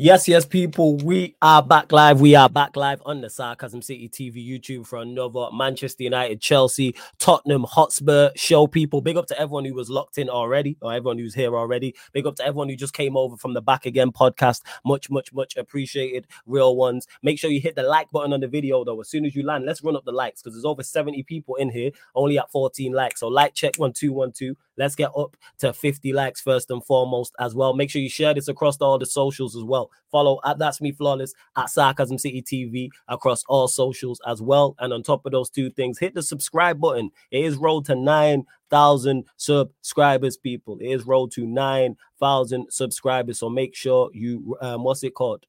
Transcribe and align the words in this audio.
Yes, 0.00 0.28
yes, 0.28 0.46
people, 0.46 0.96
we 0.98 1.34
are 1.42 1.60
back 1.60 1.90
live. 1.90 2.20
We 2.20 2.36
are 2.36 2.48
back 2.48 2.76
live 2.76 3.02
on 3.04 3.20
the 3.20 3.28
Sarcasm 3.28 3.82
City 3.82 4.08
TV 4.08 4.48
YouTube 4.48 4.86
for 4.86 5.00
another 5.00 5.48
Manchester 5.52 6.04
United, 6.04 6.40
Chelsea, 6.40 6.94
Tottenham 7.18 7.64
Hotspur 7.64 8.30
show. 8.36 8.68
People, 8.68 9.00
big 9.00 9.16
up 9.16 9.26
to 9.26 9.36
everyone 9.36 9.64
who 9.64 9.74
was 9.74 9.90
locked 9.90 10.16
in 10.16 10.28
already, 10.30 10.76
or 10.82 10.94
everyone 10.94 11.18
who's 11.18 11.34
here 11.34 11.56
already. 11.56 11.96
Big 12.12 12.28
up 12.28 12.36
to 12.36 12.44
everyone 12.46 12.68
who 12.68 12.76
just 12.76 12.92
came 12.92 13.16
over 13.16 13.36
from 13.36 13.54
the 13.54 13.60
Back 13.60 13.86
Again 13.86 14.12
podcast. 14.12 14.60
Much, 14.84 15.10
much, 15.10 15.32
much 15.32 15.56
appreciated. 15.56 16.28
Real 16.46 16.76
ones. 16.76 17.08
Make 17.24 17.40
sure 17.40 17.50
you 17.50 17.60
hit 17.60 17.74
the 17.74 17.82
like 17.82 18.08
button 18.12 18.32
on 18.32 18.38
the 18.38 18.46
video 18.46 18.84
though. 18.84 19.00
As 19.00 19.08
soon 19.08 19.26
as 19.26 19.34
you 19.34 19.44
land, 19.44 19.64
let's 19.64 19.82
run 19.82 19.96
up 19.96 20.04
the 20.04 20.12
likes 20.12 20.40
because 20.40 20.54
there's 20.54 20.64
over 20.64 20.84
70 20.84 21.24
people 21.24 21.56
in 21.56 21.70
here, 21.70 21.90
only 22.14 22.38
at 22.38 22.52
14 22.52 22.92
likes. 22.92 23.18
So 23.18 23.26
like 23.26 23.52
check 23.52 23.74
one 23.78 23.92
two 23.92 24.12
one 24.12 24.30
two. 24.30 24.56
Let's 24.76 24.94
get 24.94 25.10
up 25.16 25.36
to 25.58 25.72
50 25.72 26.12
likes 26.12 26.40
first 26.40 26.70
and 26.70 26.84
foremost 26.84 27.34
as 27.40 27.52
well. 27.52 27.74
Make 27.74 27.90
sure 27.90 28.00
you 28.00 28.08
share 28.08 28.32
this 28.32 28.46
across 28.46 28.76
all 28.76 28.96
the 28.96 29.06
socials 29.06 29.56
as 29.56 29.64
well. 29.64 29.87
Follow 30.10 30.40
at 30.44 30.58
That's 30.58 30.80
Me 30.80 30.92
Flawless 30.92 31.34
at 31.56 31.70
Sarcasm 31.70 32.18
City 32.18 32.42
TV 32.42 32.88
across 33.08 33.44
all 33.48 33.68
socials 33.68 34.20
as 34.26 34.40
well. 34.40 34.74
And 34.78 34.92
on 34.92 35.02
top 35.02 35.26
of 35.26 35.32
those 35.32 35.50
two 35.50 35.70
things, 35.70 35.98
hit 35.98 36.14
the 36.14 36.22
subscribe 36.22 36.80
button. 36.80 37.10
It 37.30 37.44
is 37.44 37.56
road 37.56 37.84
to 37.86 37.94
9,000 37.94 39.24
subscribers, 39.36 40.36
people. 40.36 40.78
It 40.80 40.88
is 40.88 41.06
road 41.06 41.30
to 41.32 41.46
9,000 41.46 42.66
subscribers. 42.70 43.38
So 43.38 43.48
make 43.48 43.74
sure 43.74 44.10
you, 44.12 44.56
um, 44.60 44.84
what's 44.84 45.02
it 45.02 45.14
called? 45.14 45.44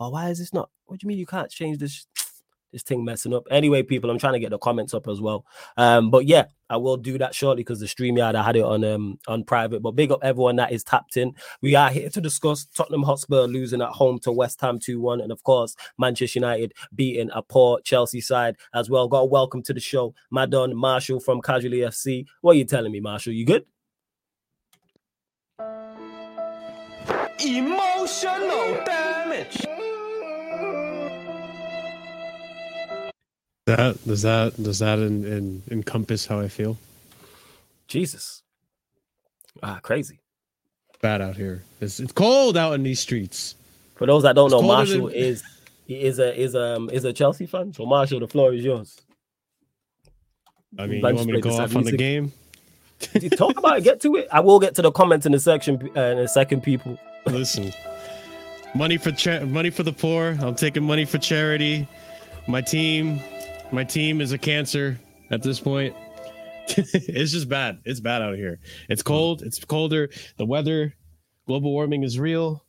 Oh, 0.00 0.10
why 0.10 0.30
is 0.30 0.38
this 0.38 0.52
not? 0.52 0.70
What 0.86 1.00
do 1.00 1.04
you 1.04 1.08
mean 1.08 1.18
you 1.18 1.26
can't 1.26 1.50
change 1.50 1.78
this? 1.78 2.06
This 2.74 2.82
thing 2.82 3.04
messing 3.04 3.32
up. 3.32 3.46
Anyway, 3.52 3.84
people, 3.84 4.10
I'm 4.10 4.18
trying 4.18 4.32
to 4.32 4.40
get 4.40 4.50
the 4.50 4.58
comments 4.58 4.94
up 4.94 5.06
as 5.06 5.20
well. 5.20 5.46
Um, 5.76 6.10
but 6.10 6.26
yeah, 6.26 6.46
I 6.68 6.76
will 6.76 6.96
do 6.96 7.18
that 7.18 7.32
shortly 7.32 7.62
because 7.62 7.78
the 7.78 7.86
StreamYard 7.86 8.34
I 8.34 8.42
had 8.42 8.56
it 8.56 8.64
on 8.64 8.82
um 8.82 9.20
on 9.28 9.44
private. 9.44 9.80
But 9.80 9.92
big 9.92 10.10
up 10.10 10.18
everyone 10.24 10.56
that 10.56 10.72
is 10.72 10.82
tapped 10.82 11.16
in. 11.16 11.34
We 11.62 11.76
are 11.76 11.88
here 11.88 12.10
to 12.10 12.20
discuss 12.20 12.64
Tottenham 12.64 13.04
Hotspur 13.04 13.46
losing 13.46 13.80
at 13.80 13.90
home 13.90 14.18
to 14.24 14.32
West 14.32 14.60
Ham 14.60 14.80
2-1, 14.80 15.22
and 15.22 15.30
of 15.30 15.40
course 15.44 15.76
Manchester 15.98 16.40
United 16.40 16.72
beating 16.92 17.30
a 17.32 17.42
poor 17.42 17.80
Chelsea 17.82 18.20
side 18.20 18.56
as 18.74 18.90
well. 18.90 19.06
Got 19.06 19.20
a 19.20 19.24
welcome 19.26 19.62
to 19.62 19.72
the 19.72 19.78
show, 19.78 20.12
Madon 20.34 20.74
Marshall 20.74 21.20
from 21.20 21.40
Casually 21.40 21.78
FC. 21.78 22.26
What 22.40 22.56
are 22.56 22.58
you 22.58 22.64
telling 22.64 22.90
me, 22.90 22.98
Marshall? 22.98 23.34
You 23.34 23.46
good? 23.46 23.66
Emotional 27.38 28.82
damage. 28.84 29.63
That 33.66 34.04
does 34.06 34.22
that 34.22 34.62
does 34.62 34.80
that 34.80 34.98
in, 34.98 35.24
in, 35.24 35.62
encompass 35.70 36.26
how 36.26 36.38
I 36.38 36.48
feel? 36.48 36.76
Jesus, 37.88 38.42
ah, 39.62 39.80
crazy. 39.82 40.20
Bad 41.00 41.22
out 41.22 41.36
here. 41.36 41.62
It's, 41.80 42.00
it's 42.00 42.12
cold 42.12 42.56
out 42.56 42.74
in 42.74 42.82
these 42.82 43.00
streets. 43.00 43.54
For 43.94 44.06
those 44.06 44.22
that 44.24 44.34
don't 44.34 44.52
it's 44.52 44.60
know, 44.60 44.62
Marshall 44.62 45.06
than... 45.06 45.16
is 45.16 45.42
he 45.86 46.02
is 46.02 46.18
a 46.18 46.38
is 46.38 46.54
um 46.54 46.90
is 46.90 47.04
a 47.04 47.12
Chelsea 47.12 47.46
fan. 47.46 47.72
So 47.72 47.86
Marshall, 47.86 48.20
the 48.20 48.28
floor 48.28 48.52
is 48.52 48.62
yours. 48.62 49.00
I 50.78 50.86
mean, 50.86 50.98
you 50.98 51.14
want 51.14 51.26
me 51.26 51.32
to 51.32 51.40
go 51.40 51.56
off 51.56 51.74
on 51.74 51.84
the 51.84 51.96
game? 51.96 52.32
Talk 53.36 53.58
about 53.58 53.78
it. 53.78 53.84
Get 53.84 54.00
to 54.02 54.16
it. 54.16 54.28
I 54.30 54.40
will 54.40 54.60
get 54.60 54.74
to 54.74 54.82
the 54.82 54.90
comments 54.90 55.24
in 55.24 55.32
the 55.32 55.40
section 55.40 55.90
uh, 55.96 56.00
in 56.00 56.18
a 56.18 56.28
second. 56.28 56.62
People, 56.62 56.98
listen. 57.26 57.72
Money 58.74 58.96
for 58.96 59.12
cha- 59.12 59.44
money 59.44 59.70
for 59.70 59.84
the 59.84 59.92
poor. 59.92 60.36
I'm 60.40 60.54
taking 60.54 60.82
money 60.82 61.04
for 61.04 61.18
charity. 61.18 61.88
My 62.46 62.60
team 62.60 63.20
my 63.74 63.84
team 63.84 64.20
is 64.20 64.32
a 64.32 64.38
cancer 64.38 64.98
at 65.30 65.42
this 65.42 65.58
point. 65.58 65.94
it's 66.68 67.32
just 67.32 67.48
bad. 67.48 67.80
It's 67.84 68.00
bad 68.00 68.22
out 68.22 68.36
here. 68.36 68.60
It's 68.88 69.02
cold. 69.02 69.42
It's 69.42 69.62
colder. 69.64 70.08
The 70.38 70.46
weather, 70.46 70.94
global 71.46 71.72
warming 71.72 72.04
is 72.04 72.18
real. 72.18 72.64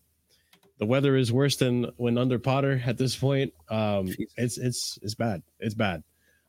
The 0.80 0.86
weather 0.86 1.16
is 1.16 1.32
worse 1.32 1.56
than 1.56 1.92
when 1.98 2.18
under 2.18 2.40
Potter 2.40 2.82
at 2.86 2.98
this 2.98 3.16
point. 3.16 3.54
Um, 3.70 4.14
it's 4.36 4.58
it's 4.58 5.00
it's 5.02 5.16
bad. 5.16 5.42
It's 5.60 5.76
bad. 5.76 6.04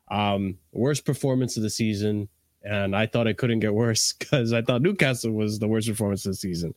Um, 0.09 0.57
worst 0.73 1.05
performance 1.05 1.55
of 1.55 1.63
the 1.63 1.69
season, 1.69 2.27
and 2.63 2.95
I 2.95 3.05
thought 3.05 3.27
it 3.27 3.37
couldn't 3.37 3.59
get 3.59 3.73
worse 3.73 4.13
because 4.19 4.51
I 4.51 4.61
thought 4.61 4.81
Newcastle 4.81 5.31
was 5.31 5.59
the 5.59 5.67
worst 5.67 5.87
performance 5.87 6.25
of 6.25 6.33
the 6.33 6.37
season. 6.37 6.73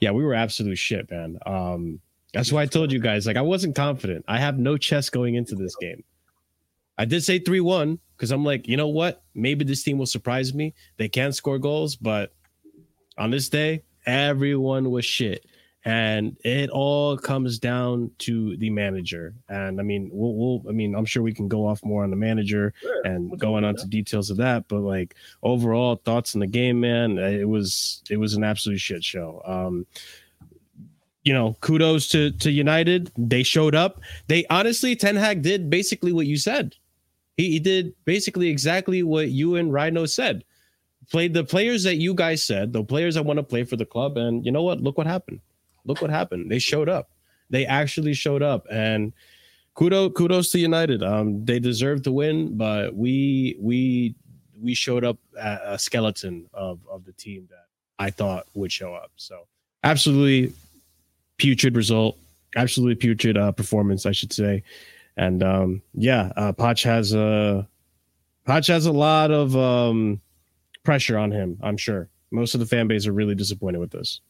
Yeah, 0.00 0.12
we 0.12 0.24
were 0.24 0.34
absolute 0.34 0.78
shit, 0.78 1.10
man. 1.10 1.38
Um, 1.44 2.00
that's 2.32 2.52
why 2.52 2.62
I 2.62 2.66
told 2.66 2.92
you 2.92 3.00
guys 3.00 3.26
like 3.26 3.36
I 3.36 3.42
wasn't 3.42 3.74
confident. 3.74 4.24
I 4.28 4.38
have 4.38 4.58
no 4.58 4.76
chest 4.78 5.12
going 5.12 5.34
into 5.34 5.56
this 5.56 5.74
game. 5.76 6.04
I 6.98 7.04
did 7.04 7.22
say 7.22 7.38
3 7.38 7.60
1 7.60 7.98
because 8.16 8.32
I'm 8.32 8.44
like, 8.44 8.66
you 8.66 8.76
know 8.76 8.88
what? 8.88 9.22
Maybe 9.34 9.64
this 9.64 9.84
team 9.84 9.98
will 9.98 10.06
surprise 10.06 10.52
me. 10.52 10.74
They 10.96 11.08
can 11.08 11.32
score 11.32 11.58
goals, 11.58 11.94
but 11.94 12.34
on 13.16 13.30
this 13.30 13.48
day, 13.48 13.84
everyone 14.06 14.90
was 14.90 15.04
shit. 15.04 15.46
And 15.84 16.36
it 16.44 16.70
all 16.70 17.16
comes 17.16 17.58
down 17.58 18.10
to 18.18 18.56
the 18.56 18.68
manager. 18.68 19.34
And 19.48 19.80
I 19.80 19.84
mean, 19.84 20.10
we'll, 20.12 20.34
we'll 20.34 20.62
I 20.68 20.72
mean, 20.72 20.94
I'm 20.94 21.04
sure 21.04 21.22
we 21.22 21.32
can 21.32 21.46
go 21.46 21.66
off 21.66 21.84
more 21.84 22.02
on 22.02 22.10
the 22.10 22.16
manager 22.16 22.74
sure. 22.80 23.02
and 23.04 23.38
going 23.38 23.64
on 23.64 23.76
to 23.76 23.86
details 23.86 24.28
of 24.28 24.36
that. 24.38 24.66
But 24.66 24.80
like 24.80 25.14
overall 25.42 25.96
thoughts 26.04 26.34
in 26.34 26.40
the 26.40 26.46
game, 26.46 26.80
man, 26.80 27.16
it 27.16 27.48
was 27.48 28.02
it 28.10 28.16
was 28.16 28.34
an 28.34 28.42
absolute 28.42 28.80
shit 28.80 29.04
show. 29.04 29.40
Um, 29.46 29.86
you 31.22 31.32
know, 31.32 31.56
kudos 31.60 32.08
to 32.08 32.32
to 32.32 32.50
United. 32.50 33.12
They 33.16 33.44
showed 33.44 33.74
up. 33.74 34.00
They 34.26 34.46
honestly, 34.50 34.96
Ten 34.96 35.16
Hag 35.16 35.42
did 35.42 35.70
basically 35.70 36.12
what 36.12 36.26
you 36.26 36.36
said. 36.36 36.74
He, 37.38 37.52
he 37.52 37.60
did 37.60 37.94
basically 38.04 38.48
exactly 38.48 39.02
what 39.02 39.30
you 39.30 39.56
and 39.56 39.72
Rhino 39.72 40.04
said. 40.04 40.44
Played 41.10 41.32
the 41.32 41.44
players 41.44 41.84
that 41.84 41.94
you 41.94 42.12
guys 42.12 42.44
said, 42.44 42.74
the 42.74 42.84
players 42.84 43.14
that 43.14 43.24
want 43.24 43.38
to 43.38 43.42
play 43.42 43.64
for 43.64 43.76
the 43.76 43.86
club. 43.86 44.18
And 44.18 44.44
you 44.44 44.52
know 44.52 44.62
what? 44.62 44.82
Look 44.82 44.98
what 44.98 45.06
happened. 45.06 45.40
Look 45.86 46.02
what 46.02 46.10
happened. 46.10 46.50
They 46.50 46.58
showed 46.58 46.90
up. 46.90 47.08
They 47.48 47.64
actually 47.64 48.12
showed 48.12 48.42
up. 48.42 48.66
And 48.70 49.14
kudos 49.74 50.12
kudos 50.14 50.50
to 50.50 50.58
United. 50.58 51.02
Um, 51.02 51.46
they 51.46 51.58
deserve 51.60 52.02
to 52.02 52.12
win, 52.12 52.58
but 52.58 52.94
we 52.94 53.56
we 53.58 54.14
we 54.60 54.74
showed 54.74 55.04
up 55.04 55.16
a 55.40 55.78
skeleton 55.78 56.46
of 56.52 56.80
of 56.90 57.06
the 57.06 57.12
team 57.12 57.48
that 57.48 57.66
I 57.98 58.10
thought 58.10 58.46
would 58.52 58.72
show 58.72 58.92
up. 58.92 59.12
So 59.16 59.46
absolutely 59.84 60.52
putrid 61.38 61.74
result, 61.76 62.18
absolutely 62.56 62.96
putrid 62.96 63.38
uh, 63.38 63.52
performance, 63.52 64.04
I 64.04 64.12
should 64.12 64.32
say. 64.32 64.62
And 65.18 65.42
um, 65.42 65.82
yeah, 65.94 66.32
uh, 66.36 66.52
Poch 66.52 66.84
has 66.84 67.12
a 67.12 67.68
Poch 68.46 68.68
has 68.68 68.86
a 68.86 68.92
lot 68.92 69.30
of 69.30 69.54
um, 69.56 70.20
pressure 70.84 71.18
on 71.18 71.32
him. 71.32 71.58
I'm 71.60 71.76
sure 71.76 72.08
most 72.30 72.54
of 72.54 72.60
the 72.60 72.66
fan 72.66 72.86
base 72.86 73.06
are 73.06 73.12
really 73.12 73.34
disappointed 73.34 73.78
with 73.78 73.90
this. 73.90 74.20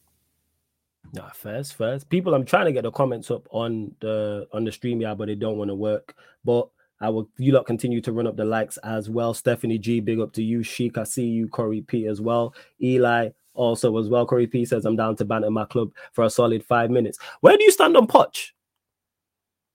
Nah, 1.12 1.30
first, 1.30 1.74
first. 1.74 2.08
People, 2.08 2.34
I'm 2.34 2.44
trying 2.44 2.66
to 2.66 2.72
get 2.72 2.82
the 2.82 2.90
comments 2.90 3.30
up 3.30 3.46
on 3.50 3.94
the 4.00 4.48
on 4.52 4.64
the 4.64 4.72
stream, 4.72 5.00
yeah, 5.00 5.14
but 5.14 5.28
they 5.28 5.34
don't 5.34 5.58
want 5.58 5.68
to 5.68 5.74
work. 5.74 6.14
But 6.44 6.68
I 7.00 7.10
will 7.10 7.28
you 7.36 7.52
lot 7.52 7.66
continue 7.66 8.00
to 8.00 8.12
run 8.12 8.26
up 8.26 8.36
the 8.36 8.44
likes 8.46 8.78
as 8.78 9.10
well. 9.10 9.34
Stephanie 9.34 9.78
G, 9.78 10.00
big 10.00 10.20
up 10.20 10.32
to 10.32 10.42
you. 10.42 10.62
Sheik, 10.62 10.96
I 10.96 11.04
see 11.04 11.26
you, 11.26 11.48
Corey 11.48 11.82
P 11.82 12.06
as 12.06 12.20
well. 12.20 12.54
Eli 12.82 13.28
also 13.52 13.96
as 13.98 14.08
well. 14.08 14.24
Corey 14.24 14.46
P 14.46 14.64
says 14.64 14.86
I'm 14.86 14.96
down 14.96 15.16
to 15.16 15.26
banter 15.26 15.50
my 15.50 15.66
club 15.66 15.90
for 16.12 16.24
a 16.24 16.30
solid 16.30 16.64
five 16.64 16.90
minutes. 16.90 17.18
Where 17.40 17.56
do 17.58 17.64
you 17.64 17.72
stand 17.72 17.96
on 17.96 18.06
Poch? 18.06 18.52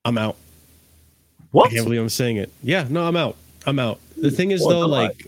I'm 0.06 0.18
out. 0.18 0.38
What? 1.54 1.68
I 1.68 1.76
can't 1.76 1.86
believe 1.86 2.02
I'm 2.02 2.10
saying 2.10 2.38
it. 2.38 2.52
Yeah, 2.64 2.88
no, 2.90 3.08
I'm 3.08 3.16
out. 3.16 3.38
I'm 3.68 3.78
out. 3.78 4.00
The 4.18 4.32
thing 4.32 4.50
is, 4.50 4.60
though, 4.60 4.88
like, 4.88 5.28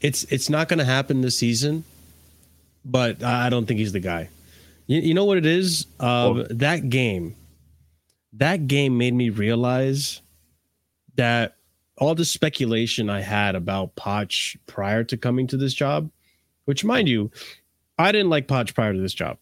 it's 0.00 0.24
it's 0.24 0.48
not 0.48 0.66
going 0.66 0.78
to 0.78 0.84
happen 0.84 1.20
this 1.20 1.36
season, 1.36 1.84
but 2.86 3.22
I 3.22 3.50
don't 3.50 3.66
think 3.66 3.78
he's 3.78 3.92
the 3.92 4.00
guy. 4.00 4.30
You, 4.86 5.00
you 5.00 5.14
know 5.14 5.26
what 5.26 5.36
it 5.36 5.44
is? 5.44 5.86
Um, 6.00 6.46
that 6.48 6.88
game, 6.88 7.36
that 8.32 8.66
game 8.66 8.96
made 8.96 9.12
me 9.12 9.28
realize 9.28 10.22
that 11.16 11.56
all 11.98 12.14
the 12.14 12.24
speculation 12.24 13.10
I 13.10 13.20
had 13.20 13.54
about 13.54 13.94
Poch 13.94 14.56
prior 14.66 15.04
to 15.04 15.18
coming 15.18 15.46
to 15.48 15.58
this 15.58 15.74
job, 15.74 16.10
which, 16.64 16.82
mind 16.82 17.10
you, 17.10 17.30
I 17.98 18.10
didn't 18.10 18.30
like 18.30 18.48
Poch 18.48 18.74
prior 18.74 18.94
to 18.94 19.00
this 19.00 19.12
job. 19.12 19.36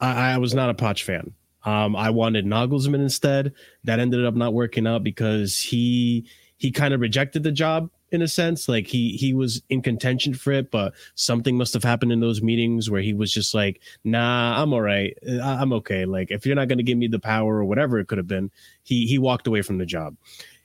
I, 0.00 0.34
I 0.34 0.38
was 0.38 0.54
not 0.54 0.70
a 0.70 0.74
Poch 0.74 1.02
fan. 1.02 1.32
Um, 1.64 1.94
I 1.96 2.10
wanted 2.10 2.44
Nagelsmann 2.44 2.96
instead. 2.96 3.52
That 3.84 4.00
ended 4.00 4.24
up 4.24 4.34
not 4.34 4.54
working 4.54 4.86
out 4.86 5.02
because 5.02 5.58
he 5.60 6.26
he 6.58 6.70
kind 6.70 6.94
of 6.94 7.00
rejected 7.00 7.42
the 7.42 7.52
job 7.52 7.90
in 8.12 8.22
a 8.22 8.28
sense. 8.28 8.68
Like 8.68 8.86
he 8.86 9.16
he 9.16 9.34
was 9.34 9.62
in 9.68 9.82
contention 9.82 10.34
for 10.34 10.52
it, 10.52 10.70
but 10.70 10.92
something 11.14 11.56
must 11.56 11.72
have 11.74 11.82
happened 11.82 12.12
in 12.12 12.20
those 12.20 12.42
meetings 12.42 12.90
where 12.90 13.00
he 13.00 13.14
was 13.14 13.32
just 13.32 13.54
like, 13.54 13.80
"Nah, 14.04 14.62
I'm 14.62 14.72
all 14.72 14.82
right. 14.82 15.16
I'm 15.42 15.72
okay." 15.74 16.04
Like 16.04 16.30
if 16.30 16.46
you're 16.46 16.54
not 16.54 16.68
going 16.68 16.78
to 16.78 16.84
give 16.84 16.98
me 16.98 17.08
the 17.08 17.18
power 17.18 17.56
or 17.56 17.64
whatever 17.64 17.98
it 17.98 18.06
could 18.06 18.18
have 18.18 18.28
been, 18.28 18.50
he 18.84 19.06
he 19.06 19.18
walked 19.18 19.46
away 19.46 19.62
from 19.62 19.78
the 19.78 19.86
job. 19.86 20.16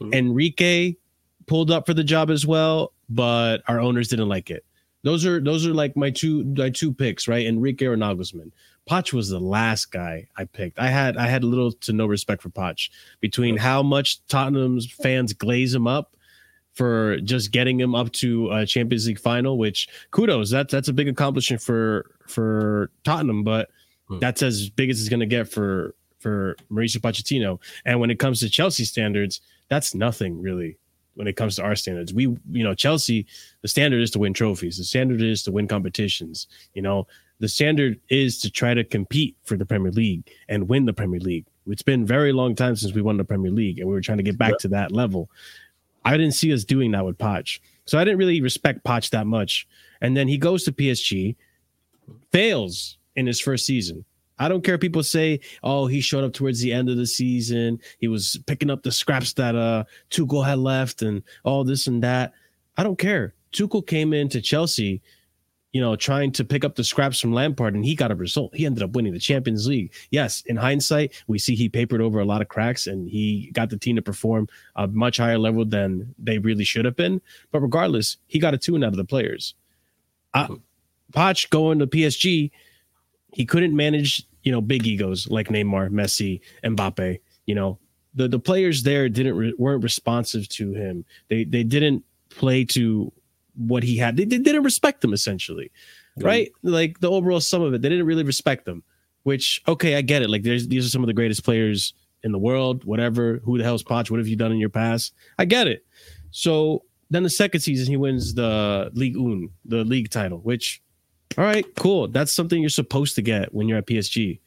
Mm-hmm. 0.02 0.14
Enrique 0.14 0.96
pulled 1.48 1.72
up 1.72 1.86
for 1.88 1.94
the 1.94 2.04
job 2.04 2.30
as 2.30 2.46
well, 2.46 2.94
but 3.10 3.64
our 3.68 3.80
owners 3.80 4.10
didn't 4.10 4.30
like 4.30 4.52
it. 4.52 4.66
Those 5.04 5.26
are 5.26 5.40
those 5.40 5.66
are 5.66 5.74
like 5.74 5.96
my 5.96 6.12
two 6.12 6.44
my 6.44 6.70
two 6.70 6.94
picks, 6.94 7.28
right? 7.28 7.46
Enrique 7.46 7.86
or 7.86 7.96
Nagelsmann. 7.96 8.52
Poch 8.88 9.14
was 9.14 9.30
the 9.30 9.40
last 9.40 9.92
guy 9.92 10.28
I 10.38 10.46
picked. 10.46 10.80
I 10.80 10.88
had 10.88 11.18
I 11.18 11.28
had 11.28 11.44
little 11.44 11.72
to 11.74 11.94
no 11.94 12.06
respect 12.06 12.42
for 12.42 12.50
Poch 12.50 12.90
between 13.20 13.58
how 13.58 13.84
much 13.84 14.26
Tottenham's 14.28 14.90
fans 14.90 15.34
glaze 15.34 15.74
him 15.74 15.88
up 15.88 16.16
for 16.74 17.18
just 17.22 17.52
getting 17.52 17.80
him 17.80 17.96
up 17.96 18.12
to 18.14 18.52
a 18.52 18.66
Champions 18.66 19.08
League 19.08 19.20
final, 19.20 19.58
which 19.58 19.90
kudos. 20.12 20.52
That's 20.52 20.72
that's 20.72 20.88
a 20.88 20.94
big 20.94 21.08
accomplishment 21.08 21.62
for 21.62 22.12
for 22.28 22.92
Tottenham, 23.04 23.44
but 23.44 23.70
hmm. 24.08 24.20
that's 24.20 24.42
as 24.42 24.70
big 24.70 24.90
as 24.90 25.00
it's 25.00 25.10
gonna 25.10 25.26
get 25.26 25.50
for 25.50 25.96
for 26.20 26.56
Mauricio 26.72 26.98
Pochettino. 26.98 27.60
And 27.86 28.00
when 28.00 28.10
it 28.10 28.20
comes 28.20 28.40
to 28.40 28.50
Chelsea 28.50 28.86
standards, 28.86 29.42
that's 29.70 29.94
nothing 29.94 30.42
really. 30.42 30.78
When 31.16 31.28
it 31.28 31.36
comes 31.36 31.56
to 31.56 31.64
our 31.64 31.76
standards, 31.76 32.14
we 32.14 32.24
you 32.52 32.64
know 32.64 32.76
Chelsea, 32.76 33.26
the 33.64 33.68
standard 33.68 34.02
is 34.02 34.12
to 34.12 34.20
win 34.20 34.34
trophies. 34.34 34.78
The 34.78 34.84
standard 34.84 35.22
is 35.22 35.42
to 35.44 35.52
win 35.52 35.68
competitions. 35.68 36.46
You 36.76 36.84
know, 36.84 37.08
the 37.40 37.48
standard 37.48 38.00
is 38.10 38.40
to 38.40 38.50
try 38.50 38.74
to 38.74 38.84
compete 38.84 39.36
for 39.44 39.58
the 39.58 39.66
Premier 39.66 39.92
League 39.92 40.30
and 40.50 40.68
win 40.68 40.86
the 40.86 40.94
Premier 40.94 41.20
League. 41.20 41.46
It's 41.68 41.84
been 41.84 42.06
very 42.06 42.32
long 42.32 42.56
time 42.56 42.76
since 42.76 42.94
we 42.94 43.02
won 43.02 43.18
the 43.18 43.24
Premier 43.24 43.52
League, 43.52 43.80
and 43.80 43.88
we 43.88 43.94
were 43.94 44.02
trying 44.02 44.18
to 44.18 44.24
get 44.24 44.38
back 44.38 44.58
to 44.60 44.68
that 44.70 44.92
level. 44.92 45.30
I 46.06 46.16
didn't 46.16 46.34
see 46.34 46.54
us 46.54 46.64
doing 46.64 46.92
that 46.92 47.06
with 47.06 47.18
Poch, 47.18 47.60
so 47.86 48.00
I 48.00 48.04
didn't 48.04 48.20
really 48.20 48.42
respect 48.42 48.86
Poch 48.86 49.10
that 49.10 49.28
much. 49.28 49.68
And 50.02 50.16
then 50.16 50.28
he 50.28 50.38
goes 50.38 50.64
to 50.64 50.72
PSG, 50.72 51.36
fails 52.32 52.98
in 53.16 53.28
his 53.28 53.42
first 53.42 53.66
season. 53.66 54.06
I 54.40 54.48
don't 54.48 54.64
care. 54.64 54.78
People 54.78 55.04
say, 55.04 55.40
"Oh, 55.64 55.88
he 55.88 56.00
showed 56.00 56.24
up 56.24 56.34
towards 56.34 56.62
the 56.62 56.72
end 56.72 56.90
of 56.90 56.98
the 56.98 57.08
season. 57.08 57.80
He 57.98 58.08
was 58.08 58.40
picking 58.46 58.70
up 58.70 58.84
the 58.84 58.92
scraps 58.92 59.34
that 59.34 59.56
uh 59.56 59.84
Tuchel 60.12 60.46
had 60.46 60.60
left, 60.60 61.02
and 61.02 61.24
all 61.44 61.64
this 61.64 61.88
and 61.88 62.04
that." 62.04 62.34
I 62.78 62.84
don't 62.84 63.00
care. 63.00 63.34
Tuchel 63.52 63.86
came 63.86 64.14
into 64.14 64.40
Chelsea 64.40 65.02
you 65.78 65.84
know, 65.84 65.96
trying 65.96 66.32
to 66.32 66.44
pick 66.44 66.66
up 66.66 66.74
the 66.74 66.84
scraps 66.84 67.20
from 67.20 67.34
Lampard, 67.34 67.76
and 67.76 67.86
he 67.86 67.94
got 67.94 68.10
a 68.10 68.16
result. 68.16 68.56
He 68.56 68.66
ended 68.66 68.82
up 68.82 68.94
winning 68.94 69.14
the 69.14 69.20
Champions 69.20 69.68
League. 69.68 69.94
Yes, 70.10 70.42
in 70.48 70.56
hindsight, 70.56 71.14
we 71.28 71.38
see 71.38 71.54
he 71.54 71.70
papered 71.70 72.02
over 72.02 72.20
a 72.20 72.26
lot 72.26 72.42
of 72.42 72.48
cracks, 72.48 72.88
and 72.88 73.08
he 73.08 73.52
got 73.54 73.70
the 73.70 73.78
team 73.78 73.96
to 73.96 74.02
perform 74.02 74.48
a 74.76 74.88
much 74.88 75.18
higher 75.18 75.38
level 75.38 75.66
than 75.66 76.16
they 76.18 76.40
really 76.40 76.64
should 76.64 76.84
have 76.84 76.96
been. 76.96 77.22
But 77.52 77.60
regardless, 77.62 78.18
he 78.26 78.40
got 78.40 78.56
a 78.56 78.58
tune 78.58 78.84
out 78.84 78.88
of 78.88 78.98
the 78.98 79.06
players. 79.06 79.54
Uh, 80.34 80.56
Poch 81.14 81.48
going 81.52 81.78
to 81.78 81.86
PSG, 81.86 82.50
he 83.34 83.46
couldn't 83.46 83.76
manage, 83.76 84.26
you 84.42 84.52
know, 84.52 84.62
big 84.62 84.88
egos 84.88 85.30
like 85.30 85.50
Neymar, 85.50 85.92
Messi, 85.92 86.42
Mbappe. 86.64 87.20
You 87.46 87.54
know, 87.54 87.78
the 88.16 88.28
the 88.28 88.40
players 88.40 88.82
there 88.82 89.10
didn't 89.10 89.38
re- 89.38 89.54
weren't 89.60 89.84
responsive 89.84 90.50
to 90.50 90.74
him. 90.74 91.06
They 91.28 91.44
they 91.44 91.62
didn't 91.64 92.04
play 92.30 92.66
to 92.66 93.14
what 93.58 93.84
he 93.84 93.98
had. 93.98 94.18
They, 94.18 94.26
they 94.26 94.38
didn't 94.38 94.64
respect 94.64 95.04
him 95.04 95.14
essentially, 95.14 95.72
right? 96.18 96.52
Like 96.64 97.00
the 97.00 97.12
overall 97.12 97.42
sum 97.42 97.62
of 97.62 97.74
it, 97.74 97.82
they 97.82 97.90
didn't 97.90 98.06
really 98.06 98.24
respect 98.24 98.66
them. 98.66 98.84
Which 99.24 99.62
okay, 99.68 99.96
I 99.96 100.02
get 100.02 100.22
it. 100.22 100.30
Like 100.30 100.44
there's 100.44 100.68
these 100.68 100.86
are 100.86 100.90
some 100.90 101.04
of 101.04 101.08
the 101.08 101.14
greatest 101.14 101.44
players 101.44 101.94
in 102.24 102.32
the 102.32 102.38
world. 102.38 102.86
Whatever. 102.86 103.42
Who 103.44 103.58
the 103.58 103.64
hell's 103.64 103.84
Poch? 103.84 104.10
What 104.10 104.20
have 104.20 104.28
you 104.28 104.36
done 104.36 104.52
in 104.52 104.58
your 104.58 104.70
past? 104.70 105.14
I 105.38 105.46
get 105.46 105.68
it. 105.68 105.86
So 106.32 106.84
then 107.10 107.24
the 107.24 107.30
second 107.30 107.62
season 107.62 107.88
he 107.88 107.98
wins 107.98 108.34
the 108.34 108.92
League 108.94 109.18
Un, 109.18 109.50
the 109.66 109.84
league 109.84 110.10
title. 110.10 110.40
Which, 110.40 110.82
all 111.38 111.44
right, 111.44 111.66
cool. 111.76 112.08
That's 112.08 112.32
something 112.32 112.62
you're 112.62 112.70
supposed 112.70 113.16
to 113.16 113.22
get 113.22 113.54
when 113.54 113.68
you're 113.68 113.78
at 113.78 113.88
PSG. 113.88 114.40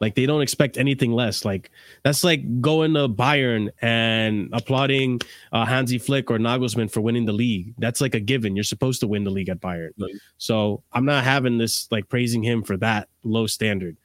Like 0.00 0.14
they 0.14 0.26
don't 0.26 0.42
expect 0.42 0.78
anything 0.78 1.12
less. 1.12 1.44
Like 1.44 1.70
that's 2.04 2.24
like 2.24 2.60
going 2.60 2.94
to 2.94 3.08
Bayern 3.08 3.70
and 3.82 4.48
applauding 4.52 5.20
uh, 5.52 5.64
Hansi 5.64 5.98
Flick 5.98 6.30
or 6.30 6.38
Nagelsmann 6.38 6.90
for 6.90 7.00
winning 7.00 7.26
the 7.26 7.32
league. 7.32 7.74
That's 7.78 8.00
like 8.00 8.14
a 8.14 8.20
given. 8.20 8.56
You're 8.56 8.64
supposed 8.64 9.00
to 9.00 9.06
win 9.06 9.24
the 9.24 9.30
league 9.30 9.48
at 9.48 9.60
Bayern. 9.60 9.90
Right. 9.98 10.14
So 10.38 10.82
I'm 10.92 11.04
not 11.04 11.24
having 11.24 11.58
this 11.58 11.88
like 11.90 12.08
praising 12.08 12.42
him 12.42 12.62
for 12.62 12.76
that 12.78 13.08
low 13.24 13.46
standard. 13.46 13.96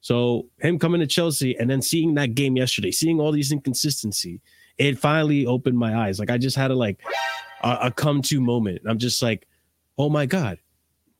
So 0.00 0.46
him 0.60 0.78
coming 0.78 1.00
to 1.00 1.06
Chelsea 1.06 1.56
and 1.58 1.68
then 1.68 1.82
seeing 1.82 2.14
that 2.14 2.34
game 2.34 2.56
yesterday, 2.56 2.90
seeing 2.90 3.20
all 3.20 3.32
these 3.32 3.52
inconsistency, 3.52 4.40
it 4.78 4.98
finally 4.98 5.46
opened 5.46 5.78
my 5.78 5.96
eyes. 5.96 6.18
Like 6.18 6.30
I 6.30 6.38
just 6.38 6.56
had 6.56 6.70
a 6.70 6.74
like 6.74 7.00
a, 7.62 7.78
a 7.82 7.90
come 7.90 8.22
to 8.22 8.40
moment. 8.40 8.82
I'm 8.88 8.98
just 8.98 9.22
like, 9.22 9.46
oh 9.98 10.08
my 10.08 10.24
god, 10.24 10.58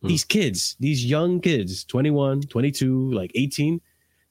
hmm. 0.00 0.08
these 0.08 0.24
kids, 0.24 0.76
these 0.80 1.04
young 1.04 1.40
kids, 1.40 1.84
21, 1.84 2.42
22, 2.42 3.12
like 3.12 3.32
18 3.34 3.80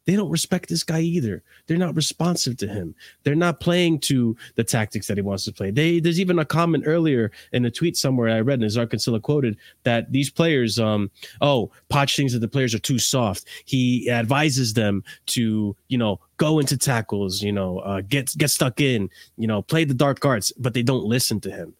they 0.09 0.15
don't 0.15 0.31
respect 0.31 0.69
this 0.69 0.83
guy 0.83 1.01
either. 1.01 1.43
They're 1.67 1.77
not 1.77 1.95
responsive 1.95 2.57
to 2.57 2.67
him. 2.67 2.95
They're 3.21 3.35
not 3.35 3.59
playing 3.59 3.99
to 3.99 4.35
the 4.55 4.63
tactics 4.63 5.05
that 5.05 5.17
he 5.17 5.21
wants 5.21 5.45
to 5.45 5.53
play. 5.53 5.69
They 5.69 5.99
there's 5.99 6.19
even 6.19 6.39
a 6.39 6.45
comment 6.45 6.85
earlier 6.87 7.31
in 7.53 7.63
a 7.63 7.69
tweet 7.69 7.95
somewhere 7.95 8.27
I 8.27 8.39
read, 8.39 8.59
and 8.59 8.71
Zark 8.71 8.89
Kinsella 8.89 9.19
quoted 9.19 9.55
that 9.83 10.11
these 10.11 10.31
players, 10.31 10.79
um, 10.79 11.11
oh, 11.41 11.69
Poch 11.91 12.15
thinks 12.15 12.33
that 12.33 12.39
the 12.39 12.47
players 12.47 12.73
are 12.73 12.79
too 12.79 12.97
soft. 12.97 13.45
He 13.65 14.09
advises 14.09 14.73
them 14.73 15.03
to, 15.27 15.75
you 15.89 15.97
know, 15.99 16.19
go 16.37 16.57
into 16.57 16.75
tackles, 16.75 17.43
you 17.43 17.51
know, 17.51 17.77
uh, 17.81 18.01
get 18.01 18.35
get 18.35 18.49
stuck 18.49 18.81
in, 18.81 19.11
you 19.37 19.45
know, 19.45 19.61
play 19.61 19.83
the 19.83 19.93
dark 19.93 20.25
arts, 20.25 20.51
but 20.57 20.73
they 20.73 20.81
don't 20.81 21.03
listen 21.03 21.39
to 21.41 21.51
him. 21.51 21.75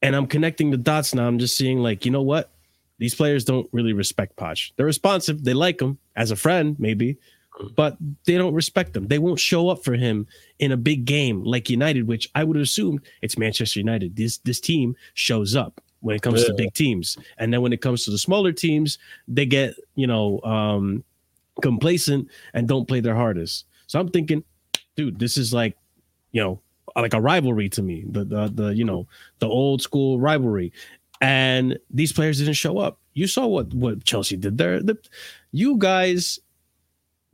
And 0.00 0.16
I'm 0.16 0.28
connecting 0.28 0.70
the 0.70 0.78
dots 0.78 1.12
now. 1.12 1.26
I'm 1.26 1.38
just 1.38 1.58
seeing 1.58 1.80
like, 1.80 2.06
you 2.06 2.10
know 2.10 2.22
what? 2.22 2.54
These 2.98 3.14
players 3.14 3.44
don't 3.44 3.68
really 3.72 3.92
respect 3.92 4.36
Poch. 4.36 4.72
They're 4.76 4.86
responsive. 4.86 5.44
They 5.44 5.52
like 5.52 5.80
him 5.80 5.98
as 6.16 6.30
a 6.30 6.36
friend, 6.36 6.76
maybe, 6.78 7.18
but 7.76 7.96
they 8.24 8.36
don't 8.36 8.54
respect 8.54 8.96
him. 8.96 9.06
They 9.06 9.18
won't 9.18 9.38
show 9.38 9.68
up 9.68 9.84
for 9.84 9.94
him 9.94 10.26
in 10.58 10.72
a 10.72 10.76
big 10.76 11.04
game 11.04 11.42
like 11.44 11.70
United, 11.70 12.06
which 12.06 12.28
I 12.34 12.44
would 12.44 12.56
assume 12.56 13.00
it's 13.22 13.38
Manchester 13.38 13.78
United. 13.78 14.16
This 14.16 14.38
this 14.38 14.60
team 14.60 14.96
shows 15.14 15.54
up 15.54 15.80
when 16.00 16.16
it 16.16 16.22
comes 16.22 16.42
yeah. 16.42 16.48
to 16.48 16.54
big 16.54 16.74
teams, 16.74 17.16
and 17.38 17.52
then 17.52 17.62
when 17.62 17.72
it 17.72 17.80
comes 17.80 18.04
to 18.04 18.10
the 18.10 18.18
smaller 18.18 18.52
teams, 18.52 18.98
they 19.28 19.46
get 19.46 19.74
you 19.94 20.06
know 20.06 20.40
um, 20.40 21.04
complacent 21.62 22.28
and 22.54 22.66
don't 22.66 22.88
play 22.88 23.00
their 23.00 23.14
hardest. 23.14 23.66
So 23.86 24.00
I'm 24.00 24.08
thinking, 24.08 24.42
dude, 24.96 25.18
this 25.18 25.36
is 25.36 25.52
like 25.52 25.76
you 26.32 26.42
know 26.42 26.60
like 26.96 27.14
a 27.14 27.20
rivalry 27.20 27.68
to 27.70 27.82
me. 27.82 28.04
The 28.08 28.24
the 28.24 28.52
the 28.52 28.68
you 28.74 28.84
know 28.84 29.06
the 29.38 29.48
old 29.48 29.80
school 29.80 30.18
rivalry, 30.18 30.72
and 31.20 31.78
these 31.90 32.12
players 32.12 32.38
didn't 32.38 32.54
show 32.54 32.78
up. 32.78 32.98
You 33.12 33.28
saw 33.28 33.46
what 33.46 33.72
what 33.72 34.04
Chelsea 34.04 34.36
did 34.36 34.58
there. 34.58 34.82
The, 34.82 34.98
you 35.52 35.76
guys 35.78 36.40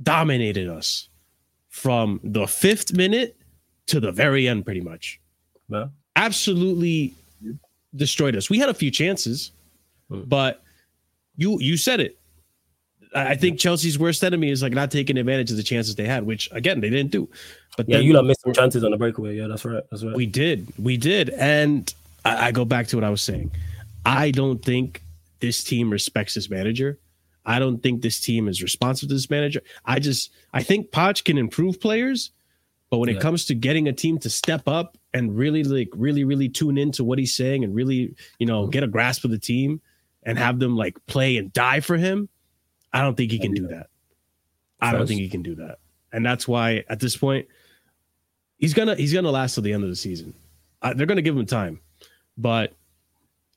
dominated 0.03 0.69
us 0.69 1.09
from 1.69 2.21
the 2.23 2.47
fifth 2.47 2.93
minute 2.95 3.37
to 3.87 4.01
the 4.01 4.13
very 4.13 4.49
end, 4.49 4.65
pretty 4.65 4.81
much. 4.81 5.21
Absolutely 6.17 7.15
destroyed 7.97 8.37
us. 8.37 8.51
We 8.51 8.59
had 8.59 8.69
a 8.69 8.75
few 8.75 8.91
chances, 8.91 9.53
hmm. 10.09 10.23
but 10.23 10.63
you 11.37 11.59
you 11.61 11.77
said 11.77 12.01
it. 12.01 12.17
I 13.15 13.35
think 13.35 13.59
Chelsea's 13.59 13.99
worst 13.99 14.23
enemy 14.23 14.51
is 14.51 14.63
like 14.63 14.73
not 14.73 14.91
taking 14.93 15.19
advantage 15.19 15.51
of 15.51 15.57
the 15.57 15.65
chances 15.65 15.97
they 15.97 16.07
had, 16.07 16.25
which 16.25 16.49
again 16.53 16.81
they 16.81 16.91
didn't 16.91 17.11
do. 17.11 17.29
But 17.77 17.89
yeah, 17.89 17.99
you 17.99 18.13
lot 18.13 18.25
missed 18.25 18.43
some 18.43 18.53
chances 18.53 18.85
on 18.85 18.93
the 18.93 18.97
breakaway. 18.97 19.37
Yeah, 19.37 19.49
that's 19.49 19.65
right. 19.65 19.83
That's 19.91 20.05
right. 20.05 20.15
We 20.15 20.27
did, 20.27 20.69
we 20.79 20.97
did, 20.97 21.31
and 21.31 21.93
I, 22.25 22.49
I 22.49 22.53
go 22.53 22.65
back 22.65 22.87
to 22.89 22.97
what 22.97 23.05
I 23.05 23.11
was 23.11 23.23
saying. 23.23 23.51
I 24.07 24.31
don't 24.31 24.63
think 24.65 25.03
this 25.41 25.65
team 25.65 25.91
respects 25.91 26.35
this 26.35 26.51
manager. 26.51 26.99
I 27.45 27.59
don't 27.59 27.83
think 27.83 28.03
this 28.03 28.21
team 28.21 28.49
is 28.49 28.63
responsive 28.63 29.09
to 29.09 29.15
this 29.15 29.31
manager. 29.31 29.63
I 29.85 29.99
just 29.99 30.31
I 30.53 30.63
think 30.63 30.91
Poch 30.91 31.25
can 31.25 31.39
improve 31.39 31.81
players, 31.81 32.33
but 32.91 32.99
when 32.99 33.09
yeah. 33.09 33.17
it 33.17 33.21
comes 33.21 33.47
to 33.47 33.55
getting 33.55 33.89
a 33.89 33.93
team 33.93 34.19
to 34.19 34.31
step 34.31 34.67
up 34.67 34.99
and 35.15 35.37
really 35.37 35.65
like 35.65 35.89
really 35.95 36.25
really 36.25 36.49
tune 36.49 36.79
into 36.79 37.03
what 37.05 37.19
he's 37.19 37.35
saying 37.35 37.65
and 37.65 37.75
really 37.75 38.15
you 38.39 38.47
know 38.47 38.63
mm-hmm. 38.63 38.71
get 38.71 38.83
a 38.83 38.89
grasp 38.89 39.25
of 39.25 39.31
the 39.31 39.39
team 39.39 39.81
and 40.23 40.39
have 40.39 40.59
them 40.59 40.77
like 40.77 40.99
play 41.07 41.39
and 41.39 41.53
die 41.53 41.81
for 41.81 41.97
him, 41.97 42.29
I 42.93 43.01
don't 43.01 43.17
think 43.17 43.33
he 43.33 43.39
can 43.39 43.53
do 43.53 43.69
that. 43.69 43.89
I 44.81 44.93
don't 44.93 45.07
think 45.07 45.21
he 45.21 45.29
can 45.29 45.43
do 45.43 45.55
that, 45.57 45.79
and 46.13 46.25
that's 46.25 46.47
why 46.47 46.85
at 46.89 47.01
this 47.01 47.17
point 47.17 47.47
he's 48.59 48.75
gonna 48.75 48.95
he's 48.97 49.13
gonna 49.13 49.31
last 49.31 49.55
till 49.55 49.63
the 49.63 49.73
end 49.73 49.83
of 49.83 49.91
the 49.91 49.97
season. 49.97 50.35
Uh, 50.83 50.95
they're 50.95 51.07
gonna 51.07 51.23
give 51.23 51.37
him 51.37 51.47
time, 51.47 51.81
but 52.37 52.75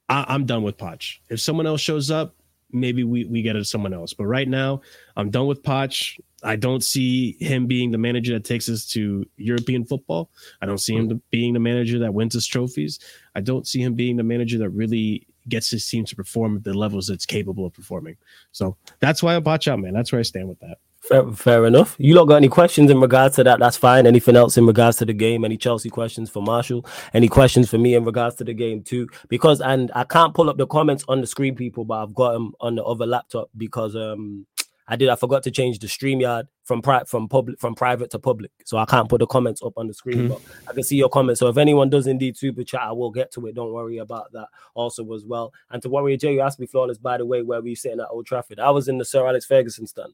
I, 0.10 0.26
I'm 0.28 0.46
done 0.46 0.64
with 0.64 0.78
Poch. 0.78 1.20
If 1.30 1.40
someone 1.40 1.66
else 1.66 1.82
shows 1.82 2.12
up 2.12 2.36
maybe 2.74 3.04
we, 3.04 3.26
we 3.26 3.42
get 3.42 3.56
it 3.56 3.60
to 3.60 3.66
someone 3.66 3.94
else. 3.94 4.14
But 4.14 4.26
right 4.26 4.48
now, 4.48 4.82
I'm 5.16 5.30
done 5.30 5.48
with 5.48 5.64
Poch. 5.64 6.20
I 6.44 6.56
don't 6.56 6.84
see 6.84 7.38
him 7.40 7.68
being 7.68 7.92
the 7.92 7.98
manager 7.98 8.34
that 8.34 8.44
takes 8.44 8.68
us 8.68 8.86
to 8.88 9.26
European 9.38 9.86
football. 9.86 10.30
I 10.62 10.66
don't 10.66 10.80
see 10.80 10.96
him 10.96 11.08
mm-hmm. 11.08 11.18
being 11.30 11.54
the 11.54 11.60
manager 11.60 12.00
that 12.00 12.14
wins 12.14 12.36
us 12.36 12.46
trophies. 12.46 13.00
I 13.36 13.42
don't 13.42 13.68
see 13.68 13.82
him 13.82 13.94
being 13.94 14.18
the 14.18 14.24
manager 14.24 14.58
that 14.58 14.70
really 14.70 15.26
gets 15.48 15.70
his 15.70 15.88
team 15.88 16.06
to 16.06 16.16
perform 16.16 16.58
at 16.58 16.64
the 16.64 16.74
levels 16.74 17.10
it's 17.10 17.26
capable 17.26 17.66
of 17.66 17.74
performing. 17.74 18.18
So 18.52 18.78
that's 19.00 19.24
why 19.24 19.36
I'm 19.36 19.44
Poch 19.44 19.68
out, 19.68 19.80
man. 19.80 19.94
That's 19.94 20.12
where 20.12 20.20
I 20.20 20.24
stand 20.24 20.50
with 20.50 20.60
that. 20.60 20.78
Fair, 21.10 21.30
fair 21.32 21.66
enough. 21.66 21.96
You 22.00 22.16
lot 22.16 22.26
got 22.26 22.38
any 22.38 22.48
questions 22.48 22.90
in 22.90 23.02
regards 23.02 23.36
to 23.36 23.44
that? 23.44 23.60
That's 23.60 23.76
fine. 23.76 24.08
Anything 24.08 24.38
else 24.38 24.58
in 24.58 24.66
regards 24.66 24.98
to 24.98 25.06
the 25.06 25.14
game? 25.14 25.44
Any 25.44 25.58
Chelsea 25.58 25.90
questions 25.90 26.30
for 26.30 26.42
Marshall? 26.42 26.86
Any 27.14 27.28
questions 27.28 27.70
for 27.70 27.78
me 27.78 27.96
in 27.96 28.06
regards 28.06 28.38
to 28.38 28.46
the 28.46 28.54
game 28.54 28.82
too? 28.82 29.10
Because 29.28 29.60
and 29.60 29.92
I 29.96 30.06
can't 30.06 30.34
pull 30.34 30.50
up 30.50 30.58
the 30.58 30.66
comments 30.66 31.04
on 31.10 31.20
the 31.20 31.28
screen, 31.28 31.56
people, 31.56 31.84
but 31.84 32.02
I've 32.02 32.14
got 32.14 32.32
them 32.32 32.54
on 32.62 32.76
the 32.76 32.84
other 32.84 33.06
laptop 33.06 33.50
because 33.58 33.96
um 33.98 34.46
I 34.88 34.96
did. 34.98 35.10
I 35.10 35.16
forgot 35.16 35.44
to 35.44 35.52
change 35.52 35.80
the 35.80 35.88
StreamYard 35.88 36.48
from 36.66 36.82
pri- 36.82 37.04
from 37.06 37.30
public 37.30 37.60
from 37.60 37.74
private 37.74 38.12
to 38.12 38.20
public, 38.20 38.52
so 38.66 38.78
I 38.78 38.86
can't 38.86 39.08
put 39.08 39.20
the 39.20 39.28
comments 39.28 39.62
up 39.64 39.74
on 39.78 39.88
the 39.88 39.94
screen. 39.94 40.18
Mm-hmm. 40.18 40.28
But 40.28 40.42
I 40.68 40.74
can 40.74 40.84
see 40.84 40.98
your 40.98 41.10
comments. 41.10 41.40
So 41.40 41.48
if 41.48 41.58
anyone 41.58 41.90
does 41.90 42.06
indeed 42.06 42.38
super 42.38 42.64
chat, 42.64 42.82
I 42.82 42.92
will 42.92 43.12
get 43.12 43.32
to 43.34 43.48
it. 43.48 43.56
Don't 43.56 43.72
worry 43.72 43.98
about 43.98 44.32
that. 44.34 44.48
Also 44.74 45.10
as 45.14 45.26
well. 45.26 45.54
And 45.72 45.82
to 45.84 45.90
Warrior 45.90 46.18
J, 46.18 46.34
you 46.34 46.42
asked 46.42 46.60
me, 46.60 46.66
flawless. 46.66 46.98
By 46.98 47.18
the 47.18 47.26
way, 47.26 47.42
where 47.42 47.62
we 47.62 47.76
sitting 47.76 48.02
at 48.02 48.08
Old 48.10 48.26
Trafford? 48.26 48.60
I 48.60 48.72
was 48.72 48.88
in 48.88 48.98
the 48.98 49.06
Sir 49.06 49.26
Alex 49.26 49.46
Ferguson 49.46 49.88
stand. 49.88 50.14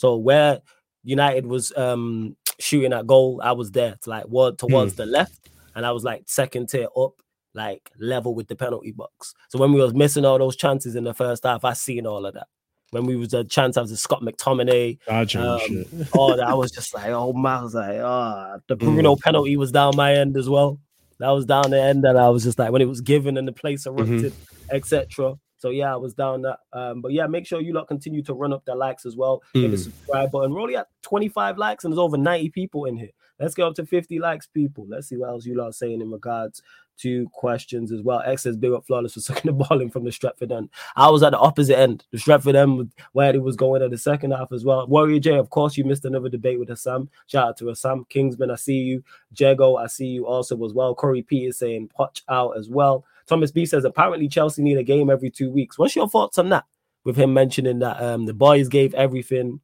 So 0.00 0.16
where 0.16 0.60
United 1.04 1.44
was 1.44 1.76
um 1.76 2.34
shooting 2.58 2.94
at 2.94 3.06
goal, 3.06 3.38
I 3.44 3.52
was 3.52 3.70
there 3.70 3.96
to 4.00 4.10
like 4.10 4.24
what 4.24 4.56
towards 4.56 4.94
mm. 4.94 4.96
the 4.96 5.04
left, 5.04 5.50
and 5.74 5.84
I 5.84 5.92
was 5.92 6.04
like 6.04 6.22
second 6.24 6.70
tier 6.70 6.88
up, 6.96 7.20
like 7.52 7.90
level 7.98 8.34
with 8.34 8.48
the 8.48 8.56
penalty 8.56 8.92
box. 8.92 9.34
So 9.50 9.58
when 9.58 9.74
we 9.74 9.80
was 9.82 9.92
missing 9.92 10.24
all 10.24 10.38
those 10.38 10.56
chances 10.56 10.96
in 10.96 11.04
the 11.04 11.12
first 11.12 11.44
half, 11.44 11.66
I 11.66 11.74
seen 11.74 12.06
all 12.06 12.24
of 12.24 12.32
that. 12.32 12.46
when 12.92 13.04
we 13.04 13.14
was 13.14 13.34
a 13.34 13.44
chance 13.44 13.76
I 13.76 13.82
was 13.82 13.90
the 13.90 13.98
Scott 13.98 14.22
McTominay. 14.22 15.00
Dodger 15.06 15.38
Um, 15.38 15.84
oh, 16.14 16.34
that 16.42 16.56
was 16.56 16.70
just 16.70 16.94
like, 16.94 17.08
oh 17.08 17.34
my, 17.34 17.58
I 17.58 17.62
was 17.62 17.74
like, 17.74 17.98
oh, 17.98 18.58
the 18.68 18.76
Bruno 18.76 19.16
penalty 19.16 19.58
was 19.58 19.70
down 19.70 19.96
my 19.96 20.14
end 20.14 20.34
as 20.38 20.48
well. 20.48 20.80
That 21.18 21.28
was 21.28 21.44
down 21.44 21.72
the 21.72 21.82
end, 21.82 22.06
and 22.06 22.18
I 22.18 22.30
was 22.30 22.42
just 22.42 22.58
like, 22.58 22.72
when 22.72 22.80
it 22.80 22.88
was 22.88 23.02
given 23.02 23.36
and 23.36 23.46
the 23.46 23.52
place 23.52 23.84
erupted, 23.84 24.32
etc. 24.70 25.34
So 25.60 25.70
yeah, 25.70 25.92
I 25.92 25.96
was 25.96 26.14
down 26.14 26.42
that. 26.42 26.58
Um, 26.72 27.00
but 27.02 27.12
yeah, 27.12 27.26
make 27.26 27.46
sure 27.46 27.60
you 27.60 27.72
lot 27.72 27.86
continue 27.86 28.22
to 28.24 28.34
run 28.34 28.52
up 28.52 28.64
the 28.64 28.74
likes 28.74 29.06
as 29.06 29.14
well. 29.16 29.42
Hit 29.54 29.70
the 29.70 29.76
Mm. 29.76 29.84
subscribe 29.84 30.30
button. 30.32 30.52
We're 30.52 30.60
only 30.62 30.76
at 30.76 30.88
25 31.02 31.58
likes, 31.58 31.84
and 31.84 31.92
there's 31.92 31.98
over 31.98 32.16
90 32.16 32.48
people 32.50 32.86
in 32.86 32.96
here. 32.96 33.10
Let's 33.38 33.54
get 33.54 33.64
up 33.66 33.74
to 33.76 33.86
50 33.86 34.18
likes, 34.18 34.46
people. 34.46 34.86
Let's 34.88 35.08
see 35.08 35.16
what 35.16 35.30
else 35.30 35.46
you 35.46 35.54
lot 35.56 35.68
are 35.68 35.72
saying 35.72 36.00
in 36.02 36.10
regards 36.10 36.60
to 36.98 37.26
questions 37.32 37.90
as 37.90 38.02
well. 38.02 38.20
X 38.26 38.42
says 38.42 38.58
big 38.58 38.72
up 38.72 38.84
flawless 38.86 39.14
for 39.14 39.20
sucking 39.28 39.48
the 39.48 39.52
ball 39.64 39.80
in 39.80 39.88
from 39.88 40.04
the 40.04 40.12
Stratford 40.12 40.52
end. 40.52 40.68
I 40.96 41.08
was 41.08 41.22
at 41.22 41.30
the 41.30 41.38
opposite 41.38 41.78
end, 41.78 42.04
the 42.10 42.18
Stratford 42.18 42.54
end, 42.54 42.92
where 43.12 43.34
it 43.34 43.42
was 43.42 43.56
going 43.56 43.80
at 43.82 43.90
the 43.90 43.96
second 43.96 44.32
half 44.32 44.52
as 44.52 44.64
well. 44.66 44.86
Warrior 44.86 45.18
J, 45.20 45.38
of 45.38 45.48
course, 45.48 45.78
you 45.78 45.84
missed 45.84 46.04
another 46.04 46.28
debate 46.28 46.58
with 46.58 46.70
Assam. 46.70 47.08
Shout 47.28 47.48
out 47.48 47.56
to 47.58 47.70
Assam 47.70 48.04
Kingsman. 48.10 48.50
I 48.50 48.56
see 48.56 48.74
you. 48.78 49.02
Jago, 49.34 49.76
I 49.76 49.86
see 49.86 50.06
you 50.08 50.26
also 50.26 50.62
as 50.64 50.74
well. 50.74 50.94
Corey 50.94 51.22
P 51.22 51.46
is 51.46 51.56
saying 51.56 51.88
potch 51.96 52.22
out 52.28 52.58
as 52.58 52.68
well. 52.68 53.06
Thomas 53.30 53.50
B 53.50 53.64
says 53.64 53.84
apparently 53.84 54.28
Chelsea 54.28 54.60
need 54.62 54.76
a 54.76 54.82
game 54.82 55.08
every 55.08 55.30
two 55.30 55.50
weeks. 55.50 55.78
What's 55.78 55.96
your 55.96 56.08
thoughts 56.08 56.36
on 56.36 56.50
that? 56.50 56.64
With 57.04 57.16
him 57.16 57.32
mentioning 57.32 57.78
that 57.78 58.02
um 58.02 58.26
the 58.26 58.34
boys 58.34 58.68
gave 58.68 58.92
everything 58.92 59.60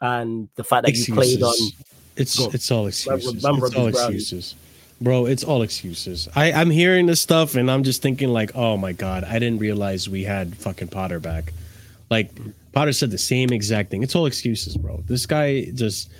and 0.00 0.48
the 0.56 0.64
fact 0.64 0.84
that 0.86 0.96
you 0.96 1.14
played 1.14 1.40
on 1.42 1.54
It's 2.16 2.36
Go. 2.36 2.50
it's 2.52 2.70
all 2.72 2.86
excuses. 2.88 3.44
remember 3.44 3.66
it's 3.66 3.76
all 3.76 3.86
excuses, 3.86 4.56
bro. 5.00 5.26
It's 5.26 5.44
all 5.44 5.62
excuses. 5.62 6.28
I 6.34 6.50
I'm 6.52 6.70
hearing 6.70 7.06
this 7.06 7.20
stuff 7.20 7.54
and 7.54 7.70
I'm 7.70 7.84
just 7.84 8.02
thinking 8.02 8.30
like, 8.30 8.50
oh 8.56 8.76
my 8.76 8.92
god, 8.92 9.22
I 9.22 9.38
didn't 9.38 9.60
realize 9.60 10.08
we 10.08 10.24
had 10.24 10.56
fucking 10.56 10.88
Potter 10.88 11.20
back. 11.20 11.52
Like 12.10 12.30
Potter 12.72 12.92
said 12.92 13.10
the 13.10 13.18
same 13.18 13.50
exact 13.52 13.90
thing. 13.90 14.02
It's 14.02 14.16
all 14.16 14.26
excuses, 14.26 14.76
bro. 14.76 15.04
This 15.06 15.26
guy 15.26 15.66
just, 15.74 16.10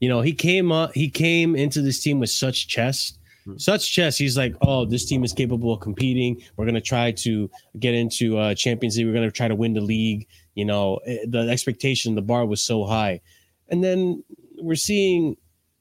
you 0.00 0.08
know, 0.08 0.20
he 0.20 0.32
came 0.34 0.70
up, 0.72 0.92
he 0.92 1.08
came 1.08 1.56
into 1.56 1.80
this 1.80 2.02
team 2.02 2.20
with 2.20 2.30
such 2.30 2.68
chest. 2.68 3.16
Such 3.56 3.92
chess, 3.92 4.18
He's 4.18 4.36
like, 4.36 4.54
oh, 4.62 4.84
this 4.84 5.06
team 5.06 5.24
is 5.24 5.32
capable 5.32 5.72
of 5.72 5.80
competing. 5.80 6.40
We're 6.56 6.66
gonna 6.66 6.80
try 6.80 7.12
to 7.12 7.50
get 7.78 7.94
into 7.94 8.38
uh, 8.38 8.54
Champions 8.54 8.96
League. 8.96 9.06
We're 9.06 9.14
gonna 9.14 9.30
try 9.30 9.48
to 9.48 9.54
win 9.54 9.72
the 9.72 9.80
league. 9.80 10.26
You 10.54 10.64
know, 10.64 11.00
eh, 11.06 11.18
the 11.26 11.48
expectation, 11.48 12.14
the 12.14 12.22
bar 12.22 12.46
was 12.46 12.62
so 12.62 12.84
high, 12.84 13.20
and 13.68 13.82
then 13.82 14.22
we're 14.58 14.74
seeing 14.74 15.36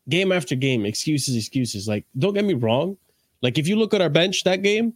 game 0.08 0.32
after 0.32 0.56
game 0.56 0.86
excuses, 0.86 1.36
excuses. 1.36 1.88
Like, 1.88 2.06
don't 2.18 2.34
get 2.34 2.46
me 2.46 2.54
wrong. 2.54 2.98
Like, 3.42 3.58
if 3.58 3.68
you 3.68 3.76
look 3.76 3.94
at 3.94 4.02
our 4.02 4.10
bench 4.10 4.44
that 4.44 4.64
game, 4.64 4.94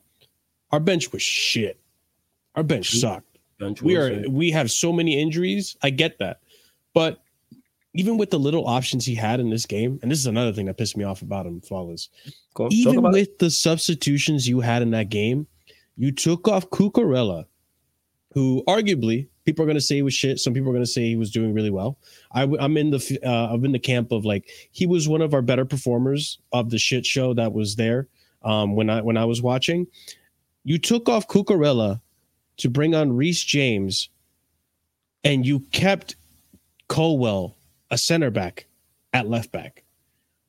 our 0.72 0.80
bench 0.80 1.12
was 1.12 1.22
shit. 1.22 1.80
Our 2.56 2.64
bench 2.64 2.92
sucked. 2.92 3.40
bench 3.60 3.82
We 3.82 3.96
are 3.96 4.28
we 4.30 4.52
have 4.52 4.72
so 4.72 4.94
many 4.94 5.20
injuries. 5.20 5.76
I 5.82 5.90
get 5.90 6.20
that, 6.20 6.40
but 6.94 7.23
even 7.94 8.18
with 8.18 8.32
the 8.32 8.40
little 8.40 8.68
options 8.68 9.06
he 9.06 9.16
had 9.16 9.40
in 9.40 9.50
this 9.50 9.66
game, 9.66 10.00
and 10.02 10.12
this 10.12 10.20
is 10.20 10.26
another 10.26 10.52
thing 10.52 10.66
that 10.66 10.78
pissed 10.78 10.98
me 10.98 11.04
off 11.04 11.22
about 11.22 11.46
him, 11.46 11.62
flawless. 11.62 12.10
talk 12.58 12.72
Even 12.72 12.98
about 13.00 13.16
it. 13.16 13.20
with 13.20 13.38
the 13.38 13.52
substitutions 13.52 14.48
you 14.48 14.60
had 14.62 14.82
in 14.82 14.92
that 14.92 15.10
game, 15.10 15.48
you 15.96 16.12
took 16.12 16.48
off 16.48 16.70
Cucurella, 16.72 17.46
who 18.34 18.64
arguably 18.68 19.28
people 19.46 19.64
are 19.64 19.68
going 19.68 19.78
to 19.78 19.82
say 19.82 19.96
he 19.96 20.02
was 20.02 20.14
shit. 20.14 20.40
Some 20.40 20.54
people 20.54 20.70
are 20.70 20.74
going 20.74 20.84
to 20.84 20.90
say 20.90 21.04
he 21.04 21.16
was 21.16 21.32
doing 21.32 21.54
really 21.54 21.70
well. 21.70 21.98
I, 22.32 22.44
am 22.44 22.78
in 22.78 22.90
the 22.90 23.20
uh, 23.24 23.54
I'm 23.54 23.64
in 23.66 23.72
the 23.72 23.80
camp 23.80 24.12
of 24.12 24.26
like 24.26 24.50
he 24.72 24.88
was 24.88 25.08
one 25.08 25.22
of 25.22 25.34
our 25.34 25.42
better 25.42 25.66
performers 25.66 26.40
of 26.52 26.72
the 26.72 26.80
shit 26.80 27.06
show 27.06 27.34
that 27.36 27.54
was 27.54 27.76
there 27.76 28.08
um, 28.44 28.76
when 28.76 28.90
I 28.90 29.02
when 29.02 29.18
I 29.18 29.26
was 29.26 29.42
watching. 29.42 29.88
You 30.64 30.80
took 30.80 31.10
off 31.10 31.28
Cucurella 31.28 32.02
to 32.58 32.70
bring 32.70 32.96
on 32.96 33.16
Reece 33.16 33.44
James, 33.44 34.10
and 35.24 35.46
you 35.46 35.60
kept 35.72 36.16
Colwill 36.88 37.56
a 37.94 37.98
center 37.98 38.32
back 38.32 38.66
at 39.14 39.30
left 39.30 39.52
back. 39.52 39.84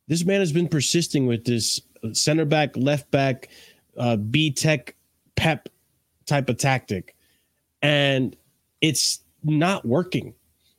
This 0.08 0.24
man 0.24 0.40
has 0.40 0.50
been 0.50 0.66
persisting 0.66 1.26
with 1.26 1.44
this 1.44 1.80
center 2.12 2.46
back, 2.46 2.74
left 2.74 3.10
back, 3.10 3.50
uh, 3.98 4.16
B 4.16 4.50
Tech 4.50 4.96
pep 5.36 5.68
type 6.24 6.48
of 6.48 6.56
tactic, 6.56 7.14
and 7.82 8.34
it's 8.80 9.20
not 9.42 9.84
working. 9.84 10.34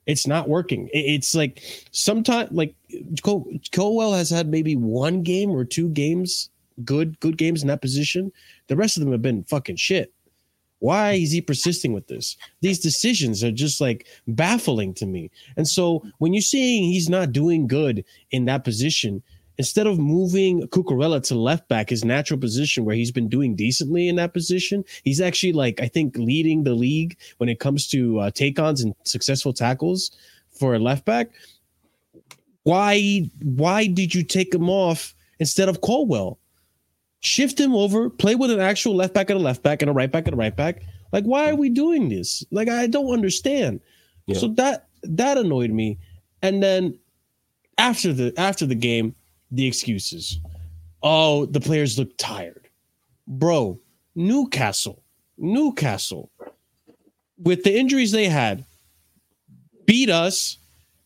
It's 0.07 0.25
not 0.25 0.49
working. 0.49 0.89
It's 0.91 1.35
like 1.35 1.61
sometimes 1.91 2.51
like 2.51 2.75
Col- 3.23 3.47
Colwill 3.71 4.13
has 4.13 4.31
had 4.31 4.47
maybe 4.47 4.75
one 4.75 5.21
game 5.21 5.51
or 5.51 5.65
two 5.65 5.89
games, 5.89 6.49
good 6.83 7.19
good 7.19 7.37
games 7.37 7.61
in 7.61 7.67
that 7.67 7.81
position. 7.81 8.31
The 8.67 8.75
rest 8.75 8.97
of 8.97 9.03
them 9.03 9.11
have 9.11 9.21
been 9.21 9.43
fucking 9.43 9.75
shit. 9.77 10.14
Why 10.85 11.13
is 11.13 11.31
he 11.31 11.41
persisting 11.41 11.93
with 11.93 12.05
this? 12.05 12.37
These 12.61 12.77
decisions 12.77 13.43
are 13.43 13.51
just 13.51 13.81
like 13.81 14.05
baffling 14.27 14.93
to 14.93 15.07
me. 15.07 15.31
And 15.57 15.67
so 15.67 16.05
when 16.19 16.31
you're 16.31 16.43
seeing 16.43 16.83
he's 16.83 17.09
not 17.09 17.31
doing 17.31 17.65
good 17.65 18.05
in 18.29 18.45
that 18.45 18.63
position, 18.63 19.23
instead 19.57 19.87
of 19.87 19.97
moving 19.97 20.61
Cucurella 20.67 21.23
to 21.23 21.33
left 21.33 21.67
back, 21.69 21.89
his 21.89 22.05
natural 22.05 22.39
position 22.39 22.85
where 22.85 22.95
he's 22.95 23.11
been 23.11 23.27
doing 23.27 23.55
decently 23.55 24.07
in 24.07 24.15
that 24.17 24.35
position, 24.35 24.85
he's 25.03 25.19
actually 25.19 25.53
like 25.53 25.81
I 25.81 25.87
think 25.87 26.19
leading 26.19 26.63
the 26.63 26.75
league 26.75 27.17
when 27.37 27.49
it 27.49 27.59
comes 27.59 27.87
to 27.87 28.19
uh, 28.19 28.29
take-ons 28.29 28.83
and 28.83 28.93
successful 29.05 29.53
tackles 29.53 30.11
for 30.51 30.75
a 30.75 30.79
left 30.79 31.03
back. 31.03 31.31
Why 32.61 33.27
why 33.41 33.87
did 33.87 34.13
you 34.13 34.21
take 34.23 34.53
him 34.53 34.69
off 34.69 35.15
instead 35.39 35.67
of 35.67 35.81
Colwill? 35.81 36.37
Shift 37.25 37.59
him 37.59 37.73
over, 37.73 38.11
play 38.11 38.35
with 38.35 38.51
an 38.51 38.59
actual 38.59 38.95
left 38.95 39.15
back 39.15 39.31
and 39.31 39.39
a 39.39 39.41
left 39.41 39.63
back 39.63 39.81
and 39.81 39.89
a 39.89 39.93
right 39.93 40.11
back 40.11 40.27
and 40.27 40.35
a 40.35 40.37
right 40.37 40.55
back. 40.55 40.83
Like, 41.11 41.23
why 41.23 41.49
are 41.49 41.55
we 41.55 41.69
doing 41.69 42.07
this? 42.07 42.43
Like, 42.51 42.69
I 42.69 42.85
don't 42.85 43.11
understand. 43.11 43.81
Yeah. 44.27 44.37
So 44.37 44.49
that 44.49 44.89
that 45.01 45.39
annoyed 45.39 45.71
me. 45.71 45.97
And 46.43 46.61
then 46.61 46.99
after 47.79 48.13
the 48.13 48.31
after 48.37 48.67
the 48.67 48.75
game, 48.75 49.15
the 49.49 49.65
excuses. 49.65 50.39
Oh, 51.01 51.47
the 51.47 51.59
players 51.59 51.97
look 51.97 52.15
tired. 52.17 52.69
Bro, 53.27 53.79
Newcastle, 54.13 55.01
Newcastle, 55.39 56.29
with 57.39 57.63
the 57.63 57.75
injuries 57.75 58.11
they 58.11 58.29
had, 58.29 58.65
beat 59.87 60.11
us, 60.11 60.59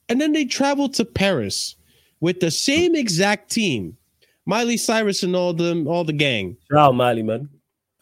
and 0.10 0.20
then 0.20 0.34
they 0.34 0.44
traveled 0.44 0.96
to 0.96 1.06
Paris 1.06 1.76
with 2.20 2.42
the 2.42 2.52
same 2.52 2.94
exact 2.94 3.50
team. 3.50 3.96
Miley 4.50 4.78
Cyrus 4.78 5.22
and 5.22 5.36
all 5.36 5.54
them, 5.54 5.88
all 5.88 6.04
the 6.04 6.12
gang. 6.12 6.58
Shout 6.72 6.80
out 6.80 6.96
Miley, 6.96 7.22
man. 7.22 7.48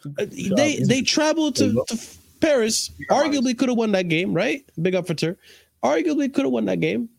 Uh, 0.06 0.26
they 0.30 0.80
they 0.80 1.02
traveled 1.02 1.58
to, 1.58 1.84
to 1.90 2.00
Paris. 2.40 2.90
Arguably 3.10 3.58
could 3.58 3.68
have 3.68 3.78
won 3.78 3.92
that 3.92 4.08
game, 4.08 4.34
right? 4.34 4.64
Big 4.82 4.96
up 4.96 5.06
for 5.06 5.14
Tur. 5.14 5.36
Arguably 5.84 6.34
could 6.34 6.46
have 6.46 6.54
won 6.54 6.64
that 6.66 6.80
game, 6.80 7.10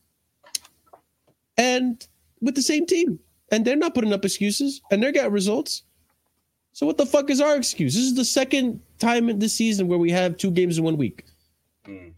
and 1.59 2.09
with 2.41 2.55
the 2.55 2.63
same 2.63 2.87
team, 2.87 3.21
and 3.53 3.67
they're 3.67 3.77
not 3.77 3.95
putting 3.95 4.15
up 4.15 4.25
excuses, 4.25 4.81
and 4.91 5.03
they're 5.03 5.13
getting 5.13 5.31
results. 5.31 5.83
So 6.73 6.87
what 6.87 6.97
the 6.97 7.05
fuck 7.05 7.29
is 7.29 7.43
our 7.43 7.55
excuse? 7.55 7.95
This 7.95 8.05
is 8.05 8.15
the 8.15 8.25
second 8.25 8.81
time 8.99 9.29
in 9.29 9.41
this 9.41 9.53
season 9.53 9.89
where 9.89 9.99
we 9.99 10.11
have 10.11 10.39
two 10.39 10.51
games 10.51 10.79
in 10.79 10.85
one 10.85 10.97
week. 10.97 11.27
Mm. 11.87 12.15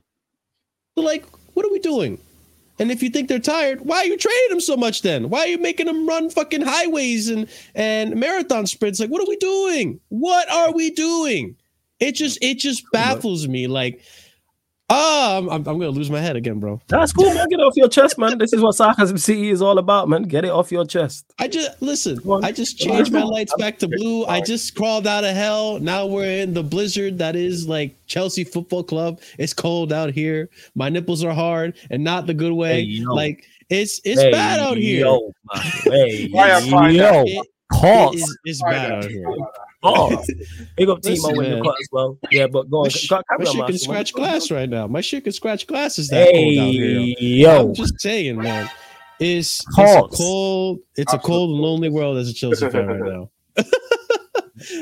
So 0.95 1.03
like, 1.03 1.25
what 1.55 1.67
are 1.67 1.73
we 1.73 1.81
doing? 1.81 2.19
And 2.81 2.91
if 2.91 3.03
you 3.03 3.11
think 3.11 3.29
they're 3.29 3.39
tired, 3.39 3.83
why 3.83 3.99
are 3.99 4.07
you 4.07 4.17
training 4.17 4.49
them 4.49 4.61
so 4.61 4.75
much 4.75 5.03
then? 5.03 5.29
Why 5.29 5.41
are 5.41 5.49
you 5.49 5.59
making 5.59 5.85
them 5.85 6.09
run 6.09 6.31
fucking 6.31 6.63
highways 6.63 7.29
and 7.29 7.47
and 7.75 8.17
marathon 8.17 8.67
sprints? 8.67 8.99
Like, 8.99 9.11
what 9.11 9.23
are 9.23 9.29
we 9.29 9.37
doing? 9.37 10.01
What 10.09 10.51
are 10.51 10.73
we 10.73 10.91
doing? 10.91 11.57
It 12.01 12.13
just 12.13 12.39
it 12.41 12.59
just 12.59 12.83
baffles 12.91 13.47
me. 13.47 13.67
Like, 13.67 14.01
ah, 14.91 15.39
I'm, 15.39 15.49
I'm, 15.49 15.57
I'm 15.67 15.79
gonna 15.79 15.89
lose 15.89 16.11
my 16.11 16.21
head 16.21 16.37
again, 16.37 16.61
bro. 16.61 16.81
That's 16.89 17.13
cool, 17.13 17.33
man. 17.33 17.49
Get 17.49 17.61
it 17.61 17.63
off 17.63 17.77
your 17.77 17.89
chest, 17.89 18.19
man. 18.19 18.37
This 18.39 18.53
is 18.53 18.61
what 18.61 18.73
Sarcasm 18.75 19.17
City 19.17 19.49
is 19.51 19.63
all 19.63 19.79
about, 19.79 20.09
man. 20.09 20.25
Get 20.25 20.45
it 20.45 20.51
off 20.51 20.71
your 20.71 20.85
chest. 20.85 21.33
I 21.39 21.49
just 21.49 21.81
listen. 21.81 22.19
I 22.43 22.53
just 22.53 22.79
changed 22.79 23.13
my 23.13 23.23
lights 23.23 23.55
back 23.59 23.79
to 23.79 23.89
blue. 23.89 24.27
I 24.27 24.41
just 24.41 24.75
crawled 24.75 25.07
out 25.07 25.25
of 25.25 25.35
hell. 25.35 25.79
Now 25.79 26.05
we're 26.07 26.43
in 26.43 26.53
the 26.53 26.63
blizzard 26.63 27.19
that 27.19 27.37
is 27.37 27.67
like 27.67 27.95
Chelsea 28.07 28.45
Football 28.45 28.83
Club. 28.85 29.21
It's 29.39 29.55
cold 29.55 29.93
out 29.93 30.11
here. 30.11 30.51
My 30.75 30.89
nipples 30.89 31.25
are 31.25 31.33
hard 31.33 31.77
and 31.91 32.05
not 32.05 32.27
the 32.27 32.35
good 32.35 32.53
way. 32.53 32.85
Hey, 32.85 33.05
like 33.05 33.45
it's 33.71 34.01
it's 34.05 34.21
Hey, 34.21 34.33
bad 34.33 34.59
out 34.59 34.77
here. 34.77 35.07
Yo. 35.07 35.33
Hey, 35.85 36.29
Why 36.31 36.53
I 36.53 36.61
find 36.69 36.97
yo. 36.97 37.23
It- 37.23 37.29
it 37.29 37.47
Pause. 37.73 38.37
it's 38.45 38.61
bad 38.63 38.91
out 38.93 39.05
here. 39.05 39.25
Pause. 39.83 40.13
Oh, 40.13 40.45
big 40.77 40.89
up 40.89 40.99
Timo 40.99 41.11
Listen, 41.11 41.37
with 41.37 41.49
the 41.49 41.63
cut 41.63 41.75
as 41.81 41.89
well. 41.91 42.19
Yeah, 42.31 42.47
but 42.47 42.71
go 42.71 42.79
on. 42.79 42.85
My, 42.85 42.89
sh- 42.89 43.09
Carry 43.09 43.23
my 43.39 43.45
shit 43.45 43.67
can 43.67 43.79
scratch 43.79 44.13
glass 44.13 44.51
right 44.51 44.69
now. 44.69 44.87
My 44.87 45.01
shit 45.01 45.25
can 45.25 45.33
scratch 45.33 45.67
glass. 45.67 45.99
Is 45.99 46.09
that 46.11 46.31
cold 46.31 46.59
out 46.59 46.73
here? 46.73 47.01
Hey, 47.01 47.17
yo. 47.19 47.69
I'm 47.69 47.75
just 47.75 48.01
saying, 48.01 48.37
man. 48.37 48.69
It's, 49.19 49.65
it's 49.77 49.95
a 49.95 50.03
cold. 50.17 50.81
It's 50.97 51.13
a 51.13 51.19
cold 51.19 51.51
and 51.51 51.61
lonely 51.61 51.91
world 51.91 52.17
as 52.19 52.29
a 52.29 52.35
Chelsea 52.35 52.69
fan 52.71 52.87
right 52.87 53.01
now. 53.01 53.31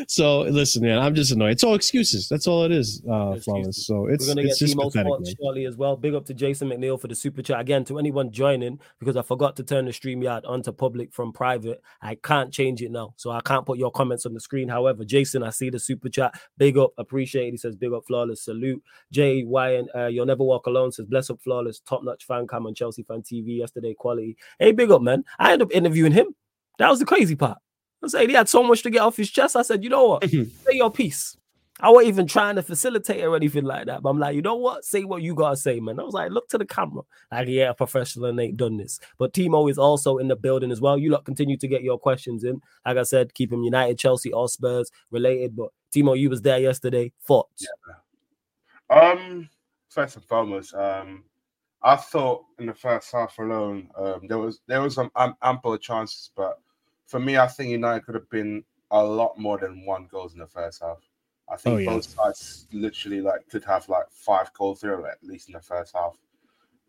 So 0.06 0.40
listen, 0.42 0.82
man, 0.82 0.98
I'm 0.98 1.14
just 1.14 1.32
annoyed. 1.32 1.52
It's 1.52 1.64
all 1.64 1.74
excuses. 1.74 2.28
That's 2.28 2.46
all 2.46 2.64
it 2.64 2.72
is, 2.72 3.02
uh, 3.10 3.36
flawless. 3.36 3.86
So 3.86 4.06
it's 4.06 4.26
We're 4.26 4.34
gonna 4.34 4.46
it's 4.46 4.58
get 4.58 4.66
just 4.66 4.76
Timo 4.76 4.84
pathetic, 4.84 5.06
Sports 5.12 5.34
shortly 5.40 5.64
as 5.66 5.76
well. 5.76 5.96
Big 5.96 6.14
up 6.14 6.24
to 6.26 6.34
Jason 6.34 6.68
McNeil 6.68 7.00
for 7.00 7.08
the 7.08 7.14
super 7.14 7.42
chat 7.42 7.60
again. 7.60 7.84
To 7.86 7.98
anyone 7.98 8.30
joining, 8.30 8.80
because 8.98 9.16
I 9.16 9.22
forgot 9.22 9.56
to 9.56 9.62
turn 9.64 9.84
the 9.84 9.90
StreamYard 9.92 10.42
onto 10.48 10.72
public 10.72 11.12
from 11.12 11.32
private. 11.32 11.80
I 12.02 12.14
can't 12.16 12.52
change 12.52 12.82
it 12.82 12.90
now, 12.90 13.14
so 13.16 13.30
I 13.30 13.40
can't 13.40 13.66
put 13.66 13.78
your 13.78 13.90
comments 13.90 14.26
on 14.26 14.34
the 14.34 14.40
screen. 14.40 14.68
However, 14.68 15.04
Jason, 15.04 15.42
I 15.42 15.50
see 15.50 15.70
the 15.70 15.78
super 15.78 16.08
chat. 16.08 16.38
Big 16.56 16.76
up, 16.78 16.92
appreciate. 16.98 17.48
it. 17.48 17.50
He 17.52 17.56
says, 17.56 17.76
"Big 17.76 17.92
up, 17.92 18.04
flawless." 18.06 18.42
Salute. 18.42 18.82
Jay 19.12 19.44
Wyan, 19.44 19.86
uh, 19.94 20.06
you'll 20.06 20.26
never 20.26 20.44
walk 20.44 20.66
alone. 20.66 20.92
Says, 20.92 21.06
"Bless 21.06 21.30
up, 21.30 21.40
flawless." 21.42 21.80
Top 21.80 22.02
notch 22.04 22.24
fan 22.24 22.46
cam 22.46 22.66
on 22.66 22.74
Chelsea 22.74 23.02
fan 23.02 23.22
TV 23.22 23.56
yesterday. 23.58 23.94
Quality. 23.94 24.36
Hey, 24.58 24.72
big 24.72 24.90
up, 24.90 25.02
man. 25.02 25.24
I 25.38 25.52
ended 25.52 25.68
up 25.68 25.72
interviewing 25.74 26.12
him. 26.12 26.34
That 26.78 26.90
was 26.90 26.98
the 27.00 27.04
crazy 27.06 27.34
part. 27.34 27.58
I 28.02 28.08
said 28.08 28.28
he 28.28 28.34
had 28.34 28.48
so 28.48 28.62
much 28.62 28.82
to 28.82 28.90
get 28.90 29.02
off 29.02 29.16
his 29.16 29.30
chest. 29.30 29.56
I 29.56 29.62
said, 29.62 29.82
you 29.82 29.90
know 29.90 30.06
what? 30.06 30.30
Say 30.30 30.48
your 30.72 30.90
piece. 30.90 31.36
I 31.80 31.90
wasn't 31.90 32.08
even 32.08 32.26
trying 32.26 32.56
to 32.56 32.62
facilitate 32.62 33.22
or 33.22 33.36
anything 33.36 33.64
like 33.64 33.86
that. 33.86 34.02
But 34.02 34.10
I'm 34.10 34.18
like, 34.18 34.34
you 34.34 34.42
know 34.42 34.56
what? 34.56 34.84
Say 34.84 35.04
what 35.04 35.22
you 35.22 35.34
gotta 35.34 35.56
say, 35.56 35.78
man. 35.78 36.00
I 36.00 36.02
was 36.02 36.14
like, 36.14 36.32
look 36.32 36.48
to 36.48 36.58
the 36.58 36.66
camera. 36.66 37.02
Like, 37.30 37.46
yeah, 37.48 37.70
a 37.70 37.74
professional 37.74 38.26
and 38.26 38.40
ain't 38.40 38.56
done 38.56 38.76
this. 38.76 38.98
But 39.16 39.32
Timo 39.32 39.70
is 39.70 39.78
also 39.78 40.18
in 40.18 40.26
the 40.26 40.34
building 40.34 40.72
as 40.72 40.80
well. 40.80 40.98
You 40.98 41.10
lot 41.10 41.24
continue 41.24 41.56
to 41.56 41.68
get 41.68 41.82
your 41.82 41.98
questions 41.98 42.42
in. 42.42 42.60
Like 42.84 42.96
I 42.96 43.04
said, 43.04 43.34
keep 43.34 43.52
him 43.52 43.62
United, 43.62 43.98
Chelsea, 43.98 44.32
or 44.32 44.48
Spurs 44.48 44.90
related. 45.12 45.54
But 45.54 45.68
Timo, 45.94 46.18
you 46.18 46.30
was 46.30 46.42
there 46.42 46.58
yesterday. 46.58 47.12
Thoughts? 47.24 47.66
Um, 48.90 49.48
first 49.88 50.16
and 50.16 50.24
foremost, 50.24 50.74
um, 50.74 51.24
I 51.82 51.94
thought 51.94 52.44
in 52.58 52.66
the 52.66 52.74
first 52.74 53.12
half 53.12 53.38
alone, 53.38 53.88
um, 53.96 54.22
there 54.26 54.38
was 54.38 54.60
there 54.66 54.82
was 54.82 54.96
some 54.96 55.12
am- 55.14 55.36
ample 55.42 55.76
chances, 55.78 56.30
but 56.34 56.58
for 57.08 57.18
me, 57.18 57.36
I 57.38 57.46
think 57.48 57.70
United 57.70 58.04
could 58.06 58.14
have 58.14 58.30
been 58.30 58.62
a 58.92 59.02
lot 59.02 59.36
more 59.38 59.58
than 59.58 59.84
one 59.84 60.06
goals 60.10 60.34
in 60.34 60.38
the 60.38 60.46
first 60.46 60.80
half. 60.82 60.98
I 61.50 61.56
think 61.56 61.74
Oh, 61.74 61.78
yeah. 61.78 61.90
both 61.90 62.04
sides 62.04 62.66
literally 62.72 63.20
like 63.20 63.48
could 63.50 63.64
have 63.64 63.88
like 63.88 64.04
five 64.10 64.52
goals 64.52 64.80
there 64.82 65.04
at 65.06 65.18
least 65.24 65.48
in 65.48 65.54
the 65.54 65.60
first 65.60 65.94
half. 65.96 66.16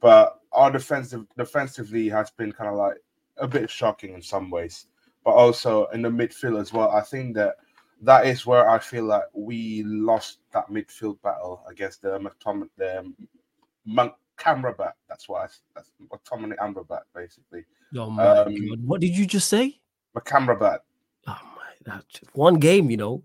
But 0.01 0.39
our 0.51 0.69
defensive 0.71 1.25
defensively 1.37 2.07
has 2.09 2.29
been 2.31 2.51
kind 2.51 2.69
of 2.69 2.75
like 2.75 2.97
a 3.37 3.47
bit 3.47 3.69
shocking 3.69 4.13
in 4.13 4.21
some 4.21 4.49
ways, 4.51 4.87
but 5.25 5.31
also 5.31 5.85
in 5.87 6.01
the 6.01 6.09
midfield 6.09 6.59
as 6.59 6.71
well. 6.73 6.91
I 6.91 7.01
think 7.01 7.35
that 7.35 7.55
that 8.01 8.25
is 8.27 8.45
where 8.45 8.69
I 8.69 8.79
feel 8.79 9.05
like 9.05 9.23
we 9.33 9.83
lost 9.83 10.39
that 10.53 10.69
midfield 10.69 11.21
battle 11.21 11.63
against 11.67 12.01
the 12.01 12.17
McTominay, 12.19 12.69
the 12.77 13.13
Mon- 13.85 14.13
Camerabat. 14.37 14.93
That's 15.09 15.27
why 15.27 15.45
I, 15.45 15.47
that's 15.75 15.91
McTominay 16.11 16.57
Amrabat 16.57 17.01
basically. 17.13 17.65
Oh 17.95 18.09
my 18.09 18.23
Um, 18.25 18.55
god. 18.69 18.85
What 18.85 19.01
did 19.01 19.17
you 19.17 19.25
just 19.25 19.47
say? 19.49 19.79
McCamerabat. 20.15 20.79
Oh 21.27 21.37
my 21.55 21.63
that 21.85 22.03
one 22.33 22.55
game, 22.55 22.89
you 22.89 22.97
know. 22.97 23.23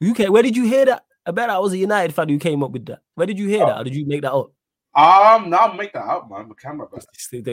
You 0.00 0.14
can 0.14 0.32
where 0.32 0.42
did 0.42 0.56
you 0.56 0.64
hear 0.64 0.84
that? 0.86 1.04
I 1.24 1.30
bet 1.32 1.50
I 1.50 1.58
was 1.58 1.72
a 1.72 1.78
United 1.78 2.14
fan 2.14 2.28
who 2.28 2.38
came 2.38 2.62
up 2.62 2.70
with 2.70 2.86
that. 2.86 3.00
Where 3.14 3.26
did 3.26 3.38
you 3.38 3.48
hear 3.48 3.64
Oh. 3.64 3.66
that? 3.66 3.80
Or 3.80 3.84
did 3.84 3.94
you 3.94 4.06
make 4.06 4.22
that 4.22 4.32
up? 4.32 4.52
Um, 4.94 5.50
now 5.50 5.72
make 5.76 5.92
that 5.92 6.04
out, 6.04 6.30
man. 6.30 6.48
McCamerabat. 6.48 7.04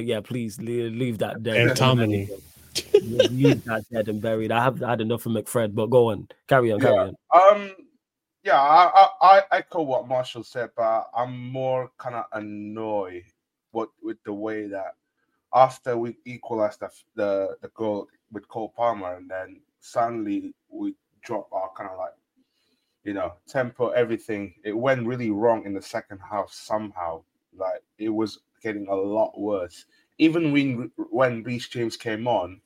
Yeah, 0.08 0.22
please 0.22 0.60
leave, 0.62 0.94
leave 0.94 1.18
that 1.18 1.44
there. 1.44 1.70
Antomony. 1.70 2.30
leave 3.04 3.64
that 3.66 3.84
dead 3.92 4.08
and 4.08 4.22
buried. 4.22 4.52
I 4.52 4.64
have 4.64 4.80
had 4.80 5.02
enough 5.02 5.26
of 5.26 5.34
McFred, 5.34 5.76
but 5.76 5.88
go 5.88 6.10
on. 6.10 6.28
Carry 6.48 6.72
on, 6.72 6.80
carry 6.80 6.96
Yeah. 6.96 7.12
on. 7.34 7.58
Um, 7.62 7.72
yeah, 8.44 8.60
I, 8.62 9.08
I, 9.22 9.38
I 9.38 9.42
echo 9.52 9.82
what 9.82 10.08
Marshall 10.08 10.44
said, 10.44 10.70
but 10.76 11.10
I'm 11.16 11.50
more 11.52 11.92
kind 11.98 12.16
of 12.16 12.26
annoyed 12.34 13.24
what 13.72 13.90
with 14.02 14.18
the 14.26 14.34
way 14.34 14.68
that 14.68 14.96
after 15.54 15.98
we 15.98 16.18
equalized 16.26 16.80
the, 16.82 16.90
the 17.16 17.58
the 17.62 17.70
goal 17.70 18.08
with 18.32 18.48
Cole 18.48 18.70
Palmer, 18.76 19.16
and 19.16 19.30
then 19.30 19.62
suddenly 19.80 20.54
we 20.70 20.96
drop 21.24 21.50
our 21.54 21.72
kind 21.78 21.90
of 21.92 21.98
like 21.98 22.14
you 23.04 23.14
know 23.14 23.34
tempo, 23.48 23.90
everything. 23.90 24.54
It 24.64 24.74
went 24.78 25.08
really 25.08 25.32
wrong 25.32 25.66
in 25.66 25.74
the 25.74 25.82
second 25.82 26.20
half 26.20 26.52
somehow. 26.52 27.24
Like 27.56 27.84
it 27.98 28.10
was 28.10 28.40
getting 28.62 28.88
a 28.88 28.96
lot 28.96 29.40
worse. 29.40 29.86
Even 30.20 30.52
when 30.54 30.92
when 31.10 31.44
Reece 31.44 31.70
James 31.70 31.98
came 31.98 32.28
on, 32.28 32.62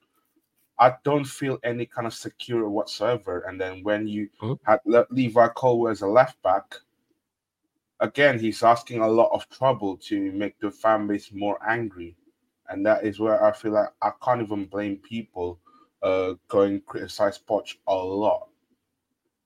I 0.80 0.96
don't 1.04 1.26
feel 1.26 1.60
any 1.64 1.86
kind 1.86 2.08
of 2.08 2.14
secure 2.16 2.70
whatsoever. 2.70 3.42
And 3.42 3.62
then 3.62 3.84
when 3.84 4.08
you 4.08 4.30
Mhm. 4.42 4.58
had 4.64 4.80
Le- 4.86 5.08
Levi 5.12 5.50
Cole 5.50 5.90
as 5.90 6.02
a 6.02 6.08
left 6.08 6.42
back, 6.44 6.76
again 8.00 8.40
he's 8.40 8.64
asking 8.64 9.00
a 9.02 9.08
lot 9.08 9.30
of 9.32 9.48
trouble 9.50 9.98
to 9.98 10.32
make 10.32 10.58
the 10.60 10.72
fan 10.72 11.06
base 11.08 11.32
more 11.32 11.60
angry, 11.68 12.16
and 12.70 12.86
that 12.86 13.04
is 13.06 13.20
where 13.20 13.44
I 13.44 13.52
feel 13.52 13.72
like 13.74 13.90
I 14.02 14.12
can't 14.24 14.42
even 14.42 14.66
blame 14.66 14.98
people 14.98 15.60
uh 16.04 16.34
going 16.48 16.82
criticize 16.82 17.40
Poch 17.40 17.76
a 17.88 17.96
lot. 17.96 18.50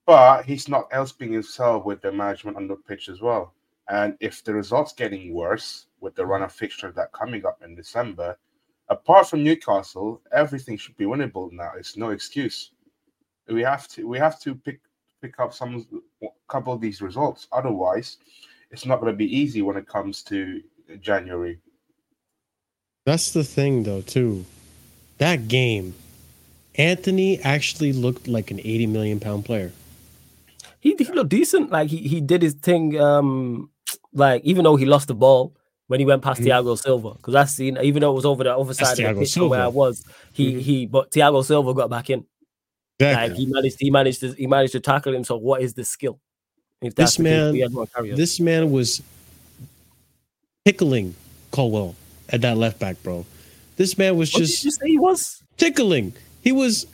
But 0.06 0.44
he's 0.46 0.68
not 0.68 0.92
helping 0.92 1.32
himself 1.32 1.86
with 1.86 2.02
the 2.02 2.12
management 2.12 2.58
on 2.58 2.68
the 2.68 2.76
pitch 2.76 3.08
as 3.08 3.22
well. 3.22 3.54
And 3.90 4.16
if 4.20 4.44
the 4.44 4.54
results 4.54 4.94
getting 4.94 5.34
worse 5.34 5.86
with 6.00 6.16
the 6.16 6.26
run 6.26 6.44
of 6.44 6.52
fixture 6.52 6.92
that 6.92 7.12
coming 7.14 7.46
up 7.46 7.62
in 7.64 7.76
December, 7.76 8.38
apart 8.90 9.30
from 9.30 9.44
Newcastle, 9.44 10.22
everything 10.32 10.78
should 10.78 10.98
be 10.98 11.06
winnable 11.06 11.52
now. 11.52 11.72
It's 11.78 11.98
no 11.98 12.10
excuse. 12.10 12.72
We 13.48 13.62
have 13.64 13.88
to 13.90 14.08
we 14.08 14.18
have 14.18 14.40
to 14.42 14.56
pick 14.56 14.80
pick 15.22 15.40
up 15.40 15.54
some 15.54 15.86
couple 16.48 16.74
of 16.74 16.82
these 16.82 17.02
results. 17.02 17.48
Otherwise, 17.52 18.18
it's 18.72 18.86
not 18.86 19.00
going 19.00 19.12
to 19.12 19.18
be 19.18 19.38
easy 19.38 19.62
when 19.62 19.78
it 19.78 19.88
comes 19.88 20.24
to 20.24 20.62
January. 21.00 21.60
That's 23.06 23.32
the 23.32 23.44
thing, 23.44 23.84
though, 23.84 24.02
too. 24.02 24.46
That 25.18 25.48
game, 25.48 25.94
Antony 26.76 27.40
actually 27.42 27.94
looked 27.94 28.28
like 28.28 28.52
an 28.52 28.60
80 28.60 28.88
million 28.88 29.20
pound 29.20 29.46
player. 29.46 29.72
He, 30.80 30.96
he 30.98 31.06
looked 31.06 31.30
decent. 31.30 31.70
Like 31.70 31.90
he, 31.90 31.98
he 31.98 32.22
did 32.22 32.42
his 32.42 32.54
thing. 32.54 33.00
Um, 33.00 33.70
like 34.14 34.44
even 34.44 34.64
though 34.64 34.76
he 34.78 34.86
lost 34.86 35.08
the 35.08 35.14
ball 35.14 35.56
when 35.88 36.00
he 36.00 36.06
went 36.06 36.22
past 36.24 36.42
Mhm. 36.42 36.46
Thiago 36.48 36.78
Silva, 36.78 37.12
because 37.12 37.36
I 37.36 37.46
seen 37.46 37.78
even 37.84 38.02
though 38.02 38.12
it 38.12 38.16
was 38.16 38.26
over 38.26 38.44
the 38.44 38.56
other 38.58 38.74
side 38.74 39.00
of 39.00 39.16
the 39.16 39.22
pitch 39.22 39.38
where 39.38 39.62
I 39.62 39.68
was, 39.68 40.04
he 40.34 40.54
Mhm. 40.54 40.60
he 40.62 40.86
but 40.88 41.12
Thiago 41.12 41.46
Silva 41.46 41.74
got 41.76 41.90
back 41.90 42.10
in. 42.10 42.26
Like 43.00 43.34
he 43.34 43.46
managed 43.46 43.78
he 43.80 43.92
managed 43.92 44.20
to 44.22 44.32
he 44.34 44.48
managed 44.48 44.72
to 44.74 44.80
tackle 44.80 45.14
him. 45.14 45.24
So 45.24 45.36
what 45.38 45.62
is 45.62 45.74
the 45.76 45.84
skill? 45.84 46.20
If 46.82 46.96
This 46.96 47.20
man- 47.20 47.54
yeah, 47.56 47.68
go 47.68 47.82
on, 47.82 47.88
carry 47.88 48.12
on. 48.12 48.18
This 48.18 48.40
man 48.40 48.72
was 48.72 49.02
tickling 50.66 51.14
Colwill 51.52 51.96
at 52.32 52.42
that 52.42 52.58
left 52.58 52.80
back, 52.80 53.02
bro. 53.04 53.26
This 53.78 53.98
man 53.98 54.18
was 54.18 54.32
what 54.34 54.40
did 54.40 54.48
just 54.48 54.64
you 54.64 54.72
say 54.72 54.88
he 54.88 55.00
was? 55.00 55.42
tickling. 55.58 56.14
He 56.44 56.52
was 56.52 56.86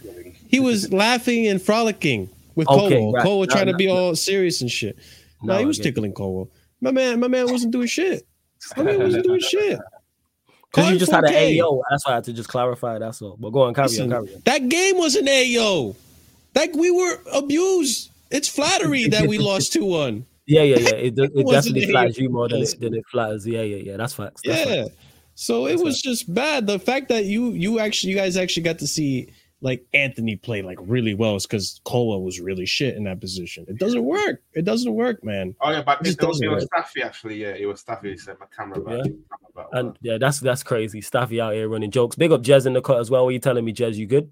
he 0.47 0.59
was 0.59 0.91
laughing 1.03 1.47
and 1.47 1.61
frolicking 1.61 2.29
with 2.55 2.67
Okay, 2.69 2.95
Colwill. 2.95 3.11
right. 3.13 3.23
Colwill 3.23 3.47
No, 3.47 3.53
trying 3.53 3.67
to 3.67 3.73
be 3.75 3.87
no. 3.87 3.95
all 3.95 4.15
serious 4.15 4.61
and 4.61 4.71
shit. 4.71 4.97
No, 5.43 5.57
he 5.57 5.65
was 5.65 5.79
it. 5.79 5.83
tickling 5.83 6.13
Colwill. 6.13 6.49
My 6.81 6.91
man, 6.91 7.19
my 7.19 7.27
man 7.27 7.51
wasn't 7.51 7.71
doing 7.71 7.87
shit. 7.87 8.25
My 8.75 8.83
man 8.83 8.99
wasn't 8.99 9.25
doing 9.25 9.39
shit. 9.51 9.79
Because 10.71 10.91
you 10.91 10.99
just 10.99 11.11
had 11.11 11.23
an 11.23 11.31
4K. 11.31 11.61
AO. 11.63 11.81
That's 11.89 12.05
why 12.05 12.11
I 12.11 12.15
had 12.15 12.23
to 12.25 12.33
just 12.33 12.49
clarify. 12.49 12.99
That's 12.99 13.21
all. 13.21 13.37
But 13.39 13.51
go 13.51 13.61
on, 13.61 13.73
carry 13.73 13.87
Listen, 13.87 14.11
on, 14.13 14.25
carry 14.25 14.35
on. 14.35 14.41
That 14.45 14.69
game 14.69 14.97
was 14.97 15.15
an 15.15 15.27
AO. 15.27 15.95
Like 16.55 16.73
we 16.75 16.91
were 16.91 17.19
abused. 17.33 18.11
It's 18.31 18.47
flattery 18.49 19.07
that 19.09 19.27
we 19.27 19.37
lost 19.37 19.73
2 19.73 19.85
1. 19.85 20.25
Yeah, 20.45 20.63
yeah, 20.63 20.77
yeah. 20.77 20.89
It, 20.95 21.17
it 21.17 21.31
wasn't 21.33 21.75
definitely 21.75 21.91
flatters 21.91 22.17
you 22.17 22.29
more 22.29 22.47
than 22.49 22.61
it, 22.61 22.75
than 22.79 22.95
it 22.95 23.03
flatters. 23.11 23.45
Yeah, 23.47 23.61
yeah, 23.61 23.77
yeah. 23.77 23.97
That's 23.97 24.13
facts. 24.13 24.41
That's 24.45 24.69
Yeah. 24.69 24.83
facts. 24.85 24.95
So 25.39 25.67
it 25.67 25.73
That's 25.73 25.83
was 25.83 26.01
just 26.01 26.33
bad. 26.33 26.65
The 26.65 26.79
fact 26.79 27.09
that 27.09 27.25
you 27.25 27.51
you 27.51 27.77
actually 27.77 28.09
you 28.09 28.17
guys 28.17 28.37
actually 28.37 28.63
got 28.63 28.79
to 28.79 28.87
see 28.87 29.31
like 29.61 29.85
Antony 29.93 30.35
play 30.35 30.63
like 30.63 30.79
really 30.81 31.13
well 31.13 31.35
is 31.35 31.45
because 31.45 31.79
Colwill 31.85 32.23
was 32.23 32.39
really 32.39 32.65
shit 32.65 32.95
in 32.95 33.03
that 33.03 33.21
position. 33.21 33.63
It 33.67 33.77
doesn't 33.77 34.03
work. 34.03 34.41
It 34.55 34.65
doesn't 34.65 34.91
work, 34.91 35.23
man. 35.23 35.53
Oh 35.61 35.69
yeah, 35.69 35.83
but 35.83 36.01
It 36.01 36.05
just 36.05 36.23
it, 36.23 36.25
was, 36.25 36.41
it 36.41 36.45
doesn't 36.45 36.55
was 36.55 36.63
work. 36.63 36.69
Staffy 36.73 37.03
actually. 37.03 37.35
Yeah, 37.35 37.49
it 37.49 37.67
was 37.67 37.81
Staffy. 37.81 38.13
He 38.13 38.17
said 38.17 38.37
my 38.39 38.47
camera 38.47 38.81
back. 38.81 38.97
Yeah. 38.97 39.03
camera 39.03 39.53
back. 39.55 39.65
And 39.73 39.99
yeah, 40.01 40.17
that's 40.17 40.39
that's 40.39 40.63
crazy. 40.63 41.01
Staffy 41.01 41.39
out 41.39 41.53
here 41.53 41.69
running 41.69 41.91
jokes. 41.91 42.15
Big 42.15 42.31
up 42.31 42.41
Jez 42.41 42.65
in 42.65 42.73
the 42.73 42.81
cut 42.81 42.99
as 42.99 43.11
well. 43.11 43.21
What 43.23 43.29
are 43.29 43.33
you 43.33 43.39
telling 43.39 43.63
me, 43.63 43.73
Jez? 43.73 43.93
You 43.93 44.07
good? 44.07 44.31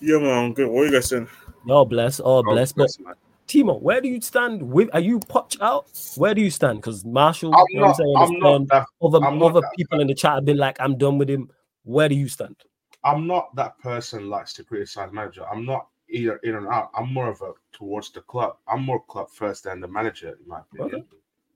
Yeah, 0.00 0.18
man, 0.18 0.44
I'm 0.44 0.52
good. 0.52 0.68
What 0.68 0.82
are 0.82 0.86
you 0.86 0.92
guys 0.92 1.08
saying? 1.08 1.26
All 1.70 1.86
bless, 1.86 2.20
all 2.20 2.40
Oh, 2.40 2.50
oh 2.50 2.52
bless. 2.52 2.72
But 2.72 2.90
man. 3.00 3.14
Timo, 3.46 3.80
where 3.80 4.00
do 4.00 4.08
you 4.08 4.20
stand 4.20 4.62
with? 4.62 4.88
Are 4.92 5.00
you 5.00 5.20
Poch 5.20 5.60
out? 5.60 5.86
Where 6.16 6.34
do 6.34 6.42
you 6.42 6.50
stand? 6.50 6.78
Because 6.80 7.04
Marshall, 7.04 7.54
I'm 7.54 7.66
you 7.72 7.80
know 7.80 7.86
what. 7.86 8.00
I'm 8.00 8.22
I'm 8.22 8.28
saying, 8.28 8.40
not 8.40 8.68
that. 8.68 8.86
other 9.02 9.26
I'm 9.26 9.38
not 9.38 9.50
other 9.50 9.60
that- 9.62 9.72
people 9.76 10.00
in 10.00 10.08
the 10.08 10.14
chat 10.14 10.34
have 10.34 10.44
been 10.44 10.56
like, 10.56 10.80
I'm 10.80 10.96
done 10.98 11.18
with 11.18 11.30
him. 11.30 11.50
Where 11.84 12.08
do 12.08 12.14
you 12.14 12.28
stand? 12.28 12.56
I'm 13.04 13.26
not 13.26 13.54
that 13.54 13.78
person 13.78 14.28
likes 14.28 14.52
to 14.54 14.64
criticize 14.64 15.12
manager. 15.12 15.44
I'm 15.48 15.64
not 15.64 15.88
either 16.08 16.36
in 16.38 16.56
and 16.56 16.66
out. 16.66 16.90
I'm 16.96 17.12
more 17.12 17.28
of 17.28 17.40
a 17.42 17.52
towards 17.72 18.10
the 18.10 18.20
club. 18.22 18.56
I'm 18.66 18.82
more 18.82 19.00
club 19.04 19.30
first 19.30 19.64
than 19.64 19.80
the 19.80 19.86
manager, 19.88 20.36
in 20.40 20.48
my 20.48 20.60
opinion. 20.60 21.04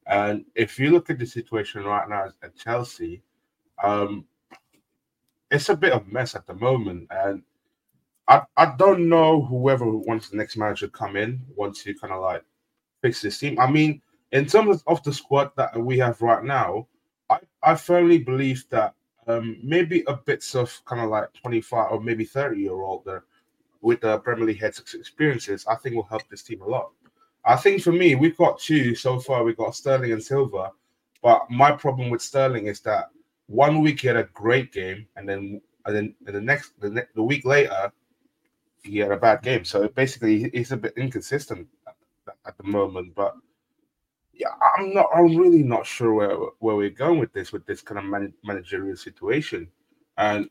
And 0.06 0.44
if 0.54 0.78
you 0.78 0.90
look 0.90 1.10
at 1.10 1.18
the 1.18 1.26
situation 1.26 1.84
right 1.84 2.08
now 2.08 2.32
at 2.42 2.56
Chelsea, 2.56 3.22
um, 3.82 4.24
it's 5.50 5.68
a 5.68 5.76
bit 5.76 5.92
of 5.92 6.06
a 6.06 6.10
mess 6.10 6.36
at 6.36 6.46
the 6.46 6.54
moment. 6.54 7.08
And 7.10 7.42
I, 8.30 8.42
I 8.56 8.74
don't 8.78 9.08
know 9.08 9.42
whoever 9.42 9.84
wants 9.84 10.28
the 10.28 10.36
next 10.36 10.56
manager 10.56 10.86
to 10.86 10.92
come 10.92 11.16
in 11.16 11.42
wants 11.56 11.82
to 11.82 11.94
kind 11.94 12.12
of 12.12 12.22
like 12.22 12.44
fix 13.02 13.20
this 13.20 13.38
team. 13.38 13.58
I 13.58 13.68
mean, 13.68 14.00
in 14.30 14.46
terms 14.46 14.84
of 14.86 15.02
the 15.02 15.12
squad 15.12 15.50
that 15.56 15.76
we 15.76 15.98
have 15.98 16.22
right 16.22 16.44
now, 16.44 16.86
I, 17.28 17.40
I 17.64 17.74
firmly 17.74 18.18
believe 18.18 18.64
that 18.70 18.94
um, 19.26 19.58
maybe 19.64 20.04
a 20.06 20.14
bits 20.14 20.54
of 20.54 20.80
kind 20.84 21.02
of 21.02 21.10
like 21.10 21.32
25 21.34 21.90
or 21.90 22.00
maybe 22.00 22.24
30 22.24 22.60
year 22.60 22.80
old 22.80 23.04
there 23.04 23.24
with 23.80 24.00
the 24.02 24.18
Premier 24.20 24.44
League 24.46 24.60
head 24.60 24.78
experiences, 24.94 25.66
I 25.66 25.74
think 25.74 25.96
will 25.96 26.04
help 26.04 26.28
this 26.28 26.44
team 26.44 26.62
a 26.62 26.66
lot. 26.66 26.90
I 27.44 27.56
think 27.56 27.82
for 27.82 27.92
me, 27.92 28.14
we've 28.14 28.36
got 28.36 28.60
two 28.60 28.94
so 28.94 29.18
far. 29.18 29.42
We've 29.42 29.56
got 29.56 29.74
Sterling 29.74 30.12
and 30.12 30.22
Silva, 30.22 30.70
but 31.20 31.50
my 31.50 31.72
problem 31.72 32.10
with 32.10 32.22
Sterling 32.22 32.66
is 32.66 32.80
that 32.82 33.10
one 33.46 33.80
week 33.80 34.00
he 34.00 34.06
had 34.06 34.16
a 34.16 34.24
great 34.34 34.72
game, 34.72 35.06
and 35.16 35.28
then 35.28 35.60
and 35.86 35.96
then 35.96 36.14
and 36.26 36.36
the 36.36 36.40
next 36.40 36.78
the, 36.80 36.90
ne- 36.90 37.08
the 37.14 37.22
week 37.22 37.44
later 37.44 37.90
he 38.82 38.98
had 38.98 39.12
a 39.12 39.16
bad 39.16 39.42
game. 39.42 39.64
So 39.64 39.88
basically, 39.88 40.50
he's 40.52 40.72
a 40.72 40.76
bit 40.76 40.94
inconsistent 40.96 41.68
at, 41.86 41.96
at 42.46 42.56
the 42.56 42.64
moment. 42.64 43.14
But 43.14 43.34
yeah, 44.32 44.48
I'm 44.78 44.94
not. 44.94 45.06
I'm 45.14 45.36
really 45.36 45.62
not 45.62 45.86
sure 45.86 46.14
where 46.14 46.36
where 46.60 46.76
we're 46.76 46.90
going 46.90 47.18
with 47.18 47.32
this 47.32 47.52
with 47.52 47.66
this 47.66 47.82
kind 47.82 47.98
of 47.98 48.04
man, 48.04 48.32
managerial 48.42 48.96
situation, 48.96 49.68
and 50.16 50.48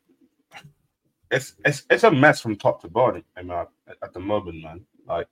it's 1.31 1.55
it's 1.65 1.83
it's 1.89 2.03
a 2.03 2.11
mess 2.11 2.41
from 2.41 2.55
top 2.55 2.81
to 2.81 2.87
bottom. 2.87 3.23
I 3.35 3.41
mean, 3.41 3.51
at, 3.51 3.69
at 4.03 4.13
the 4.13 4.19
moment, 4.19 4.63
man. 4.63 4.85
Like, 5.07 5.27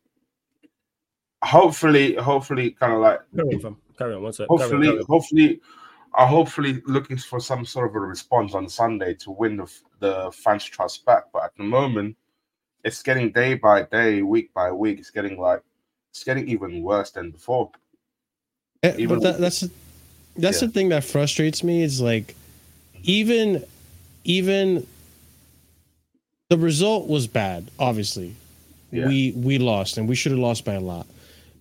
hopefully, 1.44 2.16
hopefully, 2.16 2.72
kind 2.72 2.94
of 2.94 3.00
like 3.00 3.20
Carry 3.36 3.56
on, 3.56 3.60
fam. 3.62 3.78
Carry 3.98 4.16
on. 4.16 4.24
One 4.24 4.34
sec. 4.34 4.48
Carry 4.48 4.60
on, 4.60 4.62
hopefully, 4.62 4.88
carry 4.88 5.00
on. 5.00 5.06
hopefully, 5.06 5.62
I'm 6.16 6.28
hopefully 6.28 6.82
looking 6.88 7.18
for 7.18 7.40
some 7.40 7.64
sort 7.64 7.90
of 7.90 7.96
a 7.96 8.00
response 8.00 8.56
on 8.56 8.68
Sunday 8.68 9.14
to 9.16 9.32
win 9.32 9.58
the 9.58 9.72
the 10.00 10.32
fans' 10.32 10.66
trust 10.66 11.06
back. 11.06 11.26
But 11.32 11.44
at 11.44 11.56
the 11.58 11.64
moment, 11.64 12.18
it's 12.84 13.02
getting 13.02 13.32
day 13.32 13.56
by 13.56 13.84
day, 13.84 14.22
week 14.22 14.54
by 14.54 14.72
week. 14.72 15.00
It's 15.00 15.10
getting 15.10 15.40
like 15.40 15.62
it's 16.12 16.24
getting 16.24 16.48
even 16.48 16.82
worse 16.82 17.12
than 17.12 17.32
before. 17.32 17.72
Eh, 18.84 18.94
Even 18.98 19.20
but 19.20 19.24
that, 19.24 19.40
that's 19.40 19.62
that's 20.38 20.62
Yeah. 20.62 20.68
the 20.68 20.74
thing 20.74 20.90
that 20.90 21.04
frustrates 21.04 21.64
me 21.64 21.82
is 21.84 22.00
like 22.00 22.36
even 23.04 23.64
even 24.24 24.86
the 26.50 26.58
result 26.58 27.08
was 27.08 27.28
bad 27.28 27.70
obviously 27.80 28.36
Yeah. 28.92 29.08
we 29.08 29.32
we 29.36 29.58
lost 29.58 29.98
and 29.98 30.08
we 30.08 30.16
should 30.16 30.32
have 30.32 30.40
lost 30.40 30.64
by 30.64 30.74
a 30.76 30.80
lot 30.80 31.08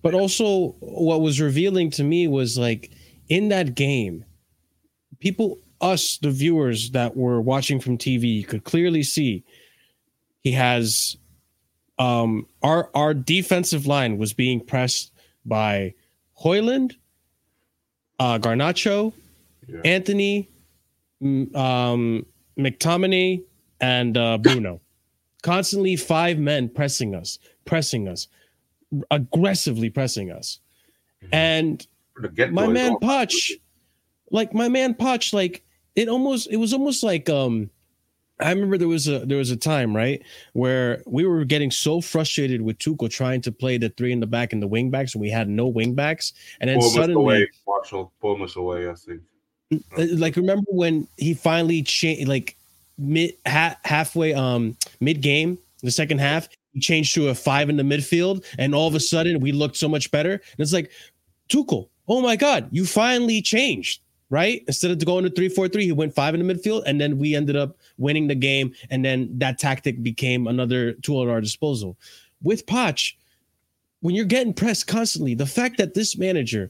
but 0.01 0.13
also 0.13 0.69
what 0.79 1.21
was 1.21 1.41
revealing 1.41 1.89
to 1.91 2.03
me 2.03 2.27
was 2.27 2.57
like 2.57 2.91
in 3.29 3.49
that 3.49 3.73
game 3.75 4.23
people 5.19 5.57
us 5.81 6.17
the 6.17 6.31
viewers 6.31 6.91
that 6.91 7.15
were 7.17 7.41
watching 7.41 7.79
from 7.79 7.97
tv 7.97 8.47
could 8.47 8.63
clearly 8.63 9.03
see 9.03 9.43
he 10.47 10.53
has 10.53 11.17
um 11.99 12.47
our 12.63 12.89
our 12.93 13.13
defensive 13.13 13.85
line 13.85 14.17
was 14.17 14.31
being 14.33 14.59
pressed 14.61 15.11
by 15.45 15.93
Højlund, 16.41 16.95
uh 18.19 18.37
Garnacho, 18.39 19.13
Yeah. 19.67 19.81
Antony, 19.83 20.49
um 21.21 22.25
McTominay, 22.57 23.43
and 23.81 24.17
uh 24.17 24.37
Bruno. 24.43 24.79
Constantly 25.43 25.95
five 25.95 26.39
men 26.39 26.69
pressing 26.69 27.13
us, 27.13 27.39
pressing 27.65 28.07
us, 28.07 28.27
aggressively 29.11 29.89
pressing 29.89 30.31
us. 30.31 30.59
Mhm. 31.23 31.29
And 31.33 31.87
my 32.51 32.67
man 32.67 32.95
Potch, 33.01 33.51
like 34.31 34.53
my 34.53 34.69
man 34.69 34.93
Potch, 34.93 35.33
like 35.33 35.63
it 35.95 36.07
almost 36.07 36.47
it 36.49 36.57
was 36.57 36.73
almost 36.73 37.03
like 37.03 37.29
um 37.29 37.69
I 38.39 38.51
remember 38.51 38.77
there 38.77 38.87
was 38.87 39.07
a 39.07 39.19
there 39.25 39.37
was 39.37 39.49
a 39.49 39.57
time 39.57 39.95
right 39.95 40.21
where 40.53 41.01
we 41.07 41.25
were 41.25 41.43
getting 41.43 41.71
so 41.71 42.01
frustrated 42.01 42.61
with 42.61 42.77
Tuchel 42.77 43.09
trying 43.09 43.41
to 43.41 43.51
play 43.51 43.77
the 43.77 43.89
three 43.89 44.11
in 44.11 44.19
the 44.19 44.27
back 44.27 44.53
and 44.53 44.61
the 44.61 44.67
wing 44.67 44.91
backs 44.91 45.15
and 45.15 45.21
we 45.21 45.29
had 45.29 45.49
no 45.49 45.67
wing 45.67 45.95
backs 45.95 46.33
and 46.61 46.69
then 46.69 46.77
Bournemouth 46.77 46.93
suddenly 46.93 47.23
away, 47.23 47.49
Marshall. 47.67 48.13
Bournemouth 48.21 48.55
away, 48.55 48.89
I 48.89 48.93
think. 48.93 49.21
uh, 49.97 50.05
like 50.15 50.35
remember 50.35 50.69
when 50.69 51.07
he 51.17 51.33
finally 51.33 51.81
changed 51.81 52.27
like 52.27 52.55
mid 52.99 53.33
ha- 53.47 53.77
halfway 53.85 54.33
um 54.33 54.77
mid 54.99 55.21
game 55.21 55.57
the 55.81 55.91
second 55.91 56.19
half 56.19 56.47
he 56.73 56.79
changed 56.79 57.15
to 57.15 57.29
a 57.29 57.35
five 57.35 57.69
in 57.69 57.77
the 57.77 57.83
midfield 57.83 58.45
and 58.59 58.75
all 58.75 58.87
of 58.87 58.93
a 58.95 58.99
sudden 58.99 59.39
we 59.39 59.51
looked 59.51 59.77
so 59.77 59.89
much 59.89 60.11
better 60.11 60.33
and 60.33 60.59
it's 60.59 60.73
like 60.73 60.91
Tuchel 61.49 61.89
oh 62.07 62.21
my 62.21 62.35
god 62.35 62.69
you 62.71 62.85
finally 62.85 63.41
changed 63.41 64.01
right 64.29 64.63
instead 64.67 64.91
of 64.91 65.05
going 65.05 65.23
to 65.23 65.29
3-4-3 65.29 65.81
he 65.81 65.91
went 65.91 66.13
five 66.13 66.33
in 66.33 66.45
the 66.45 66.53
midfield 66.53 66.83
and 66.85 66.99
then 66.99 67.17
we 67.17 67.35
ended 67.35 67.55
up 67.55 67.77
winning 67.97 68.27
the 68.27 68.35
game 68.35 68.73
and 68.89 69.03
then 69.03 69.29
that 69.37 69.57
tactic 69.57 70.03
became 70.03 70.47
another 70.47 70.93
tool 70.93 71.23
at 71.23 71.29
our 71.29 71.41
disposal 71.41 71.97
with 72.41 72.65
Poch 72.65 73.13
when 74.01 74.15
you're 74.15 74.25
getting 74.25 74.53
pressed 74.53 74.87
constantly 74.87 75.33
the 75.33 75.45
fact 75.45 75.77
that 75.77 75.93
this 75.93 76.17
manager 76.17 76.69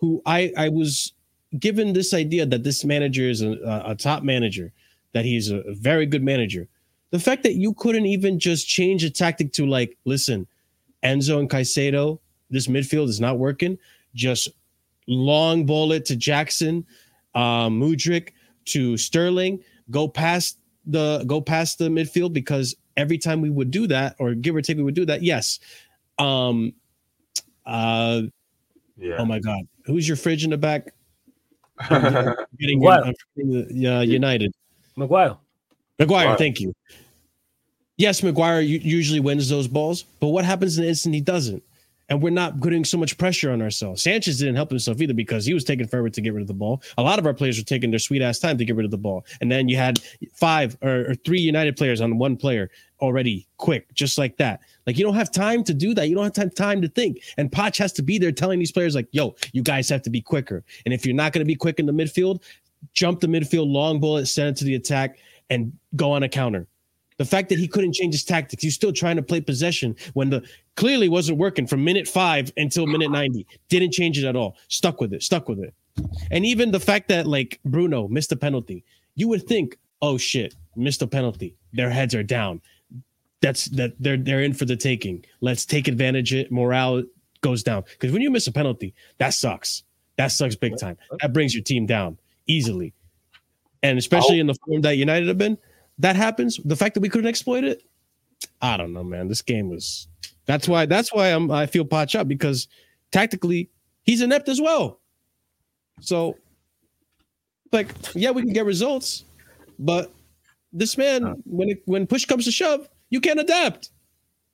who 0.00 0.22
I 0.26 0.52
I 0.56 0.68
was 0.68 1.12
given 1.58 1.92
this 1.92 2.12
idea 2.12 2.44
that 2.46 2.62
this 2.62 2.84
manager 2.84 3.22
is 3.22 3.42
a, 3.42 3.82
a 3.86 3.94
top 3.94 4.22
manager, 4.22 4.72
that 5.12 5.24
he's 5.24 5.50
a 5.50 5.62
very 5.68 6.06
good 6.06 6.22
manager, 6.22 6.68
the 7.10 7.18
fact 7.18 7.42
that 7.44 7.54
you 7.54 7.72
couldn't 7.74 8.06
even 8.06 8.38
just 8.38 8.68
change 8.68 9.02
a 9.04 9.10
tactic 9.10 9.52
to 9.54 9.66
like, 9.66 9.96
listen, 10.04 10.46
Enzo 11.02 11.38
and 11.38 11.48
Caicedo, 11.48 12.18
this 12.50 12.66
midfield 12.66 13.08
is 13.08 13.20
not 13.20 13.38
working. 13.38 13.78
Just 14.14 14.48
long 15.08 15.66
ball 15.66 15.90
it 15.92 16.04
to 16.06 16.16
Jackson, 16.16 16.86
um, 17.34 17.80
Mudryk 17.80 18.30
to 18.66 18.96
Sterling, 18.96 19.62
go 19.90 20.06
past 20.06 20.58
the 20.86 21.24
go 21.26 21.40
past 21.40 21.78
the 21.78 21.88
midfield 21.88 22.32
because 22.32 22.76
every 22.96 23.18
time 23.18 23.40
we 23.40 23.50
would 23.50 23.70
do 23.70 23.86
that, 23.88 24.14
or 24.18 24.34
give 24.34 24.54
or 24.54 24.62
take, 24.62 24.76
we 24.76 24.82
would 24.82 24.94
do 24.94 25.06
that. 25.06 25.22
Yes. 25.22 25.58
Um. 26.18 26.72
Uh. 27.66 28.22
Yeah. 28.96 29.16
Oh 29.18 29.24
my 29.24 29.38
God. 29.38 29.62
Who's 29.86 30.06
your 30.06 30.16
fridge 30.16 30.44
in 30.44 30.50
the 30.50 30.58
back? 30.58 30.92
Getting 31.88 32.80
Maguire. 32.80 33.04
I'm 33.04 33.14
forgetting 33.34 33.80
the, 33.80 33.86
uh, 33.86 34.00
United. 34.00 34.52
Maguire. 34.96 35.36
McGuire, 35.98 36.08
Maguire. 36.08 36.36
thank 36.36 36.60
you. 36.60 36.74
Yes, 37.96 38.22
Maguire 38.22 38.60
usually 38.60 39.18
wins 39.18 39.48
those 39.48 39.66
balls, 39.66 40.04
but 40.20 40.28
what 40.28 40.44
happens 40.44 40.78
in 40.78 40.84
the 40.84 40.88
instant 40.88 41.14
he 41.14 41.20
doesn't? 41.20 41.62
And 42.08 42.22
we're 42.22 42.30
not 42.30 42.60
putting 42.60 42.84
so 42.84 42.96
much 42.96 43.18
pressure 43.18 43.50
on 43.50 43.60
ourselves. 43.60 44.02
Sanchez 44.02 44.38
didn't 44.38 44.56
help 44.56 44.70
himself 44.70 45.00
either 45.00 45.12
because 45.12 45.44
he 45.44 45.52
was 45.52 45.64
taking 45.64 45.86
forever 45.86 46.08
to 46.08 46.20
get 46.20 46.32
rid 46.32 46.40
of 46.40 46.48
the 46.48 46.54
ball. 46.54 46.82
A 46.96 47.02
lot 47.02 47.18
of 47.18 47.26
our 47.26 47.34
players 47.34 47.58
were 47.58 47.64
taking 47.64 47.90
their 47.90 47.98
sweet 47.98 48.22
ass 48.22 48.38
time 48.38 48.56
to 48.58 48.64
get 48.64 48.76
rid 48.76 48.84
of 48.84 48.90
the 48.90 48.98
ball. 48.98 49.26
And 49.40 49.52
then 49.52 49.68
you 49.68 49.76
had 49.76 50.00
five 50.32 50.76
or, 50.82 51.10
or 51.10 51.14
three 51.14 51.40
United 51.40 51.76
players 51.76 52.00
on 52.00 52.18
one 52.18 52.36
player 52.36 52.70
already 53.00 53.46
quick, 53.58 53.92
just 53.94 54.18
like 54.18 54.36
that. 54.38 54.60
Like 54.86 54.96
you 54.96 55.04
don't 55.04 55.14
have 55.14 55.30
time 55.30 55.62
to 55.64 55.74
do 55.74 55.94
that. 55.94 56.08
You 56.08 56.14
don't 56.14 56.34
have 56.36 56.54
time, 56.54 56.80
to 56.80 56.88
think. 56.88 57.22
And 57.36 57.50
Poch 57.50 57.76
has 57.78 57.92
to 57.94 58.02
be 58.02 58.18
there 58.18 58.32
telling 58.32 58.58
these 58.58 58.72
players, 58.72 58.94
like, 58.94 59.08
yo, 59.12 59.34
you 59.52 59.62
guys 59.62 59.88
have 59.88 60.02
to 60.02 60.10
be 60.10 60.20
quicker. 60.20 60.64
And 60.84 60.94
if 60.94 61.04
you're 61.04 61.14
not 61.14 61.32
going 61.32 61.40
to 61.40 61.48
be 61.48 61.54
quick 61.54 61.78
in 61.78 61.86
the 61.86 61.92
midfield, 61.92 62.42
jump 62.92 63.20
the 63.20 63.26
midfield, 63.26 63.70
long 63.70 64.00
bullet, 64.00 64.26
send 64.26 64.50
it 64.50 64.56
to 64.58 64.64
the 64.64 64.74
attack, 64.74 65.18
and 65.50 65.72
go 65.96 66.12
on 66.12 66.22
a 66.22 66.28
counter. 66.28 66.66
The 67.18 67.24
fact 67.24 67.48
that 67.50 67.58
he 67.58 67.68
couldn't 67.68 67.94
change 67.94 68.14
his 68.14 68.24
tactics, 68.24 68.62
he's 68.62 68.74
still 68.74 68.92
trying 68.92 69.16
to 69.16 69.22
play 69.22 69.40
possession 69.40 69.96
when 70.14 70.30
the 70.30 70.42
clearly 70.76 71.08
wasn't 71.08 71.38
working 71.38 71.66
from 71.66 71.84
minute 71.84 72.06
five 72.08 72.52
until 72.56 72.86
minute 72.86 73.10
90. 73.10 73.46
Didn't 73.68 73.92
change 73.92 74.18
it 74.18 74.26
at 74.26 74.36
all. 74.36 74.56
Stuck 74.68 75.00
with 75.00 75.12
it, 75.12 75.22
stuck 75.22 75.48
with 75.48 75.58
it. 75.58 75.74
And 76.30 76.46
even 76.46 76.70
the 76.70 76.80
fact 76.80 77.08
that 77.08 77.26
like 77.26 77.58
Bruno 77.64 78.06
missed 78.08 78.30
a 78.30 78.36
penalty, 78.36 78.84
you 79.16 79.28
would 79.28 79.46
think, 79.46 79.76
oh 80.00 80.16
shit, 80.16 80.54
missed 80.76 81.02
a 81.02 81.06
penalty. 81.08 81.56
Their 81.72 81.90
heads 81.90 82.14
are 82.14 82.22
down. 82.22 82.62
That's 83.40 83.66
that 83.66 83.94
they're 83.98 84.16
they're 84.16 84.42
in 84.42 84.54
for 84.54 84.64
the 84.64 84.76
taking. 84.76 85.24
Let's 85.40 85.66
take 85.66 85.88
advantage 85.88 86.32
of 86.32 86.40
it. 86.40 86.52
Morale 86.52 87.02
goes 87.40 87.62
down. 87.62 87.84
Because 87.90 88.12
when 88.12 88.22
you 88.22 88.30
miss 88.30 88.46
a 88.46 88.52
penalty, 88.52 88.94
that 89.18 89.34
sucks. 89.34 89.82
That 90.16 90.28
sucks 90.28 90.56
big 90.56 90.76
time. 90.78 90.96
That 91.20 91.32
brings 91.32 91.54
your 91.54 91.62
team 91.62 91.86
down 91.86 92.18
easily. 92.46 92.92
And 93.82 93.98
especially 93.98 94.40
in 94.40 94.48
the 94.48 94.54
form 94.66 94.82
that 94.82 94.96
United 94.96 95.28
have 95.28 95.38
been, 95.38 95.56
that 95.98 96.16
happens. 96.16 96.58
The 96.64 96.76
fact 96.76 96.94
that 96.94 97.00
we 97.00 97.08
couldn't 97.08 97.28
exploit 97.28 97.64
it, 97.64 97.82
I 98.60 98.76
don't 98.76 98.92
know, 98.92 99.04
man. 99.04 99.28
This 99.28 99.42
game 99.42 99.68
was. 99.68 100.08
That's 100.46 100.68
why. 100.68 100.86
That's 100.86 101.12
why 101.12 101.28
I'm. 101.28 101.50
I 101.50 101.66
feel 101.66 101.84
Potch 101.84 102.14
up 102.14 102.28
because 102.28 102.68
tactically 103.10 103.70
he's 104.04 104.22
inept 104.22 104.48
as 104.48 104.60
well. 104.60 105.00
So, 106.00 106.36
like, 107.72 107.88
yeah, 108.14 108.30
we 108.30 108.42
can 108.42 108.52
get 108.52 108.64
results, 108.64 109.24
but 109.78 110.12
this 110.72 110.96
man, 110.96 111.42
when 111.44 111.70
it, 111.70 111.82
when 111.86 112.06
push 112.06 112.24
comes 112.24 112.44
to 112.44 112.52
shove, 112.52 112.88
you 113.10 113.20
can't 113.20 113.40
adapt. 113.40 113.90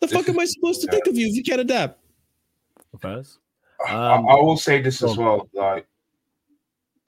The 0.00 0.08
fuck 0.08 0.28
am 0.28 0.38
I 0.38 0.46
supposed 0.46 0.80
to 0.82 0.86
think 0.90 1.06
of 1.06 1.16
you 1.16 1.26
if 1.26 1.34
you 1.34 1.42
can't 1.42 1.60
adapt? 1.60 2.00
First. 3.00 3.38
I, 3.86 4.14
Um, 4.14 4.28
I 4.28 4.36
will 4.36 4.56
say 4.56 4.80
this 4.80 5.02
as 5.02 5.16
well. 5.16 5.48
Like 5.52 5.86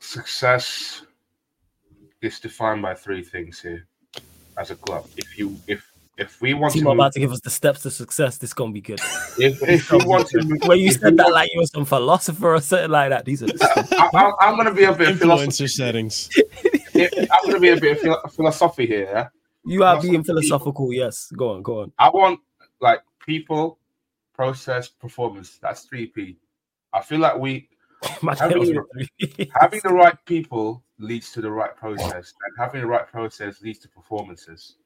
success 0.01 1.03
is 2.21 2.41
defined 2.41 2.83
by 2.83 2.95
three 2.95 3.23
things 3.23 3.61
here 3.61 3.87
as 4.57 4.71
a 4.71 4.77
club. 4.77 5.07
If 5.17 5.39
you 5.39 5.57
if 5.67 5.91
if 6.19 6.41
we 6.41 6.55
want 6.55 6.73
Team 6.73 6.85
to 6.85 6.89
are 6.89 6.95
move, 6.95 7.01
about 7.01 7.13
to 7.13 7.21
give 7.21 7.31
us 7.33 7.41
the 7.41 7.51
steps 7.51 7.83
to 7.83 7.91
success. 7.91 8.39
This 8.39 8.55
gonna 8.55 8.73
be 8.73 8.81
good. 8.81 9.01
if, 9.39 9.63
if 9.63 9.91
we 9.93 9.99
want 10.07 10.29
to 10.29 10.43
move, 10.43 10.63
When 10.65 10.79
you 10.79 10.91
said 10.93 11.17
that 11.19 11.31
like 11.31 11.51
you 11.53 11.61
were 11.61 11.67
some 11.67 11.85
philosopher 11.85 12.55
or 12.55 12.61
something 12.61 12.91
like 12.91 13.11
that, 13.11 13.25
these 13.27 13.43
are 13.43 13.47
the. 13.49 14.09
I, 14.15 14.19
I, 14.19 14.33
I'm 14.49 14.57
gonna 14.57 14.73
be 14.73 14.85
a 14.85 14.93
bit 14.95 15.17
philosophy. 15.19 15.49
Influencer 15.65 15.69
settings. 15.71 16.31
I'm 16.95 17.47
gonna 17.47 17.61
be 17.61 17.69
a 17.69 17.77
bit 17.81 18.03
of 18.07 18.33
philosophy 18.33 18.87
here. 18.87 19.05
Yeah? 19.13 19.29
You 19.67 19.85
are 19.85 20.01
being 20.01 20.23
philosophical. 20.25 20.93
Yes, 20.93 21.31
go 21.37 21.51
on, 21.55 21.63
go 21.63 21.81
on. 21.83 21.93
I 21.99 22.09
want 22.09 22.41
like 22.81 23.01
people, 23.21 23.79
process, 24.33 24.89
performance. 24.89 25.59
That's 25.61 25.83
three 25.83 26.07
P. 26.07 26.39
I 26.95 27.03
feel 27.03 27.19
like 27.19 27.37
we 27.37 27.69
My 28.23 28.35
Having 28.37 28.57
tails 28.57 28.69
the- 28.69 28.75
were 28.75 28.89
three. 29.37 29.51
having 29.61 29.81
the 29.83 29.93
right 29.93 30.17
people 30.25 30.83
leads 30.99 31.33
to 31.33 31.41
the 31.41 31.51
right 31.51 31.77
process, 31.77 32.33
and 32.45 32.55
having 32.59 32.81
the 32.81 32.87
right 32.87 33.07
process 33.07 33.61
leads 33.63 33.79
to 33.81 33.89
performances. 33.89 34.77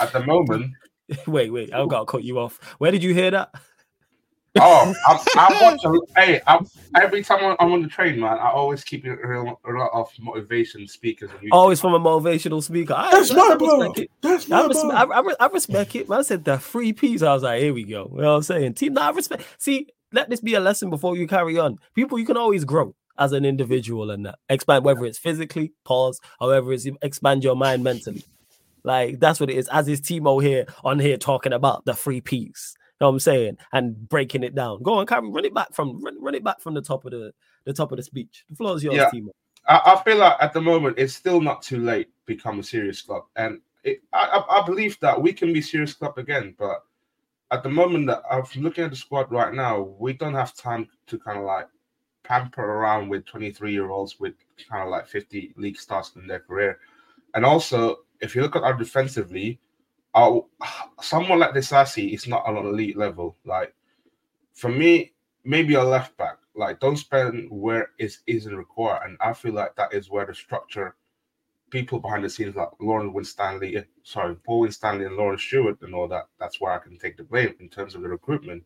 At 0.00 0.12
the 0.12 0.20
moment, 0.20 0.72
wait, 1.26 1.52
wait, 1.52 1.72
I've 1.72 1.88
got 1.88 2.00
to 2.00 2.06
cut 2.06 2.24
you 2.24 2.38
off. 2.38 2.58
Where 2.78 2.90
did 2.90 3.02
you 3.02 3.14
hear 3.14 3.30
that? 3.30 3.50
Oh, 4.60 4.92
I, 5.06 5.26
I 5.36 5.62
watch. 5.62 5.80
A, 5.84 6.20
hey, 6.20 6.40
I, 6.46 6.58
every 7.00 7.22
time 7.24 7.42
I'm- 7.42 7.56
I'm 7.58 7.72
on 7.72 7.82
the 7.82 7.88
train, 7.88 8.20
man, 8.20 8.38
I 8.38 8.50
always 8.50 8.84
keep 8.84 9.06
a, 9.06 9.14
a 9.14 9.72
lot 9.72 9.90
of 9.94 10.10
motivation 10.20 10.86
speakers. 10.86 11.30
on 11.32 11.38
YouTube. 11.38 11.52
Always 11.52 11.80
from 11.80 11.94
a 11.94 12.00
motivational 12.00 12.62
speaker. 12.62 12.94
I, 12.94 13.10
That's 13.10 13.30
I, 13.30 13.36
my 13.36 13.48
I 13.52 13.56
bro. 13.56 13.78
respect 13.78 13.98
it. 14.00 14.10
That's 14.20 14.50
I, 14.50 14.60
my 14.60 14.66
res- 14.66 14.82
bro. 14.82 14.90
I, 14.90 15.04
I, 15.04 15.34
I 15.40 15.46
respect 15.46 15.96
it. 15.96 16.08
Man 16.08 16.18
I 16.18 16.22
said 16.22 16.44
the 16.44 16.58
free 16.58 16.92
piece. 16.92 17.22
I 17.22 17.32
was 17.32 17.42
like, 17.42 17.62
here 17.62 17.72
we 17.72 17.84
go. 17.84 18.10
You 18.14 18.20
know 18.22 18.30
what 18.30 18.36
I'm 18.36 18.42
saying? 18.42 18.74
Team, 18.74 18.92
nah, 18.92 19.08
I 19.08 19.10
respect. 19.10 19.44
See, 19.56 19.88
let 20.12 20.28
this 20.28 20.40
be 20.40 20.54
a 20.54 20.60
lesson 20.60 20.90
before 20.90 21.16
you 21.16 21.26
carry 21.26 21.58
on. 21.58 21.78
People, 21.94 22.18
you 22.18 22.26
can 22.26 22.36
always 22.36 22.64
grow 22.66 22.94
as 23.18 23.32
an 23.32 23.44
individual 23.44 24.10
and 24.10 24.26
that 24.26 24.38
expand, 24.48 24.84
whether 24.84 25.04
it's 25.04 25.18
physically, 25.18 25.72
pause, 25.84 26.20
however 26.40 26.72
it's 26.72 26.86
expand 27.02 27.44
your 27.44 27.56
mind 27.56 27.84
mentally. 27.84 28.24
Like 28.84 29.20
that's 29.20 29.40
what 29.40 29.50
it 29.50 29.56
is. 29.56 29.68
As 29.68 29.88
is 29.88 30.00
Timo 30.00 30.42
here 30.42 30.66
on 30.84 30.98
here 30.98 31.16
talking 31.16 31.52
about 31.52 31.84
the 31.84 31.94
free 31.94 32.20
piece. 32.20 32.74
You 33.00 33.04
know 33.04 33.08
what 33.08 33.14
I'm 33.14 33.20
saying? 33.20 33.58
And 33.72 34.08
breaking 34.08 34.44
it 34.44 34.54
down. 34.54 34.82
Go 34.82 34.94
on, 34.94 35.06
carry 35.06 35.28
run 35.28 35.44
it 35.44 35.54
back 35.54 35.72
from 35.72 36.02
run, 36.02 36.22
run 36.22 36.34
it 36.34 36.44
back 36.44 36.60
from 36.60 36.74
the 36.74 36.82
top 36.82 37.04
of 37.04 37.12
the 37.12 37.32
the 37.64 37.72
top 37.72 37.92
of 37.92 37.96
the 37.96 38.02
speech. 38.02 38.44
The 38.50 38.56
floor 38.56 38.76
is 38.76 38.84
yours, 38.84 38.96
Yeah. 38.96 39.10
Timo. 39.12 39.30
I, 39.68 39.80
I 39.94 40.02
feel 40.02 40.16
like 40.16 40.36
at 40.40 40.52
the 40.52 40.60
moment 40.60 40.98
it's 40.98 41.14
still 41.14 41.40
not 41.40 41.62
too 41.62 41.78
late 41.78 42.06
to 42.06 42.26
become 42.26 42.58
a 42.58 42.64
serious 42.64 43.02
club, 43.02 43.24
and 43.36 43.60
it, 43.84 44.02
I, 44.12 44.42
I 44.48 44.60
I 44.60 44.66
believe 44.66 44.98
that 45.00 45.20
we 45.20 45.32
can 45.32 45.52
be 45.52 45.62
serious 45.62 45.94
club 45.94 46.18
again. 46.18 46.54
But 46.58 46.82
at 47.52 47.62
the 47.62 47.68
moment 47.68 48.06
that 48.08 48.22
I'm 48.30 48.42
looking 48.56 48.84
at 48.84 48.90
the 48.90 48.96
squad 48.96 49.30
right 49.30 49.54
now, 49.54 49.94
we 49.98 50.14
don't 50.14 50.34
have 50.34 50.56
time 50.56 50.88
to 51.06 51.18
kind 51.18 51.38
of 51.38 51.44
like 51.44 51.68
pamper 52.24 52.64
around 52.64 53.08
with 53.08 53.24
23 53.26 53.72
year 53.72 53.90
olds 53.90 54.18
with 54.20 54.34
kind 54.70 54.82
of 54.82 54.88
like 54.88 55.06
50 55.06 55.54
league 55.56 55.76
starts 55.78 56.12
in 56.16 56.26
their 56.26 56.40
career. 56.40 56.78
And 57.34 57.44
also, 57.44 58.00
if 58.20 58.34
you 58.34 58.42
look 58.42 58.56
at 58.56 58.62
our 58.62 58.74
defensively, 58.74 59.60
our 60.14 60.44
someone 61.00 61.38
like 61.38 61.54
Disasi 61.54 62.12
is 62.14 62.26
not 62.26 62.44
on 62.46 62.56
an 62.56 62.66
elite 62.66 62.96
level. 62.96 63.36
Like 63.44 63.74
for 64.54 64.68
me, 64.68 65.12
maybe 65.44 65.74
a 65.74 65.82
left 65.82 66.16
back. 66.16 66.38
Like 66.54 66.80
don't 66.80 66.96
spend 66.96 67.48
where 67.50 67.90
it 67.98 68.14
isn't 68.26 68.56
required, 68.56 69.02
and 69.04 69.16
I 69.20 69.32
feel 69.32 69.54
like 69.54 69.74
that 69.76 69.94
is 69.94 70.10
where 70.10 70.26
the 70.26 70.34
structure, 70.34 70.96
people 71.70 71.98
behind 71.98 72.24
the 72.24 72.30
scenes 72.30 72.54
like 72.54 72.68
Lauren 72.78 73.12
Winstanley, 73.12 73.82
sorry, 74.02 74.36
Paul 74.36 74.60
Winstanley 74.60 75.06
and 75.06 75.16
Lauren 75.16 75.38
Stewart 75.38 75.80
and 75.80 75.94
all 75.94 76.08
that. 76.08 76.26
That's 76.38 76.60
where 76.60 76.72
I 76.72 76.78
can 76.78 76.98
take 76.98 77.16
the 77.16 77.24
blame 77.24 77.54
in 77.58 77.70
terms 77.70 77.94
of 77.94 78.02
the 78.02 78.08
recruitment. 78.08 78.64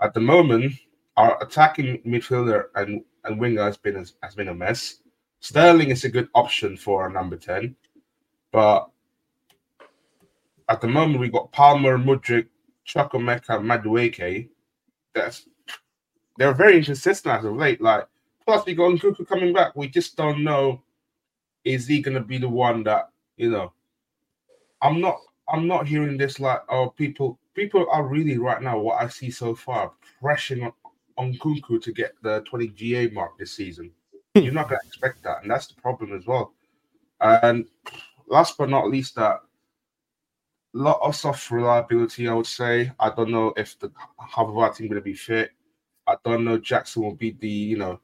At 0.00 0.12
the 0.12 0.20
moment, 0.20 0.72
our 1.16 1.42
attacking 1.42 2.02
midfielder 2.02 2.66
and 2.74 3.02
and 3.24 3.38
winger 3.38 3.62
has 3.62 3.76
been 3.76 4.04
has 4.22 4.34
been 4.34 4.48
a 4.48 4.54
mess. 4.54 5.00
Sterling 5.40 5.90
is 5.90 6.04
a 6.04 6.08
good 6.08 6.28
option 6.34 6.76
for 6.76 7.06
a 7.06 7.12
number 7.12 7.36
ten, 7.36 7.76
but 8.52 8.88
at 10.68 10.80
the 10.80 10.88
moment 10.88 11.20
we've 11.20 11.32
got 11.32 11.52
Palmer, 11.52 11.98
Mudryk, 11.98 12.46
Chukwuemeka, 12.86 13.60
Madueke. 13.60 14.48
That's 15.14 15.46
they're 16.38 16.54
very 16.54 16.78
inconsistent 16.78 17.38
as 17.38 17.44
of 17.44 17.56
late. 17.56 17.80
Like 17.80 18.06
plus 18.44 18.66
we 18.66 18.74
got 18.74 18.92
Nkunku 18.92 19.28
coming 19.28 19.52
back. 19.52 19.76
We 19.76 19.88
just 19.88 20.16
don't 20.16 20.42
know 20.42 20.82
is 21.64 21.86
he 21.86 22.00
gonna 22.00 22.20
be 22.20 22.38
the 22.38 22.48
one 22.48 22.82
that 22.84 23.10
you 23.36 23.50
know. 23.50 23.72
I'm 24.82 25.00
not 25.00 25.18
I'm 25.48 25.66
not 25.66 25.86
hearing 25.86 26.16
this 26.18 26.40
like 26.40 26.60
oh 26.68 26.90
people 26.90 27.38
people 27.54 27.86
are 27.90 28.06
really 28.06 28.38
right 28.38 28.60
now 28.60 28.78
what 28.78 29.02
I 29.02 29.08
see 29.08 29.30
so 29.30 29.54
far 29.54 29.92
pressing 30.20 30.64
on, 30.64 30.72
on 31.16 31.34
Kunku 31.34 31.82
to 31.82 31.92
get 31.92 32.14
the 32.22 32.40
20 32.42 32.68
GA 32.68 33.08
mark 33.08 33.38
this 33.38 33.52
season. 33.52 33.90
Hmm. 34.34 34.42
You're 34.42 34.52
not 34.52 34.68
gonna 34.68 34.80
expect 34.86 35.22
that, 35.24 35.42
and 35.42 35.50
that's 35.50 35.68
the 35.68 35.80
problem 35.80 36.12
as 36.16 36.26
well. 36.26 36.52
And 37.20 37.66
last 38.26 38.58
but 38.58 38.68
not 38.68 38.90
least, 38.90 39.14
that 39.16 39.40
lot 40.74 40.98
of 41.02 41.14
soft 41.14 41.50
reliability, 41.50 42.28
I 42.28 42.34
would 42.34 42.46
say. 42.46 42.92
I 42.98 43.10
don't 43.10 43.30
know 43.30 43.54
if 43.56 43.78
the 43.78 43.90
half 44.18 44.48
of 44.48 44.58
our 44.58 44.72
team 44.72 44.88
going 44.88 45.00
to 45.00 45.04
be 45.04 45.14
fit. 45.14 45.50
I 46.06 46.16
don't 46.24 46.44
know 46.44 46.58
Jackson 46.58 47.02
will 47.02 47.14
be 47.14 47.30
the 47.30 47.48
you 47.48 47.78
know 47.78 48.00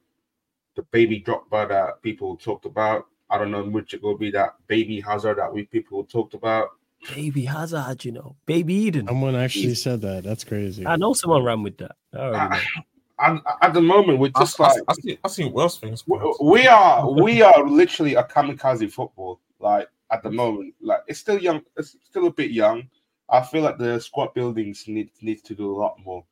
the 0.75 0.81
baby 0.83 1.21
Drogba 1.21 1.67
that 1.67 2.01
people 2.01 2.35
talked 2.37 2.65
about. 2.65 3.05
I 3.29 3.37
don't 3.37 3.51
know 3.51 3.63
Mudryk 3.63 4.01
will 4.01 4.17
be 4.17 4.31
that 4.31 4.55
baby 4.67 4.99
hazard 4.99 5.37
that 5.37 5.53
we 5.53 5.65
people 5.65 6.03
talked 6.03 6.33
about. 6.33 6.69
Baby 7.15 7.45
Hazard, 7.45 8.05
you 8.05 8.11
know, 8.11 8.35
Baby 8.45 8.75
Eden. 8.75 9.07
Someone 9.07 9.35
actually 9.35 9.73
said 9.73 10.01
that. 10.01 10.23
That's 10.23 10.43
crazy. 10.43 10.85
I 10.85 10.97
know 10.97 11.13
someone 11.13 11.43
ran 11.43 11.63
with 11.63 11.77
that. 11.77 11.95
I 12.13 12.17
already 12.17 12.55
know. 12.55 12.61
And 13.21 13.39
at 13.61 13.73
the 13.73 13.81
moment, 13.81 14.19
we're 14.19 14.29
just 14.29 14.59
I, 14.59 14.63
like 14.67 14.81
I, 14.87 14.93
see, 14.93 15.19
I 15.23 15.27
seen 15.27 15.53
worse 15.53 15.77
things. 15.77 16.03
we, 16.07 16.17
we 16.41 16.67
are 16.67 17.09
we 17.09 17.41
are 17.41 17.67
literally 17.67 18.15
a 18.15 18.23
kamikaze 18.23 18.91
football. 18.91 19.39
Like 19.59 19.87
at 20.11 20.23
the 20.23 20.31
moment, 20.31 20.73
like 20.81 21.01
it's 21.07 21.19
still 21.19 21.37
young, 21.37 21.61
it's 21.77 21.95
still 22.03 22.27
a 22.27 22.31
bit 22.31 22.51
young. 22.51 22.89
I 23.29 23.41
feel 23.41 23.61
like 23.61 23.77
the 23.77 23.99
squad 23.99 24.33
buildings 24.33 24.85
need 24.87 25.11
needs 25.21 25.41
to 25.43 25.55
do 25.55 25.71
a 25.71 25.77
lot 25.77 25.97
more, 26.03 26.25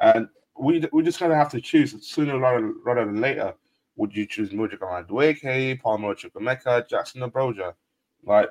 and 0.00 0.28
we 0.58 0.84
we're 0.92 1.02
just 1.02 1.20
gonna 1.20 1.36
have 1.36 1.50
to 1.50 1.60
choose 1.60 1.94
sooner 2.06 2.38
rather 2.38 2.72
rather 2.84 3.04
than 3.04 3.20
later. 3.20 3.54
Would 3.96 4.16
you 4.16 4.26
choose 4.26 4.50
Mudryk 4.50 5.06
Dueke, 5.08 5.80
Palmer 5.80 6.14
Chukwuemeka, 6.14 6.88
Jackson 6.88 7.22
or 7.22 7.30
Broja? 7.30 7.74
Like 8.24 8.50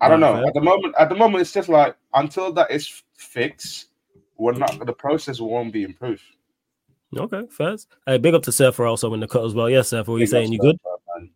I 0.00 0.08
don't 0.08 0.20
know. 0.20 0.44
At 0.46 0.54
the 0.54 0.60
moment, 0.60 0.94
at 0.98 1.08
the 1.08 1.14
moment, 1.14 1.42
it's 1.42 1.52
just 1.52 1.68
like 1.68 1.96
until 2.14 2.52
that 2.52 2.70
is 2.70 3.02
fixed, 3.14 3.88
we're 4.38 4.52
not 4.52 4.84
the 4.84 4.92
process 4.92 5.40
won't 5.40 5.72
be 5.72 5.82
improved. 5.84 6.22
Okay, 7.16 7.42
first. 7.50 7.88
Hey, 8.06 8.18
big 8.18 8.34
up 8.34 8.42
to 8.44 8.52
Surfer 8.52 8.86
also 8.86 9.12
in 9.14 9.20
the 9.20 9.28
cut 9.28 9.44
as 9.44 9.54
well. 9.54 9.70
Yes, 9.70 9.88
Surfer, 9.88 10.10
what 10.10 10.16
are 10.16 10.20
you 10.20 10.26
saying? 10.26 10.52
You 10.52 10.58
good? 10.58 10.76
Man. 11.16 11.30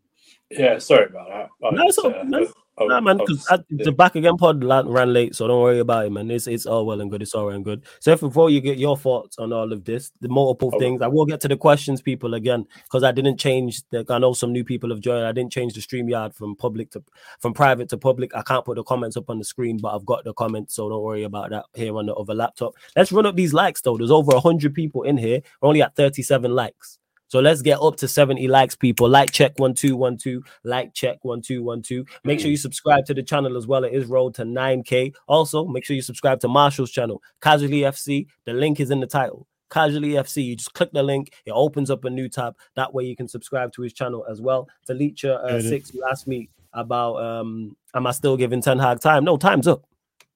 Yeah, 0.51 0.79
sorry 0.79 1.07
about 1.07 1.29
that. 1.29 1.67
I 1.67 1.75
No, 1.75 1.87
it's 1.87 1.99
uh, 1.99 2.23
no, 2.27 2.47
I- 2.81 2.85
I 2.85 2.87
Nah, 2.89 3.01
man, 3.01 3.19
oh, 3.21 3.27
because 3.27 3.47
the 3.71 3.93
back 3.93 4.15
again 4.17 4.37
pod 4.37 4.65
ran 4.65 5.13
late, 5.13 5.35
so 5.37 5.47
don't 5.47 5.61
worry 5.61 5.79
about 5.81 6.07
it, 6.07 6.11
man. 6.13 6.31
It's 6.31 6.47
it's 6.47 6.67
all 6.67 6.87
well 6.87 7.01
and 7.01 7.11
good. 7.11 7.23
It's 7.23 7.35
all 7.35 7.47
well 7.47 7.55
and 7.55 7.65
good. 7.65 7.85
So, 8.01 8.11
if 8.13 8.21
before 8.21 8.51
you 8.51 8.61
get 8.61 8.79
your 8.79 8.97
thoughts 8.97 9.39
on 9.39 9.53
all 9.53 9.73
of 9.73 9.85
this, 9.85 10.13
the 10.21 10.29
multiple 10.29 10.71
Oh. 10.75 10.79
things, 10.79 11.03
I 11.03 11.07
will 11.09 11.27
get 11.27 11.41
to 11.43 11.49
the 11.49 11.57
questions, 11.57 12.01
people, 12.03 12.35
again, 12.35 12.67
because 12.85 13.03
I 13.05 13.13
didn't 13.13 13.37
change. 13.39 13.83
The, 13.91 14.05
I 14.09 14.19
know 14.19 14.33
some 14.33 14.53
new 14.53 14.65
people 14.65 14.91
have 14.91 15.01
joined. 15.01 15.25
I 15.27 15.33
didn't 15.33 15.53
change 15.53 15.75
the 15.75 15.81
StreamYard 15.81 16.35
from 16.35 16.57
public 16.57 16.91
to 16.93 17.03
from 17.41 17.53
private 17.53 17.89
to 17.91 17.99
public. 17.99 18.35
I 18.35 18.43
can't 18.43 18.65
put 18.65 18.77
the 18.77 18.83
comments 18.85 19.17
up 19.17 19.29
on 19.31 19.39
the 19.39 19.45
screen, 19.45 19.79
but 19.79 19.95
I've 19.95 20.07
got 20.07 20.25
the 20.25 20.33
comments, 20.35 20.75
so 20.75 20.89
don't 20.89 21.03
worry 21.03 21.25
about 21.25 21.51
that 21.51 21.67
here 21.75 21.97
on 21.97 22.07
the 22.07 22.15
other 22.15 22.35
laptop. 22.35 22.75
Let's 22.97 23.13
run 23.13 23.27
up 23.27 23.37
these 23.37 23.53
likes 23.53 23.81
though. 23.83 23.97
There's 23.99 24.11
over 24.11 24.39
hundred 24.41 24.75
people 24.75 25.03
in 25.03 25.17
here. 25.19 25.41
We're 25.61 25.69
only 25.69 25.83
at 25.83 25.95
37 25.97 26.51
likes. 26.55 26.99
So 27.31 27.39
let's 27.39 27.63
get 27.63 27.81
up 27.81 27.95
to 27.99 28.09
70 28.09 28.49
likes, 28.49 28.75
people. 28.75 29.09
Like 29.09 29.31
check 29.31 29.53
one 29.57 29.73
two 29.73 29.97
one 29.97 30.17
two. 30.17 30.43
Like 30.65 30.95
check 30.95 31.19
one 31.23 31.41
two 31.41 31.63
one 31.63 31.81
two. 31.81 32.05
Make 32.25 32.41
sure 32.41 32.51
you 32.51 32.57
subscribe 32.57 33.07
to 33.07 33.15
the 33.15 33.23
channel 33.23 33.57
as 33.57 33.69
well. 33.69 33.85
It 33.85 33.93
is 33.93 34.07
rolled 34.07 34.35
to 34.35 34.43
9k. 34.43 35.15
Also, 35.29 35.65
make 35.65 35.85
sure 35.85 35.95
you 35.95 36.03
subscribe 36.03 36.41
to 36.41 36.49
Marshall's 36.49 36.91
channel, 36.91 37.23
Casually 37.41 37.83
FC. 37.83 38.27
The 38.47 38.53
link 38.53 38.81
is 38.81 38.91
in 38.91 38.99
the 38.99 39.07
title. 39.07 39.47
Casually 39.71 40.15
FC. 40.15 40.45
You 40.45 40.57
just 40.57 40.75
click 40.75 40.91
the 40.93 41.05
link. 41.05 41.33
It 41.47 41.53
opens 41.53 41.89
up 41.89 42.05
a 42.05 42.11
new 42.11 42.29
tab. 42.29 42.57
That 42.75 42.93
way 42.93 43.05
you 43.05 43.15
can 43.15 43.29
subscribe 43.29 43.73
to 43.75 43.83
his 43.83 43.93
channel 43.93 44.27
as 44.29 44.41
well. 44.41 44.69
Leecher 44.89 45.35
uh, 45.35 45.61
six, 45.61 45.95
you 45.95 46.05
asked 46.11 46.27
me 46.27 46.49
about 46.73 47.23
um, 47.23 47.77
am 47.95 48.09
I 48.09 48.11
still 48.11 48.37
giving 48.37 48.61
Ten 48.61 48.81
Hag 48.81 48.99
time? 49.01 49.25
No, 49.25 49.37
time's 49.37 49.69
up. 49.69 49.85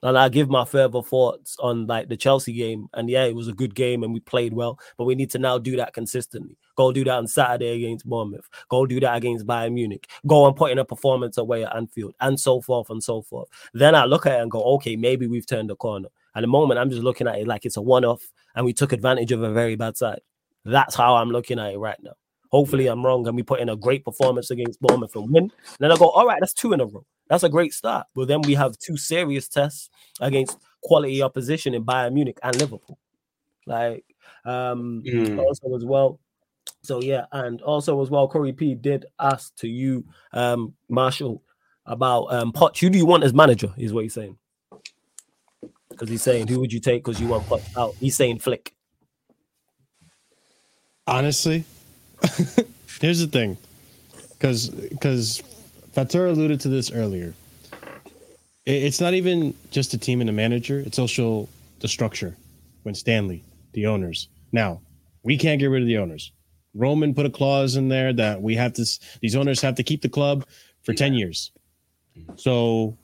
And 0.04 0.18
I 0.18 0.28
give 0.28 0.50
my 0.50 0.66
further 0.66 1.02
thoughts 1.02 1.56
on 1.58 1.86
like 1.86 2.08
the 2.08 2.16
Chelsea 2.16 2.52
game. 2.52 2.88
And 2.92 3.08
yeah, 3.08 3.24
it 3.24 3.34
was 3.34 3.48
a 3.48 3.54
good 3.54 3.74
game 3.74 4.02
and 4.02 4.12
we 4.12 4.20
played 4.20 4.52
well, 4.52 4.78
but 4.98 5.04
we 5.04 5.14
need 5.14 5.30
to 5.30 5.38
now 5.38 5.56
do 5.56 5.76
that 5.76 5.94
consistently. 5.94 6.58
Go 6.76 6.92
do 6.92 7.04
that 7.04 7.14
on 7.14 7.26
Saturday 7.26 7.70
against 7.70 8.06
Bournemouth. 8.06 8.46
Go 8.68 8.84
do 8.84 9.00
that 9.00 9.16
against 9.16 9.46
Bayern 9.46 9.72
Munich. 9.72 10.06
Go 10.26 10.46
and 10.46 10.54
put 10.54 10.72
in 10.72 10.78
a 10.78 10.84
performance 10.84 11.38
away 11.38 11.64
at 11.64 11.74
Anfield 11.74 12.14
and 12.20 12.38
so 12.38 12.60
forth 12.60 12.90
and 12.90 13.02
so 13.02 13.22
forth. 13.22 13.48
Then 13.72 13.94
I 13.94 14.04
look 14.04 14.26
at 14.26 14.38
it 14.38 14.42
and 14.42 14.50
go, 14.50 14.62
okay, 14.74 14.94
maybe 14.94 15.26
we've 15.26 15.46
turned 15.46 15.70
the 15.70 15.76
corner. 15.76 16.08
At 16.34 16.42
the 16.42 16.48
moment, 16.48 16.78
I'm 16.78 16.90
just 16.90 17.02
looking 17.02 17.26
at 17.26 17.38
it 17.38 17.46
like 17.46 17.64
it's 17.64 17.78
a 17.78 17.82
one 17.82 18.04
off 18.04 18.22
and 18.54 18.66
we 18.66 18.74
took 18.74 18.92
advantage 18.92 19.32
of 19.32 19.42
a 19.42 19.52
very 19.52 19.74
bad 19.74 19.96
side. 19.96 20.20
That's 20.66 20.94
how 20.94 21.16
I'm 21.16 21.30
looking 21.30 21.58
at 21.58 21.72
it 21.72 21.78
right 21.78 21.98
now. 22.02 22.14
Hopefully, 22.54 22.86
I'm 22.86 23.04
wrong 23.04 23.26
and 23.26 23.34
we 23.34 23.42
put 23.42 23.58
in 23.58 23.68
a 23.68 23.74
great 23.74 24.04
performance 24.04 24.48
against 24.52 24.80
Bournemouth 24.80 25.16
and 25.16 25.28
win. 25.28 25.42
And 25.44 25.52
then 25.80 25.90
I 25.90 25.96
go, 25.96 26.08
all 26.10 26.24
right, 26.24 26.38
that's 26.38 26.54
two 26.54 26.72
in 26.72 26.80
a 26.80 26.86
row. 26.86 27.04
That's 27.28 27.42
a 27.42 27.48
great 27.48 27.72
start. 27.74 28.06
But 28.14 28.28
then 28.28 28.42
we 28.42 28.54
have 28.54 28.78
two 28.78 28.96
serious 28.96 29.48
tests 29.48 29.90
against 30.20 30.56
quality 30.80 31.20
opposition 31.20 31.74
in 31.74 31.84
Bayern 31.84 32.12
Munich 32.12 32.38
and 32.44 32.54
Liverpool. 32.60 32.96
Like, 33.66 34.04
um, 34.44 35.02
Mm. 35.04 35.36
also 35.36 35.74
as 35.74 35.84
well. 35.84 36.20
So 36.82 37.00
yeah, 37.02 37.24
and 37.32 37.60
also 37.60 38.00
as 38.00 38.08
well, 38.08 38.28
Corey 38.28 38.52
P 38.52 38.76
did 38.76 39.06
ask 39.18 39.52
to 39.56 39.66
you, 39.66 40.04
um, 40.32 40.74
Marshall, 40.88 41.42
about 41.86 42.26
um 42.32 42.52
Poch. 42.52 42.78
Who 42.78 42.88
do 42.88 42.98
you 42.98 43.06
want 43.06 43.24
as 43.24 43.34
manager? 43.34 43.74
Is 43.76 43.92
what 43.92 44.04
he's 44.04 44.14
saying. 44.14 44.38
Because 45.90 46.08
he's 46.08 46.22
saying, 46.22 46.46
who 46.46 46.60
would 46.60 46.72
you 46.72 46.78
take? 46.80 47.02
Because 47.02 47.20
you 47.20 47.26
want 47.26 47.46
Poch 47.46 47.64
out. 47.76 47.96
He's 47.98 48.16
saying 48.16 48.38
Flick. 48.38 48.76
Honestly, 51.08 51.64
here's 53.00 53.20
the 53.20 53.26
thing, 53.26 53.56
because 54.30 54.68
because 54.68 55.42
Fatur 55.94 56.30
alluded 56.30 56.60
to 56.60 56.68
this 56.68 56.90
earlier. 56.90 57.34
It- 58.66 58.82
It's 58.84 59.00
not 59.00 59.14
even 59.14 59.54
just 59.70 59.94
a 59.94 59.98
team 59.98 60.20
and 60.20 60.30
a 60.30 60.32
manager; 60.32 60.80
it's 60.80 60.98
also 60.98 61.48
the 61.80 61.88
structure. 61.88 62.36
Winstanley, 62.84 63.42
the 63.72 63.86
owners. 63.86 64.28
Now, 64.52 64.80
we 65.22 65.36
can't 65.38 65.58
get 65.58 65.66
rid 65.66 65.82
of 65.82 65.88
the 65.88 65.98
owners. 65.98 66.32
Roman 66.74 67.14
put 67.14 67.24
a 67.26 67.30
clause 67.30 67.76
in 67.76 67.88
there 67.88 68.12
that 68.12 68.42
we 68.42 68.54
have 68.56 68.72
to. 68.74 68.84
These 69.20 69.36
owners 69.36 69.60
have 69.62 69.76
to 69.76 69.82
keep 69.82 70.02
the 70.02 70.08
club 70.08 70.44
for 70.82 70.92
ten 70.94 71.14
years. 71.14 71.50
So 72.36 72.96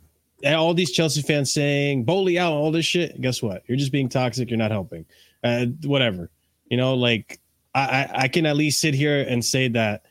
and 0.42 0.54
all 0.54 0.72
these 0.74 0.90
Chelsea 0.92 1.20
fans 1.22 1.52
saying 1.52 2.04
Boehly 2.04 2.38
out, 2.38 2.52
all 2.52 2.70
this 2.72 2.86
shit. 2.86 3.20
Guess 3.20 3.42
what? 3.42 3.62
You're 3.66 3.76
just 3.78 3.92
being 3.92 4.08
toxic. 4.08 4.50
You're 4.50 4.58
not 4.58 4.70
helping. 4.70 5.04
Uh, 5.44 5.66
whatever. 5.84 6.30
You 6.70 6.76
know, 6.76 6.94
like 6.94 7.40
I, 7.74 8.08
I, 8.12 8.28
can 8.28 8.46
at 8.46 8.56
least 8.56 8.80
sit 8.80 8.94
here 8.94 9.22
and 9.22 9.44
say 9.44 9.68
that 9.68 10.02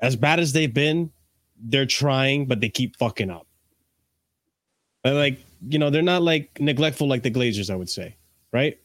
as 0.00 0.16
bad 0.16 0.40
as 0.40 0.52
they've 0.52 0.72
been, 0.72 1.12
they're 1.56 1.86
trying, 1.86 2.46
but 2.46 2.60
they 2.60 2.68
keep 2.68 2.96
fucking 2.96 3.30
up. 3.30 3.46
Uh, 5.04 5.14
Like, 5.14 5.38
you 5.68 5.78
know, 5.78 5.90
they're 5.90 6.02
not 6.02 6.22
like 6.22 6.58
neglectful 6.60 7.06
like 7.06 7.22
the 7.22 7.30
Glazers, 7.30 7.70
I 7.70 7.76
would 7.76 7.88
say, 7.88 8.16
right? 8.52 8.78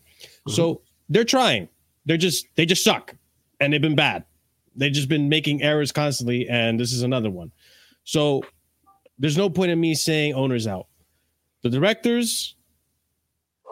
So 0.47 0.81
they're 1.09 1.23
trying. 1.23 1.69
They're 2.05 2.17
just 2.17 2.45
they 2.55 2.65
just 2.65 2.83
suck, 2.83 3.15
and 3.59 3.73
they've 3.73 3.81
been 3.81 3.95
bad. 3.95 4.25
They've 4.75 4.91
just 4.91 5.09
been 5.09 5.29
making 5.29 5.63
errors 5.63 5.91
constantly, 5.91 6.47
and 6.49 6.79
this 6.79 6.91
is 6.91 7.01
another 7.01 7.31
one. 7.31 7.51
So 8.03 8.43
there's 9.17 9.37
no 9.37 9.49
point 9.49 9.71
in 9.71 9.79
me 9.79 9.95
saying 9.95 10.33
owners 10.33 10.67
out. 10.67 10.87
The 11.63 11.69
directors, 11.69 12.55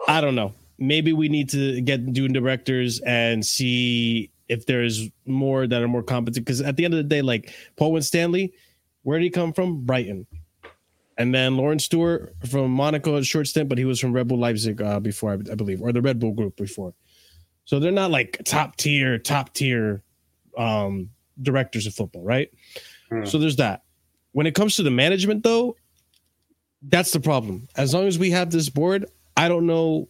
I 0.08 0.20
don't 0.20 0.34
know. 0.34 0.54
Maybe 0.86 1.12
we 1.12 1.28
need 1.28 1.48
to 1.50 1.80
get 1.80 2.02
new 2.02 2.28
directors 2.28 3.00
and 3.00 3.44
see 3.44 4.30
if 4.48 4.66
there's 4.66 5.08
more 5.26 5.66
that 5.66 5.82
are 5.82 5.88
more 5.88 6.02
competent. 6.02 6.44
Because 6.44 6.60
at 6.60 6.76
the 6.76 6.84
end 6.84 6.94
of 6.94 6.98
the 6.98 7.04
day, 7.04 7.22
like 7.22 7.52
Paul 7.76 7.92
Winstanley, 7.92 8.52
where 9.02 9.18
did 9.18 9.24
he 9.24 9.30
come 9.30 9.52
from? 9.52 9.84
Brighton. 9.84 10.26
And 11.16 11.34
then 11.34 11.56
Laurence 11.56 11.84
Stewart 11.84 12.34
from 12.46 12.70
Monaco, 12.72 13.16
a 13.16 13.22
short 13.22 13.46
stint, 13.46 13.68
but 13.68 13.78
he 13.78 13.84
was 13.84 14.00
from 14.00 14.12
Red 14.12 14.26
Bull 14.26 14.38
Leipzig 14.38 14.82
uh, 14.82 14.98
before, 14.98 15.30
I, 15.30 15.34
I 15.34 15.54
believe, 15.54 15.80
or 15.80 15.92
the 15.92 16.02
Red 16.02 16.18
Bull 16.18 16.32
Group 16.32 16.56
before. 16.56 16.92
So 17.64 17.78
they're 17.78 17.92
not 17.92 18.10
like 18.10 18.40
top 18.44 18.76
tier, 18.76 19.18
top 19.18 19.54
tier 19.54 20.02
um, 20.58 21.10
directors 21.40 21.86
of 21.86 21.94
football, 21.94 22.22
right? 22.22 22.50
Hmm. 23.10 23.24
So 23.24 23.38
there's 23.38 23.56
that. 23.56 23.82
When 24.32 24.46
it 24.46 24.54
comes 24.54 24.76
to 24.76 24.82
the 24.82 24.90
management, 24.90 25.44
though, 25.44 25.76
that's 26.82 27.12
the 27.12 27.20
problem. 27.20 27.68
As 27.76 27.94
long 27.94 28.06
as 28.06 28.18
we 28.18 28.30
have 28.30 28.50
this 28.50 28.68
board, 28.68 29.06
I 29.36 29.48
don't 29.48 29.66
know 29.66 30.08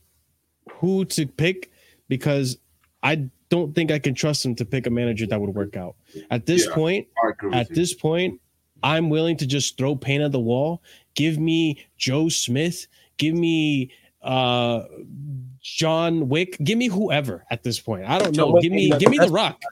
who 0.85 1.05
to 1.07 1.27
pick 1.27 1.70
because 2.09 2.59
I 3.03 3.29
don't 3.49 3.75
think 3.75 3.90
I 3.90 3.99
can 3.99 4.14
trust 4.14 4.44
him 4.44 4.55
to 4.57 4.64
pick 4.64 4.87
a 4.87 4.90
manager 4.90 5.27
that 5.27 5.40
would 5.40 5.55
work 5.55 5.77
out. 5.77 5.97
At 6.31 6.44
this 6.47 6.66
Yeah. 6.66 6.75
point, 6.75 7.09
I 7.23 7.31
agree 7.31 7.49
with 7.49 7.59
at 7.59 7.75
this 7.75 7.94
point, 7.94 8.40
I'm 8.83 9.09
willing 9.09 9.37
to 9.38 9.47
just 9.47 9.79
throw 9.79 9.97
paint 9.97 10.23
at 10.23 10.33
the 10.33 10.40
wall. 10.40 10.83
Give 11.14 11.38
me 11.38 11.87
Joe 11.97 12.29
Smith. 12.29 12.87
Give 13.16 13.35
me 13.35 13.90
uh 14.20 14.85
John 15.61 16.29
Wick. 16.29 16.59
Give 16.62 16.77
me 16.79 16.88
whoever 16.88 17.44
at 17.51 17.62
this 17.62 17.81
point. 17.81 18.05
I 18.09 18.18
don't 18.18 18.37
know. 18.37 18.61
Give 18.61 18.73
me 18.73 18.90
give 18.99 19.11
me 19.11 19.18
the 19.18 19.29
rock. 19.31 19.62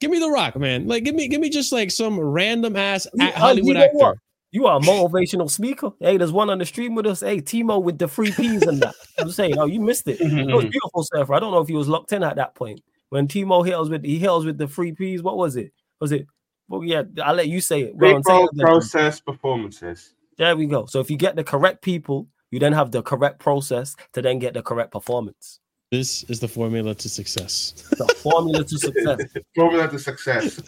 Give 0.00 0.10
me 0.10 0.18
the 0.18 0.30
rock, 0.30 0.58
man. 0.58 0.86
Like 0.86 1.04
give 1.04 1.14
me 1.14 1.28
give 1.28 1.40
me 1.40 1.48
just 1.48 1.72
like 1.72 1.90
some 1.90 2.18
random 2.20 2.76
ass 2.76 3.06
Hollywood 3.18 3.76
actor. 3.76 4.20
What? 4.52 4.60
You 4.60 4.66
are 4.66 4.78
a 4.78 4.80
motivational 4.80 5.50
speaker. 5.50 5.92
Hey, 6.00 6.16
there's 6.16 6.32
one 6.32 6.50
on 6.50 6.58
the 6.58 6.66
stream 6.66 6.94
with 6.94 7.06
us. 7.06 7.20
Hey, 7.20 7.40
Timo 7.40 7.82
with 7.82 7.98
the 7.98 8.08
free 8.08 8.32
peas 8.32 8.62
and 8.62 8.80
that. 8.80 8.94
I'm 9.18 9.30
saying, 9.30 9.58
oh, 9.58 9.66
you 9.66 9.80
missed 9.80 10.08
it. 10.08 10.20
It 10.50 10.54
was 10.54 10.64
beautiful, 10.64 11.04
surfer. 11.04 11.34
I 11.34 11.40
don't 11.40 11.52
know 11.52 11.60
if 11.60 11.68
he 11.68 11.74
was 11.74 11.88
locked 11.88 12.12
in 12.12 12.22
at 12.22 12.36
that 12.36 12.54
point 12.54 12.82
when 13.10 13.28
Timo 13.28 13.64
hit 13.64 13.74
us 13.74 13.88
with 13.88 14.04
he 14.04 14.18
hit 14.18 14.30
us 14.30 14.44
with 14.44 14.58
the 14.58 14.66
free 14.66 14.92
peas. 14.92 15.22
What 15.22 15.36
was 15.36 15.56
it? 15.56 15.72
Was 16.00 16.12
it? 16.12 16.26
Well, 16.68 16.84
yeah, 16.84 17.02
I'll 17.22 17.34
let 17.34 17.48
you 17.48 17.60
say 17.60 17.82
it. 17.82 17.98
Go 17.98 18.14
on, 18.14 18.22
say 18.22 18.36
it 18.36 18.50
again. 18.52 18.66
process 18.66 19.20
performances. 19.20 20.14
There 20.38 20.56
we 20.56 20.66
go. 20.66 20.86
So 20.86 21.00
if 21.00 21.10
you 21.10 21.16
get 21.16 21.36
the 21.36 21.44
correct 21.44 21.82
people, 21.82 22.28
you 22.50 22.58
then 22.58 22.72
have 22.72 22.90
the 22.90 23.02
correct 23.02 23.40
process 23.40 23.94
to 24.12 24.22
then 24.22 24.38
get 24.38 24.54
the 24.54 24.62
correct 24.62 24.92
performance. 24.92 25.60
This 25.90 26.22
is 26.24 26.38
the 26.38 26.46
formula 26.46 26.94
to 26.94 27.08
success. 27.08 27.72
The 27.90 28.06
formula 28.22 28.64
to 28.64 28.78
success. 28.78 29.20
Formula 29.56 29.88
to 29.88 29.98
success. 29.98 30.60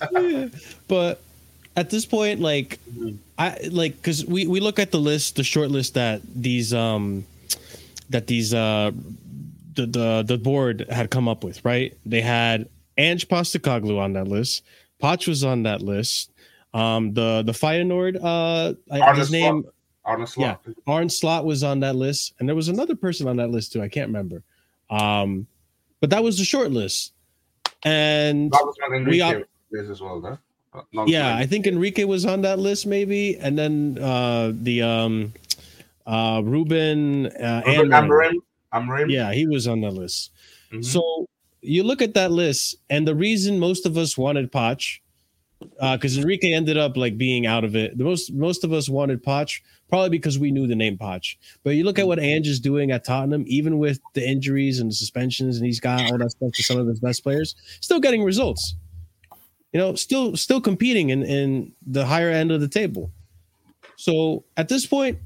but 0.88 1.22
at 1.76 1.90
this 1.90 2.06
point, 2.06 2.40
like 2.40 2.78
I 3.38 3.68
like 3.70 3.96
because 3.96 4.24
we 4.24 4.46
we 4.46 4.60
look 4.60 4.78
at 4.78 4.90
the 4.90 4.98
list, 5.00 5.36
the 5.36 5.44
short 5.44 5.70
list 5.70 5.94
that 5.94 6.20
these 6.34 6.74
um 6.74 7.26
that 8.10 8.26
these 8.26 8.52
uh 8.52 8.90
the 9.74 9.86
the 9.86 10.24
the 10.26 10.38
board 10.38 10.86
had 10.90 11.10
come 11.10 11.28
up 11.28 11.44
with, 11.44 11.64
right? 11.64 11.96
They 12.04 12.20
had 12.20 12.68
Ange 12.98 13.28
Postecoglou 13.28 13.98
on 13.98 14.12
that 14.14 14.28
list. 14.28 14.64
Poch 15.02 15.26
was 15.26 15.44
on 15.44 15.64
that 15.64 15.82
list. 15.82 16.30
Um, 16.74 17.12
the 17.14 17.42
the 17.44 17.52
Feyenoord, 17.52 18.16
uh, 18.22 18.74
I, 18.90 19.00
Arne 19.00 19.18
his 19.18 19.28
Slot. 19.28 19.40
name 19.40 19.64
Honestly, 20.04 20.42
Yeah. 20.42 20.56
Arne 20.86 21.08
Slot 21.08 21.44
was 21.44 21.62
on 21.62 21.80
that 21.80 21.94
list, 21.94 22.34
and 22.38 22.48
there 22.48 22.56
was 22.56 22.68
another 22.68 22.96
person 22.96 23.28
on 23.28 23.36
that 23.36 23.50
list 23.50 23.72
too. 23.72 23.82
I 23.82 23.88
can't 23.88 24.08
remember. 24.08 24.42
Um, 24.90 25.46
but 26.00 26.10
that 26.10 26.24
was 26.24 26.38
the 26.38 26.44
short 26.44 26.72
list, 26.72 27.12
and 27.84 28.50
that 28.50 28.64
was 28.64 28.76
We 29.06 29.22
as 29.78 30.00
well, 30.00 30.20
though. 30.20 30.38
Uh, 30.74 31.04
yeah, 31.06 31.36
I 31.36 31.46
think 31.46 31.66
Enrique 31.66 32.04
was 32.04 32.24
on 32.24 32.42
that 32.42 32.58
list 32.58 32.86
maybe, 32.86 33.36
and 33.36 33.58
then 33.58 33.98
uh, 34.00 34.52
the 34.54 34.82
um, 34.82 35.32
uh, 36.06 36.40
Ruben 36.44 37.26
uh, 37.26 37.62
Ruben. 37.66 37.92
Yeah, 39.10 39.32
he 39.32 39.46
was 39.46 39.68
on 39.68 39.82
that 39.82 39.92
list. 39.92 40.30
Mhm. 40.72 40.84
So 40.84 41.28
you 41.60 41.82
look 41.82 42.00
at 42.00 42.14
that 42.14 42.32
list, 42.32 42.76
and 42.88 43.06
the 43.06 43.14
reason 43.14 43.58
most 43.58 43.84
of 43.84 43.98
us 43.98 44.16
wanted 44.16 44.50
Poch, 44.50 45.00
because 45.80 46.16
Enrique 46.16 46.52
ended 46.52 46.78
up 46.78 46.96
like 46.96 47.18
being 47.18 47.46
out 47.46 47.64
of 47.64 47.76
it. 47.76 47.98
The 47.98 48.04
most 48.04 48.32
most 48.32 48.64
of 48.64 48.72
us 48.72 48.88
wanted 48.88 49.22
Poch 49.22 49.60
probably 49.88 50.08
because 50.08 50.38
we 50.38 50.50
knew 50.50 50.66
the 50.66 50.74
name 50.74 50.96
Poch. 50.96 51.36
But 51.64 51.76
you 51.76 51.84
look 51.84 51.98
at 51.98 52.06
what 52.06 52.18
Ange 52.18 52.48
is 52.48 52.60
doing 52.60 52.92
at 52.92 53.04
Tottenham, 53.04 53.44
even 53.46 53.76
with 53.76 54.00
the 54.14 54.26
injuries 54.26 54.80
and 54.80 54.90
the 54.90 54.94
suspensions, 54.94 55.58
and 55.58 55.66
he's 55.66 55.80
got 55.80 56.10
all 56.10 56.16
that 56.16 56.30
stuff 56.30 56.52
to 56.52 56.62
some 56.62 56.78
of 56.78 56.86
his 56.86 56.98
best 56.98 57.22
players, 57.22 57.54
still 57.80 58.00
getting 58.00 58.24
results. 58.24 58.74
You 59.72 59.80
know, 59.80 59.94
still 59.94 60.36
still 60.36 60.60
competing 60.60 61.10
in 61.10 61.22
in 61.22 61.72
the 61.86 62.04
higher 62.04 62.30
end 62.30 62.52
of 62.52 62.60
the 62.60 62.68
table. 62.68 63.10
So 63.96 64.44
at 64.56 64.68
this 64.68 64.86
point, 64.86 65.18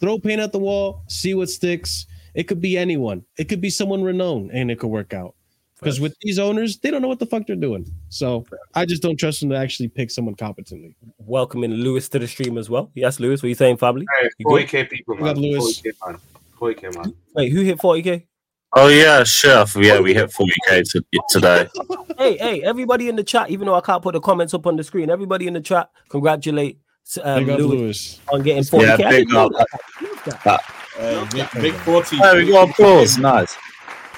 throw 0.00 0.18
paint 0.18 0.40
at 0.40 0.52
the 0.52 0.58
wall, 0.58 1.02
see 1.08 1.34
what 1.34 1.48
sticks. 1.48 2.06
It 2.34 2.44
could 2.44 2.60
be 2.60 2.78
anyone. 2.78 3.24
It 3.36 3.44
could 3.48 3.60
be 3.60 3.70
someone 3.70 4.02
renowned, 4.02 4.50
and 4.52 4.70
it 4.70 4.78
could 4.78 4.88
work 4.88 5.12
out. 5.12 5.34
Because 5.78 5.98
with 5.98 6.14
these 6.22 6.38
owners, 6.38 6.78
they 6.78 6.92
don't 6.92 7.02
know 7.02 7.08
what 7.08 7.18
the 7.18 7.26
fuck 7.26 7.44
they're 7.46 7.56
doing. 7.56 7.84
So 8.08 8.46
I 8.74 8.86
just 8.86 9.02
don't 9.02 9.16
trust 9.16 9.40
them 9.40 9.50
to 9.50 9.56
actually 9.56 9.88
pick 9.88 10.12
someone 10.12 10.36
competently. 10.36 10.94
Welcoming 11.18 11.72
Lewis 11.72 12.08
to 12.10 12.20
the 12.20 12.28
stream 12.28 12.56
as 12.56 12.70
well. 12.70 12.92
Yes, 12.94 13.18
Lewis, 13.18 13.42
what 13.42 13.46
are 13.46 13.48
you 13.48 13.56
saying, 13.56 13.78
family? 13.78 14.06
Hey, 14.20 14.30
You 14.38 14.46
good? 14.46 14.68
40k 14.68 14.90
people, 14.90 15.16
man. 15.16 15.36
Lewis. 15.36 15.82
40k, 15.82 15.92
man. 16.06 16.20
40k, 16.58 16.94
man. 16.94 17.14
Wait, 17.34 17.52
who 17.52 17.62
hit 17.62 17.78
40k? 17.78 18.26
Oh 18.74 18.88
yeah, 18.88 19.22
sure. 19.24 19.66
Yeah, 19.76 20.00
we 20.00 20.14
hit 20.14 20.30
40k 20.30 21.04
today. 21.28 21.68
hey, 22.16 22.36
hey, 22.38 22.62
everybody 22.62 23.08
in 23.08 23.16
the 23.16 23.24
chat, 23.24 23.50
even 23.50 23.66
though 23.66 23.74
I 23.74 23.82
can't 23.82 24.02
put 24.02 24.14
the 24.14 24.20
comments 24.20 24.54
up 24.54 24.66
on 24.66 24.76
the 24.76 24.84
screen, 24.84 25.10
everybody 25.10 25.46
in 25.46 25.52
the 25.52 25.60
chat, 25.60 25.90
congratulate 26.08 26.78
um, 27.22 27.44
Big 27.44 27.58
Lewis, 27.58 27.70
Lewis. 27.70 28.20
on 28.32 28.42
getting 28.42 28.62
40k. 28.62 28.98
Yeah, 28.98 29.06
I 29.06 29.10
big 29.10 29.28
didn't 29.28 29.36
up. 29.36 29.52
that. 29.52 29.66
I 29.72 30.00
didn't 30.00 30.26
know 30.26 30.38
that. 30.44 30.60
Uh, 30.98 31.24
big, 31.32 31.62
big 31.62 31.74
40. 31.82 32.18
There 32.18 32.36
we 32.36 32.46
go. 32.46 32.62
Applause. 32.62 33.18
Nice. 33.18 33.56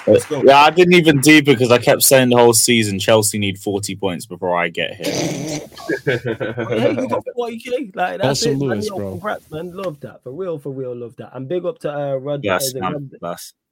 Let's 0.07 0.25
go. 0.25 0.43
Yeah, 0.45 0.59
I 0.59 0.69
didn't 0.69 0.93
even 0.93 1.19
do 1.19 1.41
because 1.41 1.71
I 1.71 1.79
kept 1.79 2.03
saying 2.03 2.29
the 2.29 2.37
whole 2.37 2.53
season 2.53 2.99
Chelsea 2.99 3.39
need 3.39 3.57
40 3.57 3.95
points 3.95 4.25
before 4.25 4.55
I 4.55 4.69
get 4.69 4.95
here. 4.95 5.05
Hey, 6.05 6.91
you 6.91 7.07
got 7.09 7.25
40k. 7.37 7.95
Like 7.95 8.21
that's 8.21 8.41
Awesome 8.43 8.51
it, 8.51 8.59
man. 8.59 8.69
Lewis, 8.69 8.87
Yo, 8.87 8.95
bro. 8.97 9.11
Congrats, 9.11 9.51
man. 9.51 9.71
Love 9.75 9.99
that. 10.01 10.23
For 10.23 10.31
real, 10.31 10.59
for 10.59 10.71
real, 10.71 10.95
love 10.95 11.15
that. 11.17 11.35
And 11.35 11.47
big 11.47 11.65
up 11.65 11.79
to 11.79 11.91
uh 11.91 12.15
Rod, 12.15 12.43
Yes, 12.43 12.65
is 12.65 12.75
it 12.75 12.81
man. 12.81 13.09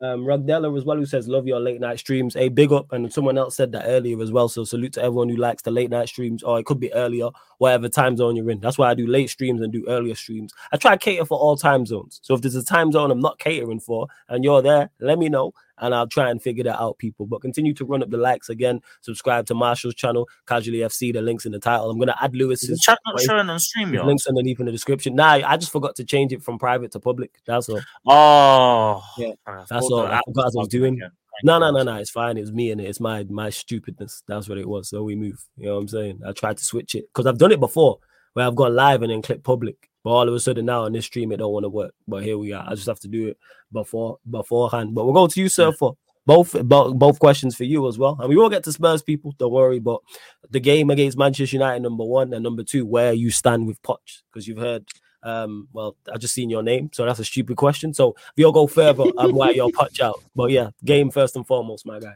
Um 0.03 0.25
Rugdella 0.25 0.77
as 0.77 0.83
well, 0.83 0.97
who 0.97 1.05
says 1.05 1.29
love 1.29 1.47
your 1.47 1.61
late 1.61 1.79
night 1.79 1.97
streams. 1.97 2.33
Hey, 2.33 2.49
big 2.49 2.73
up, 2.73 2.91
and 2.91 3.11
someone 3.11 3.37
else 3.37 3.55
said 3.55 3.71
that 3.71 3.85
earlier 3.85 4.21
as 4.21 4.31
well. 4.31 4.49
So 4.49 4.65
salute 4.65 4.93
to 4.93 5.01
everyone 5.01 5.29
who 5.29 5.37
likes 5.37 5.61
the 5.61 5.71
late 5.71 5.89
night 5.89 6.09
streams, 6.09 6.43
or 6.43 6.59
it 6.59 6.65
could 6.65 6.79
be 6.79 6.93
earlier, 6.93 7.29
whatever 7.59 7.87
time 7.87 8.17
zone 8.17 8.35
you're 8.35 8.49
in. 8.49 8.59
That's 8.59 8.77
why 8.77 8.89
I 8.89 8.95
do 8.95 9.07
late 9.07 9.29
streams 9.29 9.61
and 9.61 9.71
do 9.71 9.85
earlier 9.87 10.15
streams. 10.15 10.53
I 10.73 10.77
try 10.77 10.91
to 10.91 10.97
cater 10.97 11.23
for 11.25 11.39
all 11.39 11.55
time 11.55 11.85
zones. 11.85 12.19
So 12.21 12.33
if 12.33 12.41
there's 12.41 12.55
a 12.55 12.65
time 12.65 12.91
zone 12.91 13.11
I'm 13.11 13.21
not 13.21 13.39
catering 13.39 13.79
for 13.79 14.07
and 14.27 14.43
you're 14.43 14.61
there, 14.61 14.89
let 14.99 15.17
me 15.19 15.29
know. 15.29 15.53
And 15.79 15.93
I'll 15.93 16.07
try 16.07 16.29
and 16.29 16.41
figure 16.41 16.63
that 16.65 16.79
out, 16.79 16.97
people. 16.99 17.25
But 17.25 17.41
continue 17.41 17.73
to 17.73 17.83
run 17.83 18.03
up 18.03 18.09
the 18.09 18.17
likes 18.17 18.47
again. 18.47 18.79
Subscribe 19.01 19.47
to 19.47 19.55
Marshall's 19.55 19.95
channel, 19.95 20.29
Casually 20.45 20.79
FC. 20.79 21.11
The 21.11 21.21
links 21.21 21.45
in 21.45 21.51
the 21.51 21.59
title. 21.59 21.89
I'm 21.89 21.97
gonna 21.97 22.15
add 22.21 22.31
is 22.35 22.61
the 22.61 22.77
chat 22.77 22.99
not 23.05 23.19
showing 23.19 23.49
on 23.49 23.55
his 23.55 23.73
StreamYard. 23.75 24.05
links 24.05 24.27
underneath 24.27 24.59
in 24.59 24.67
the 24.67 24.71
description. 24.71 25.15
Nah, 25.15 25.41
I 25.45 25.57
just 25.57 25.71
forgot 25.71 25.95
to 25.95 26.03
change 26.03 26.31
it 26.31 26.43
from 26.43 26.59
private 26.59 26.91
to 26.91 26.99
public. 26.99 27.39
That's 27.45 27.69
all. 27.69 27.81
Oh, 28.05 29.03
Yeah, 29.17 29.33
that's 29.45 29.71
all. 29.71 29.92
The 29.97 30.13
I 30.13 30.21
forgot 30.25 30.47
as 30.47 30.55
I 30.55 30.59
was 30.59 30.67
doing. 30.67 30.99
No, 31.43 31.57
no, 31.59 31.71
no, 31.71 31.83
no. 31.83 31.95
It's 31.95 32.11
fine. 32.11 32.37
It's 32.37 32.51
me 32.51 32.71
and 32.71 32.79
it. 32.79 32.85
It's 32.85 32.99
my 32.99 33.23
my 33.23 33.49
stupidness. 33.49 34.23
That's 34.27 34.47
what 34.47 34.57
it 34.57 34.67
was. 34.67 34.89
So 34.89 35.03
we 35.03 35.15
move. 35.15 35.43
You 35.57 35.67
know 35.67 35.75
what 35.75 35.81
I'm 35.81 35.87
saying? 35.87 36.21
I 36.25 36.31
tried 36.31 36.57
to 36.57 36.63
switch 36.63 36.95
it 36.95 37.05
because 37.07 37.25
I've 37.25 37.37
done 37.39 37.51
it 37.51 37.59
before 37.59 37.99
where 38.33 38.45
I've 38.45 38.55
gone 38.55 38.75
live 38.75 39.01
and 39.01 39.11
then 39.11 39.21
click 39.21 39.43
public. 39.43 39.89
But 40.03 40.11
all 40.11 40.27
of 40.27 40.33
a 40.33 40.39
sudden 40.39 40.65
now 40.65 40.83
on 40.83 40.91
this 40.91 41.05
stream 41.05 41.31
it 41.31 41.37
don't 41.37 41.53
want 41.53 41.63
to 41.63 41.69
work. 41.69 41.93
But 42.07 42.23
here 42.23 42.37
we 42.37 42.51
are. 42.51 42.65
I 42.67 42.75
just 42.75 42.87
have 42.87 42.99
to 43.01 43.07
do 43.07 43.27
it 43.29 43.37
before 43.71 44.17
beforehand. 44.29 44.93
But 44.93 45.05
we'll 45.05 45.13
go 45.13 45.27
to 45.27 45.41
you, 45.41 45.49
sir, 45.49 45.71
for 45.71 45.95
both 46.25 46.53
both, 46.63 46.95
both 46.95 47.19
questions 47.19 47.55
for 47.55 47.63
you 47.63 47.87
as 47.87 47.97
well. 47.97 48.17
And 48.19 48.29
we 48.29 48.35
will 48.35 48.49
get 48.49 48.63
to 48.65 48.71
Spurs 48.71 49.01
people, 49.01 49.33
don't 49.37 49.51
worry. 49.51 49.79
But 49.79 50.01
the 50.49 50.59
game 50.59 50.89
against 50.89 51.17
Manchester 51.17 51.55
United, 51.55 51.81
number 51.81 52.03
one, 52.03 52.33
and 52.33 52.43
number 52.43 52.63
two, 52.63 52.85
where 52.85 53.13
you 53.13 53.31
stand 53.31 53.67
with 53.67 53.81
Poch, 53.81 54.21
because 54.31 54.47
you've 54.47 54.57
heard 54.57 54.85
um, 55.23 55.67
well, 55.73 55.95
I 56.13 56.17
just 56.17 56.33
seen 56.33 56.49
your 56.49 56.63
name, 56.63 56.89
so 56.93 57.05
that's 57.05 57.19
a 57.19 57.25
stupid 57.25 57.57
question. 57.57 57.93
So 57.93 58.15
we'll 58.37 58.51
go 58.51 58.67
further 58.67 59.03
on 59.03 59.33
why 59.33 59.51
you're 59.51 59.69
Poch 59.69 59.99
out. 60.01 60.21
But 60.35 60.51
yeah, 60.51 60.69
game 60.83 61.09
first 61.09 61.35
and 61.35 61.47
foremost, 61.47 61.85
my 61.85 61.99
guy. 61.99 62.15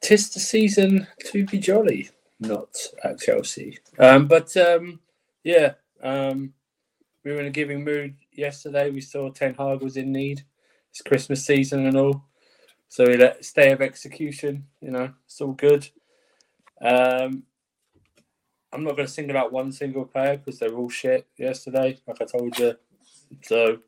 Tis 0.00 0.30
the 0.30 0.40
season 0.40 1.06
to 1.26 1.44
be 1.46 1.58
jolly, 1.58 2.10
not 2.40 2.74
at 3.04 3.20
Chelsea. 3.20 3.78
Um, 3.98 4.26
but 4.26 4.56
um, 4.56 4.98
yeah, 5.44 5.74
um, 6.02 6.52
we 7.24 7.32
were 7.32 7.40
in 7.40 7.46
a 7.46 7.50
giving 7.50 7.84
mood 7.84 8.16
yesterday. 8.32 8.90
We 8.90 9.00
saw 9.00 9.30
Ten 9.30 9.54
Hag 9.54 9.82
was 9.82 9.96
in 9.96 10.10
need. 10.10 10.42
It's 10.90 11.02
Christmas 11.02 11.44
season 11.44 11.86
and 11.86 11.96
all, 11.96 12.24
so 12.88 13.04
we 13.06 13.16
let 13.16 13.44
stay 13.44 13.70
of 13.70 13.82
execution. 13.82 14.66
You 14.80 14.90
know, 14.90 15.12
it's 15.26 15.40
all 15.40 15.52
good. 15.52 15.88
Um, 16.80 17.42
I'm 18.72 18.84
not 18.84 18.96
going 18.96 19.06
to 19.06 19.12
single 19.12 19.36
out 19.36 19.52
one 19.52 19.72
single 19.72 20.04
player 20.04 20.36
because 20.36 20.58
they're 20.58 20.74
all 20.74 20.90
shit 20.90 21.26
yesterday, 21.38 21.98
like 22.06 22.20
I 22.20 22.24
told 22.24 22.58
you. 22.58 22.74
So 23.42 23.78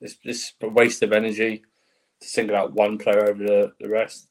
it's 0.00 0.16
it's 0.24 0.54
a 0.62 0.68
waste 0.68 1.02
of 1.02 1.12
energy 1.12 1.62
to 2.20 2.28
single 2.28 2.56
out 2.56 2.74
one 2.74 2.98
player 2.98 3.28
over 3.28 3.42
the, 3.42 3.72
the 3.80 3.88
rest. 3.88 4.28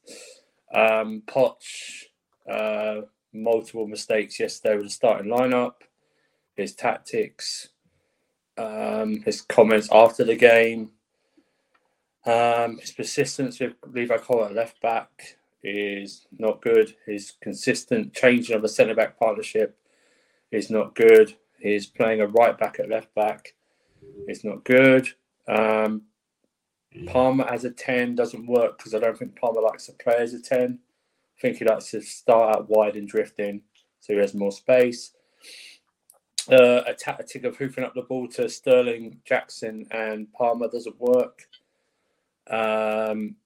Um, 0.74 1.22
Poch, 1.26 2.04
uh, 2.50 3.02
multiple 3.34 3.86
mistakes 3.86 4.40
yesterday 4.40 4.76
with 4.76 4.86
the 4.86 4.90
starting 4.90 5.30
lineup, 5.30 5.74
his 6.56 6.74
tactics, 6.74 7.68
um, 8.56 9.22
his 9.24 9.42
comments 9.42 9.88
after 9.92 10.24
the 10.24 10.36
game, 10.36 10.90
um, 12.24 12.78
his 12.78 12.92
persistence 12.92 13.60
with 13.60 13.74
Levi 13.86 14.16
Cole 14.18 14.44
at 14.44 14.54
left 14.54 14.80
back 14.80 15.36
is 15.62 16.26
not 16.38 16.62
good. 16.62 16.94
His 17.06 17.32
consistent 17.40 18.14
changing 18.14 18.56
of 18.56 18.62
the 18.62 18.68
centre 18.68 18.94
back 18.94 19.18
partnership 19.18 19.76
is 20.52 20.70
not 20.70 20.94
good. 20.94 21.34
He's 21.58 21.86
playing 21.86 22.20
a 22.20 22.26
right 22.26 22.56
back 22.56 22.78
at 22.78 22.88
left 22.88 23.14
back 23.14 23.54
is 24.28 24.44
not 24.44 24.64
good. 24.64 25.08
Um, 25.48 26.02
Palmer 27.06 27.44
as 27.44 27.64
a 27.64 27.70
10 27.70 28.14
doesn't 28.14 28.46
work 28.46 28.78
because 28.78 28.94
I 28.94 28.98
don't 28.98 29.18
think 29.18 29.38
Palmer 29.40 29.62
likes 29.62 29.86
to 29.86 29.92
play 29.92 30.16
as 30.18 30.34
a 30.34 30.40
10. 30.40 30.78
I 31.38 31.40
think 31.40 31.56
he 31.56 31.64
likes 31.64 31.90
to 31.90 32.02
start 32.02 32.56
out 32.56 32.68
wide 32.68 32.96
and 32.96 33.08
drifting 33.08 33.62
so 34.00 34.12
he 34.12 34.18
has 34.18 34.34
more 34.34 34.52
space. 34.52 35.12
Uh, 36.50 36.82
a 36.86 36.92
tactic 36.92 37.44
of 37.44 37.56
hoofing 37.56 37.84
up 37.84 37.94
the 37.94 38.02
ball 38.02 38.26
to 38.26 38.48
Sterling, 38.48 39.20
Jackson, 39.24 39.86
and 39.92 40.30
Palmer 40.32 40.68
doesn't 40.68 41.00
work. 41.00 41.46
Um, 42.50 43.36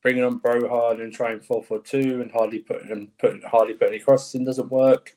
bringing 0.00 0.22
on 0.22 0.38
Broja 0.38 1.00
and 1.00 1.12
trying 1.12 1.40
4 1.40 1.64
4 1.64 1.80
2 1.80 2.20
and 2.22 2.30
hardly 2.30 2.60
putting 2.60 3.10
hardly 3.42 3.74
put 3.74 3.88
any 3.88 3.98
crosses 3.98 4.36
in 4.36 4.44
doesn't 4.44 4.70
work. 4.70 5.16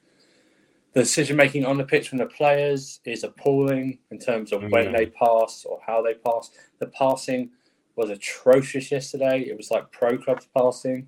The 0.98 1.04
decision 1.04 1.38
making 1.38 1.64
on 1.64 1.78
the 1.78 1.84
pitch 1.84 2.10
from 2.10 2.18
the 2.18 2.26
players 2.26 3.02
is 3.06 3.24
appalling 3.24 4.00
in 4.10 4.18
terms 4.18 4.52
of 4.52 4.64
when 4.72 4.86
Yeah. 4.86 4.98
they 4.98 5.06
pass 5.06 5.64
or 5.64 5.80
how 5.86 6.02
they 6.02 6.16
pass. 6.16 6.50
The 6.80 6.88
passing 6.88 7.52
was 7.96 8.10
atrocious 8.10 8.90
yesterday. 8.90 9.42
It 9.42 9.56
was 9.56 9.70
like 9.70 9.92
pro 9.92 10.18
clubs 10.18 10.48
passing 10.58 11.08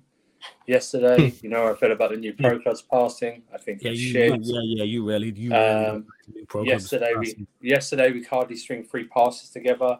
yesterday. 0.64 1.30
Hmm. 1.30 1.36
you 1.42 1.50
know 1.50 1.66
I 1.66 1.74
felt 1.74 1.90
about 1.90 2.10
the 2.12 2.18
new 2.18 2.34
pro 2.34 2.54
hmm. 2.54 2.62
clubs 2.62 2.82
passing. 2.82 3.42
I 3.52 3.58
think 3.58 3.82
Yeah, 3.82 3.90
you, 3.90 4.12
shit. 4.12 4.40
yeah, 4.44 4.60
yeah, 4.62 4.84
you 4.84 5.04
really, 5.04 5.30
you 5.32 5.52
Um, 5.52 5.58
don't 5.58 5.94
like 5.94 6.04
to 6.26 6.32
do 6.34 6.46
pro 6.46 6.62
clubs 6.62 6.68
yesterday 6.70 7.14
we 7.18 7.46
yesterday 7.60 8.12
we 8.12 8.22
hardly 8.22 8.54
string 8.54 8.84
three 8.84 9.08
passes 9.08 9.50
together. 9.50 9.98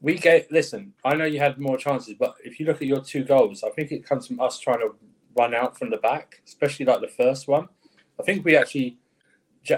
We 0.00 0.18
get 0.18 0.52
listen. 0.52 0.94
I 1.04 1.16
know 1.16 1.24
you 1.24 1.40
had 1.40 1.58
more 1.58 1.78
chances, 1.78 2.14
but 2.16 2.36
if 2.44 2.60
you 2.60 2.66
look 2.66 2.80
at 2.80 2.86
your 2.86 3.00
two 3.00 3.24
goals, 3.24 3.64
I 3.64 3.70
think 3.70 3.90
it 3.90 4.04
comes 4.08 4.28
from 4.28 4.38
us 4.38 4.60
trying 4.60 4.78
to 4.78 4.94
run 5.36 5.52
out 5.52 5.76
from 5.76 5.90
the 5.90 5.96
back, 5.96 6.42
especially 6.46 6.86
like 6.86 7.00
the 7.00 7.08
first 7.08 7.48
one. 7.48 7.68
I 8.22 8.24
think 8.24 8.44
we 8.44 8.56
actually, 8.56 8.98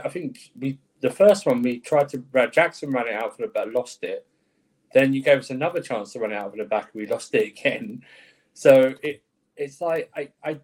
I 0.05 0.09
think 0.09 0.39
we 0.59 0.79
the 1.01 1.11
first 1.11 1.47
one 1.47 1.63
we 1.63 1.81
tried 1.81 2.09
to 2.11 2.19
Jackson 2.51 2.91
ran 2.91 3.09
it 3.09 3.15
out 3.15 3.37
for 3.37 3.43
the 3.43 3.49
back, 3.49 3.69
lost 3.75 4.05
it. 4.05 4.27
Then 4.93 5.13
you 5.13 5.23
gave 5.23 5.39
us 5.39 5.51
another 5.51 5.81
chance 5.81 6.13
to 6.13 6.21
run 6.21 6.33
it 6.33 6.37
out 6.37 6.51
for 6.53 6.59
the 6.59 6.65
back, 6.65 6.91
and 6.93 7.03
we 7.03 7.07
lost 7.07 7.35
it 7.35 7.47
again. 7.49 8.03
So 8.53 8.95
it 9.03 9.23
it's 9.57 9.81
like 9.81 10.11
I 10.15 10.31
I 10.43 10.61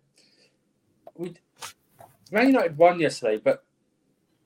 we 1.16 1.34
Man 2.30 2.48
United 2.48 2.76
won 2.76 3.00
yesterday, 3.00 3.40
but 3.42 3.64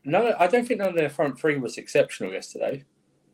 no, 0.05 0.35
I 0.39 0.47
don't 0.47 0.67
think 0.67 0.79
none 0.81 0.91
of 0.91 0.97
their 0.97 1.11
front 1.11 1.39
three 1.39 1.57
was 1.57 1.77
exceptional 1.77 2.33
yesterday, 2.33 2.85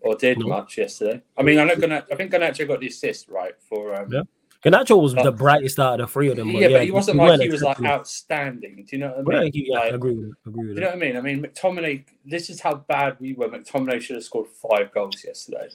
or 0.00 0.14
did 0.16 0.38
No. 0.38 0.46
much 0.48 0.78
yesterday. 0.78 1.22
I 1.36 1.42
mean, 1.42 1.58
I 1.58 1.64
know 1.64 1.76
Gana- 1.76 2.06
I 2.10 2.14
think 2.14 2.32
Garnacho 2.32 2.66
got 2.66 2.80
the 2.80 2.88
assist 2.88 3.28
right 3.28 3.54
for. 3.68 3.94
Um, 3.94 4.12
Yeah. 4.12 4.22
Garnacho 4.64 5.00
was 5.00 5.14
But- 5.14 5.22
the 5.24 5.32
brightest 5.32 5.78
out 5.78 6.00
of 6.00 6.06
the 6.08 6.12
three 6.12 6.28
of 6.28 6.36
them. 6.36 6.50
yeah, 6.50 6.68
but 6.68 6.84
he 6.84 6.90
wasn't 6.90 7.16
like 7.16 7.40
he 7.40 7.48
was 7.48 7.62
like 7.62 7.80
outstanding. 7.82 8.84
Do 8.88 8.96
you 8.96 8.98
know 8.98 9.08
what 9.08 9.18
I 9.18 9.22
Well, 9.22 9.42
mean? 9.44 9.52
he- 9.54 9.68
yeah, 9.70 9.78
I 9.78 9.86
agree 9.86 10.12
with 10.14 10.26
it. 10.28 10.34
Agree 10.46 10.66
with 10.68 10.76
you 10.76 10.80
know 10.82 10.86
what 10.88 10.96
I 10.96 10.98
mean? 10.98 11.16
I 11.16 11.20
mean, 11.22 11.42
McTominay. 11.42 12.04
This 12.26 12.50
is 12.50 12.60
how 12.60 12.74
bad 12.74 13.16
we 13.20 13.32
were. 13.32 13.48
McTominay 13.48 14.00
should 14.02 14.16
have 14.16 14.24
scored 14.24 14.48
five 14.48 14.92
goals 14.92 15.24
yesterday. 15.24 15.68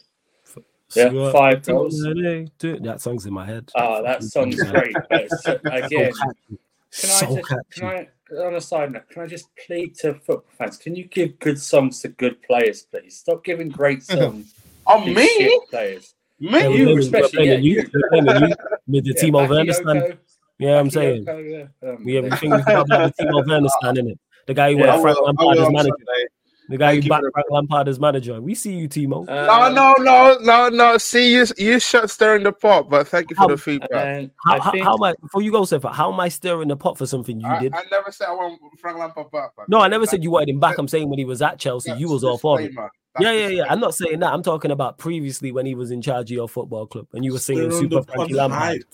Yeah, 0.95 1.09
So, 1.09 1.31
five 1.31 1.63
goals. 1.63 1.99
That 1.99 2.97
song's 2.99 3.25
in 3.25 3.33
my 3.33 3.45
head. 3.45 3.71
Oh, 3.75 4.03
that 4.03 4.23
song's 4.23 4.61
great. 4.63 4.93
But 5.09 5.21
it's, 5.31 5.45
again, 5.65 6.13
So 6.13 6.21
catchy. 6.23 6.59
Can 6.91 7.09
So 7.09 7.25
I 7.25 7.35
just, 7.35 7.71
can 7.71 7.85
I, 7.85 8.07
on 8.39 8.55
a 8.55 8.61
side 8.61 8.91
note, 8.93 9.09
can 9.09 9.23
I 9.23 9.27
just 9.27 9.47
plead 9.65 9.95
to 9.99 10.13
football 10.13 10.45
fans? 10.57 10.77
Can 10.77 10.95
you 10.95 11.05
give 11.05 11.37
good 11.39 11.59
songs 11.59 12.01
to 12.01 12.07
good 12.09 12.41
players, 12.43 12.83
please? 12.83 13.17
Stop 13.17 13.43
giving 13.43 13.67
great 13.69 14.03
songs 14.11 14.53
On 14.87 15.05
to 15.05 15.13
me? 15.13 15.59
players. 15.69 16.13
Me? 16.39 16.49
You 16.77 16.85
blaming- 16.85 16.97
especially, 16.99 17.47
yeah, 17.47 17.53
you, 17.55 17.71
you. 17.81 17.89
we're 17.93 18.09
blaming 18.21 18.49
you 18.49 18.55
with 18.87 19.05
the 19.05 19.13
Yeah, 19.15 19.23
Timo 19.23 19.49
Werner 19.49 20.17
Yeah, 20.59 20.79
I'm 20.79 20.89
saying 20.89 21.25
Bakayoko, 21.25 21.69
yeah. 21.83 21.89
Um, 21.89 22.03
we 22.05 22.17
everything 22.17 22.51
we 22.51 22.57
got 22.63 22.85
about 22.89 23.13
the 23.17 23.23
Timo 23.25 23.45
Werner 23.47 23.69
stand 23.79 23.97
in 23.99 24.09
it. 24.09 24.19
The 24.47 24.53
guy 24.53 24.71
who 24.73 24.79
Yeah, 24.79 24.85
went 24.87 24.97
I 24.97 25.01
Frank 25.01 25.17
will, 25.17 25.23
I 25.23 25.27
Lampard 25.27 25.57
as 25.59 25.69
manager. 25.71 25.89
Sunday. 25.97 26.25
The 26.67 26.77
guy 26.77 26.91
Thank 26.93 27.03
who 27.03 27.09
backed 27.09 27.23
for 27.25 27.31
Frank 27.31 27.47
Lampard 27.51 27.87
as 27.87 27.99
manager. 27.99 28.41
We 28.41 28.55
see 28.55 28.73
you, 28.75 28.89
Timo. 28.89 29.29
uh, 29.29 29.69
No, 29.69 29.69
no, 29.69 29.93
no, 30.03 30.37
no, 30.41 30.69
no. 30.69 30.97
See, 30.97 31.31
you, 31.31 31.45
you 31.57 31.79
shut 31.79 32.09
stirring 32.09 32.43
the 32.43 32.51
pot, 32.51 32.89
but 32.89 33.07
thank 33.07 33.29
you 33.29 33.35
for 33.35 33.41
How- 33.43 33.47
the 33.49 33.57
feedback. 33.57 34.29
How, 34.43 34.55
I 34.55 34.59
how, 34.59 34.71
think, 34.71 34.83
how 34.83 34.93
am 34.95 35.03
I 35.03 35.13
before 35.21 35.41
you 35.41 35.51
go, 35.51 35.61
Sefa? 35.61 35.93
How 35.93 36.11
am 36.11 36.19
I 36.19 36.29
stirring 36.29 36.67
the 36.67 36.75
pot 36.77 36.97
for 36.97 37.05
something 37.05 37.39
you 37.39 37.47
I, 37.47 37.59
did? 37.59 37.73
I 37.73 37.83
never 37.91 38.11
said 38.11 38.27
I 38.27 38.33
want 38.33 38.59
Frank 38.79 38.97
Lampard 38.97 39.31
back. 39.31 39.51
man. 39.57 39.65
No, 39.69 39.79
I 39.79 39.87
never 39.87 40.05
said 40.05 40.23
you 40.23 40.31
wanted 40.31 40.49
him 40.49 40.59
back. 40.59 40.77
I'm 40.77 40.87
saying 40.87 41.09
when 41.09 41.17
he 41.19 41.25
was 41.25 41.41
at 41.41 41.57
Chelsea, 41.59 41.89
that's 41.91 41.99
you 42.01 42.09
was 42.09 42.23
all 42.23 42.37
for 42.37 42.59
it. 42.61 42.71
Disclaimer. 43.17 43.37
That's 43.37 43.39
Yeah, 43.39 43.47
yeah, 43.47 43.63
yeah. 43.63 43.71
I'm 43.71 43.79
not 43.79 43.95
saying 43.95 44.19
that. 44.19 44.33
I'm 44.33 44.43
talking 44.43 44.71
about 44.71 44.97
previously 44.97 45.51
when 45.51 45.65
he 45.65 45.75
was 45.75 45.91
in 45.91 46.01
charge 46.01 46.31
of 46.31 46.35
your 46.35 46.49
football 46.49 46.85
club 46.87 47.07
and 47.13 47.23
you 47.23 47.33
were 47.33 47.39
singing 47.39 47.69
Stir 47.71 47.77
on 47.77 47.81
Super 47.83 47.95
the 47.95 48.03
Frankie 48.03 48.33
pot 48.33 48.49
Lampard. 48.51 48.85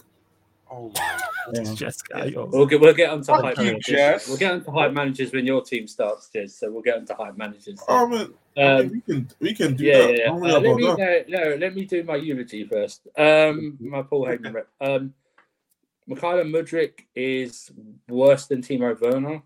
Oh 0.73 0.91
my 0.95 1.19
It's 1.53 1.73
just 1.73 2.07
guy, 2.07 2.25
yo. 2.25 2.45
we'll 2.45 2.65
get 2.65 2.79
we'll 2.79 2.93
get 2.93 3.09
onto 3.09 3.25
Fuck 3.25 3.41
hype 3.43 3.57
you, 3.57 3.63
managers. 3.65 3.85
Jess. 3.85 4.27
We'll 4.29 4.37
get 4.37 4.53
onto 4.53 4.71
hype 4.71 4.93
managers 4.93 5.33
when 5.33 5.45
your 5.45 5.61
team 5.61 5.85
starts, 5.87 6.29
Jez. 6.33 6.51
So 6.51 6.71
we'll 6.71 6.81
get 6.81 6.97
onto 6.97 7.13
hype 7.13 7.35
managers. 7.35 7.79
Oh 7.89 8.07
man, 8.07 8.33
I 8.55 8.61
Um, 8.61 8.77
mean, 8.79 8.91
we 8.91 9.01
can 9.13 9.29
we 9.39 9.53
can 9.53 9.75
do 9.75 9.83
yeah, 9.83 9.97
that. 9.97 10.17
yeah, 10.17 10.23
yeah. 10.25 10.31
Uh, 10.31 10.59
let 10.59 10.75
me 10.75 10.85
that. 10.87 11.25
no, 11.29 11.43
no, 11.43 11.55
let 11.55 11.75
me 11.75 11.83
do 11.85 12.03
my 12.03 12.15
eulogy 12.15 12.63
first. 12.65 13.07
Um, 13.17 13.77
my 13.81 14.01
Paul 14.01 14.27
Heyman 14.27 14.53
rep. 14.53 14.67
Um, 14.79 15.13
Mykhailo 16.09 16.49
Mudryk 16.49 17.01
is 17.15 17.69
worse 18.07 18.47
than 18.47 18.61
Timo 18.61 18.99
Werner, 19.01 19.41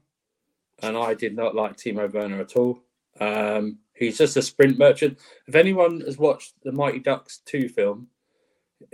and 0.84 0.96
I 0.96 1.14
did 1.16 1.36
not 1.36 1.56
like 1.56 1.76
Timo 1.76 2.12
Werner 2.12 2.42
at 2.42 2.56
all. 2.56 2.80
Um, 3.20 3.80
he's 3.96 4.18
just 4.18 4.38
a 4.38 4.42
sprint 4.42 4.78
merchant. 4.78 5.18
If 5.48 5.56
anyone 5.56 6.02
has 6.02 6.18
watched 6.18 6.54
the 6.64 6.72
Mighty 6.72 7.00
Ducks 7.00 7.40
two 7.46 7.70
film, 7.70 8.08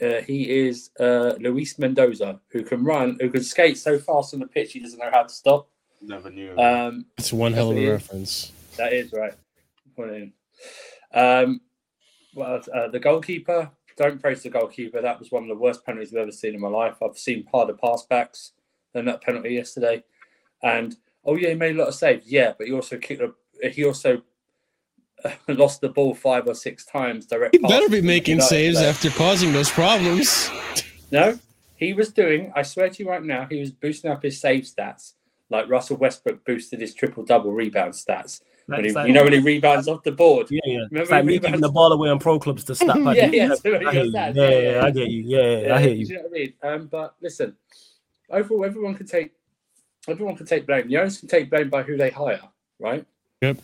uh, 0.02 0.22
he 0.22 0.49
is 0.68 0.91
uh, 0.99 1.34
Luis 1.39 1.78
Mendoza, 1.80 2.39
who 2.49 2.64
can 2.64 2.84
run, 2.84 3.18
who 3.20 3.30
can 3.30 3.43
skate 3.43 3.78
so 3.78 3.97
fast 3.99 4.34
on 4.34 4.39
the 4.39 4.47
pitch 4.47 4.74
he 4.74 4.80
doesn't 4.80 4.99
know 4.99 5.10
how 5.12 5.24
to 5.24 5.30
stop. 5.30 5.68
Never 6.02 6.30
knew. 6.30 6.58
Um, 6.58 7.06
It's 7.18 7.34
one 7.34 7.54
hell 7.54 7.72
of 7.72 7.78
a 7.78 7.86
it. 7.86 7.89
reference. 7.89 8.52
that 8.78 8.93
is 8.93 9.12
right. 9.12 9.34
Put 9.95 10.10
it 10.10 10.22
in. 10.22 10.34
Um, 11.14 11.62
well, 12.34 12.62
uh, 12.74 12.88
the 12.88 12.99
goalkeeper. 12.99 13.70
Don't 13.97 14.22
praise 14.22 14.41
the 14.41 14.49
goalkeeper. 14.49 15.02
That 15.02 15.20
was 15.20 15.32
one 15.32 15.43
of 15.43 15.49
the 15.49 15.56
worst 15.62 15.86
penalties 15.86 16.14
I've 16.14 16.22
ever 16.22 16.32
seen 16.32 16.56
in 16.56 16.62
my 16.62 16.70
life. 16.70 16.95
I've 17.04 17.18
seen 17.18 17.45
harder 17.52 17.74
pass 17.74 18.06
backs 18.10 18.54
than 18.93 19.06
that 19.06 19.22
penalty 19.22 19.49
yesterday. 19.49 20.04
And 20.64 20.95
oh 21.26 21.36
yeah, 21.36 21.49
he 21.49 21.56
made 21.56 21.76
a 21.76 21.80
lot 21.80 21.89
of 21.89 21.95
saves. 21.95 22.26
Yeah, 22.32 22.54
but 22.58 22.68
he 22.68 22.74
also 22.74 22.97
kicked. 22.97 23.22
A, 23.22 23.70
he 23.70 23.84
also 23.86 24.22
lost 25.47 25.82
the 25.82 25.89
ball 25.89 26.13
five 26.13 26.47
or 26.47 26.55
six 26.55 26.86
times. 26.86 27.26
Direct. 27.26 27.55
He 27.55 27.61
better 27.61 27.89
be 27.89 28.01
making 28.01 28.34
United 28.38 28.47
saves 28.49 28.78
players. 28.78 28.95
after 28.95 29.09
causing 29.11 29.53
those 29.53 29.69
problems. 29.69 30.49
No, 31.13 31.38
he 31.76 31.91
was 31.91 32.07
doing. 32.13 32.53
I 32.55 32.61
swear 32.61 32.89
to 32.89 33.03
you 33.03 33.09
right 33.09 33.22
now, 33.22 33.45
he 33.49 33.59
was 33.59 33.69
boosting 33.69 34.09
up 34.09 34.24
his 34.24 34.39
save 34.39 34.63
stats 34.63 35.15
like 35.49 35.69
Russell 35.69 35.97
Westbrook 35.97 36.45
boosted 36.45 36.80
his 36.80 36.93
triple 36.93 37.24
double 37.24 37.51
rebound 37.51 37.93
stats. 37.93 38.41
When 38.67 38.86
he, 38.86 38.91
like- 38.93 39.07
you 39.07 39.13
know 39.13 39.24
when 39.24 39.34
he 39.34 39.39
rebounds 39.39 39.89
off 39.89 40.01
the 40.03 40.13
board. 40.13 40.47
Yeah, 40.49 40.61
yeah. 40.65 40.74
Remember 40.89 41.01
It's 41.01 41.11
like 41.11 41.26
me 41.26 41.38
giving 41.39 41.59
the 41.59 41.69
ball 41.69 41.91
away 41.91 42.09
on 42.09 42.19
pro 42.19 42.39
clubs 42.39 42.63
to 42.63 42.76
stop. 42.76 42.95
Yeah, 43.15 43.26
yeah, 43.26 43.26
I 43.26 43.28
hear 43.28 43.49
does 43.51 43.63
you. 44.05 44.11
that, 44.13 44.36
Yeah, 44.36 44.43
yeah, 44.43 44.49
yeah, 44.59 44.72
yeah. 44.72 44.86
I 44.86 44.91
get 44.91 45.09
you. 45.09 45.24
Yeah, 45.24 45.57
yeah, 45.67 45.76
I 45.76 45.82
hear 45.82 45.93
you. 45.93 46.05
Do 46.05 46.13
you 46.13 46.17
know 46.19 46.24
what 46.24 46.32
I 46.32 46.39
mean? 46.39 46.53
Um, 46.63 46.88
but 46.88 47.15
listen, 47.22 47.55
overall, 48.30 48.63
everyone 48.63 48.95
can 48.95 49.05
take 49.07 49.34
everyone 50.07 50.38
can 50.38 50.45
take 50.45 50.65
blame. 50.65 50.88
The 50.88 50.97
owners 50.97 51.17
can 51.17 51.28
take 51.28 51.49
blame 51.49 51.69
by 51.69 51.84
who 51.84 51.97
they 51.97 52.09
hire, 52.11 52.39
right? 52.80 53.05
Yep. 53.41 53.57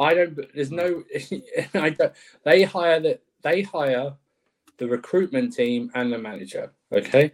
I 0.00 0.14
don't. 0.14 0.54
There's 0.54 0.72
no. 0.72 1.04
I 1.74 1.90
don't. 1.90 2.12
They 2.44 2.62
hire 2.64 3.00
the. 3.00 3.20
They 3.42 3.62
hire 3.62 4.14
the 4.78 4.88
recruitment 4.88 5.54
team 5.54 5.90
and 5.94 6.12
the 6.12 6.18
manager. 6.18 6.72
Okay. 6.92 7.32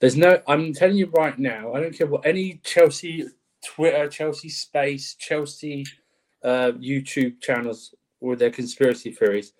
There's 0.00 0.16
no. 0.16 0.40
I'm 0.46 0.72
telling 0.72 0.96
you 0.96 1.06
right 1.06 1.38
now. 1.38 1.74
I 1.74 1.80
don't 1.80 1.96
care 1.96 2.06
what 2.06 2.24
any 2.24 2.60
Chelsea 2.64 3.26
Twitter, 3.64 4.08
Chelsea 4.08 4.48
Space, 4.48 5.16
Chelsea 5.16 5.84
uh, 6.44 6.72
YouTube 6.72 7.40
channels 7.40 7.94
with 8.20 8.38
their 8.38 8.50
conspiracy 8.50 9.10
theories. 9.10 9.52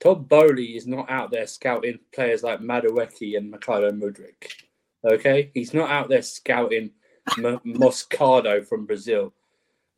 Todd 0.00 0.28
Boehly 0.28 0.76
is 0.76 0.86
not 0.86 1.10
out 1.10 1.30
there 1.30 1.46
scouting 1.46 1.98
players 2.14 2.42
like 2.42 2.60
Madueke 2.60 3.36
and 3.36 3.52
Mykhailo 3.52 3.92
Mudryk. 3.92 4.50
Okay, 5.04 5.50
he's 5.52 5.74
not 5.74 5.90
out 5.90 6.08
there 6.08 6.22
scouting 6.22 6.90
M- 7.38 7.60
Moscado 7.64 8.62
from 8.62 8.86
Brazil. 8.86 9.34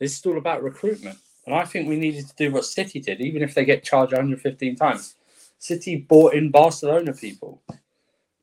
This 0.00 0.18
is 0.18 0.26
all 0.26 0.38
about 0.38 0.64
recruitment. 0.64 1.18
And 1.46 1.54
I 1.54 1.64
think 1.64 1.88
we 1.88 1.96
needed 1.96 2.28
to 2.28 2.34
do 2.36 2.52
what 2.52 2.64
City 2.64 3.00
did, 3.00 3.20
even 3.20 3.42
if 3.42 3.54
they 3.54 3.64
get 3.64 3.82
charged 3.82 4.12
115 4.12 4.76
times. 4.76 5.16
City 5.58 5.96
bought 5.96 6.34
in 6.34 6.50
Barcelona 6.50 7.12
people. 7.12 7.62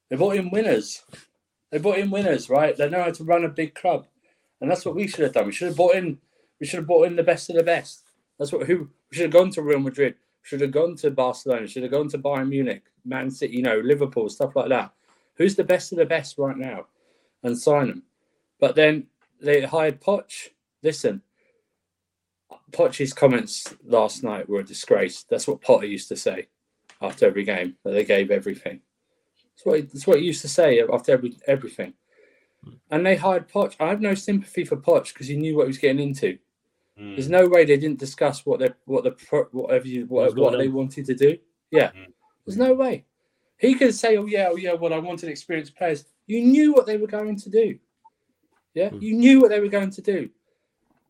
They 0.09 0.15
bought 0.15 0.35
in 0.35 0.49
winners. 0.49 1.03
They 1.71 1.77
bought 1.77 1.99
in 1.99 2.11
winners, 2.11 2.49
right? 2.49 2.75
They 2.75 2.89
know 2.89 3.03
how 3.03 3.11
to 3.11 3.23
run 3.23 3.45
a 3.45 3.49
big 3.49 3.75
club. 3.75 4.07
And 4.59 4.69
that's 4.69 4.85
what 4.85 4.95
we 4.95 5.07
should 5.07 5.23
have 5.23 5.33
done. 5.33 5.45
We 5.45 5.51
should 5.51 5.67
have 5.67 5.77
bought 5.77 5.95
in 5.95 6.19
we 6.59 6.65
should 6.65 6.77
have 6.77 6.87
bought 6.87 7.07
in 7.07 7.15
the 7.15 7.23
best 7.23 7.49
of 7.49 7.55
the 7.55 7.63
best. 7.63 8.03
That's 8.37 8.51
what 8.51 8.67
who 8.67 8.89
we 9.09 9.17
should 9.17 9.23
have 9.23 9.33
gone 9.33 9.51
to 9.51 9.61
Real 9.61 9.79
Madrid, 9.79 10.15
should 10.41 10.61
have 10.61 10.71
gone 10.71 10.95
to 10.97 11.11
Barcelona, 11.11 11.67
should 11.67 11.83
have 11.83 11.91
gone 11.91 12.09
to 12.09 12.17
Bayern 12.17 12.49
Munich, 12.49 12.83
Man 13.05 13.31
City, 13.31 13.57
you 13.57 13.61
know, 13.61 13.79
Liverpool, 13.79 14.29
stuff 14.29 14.55
like 14.55 14.69
that. 14.69 14.91
Who's 15.35 15.55
the 15.55 15.63
best 15.63 15.91
of 15.91 15.97
the 15.97 16.05
best 16.05 16.37
right 16.37 16.57
now? 16.57 16.87
And 17.43 17.57
sign 17.57 17.87
them. 17.87 18.03
But 18.59 18.75
then 18.75 19.07
they 19.41 19.61
hired 19.61 20.01
Poch. 20.01 20.49
Listen, 20.83 21.21
Poch's 22.71 23.13
comments 23.13 23.73
last 23.83 24.23
night 24.23 24.47
were 24.49 24.59
a 24.59 24.63
disgrace. 24.63 25.23
That's 25.29 25.47
what 25.47 25.61
Potter 25.61 25.85
used 25.85 26.07
to 26.09 26.15
say 26.15 26.47
after 27.01 27.25
every 27.25 27.43
game, 27.43 27.75
that 27.83 27.91
they 27.91 28.03
gave 28.03 28.29
everything. 28.31 28.81
That's 29.55 29.65
what, 29.65 29.75
he, 29.77 29.81
that's 29.83 30.07
what 30.07 30.19
he 30.19 30.25
used 30.25 30.41
to 30.41 30.49
say 30.49 30.81
after 30.81 31.11
every 31.11 31.37
everything. 31.47 31.93
And 32.91 33.05
they 33.05 33.15
hired 33.15 33.49
Poch. 33.49 33.75
I 33.79 33.87
have 33.87 34.01
no 34.01 34.13
sympathy 34.15 34.65
for 34.65 34.75
Poch 34.77 35.13
because 35.13 35.27
he 35.27 35.37
knew 35.37 35.55
what 35.55 35.63
he 35.63 35.67
was 35.69 35.77
getting 35.77 36.01
into. 36.01 36.37
Mm. 36.99 37.15
There's 37.15 37.29
no 37.29 37.47
way 37.47 37.63
they 37.63 37.77
didn't 37.77 37.99
discuss 37.99 38.45
what 38.45 38.59
they 38.59 38.69
what 38.85 39.03
the 39.03 39.15
whatever 39.51 39.87
you 39.87 40.05
what, 40.07 40.35
what 40.35 40.57
they 40.57 40.67
wanted 40.67 41.05
to 41.05 41.15
do. 41.15 41.37
Yeah, 41.71 41.91
Mm. 41.91 42.07
there's 42.45 42.57
no 42.57 42.73
way. 42.73 43.05
He 43.57 43.75
could 43.75 43.93
say, 43.95 44.17
"Oh 44.17 44.25
yeah, 44.25 44.49
oh 44.51 44.57
yeah, 44.57 44.73
well 44.73 44.93
I 44.93 44.97
wanted 44.99 45.29
experienced 45.29 45.75
players." 45.75 46.05
You 46.27 46.41
knew 46.41 46.73
what 46.73 46.85
they 46.85 46.97
were 46.97 47.07
going 47.07 47.37
to 47.37 47.49
do. 47.49 47.79
Yeah, 48.73 48.89
Mm. 48.89 49.01
you 49.01 49.13
knew 49.13 49.39
what 49.39 49.49
they 49.49 49.59
were 49.61 49.69
going 49.69 49.91
to 49.91 50.01
do, 50.01 50.29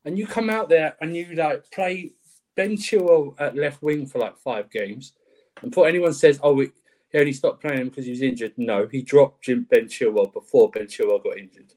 and 0.05 0.17
you 0.17 0.27
come 0.27 0.49
out 0.49 0.69
there 0.69 0.95
and 1.01 1.15
you 1.15 1.35
like 1.35 1.69
play 1.71 2.13
Ben 2.55 2.75
Chilwell 2.75 3.35
at 3.39 3.55
left 3.55 3.81
wing 3.81 4.05
for 4.05 4.19
like 4.19 4.37
five 4.37 4.69
games, 4.69 5.13
and 5.61 5.71
before 5.71 5.87
anyone 5.87 6.13
says, 6.13 6.39
"Oh, 6.43 6.59
he 6.59 6.71
he 7.11 7.19
only 7.19 7.33
stopped 7.33 7.61
playing 7.61 7.89
because 7.89 8.05
he 8.05 8.11
was 8.11 8.21
injured," 8.21 8.53
no, 8.57 8.87
he 8.87 9.01
dropped 9.01 9.43
Jim 9.43 9.65
Ben 9.69 9.85
Chilwell 9.85 10.33
before 10.33 10.69
Ben 10.69 10.87
Chilwell 10.87 11.23
got 11.23 11.37
injured. 11.37 11.73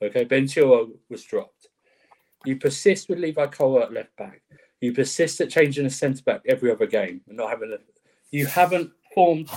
Okay, 0.00 0.24
Ben 0.24 0.44
Chilwell 0.44 0.90
was 1.08 1.22
dropped. 1.22 1.68
You 2.44 2.56
persist 2.56 3.08
with 3.08 3.18
Levi 3.18 3.46
Cole 3.46 3.82
at 3.82 3.92
left 3.92 4.16
back. 4.16 4.42
You 4.80 4.92
persist 4.92 5.40
at 5.40 5.50
changing 5.50 5.86
a 5.86 5.90
centre 5.90 6.24
back 6.24 6.42
every 6.48 6.70
other 6.70 6.86
game 6.86 7.20
and 7.28 7.36
not 7.36 7.50
having 7.50 7.72
a. 7.72 7.78
You 8.30 8.46
haven't 8.46 8.90
formed. 9.14 9.48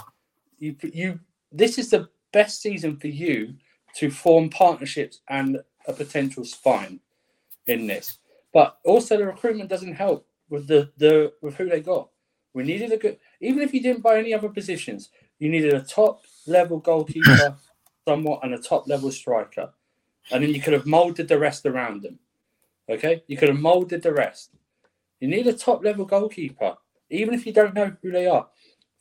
You 0.59 0.75
you. 0.81 1.19
This 1.51 1.77
is 1.77 1.89
the 1.89 2.09
best 2.31 2.61
season 2.61 2.97
for 2.97 3.07
you 3.07 3.55
to 3.95 4.11
form 4.11 4.49
partnerships 4.49 5.21
and 5.29 5.59
a 5.87 5.93
potential 5.93 6.43
spine 6.43 6.99
in 7.67 7.87
this. 7.87 8.19
But 8.53 8.77
also 8.83 9.17
the 9.17 9.25
recruitment 9.25 9.69
doesn't 9.69 9.93
help 9.93 10.27
with 10.49 10.67
the 10.67 10.91
the 10.97 11.33
with 11.41 11.55
who 11.55 11.69
they 11.69 11.81
got. 11.81 12.09
We 12.53 12.63
needed 12.63 12.91
a 12.91 12.97
good. 12.97 13.17
Even 13.41 13.61
if 13.61 13.73
you 13.73 13.81
didn't 13.81 14.03
buy 14.03 14.17
any 14.17 14.33
other 14.33 14.49
positions, 14.49 15.09
you 15.39 15.49
needed 15.49 15.73
a 15.73 15.81
top 15.81 16.21
level 16.47 16.79
goalkeeper, 16.79 17.57
somewhat, 18.07 18.41
and 18.43 18.53
a 18.53 18.57
top 18.57 18.87
level 18.87 19.11
striker, 19.11 19.73
and 20.31 20.43
then 20.43 20.53
you 20.53 20.61
could 20.61 20.73
have 20.73 20.85
molded 20.85 21.27
the 21.27 21.37
rest 21.37 21.65
around 21.65 22.01
them. 22.01 22.19
Okay, 22.89 23.23
you 23.27 23.35
could 23.35 23.49
have 23.49 23.59
molded 23.59 24.03
the 24.03 24.13
rest. 24.13 24.51
You 25.19 25.27
need 25.27 25.47
a 25.47 25.53
top 25.53 25.83
level 25.83 26.05
goalkeeper, 26.05 26.77
even 27.09 27.33
if 27.33 27.45
you 27.45 27.53
don't 27.53 27.73
know 27.73 27.95
who 28.01 28.11
they 28.11 28.27
are. 28.27 28.47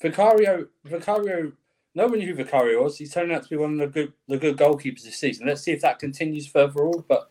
Vicario, 0.00 0.66
Vicario, 0.84 1.52
no 1.94 2.06
one 2.06 2.18
knew 2.18 2.34
who 2.34 2.42
Vicario 2.42 2.82
was. 2.82 2.98
He's 2.98 3.12
turning 3.12 3.34
out 3.34 3.44
to 3.44 3.48
be 3.48 3.56
one 3.56 3.74
of 3.74 3.78
the 3.78 3.86
good, 3.86 4.12
the 4.28 4.36
good 4.36 4.56
goalkeepers 4.56 5.02
this 5.02 5.18
season. 5.18 5.46
Let's 5.46 5.62
see 5.62 5.72
if 5.72 5.80
that 5.82 5.98
continues 5.98 6.46
further 6.46 6.86
on. 6.86 7.04
But, 7.08 7.30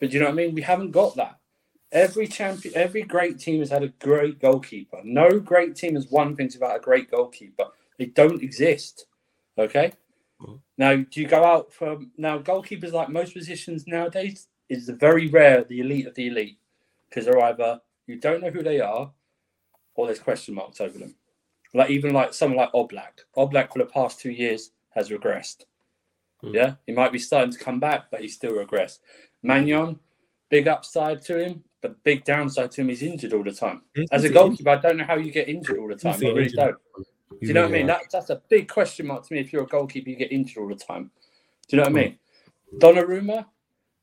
but 0.00 0.12
you 0.12 0.20
know 0.20 0.26
what 0.26 0.32
I 0.32 0.36
mean. 0.36 0.54
We 0.54 0.62
haven't 0.62 0.90
got 0.90 1.16
that. 1.16 1.38
Every 1.92 2.26
champion, 2.26 2.74
every 2.76 3.02
great 3.02 3.38
team 3.38 3.60
has 3.60 3.70
had 3.70 3.84
a 3.84 3.88
great 3.88 4.40
goalkeeper. 4.40 5.00
No 5.04 5.38
great 5.38 5.76
team 5.76 5.94
has 5.94 6.10
won 6.10 6.34
things 6.34 6.54
without 6.54 6.76
a 6.76 6.80
great 6.80 7.10
goalkeeper. 7.10 7.66
They 7.98 8.06
don't 8.06 8.42
exist. 8.42 9.06
Okay. 9.56 9.92
Now, 10.76 10.96
do 10.96 11.20
you 11.20 11.28
go 11.28 11.44
out 11.44 11.72
for 11.72 11.98
now? 12.18 12.38
Goalkeepers, 12.38 12.92
like 12.92 13.08
most 13.08 13.32
positions 13.32 13.86
nowadays, 13.86 14.48
is 14.68 14.88
very 14.88 15.28
rare 15.28 15.64
the 15.64 15.80
elite 15.80 16.06
of 16.06 16.14
the 16.14 16.26
elite 16.26 16.58
because 17.08 17.26
they're 17.26 17.42
either 17.44 17.80
you 18.06 18.16
don't 18.16 18.42
know 18.42 18.50
who 18.50 18.62
they 18.62 18.80
are 18.80 19.12
or 19.94 20.06
there's 20.06 20.18
question 20.18 20.54
marks 20.54 20.80
over 20.80 20.98
them. 20.98 21.14
Like 21.72 21.90
even 21.90 22.12
like 22.12 22.34
someone 22.34 22.58
like 22.58 22.72
Oblak. 22.72 23.24
Oblak 23.36 23.72
for 23.72 23.78
the 23.78 23.86
past 23.86 24.20
two 24.20 24.30
years 24.30 24.70
has 24.90 25.10
regressed. 25.10 25.64
Hmm. 26.40 26.54
Yeah, 26.54 26.74
he 26.86 26.92
might 26.92 27.12
be 27.12 27.18
starting 27.18 27.52
to 27.52 27.58
come 27.58 27.80
back, 27.80 28.10
but 28.10 28.20
he's 28.20 28.34
still 28.34 28.52
regressed. 28.52 28.98
Maignan, 29.44 29.98
big 30.48 30.68
upside 30.68 31.22
to 31.22 31.38
him, 31.38 31.64
but 31.82 32.02
big 32.02 32.24
downside 32.24 32.70
to 32.72 32.80
him. 32.80 32.88
He's 32.88 33.02
injured 33.02 33.32
all 33.32 33.44
the 33.44 33.52
time. 33.52 33.82
As 34.10 34.24
a 34.24 34.28
goalkeeper, 34.28 34.70
I 34.70 34.76
don't 34.76 34.96
know 34.96 35.04
how 35.04 35.16
you 35.16 35.30
get 35.30 35.48
injured 35.48 35.78
all 35.78 35.88
the 35.88 35.96
time. 35.96 36.14
I 36.14 36.18
really 36.18 36.48
don't. 36.48 36.76
Do 36.94 37.48
you 37.48 37.52
know 37.52 37.62
what 37.62 37.70
I 37.70 37.72
mean? 37.72 37.86
That, 37.86 38.02
that's 38.10 38.30
a 38.30 38.40
big 38.48 38.68
question 38.68 39.06
mark 39.06 39.26
to 39.26 39.34
me. 39.34 39.40
If 39.40 39.52
you're 39.52 39.64
a 39.64 39.66
goalkeeper, 39.66 40.08
you 40.08 40.16
get 40.16 40.32
injured 40.32 40.62
all 40.62 40.68
the 40.68 40.76
time. 40.76 41.10
Do 41.68 41.76
you 41.76 41.82
know 41.82 41.90
what 41.90 41.98
I 41.98 42.02
mean? 42.02 42.18
Donnarumma, 42.78 43.46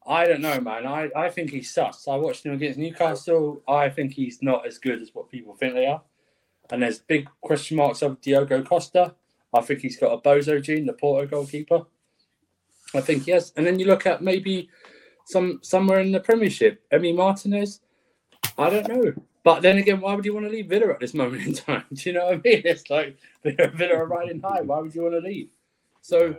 I 0.06 0.26
don't 0.26 0.42
know, 0.42 0.60
man. 0.60 0.86
I, 0.86 1.10
I 1.16 1.30
think 1.30 1.52
he's 1.52 1.74
sus. 1.74 2.08
I 2.08 2.16
watched 2.16 2.46
him 2.46 2.54
against 2.54 2.78
Newcastle. 2.78 3.62
I 3.68 3.90
think 3.90 4.14
he's 4.14 4.42
not 4.42 4.66
as 4.66 4.78
good 4.78 5.02
as 5.02 5.14
what 5.14 5.30
people 5.30 5.56
think 5.56 5.74
they 5.74 5.86
are. 5.86 6.02
And 6.72 6.84
there's 6.84 7.00
big 7.00 7.28
question 7.42 7.78
marks 7.78 8.02
of 8.02 8.20
Diogo 8.22 8.64
Costa. 8.64 9.16
I 9.54 9.62
think 9.62 9.82
he's 9.82 9.98
got 9.98 10.14
a 10.14 10.18
bozo 10.18 10.62
gene, 10.62 10.86
the 10.86 10.94
Porto 10.94 11.28
goalkeeper. 11.28 11.82
I 12.94 13.02
think 13.02 13.28
yes. 13.28 13.54
And 13.56 13.66
then 13.66 13.80
you 13.80 13.86
look 13.86 14.06
at 14.06 14.22
maybe 14.22 14.70
some 15.26 15.60
somewhere 15.62 16.00
in 16.00 16.12
the 16.12 16.20
Premiership, 16.20 16.84
Emi 16.92 17.16
Martinez. 17.16 17.82
I 18.58 18.70
don't 18.70 18.88
know. 18.88 19.14
But 19.44 19.62
then 19.62 19.78
again, 19.78 20.02
why 20.02 20.14
would 20.14 20.26
you 20.26 20.34
want 20.34 20.46
to 20.46 20.52
leave 20.52 20.68
Villa 20.68 20.92
at 20.92 21.00
this 21.00 21.14
moment 21.14 21.46
in 21.48 21.54
time? 21.54 21.84
Do 21.94 22.10
you 22.10 22.14
know 22.14 22.26
what 22.26 22.34
I 22.34 22.38
mean? 22.38 22.62
It's 22.66 22.90
like 22.90 23.18
Villa, 23.44 23.70
Villa 23.70 23.96
are 23.96 24.06
riding 24.06 24.40
high. 24.42 24.62
Why 24.62 24.80
would 24.80 24.94
you 24.94 25.02
want 25.02 25.16
to 25.16 25.20
leave? 25.20 25.50
So 26.02 26.36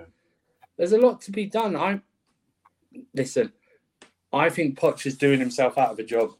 there's 0.76 0.92
a 0.92 0.98
lot 0.98 1.20
to 1.22 1.32
be 1.32 1.46
done. 1.46 1.76
I 1.76 2.00
listen. 3.14 3.52
I 4.32 4.48
think 4.48 4.78
Poch 4.78 5.04
is 5.04 5.18
doing 5.18 5.40
himself 5.40 5.76
out 5.76 5.92
of 5.92 5.98
a 5.98 6.04
job, 6.04 6.30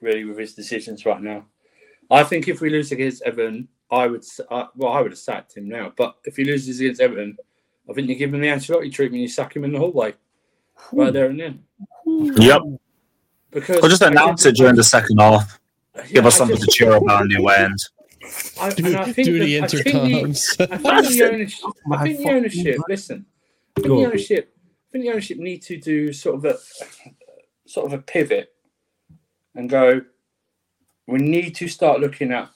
really, 0.00 0.24
with 0.24 0.38
his 0.38 0.54
decisions 0.54 1.06
right 1.06 1.22
now. 1.22 1.44
I 2.10 2.24
think 2.24 2.48
if 2.48 2.60
we 2.60 2.70
lose 2.70 2.90
against 2.90 3.22
Everton, 3.22 3.68
I 3.90 4.06
would. 4.06 4.24
Uh, 4.50 4.66
well, 4.74 4.92
I 4.92 5.00
would 5.00 5.12
have 5.12 5.18
sacked 5.18 5.56
him 5.56 5.68
now. 5.68 5.92
But 5.96 6.16
if 6.24 6.36
he 6.36 6.44
loses 6.44 6.80
against 6.80 7.00
Everton, 7.00 7.36
I 7.88 7.92
think 7.92 8.08
you 8.08 8.16
give 8.16 8.34
him 8.34 8.40
the 8.40 8.48
Ancelotti 8.48 8.92
treatment. 8.92 9.22
You 9.22 9.28
sack 9.28 9.54
him 9.54 9.64
in 9.64 9.72
the 9.72 9.78
hallway, 9.78 10.14
right 10.92 11.12
there 11.12 11.26
and 11.30 11.40
then. 11.40 11.62
Yep. 12.06 12.62
Because 13.50 13.78
Or 13.82 13.88
just 13.88 14.02
announce 14.02 14.44
it 14.46 14.56
during 14.56 14.76
the 14.76 14.84
second 14.84 15.18
half. 15.18 15.58
Give 16.12 16.26
us 16.26 16.34
I 16.36 16.38
something 16.38 16.56
just- 16.56 16.70
to 16.70 16.76
cheer 16.76 16.92
about 16.92 17.22
in 17.22 17.28
the 17.28 17.36
away 17.36 17.56
end. 17.56 17.78
I, 18.60 18.70
Do, 18.70 18.86
and 18.86 18.96
I 18.96 19.04
think 19.12 19.26
do 19.26 19.38
the 19.38 19.60
that- 19.60 19.64
I 19.64 19.68
think 19.68 19.84
the- 19.84 19.90
intercoms. 19.90 20.60
I 20.60 21.02
think 21.02 21.18
the 21.18 21.30
ownership. 21.32 21.64
I 21.90 22.02
think 22.02 22.18
the 22.18 22.28
ownership. 22.30 22.76
Listen, 22.88 23.26
I 23.76 23.80
think 23.80 23.86
the 23.94 24.06
ownership. 24.06 24.54
I 24.56 24.92
think 24.92 25.04
the 25.04 25.10
ownership 25.10 25.38
need 25.38 25.62
to 25.62 25.76
do 25.78 26.12
sort 26.12 26.36
of 26.36 26.44
a 26.44 26.58
sort 27.66 27.86
of 27.86 27.92
a 27.98 28.02
pivot 28.02 28.52
and 29.54 29.68
go. 29.70 30.02
We 31.06 31.18
need 31.20 31.54
to 31.56 31.68
start 31.68 32.00
looking 32.00 32.32
at 32.32 32.50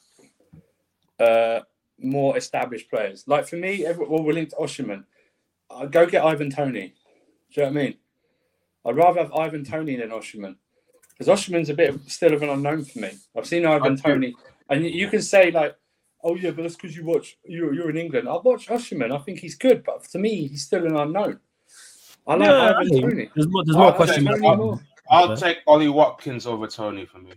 uh, 1.18 1.60
more 1.98 2.36
established 2.36 2.90
players. 2.90 3.24
Like 3.26 3.46
for 3.48 3.56
me, 3.56 3.86
every, 3.86 4.06
well, 4.06 4.22
we're 4.22 4.34
linked 4.34 4.50
to 4.50 4.56
Osimhen. 4.58 5.04
I'd 5.70 5.90
go 5.92 6.04
get 6.06 6.22
Ivan 6.24 6.50
Toney. 6.50 6.94
Do 7.54 7.60
you 7.60 7.66
know 7.66 7.72
what 7.72 7.80
I 7.80 7.82
mean? 7.84 7.94
I'd 8.84 8.96
rather 8.96 9.20
have 9.20 9.32
Ivan 9.32 9.64
Toney 9.64 9.96
than 9.96 10.10
Osimhen 10.10 10.56
because 11.10 11.28
Osimhen's 11.28 11.70
a 11.70 11.74
bit 11.74 11.90
of, 11.90 12.02
still 12.10 12.34
of 12.34 12.42
an 12.42 12.48
unknown 12.48 12.84
for 12.84 12.98
me. 13.00 13.10
I've 13.36 13.46
seen 13.46 13.66
Ivan 13.66 13.96
Toney, 13.96 14.34
and 14.68 14.84
you, 14.84 14.90
you 14.90 15.08
can 15.08 15.22
say 15.22 15.50
like, 15.50 15.76
"Oh 16.24 16.34
yeah, 16.34 16.50
but 16.50 16.62
that's 16.62 16.76
because 16.76 16.96
you 16.96 17.04
watch 17.04 17.38
you're, 17.44 17.74
you're 17.74 17.90
in 17.90 17.96
England." 17.96 18.28
I 18.28 18.32
watch 18.32 18.68
Osimhen. 18.68 19.14
I 19.14 19.18
think 19.18 19.38
he's 19.38 19.54
good, 19.54 19.84
but 19.84 20.04
to 20.04 20.18
me, 20.18 20.48
he's 20.48 20.64
still 20.64 20.84
an 20.86 20.96
unknown. 20.96 21.38
I 22.26 22.34
like 22.34 22.48
Yeah, 22.48 22.54
I 22.54 22.70
Ivan 22.70 22.88
mean, 22.88 23.02
Toney. 23.02 23.30
There's 23.34 23.48
more, 23.48 23.64
there's 23.64 23.76
I 23.76 23.78
more 23.78 23.88
like 23.88 23.96
question 23.96 24.24
Toney 24.24 24.40
marks. 24.40 24.58
more. 24.58 24.80
I'll 25.10 25.36
take 25.36 25.58
Ollie 25.66 25.88
Watkins 25.88 26.46
over 26.46 26.66
Toney 26.66 27.04
for 27.04 27.18
me. 27.18 27.32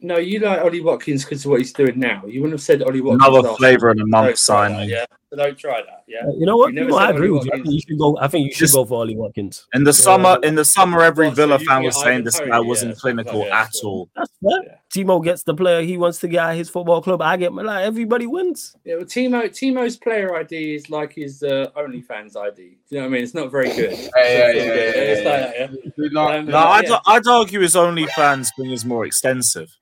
No, 0.00 0.16
you 0.16 0.38
like 0.38 0.60
Ollie 0.60 0.80
Watkins 0.80 1.24
because 1.24 1.44
of 1.44 1.50
what 1.50 1.58
he's 1.60 1.72
doing 1.72 1.98
now. 1.98 2.22
You 2.24 2.40
wouldn't 2.40 2.54
have 2.60 2.62
said 2.62 2.82
Ollie 2.82 3.00
Watkins. 3.00 3.26
Another 3.26 3.54
flavour 3.56 3.90
in 3.90 3.96
the 3.96 4.02
Don't 4.04 4.10
month 4.10 4.24
try 4.26 4.30
that, 4.30 4.38
signing. 4.38 4.88
yeah, 4.90 5.04
So 5.28 5.36
don't 5.36 5.58
try 5.58 5.82
that. 5.82 6.04
Yeah. 6.06 6.20
Uh, 6.24 6.30
You 6.38 6.46
know 6.46 6.56
what? 6.56 6.68
You 6.72 6.74
never 6.80 6.90
No, 6.90 6.96
I 6.98 7.10
agree 7.10 7.30
with 7.30 7.46
you. 7.46 7.50
I 7.52 7.56
think 7.56 7.66
you 7.66 7.72
Watkins. 7.72 7.84
should 7.88 7.98
go. 7.98 8.18
I 8.20 8.28
think 8.28 8.46
you 8.46 8.52
should 8.52 8.58
Just- 8.60 8.74
go 8.74 8.84
for 8.84 8.94
Ollie 9.00 9.16
Watkins. 9.16 9.66
In 9.74 9.82
the 9.82 9.92
summer, 9.92 10.38
in 10.44 10.54
the 10.54 10.64
summer, 10.64 11.02
every 11.02 11.26
Well, 11.26 11.34
Villa 11.34 11.58
you 11.58 11.66
fan 11.66 11.82
was 11.82 12.00
saying 12.00 12.22
this 12.22 12.38
guy 12.38 12.46
yeah, 12.46 12.58
wasn't 12.60 12.90
that's 12.92 13.02
what 13.02 13.10
I'm 13.10 13.16
clinical 13.16 13.40
yeah, 13.40 13.60
at 13.60 13.64
that's 13.64 13.82
all. 13.82 14.08
That's 14.14 14.30
fair. 14.40 14.62
Yeah. 14.66 14.74
Timo 15.04 15.22
gets 15.22 15.42
the 15.42 15.54
player 15.54 15.82
he 15.82 15.96
wants 15.98 16.18
to 16.20 16.28
get 16.28 16.44
at 16.48 16.54
his 16.56 16.70
football 16.70 17.02
club. 17.02 17.20
I 17.20 17.36
get 17.36 17.52
my 17.52 17.62
like 17.62 17.84
everybody 17.84 18.28
wins. 18.28 18.76
Yeah, 18.84 18.96
well, 18.96 19.04
Timo 19.04 19.42
Timo's 19.50 19.96
player 19.96 20.36
ID 20.36 20.76
is 20.76 20.88
like 20.90 21.12
his 21.12 21.42
uh, 21.42 21.66
OnlyFans 21.76 22.36
ID. 22.36 22.54
Do 22.56 22.62
you 22.62 22.76
know 22.92 23.00
what 23.00 23.06
I 23.06 23.08
mean? 23.08 23.22
It's 23.24 23.34
not 23.34 23.50
very 23.50 23.68
good. 23.74 23.98
Yeah, 23.98 24.08
yeah, 24.16 24.50
yeah, 24.52 24.52
yeah, 24.52 24.62
It's 24.62 25.22
yeah, 25.24 25.28
like 25.28 25.54
yeah. 25.58 25.66
that, 25.66 25.70
yeah. 25.84 25.90
Do 25.96 26.10
not, 26.10 26.46
do 26.46 26.52
No, 26.52 26.58
I'd, 26.58 26.88
yeah. 26.88 26.98
I'd 27.04 27.26
argue 27.26 27.60
his 27.60 27.74
OnlyFans 27.74 28.48
thing 28.56 28.70
is 28.70 28.84
more 28.84 29.04
extensive. 29.04 29.74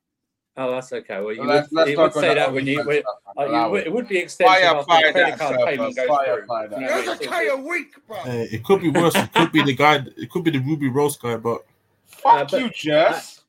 Oh, 0.59 0.71
that's 0.71 0.91
okay. 0.93 1.21
Well, 1.21 1.35
you 1.35 1.45
let's, 1.45 1.71
would, 1.71 1.77
let's 1.77 1.91
you 1.91 1.97
not 1.97 2.15
would 2.15 2.23
say 2.23 2.35
that 2.35 2.53
when 2.53 2.67
you. 2.67 2.81
OnlyFans 2.81 2.87
When, 2.87 3.03
stuff, 3.03 3.15
uh, 3.39 3.45
you 3.65 3.71
would, 3.71 3.81
it. 3.83 3.87
it 3.89 3.93
would 3.93 4.09
be 4.09 4.19
extensive 4.19 4.55
Fire, 4.55 4.65
after 4.77 4.85
fire 4.87 5.07
the 5.07 5.13
credit 5.13 5.39
card 5.39 5.61
sir, 5.61 5.67
payment 5.67 5.97
goes 5.97 6.07
Fire, 6.07 6.37
through. 6.37 6.47
fire 6.47 6.69
that. 6.69 6.81
You 6.81 6.87
know 6.87 6.93
what 6.93 7.09
I 7.09 7.45
There's 7.45 7.57
mean? 7.59 7.67
a 7.67 7.69
week, 7.69 8.07
bro. 8.07 8.17
Uh, 8.19 8.25
it 8.27 8.65
could 8.65 8.81
be 8.81 8.89
worse. 8.89 9.15
It 9.17 9.33
could 9.35 9.53
be 9.53 9.63
the 9.63 9.75
guy. 9.75 10.05
It 10.17 10.31
could 10.31 10.45
be 10.45 10.51
the 10.51 10.61
Ruby 10.61 10.89
Rose 10.89 11.17
guy. 11.19 11.37
But 11.37 11.65
Fuck 12.07 12.51
but- 12.51 12.61
you, 12.61 12.71
Jess. 12.71 13.43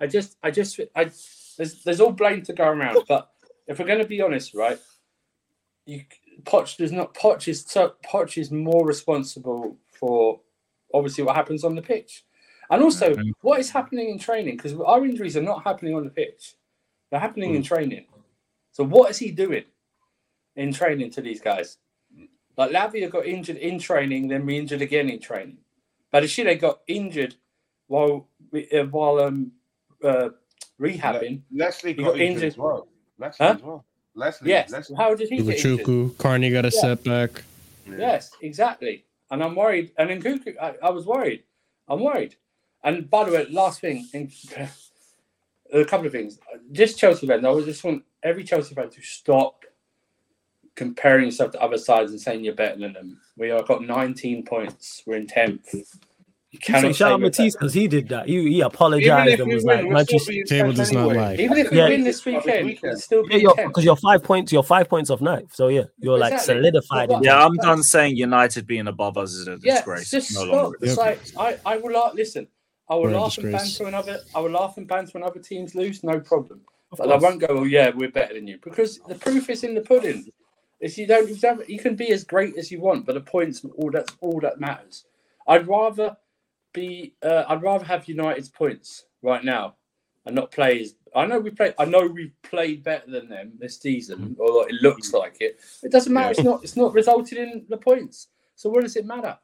I 0.00 0.06
just, 0.06 0.36
I 0.42 0.50
just, 0.50 0.80
I 0.94 1.10
there's 1.56 1.82
there's 1.82 2.00
all 2.00 2.12
blame 2.12 2.42
to 2.42 2.52
go 2.52 2.68
around. 2.68 2.98
But 3.08 3.30
if 3.66 3.78
we're 3.78 3.84
going 3.86 3.98
to 3.98 4.06
be 4.06 4.22
honest, 4.22 4.54
right, 4.54 4.78
you 5.86 6.02
Poch 6.44 6.76
does 6.76 6.92
not 6.92 7.14
Poch 7.14 7.48
is 7.48 7.64
so 7.66 7.94
Poch 8.06 8.38
is 8.38 8.50
more 8.50 8.86
responsible 8.86 9.76
for 9.90 10.40
obviously 10.94 11.24
what 11.24 11.34
happens 11.36 11.64
on 11.64 11.74
the 11.74 11.82
pitch, 11.82 12.24
and 12.70 12.82
also 12.82 13.14
Mhm. 13.14 13.32
what 13.40 13.60
is 13.60 13.70
happening 13.70 14.08
in 14.10 14.18
training 14.18 14.56
because 14.56 14.74
our 14.74 15.04
injuries 15.04 15.36
are 15.36 15.42
not 15.42 15.64
happening 15.64 15.94
on 15.94 16.04
the 16.04 16.10
pitch; 16.10 16.54
they're 17.10 17.20
happening 17.20 17.54
in 17.54 17.62
training. 17.62 18.06
So 18.72 18.84
what 18.84 19.10
is 19.10 19.18
he 19.18 19.30
doing 19.30 19.64
in 20.56 20.72
training 20.72 21.10
to 21.12 21.20
these 21.20 21.40
guys? 21.40 21.78
Like 22.56 22.70
Lavia 22.72 23.08
got 23.10 23.26
injured 23.26 23.56
in 23.56 23.78
training, 23.78 24.28
then 24.28 24.44
re-injured 24.44 24.82
again 24.82 25.08
in 25.08 25.20
training. 25.20 25.58
Badiashile 26.12 26.58
got 26.60 26.80
injured 26.86 27.34
while 27.86 28.28
uh, 28.54 28.84
while 28.84 29.20
um 29.20 29.52
uh, 30.02 30.30
rehabbing. 30.80 31.42
Lesley 31.52 31.92
got, 31.94 32.04
got 32.04 32.12
injured, 32.20 32.20
injured. 32.30 32.44
as 32.44 32.56
well. 32.58 32.88
Lesley 33.18 33.46
Huh? 33.46 33.52
as 33.54 33.62
well. 33.62 33.84
Lesley. 34.14 34.48
Yes. 34.50 34.70
Lesley. 34.72 34.96
How 34.96 35.14
did 35.14 35.28
he 35.28 35.36
get 35.42 35.56
injured? 35.56 35.80
Ugochukwu, 35.86 36.18
Carney 36.18 36.50
got 36.50 36.64
a 36.64 36.70
Yeah. 36.74 36.80
setback. 36.80 37.44
Yeah. 37.86 37.96
Yes, 37.98 38.32
exactly. 38.42 39.04
And 39.30 39.42
I'm 39.42 39.54
worried. 39.54 39.92
And 39.98 40.10
Nkunku, 40.10 40.56
I, 40.60 40.74
I 40.82 40.90
was 40.90 41.04
worried. 41.06 41.44
I'm 41.88 42.00
worried. 42.00 42.36
And 42.84 43.08
by 43.10 43.24
the 43.24 43.32
way, 43.32 43.46
last 43.50 43.80
thing, 43.80 44.06
in, 44.14 44.30
uh, 44.56 44.66
a 45.72 45.84
couple 45.84 46.06
of 46.06 46.12
things. 46.12 46.38
This 46.70 46.94
Chelsea 46.94 47.26
fan, 47.26 47.44
I 47.44 47.60
just 47.62 47.82
want 47.84 48.02
every 48.22 48.44
Chelsea 48.44 48.74
fan 48.74 48.88
to 48.90 49.02
stop 49.02 49.64
comparing 50.74 51.26
yourself 51.26 51.52
to 51.52 51.60
other 51.60 51.78
sides 51.78 52.12
and 52.12 52.20
saying 52.20 52.44
you're 52.44 52.54
better 52.54 52.78
than 52.78 52.92
them. 52.92 53.20
We 53.36 53.50
are 53.50 53.62
got 53.62 53.82
19 53.82 54.44
points. 54.44 55.02
We're 55.06 55.16
in 55.16 55.26
10th. 55.26 55.74
You 55.74 55.84
You 56.50 56.58
cannot 56.60 56.80
say 56.80 56.88
say 56.88 56.92
shout 56.94 57.12
out 57.12 57.20
Matisse 57.20 57.54
because 57.56 57.74
he 57.74 57.88
did 57.88 58.08
that. 58.08 58.26
He, 58.26 58.48
he 58.48 58.60
apologized 58.62 59.34
if 59.34 59.40
and 59.40 59.52
was 59.52 59.64
win, 59.64 59.76
like, 59.76 59.84
we're 59.86 59.92
Manchester. 59.94 60.32
Table 60.32 60.46
tenth 60.68 60.76
does 60.76 60.92
not 60.92 61.00
anyway. 61.10 61.16
lie. 61.16 61.34
Even 61.34 61.58
if 61.58 61.70
we 61.70 61.76
Yeah. 61.76 61.88
win 61.88 62.04
this 62.04 62.16
This 62.22 62.26
weekend, 62.26 62.66
weekend. 62.66 62.92
we'll 62.92 63.00
still 63.00 63.22
Yeah, 63.28 63.36
be 63.36 63.42
you're 63.42 63.54
10th. 63.54 63.66
because 63.66 63.84
you're 63.84 63.96
five 63.96 64.22
points. 64.22 64.52
You're 64.52 64.62
five 64.62 64.88
points 64.88 65.10
off 65.10 65.20
ninth. 65.20 65.54
So 65.54 65.68
yeah, 65.68 65.82
you're 65.98 66.16
like 66.16 66.32
Exactly. 66.32 66.54
solidified. 66.62 67.10
In 67.10 67.16
what- 67.16 67.24
Yeah. 67.24 67.44
I'm 67.44 67.56
done 67.56 67.82
saying 67.82 68.16
United 68.16 68.66
being 68.66 68.86
above 68.86 69.18
us 69.18 69.32
is 69.34 69.46
a 69.46 69.58
Yeah, 69.62 69.74
disgrace. 69.74 70.10
just 70.10 70.32
no 70.34 70.44
stop. 70.46 70.52
longer. 70.54 70.78
It's 70.80 70.96
like 70.96 71.20
I, 71.36 71.58
I 71.66 71.76
will 71.76 71.92
laugh. 71.92 72.14
Listen, 72.14 72.46
I 72.90 72.94
will 72.94 73.02
We're 73.04 73.20
laugh 73.20 73.36
and 73.38 73.50
disgrace. 73.50 73.78
banter 73.78 73.84
when 73.84 73.94
other 73.94 74.20
I 74.34 74.40
will 74.40 74.50
laugh 74.50 74.76
and 74.76 74.86
banter 74.88 75.12
when 75.12 75.22
other 75.22 75.40
teams 75.40 75.74
lose, 75.74 76.02
no 76.02 76.20
problem. 76.20 76.62
But 76.96 77.10
I 77.10 77.16
won't 77.16 77.40
go. 77.40 77.46
Oh 77.50 77.64
yeah, 77.64 77.90
we're 77.94 78.10
better 78.10 78.34
than 78.34 78.46
you 78.46 78.58
because 78.62 78.98
the 79.08 79.14
proof 79.14 79.50
is 79.50 79.62
in 79.64 79.74
the 79.74 79.82
pudding. 79.82 80.30
If 80.80 80.96
you 80.96 81.06
don't, 81.06 81.28
you 81.28 81.64
you 81.66 81.78
can 81.78 81.96
be 81.96 82.10
as 82.12 82.24
great 82.24 82.56
as 82.56 82.70
you 82.70 82.80
want, 82.80 83.04
but 83.04 83.14
the 83.14 83.20
points 83.20 83.64
all 83.76 83.90
that's 83.90 84.14
all 84.20 84.40
that 84.40 84.60
matters. 84.60 85.04
I'd 85.46 85.66
rather 85.68 86.16
be. 86.72 87.14
Uh, 87.22 87.44
I'd 87.48 87.62
rather 87.62 87.84
have 87.84 88.06
United's 88.08 88.48
points 88.48 89.04
right 89.22 89.44
now 89.44 89.74
and 90.24 90.34
not 90.34 90.50
play. 90.50 90.80
As, 90.80 90.94
I 91.14 91.26
know 91.26 91.40
we 91.40 91.50
play. 91.50 91.74
I 91.78 91.84
know 91.84 92.06
we 92.06 92.32
played 92.42 92.84
better 92.84 93.10
than 93.10 93.28
them 93.28 93.52
this 93.58 93.78
season, 93.78 94.36
or 94.38 94.68
it 94.68 94.76
looks 94.80 95.12
like 95.12 95.38
it. 95.40 95.58
It 95.82 95.90
doesn't 95.92 96.12
matter. 96.12 96.30
It's 96.30 96.42
not. 96.42 96.62
It's 96.62 96.76
not 96.76 96.94
resulted 96.94 97.38
in 97.38 97.66
the 97.68 97.76
points. 97.76 98.28
So 98.54 98.70
what 98.70 98.82
does 98.82 98.96
it 98.96 99.04
matter? 99.04 99.36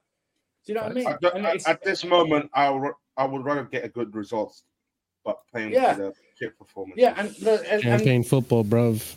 Do 0.64 0.72
you 0.72 0.78
know 0.78 0.84
what 0.84 0.92
I 0.92 0.94
mean? 0.94 1.06
At, 1.08 1.36
And 1.36 1.46
at- 1.66 1.82
this 1.82 2.04
moment, 2.04 2.50
I 2.54 2.70
would, 2.70 2.92
I 3.16 3.24
would 3.24 3.44
rather 3.44 3.64
get 3.64 3.84
a 3.84 3.88
good 3.88 4.14
result, 4.14 4.60
but 5.24 5.38
playing 5.50 5.72
Yeah. 5.72 5.96
with 5.96 6.06
a 6.08 6.14
shit 6.38 6.58
performance. 6.58 6.98
yeah, 6.98 7.14
and, 7.16 7.30
the, 7.36 7.64
and, 7.70 8.02
and 8.06 8.26
football, 8.26 8.64
bruv. 8.64 9.14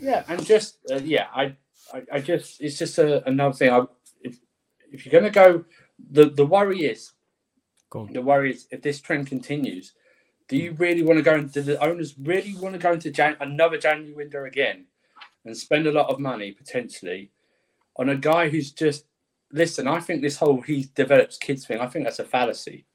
yeah, 0.00 0.24
and 0.28 0.44
just 0.44 0.78
uh, 0.90 0.96
yeah, 1.02 1.26
I, 1.34 1.56
I, 1.92 2.02
I 2.14 2.20
just 2.20 2.60
it's 2.60 2.78
just 2.78 2.98
a, 2.98 3.26
another 3.28 3.54
thing. 3.54 3.70
I, 3.70 3.84
if 4.22 4.38
if 4.92 5.04
you're 5.06 5.12
gonna 5.20 5.30
go, 5.32 5.64
the 6.10 6.30
the 6.30 6.46
worry 6.46 6.84
is 6.84 7.12
Go 7.90 8.00
on. 8.00 8.12
the 8.12 8.22
worry 8.22 8.52
is 8.52 8.66
if 8.70 8.80
this 8.82 9.00
trend 9.00 9.26
continues, 9.26 9.92
do 10.48 10.56
you 10.56 10.72
really 10.72 11.02
want 11.02 11.18
to 11.18 11.22
go 11.22 11.34
into 11.34 11.62
the 11.62 11.82
owners 11.84 12.14
really 12.18 12.54
want 12.54 12.74
to 12.74 12.78
go 12.78 12.92
into 12.92 13.10
Jan, 13.10 13.36
another 13.40 13.78
January 13.78 14.14
window 14.14 14.44
again 14.44 14.86
and 15.44 15.56
spend 15.56 15.86
a 15.88 15.92
lot 15.92 16.08
of 16.08 16.20
money 16.20 16.52
potentially 16.52 17.32
on 17.96 18.08
a 18.08 18.16
guy 18.16 18.48
who's 18.48 18.70
just 18.70 19.06
listen? 19.52 19.88
I 19.88 19.98
think 20.00 20.22
this 20.22 20.36
whole 20.36 20.60
he 20.60 20.86
develops 20.94 21.36
kids 21.36 21.66
thing. 21.66 21.80
I 21.80 21.86
think 21.88 22.04
that's 22.04 22.20
a 22.20 22.24
fallacy. 22.24 22.86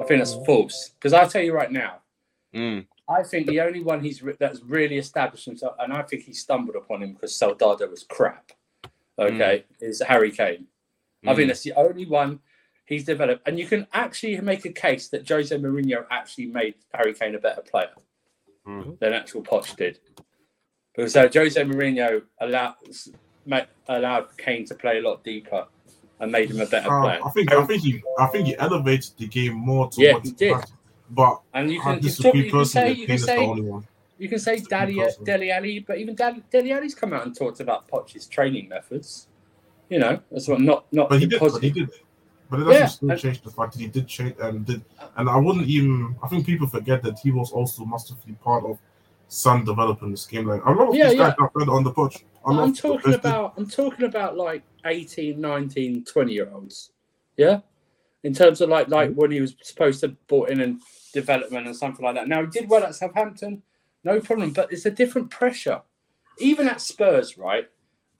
I 0.00 0.04
think 0.04 0.20
that's 0.20 0.34
false 0.46 0.90
because 0.98 1.12
I'll 1.12 1.28
tell 1.28 1.42
you 1.42 1.52
right 1.52 1.70
now. 1.70 1.98
Mm. 2.54 2.86
I 3.08 3.22
think 3.22 3.46
the 3.48 3.60
only 3.60 3.82
one 3.82 4.00
he's 4.02 4.22
re- 4.22 4.36
that's 4.38 4.60
really 4.62 4.96
established 4.98 5.44
himself, 5.44 5.74
and 5.78 5.92
I 5.92 6.02
think 6.02 6.22
he 6.22 6.32
stumbled 6.32 6.76
upon 6.76 7.02
him 7.02 7.12
because 7.12 7.34
Soldado 7.34 7.88
was 7.88 8.04
crap. 8.04 8.52
Okay, 9.18 9.64
is 9.80 10.00
Harry 10.00 10.30
Kane. 10.30 10.66
I 11.26 11.34
think 11.34 11.44
Mm. 11.46 11.48
that's 11.48 11.62
the 11.62 11.74
only 11.74 12.06
one 12.06 12.40
he's 12.86 13.04
developed, 13.04 13.46
and 13.46 13.58
you 13.58 13.66
can 13.66 13.86
actually 13.92 14.40
make 14.40 14.64
a 14.64 14.72
case 14.72 15.08
that 15.08 15.28
Jose 15.28 15.54
Mourinho 15.56 16.06
actually 16.10 16.46
made 16.46 16.74
Harry 16.94 17.12
Kane 17.12 17.34
a 17.34 17.38
better 17.38 17.60
player 17.62 17.94
Mm. 18.66 18.98
than 18.98 19.12
actual 19.12 19.42
Poch 19.42 19.76
did. 19.76 19.98
Because 20.94 21.14
uh, 21.16 21.28
Jose 21.32 21.60
Mourinho 21.62 22.22
allowed 22.40 22.76
allowed 23.88 24.36
Kane 24.38 24.64
to 24.66 24.74
play 24.74 24.98
a 24.98 25.02
lot 25.02 25.24
deeper 25.24 25.66
and 26.20 26.30
made 26.30 26.50
him 26.50 26.60
a 26.60 26.66
better 26.66 26.90
Uh, 26.92 27.00
player. 27.02 27.20
I 27.24 27.30
think 27.30 27.52
I 27.52 27.64
think 27.66 27.82
he 27.82 28.02
I 28.18 28.26
think 28.26 28.46
he 28.46 28.56
elevated 28.58 29.10
the 29.18 29.26
game 29.26 29.54
more 29.54 29.88
to 29.90 30.00
Yeah, 30.00 30.14
what 30.14 30.24
he 30.24 30.32
did. 30.32 30.56
But 31.10 31.40
And 31.54 31.72
you 31.72 31.80
can, 31.80 32.00
you, 32.02 32.10
talk, 32.10 32.34
you 32.34 32.50
can 32.50 32.64
say 32.64 32.92
you 32.92 33.06
can 33.06 33.18
say. 33.18 33.44
You 34.18 34.28
can 34.28 34.38
say 34.38 34.60
Daddy, 34.60 35.02
Dele 35.24 35.50
Alli, 35.50 35.78
but 35.80 35.96
even 35.98 36.14
Dele, 36.14 36.42
Dele 36.50 36.72
Alli's 36.72 36.94
come 36.94 37.14
out 37.14 37.24
and 37.24 37.34
talked 37.34 37.60
about 37.60 37.88
Poch's 37.88 38.26
training 38.26 38.68
methods. 38.68 39.28
You 39.88 39.98
know, 39.98 40.20
that's 40.30 40.46
what 40.46 40.60
not 40.60 40.84
not 40.92 41.08
But 41.08 41.20
he 41.20 41.26
did. 41.26 41.40
But 41.40 41.46
he 41.46 41.50
positive. 41.70 41.74
did. 41.74 41.90
But 42.50 42.60
it 42.60 42.64
doesn't 42.64 42.80
Yeah, 42.80 42.86
still 42.86 43.10
and- 43.12 43.20
change 43.20 43.40
the 43.42 43.50
fact 43.50 43.72
that 43.72 43.80
he 43.80 43.86
did 43.88 44.06
change 44.06 44.34
and 44.40 44.66
did. 44.66 44.82
And 45.16 45.28
I 45.28 45.36
wouldn't 45.38 45.66
even. 45.68 46.14
I 46.22 46.28
think 46.28 46.44
people 46.44 46.66
forget 46.66 47.02
that 47.02 47.18
he 47.18 47.30
was 47.30 47.50
also 47.50 47.84
masterfully 47.86 48.34
part 48.44 48.64
of 48.64 48.78
Sun 49.30 49.64
developing 49.64 50.10
this 50.10 50.26
game. 50.26 50.46
Like 50.46 50.64
a 50.64 50.72
lot 50.72 50.88
of 50.88 50.94
Yeah, 50.94 51.10
these 51.10 51.18
guys 51.18 51.34
yeah. 51.38 51.44
are 51.44 51.50
better 51.54 51.70
on 51.70 51.84
the 51.84 51.92
pitch. 51.92 52.24
A 52.44 52.52
But 52.52 52.62
I'm 52.62 52.74
talking 52.74 53.14
about 53.14 53.54
I'm 53.56 53.70
talking 53.70 54.04
about 54.04 54.36
like 54.36 54.64
18, 54.84 55.40
19, 55.40 56.04
20 56.04 56.32
year 56.32 56.50
olds. 56.52 56.90
Yeah. 57.36 57.60
In 58.24 58.34
terms 58.34 58.60
of 58.60 58.68
like 58.68 58.88
like 58.88 59.14
when 59.14 59.30
he 59.30 59.40
was 59.40 59.54
supposed 59.62 60.00
to 60.00 60.08
brought 60.26 60.50
in 60.50 60.60
and 60.60 60.80
development 61.12 61.68
and 61.68 61.76
something 61.76 62.04
like 62.04 62.16
that. 62.16 62.26
Now 62.26 62.40
he 62.40 62.48
did 62.48 62.68
well 62.68 62.82
at 62.82 62.96
Southampton, 62.96 63.62
no 64.02 64.20
problem, 64.20 64.52
but 64.52 64.72
it's 64.72 64.86
a 64.86 64.90
different 64.90 65.30
pressure. 65.30 65.80
Even 66.38 66.68
at 66.68 66.80
Spurs, 66.80 67.38
right? 67.38 67.68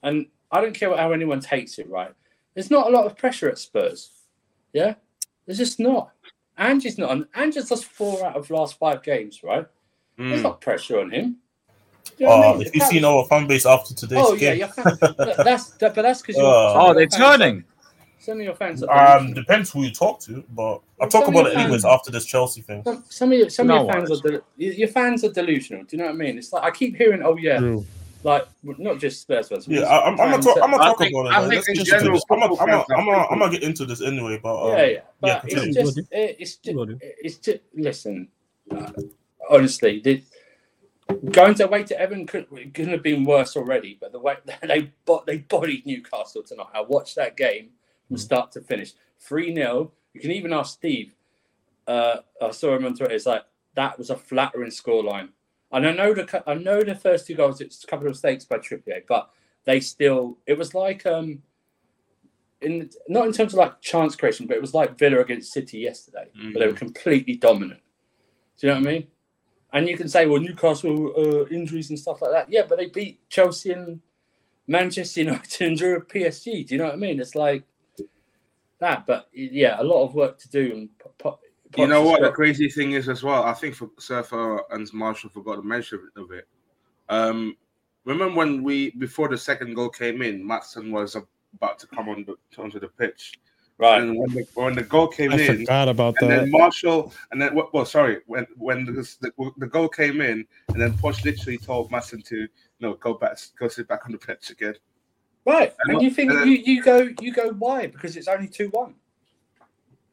And 0.05 0.27
I 0.53 0.61
don't 0.61 0.75
care 0.75 0.97
how 0.97 1.11
anyone 1.11 1.41
takes 1.41 1.79
it, 1.79 1.89
right? 1.89 2.13
There's 2.55 2.71
not 2.71 2.87
a 2.87 2.91
lot 2.91 3.07
of 3.07 3.17
pressure 3.17 3.49
at 3.49 3.59
Spurs. 3.59 4.11
Yeah? 4.73 4.95
There's 5.47 5.59
just 5.59 5.81
not. 5.81 6.13
Angie's 6.57 6.99
not 6.99 7.11
and 7.11 7.27
Angie's 7.35 7.71
lost 7.71 7.87
four 7.87 8.25
out 8.25 8.37
of 8.37 8.51
last 8.51 8.79
five 8.79 9.03
games, 9.03 9.43
right? 9.43 9.67
There's 10.29 10.41
Mm. 10.41 10.43
not 10.43 10.61
pressure 10.61 11.01
on 11.01 11.11
him. 11.11 11.37
You 12.19 12.27
know 12.27 12.37
what 12.37 12.45
I 12.45 12.49
Oh, 12.51 12.53
mean? 12.59 12.67
if 12.67 12.75
you've 12.75 12.85
seen 12.85 13.05
our 13.05 13.25
fan 13.25 13.47
base 13.47 13.65
after 13.65 13.95
today's 13.95 14.19
Oh 14.21 14.35
yeah, 14.35 14.39
game, 14.51 14.59
your 14.59 14.69
fans, 14.69 14.99
that's 15.19 15.71
that, 15.79 15.95
but 15.95 16.03
that's 16.03 16.21
because 16.21 16.37
Uh, 16.37 16.75
Oh, 16.75 16.93
they're 16.95 17.07
turning. 17.07 17.65
Some 18.19 18.39
of 18.39 18.45
your 18.45 18.55
fans 18.55 18.83
are 18.83 19.17
um, 19.17 19.33
depends 19.33 19.71
who 19.71 19.83
you 19.83 19.91
talk 19.91 20.21
to, 20.21 20.45
but 20.51 20.83
I'll 21.01 21.09
talk 21.09 21.27
about 21.29 21.47
it 21.47 21.53
your 21.55 21.63
anyways 21.63 21.87
after 21.87 22.11
this 22.11 22.27
Chelsea 22.27 22.61
thing. 22.61 22.83
Some, 22.85 23.03
some 23.09 23.33
of 23.33 23.39
your 23.39 23.49
some 23.49 23.67
No 23.67 23.77
of 23.79 23.85
your 23.87 23.93
fans 23.95 24.11
are 24.11 24.29
del- 24.31 24.41
your 24.59 24.73
your 24.75 24.89
fans 24.89 25.25
are 25.25 25.33
delusional. 25.33 25.85
Do 25.85 25.97
you 25.97 26.03
know 26.03 26.09
what 26.11 26.15
I 26.17 26.19
mean? 26.19 26.37
It's 26.37 26.53
like 26.53 26.63
I 26.65 26.71
keep 26.71 26.97
hearing, 26.97 27.23
oh 27.23 27.39
yeah, 27.39 27.57
True. 27.59 27.87
like 28.23 28.47
not 28.63 28.99
just 28.99 29.23
Spurs 29.23 29.49
fans. 29.49 29.67
Yeah, 29.67 29.85
I, 29.85 30.07
I'm, 30.07 30.21
I'm 30.21 30.31
gonna 30.33 30.43
talk. 30.43 30.59
I'm 30.63 30.71
gonna 30.71 30.83
talk 30.85 30.99
think- 30.99 31.15
about 31.15 31.27
it. 31.29 31.33
I 31.33 31.41
though. 31.43 31.49
think 31.49 31.67
Let's 31.67 31.69
in 31.71 31.75
just- 31.77 31.91
general, 31.91 32.21
I'm 32.31 32.41
gonna, 32.41 32.53
I'm 32.53 32.57
gonna, 32.59 32.71
fans 32.77 32.85
are 32.91 32.97
I'm 32.99 33.07
gonna, 33.07 33.19
I'm 33.23 33.29
people- 33.39 33.49
get 33.49 33.63
into 33.63 33.87
this 33.87 34.03
anyway. 34.03 34.39
But 34.43 34.63
um, 34.65 34.77
yeah, 34.77 34.85
yeah, 34.85 35.01
but 35.23 35.27
yeah, 35.29 35.41
it's 35.45 35.55
continue. 35.55 35.73
just 35.73 35.99
it's 36.11 36.57
just 36.57 36.77
Good. 36.77 36.99
it's 37.01 37.37
just 37.39 37.59
listen. 37.75 38.29
Honestly, 39.51 40.01
the, 40.01 40.23
going 41.33 41.55
to 41.55 41.67
away 41.67 41.83
to 41.85 42.01
Everton 42.01 42.27
could, 42.27 42.47
could 42.73 42.89
have 42.89 43.03
been 43.03 43.25
worse 43.25 43.57
already. 43.57 43.99
But 44.01 44.13
the 44.13 44.21
way 44.21 44.37
they 44.63 44.93
they 45.27 45.39
bodied 45.39 45.85
Newcastle 45.85 46.43
tonight, 46.43 46.69
I 46.75 46.81
watched 46.81 47.17
that 47.17 47.37
game 47.37 47.71
from 48.09 48.17
start 48.17 48.53
to 48.53 48.61
finish, 48.61 48.95
three 49.19 49.55
0 49.55 49.93
You 50.15 50.21
can 50.21 50.31
even 50.31 50.53
ask 50.53 50.75
Steve. 50.75 51.15
Uh, 51.87 52.19
I 52.41 52.51
saw 52.53 52.77
him 52.77 52.87
on 52.87 52.95
Twitter. 52.95 53.15
It's 53.15 53.27
like 53.27 53.45
that 53.75 53.99
was 53.99 54.11
a 54.11 54.17
flattering 54.17 54.71
scoreline. 54.71 55.31
And 55.73 55.87
I 55.87 55.93
know 55.93 56.15
the 56.15 56.43
I 56.47 56.55
know 56.55 56.83
the 56.83 56.95
first 56.95 57.27
two 57.27 57.35
goals. 57.35 57.61
It's 57.61 57.85
a 57.85 57.87
couple 57.87 58.07
of 58.07 58.13
mistakes 58.13 58.45
by 58.45 58.59
Trippier, 58.59 59.03
but 59.09 59.31
they 59.65 59.81
still. 59.81 60.39
It 60.47 60.59
was 60.59 60.75
like 60.75 61.07
um, 61.07 61.43
in 62.61 62.91
not 63.09 63.27
in 63.27 63.33
terms 63.33 63.53
of 63.53 63.59
like 63.59 63.81
chance 63.81 64.17
creation, 64.17 64.47
but 64.47 64.57
it 64.57 64.61
was 64.61 64.75
like 64.75 64.99
Villa 64.99 65.21
against 65.21 65.53
City 65.53 65.79
yesterday, 65.79 66.29
but 66.53 66.61
they 66.61 66.67
were 66.67 66.73
completely 66.73 67.37
dominant. 67.37 67.81
Do 68.59 68.67
you 68.67 68.75
know 68.75 68.81
what 68.81 68.89
I 68.89 68.93
mean? 68.93 69.07
And 69.73 69.89
you 69.89 69.97
can 69.97 70.09
say, 70.09 70.27
well, 70.27 70.41
Newcastle 70.41 71.13
uh, 71.17 71.47
injuries 71.47 71.91
and 71.91 71.99
stuff 71.99 72.23
like 72.23 72.33
that. 72.33 72.51
Yeah, 72.51 72.63
but 72.69 72.79
they 72.79 72.87
beat 72.87 73.29
Chelsea 73.29 73.73
and 73.73 74.01
Manchester 74.67 75.21
United 75.21 75.61
and 75.67 75.77
drew 75.77 76.01
PSG. 76.05 76.67
Do 76.67 76.75
you 76.75 76.79
know 76.79 76.87
what 76.87 76.95
I 76.95 76.97
mean? 76.97 77.21
It's 77.21 77.35
like 77.35 77.65
that. 78.79 79.07
But 79.07 79.29
yeah, 79.33 79.81
a 79.81 79.85
lot 79.85 80.05
of 80.05 80.15
work 80.15 80.39
to 80.39 80.51
do. 80.51 80.73
And 80.73 80.89
You 81.77 81.87
know 81.87 82.03
what 82.03 82.21
the 82.21 82.33
crazy 82.33 82.69
thing 82.69 82.93
is 82.93 83.09
as 83.09 83.23
well? 83.23 83.45
I 83.45 83.53
think 83.53 83.75
for 83.77 83.91
Surfer 83.99 84.63
and 84.71 84.93
Marshall 84.93 85.31
forgot 85.31 85.57
to 85.57 85.63
mention 85.63 86.09
of 86.17 86.33
it. 86.33 86.49
Um, 87.09 87.57
remember 88.05 88.35
when 88.35 88.63
we 88.63 88.91
before 88.93 89.29
the 89.29 89.39
second 89.39 89.75
goal 89.75 89.89
came 89.89 90.23
in, 90.23 90.43
Maatsen 90.43 90.91
was 90.91 91.17
about 91.55 91.79
to 91.79 91.87
come 91.87 92.09
on 92.09 92.25
the 92.25 92.61
onto 92.61 92.81
the 92.81 92.89
pitch. 92.89 93.39
Right. 93.81 94.03
And 94.03 94.19
when 94.19 94.29
the, 94.35 94.47
when 94.53 94.75
the 94.75 94.83
goal 94.83 95.09
came 95.09 95.33
I 95.33 95.37
in, 95.39 95.61
forgot 95.61 95.89
about 95.89 96.15
and 96.21 96.31
that. 96.31 96.41
then 96.41 96.51
Marshall, 96.51 97.15
and 97.33 97.41
then 97.41 97.59
well, 97.73 97.87
sorry, 97.87 98.19
when 98.27 98.47
when 98.59 98.85
the, 98.85 98.93
the, 99.23 99.51
the 99.57 99.67
goal 99.67 99.89
came 99.89 100.21
in, 100.21 100.47
and 100.69 100.81
then 100.81 100.93
Poch 100.99 101.25
literally 101.25 101.57
told 101.57 101.91
Maatsen 101.91 102.23
to 102.27 102.47
no 102.81 102.93
go 102.95 103.15
back, 103.15 103.39
go 103.59 103.69
sit 103.69 103.89
back 103.89 104.05
on 104.05 104.13
the 104.13 104.19
pitch 104.19 104.51
again. 104.51 104.75
Right. 105.47 105.75
And 105.81 105.95
And 105.95 106.03
you 106.03 106.11
think 106.11 106.31
uh, 106.31 106.43
you, 106.43 106.57
you 106.57 106.83
go 106.83 107.09
you 107.23 107.33
go 107.33 107.53
why? 107.55 107.87
Because 107.87 108.19
it's 108.19 108.29
only 108.29 108.49
two 108.49 108.69
one. 108.69 108.95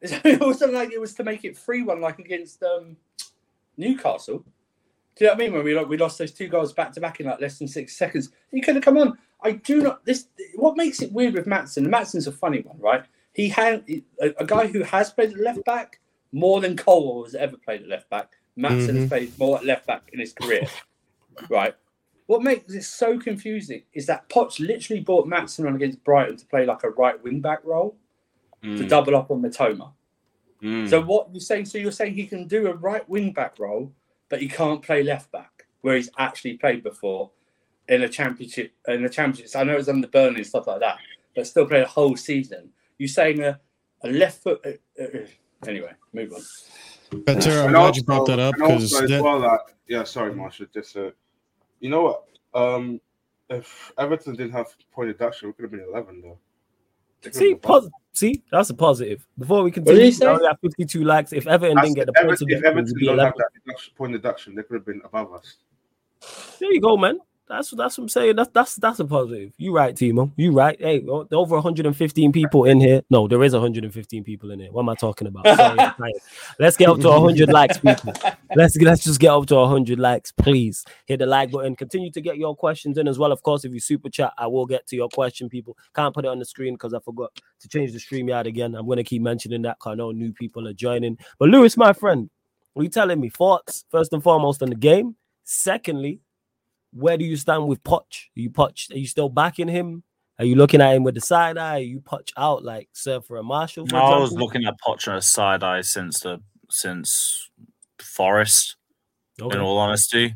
It 0.00 0.40
wasn't 0.40 0.72
like 0.72 0.92
it 0.92 1.00
was 1.00 1.12
to 1.14 1.24
make 1.24 1.44
it 1.44 1.58
three 1.58 1.82
one 1.82 2.00
like 2.00 2.20
against 2.20 2.62
um, 2.62 2.96
Newcastle. 3.76 4.38
Do 5.16 5.24
you 5.24 5.26
know 5.26 5.34
what 5.34 5.42
I 5.42 5.44
mean? 5.44 5.52
When 5.52 5.64
we 5.64 5.74
lo- 5.74 5.84
we 5.84 5.98
lost 5.98 6.16
those 6.16 6.32
two 6.32 6.48
goals 6.48 6.72
back 6.72 6.92
to 6.94 7.02
back 7.02 7.20
in 7.20 7.26
like 7.26 7.40
less 7.40 7.58
than 7.58 7.68
six 7.68 7.98
seconds, 7.98 8.30
you 8.50 8.62
could 8.62 8.76
have 8.76 8.84
come 8.84 8.96
on. 8.96 9.18
I 9.42 9.52
do 9.52 9.82
not. 9.82 10.06
This 10.06 10.28
what 10.54 10.78
makes 10.78 11.02
it 11.02 11.12
weird 11.12 11.34
with 11.34 11.44
Maatsen. 11.44 11.86
Maatsen's 11.86 12.26
a 12.26 12.32
funny 12.32 12.62
one, 12.62 12.78
right? 12.78 13.04
He 13.34 13.48
had 13.48 13.84
a, 14.20 14.34
a 14.38 14.44
guy 14.44 14.66
who 14.66 14.82
has 14.82 15.10
played 15.10 15.32
at 15.32 15.40
left 15.40 15.64
back 15.64 16.00
more 16.32 16.60
than 16.60 16.76
Colwill 16.76 17.24
has 17.24 17.34
ever 17.34 17.56
played 17.56 17.82
at 17.82 17.88
left 17.88 18.10
back. 18.10 18.32
Maatsen 18.58 18.96
has 18.96 19.08
played 19.08 19.38
more 19.38 19.58
at 19.58 19.64
left 19.64 19.86
back 19.86 20.10
in 20.12 20.18
his 20.18 20.32
career, 20.32 20.66
right? 21.48 21.74
What 22.26 22.42
makes 22.42 22.74
it 22.74 22.82
so 22.82 23.18
confusing 23.18 23.82
is 23.94 24.06
that 24.06 24.28
Potts 24.28 24.60
literally 24.60 25.00
brought 25.00 25.26
Maatsen 25.26 25.66
on 25.66 25.76
against 25.76 26.02
Brighton 26.04 26.36
to 26.36 26.46
play 26.46 26.66
like 26.66 26.82
a 26.82 26.90
right 26.90 27.22
wing 27.22 27.40
back 27.40 27.64
role 27.64 27.96
to 28.62 28.86
double 28.86 29.16
up 29.16 29.30
on 29.30 29.40
Mitoma. 29.40 29.92
Mm. 30.62 30.88
So 30.88 31.00
what 31.00 31.28
you're 31.32 31.40
saying? 31.40 31.66
So 31.66 31.78
you're 31.78 31.92
saying 31.92 32.14
he 32.14 32.26
can 32.26 32.46
do 32.48 32.66
a 32.66 32.74
right 32.74 33.08
wing 33.08 33.32
back 33.32 33.58
role, 33.58 33.92
but 34.28 34.42
he 34.42 34.48
can't 34.48 34.82
play 34.82 35.02
left 35.02 35.30
back 35.30 35.66
where 35.82 35.96
he's 35.96 36.10
actually 36.18 36.54
played 36.54 36.82
before 36.82 37.30
in 37.88 38.02
a 38.02 38.08
championship. 38.08 38.72
In 38.88 39.04
a 39.04 39.08
championship, 39.08 39.54
I 39.54 39.64
know 39.64 39.76
it's 39.76 39.88
under 39.88 40.08
Burnley 40.08 40.38
and 40.38 40.46
stuff 40.46 40.66
like 40.66 40.80
that, 40.80 40.98
but 41.34 41.46
still 41.46 41.66
played 41.66 41.84
a 41.84 41.88
whole 41.88 42.16
season. 42.16 42.70
You're 42.98 43.08
saying 43.08 43.40
a, 43.40 43.58
a 44.02 44.08
left 44.08 44.42
foot. 44.42 44.60
Uh, 44.64 45.02
uh, 45.02 45.26
anyway, 45.66 45.92
move 46.12 46.32
on. 46.32 46.42
Better, 47.24 47.50
I'm 47.50 47.66
And 47.66 47.74
glad 47.74 47.96
you 47.96 48.02
brought 48.02 48.26
that 48.26 48.38
up 48.38 48.54
because 48.54 48.90
that, 48.90 49.22
well, 49.22 49.38
like, 49.38 49.60
yeah, 49.86 50.04
sorry, 50.04 50.34
Marshall. 50.34 50.66
Just 50.72 50.96
uh, 50.96 51.10
you 51.80 51.88
know 51.88 52.02
what? 52.02 52.24
Um, 52.54 53.00
if 53.48 53.92
Everton 53.96 54.34
didn't 54.34 54.52
have 54.52 54.66
point 54.92 55.08
deduction, 55.08 55.48
we 55.48 55.54
could 55.54 55.62
have 55.62 55.70
been 55.70 55.86
eleven 55.88 56.20
though. 56.20 56.38
See, 57.22 57.26
have 57.26 57.34
been 57.34 57.52
above. 57.52 57.82
pos- 57.84 57.90
see, 58.12 58.42
that's 58.52 58.70
a 58.70 58.74
positive. 58.74 59.26
Before 59.38 59.62
we 59.62 59.70
did 59.70 59.86
continue, 59.86 60.10
he 60.10 60.18
we 60.20 60.26
only 60.26 60.46
have 60.46 60.58
52 60.60 61.04
likes. 61.04 61.32
If 61.32 61.46
Everton 61.46 61.78
I 61.78 61.82
didn't 61.82 61.96
get 61.96 62.06
the 62.06 62.12
points, 62.12 62.42
Everton, 62.42 62.50
if 62.50 62.64
Everton 62.64 62.94
we'd 62.94 63.00
be 63.00 63.06
don't 63.06 63.18
have 63.18 63.34
that 63.36 63.48
deduction, 63.54 63.94
point 63.96 64.12
deduction, 64.12 64.54
they 64.54 64.62
could 64.62 64.74
have 64.74 64.86
been 64.86 65.00
above 65.04 65.32
us. 65.32 65.56
There 66.60 66.72
you 66.72 66.80
go, 66.80 66.96
man. 66.96 67.18
That's 67.48 67.70
that's 67.70 67.96
what 67.96 68.04
I'm 68.04 68.08
saying. 68.10 68.36
That's 68.36 68.50
that's 68.52 68.76
that's 68.76 69.00
a 69.00 69.06
positive. 69.06 69.54
You 69.56 69.74
right, 69.74 69.94
Timo. 69.94 70.30
You 70.36 70.52
right. 70.52 70.78
Hey, 70.78 71.02
over 71.06 71.54
115 71.54 72.30
people 72.30 72.64
in 72.66 72.78
here. 72.78 73.02
No, 73.08 73.26
there 73.26 73.42
is 73.42 73.54
115 73.54 74.22
people 74.22 74.50
in 74.50 74.60
here. 74.60 74.70
What 74.70 74.82
am 74.82 74.90
I 74.90 74.94
talking 74.94 75.26
about? 75.26 75.46
Sorry, 75.46 76.12
let's 76.58 76.76
get 76.76 76.90
up 76.90 77.00
to 77.00 77.08
100 77.08 77.48
likes, 77.48 77.78
people. 77.78 78.12
Let's 78.54 78.76
let's 78.76 79.02
just 79.02 79.18
get 79.18 79.30
up 79.30 79.46
to 79.46 79.54
100 79.56 79.98
likes, 79.98 80.30
please. 80.30 80.84
Hit 81.06 81.20
the 81.20 81.26
like 81.26 81.50
button. 81.50 81.74
Continue 81.74 82.10
to 82.10 82.20
get 82.20 82.36
your 82.36 82.54
questions 82.54 82.98
in 82.98 83.08
as 83.08 83.18
well. 83.18 83.32
Of 83.32 83.42
course, 83.42 83.64
if 83.64 83.72
you 83.72 83.80
super 83.80 84.10
chat, 84.10 84.34
I 84.36 84.46
will 84.46 84.66
get 84.66 84.86
to 84.88 84.96
your 84.96 85.08
question, 85.08 85.48
people. 85.48 85.76
Can't 85.94 86.14
put 86.14 86.26
it 86.26 86.28
on 86.28 86.38
the 86.38 86.44
screen 86.44 86.74
because 86.74 86.92
I 86.92 87.00
forgot 87.00 87.30
to 87.60 87.68
change 87.68 87.92
the 87.92 87.98
StreamYard 87.98 88.46
again. 88.46 88.74
I'm 88.74 88.86
gonna 88.86 89.04
keep 89.04 89.22
mentioning 89.22 89.62
that 89.62 89.78
because 89.78 89.92
I 89.92 89.94
know 89.94 90.10
new 90.10 90.34
people 90.34 90.68
are 90.68 90.74
joining. 90.74 91.16
But 91.38 91.48
Lewis, 91.48 91.78
my 91.78 91.94
friend, 91.94 92.28
what 92.74 92.82
you 92.82 92.90
telling 92.90 93.20
me? 93.20 93.30
Thoughts 93.30 93.86
first 93.90 94.12
and 94.12 94.22
foremost 94.22 94.62
on 94.62 94.68
the 94.68 94.76
game. 94.76 95.16
Secondly, 95.44 96.20
where 96.92 97.16
do 97.16 97.24
you 97.24 97.36
stand 97.36 97.68
with 97.68 97.82
Poch? 97.82 98.26
Are 98.36 98.40
you 98.40 98.50
Poch? 98.50 98.92
Are 98.92 98.98
you 98.98 99.06
still 99.06 99.28
backing 99.28 99.68
him? 99.68 100.02
Are 100.38 100.44
you 100.44 100.54
looking 100.54 100.80
at 100.80 100.94
him 100.94 101.02
with 101.02 101.14
the 101.14 101.20
side 101.20 101.58
eye? 101.58 101.78
Are 101.78 101.82
you 101.82 102.00
Poch 102.00 102.30
out 102.36 102.64
like 102.64 102.88
Surfer 102.92 103.36
and 103.36 103.48
Marshall? 103.48 103.86
For 103.86 103.96
I 103.96 104.18
was 104.18 104.32
looking 104.32 104.64
at 104.64 104.74
Poch 104.86 105.08
on 105.08 105.16
a 105.16 105.22
side 105.22 105.62
eye 105.62 105.80
since 105.80 106.20
the 106.20 106.40
since 106.70 107.50
Forest. 108.00 108.76
Okay. 109.40 109.56
In 109.56 109.62
all 109.62 109.78
honesty, 109.78 110.34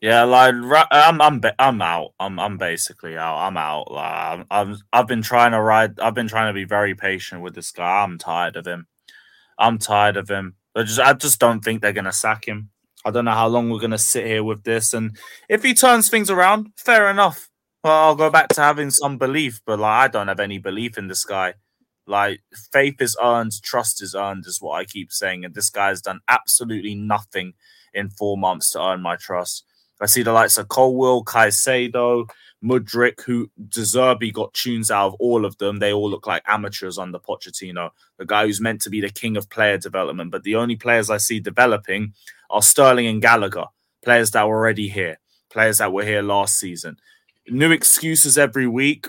yeah, 0.00 0.22
like 0.22 0.54
I'm 0.90 1.20
I'm 1.20 1.40
I'm 1.58 1.82
out. 1.82 2.14
I'm 2.18 2.38
I'm 2.38 2.56
basically 2.56 3.18
out. 3.18 3.36
I'm 3.36 3.56
out. 3.58 3.90
Like 3.90 4.12
I'm, 4.12 4.44
I'm 4.50 4.76
I've 4.92 5.06
been 5.06 5.20
trying 5.20 5.52
to 5.52 5.60
ride. 5.60 6.00
I've 6.00 6.14
been 6.14 6.28
trying 6.28 6.48
to 6.48 6.54
be 6.54 6.64
very 6.64 6.94
patient 6.94 7.42
with 7.42 7.54
this 7.54 7.70
guy. 7.70 8.02
I'm 8.02 8.16
tired 8.16 8.56
of 8.56 8.66
him. 8.66 8.86
I'm 9.58 9.76
tired 9.78 10.16
of 10.16 10.30
him. 10.30 10.54
I 10.74 10.84
just 10.84 11.00
I 11.00 11.12
just 11.12 11.38
don't 11.38 11.62
think 11.62 11.82
they're 11.82 11.92
gonna 11.92 12.12
sack 12.12 12.46
him. 12.48 12.70
I 13.04 13.10
don't 13.10 13.24
know 13.24 13.32
how 13.32 13.48
long 13.48 13.70
we're 13.70 13.80
gonna 13.80 13.98
sit 13.98 14.26
here 14.26 14.44
with 14.44 14.64
this. 14.64 14.92
And 14.92 15.16
if 15.48 15.62
he 15.62 15.74
turns 15.74 16.08
things 16.08 16.30
around, 16.30 16.72
fair 16.76 17.08
enough. 17.10 17.48
Well, 17.82 17.94
I'll 17.94 18.14
go 18.14 18.30
back 18.30 18.48
to 18.48 18.60
having 18.60 18.90
some 18.90 19.16
belief, 19.16 19.62
but 19.64 19.78
like 19.78 20.04
I 20.04 20.08
don't 20.08 20.28
have 20.28 20.40
any 20.40 20.58
belief 20.58 20.98
in 20.98 21.08
this 21.08 21.24
guy. 21.24 21.54
Like 22.06 22.40
faith 22.72 23.00
is 23.00 23.16
earned, 23.22 23.52
trust 23.62 24.02
is 24.02 24.14
earned, 24.14 24.44
is 24.46 24.60
what 24.60 24.72
I 24.72 24.84
keep 24.84 25.12
saying. 25.12 25.44
And 25.44 25.54
this 25.54 25.70
guy 25.70 25.88
has 25.88 26.02
done 26.02 26.20
absolutely 26.28 26.94
nothing 26.94 27.54
in 27.94 28.10
four 28.10 28.36
months 28.36 28.70
to 28.72 28.82
earn 28.82 29.00
my 29.00 29.16
trust. 29.16 29.64
I 30.00 30.06
see 30.06 30.22
the 30.22 30.32
likes 30.32 30.56
of 30.58 30.68
Colwill, 30.68 31.24
Caicedo, 31.24 32.28
Mudryk, 32.64 33.22
who 33.22 33.50
De 33.68 33.80
Zerbi 33.80 34.32
got 34.32 34.52
tunes 34.54 34.90
out 34.90 35.08
of 35.08 35.14
all 35.14 35.44
of 35.44 35.58
them. 35.58 35.78
They 35.78 35.92
all 35.92 36.10
look 36.10 36.26
like 36.26 36.42
amateurs 36.46 36.98
under 36.98 37.18
Pochettino, 37.18 37.90
the 38.18 38.24
guy 38.26 38.46
who's 38.46 38.60
meant 38.60 38.80
to 38.82 38.90
be 38.90 39.00
the 39.00 39.10
king 39.10 39.36
of 39.36 39.50
player 39.50 39.78
development. 39.78 40.30
But 40.30 40.42
the 40.42 40.56
only 40.56 40.76
players 40.76 41.10
I 41.10 41.18
see 41.18 41.40
developing 41.40 42.14
are 42.50 42.62
Sterling 42.62 43.06
and 43.06 43.22
Gallagher, 43.22 43.66
players 44.04 44.30
that 44.32 44.46
were 44.46 44.56
already 44.56 44.88
here, 44.88 45.18
players 45.50 45.78
that 45.78 45.92
were 45.92 46.04
here 46.04 46.22
last 46.22 46.58
season. 46.58 46.96
New 47.48 47.72
excuses 47.72 48.36
every 48.36 48.66
week. 48.66 49.08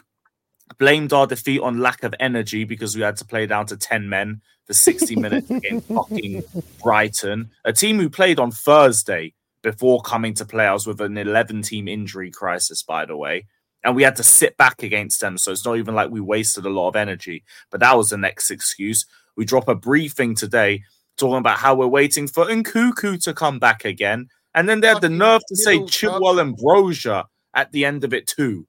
Blamed 0.78 1.12
our 1.12 1.28
defeat 1.28 1.60
on 1.60 1.80
lack 1.80 2.04
of 2.04 2.16
energy 2.20 2.64
because 2.64 2.96
we 2.96 3.02
had 3.02 3.18
to 3.18 3.26
play 3.26 3.46
down 3.46 3.66
to 3.68 3.78
10 3.78 4.08
men 4.08 4.42
for 4.66 4.74
60 4.74 5.18
minutes 5.18 5.50
against 5.50 5.88
fucking 5.88 6.44
Brighton, 6.82 7.52
a 7.66 7.74
team 7.74 8.00
who 8.00 8.10
played 8.10 8.39
on 8.39 8.52
Thursday 8.52 9.34
before 9.62 10.02
coming 10.02 10.34
to 10.36 10.46
play. 10.46 10.66
I 10.66 10.74
with 10.74 11.02
an 11.02 11.18
11 11.18 11.64
team 11.64 11.88
injury 11.88 12.32
crisis, 12.32 12.84
by 12.84 13.06
the 13.06 13.18
way. 13.18 13.48
And 13.84 13.96
we 13.96 14.04
had 14.04 14.16
to 14.18 14.24
sit 14.24 14.58
back 14.58 14.84
against 14.84 15.22
them. 15.22 15.38
So 15.38 15.52
it's 15.52 15.66
not 15.66 15.78
even 15.78 15.96
like 15.96 16.12
we 16.12 16.22
wasted 16.22 16.66
a 16.66 16.70
lot 16.70 16.89
of 16.89 16.96
energy. 16.96 17.44
But 17.70 17.80
that 17.80 17.98
was 17.98 18.12
the 18.12 18.18
next 18.18 18.52
excuse. 18.52 19.06
We 19.36 19.46
drop 19.46 19.68
a 19.68 19.76
briefing 19.76 20.36
today 20.36 20.84
talking 21.18 21.38
about 21.38 21.57
how 21.57 21.76
we're 21.76 21.88
waiting 21.88 22.28
for 22.28 22.45
Nkunku 22.45 23.24
to 23.24 23.34
come 23.34 23.59
back 23.59 23.86
again. 23.86 24.28
And 24.53 24.68
then 24.68 24.82
they 24.82 24.88
had 24.88 25.01
the 25.01 25.09
nerve 25.09 25.41
to 25.47 25.55
say 25.55 25.80
Chilwell 25.80 26.41
and 26.41 26.57
Brozier 26.57 27.24
at 27.53 27.72
the 27.72 27.86
end 27.86 28.03
of 28.03 28.14
it 28.14 28.28
too. 28.28 28.68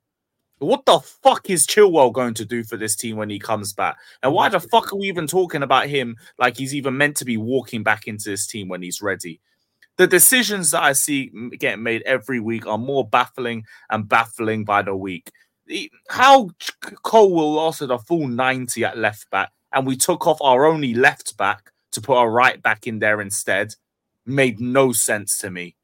What 0.59 0.87
the 0.87 1.01
fuck 1.01 1.51
is 1.51 1.67
Chilwell 1.67 2.13
going 2.13 2.35
to 2.35 2.45
do 2.45 2.63
for 2.63 2.77
this 2.77 2.95
team 2.95 3.17
when 3.17 3.31
he 3.31 3.41
comes 3.41 3.73
back? 3.73 3.97
And 4.23 4.33
why 4.33 4.49
the 4.49 4.61
fuck 4.61 4.93
are 4.93 4.97
we 4.97 5.09
even 5.09 5.27
talking 5.27 5.63
about 5.63 5.89
him 5.89 6.17
like 6.39 6.57
he's 6.57 6.75
even 6.75 6.97
meant 6.97 7.17
to 7.17 7.25
be 7.25 7.37
walking 7.37 7.83
back 7.83 8.07
into 8.07 8.31
this 8.31 8.47
team 8.47 8.69
when 8.69 8.81
he's 8.81 9.03
ready? 9.03 9.41
The 9.97 10.07
decisions 10.07 10.71
that 10.71 10.83
I 10.83 10.93
see 10.93 11.33
getting 11.59 11.83
made 11.83 12.03
every 12.03 12.39
week 12.39 12.67
are 12.67 12.79
more 12.79 13.07
baffling 13.07 13.65
and 13.91 14.09
baffling 14.09 14.65
by 14.65 14.83
the 14.83 14.95
week. 14.95 15.33
How 16.09 16.51
Ch- 16.61 16.71
Colwill 17.03 17.55
lasted 17.55 17.91
a 17.91 17.99
full 17.99 18.29
90 18.29 18.85
at 18.85 18.97
left 18.97 19.29
back 19.31 19.51
and 19.73 19.85
we 19.85 19.97
took 19.97 20.27
off 20.29 20.41
our 20.41 20.65
only 20.65 20.95
left 20.95 21.37
back 21.37 21.72
to 21.93 22.01
put 22.01 22.17
our 22.17 22.31
right 22.31 22.63
back 22.63 22.87
in 22.87 22.99
there 22.99 23.21
instead 23.21 23.75
made 24.27 24.61
no 24.61 24.93
sense 24.93 25.39
to 25.39 25.51
me. 25.51 25.77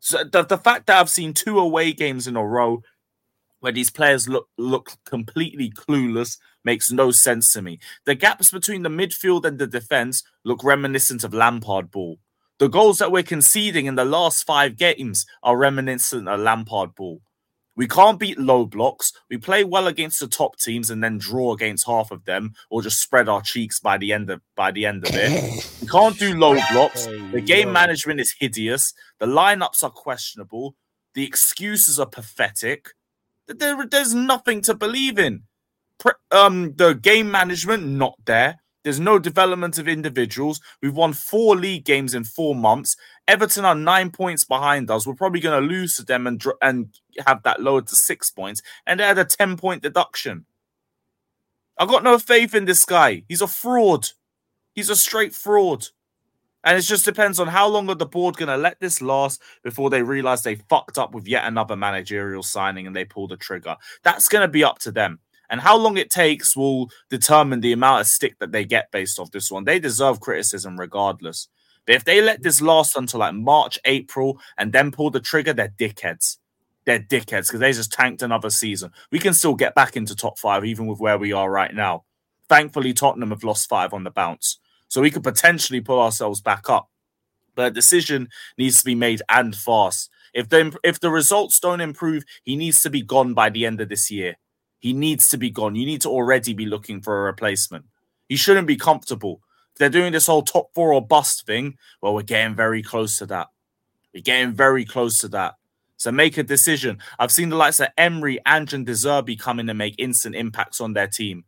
So 0.00 0.24
the, 0.24 0.44
the 0.44 0.58
fact 0.58 0.86
that 0.86 1.00
I've 1.00 1.10
seen 1.10 1.32
two 1.32 1.58
away 1.58 1.92
games 1.92 2.26
in 2.26 2.36
a 2.36 2.46
row 2.46 2.82
where 3.60 3.72
these 3.72 3.90
players 3.90 4.28
look 4.28 4.48
look 4.56 4.92
completely 5.04 5.70
clueless 5.70 6.38
makes 6.64 6.92
no 6.92 7.10
sense 7.10 7.52
to 7.52 7.62
me. 7.62 7.78
The 8.04 8.14
gaps 8.14 8.50
between 8.50 8.82
the 8.82 8.88
midfield 8.88 9.44
and 9.44 9.58
the 9.58 9.66
defense 9.66 10.22
look 10.44 10.62
reminiscent 10.62 11.24
of 11.24 11.34
Lampard 11.34 11.90
ball. 11.90 12.18
The 12.58 12.68
goals 12.68 12.98
that 12.98 13.12
we're 13.12 13.22
conceding 13.22 13.86
in 13.86 13.96
the 13.96 14.04
last 14.04 14.44
five 14.44 14.76
games 14.76 15.26
are 15.42 15.56
reminiscent 15.56 16.28
of 16.28 16.40
Lampard 16.40 16.94
ball. 16.94 17.20
We 17.76 17.86
can't 17.86 18.18
beat 18.18 18.38
low 18.38 18.64
blocks. 18.64 19.12
We 19.28 19.36
play 19.36 19.62
well 19.62 19.86
against 19.86 20.20
the 20.20 20.26
top 20.26 20.58
teams 20.58 20.90
and 20.90 21.04
then 21.04 21.18
draw 21.18 21.52
against 21.52 21.86
half 21.86 22.10
of 22.10 22.24
them, 22.24 22.54
or 22.70 22.82
just 22.82 23.00
spread 23.00 23.28
our 23.28 23.42
cheeks 23.42 23.78
by 23.78 23.98
the 23.98 24.12
end 24.12 24.30
of 24.30 24.40
by 24.56 24.70
the 24.70 24.86
end 24.86 25.06
of 25.06 25.14
it. 25.14 25.72
We 25.80 25.88
can't 25.88 26.18
do 26.18 26.36
low 26.36 26.58
blocks. 26.72 27.06
The 27.32 27.40
game 27.40 27.72
management 27.72 28.18
is 28.18 28.34
hideous. 28.38 28.92
The 29.20 29.26
lineups 29.26 29.84
are 29.84 29.90
questionable. 29.90 30.74
The 31.14 31.24
excuses 31.24 32.00
are 32.00 32.06
pathetic. 32.06 32.88
There, 33.46 33.86
there's 33.86 34.14
nothing 34.14 34.62
to 34.62 34.74
believe 34.74 35.18
in. 35.18 35.44
Pre- 35.98 36.12
um, 36.32 36.74
the 36.74 36.94
game 36.94 37.30
management 37.30 37.86
not 37.86 38.14
there. 38.24 38.56
There's 38.86 39.00
no 39.00 39.18
development 39.18 39.78
of 39.78 39.88
individuals. 39.88 40.60
We've 40.80 40.94
won 40.94 41.12
four 41.12 41.56
league 41.56 41.84
games 41.84 42.14
in 42.14 42.22
four 42.22 42.54
months. 42.54 42.96
Everton 43.26 43.64
are 43.64 43.74
nine 43.74 44.10
points 44.10 44.44
behind 44.44 44.90
us. 44.92 45.06
We're 45.06 45.14
probably 45.14 45.40
going 45.40 45.60
to 45.60 45.68
lose 45.68 45.96
to 45.96 46.04
them 46.04 46.26
and 46.26 46.40
and 46.62 46.94
have 47.26 47.42
that 47.44 47.60
lowered 47.60 47.86
to 47.88 47.96
six 47.96 48.30
points. 48.30 48.62
And 48.86 49.00
they 49.00 49.04
had 49.04 49.18
a 49.18 49.24
ten 49.24 49.56
point 49.56 49.82
deduction. 49.82 50.46
I've 51.78 51.88
got 51.88 52.04
no 52.04 52.18
faith 52.18 52.54
in 52.54 52.64
this 52.64 52.84
guy. 52.84 53.24
He's 53.28 53.42
a 53.42 53.46
fraud. 53.46 54.08
He's 54.74 54.90
a 54.90 54.96
straight 54.96 55.34
fraud. 55.34 55.86
And 56.64 56.76
it 56.76 56.82
just 56.82 57.04
depends 57.04 57.38
on 57.38 57.46
how 57.46 57.68
long 57.68 57.88
are 57.90 57.94
the 57.94 58.06
board 58.06 58.36
going 58.36 58.48
to 58.48 58.56
let 58.56 58.80
this 58.80 59.00
last 59.00 59.40
before 59.62 59.88
they 59.88 60.02
realize 60.02 60.42
they 60.42 60.56
fucked 60.56 60.98
up 60.98 61.14
with 61.14 61.28
yet 61.28 61.44
another 61.44 61.76
managerial 61.76 62.42
signing 62.42 62.86
and 62.88 62.96
they 62.96 63.04
pull 63.04 63.28
the 63.28 63.36
trigger. 63.36 63.76
That's 64.02 64.26
going 64.26 64.42
to 64.42 64.48
be 64.48 64.64
up 64.64 64.80
to 64.80 64.90
them. 64.90 65.20
And 65.48 65.60
how 65.60 65.76
long 65.76 65.96
it 65.96 66.10
takes 66.10 66.56
will 66.56 66.90
determine 67.08 67.60
the 67.60 67.72
amount 67.72 68.00
of 68.00 68.06
stick 68.08 68.38
that 68.40 68.50
they 68.50 68.64
get 68.64 68.90
based 68.90 69.20
off 69.20 69.30
this 69.30 69.50
one. 69.50 69.62
They 69.62 69.78
deserve 69.78 70.18
criticism 70.18 70.76
regardless. 70.76 71.46
But 71.86 71.94
if 71.94 72.04
they 72.04 72.20
let 72.20 72.42
this 72.42 72.60
last 72.60 72.96
until 72.96 73.20
like 73.20 73.34
March, 73.34 73.78
April, 73.84 74.40
and 74.58 74.72
then 74.72 74.90
pull 74.90 75.10
the 75.10 75.20
trigger, 75.20 75.52
they're 75.52 75.68
dickheads. 75.68 76.38
They're 76.86 77.00
dickheads 77.00 77.48
because 77.48 77.60
they 77.60 77.72
just 77.72 77.92
tanked 77.92 78.22
another 78.22 78.48
season. 78.48 78.92
We 79.10 79.18
can 79.18 79.34
still 79.34 79.54
get 79.54 79.74
back 79.74 79.96
into 79.96 80.14
top 80.14 80.38
five, 80.38 80.64
even 80.64 80.86
with 80.86 81.00
where 81.00 81.18
we 81.18 81.32
are 81.32 81.50
right 81.50 81.74
now. 81.74 82.04
Thankfully, 82.48 82.92
Tottenham 82.92 83.30
have 83.30 83.44
lost 83.44 83.68
five 83.68 83.92
on 83.92 84.04
the 84.04 84.10
bounce. 84.10 84.60
So 84.88 85.00
we 85.00 85.10
could 85.10 85.24
potentially 85.24 85.80
pull 85.80 86.00
ourselves 86.00 86.40
back 86.40 86.70
up. 86.70 86.88
But 87.56 87.66
a 87.66 87.70
decision 87.72 88.28
needs 88.56 88.78
to 88.78 88.84
be 88.84 88.94
made 88.94 89.20
and 89.28 89.54
fast. 89.54 90.10
If 90.32 90.48
the 90.48 90.78
if 90.84 91.00
the 91.00 91.10
results 91.10 91.58
don't 91.58 91.80
improve, 91.80 92.22
he 92.44 92.54
needs 92.54 92.80
to 92.82 92.90
be 92.90 93.02
gone 93.02 93.34
by 93.34 93.50
the 93.50 93.66
end 93.66 93.80
of 93.80 93.88
this 93.88 94.10
year. 94.10 94.36
He 94.78 94.92
needs 94.92 95.28
to 95.28 95.38
be 95.38 95.50
gone. 95.50 95.74
You 95.74 95.86
need 95.86 96.02
to 96.02 96.08
already 96.08 96.52
be 96.54 96.66
looking 96.66 97.00
for 97.00 97.18
a 97.18 97.24
replacement. 97.24 97.86
He 98.28 98.36
shouldn't 98.36 98.66
be 98.66 98.76
comfortable. 98.76 99.40
If 99.72 99.78
they're 99.78 99.88
doing 99.88 100.12
this 100.12 100.26
whole 100.26 100.42
top 100.42 100.72
four 100.74 100.92
or 100.92 101.04
bust 101.04 101.46
thing, 101.46 101.78
well, 102.00 102.14
we're 102.14 102.22
getting 102.22 102.54
very 102.54 102.82
close 102.82 103.18
to 103.18 103.26
that. 103.26 103.48
We're 104.14 104.22
getting 104.22 104.52
very 104.52 104.84
close 104.84 105.18
to 105.20 105.28
that. 105.28 105.54
So 105.96 106.12
make 106.12 106.36
a 106.36 106.42
decision. 106.42 106.98
I've 107.18 107.32
seen 107.32 107.48
the 107.48 107.56
likes 107.56 107.80
of 107.80 107.88
Emery, 107.96 108.38
Ange, 108.46 108.74
and 108.74 108.86
De 108.86 108.92
Zerbi 108.92 109.38
come 109.38 109.58
in 109.58 109.68
and 109.68 109.78
make 109.78 109.94
instant 109.98 110.34
impacts 110.34 110.80
on 110.80 110.92
their 110.92 111.06
team. 111.06 111.44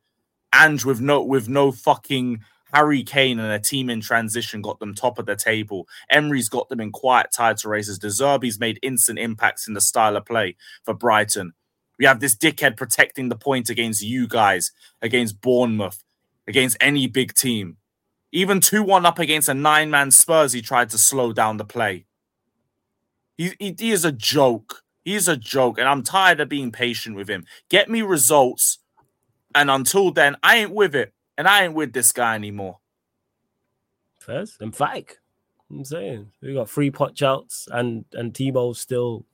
Ange 0.54 0.84
with 0.84 1.00
no 1.00 1.22
with 1.22 1.48
no 1.48 1.70
fucking 1.70 2.40
Harry 2.72 3.02
Kane 3.02 3.38
and 3.38 3.52
a 3.52 3.58
team 3.58 3.88
in 3.88 4.00
transition 4.00 4.60
got 4.60 4.78
them 4.78 4.94
top 4.94 5.18
of 5.18 5.26
the 5.26 5.36
table. 5.36 5.88
Emery's 6.10 6.48
got 6.48 6.68
them 6.68 6.80
in 6.80 6.92
quiet 6.92 7.28
title 7.32 7.70
races. 7.70 7.98
De 7.98 8.08
Zerbi's 8.08 8.60
made 8.60 8.78
instant 8.82 9.18
impacts 9.18 9.66
in 9.66 9.74
the 9.74 9.80
style 9.80 10.16
of 10.16 10.26
play 10.26 10.56
for 10.84 10.94
Brighton. 10.94 11.52
We 11.98 12.04
have 12.04 12.20
this 12.20 12.36
dickhead 12.36 12.76
protecting 12.76 13.28
the 13.28 13.36
point 13.36 13.70
against 13.70 14.02
you 14.02 14.28
guys, 14.28 14.70
against 15.02 15.40
Bournemouth, 15.40 16.04
against 16.46 16.76
any 16.80 17.06
big 17.06 17.34
team. 17.34 17.78
Even 18.30 18.60
2 18.60 18.82
1 18.82 19.06
up 19.06 19.18
against 19.18 19.48
a 19.48 19.54
nine 19.54 19.90
man 19.90 20.10
Spurs, 20.10 20.52
he 20.52 20.60
tried 20.60 20.90
to 20.90 20.98
slow 20.98 21.32
down 21.32 21.56
the 21.56 21.64
play. 21.64 22.04
He, 23.38 23.52
he, 23.58 23.74
he 23.78 23.90
is 23.92 24.04
a 24.04 24.12
joke. 24.12 24.82
He's 25.04 25.28
a 25.28 25.36
joke. 25.36 25.78
And 25.78 25.88
I'm 25.88 26.02
tired 26.02 26.40
of 26.40 26.50
being 26.50 26.70
patient 26.70 27.16
with 27.16 27.30
him. 27.30 27.46
Get 27.70 27.88
me 27.88 28.02
results. 28.02 28.80
And 29.54 29.70
until 29.70 30.10
then, 30.10 30.36
I 30.42 30.58
ain't 30.58 30.74
with 30.74 30.94
it. 30.94 31.14
And 31.38 31.48
I 31.48 31.64
ain't 31.64 31.74
with 31.74 31.94
this 31.94 32.12
guy 32.12 32.34
anymore. 32.34 32.80
First, 34.18 34.60
emphatic. 34.60 35.18
I'm 35.70 35.84
saying 35.84 36.30
we 36.42 36.52
got 36.52 36.68
three 36.68 36.90
pot 36.90 37.20
outs 37.22 37.68
and 37.70 38.04
and 38.14 38.32
Tebow 38.32 38.74
still 38.74 39.24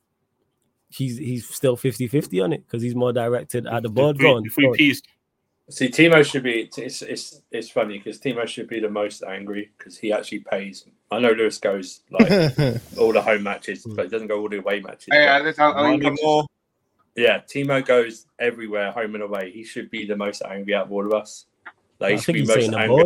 he's 0.89 1.17
he's 1.17 1.49
still 1.49 1.77
50-50 1.77 2.45
on 2.45 2.53
it 2.53 2.65
because 2.67 2.83
he's 2.83 2.95
more 2.95 3.13
directed 3.13 3.67
at 3.67 3.83
the 3.83 3.89
board 3.89 4.17
If 4.17 4.21
we, 4.21 4.29
going. 4.29 4.45
if 4.47 4.57
we 4.57 4.73
pieced, 4.77 5.07
See, 5.71 5.89
Timo 5.89 6.25
should 6.25 6.43
be. 6.43 6.69
It's 6.77 7.01
it's 7.03 7.41
it's 7.51 7.71
funny 7.71 7.97
because 7.99 8.21
Timo 8.21 8.47
should 8.47 8.69
be 8.69 8.81
the 8.81 8.91
most 8.91 9.23
angry 9.23 9.71
because 9.79 9.97
he 9.97 10.13
actually 10.13 10.41
pays. 10.41 10.85
I 11.11 11.21
know 11.21 11.31
Lewis 11.31 11.57
goes 11.59 12.01
like 12.11 12.29
all 12.99 13.13
the 13.13 13.23
home 13.23 13.45
matches, 13.45 13.87
but 13.97 14.05
he 14.05 14.11
doesn't 14.11 14.29
go 14.29 14.41
all 14.41 14.49
the 14.49 14.59
away 14.59 14.81
matches. 14.81 15.09
Hey, 15.11 15.25
but- 15.27 15.41
I 15.41 15.45
just, 15.45 15.59
I, 15.61 15.71
I, 15.71 15.97
Money 15.97 16.17
more. 16.23 16.45
yeah, 17.17 17.39
Timo 17.41 17.85
goes 17.85 18.27
everywhere, 18.39 18.91
home 18.93 19.15
and 19.15 19.25
away. 19.25 19.53
He 19.53 19.65
should 19.65 19.91
be 19.91 20.05
the 20.07 20.17
most 20.17 20.43
angry 20.43 20.75
out 20.75 20.87
of 20.87 20.93
all 20.93 21.07
of 21.07 21.13
us. 21.15 21.47
Like, 21.99 22.09
I 22.09 22.13
he 22.13 22.17
should 22.19 22.25
think 22.27 22.37
be 22.37 22.41
he's 22.41 22.49
most 22.49 22.71
the 22.71 22.79
angry. 22.79 23.05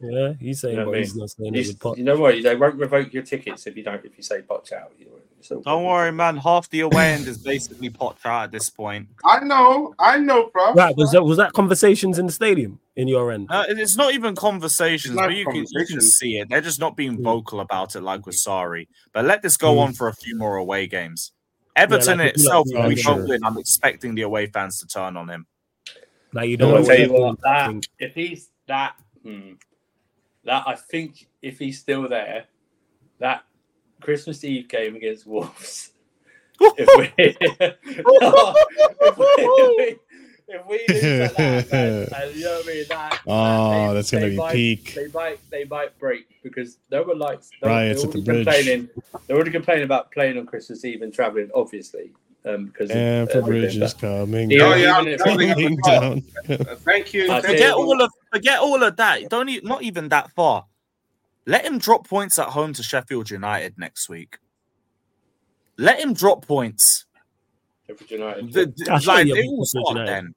Board. 0.00 0.12
Yeah, 0.14 0.32
he's 0.40 0.60
saying, 0.60 0.74
You 0.76 0.80
know 0.80 0.86
what 0.88 0.96
I 0.96 0.98
he's 1.00 1.16
not 1.16 1.30
saying 1.30 1.54
He's- 1.54 1.72
pot. 1.74 1.98
You 1.98 2.04
know 2.04 2.16
what? 2.16 2.42
They 2.42 2.54
won't 2.56 2.76
revoke 2.76 3.12
your 3.12 3.22
tickets 3.24 3.66
if 3.66 3.76
you 3.76 3.82
don't. 3.82 4.04
If 4.04 4.16
you 4.16 4.22
say 4.22 4.42
Poch 4.42 4.72
out. 4.72 4.92
You- 4.98 5.06
it's 5.40 5.48
Don't 5.50 5.84
worry, 5.84 6.10
man. 6.10 6.36
Half 6.36 6.68
the 6.70 6.80
away 6.80 7.12
end 7.12 7.28
is 7.28 7.38
basically 7.38 7.90
pot 7.90 8.18
out 8.24 8.44
at 8.44 8.50
this 8.50 8.68
point. 8.70 9.08
I 9.24 9.38
know, 9.38 9.94
I 9.98 10.18
know, 10.18 10.50
bro. 10.52 10.74
Right, 10.74 10.96
was 10.96 11.12
that 11.12 11.22
was 11.22 11.36
that 11.36 11.52
conversations 11.52 12.18
in 12.18 12.26
the 12.26 12.32
stadium 12.32 12.80
in 12.96 13.06
your 13.06 13.30
end? 13.30 13.46
Uh, 13.48 13.64
it's 13.68 13.96
not 13.96 14.14
even 14.14 14.34
conversations, 14.34 15.14
not 15.14 15.28
but 15.28 15.36
you 15.36 15.44
can, 15.46 15.64
you 15.70 15.86
can 15.86 16.00
see 16.00 16.38
it. 16.38 16.48
They're 16.48 16.60
just 16.60 16.80
not 16.80 16.96
being 16.96 17.18
Mm. 17.18 17.22
vocal 17.22 17.60
about 17.60 17.94
it 17.94 18.00
like 18.00 18.26
with 18.26 18.34
Sarri. 18.34 18.88
But 19.12 19.26
let 19.26 19.42
this 19.42 19.56
go 19.56 19.76
Mm. 19.76 19.78
on 19.80 19.92
for 19.92 20.08
a 20.08 20.12
few 20.12 20.36
more 20.36 20.56
away 20.56 20.88
games. 20.88 21.30
Everton 21.76 22.18
like, 22.18 22.30
itself, 22.34 22.66
like- 22.72 22.82
if 22.82 22.88
we 22.88 23.10
I'm 23.12 23.18
sure. 23.18 23.28
win, 23.28 23.44
I'm 23.44 23.58
expecting 23.58 24.16
the 24.16 24.22
away 24.22 24.46
fans 24.48 24.80
to 24.80 24.88
turn 24.88 25.16
on 25.16 25.28
him. 25.28 25.46
Like 26.32 26.48
you 26.48 26.56
don't 26.56 26.74
know 26.74 26.84
tell 26.84 26.98
you 26.98 27.12
what 27.12 27.20
what, 27.22 27.40
that 27.42 27.86
if 28.00 28.14
he's 28.16 28.50
that, 28.66 28.96
hmm, 29.22 29.52
that 30.48 30.64
I 30.66 30.74
think 30.74 31.28
if 31.42 31.58
he's 31.58 31.78
still 31.78 32.08
there, 32.08 32.44
that 33.18 33.44
Christmas 34.00 34.42
Eve 34.44 34.68
game 34.68 34.96
against 34.96 35.26
Wolves. 35.26 35.90
if 36.60 36.88
we, 36.98 37.12
if 39.08 39.18
we, 39.18 39.98
if 40.48 40.66
we 40.66 40.78
lose 40.88 41.32
that, 41.34 41.70
man, 41.70 42.08
and 42.22 42.34
you 42.36 42.44
know 42.44 42.56
what 42.56 42.64
I 42.64 42.68
mean, 42.68 42.84
that, 42.88 43.20
Oh, 43.26 43.70
they- 43.88 43.94
that's 43.94 44.10
gonna 44.10 44.28
be 44.30 44.36
might- 44.36 44.52
peak. 44.54 44.94
They 44.94 45.08
might, 45.08 45.38
they 45.50 45.64
might 45.64 45.98
break 45.98 46.40
because 46.42 46.78
no 46.90 47.02
were 47.02 47.14
likes. 47.14 47.50
No, 47.62 47.68
Riots 47.68 48.02
they're 48.02 48.12
the 48.12 48.18
already 48.18 48.44
complaining. 48.44 48.88
They're 49.26 49.36
already 49.36 49.50
complaining 49.50 49.84
about 49.84 50.10
playing 50.10 50.38
on 50.38 50.46
Christmas 50.46 50.84
Eve 50.84 51.02
and 51.02 51.12
traveling, 51.12 51.50
obviously, 51.54 52.12
um, 52.44 52.66
because 52.66 52.90
of 52.90 52.96
And 52.96 53.30
for 53.30 53.38
everything, 53.38 53.60
bridges 53.78 53.94
coming 53.94 54.50
Yeah, 54.50 54.62
Oh, 54.64 54.74
yeah, 54.74 55.00
even 55.00 55.12
if- 55.14 55.20
coming 55.56 55.76
down. 55.84 56.22
Uh, 56.48 56.56
Thank 56.76 57.12
you. 57.12 57.26
Thank 57.26 57.44
Forget 57.46 57.60
you. 57.60 57.74
all 57.74 58.00
of 58.02 58.10
forget 58.32 58.58
all 58.60 58.82
of 58.82 58.96
that. 58.96 59.28
Don't 59.28 59.48
e- 59.48 59.60
not 59.62 59.82
even 59.82 60.08
that 60.10 60.30
far. 60.32 60.66
Let 61.46 61.64
him 61.64 61.78
drop 61.78 62.06
points 62.06 62.38
at 62.38 62.48
home 62.48 62.72
to 62.74 62.82
Sheffield 62.82 63.30
United 63.30 63.78
next 63.78 64.08
week. 64.08 64.38
Let 65.76 66.00
him 66.00 66.12
drop 66.12 66.46
points. 66.46 67.06
Sheffield 67.86 68.10
United. 68.10 68.52
The, 68.52 68.66
the- 68.76 69.02
like, 69.06 69.26
you'll 69.26 69.36
they 69.36 69.42
beat 69.42 69.50
will 69.52 69.64
start 69.64 69.88
United. 69.88 70.08
then. 70.08 70.34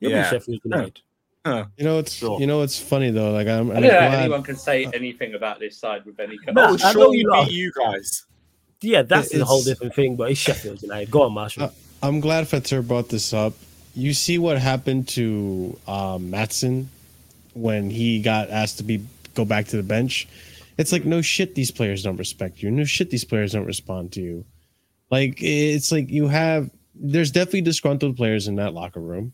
You'll 0.00 0.10
be 0.10 0.14
Yeah. 0.16 0.30
Sheffield 0.30 0.60
United. 0.64 1.00
Huh. 1.46 1.64
You 1.78 1.84
know 1.84 1.98
it's 1.98 2.12
Sure. 2.12 2.38
you 2.38 2.46
know 2.46 2.60
it's 2.60 2.78
funny 2.78 3.10
though. 3.10 3.30
Like 3.32 3.48
I'm, 3.48 3.70
I 3.70 3.76
I'm 3.76 3.82
don't 3.82 3.90
know 3.90 3.98
anyone 4.18 4.42
can 4.42 4.56
say 4.56 4.84
anything 4.92 5.34
about 5.34 5.58
this 5.58 5.78
side 5.78 6.04
with 6.04 6.20
any. 6.20 6.38
Nah, 6.52 6.68
I 6.68 6.70
know 6.72 6.76
surely 6.92 7.18
you 7.18 7.30
beat 7.32 7.50
you 7.50 7.72
guys. 7.72 8.26
Yeah, 8.82 9.02
that's 9.02 9.34
a 9.34 9.44
whole 9.44 9.62
different 9.62 9.94
thing, 9.94 10.16
but 10.16 10.30
it's 10.30 10.40
Sheffield 10.40 10.82
United. 10.82 11.10
Go 11.10 11.22
on, 11.22 11.32
Marshall. 11.32 11.72
I'm 12.02 12.20
glad 12.20 12.46
Fatir 12.46 12.86
brought 12.86 13.08
this 13.10 13.32
up. 13.34 13.52
You 13.94 14.14
see 14.14 14.38
what 14.38 14.58
happened 14.58 15.08
to 15.08 15.78
um, 15.86 16.30
Maatsen 16.30 16.86
when 17.54 17.90
he 17.90 18.22
got 18.22 18.50
asked 18.50 18.78
to 18.78 18.84
be 18.84 19.04
go 19.34 19.44
back 19.44 19.66
to 19.66 19.76
the 19.76 19.82
bench. 19.82 20.28
It's 20.78 20.92
like 20.92 21.04
no 21.04 21.20
shit. 21.20 21.54
These 21.54 21.70
players 21.70 22.02
don't 22.02 22.16
respect 22.16 22.62
you. 22.62 22.70
No 22.70 22.84
shit. 22.84 23.10
These 23.10 23.24
players 23.24 23.52
don't 23.52 23.66
respond 23.66 24.12
to 24.12 24.20
you. 24.20 24.44
Like 25.10 25.42
it's 25.42 25.92
like 25.92 26.08
you 26.08 26.28
have. 26.28 26.70
There's 26.94 27.30
definitely 27.30 27.62
disgruntled 27.62 28.16
players 28.16 28.48
in 28.48 28.56
that 28.56 28.74
locker 28.74 29.00
room, 29.00 29.32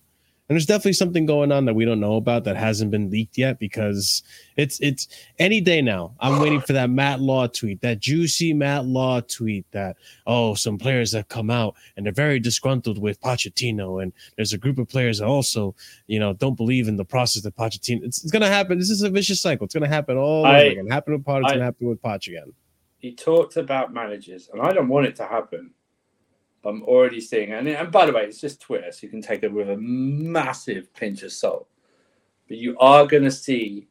and 0.49 0.55
there's 0.55 0.67
definitely 0.67 0.93
something 0.93 1.27
going 1.27 1.51
on 1.51 1.65
that 1.65 1.75
we 1.75 1.85
don't 1.85 1.99
know 1.99 2.15
about 2.17 2.45
that 2.45 2.57
hasn't 2.57 2.91
been 2.93 3.11
leaked 3.11 3.37
yet 3.37 3.59
because 3.59 4.23
it's 4.57 4.79
it's 4.81 5.09
any 5.39 5.61
day 5.61 5.83
now. 5.83 6.15
I'm 6.21 6.41
waiting 6.41 6.61
for 6.61 6.73
that 6.75 6.89
Matt 6.89 7.21
Law 7.21 7.47
tweet, 7.49 7.81
that 7.81 7.99
juicy 7.99 8.53
Matt 8.55 8.85
Law 8.87 9.21
tweet 9.21 9.67
that 9.73 9.97
oh, 10.27 10.55
some 10.55 10.79
players 10.79 11.13
have 11.13 11.29
come 11.29 11.51
out 11.51 11.75
and 11.97 12.07
they're 12.07 12.13
very 12.13 12.39
disgruntled 12.39 12.99
with 12.99 13.21
Pochettino, 13.21 14.03
and 14.03 14.13
there's 14.37 14.53
a 14.53 14.59
group 14.59 14.79
of 14.79 14.89
players 14.89 15.19
that 15.19 15.27
also, 15.27 15.75
you 16.07 16.19
know, 16.21 16.33
don't 16.33 16.57
believe 16.57 16.87
in 16.89 16.97
the 16.97 17.05
process 17.05 17.43
that 17.43 17.57
Pochettino. 17.57 18.05
It's, 18.05 18.23
it's 18.23 18.31
gonna 18.33 18.47
happen. 18.49 18.79
This 18.79 18.91
is 18.91 19.03
a 19.03 19.11
vicious 19.11 19.41
cycle. 19.41 19.65
It's 19.65 19.75
gonna 19.75 19.89
happen 19.89 20.17
all 20.17 20.47
I- 20.47 20.61
over 20.63 20.71
again. 20.73 20.87
Happen 20.89 21.15
with 21.15 21.25
Potter. 21.25 21.43
It's 21.43 21.51
I- 21.51 21.55
gonna 21.55 21.65
happen 21.65 21.89
with 21.89 22.01
Poch 22.03 22.29
again. 22.29 22.53
he 22.99 23.13
talked 23.15 23.57
about 23.57 23.93
managers, 23.93 24.49
and 24.53 24.63
I 24.63 24.73
don't 24.73 24.89
want 24.89 25.07
it 25.07 25.17
to 25.17 25.27
happen. 25.27 25.73
But 26.67 26.71
I'm 26.71 26.83
already 26.83 27.21
seeing, 27.21 27.53
and, 27.53 27.69
and 27.69 27.93
by 27.93 28.07
the 28.07 28.13
way, 28.13 28.23
it's 28.25 28.41
just 28.41 28.61
Twitter, 28.61 28.91
so 28.91 28.99
you 29.03 29.09
can 29.09 29.23
take 29.23 29.45
it 29.45 29.53
with 29.53 29.71
a 29.71 29.77
massive 29.77 30.93
pinch 30.95 31.23
of 31.23 31.31
salt. 31.31 31.69
But 32.49 32.57
you 32.57 32.77
are 32.81 33.07
going 33.07 33.23
to 33.23 33.31
see, 33.31 33.87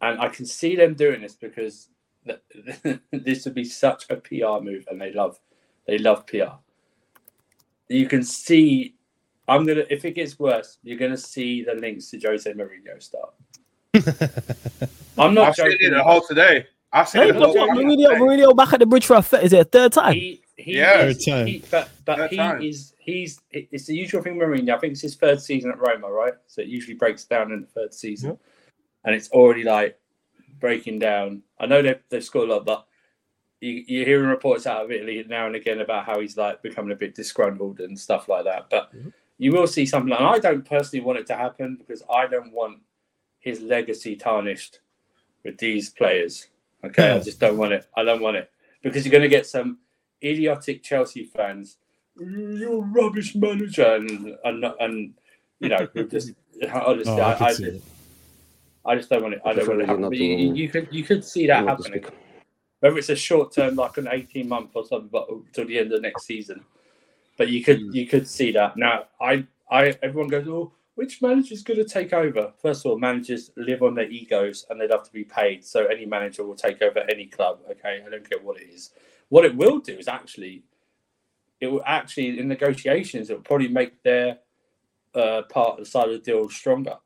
and 0.00 0.18
I 0.18 0.30
can 0.30 0.46
see 0.46 0.74
them 0.74 0.94
doing 0.94 1.20
this 1.20 1.34
because 1.34 1.90
th- 2.26 2.98
this 3.12 3.44
would 3.44 3.52
be 3.52 3.64
such 3.64 4.06
a 4.08 4.16
PR 4.16 4.64
move, 4.64 4.86
and 4.90 4.98
they 4.98 5.12
love, 5.12 5.38
they 5.86 5.98
love 5.98 6.26
PR. 6.26 6.56
You 7.88 8.06
can 8.06 8.22
see, 8.22 8.94
I'm 9.46 9.66
gonna. 9.66 9.84
If 9.90 10.06
it 10.06 10.14
gets 10.14 10.38
worse, 10.38 10.78
you're 10.82 10.96
gonna 10.96 11.18
see 11.18 11.62
the 11.62 11.74
links 11.74 12.10
to 12.12 12.20
Jose 12.20 12.50
Mourinho 12.54 13.02
start. 13.02 13.34
I'm 15.18 15.34
not 15.34 15.48
I've 15.48 15.56
seen 15.56 15.76
it 15.78 15.90
the 15.90 16.02
whole 16.02 16.22
today. 16.26 16.68
I've 16.90 17.06
seen 17.06 17.20
Hey, 17.20 17.28
it 17.28 17.32
the 17.34 17.40
whole 17.40 17.54
Mourinho. 17.54 18.08
Mourinho, 18.08 18.18
Mourinho 18.18 18.56
back 18.56 18.72
at 18.72 18.80
the 18.80 18.86
bridge 18.86 19.04
for 19.04 19.16
a 19.16 19.22
th- 19.22 19.42
is 19.42 19.52
it 19.52 19.60
a 19.60 19.64
third 19.64 19.92
time? 19.92 20.14
He, 20.14 20.42
he 20.60 20.76
Yeah. 20.78 21.02
is, 21.04 21.16
Third 21.24 21.32
time. 21.32 21.46
he, 21.46 21.64
but 21.70 21.88
but 22.04 22.16
Third 22.18 22.30
he 22.30 22.36
time. 22.36 22.62
is 22.62 22.94
he's 22.98 23.40
it's 23.50 23.86
the 23.86 23.94
usual 23.96 24.22
thing. 24.22 24.36
with 24.38 24.48
Mourinho, 24.48 24.74
I 24.74 24.78
think 24.78 24.92
it's 24.92 25.00
his 25.00 25.16
third 25.16 25.40
season 25.40 25.70
at 25.70 25.78
Roma, 25.78 26.10
right? 26.10 26.34
So 26.46 26.60
it 26.62 26.68
usually 26.68 26.94
breaks 26.96 27.24
down 27.24 27.52
in 27.52 27.60
the 27.62 27.66
third 27.66 27.92
season, 27.94 28.38
and 29.04 29.14
it's 29.14 29.30
already 29.30 29.64
like 29.64 29.98
breaking 30.60 30.98
down. 30.98 31.42
I 31.58 31.66
know 31.66 31.82
they've 31.82 32.00
they've 32.10 32.24
scored 32.24 32.48
a 32.48 32.54
lot, 32.54 32.66
but 32.66 32.86
you, 33.60 33.84
you're 33.86 34.06
hearing 34.06 34.28
reports 34.28 34.66
out 34.66 34.84
of 34.84 34.90
Italy 34.90 35.22
now 35.28 35.46
and 35.46 35.54
again 35.56 35.80
about 35.80 36.06
how 36.06 36.20
he's 36.20 36.36
like 36.36 36.62
becoming 36.62 36.92
a 36.92 36.96
bit 36.96 37.14
disgruntled 37.14 37.80
and 37.80 37.98
stuff 37.98 38.28
like 38.28 38.44
that. 38.44 38.70
But 38.70 38.90
Mhm. 38.94 39.12
you 39.38 39.52
will 39.52 39.66
see 39.66 39.84
something. 39.86 40.12
And 40.14 40.24
I 40.26 40.38
don't 40.38 40.64
personally 40.64 41.04
want 41.04 41.18
it 41.18 41.26
to 41.28 41.36
happen 41.36 41.76
because 41.76 42.02
I 42.10 42.26
don't 42.26 42.52
want 42.52 42.78
his 43.38 43.60
legacy 43.60 44.16
tarnished 44.16 44.80
with 45.44 45.58
these 45.58 45.90
players. 45.90 46.48
Okay, 46.84 47.10
I 47.12 47.18
just 47.20 47.38
don't 47.40 47.58
want 47.58 47.72
it. 47.72 47.86
I 47.94 48.02
don't 48.04 48.22
want 48.22 48.36
it 48.38 48.50
because 48.82 49.04
you're 49.04 49.10
going 49.12 49.22
to 49.22 49.28
get 49.28 49.46
some 49.46 49.78
idiotic 50.22 50.82
Chelsea 50.82 51.24
fans. 51.24 51.76
"Mm, 52.18 52.58
You're 52.58 52.74
a 52.78 52.86
rubbish 52.86 53.34
manager, 53.34 53.94
and 53.96 54.36
and, 54.44 54.64
and 54.80 55.14
you 55.60 55.68
know, 55.68 55.86
just 56.10 56.32
honestly, 56.72 57.12
Oh, 57.12 57.18
I 57.20 57.32
I, 57.32 57.44
I, 57.46 57.48
just, 57.48 57.60
it. 57.60 57.82
I 58.84 58.96
just 58.96 59.08
don't 59.10 59.22
want 59.22 59.34
it. 59.34 59.40
I 59.44 59.52
don't 59.54 59.68
want 59.68 59.80
it 59.80 59.84
to 59.84 59.86
happen. 59.88 60.02
Not 60.02 60.10
But 60.10 60.18
to- 60.18 60.24
you, 60.24 60.54
you, 60.54 60.68
could 60.68 60.88
you 60.90 61.04
could 61.04 61.24
see 61.24 61.46
that 61.46 61.64
happening. 61.66 62.04
Whether 62.80 62.96
it's 62.98 63.10
a 63.10 63.16
short 63.16 63.52
term, 63.52 63.76
like 63.76 63.96
an 63.98 64.08
eighteen 64.10 64.48
month 64.48 64.70
or 64.74 64.86
something, 64.86 65.08
but 65.12 65.28
till 65.52 65.66
the 65.66 65.78
end 65.78 65.92
of 65.92 66.00
next 66.02 66.24
season. 66.24 66.64
But 67.36 67.48
you 67.48 67.62
could 67.62 67.80
you 67.94 68.06
could 68.06 68.26
see 68.28 68.52
that 68.52 68.76
now. 68.76 69.04
I 69.20 69.46
I 69.70 69.96
everyone 70.02 70.28
goes, 70.28 70.46
oh, 70.48 70.72
which 70.94 71.22
manager's 71.22 71.62
going 71.62 71.78
to 71.78 71.84
take 71.84 72.12
over? 72.12 72.52
First 72.60 72.84
of 72.84 72.90
all, 72.92 72.98
managers 72.98 73.50
live 73.56 73.82
on 73.82 73.94
their 73.94 74.08
egos 74.10 74.66
and 74.68 74.80
they'd 74.80 74.90
have 74.90 75.04
to 75.04 75.12
be 75.12 75.24
paid. 75.24 75.64
So 75.64 75.86
any 75.86 76.04
manager 76.06 76.42
will 76.44 76.54
take 76.56 76.82
over 76.82 77.00
any 77.10 77.26
club. 77.26 77.60
Okay, 77.70 78.02
I 78.06 78.10
don't 78.10 78.28
care 78.28 78.40
what 78.42 78.60
it 78.60 78.68
is. 78.70 78.90
What 79.30 79.44
it 79.44 79.56
will 79.56 79.78
do 79.78 79.94
is 79.94 80.06
actually, 80.06 80.64
it 81.60 81.68
will 81.68 81.82
actually 81.86 82.38
in 82.38 82.46
negotiations, 82.48 83.30
it 83.30 83.34
will 83.34 83.42
probably 83.42 83.68
make 83.68 84.02
their 84.02 84.38
uh, 85.14 85.42
part 85.48 85.72
of 85.72 85.78
the 85.78 85.86
side 85.86 86.08
of 86.08 86.12
the 86.12 86.18
deal 86.18 86.48
stronger 86.50 86.98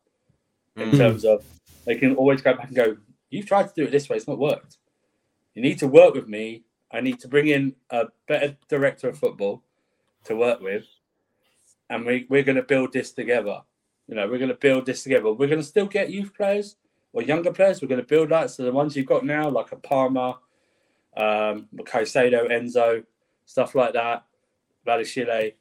in 0.77 0.91
Mm. 0.91 0.99
terms 0.99 1.25
of 1.25 1.45
they 1.87 1.95
can 1.95 2.17
always 2.17 2.43
go 2.43 2.53
back 2.55 2.67
and 2.67 2.75
go, 2.77 2.97
you've 3.31 3.47
tried 3.47 3.69
to 3.69 3.75
do 3.77 3.85
it 3.85 3.93
this 3.93 4.09
way, 4.09 4.17
it's 4.17 4.27
not 4.27 4.39
worked. 4.39 4.79
You 5.55 5.63
need 5.63 5.79
to 5.79 5.87
work 5.87 6.15
with 6.15 6.27
me. 6.27 6.65
I 6.91 7.01
need 7.01 7.21
to 7.21 7.29
bring 7.29 7.47
in 7.49 7.75
a 7.91 8.07
better 8.27 8.57
director 8.69 9.09
of 9.09 9.19
football 9.19 9.63
to 10.25 10.35
work 10.35 10.61
with, 10.61 10.85
and 11.91 12.05
we, 12.05 12.27
we're 12.29 12.43
going 12.43 12.57
to 12.57 12.63
build 12.63 12.93
this 12.93 13.13
together. 13.13 13.63
You 14.09 14.15
know, 14.17 14.27
we're 14.29 14.39
going 14.39 14.49
to 14.49 14.55
build 14.57 14.87
this 14.87 15.03
together. 15.03 15.33
We're 15.33 15.49
going 15.49 15.61
to 15.61 15.67
still 15.67 15.87
get 15.87 16.11
youth 16.11 16.35
players 16.35 16.77
or 17.13 17.23
younger 17.23 17.53
players. 17.53 17.81
We're 17.81 17.89
going 17.89 18.01
to 18.01 18.07
build 18.07 18.31
that. 18.31 18.51
So 18.51 18.65
the 18.65 18.73
ones 18.73 18.97
you've 18.97 19.07
got 19.07 19.25
now, 19.25 19.49
like 19.49 19.73
a 19.73 19.77
Palmer, 19.77 20.35
um, 21.17 21.69
Caicedo, 21.79 22.51
Enzo, 22.51 23.05
stuff 23.47 23.75
like 23.75 23.93
that, 23.95 24.25
Badiashile, 24.87 25.55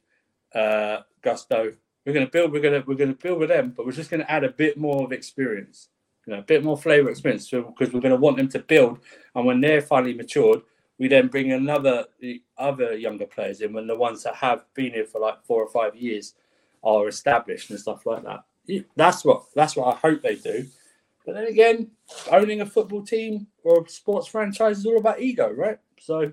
uh, 0.54 0.98
Gusto. 1.22 1.72
We're 2.04 2.12
going 2.12 2.26
to 2.26 2.30
build. 2.30 2.52
We're 2.52 2.60
going 2.60 2.80
to 2.80 2.86
we're 2.86 2.96
going 2.96 3.14
to 3.14 3.22
build 3.22 3.38
with 3.38 3.48
them, 3.48 3.72
but 3.76 3.86
we're 3.86 3.92
just 3.92 4.10
going 4.10 4.20
to 4.20 4.30
add 4.30 4.44
a 4.44 4.50
bit 4.50 4.76
more 4.76 5.04
of 5.04 5.12
experience. 5.12 5.88
You 6.26 6.34
know, 6.34 6.38
a 6.40 6.42
bit 6.42 6.64
more 6.64 6.76
flavour 6.76 7.10
experience 7.10 7.48
because 7.48 7.92
we're 7.92 8.00
going 8.00 8.14
to 8.14 8.16
want 8.16 8.36
them 8.36 8.48
to 8.48 8.58
build. 8.58 8.98
And 9.34 9.44
when 9.44 9.60
they're 9.60 9.82
finally 9.82 10.14
matured, 10.14 10.62
we 10.98 11.08
then 11.08 11.28
bring 11.28 11.52
another 11.52 12.06
the 12.20 12.42
other 12.58 12.96
younger 12.96 13.26
players 13.26 13.60
in 13.60 13.72
when 13.72 13.86
the 13.86 13.96
ones 13.96 14.22
that 14.22 14.34
have 14.36 14.64
been 14.74 14.92
here 14.92 15.06
for 15.06 15.20
like 15.20 15.44
four 15.44 15.62
or 15.62 15.68
five 15.68 15.96
years 15.96 16.34
are 16.82 17.08
established 17.08 17.70
and 17.70 17.80
stuff 17.80 18.06
like 18.06 18.24
that. 18.24 18.44
That's 18.96 19.24
what 19.24 19.44
that's 19.54 19.76
what 19.76 19.94
I 19.94 19.98
hope 19.98 20.22
they 20.22 20.36
do. 20.36 20.66
But 21.24 21.34
then 21.34 21.46
again, 21.46 21.90
owning 22.30 22.60
a 22.60 22.66
football 22.66 23.02
team 23.02 23.46
or 23.62 23.82
a 23.82 23.88
sports 23.88 24.26
franchise 24.26 24.78
is 24.78 24.86
all 24.86 24.98
about 24.98 25.20
ego, 25.20 25.50
right? 25.50 25.78
So 25.98 26.32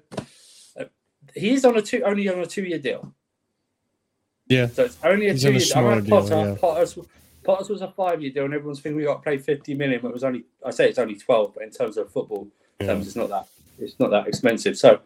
uh, 0.80 0.86
he's 1.34 1.64
on 1.64 1.78
a 1.78 1.82
two 1.82 2.04
only 2.04 2.28
on 2.28 2.40
a 2.40 2.46
two 2.46 2.64
year 2.64 2.80
deal. 2.80 3.14
Yeah. 4.48 4.68
So 4.68 4.84
it's 4.84 4.98
only 5.04 5.28
a 5.28 5.32
He's 5.32 5.44
two 5.44 5.52
year 5.52 5.60
deal. 5.60 5.68
I 5.68 5.72
smaller 5.72 5.96
mean, 5.96 6.04
deal, 6.04 6.22
Potter, 6.22 6.36
yeah. 6.36 6.56
Potter's, 6.60 6.98
Potter's 7.44 7.70
was 7.70 7.82
a 7.82 7.92
five 7.92 8.22
year 8.22 8.32
deal, 8.32 8.46
and 8.46 8.54
everyone's 8.54 8.82
thinking 8.82 8.98
we 8.98 9.04
got 9.06 9.16
to 9.16 9.22
play 9.22 9.38
fifty 9.38 9.74
million. 9.74 10.02
But 10.02 10.10
it 10.10 10.14
was 10.14 10.24
only 10.26 10.44
I 10.66 10.72
say 10.72 10.90
it's 10.90 11.00
only 11.00 11.16
twelve, 11.16 11.54
but 11.54 11.64
in 11.64 11.70
terms 11.72 11.98
of 11.98 12.12
football 12.12 12.48
Yeah. 12.82 12.88
terms, 12.88 13.08
it's 13.08 13.16
not 13.16 13.30
that 13.30 13.48
it's 13.80 13.98
not 14.00 14.12
that 14.12 14.28
expensive. 14.28 14.78
So 14.78 15.00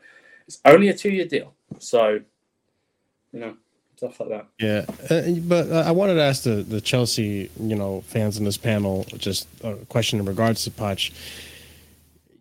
it's 0.47 0.59
only 0.65 0.89
a 0.89 0.93
two 0.97 1.11
year 1.11 1.25
deal. 1.25 1.53
So 1.77 2.19
you 3.31 3.39
know 3.39 3.57
stuff 3.95 4.19
like 4.19 4.29
that. 4.29 4.47
Yeah, 4.59 4.85
uh, 5.09 5.31
but 5.41 5.71
uh, 5.71 5.83
I 5.85 5.91
wanted 5.91 6.15
to 6.15 6.21
ask 6.21 6.43
the, 6.43 6.63
the 6.63 6.81
Chelsea, 6.81 7.49
you 7.59 7.75
know, 7.75 8.01
fans 8.01 8.37
in 8.37 8.45
this 8.45 8.57
panel 8.57 9.05
just 9.17 9.47
a 9.63 9.75
question 9.87 10.19
in 10.19 10.25
regards 10.25 10.63
to 10.65 10.71
Poch. 10.71 11.11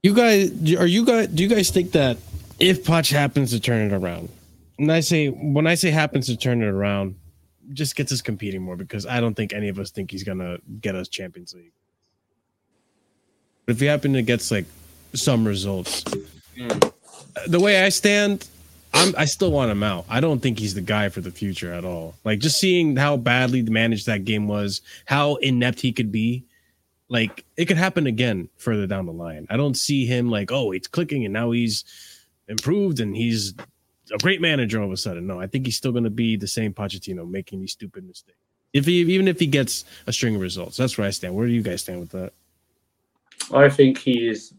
You 0.02 0.14
guys, 0.14 0.50
are 0.74 0.86
you 0.86 1.04
guys? 1.04 1.28
Do 1.28 1.42
you 1.42 1.48
guys 1.48 1.70
think 1.70 1.92
that 1.92 2.18
if 2.58 2.84
Poch 2.84 3.10
happens 3.10 3.50
to 3.50 3.60
turn 3.60 3.90
it 3.90 3.94
around, 3.94 4.28
and 4.78 4.90
I 4.92 5.00
say 5.00 5.28
when 5.28 5.66
I 5.66 5.74
say 5.74 5.90
happens 5.90 6.26
to 6.26 6.36
turn 6.36 6.62
it 6.62 6.66
around, 6.66 7.14
just 7.72 7.96
gets 7.96 8.12
us 8.12 8.20
competing 8.20 8.62
more 8.62 8.76
because 8.76 9.06
I 9.06 9.20
don't 9.20 9.34
think 9.34 9.52
any 9.52 9.68
of 9.68 9.78
us 9.78 9.90
think 9.90 10.10
he's 10.10 10.24
gonna 10.24 10.58
get 10.80 10.94
us 10.94 11.08
Champions 11.08 11.54
League. 11.54 11.72
But 13.66 13.76
if 13.76 13.80
he 13.80 13.86
happen 13.86 14.12
to 14.12 14.22
gets 14.22 14.50
like 14.50 14.66
some 15.14 15.46
results, 15.46 16.04
the 17.46 17.60
way 17.60 17.82
I 17.82 17.88
stand, 17.88 18.46
I'm 18.94 19.14
I 19.18 19.24
still 19.24 19.50
want 19.50 19.70
him 19.70 19.82
out. 19.82 20.06
I 20.08 20.20
don't 20.20 20.40
think 20.40 20.58
he's 20.58 20.74
the 20.74 20.80
guy 20.80 21.08
for 21.08 21.20
the 21.20 21.30
future 21.30 21.72
at 21.72 21.84
all. 21.84 22.14
Like 22.24 22.38
just 22.38 22.58
seeing 22.58 22.96
how 22.96 23.16
badly 23.16 23.62
managed 23.62 24.06
that 24.06 24.24
game 24.24 24.48
was, 24.48 24.80
how 25.04 25.34
inept 25.36 25.80
he 25.80 25.92
could 25.92 26.12
be, 26.12 26.44
like 27.08 27.44
it 27.56 27.66
could 27.66 27.76
happen 27.76 28.06
again 28.06 28.48
further 28.56 28.86
down 28.86 29.06
the 29.06 29.12
line. 29.12 29.46
I 29.50 29.56
don't 29.56 29.76
see 29.76 30.06
him 30.06 30.30
like, 30.30 30.52
oh, 30.52 30.72
it's 30.72 30.88
clicking 30.88 31.24
and 31.24 31.34
now 31.34 31.50
he's 31.50 31.84
improved 32.48 33.00
and 33.00 33.16
he's 33.16 33.54
a 34.12 34.18
great 34.18 34.40
manager 34.40 34.80
all 34.80 34.86
of 34.86 34.92
a 34.92 34.96
sudden. 34.96 35.26
No, 35.26 35.40
I 35.40 35.46
think 35.46 35.66
he's 35.66 35.76
still 35.76 35.92
going 35.92 36.04
to 36.04 36.10
be 36.10 36.36
the 36.36 36.48
same 36.48 36.72
Pochettino 36.72 37.28
making 37.28 37.60
these 37.60 37.72
stupid 37.72 38.06
mistakes. 38.06 38.38
If 38.72 38.86
he 38.86 39.00
even 39.00 39.28
if 39.28 39.38
he 39.40 39.46
gets 39.46 39.84
a 40.06 40.12
string 40.12 40.36
of 40.36 40.40
results, 40.40 40.76
that's 40.76 40.96
where 40.96 41.06
I 41.06 41.10
stand. 41.10 41.34
Where 41.34 41.46
do 41.46 41.52
you 41.52 41.62
guys 41.62 41.82
stand 41.82 42.00
with 42.00 42.10
that? 42.10 42.32
I 43.52 43.68
think 43.68 43.98
he 43.98 44.28
is. 44.28 44.54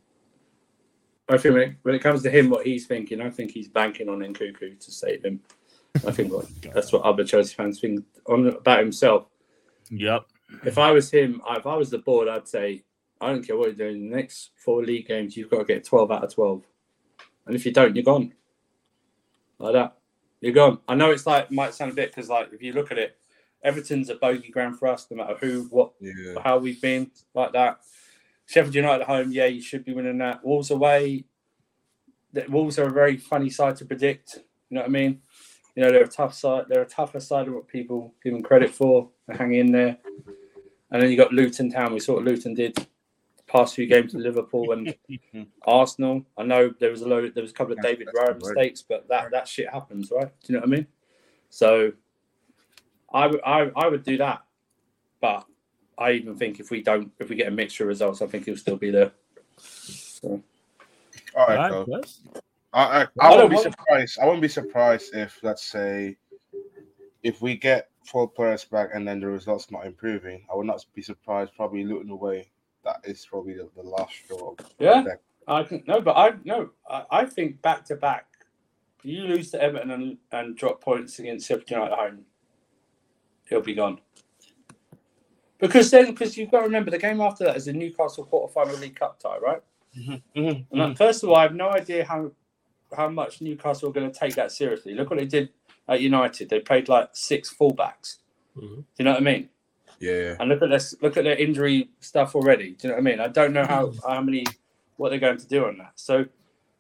I 1.30 1.38
think 1.38 1.54
when 1.56 1.64
it, 1.64 1.76
when 1.82 1.96
it 1.96 2.00
comes 2.04 2.22
to 2.24 2.30
him, 2.30 2.50
what 2.50 2.66
he's 2.66 2.86
thinking, 2.86 3.20
I 3.22 3.30
think 3.30 3.52
he's 3.52 3.68
banking 3.68 4.10
on 4.10 4.20
Nkunku 4.20 4.80
to 4.80 4.92
save 4.92 5.24
him. 5.26 5.40
I 6.06 6.12
think 6.12 6.32
what, 6.32 6.46
that's 6.74 6.92
what 6.94 7.02
other 7.04 7.24
Chelsea 7.24 7.56
fans 7.56 7.80
think 7.80 8.04
on 8.28 8.48
about 8.48 8.80
himself. 8.80 9.28
Yep. 9.90 10.26
If 10.64 10.78
I 10.78 10.92
was 10.92 11.10
him, 11.10 11.42
if 11.50 11.66
I 11.66 11.76
was 11.76 11.90
the 11.90 11.98
board, 11.98 12.28
I'd 12.28 12.48
say, 12.48 12.84
I 13.20 13.30
don't 13.30 13.46
care 13.46 13.58
what 13.58 13.76
you're 13.76 13.90
doing. 13.90 14.10
The 14.10 14.16
next 14.16 14.52
four 14.56 14.84
league 14.84 15.08
games, 15.08 15.36
you've 15.36 15.50
got 15.50 15.60
to 15.60 15.66
get 15.66 15.84
12 15.84 16.12
out 16.12 16.24
of 16.24 16.34
12. 16.34 16.64
And 17.48 17.56
if 17.56 17.66
you 17.66 17.72
don't, 17.72 17.96
you're 17.96 18.04
gone. 18.04 18.34
Like 19.58 19.74
that. 19.74 19.98
You're 20.42 20.54
gone. 20.54 20.80
I 20.88 20.96
know 20.96 21.12
it's 21.12 21.26
like, 21.26 21.50
might 21.52 21.74
sound 21.74 21.92
a 21.92 21.96
bit, 21.96 22.14
because 22.14 22.30
like, 22.30 22.50
if 22.54 22.62
you 22.62 22.74
look 22.74 22.92
at 22.92 22.98
it, 22.98 23.18
Everton's 23.64 24.10
a 24.10 24.16
bogey 24.16 24.50
ground 24.52 24.78
for 24.78 24.88
us, 24.90 25.08
no 25.10 25.18
matter 25.18 25.36
who, 25.40 25.64
what, 25.72 25.94
Yeah. 26.00 26.36
how 26.44 26.58
we've 26.60 26.82
been, 26.82 27.10
like 27.34 27.54
that. 27.54 27.80
Sheffield 28.46 28.76
United 28.76 29.02
at 29.02 29.08
home, 29.08 29.32
yeah, 29.32 29.46
you 29.46 29.62
should 29.62 29.84
be 29.84 29.94
winning 29.94 30.18
that. 30.20 30.44
Wolves 30.46 30.72
away, 30.72 31.26
the 32.34 32.46
Wolves 32.50 32.78
are 32.78 32.88
a 32.88 32.92
very 32.92 33.18
funny 33.18 33.50
side 33.50 33.76
to 33.78 33.86
predict. 33.86 34.40
You 34.70 34.76
know 34.76 34.82
what 34.82 34.90
I 34.90 34.92
mean? 34.92 35.22
You 35.76 35.84
know, 35.84 35.92
they're 35.92 36.04
a 36.04 36.08
tough 36.08 36.34
side. 36.34 36.66
They're 36.70 36.84
a 36.84 36.88
tougher 36.88 37.20
side 37.20 37.48
of 37.48 37.54
what 37.54 37.68
people 37.68 38.14
give 38.24 38.34
them 38.34 38.44
credit 38.44 38.70
for. 38.70 39.10
They 39.28 39.36
hang 39.36 39.54
in 39.54 39.72
there. 39.72 39.98
And 40.92 41.02
then 41.02 41.10
you 41.10 41.18
got 41.18 41.34
Luton 41.34 41.72
Town. 41.72 41.94
We 41.94 42.00
saw 42.00 42.14
what 42.14 42.24
Luton 42.24 42.54
did 42.54 42.76
the 42.76 42.86
past 43.48 43.76
few 43.76 43.88
games 43.88 44.12
to 44.12 44.18
Liverpool 44.20 44.72
and 44.72 44.96
Arsenal. 45.66 46.26
I 46.38 46.44
know 46.44 46.74
there 46.80 46.92
was 46.92 47.02
a 47.02 47.08
load. 47.08 47.34
There 47.34 47.42
was 47.42 47.52
a 47.52 47.56
couple 47.56 47.74
of 47.74 47.82
David 47.82 48.08
Raya 48.16 48.40
mistakes, 48.40 48.84
but 48.88 49.08
that 49.10 49.32
that 49.32 49.48
shit 49.48 49.70
happens, 49.72 50.12
right? 50.12 50.32
Do 50.44 50.54
you 50.54 50.56
know 50.56 50.62
what 50.62 50.70
I 50.70 50.72
mean? 50.72 50.88
So, 51.50 51.92
I 53.14 53.28
would 53.28 53.42
I, 53.46 53.72
I 53.76 53.88
would 53.88 54.04
do 54.04 54.18
that, 54.18 54.44
but 55.20 55.46
I 55.98 56.12
even 56.12 56.36
think 56.36 56.60
if 56.60 56.72
we 56.72 56.82
don't, 56.82 57.12
if 57.20 57.30
we 57.30 57.36
get 57.36 57.48
a 57.48 57.52
mixture 57.52 57.84
of 57.86 57.90
results, 57.90 58.22
I 58.22 58.28
think 58.28 58.46
he'll 58.46 58.58
still 58.58 58.76
be 58.78 58.92
there. 58.92 59.12
So, 59.58 60.42
All 61.36 61.48
right, 61.48 61.72
Alright, 61.72 62.06
I, 62.74 62.80
I, 62.80 63.02
I 63.04 63.08
I 63.22 63.30
don't 63.30 63.38
won't 63.38 63.52
be 63.52 63.58
surprised. 63.72 64.20
I 64.22 64.26
wouldn't 64.26 64.42
be 64.42 64.48
surprised 64.48 65.16
if, 65.16 65.40
let's 65.44 65.64
say, 65.64 66.18
if 67.24 67.42
we 67.42 67.56
get 67.56 67.90
four 68.06 68.28
players 68.30 68.66
back 68.66 68.90
and 68.94 69.08
then 69.08 69.20
the 69.20 69.28
results 69.28 69.72
not 69.72 69.86
improving. 69.86 70.46
I 70.52 70.56
would 70.56 70.68
not 70.68 70.86
be 70.94 71.02
surprised. 71.02 71.56
Probably 71.56 71.84
looking 71.84 72.10
away. 72.12 72.50
That 72.84 72.98
is 73.04 73.26
probably 73.26 73.54
the, 73.54 73.70
the 73.76 73.84
last 73.84 74.14
straw. 74.14 74.52
of- 74.52 74.72
Yeah. 74.80 75.02
of. 75.02 75.08
I 75.48 75.64
think 75.64 75.88
no, 75.88 76.02
but 76.02 76.18
I 76.18 76.34
no, 76.44 76.72
I, 76.90 77.04
I 77.12 77.26
think 77.26 77.62
back 77.62 77.86
to 77.86 77.96
back, 77.96 78.26
you 79.04 79.22
lose 79.24 79.52
to 79.52 79.62
Everton 79.62 79.92
and, 79.92 80.18
and 80.32 80.56
drop 80.58 80.82
points 80.82 81.20
against 81.20 81.48
Sheffield 81.48 81.70
United 81.70 81.94
at 81.94 82.00
home, 82.00 82.26
he'll 83.48 83.62
be 83.62 83.76
gone. 83.76 84.00
Because 85.68 85.92
then, 85.92 86.08
because 86.08 86.38
you've 86.38 86.52
got 86.52 86.60
to 86.60 86.66
remember 86.66 86.92
the 86.92 86.98
game 86.98 87.22
after 87.22 87.44
that 87.46 87.56
is 87.58 87.66
the 87.66 87.74
Newcastle 87.74 88.26
quarter-final 88.26 88.78
League 88.78 88.96
Cup 88.96 89.20
tie, 89.20 89.38
right? 89.38 89.62
Mhm, 89.98 90.22
And 90.36 90.66
like, 90.72 90.98
first 90.98 91.24
of 91.24 91.30
all, 91.30 91.36
I 91.38 91.44
have 91.44 91.56
no 91.56 91.70
idea 91.70 92.04
how 92.06 92.32
how 92.96 93.10
much 93.10 93.42
Newcastle 93.42 93.90
are 93.90 93.94
going 93.94 94.10
to 94.12 94.18
take 94.18 94.36
that 94.36 94.52
seriously. 94.52 94.94
Look 94.94 95.10
what 95.10 95.20
they 95.20 95.26
did 95.26 95.50
at 95.88 96.02
United; 96.02 96.50
they 96.50 96.60
played 96.60 96.88
like 96.90 97.10
six 97.14 97.54
fullbacks. 97.54 98.18
Mhm. 98.58 98.76
Do 98.78 98.86
you 99.00 99.06
know 99.06 99.12
what 99.12 99.22
I 99.22 99.24
mean? 99.24 99.50
Yeah. 100.00 100.36
And 100.40 100.50
look 100.50 100.62
at 100.62 100.70
this, 100.70 100.94
look 101.02 101.16
at 101.18 101.24
their 101.24 101.38
injury 101.38 101.90
stuff 102.02 102.36
already. 102.36 102.72
Do 102.72 102.88
you 102.88 102.90
know 102.90 102.96
what 102.96 103.00
I 103.00 103.10
mean? 103.12 103.20
I 103.22 103.28
don't 103.30 103.54
know 103.54 103.66
how 103.66 103.94
how 104.08 104.22
many 104.22 104.46
what 104.98 105.10
they're 105.10 105.20
going 105.20 105.38
to 105.38 105.48
do 105.48 105.66
on 105.66 105.78
that. 105.78 105.94
So 105.96 106.26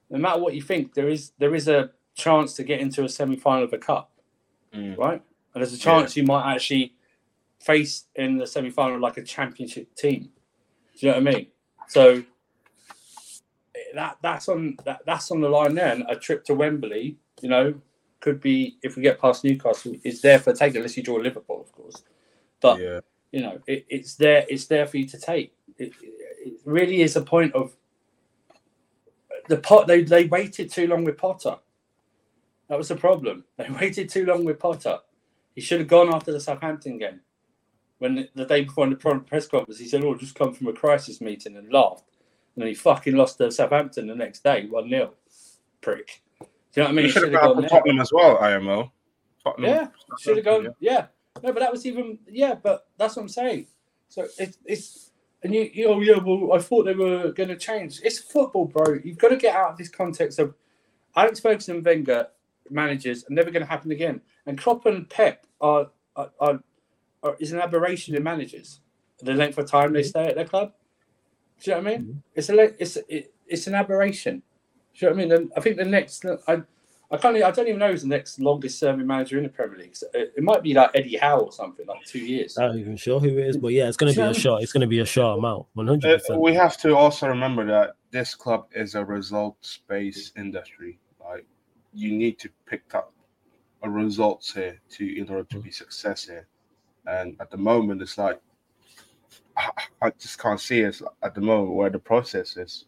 no 0.09 0.19
matter 0.19 0.39
what 0.39 0.53
you 0.53 0.61
think, 0.61 0.93
there 0.93 1.07
is 1.09 1.31
there 1.39 1.55
is 1.55 1.67
a 1.69 1.91
chance 2.15 2.53
to 2.55 2.63
get 2.63 2.79
into 2.81 3.03
a 3.05 3.09
semi 3.09 3.37
final 3.37 3.63
of 3.63 3.73
a 3.73 3.77
cup, 3.77 4.11
Mm. 4.73 4.97
right? 4.97 5.21
And 5.53 5.61
there's 5.63 5.73
a 5.73 5.77
chance 5.79 6.17
you 6.17 6.23
might 6.23 6.53
actually 6.53 6.93
face 7.65 8.05
in 8.15 8.37
the 8.37 8.45
semi 8.45 8.69
final 8.69 8.99
like 8.99 9.17
a 9.17 9.23
championship 9.23 9.93
team. 9.95 10.29
Do 10.97 11.07
you 11.07 11.11
know 11.11 11.19
what 11.19 11.27
I 11.27 11.33
mean? 11.33 11.47
So 11.87 12.23
that 13.95 14.17
that's 14.21 14.47
on 14.49 14.77
that, 14.85 15.01
that's 15.05 15.31
on 15.31 15.41
the 15.41 15.49
line 15.49 15.75
there. 15.75 15.91
And 15.91 16.05
a 16.09 16.15
trip 16.15 16.43
to 16.45 16.53
Wembley, 16.55 17.17
you 17.41 17.49
know, 17.49 17.73
could 18.19 18.39
be 18.39 18.77
if 18.83 18.95
we 18.95 19.01
get 19.01 19.19
past 19.19 19.43
Newcastle, 19.43 19.95
is 20.03 20.21
there 20.21 20.39
for 20.39 20.53
take 20.53 20.75
unless 20.75 20.95
you 20.95 21.03
draw 21.03 21.15
Liverpool, 21.15 21.61
of 21.61 21.71
course. 21.71 22.03
But 22.61 22.79
Yeah. 22.79 22.99
you 23.31 23.41
know, 23.41 23.59
it, 23.67 23.85
it's 23.89 24.15
there. 24.15 24.45
It's 24.47 24.65
there 24.67 24.85
for 24.85 24.97
you 24.97 25.07
to 25.07 25.17
take. 25.19 25.53
It, 25.77 25.93
it 26.01 26.53
really 26.65 27.01
is 27.01 27.15
a 27.15 27.21
point 27.21 27.53
of 27.53 27.75
the 29.49 29.57
pot. 29.57 29.87
They 29.87 30.03
they 30.03 30.25
waited 30.25 30.71
too 30.71 30.87
long 30.87 31.03
with 31.03 31.17
Potter. 31.17 31.57
That 32.69 32.77
was 32.77 32.87
the 32.89 32.95
problem. 32.95 33.43
They 33.57 33.69
waited 33.69 34.09
too 34.09 34.25
long 34.25 34.45
with 34.45 34.59
Potter. 34.59 34.99
He 35.55 35.61
should 35.61 35.79
have 35.79 35.87
gone 35.87 36.13
after 36.13 36.31
the 36.31 36.39
Southampton 36.39 36.97
game. 36.97 37.21
When 37.99 38.27
the, 38.35 38.45
day 38.45 38.63
before 38.63 38.85
in 38.85 38.91
the 38.91 38.95
press 38.95 39.47
conference 39.47 39.79
he 39.79 39.87
said, 39.87 40.03
"Oh, 40.03 40.15
just 40.15 40.35
come 40.35 40.53
from 40.53 40.67
a 40.67 40.73
crisis 40.73 41.21
meeting," 41.21 41.55
and 41.57 41.71
laughed, 41.71 42.03
and 42.55 42.61
then 42.61 42.67
he 42.67 42.73
fucking 42.73 43.15
lost 43.15 43.37
to 43.37 43.51
Southampton 43.51 44.07
the 44.07 44.15
next 44.15 44.43
day, 44.43 44.67
one 44.67 44.89
0 44.89 45.13
Prick. 45.81 46.21
Do 46.39 46.45
you 46.45 46.47
know 46.77 46.83
what 46.83 46.89
I 46.89 46.93
mean? 46.93 47.05
He 47.05 47.11
should 47.11 47.31
have 47.31 47.41
gone 47.41 47.61
for. 47.61 47.69
Tottenham 47.69 48.01
as 48.01 48.11
well, 48.11 48.37
IMO. 48.39 48.91
Tottenham. 49.43 49.69
Yeah, 49.69 49.87
should 50.19 50.37
have 50.37 50.45
gone. 50.45 50.75
Yeah. 50.79 51.07
no, 51.41 51.53
but 51.53 51.59
that 51.59 51.71
was 51.71 51.85
even. 51.85 52.19
Yeah, 52.27 52.55
but 52.55 52.87
that's 52.97 53.15
what 53.15 53.23
I'm 53.23 53.29
saying. 53.29 53.67
So 54.09 54.27
it's 54.37 54.57
it's 54.65 55.11
and 55.43 55.53
you, 55.53 55.69
you 55.73 55.87
oh 55.87 56.01
yeah, 56.01 56.17
well 56.17 56.53
I 56.53 56.59
thought 56.59 56.85
they 56.85 56.93
were 56.93 57.31
going 57.31 57.49
to 57.49 57.55
change. 57.55 58.01
It's 58.03 58.19
football, 58.19 58.65
bro. 58.65 58.97
You've 59.03 59.17
got 59.17 59.29
to 59.29 59.37
get 59.37 59.55
out 59.55 59.71
of 59.71 59.77
this 59.77 59.89
context 59.89 60.39
of 60.39 60.53
Alex 61.15 61.39
Ferguson 61.39 61.77
and 61.77 61.85
Wenger 61.85 62.27
managers 62.69 63.23
are 63.23 63.33
never 63.33 63.51
going 63.51 63.63
to 63.63 63.69
happen 63.69 63.91
again. 63.91 64.21
And 64.47 64.57
Klopp 64.57 64.85
and 64.85 65.09
Pep 65.09 65.45
are 65.61 65.89
are, 66.15 66.31
are, 66.39 66.49
are 66.51 66.59
Uh, 67.25 67.33
is 67.39 67.51
an 67.51 67.59
aberration 67.59 68.15
in 68.15 68.23
managers. 68.23 68.81
The 69.19 69.33
length 69.33 69.57
of 69.57 69.69
time 69.69 69.93
they 69.93 70.01
mm-hmm. 70.01 70.09
stay 70.09 70.25
at 70.27 70.35
their 70.35 70.45
club. 70.45 70.73
Do 71.59 71.71
you 71.71 71.77
know 71.77 71.83
what 71.83 71.87
I 71.87 71.97
mean? 71.97 72.05
Mm-hmm. 72.05 72.19
It's 72.35 72.49
a 72.49 72.81
it's 72.81 72.97
it, 73.09 73.33
it's 73.47 73.67
an 73.67 73.73
aberration. 73.73 74.43
Do 74.93 75.05
you 75.05 75.09
know 75.09 75.15
what 75.15 75.23
I 75.23 75.25
mean? 75.25 75.31
And 75.31 75.51
I 75.57 75.61
think 75.61 75.77
the 75.77 75.85
next 75.85 76.23
I 76.47 76.61
I 77.11 77.17
can't. 77.17 77.37
I 77.37 77.51
don't 77.51 77.67
even 77.67 77.79
know 77.79 77.91
who's 77.91 78.01
the 78.01 78.07
next 78.07 78.39
longest 78.39 78.79
serving 78.79 79.05
manager 79.05 79.37
in 79.37 79.43
the 79.43 79.49
Premier 79.49 79.77
League. 79.77 79.95
So 79.95 80.07
It, 80.13 80.33
it 80.37 80.43
might 80.43 80.63
be 80.63 80.73
like 80.73 80.91
Eddie 80.95 81.17
Howe 81.17 81.39
or 81.39 81.51
something, 81.51 81.85
like 81.85 82.03
two 82.05 82.19
years. 82.19 82.57
I'm 82.57 82.69
not 82.69 82.77
even 82.77 82.97
sure 82.97 83.19
who 83.19 83.29
it 83.29 83.47
is, 83.47 83.57
but 83.57 83.69
yeah, 83.69 83.87
it's 83.87 83.97
gonna 83.97 84.13
be 84.13 84.21
a 84.21 84.33
short. 84.33 84.63
It's 84.63 84.73
gonna 84.73 84.87
be 84.87 84.99
a 84.99 85.05
short 85.05 85.39
amount, 85.39 85.61
uh, 85.61 85.65
one 85.73 85.87
hundred 85.87 86.11
Uh, 86.11 86.17
percent. 86.17 86.41
we 86.41 86.53
have 86.53 86.77
to 86.77 86.95
also 86.95 87.27
remember 87.27 87.65
that 87.65 87.95
this 88.11 88.35
club 88.35 88.67
is 88.73 88.95
a 88.95 89.05
results-based 89.05 90.37
industry. 90.37 90.99
Like 91.19 91.45
you 91.93 92.11
need 92.11 92.37
to 92.39 92.49
pick 92.65 92.93
up 92.93 93.13
a 93.83 93.89
results 93.89 94.53
here 94.53 94.79
to 94.91 95.17
in 95.19 95.29
order 95.29 95.43
to 95.43 95.55
be 95.55 95.69
mm-hmm. 95.69 95.71
success 95.71 96.25
here. 96.25 96.47
And 97.07 97.35
at 97.39 97.51
the 97.51 97.57
moment, 97.57 98.01
it's 98.01 98.17
like 98.17 98.39
I, 99.57 99.69
I 100.01 100.09
just 100.11 100.39
can't 100.39 100.59
see 100.59 100.85
us 100.85 101.01
at 101.21 101.35
the 101.35 101.41
moment 101.41 101.75
where 101.75 101.89
the 101.89 101.99
process 101.99 102.57
is. 102.57 102.85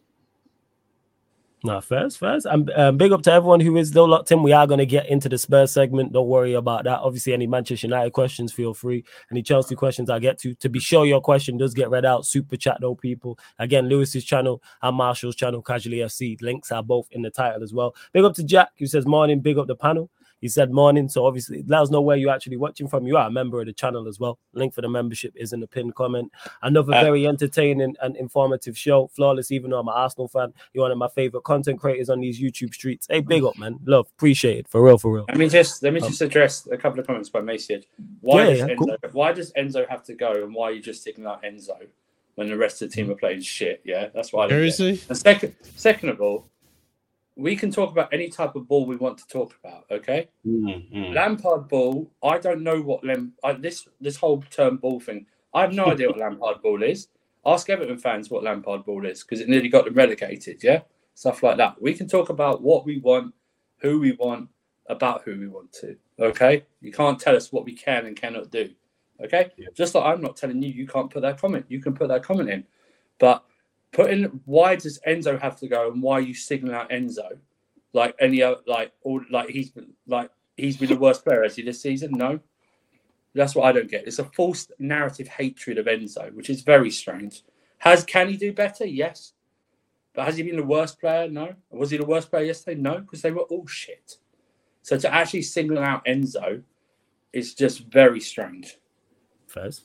No, 1.64 1.80
first, 1.80 2.18
first. 2.18 2.46
And 2.46 2.70
um, 2.76 2.96
big 2.96 3.10
up 3.10 3.22
to 3.22 3.32
everyone 3.32 3.58
who 3.58 3.76
is 3.78 3.88
still 3.88 4.08
locked 4.08 4.30
in. 4.30 4.44
We 4.44 4.52
are 4.52 4.66
going 4.66 4.78
to 4.78 4.86
get 4.86 5.08
into 5.08 5.28
the 5.28 5.38
Spurs 5.38 5.72
segment. 5.72 6.12
Don't 6.12 6.28
worry 6.28 6.54
about 6.54 6.84
that. 6.84 7.00
Obviously, 7.00 7.32
any 7.32 7.48
Manchester 7.48 7.88
United 7.88 8.12
questions, 8.12 8.52
feel 8.52 8.74
free. 8.74 9.04
Any 9.32 9.42
Chelsea 9.42 9.74
questions, 9.74 10.08
I 10.08 10.20
get 10.20 10.38
to. 10.38 10.54
To 10.54 10.68
be 10.68 10.78
sure, 10.78 11.04
your 11.04 11.20
question 11.20 11.56
does 11.56 11.74
get 11.74 11.90
read 11.90 12.04
out. 12.04 12.26
Super 12.26 12.56
chat, 12.56 12.78
though, 12.80 12.94
people. 12.94 13.40
Again, 13.58 13.88
Lewis's 13.88 14.24
channel 14.24 14.62
and 14.82 14.96
Marshall's 14.96 15.34
channel, 15.34 15.60
Casually 15.60 15.98
FC. 15.98 16.40
Links 16.40 16.70
are 16.70 16.82
both 16.82 17.08
in 17.10 17.22
the 17.22 17.30
title 17.30 17.64
as 17.64 17.74
well. 17.74 17.92
Big 18.12 18.22
up 18.22 18.34
to 18.34 18.44
Jack, 18.44 18.70
who 18.78 18.86
says 18.86 19.04
morning. 19.04 19.40
Big 19.40 19.58
up 19.58 19.66
the 19.66 19.74
panel. 19.74 20.10
He 20.40 20.48
said 20.48 20.70
morning. 20.70 21.08
So 21.08 21.26
obviously, 21.26 21.64
let 21.66 21.82
us 21.82 21.90
know 21.90 22.00
where 22.00 22.16
you're 22.16 22.30
actually 22.32 22.56
watching 22.56 22.86
from. 22.88 23.06
You 23.06 23.16
are 23.16 23.26
a 23.26 23.30
member 23.30 23.60
of 23.60 23.66
the 23.66 23.72
channel 23.72 24.06
as 24.06 24.20
well. 24.20 24.38
Link 24.52 24.72
for 24.74 24.82
the 24.82 24.88
membership 24.88 25.32
is 25.36 25.52
in 25.52 25.60
the 25.60 25.66
pinned 25.66 25.94
comment. 25.94 26.30
Another 26.62 26.94
Uh, 26.94 27.02
very 27.02 27.26
entertaining 27.26 27.96
and 28.02 28.16
informative 28.16 28.78
show. 28.78 29.08
Flawless, 29.08 29.50
even 29.50 29.70
though 29.70 29.80
I'm 29.80 29.88
an 29.88 29.94
Arsenal 29.96 30.28
fan. 30.28 30.52
You're 30.72 30.82
one 30.84 30.92
of 30.92 30.98
my 30.98 31.08
favorite 31.08 31.42
content 31.44 31.80
creators 31.80 32.08
on 32.08 32.20
these 32.20 32.40
YouTube 32.40 32.72
streets. 32.72 33.06
Hey, 33.10 33.20
big 33.20 33.42
up, 33.44 33.58
man. 33.58 33.78
Love, 33.84 34.06
appreciate 34.16 34.58
it. 34.58 34.68
For 34.68 34.82
real, 34.82 34.98
for 34.98 35.12
real. 35.12 35.24
Let 35.28 35.38
me 35.38 35.48
just 35.48 35.82
let 35.82 35.92
me 35.92 36.00
Um, 36.00 36.08
just 36.08 36.22
address 36.22 36.66
a 36.70 36.76
couple 36.76 37.00
of 37.00 37.06
comments 37.06 37.28
by 37.30 37.40
Macy. 37.40 37.84
Why 38.20 38.42
Yeah, 38.44 38.50
does 38.50 38.58
yeah, 38.60 38.66
Enzo 38.68 38.78
cool. 38.78 39.10
why 39.12 39.32
does 39.32 39.52
Enzo 39.54 39.88
have 39.88 40.02
to 40.04 40.14
go 40.14 40.32
and 40.44 40.54
why 40.54 40.68
are 40.70 40.72
you 40.72 40.80
just 40.82 41.00
sticking 41.00 41.26
out 41.26 41.42
Enzo 41.42 41.76
when 42.36 42.48
the 42.48 42.56
rest 42.56 42.80
of 42.82 42.90
the 42.90 42.94
team 42.94 43.10
are 43.10 43.14
playing 43.16 43.40
shit? 43.40 43.80
Yeah, 43.84 44.08
that's 44.14 44.32
why 44.32 44.44
I 44.44 44.48
don't. 44.48 44.56
Seriously? 44.58 45.00
And 45.08 45.18
second 45.18 45.54
second 45.76 46.10
of 46.10 46.20
all, 46.20 46.46
we 47.38 47.54
can 47.54 47.70
talk 47.70 47.92
about 47.92 48.12
any 48.12 48.28
type 48.28 48.56
of 48.56 48.66
ball 48.66 48.84
we 48.84 48.96
want 48.96 49.16
to 49.16 49.26
talk 49.28 49.54
about, 49.62 49.84
okay? 49.92 50.28
Mm, 50.44 51.14
Lampard 51.14 51.68
ball, 51.68 52.10
I 52.22 52.36
don't 52.36 52.62
know 52.62 52.82
what 52.82 53.04
Lam- 53.04 53.32
I, 53.44 53.52
this 53.52 53.88
this 54.00 54.16
whole 54.16 54.42
term 54.50 54.78
ball 54.78 54.98
thing. 54.98 55.24
I 55.54 55.62
have 55.62 55.72
no 55.72 55.86
idea 55.92 56.08
what 56.08 56.18
Lampard 56.18 56.60
ball 56.60 56.82
is. 56.82 57.08
Ask 57.46 57.70
Everton 57.70 57.96
fans 57.96 58.28
what 58.28 58.42
Lampard 58.42 58.84
ball 58.84 59.06
is 59.06 59.22
because 59.22 59.40
it 59.40 59.48
nearly 59.48 59.68
got 59.68 59.84
them 59.84 59.94
relegated. 59.94 60.62
Yeah, 60.64 60.80
stuff 61.14 61.44
like 61.44 61.56
that. 61.58 61.80
We 61.80 61.94
can 61.94 62.08
talk 62.08 62.28
about 62.28 62.60
what 62.60 62.84
we 62.84 62.98
want, 62.98 63.32
who 63.78 64.00
we 64.00 64.12
want, 64.12 64.48
about 64.88 65.22
who 65.22 65.38
we 65.38 65.46
want 65.46 65.72
to. 65.74 65.96
Okay, 66.18 66.64
you 66.80 66.90
can't 66.90 67.20
tell 67.20 67.36
us 67.36 67.52
what 67.52 67.64
we 67.64 67.72
can 67.72 68.06
and 68.06 68.16
cannot 68.16 68.50
do. 68.50 68.68
Okay, 69.22 69.52
just 69.74 69.94
like 69.94 70.04
I'm 70.04 70.20
not 70.20 70.36
telling 70.36 70.60
you 70.60 70.70
you 70.70 70.88
can't 70.88 71.08
put 71.08 71.22
that 71.22 71.40
comment. 71.40 71.66
You 71.68 71.80
can 71.80 71.94
put 71.94 72.08
that 72.08 72.24
comment 72.24 72.50
in, 72.50 72.64
but 73.20 73.44
put 73.92 74.10
in 74.10 74.40
why 74.44 74.76
does 74.76 75.00
Enzo 75.06 75.40
have 75.40 75.56
to 75.60 75.68
go 75.68 75.90
and 75.90 76.02
why 76.02 76.14
are 76.14 76.20
you 76.20 76.34
signaling 76.34 76.76
out 76.76 76.90
Enzo? 76.90 77.38
Like 77.92 78.14
any 78.20 78.42
other, 78.42 78.60
like 78.66 78.92
all 79.02 79.20
like 79.30 79.48
he's 79.48 79.70
been 79.70 79.92
like 80.06 80.30
he's 80.56 80.76
been 80.76 80.90
the 80.90 80.96
worst 81.06 81.24
player 81.24 81.42
has 81.42 81.56
he 81.56 81.62
this 81.62 81.80
season? 81.80 82.12
No. 82.12 82.40
That's 83.34 83.54
what 83.54 83.66
I 83.66 83.72
don't 83.72 83.90
get. 83.90 84.06
It's 84.06 84.18
a 84.18 84.24
false 84.24 84.70
narrative 84.78 85.28
hatred 85.28 85.78
of 85.78 85.86
Enzo, 85.86 86.32
which 86.34 86.50
is 86.50 86.62
very 86.62 86.90
strange. 86.90 87.42
Has 87.78 88.04
can 88.04 88.28
he 88.28 88.36
do 88.36 88.52
better? 88.52 88.86
Yes. 88.86 89.32
But 90.14 90.26
has 90.26 90.36
he 90.36 90.42
been 90.42 90.56
the 90.56 90.64
worst 90.64 90.98
player? 90.98 91.28
No. 91.28 91.54
Was 91.70 91.90
he 91.90 91.96
the 91.96 92.04
worst 92.04 92.30
player 92.30 92.44
yesterday? 92.44 92.80
No, 92.80 92.98
because 93.00 93.22
they 93.22 93.30
were 93.30 93.42
all 93.42 93.66
shit. 93.66 94.16
So 94.82 94.98
to 94.98 95.14
actually 95.14 95.42
single 95.42 95.78
out 95.78 96.04
Enzo 96.06 96.62
is 97.32 97.54
just 97.54 97.84
very 97.84 98.20
strange. 98.20 98.78
First. 99.46 99.84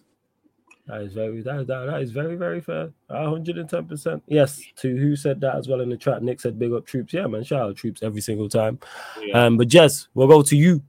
That 0.88 1.01
is 1.01 1.13
very 1.13 1.41
that, 1.41 1.65
that, 1.67 1.86
that 1.86 2.01
is 2.01 2.11
very 2.11 2.36
very 2.36 2.59
fair. 2.59 2.91
hundred 3.09 3.57
and 3.57 3.69
ten 3.69 3.86
percent. 3.86 4.21
Yes. 4.27 4.61
To 4.81 4.95
who 4.97 5.15
said 5.15 5.39
that 5.41 5.55
as 5.55 5.67
well 5.69 5.79
in 5.81 5.89
the 5.89 5.95
chat? 5.97 6.21
Nick 6.23 6.41
said 6.41 6.59
big 6.59 6.73
up 6.73 6.86
troops. 6.86 7.13
Yeah, 7.13 7.25
man. 7.27 7.43
Shout 7.43 7.61
out 7.61 7.75
troops 7.77 8.03
every 8.03 8.19
single 8.21 8.49
time. 8.49 8.79
Yeah. 9.21 9.45
Um, 9.45 9.55
but 9.57 9.69
Jess, 9.69 10.09
we'll 10.13 10.27
go 10.27 10.41
to 10.41 10.57
you. 10.57 10.81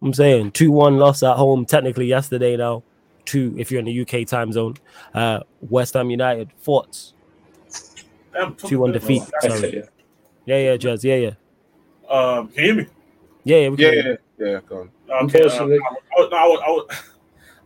I'm 0.00 0.14
saying 0.14 0.52
two 0.52 0.70
one 0.70 0.96
loss 0.96 1.22
at 1.22 1.36
home. 1.36 1.66
Technically 1.66 2.06
yesterday 2.06 2.56
now. 2.56 2.82
Two 3.24 3.54
if 3.58 3.70
you're 3.70 3.78
in 3.78 3.84
the 3.84 4.00
UK 4.00 4.26
time 4.26 4.50
zone. 4.52 4.74
Uh, 5.14 5.40
West 5.60 5.94
Ham 5.94 6.10
United 6.10 6.50
thoughts. 6.58 7.12
Um, 8.36 8.54
Two 8.56 8.80
one 8.80 8.92
defeat. 8.92 9.22
Sorry. 9.42 9.76
yeah. 9.76 9.82
Yeah, 10.46 10.58
yeah, 10.70 10.76
Jess. 10.76 11.04
Yeah, 11.04 11.14
yeah, 11.16 11.30
Um, 12.10 12.48
can 12.48 12.64
you 12.64 12.72
hear 12.72 12.74
me? 12.82 12.86
yeah, 13.44 13.56
yeah. 13.58 13.68
We 13.68 13.76
can 13.76 13.84
Yeah, 13.84 13.90
hear 13.92 14.02
you. 14.12 14.18
yeah, 14.46 14.52
yeah. 14.54 14.60
Go 14.66 14.76
on. 14.80 14.80
Okay, 14.82 15.12
um, 15.12 15.20
Unfortunately. 15.44 15.78
I, 15.78 16.20
would- 16.20 16.32
I, 16.32 16.36
I, 16.36 16.80
I, 16.90 16.96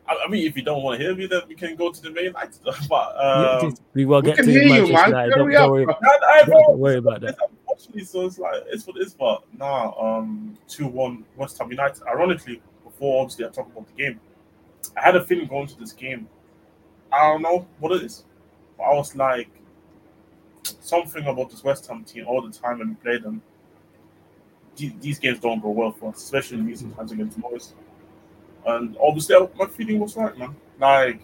I 0.08 0.28
mean, 0.28 0.46
if 0.46 0.56
you 0.56 0.62
don't 0.62 0.82
want 0.82 0.98
to 0.98 1.04
hear 1.04 1.16
me, 1.16 1.26
then 1.26 1.42
we 1.48 1.54
can 1.54 1.74
go 1.74 1.90
to 1.90 2.02
the 2.02 2.10
main 2.10 2.32
item. 2.36 2.52
But 2.88 3.14
Yeah, 3.18 3.58
um, 3.62 3.74
we 3.94 4.04
will 4.04 4.22
we 4.22 4.28
get 4.28 4.36
can 4.36 4.46
to 4.46 4.50
hear 4.52 4.62
you, 4.62 4.92
man. 4.92 5.10
Don't, 5.10 5.30
don't 5.30 5.54
up, 5.56 5.70
worry, 5.70 5.84
bro. 5.84 5.94
I, 6.02 6.18
I, 6.26 6.44
don't 6.44 6.78
worry 6.78 6.98
about 6.98 7.20
that. 7.22 7.30
It's 7.30 7.38
unfortunately, 7.42 8.04
so 8.04 8.26
it's 8.26 8.38
like 8.38 8.62
it's 8.66 8.86
what 8.86 8.96
it 8.96 9.02
is. 9.02 9.14
But 9.14 9.42
nah, 9.56 9.92
um, 9.98 10.56
two 10.68 10.86
one 10.86 11.24
West 11.36 11.58
Ham 11.58 11.70
United. 11.70 12.02
Ironically, 12.06 12.62
before 12.84 13.22
obviously 13.22 13.46
I 13.46 13.48
talk 13.48 13.66
about 13.66 13.86
the 13.88 14.02
game, 14.02 14.20
I 14.96 15.02
had 15.02 15.16
a 15.16 15.24
feeling 15.24 15.48
going 15.48 15.66
to 15.66 15.78
this 15.78 15.92
game. 15.92 16.28
I 17.12 17.28
don't 17.28 17.42
know 17.42 17.66
what 17.80 17.92
it 17.92 18.04
is, 18.04 18.24
but 18.76 18.84
I 18.84 18.94
was 18.94 19.14
like 19.16 19.48
something 20.80 21.26
about 21.26 21.50
this 21.50 21.64
West 21.64 21.86
Ham 21.88 22.04
team 22.04 22.26
all 22.28 22.42
the 22.42 22.50
time 22.52 22.78
when 22.78 22.90
we 22.90 22.94
play 22.94 23.18
them. 23.18 23.42
the- 24.76 24.94
These 25.00 25.18
games 25.18 25.40
don't 25.40 25.60
go 25.60 25.70
well 25.70 25.92
for 25.92 26.10
us, 26.10 26.22
especially 26.22 26.58
in 26.58 26.66
recent 26.66 26.94
times 26.96 27.12
against 27.12 27.38
Morris. 27.38 27.74
And 28.66 28.96
obviously, 29.00 29.36
I- 29.36 29.48
my 29.56 29.66
feeling 29.66 30.00
was 30.00 30.16
right, 30.16 30.36
man. 30.36 30.54
Like, 30.78 31.20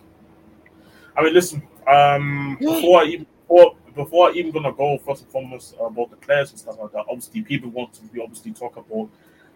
I 1.17 1.23
mean, 1.25 1.35
listen. 1.35 1.63
Um, 1.87 2.57
before 2.61 3.01
I 3.03 3.05
even 3.07 3.27
before, 3.49 3.75
before 3.95 4.29
I 4.31 4.33
even 4.35 4.53
gonna 4.53 4.73
go 4.73 4.97
first 4.99 5.23
and 5.23 5.31
foremost 5.31 5.75
about 5.81 6.11
the 6.11 6.17
players 6.17 6.51
and 6.51 6.59
stuff 6.61 6.79
like 6.81 6.93
that, 6.93 7.05
obviously 7.09 7.43
people 7.43 7.71
want 7.71 7.93
to 7.95 8.03
be 8.05 8.21
obviously 8.21 8.53
talk 8.53 8.77
about 8.77 9.09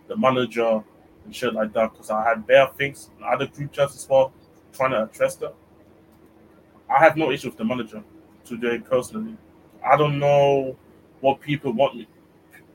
the 0.09 0.17
manager 0.17 0.83
and 1.25 1.35
shit 1.35 1.55
like 1.55 1.73
that 1.73 1.93
because 1.93 2.11
I 2.11 2.23
had 2.29 2.47
bare 2.47 2.67
things 2.77 3.11
in 3.17 3.25
other 3.25 3.47
group 3.47 3.73
chats 3.73 3.95
as 3.95 4.09
well 4.09 4.33
trying 4.73 4.91
to 4.91 5.05
address 5.05 5.37
that. 5.37 5.55
I 6.91 6.99
have 6.99 7.17
no 7.17 7.31
issue 7.31 7.49
with 7.49 7.57
the 7.57 7.65
manager 7.65 8.03
today 8.45 8.79
personally. 8.79 9.37
I 9.85 9.97
don't 9.97 10.19
know 10.19 10.77
what 11.21 11.41
people 11.41 11.73
want 11.73 11.97
me 11.97 12.07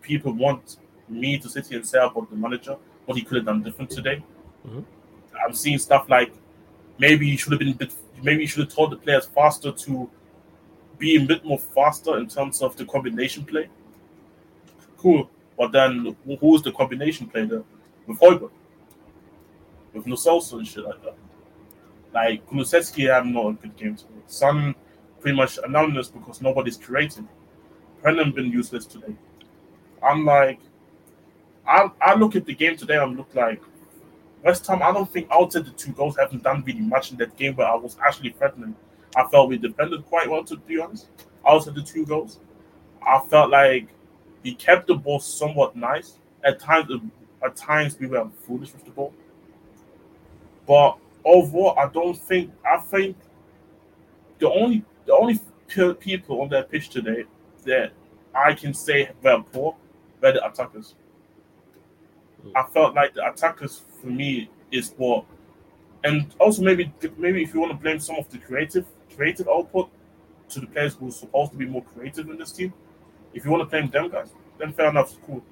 people 0.01 0.31
want 0.33 0.77
me 1.07 1.37
to 1.37 1.47
sit 1.49 1.67
here 1.67 1.77
and 1.77 1.87
say 1.87 1.99
about 1.99 2.29
the 2.29 2.35
manager, 2.35 2.75
what 3.05 3.17
he 3.17 3.23
could 3.23 3.37
have 3.37 3.45
done 3.45 3.61
different 3.61 3.91
today. 3.91 4.23
Mhm. 4.67 4.83
I'm 5.45 5.53
seeing 5.53 5.79
stuff 5.79 6.09
like 6.09 6.33
maybe 6.97 7.27
you 7.27 7.37
should 7.37 7.51
have 7.53 7.59
been 7.59 7.73
bit 7.73 7.93
maybe 8.23 8.41
he 8.41 8.47
should 8.47 8.65
have 8.65 8.73
told 8.73 8.91
the 8.91 8.97
players 8.97 9.25
faster 9.25 9.71
to 9.71 10.09
be 10.97 11.15
a 11.15 11.25
bit 11.25 11.43
more 11.43 11.57
faster 11.57 12.17
in 12.17 12.27
terms 12.27 12.61
of 12.61 12.75
the 12.77 12.85
combination 12.85 13.43
play. 13.43 13.67
Cool. 14.97 15.29
But 15.57 15.71
then 15.71 16.15
who's 16.39 16.61
the 16.61 16.71
combination 16.71 17.27
play 17.27 17.45
there? 17.45 17.63
With 18.07 18.19
Højbjerg? 18.19 18.51
With 19.93 20.07
Lo 20.07 20.39
and 20.57 20.67
shit 20.67 20.85
like 20.85 21.03
that. 21.03 21.15
Like 22.13 22.47
Kulusevski 22.47 23.11
having 23.11 23.33
not 23.33 23.47
a 23.47 23.53
good 23.53 23.75
game 23.77 23.95
today. 23.95 24.21
Son 24.27 24.75
pretty 25.19 25.35
much 25.35 25.57
anonymous 25.63 26.07
because 26.09 26.41
nobody's 26.41 26.77
creating. 26.77 27.27
Brennan 28.01 28.31
been 28.31 28.51
useless 28.51 28.85
today. 28.85 29.15
I'm 30.03 30.25
like 30.25 30.59
I 31.67 31.89
I 32.01 32.15
look 32.15 32.35
at 32.35 32.45
the 32.45 32.53
game 32.53 32.75
today 32.75 32.97
and 32.97 33.15
look 33.15 33.33
like 33.35 33.61
West 34.43 34.65
Ham, 34.67 34.81
I 34.81 34.91
don't 34.91 35.11
think 35.11 35.27
outside 35.31 35.65
the 35.65 35.71
two 35.71 35.91
goals 35.91 36.17
haven't 36.17 36.43
done 36.43 36.63
really 36.65 36.81
much 36.81 37.11
in 37.11 37.17
that 37.17 37.37
game 37.37 37.55
where 37.55 37.67
I 37.67 37.75
was 37.75 37.97
actually 38.03 38.31
threatening. 38.31 38.75
I 39.15 39.27
felt 39.27 39.49
we 39.49 39.57
defended 39.57 40.05
quite 40.05 40.29
well 40.29 40.43
to 40.45 40.57
be 40.57 40.79
honest. 40.79 41.09
Outside 41.47 41.75
the 41.75 41.83
two 41.83 42.05
goals. 42.05 42.39
I 43.05 43.19
felt 43.29 43.49
like 43.49 43.87
we 44.43 44.55
kept 44.55 44.87
the 44.87 44.95
ball 44.95 45.19
somewhat 45.19 45.75
nice. 45.75 46.17
At 46.43 46.59
times 46.59 46.89
at 47.43 47.55
times 47.55 47.99
we 47.99 48.07
were 48.07 48.27
foolish 48.45 48.73
with 48.73 48.85
the 48.85 48.91
ball. 48.91 49.13
But 50.67 50.97
overall, 51.25 51.77
I 51.77 51.87
don't 51.87 52.17
think. 52.17 52.51
I 52.65 52.77
think 52.77 53.17
the 54.39 54.49
only 54.49 54.83
the 55.05 55.13
only 55.13 55.39
people 55.99 56.41
on 56.41 56.49
that 56.49 56.69
pitch 56.69 56.89
today 56.89 57.25
that 57.63 57.91
I 58.35 58.53
can 58.53 58.73
say 58.73 59.09
were 59.21 59.41
poor 59.51 59.75
were 60.21 60.31
the 60.31 60.45
attackers. 60.45 60.95
I 62.55 62.63
felt 62.63 62.95
like 62.95 63.13
the 63.13 63.27
attackers 63.27 63.81
for 64.01 64.07
me 64.07 64.49
is 64.71 64.93
what, 64.97 65.25
and 66.03 66.33
also 66.39 66.61
maybe 66.61 66.91
maybe 67.17 67.43
if 67.43 67.53
you 67.53 67.59
want 67.59 67.71
to 67.71 67.77
blame 67.77 67.99
some 67.99 68.17
of 68.17 68.29
the 68.29 68.37
creative 68.37 68.85
creative 69.15 69.47
output 69.47 69.89
to 70.49 70.59
the 70.59 70.67
players 70.67 70.95
who 70.95 71.07
are 71.07 71.11
supposed 71.11 71.51
to 71.51 71.57
be 71.57 71.65
more 71.65 71.83
creative 71.83 72.29
in 72.29 72.37
this 72.37 72.51
team, 72.51 72.73
if 73.33 73.45
you 73.45 73.51
want 73.51 73.63
to 73.63 73.69
blame 73.69 73.89
them 73.89 74.09
guys, 74.09 74.33
then 74.57 74.73
fair 74.73 74.89
enough, 74.89 75.13
it's 75.13 75.19
cool. 75.25 75.43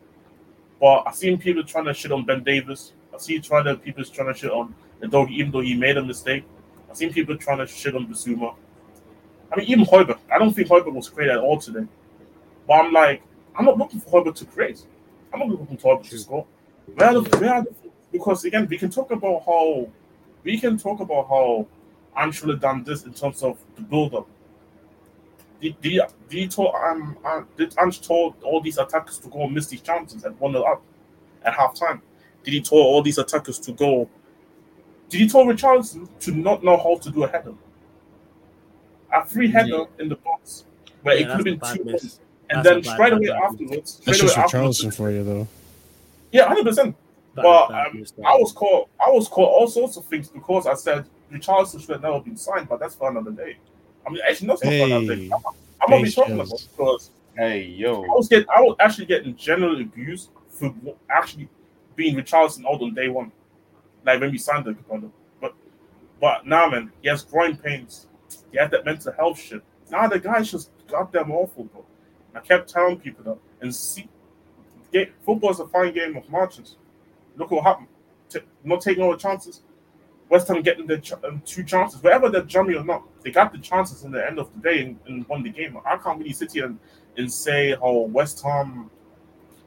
But 0.80 1.03
I've 1.06 1.16
seen 1.16 1.38
people 1.38 1.64
trying 1.64 1.86
to 1.86 1.94
shit 1.94 2.11
on 2.11 2.26
Ben 2.26 2.44
Davies. 2.44 2.94
I 3.14 3.18
see 3.18 3.40
trying 3.40 3.66
to 3.66 3.76
people 3.76 4.03
trying 4.06 4.34
to 4.34 4.40
shit 4.40 4.52
on 4.52 4.74
the 4.99 5.07
dog, 5.07 5.30
even 5.30 5.52
though 5.52 5.61
he 5.61 5.76
made 5.76 5.98
a 5.98 6.03
mistake. 6.03 6.44
I've 6.90 6.98
seen 6.98 7.14
people 7.14 7.38
trying 7.38 7.60
to 7.60 7.68
shit 7.68 7.95
on 7.95 8.07
Bissouma. 8.07 8.56
I 9.52 9.57
mean, 9.57 9.68
even 9.68 9.86
Højbjerg. 9.86 10.20
I 10.32 10.38
don't 10.38 10.53
think 10.53 10.70
Højbjerg 10.70 10.94
was 10.94 11.10
great 11.10 11.30
at 11.30 11.38
all 11.38 11.60
today. 11.60 11.86
But 12.68 12.74
I'm 12.74 12.94
like, 12.94 13.22
I'm 13.56 13.66
not 13.66 13.78
looking 13.78 13.99
for 13.99 14.24
Højbjerg 14.24 14.36
to 14.36 14.45
create. 14.45 14.82
I'm 15.34 15.40
not 15.40 15.49
looking 15.49 15.78
for 15.78 15.98
Højbjerg 15.98 16.10
to 16.10 16.18
score. 16.18 16.45
Where 16.95 17.10
are 17.10 17.22
the, 17.22 17.38
where 17.38 17.53
are 17.53 17.64
the, 17.64 17.74
because 18.11 18.45
again, 18.45 18.68
we 18.70 18.78
can 18.78 18.90
talk 18.90 19.11
about 19.11 19.44
how 19.45 19.88
we 20.44 20.57
can 20.60 20.78
talk 20.78 20.99
about 20.99 21.28
how 21.28 21.68
Ancelotti 22.18 22.60
done 22.60 22.84
this 22.84 23.03
in 23.03 23.14
terms 23.14 23.44
of 23.44 23.57
the 23.76 23.82
build-up. 23.82 24.28
Did, 25.61 25.80
did, 25.82 26.02
did 26.30 26.40
he 26.40 26.48
told 26.48 26.74
um 26.76 27.18
uh, 27.26 27.41
did 27.57 27.76
Ange 27.78 28.02
told 28.02 28.41
all 28.44 28.61
these 28.61 28.78
attackers 28.78 29.18
to 29.20 29.28
go 29.30 29.44
and 29.44 29.53
miss 29.53 29.68
these 29.68 29.82
chances 29.82 30.24
and 30.24 30.40
one 30.40 30.56
up 30.56 30.82
at 31.44 31.53
halftime? 31.53 32.02
Did 32.44 32.53
he 32.53 32.61
tell 32.61 32.78
all 32.80 33.02
these 33.02 33.18
attackers 33.18 33.60
to 33.60 33.74
go? 33.74 34.10
Did 35.10 35.22
he 35.22 35.28
tell 35.28 35.44
Richarlison 35.45 36.07
to 36.22 36.32
not 36.32 36.64
know 36.64 36.78
how 36.78 36.98
to 36.98 37.10
do 37.11 37.24
a 37.24 37.28
header? 37.28 37.53
A 39.14 39.26
free 39.26 39.52
header 39.52 39.70
Yeah. 39.70 39.86
in 39.99 40.07
the 40.10 40.16
box 40.16 40.66
where 41.02 41.16
Yeah, 41.16 41.22
it 41.22 41.26
could 41.26 41.48
have 41.48 41.60
been 41.60 41.78
two 41.78 41.84
points. 41.84 42.20
And 42.52 42.64
That's 42.64 42.70
then 42.70 42.82
bad, 42.82 42.94
straight 42.94 43.14
away 43.14 43.30
afterwards, 43.30 43.76
That's 43.76 43.91
straight 43.91 44.14
just 44.16 44.24
away 44.24 44.34
for 44.34 44.40
afterwards, 44.40 44.52
Charleston 44.80 44.91
for 44.91 45.11
you, 45.11 45.24
though. 45.24 45.48
Yeah, 46.31 46.47
hundred 46.47 46.65
percent. 46.65 46.95
But 47.35 47.72
um. 47.72 48.03
I 48.26 48.35
was 48.35 48.51
caught. 48.51 48.89
I 49.06 49.10
was 49.10 49.27
caught 49.27 49.49
all 49.49 49.68
sorts 49.68 49.97
of 49.97 50.06
things 50.06 50.30
because 50.30 50.68
I 50.68 50.73
said 50.73 51.06
Richarlison 51.31 51.80
should 51.80 51.89
have 51.89 52.01
never 52.01 52.19
been 52.19 52.38
signed, 52.38 52.68
but 52.68 52.80
that's 52.80 52.95
for 52.95 53.10
another 53.10 53.31
day. 53.31 53.57
I 54.06 54.10
mean, 54.10 54.22
actually, 54.27 54.47
that's 54.47 54.64
not 54.64 54.73
for 54.73 54.85
another 54.85 55.15
day. 55.15 55.30
I'm, 55.34 55.41
I'm 55.81 55.89
gonna 55.89 56.03
be 56.03 56.11
talking 56.11 56.35
about 56.35 56.68
because 56.77 57.11
Hey, 57.39 57.64
yo. 57.64 58.03
I 58.03 58.07
was 58.07 58.27
getting 58.27 58.49
I 58.53 58.60
was 58.60 58.76
actually 58.81 59.06
getting 59.06 59.34
generally 59.34 59.84
abused 59.84 60.30
for 60.49 60.76
actually 61.10 61.47
being 61.95 62.15
Richarlison 62.15 62.65
out 62.65 62.81
on 62.81 62.93
day 62.93 63.07
one, 63.07 63.31
like 64.06 64.19
when 64.19 64.31
we 64.31 64.38
signed 64.38 64.65
the 64.65 64.73
Capello. 64.73 65.10
But 65.39 65.53
but 66.19 66.45
now, 66.45 66.69
man, 66.69 66.91
he 67.01 67.07
has 67.07 67.23
groin 67.23 67.56
pains. 67.56 68.07
He 68.51 68.57
had 68.57 68.72
that 68.72 68.84
mental 68.84 69.14
health 69.14 69.39
shit. 69.39 69.64
Now 69.89 70.07
the 70.07 70.19
guy's 70.19 70.51
just 70.51 70.72
goddamn 70.88 71.31
awful, 71.31 71.64
bro. 71.64 71.85
I 72.35 72.41
kept 72.41 72.69
telling 72.69 72.99
people 72.99 73.23
that, 73.23 73.38
and 73.61 73.73
see, 73.73 74.10
game, 74.91 75.14
football 75.26 75.52
is 75.52 75.60
a 75.60 75.68
fine 75.68 75.94
game 75.94 76.16
of 76.18 76.30
margins. 76.30 76.76
Look 77.38 77.52
what 77.52 77.64
happened. 77.64 77.88
T- 78.30 78.40
not 78.64 78.82
taking 78.82 79.03
all 79.03 79.11
the 79.11 79.18
chances. 79.18 79.61
West 80.30 80.48
Ham 80.48 80.61
getting 80.61 80.86
their 80.86 80.99
ch- 80.99 81.14
um, 81.24 81.41
two 81.45 81.64
chances, 81.64 82.02
whether 82.03 82.30
they're 82.30 82.44
jummy 82.44 82.76
or 82.76 82.84
not, 82.84 83.03
they 83.24 83.32
got 83.32 83.52
the 83.52 83.57
chances 83.57 84.03
in 84.03 84.11
the 84.11 84.26
end 84.26 84.38
of 84.38 84.53
the 84.53 84.60
day 84.60 84.82
and, 84.84 84.99
and 85.07 85.28
won 85.28 85.41
the 85.41 85.49
game. 85.49 85.78
I 85.86 85.98
can't 85.98 86.20
really 86.20 86.34
sit 86.34 86.52
here 86.52 86.66
and, 86.68 86.80
and 87.18 87.32
say 87.32 87.72
how 87.72 87.91
West 88.11 88.44
Ham 88.44 88.91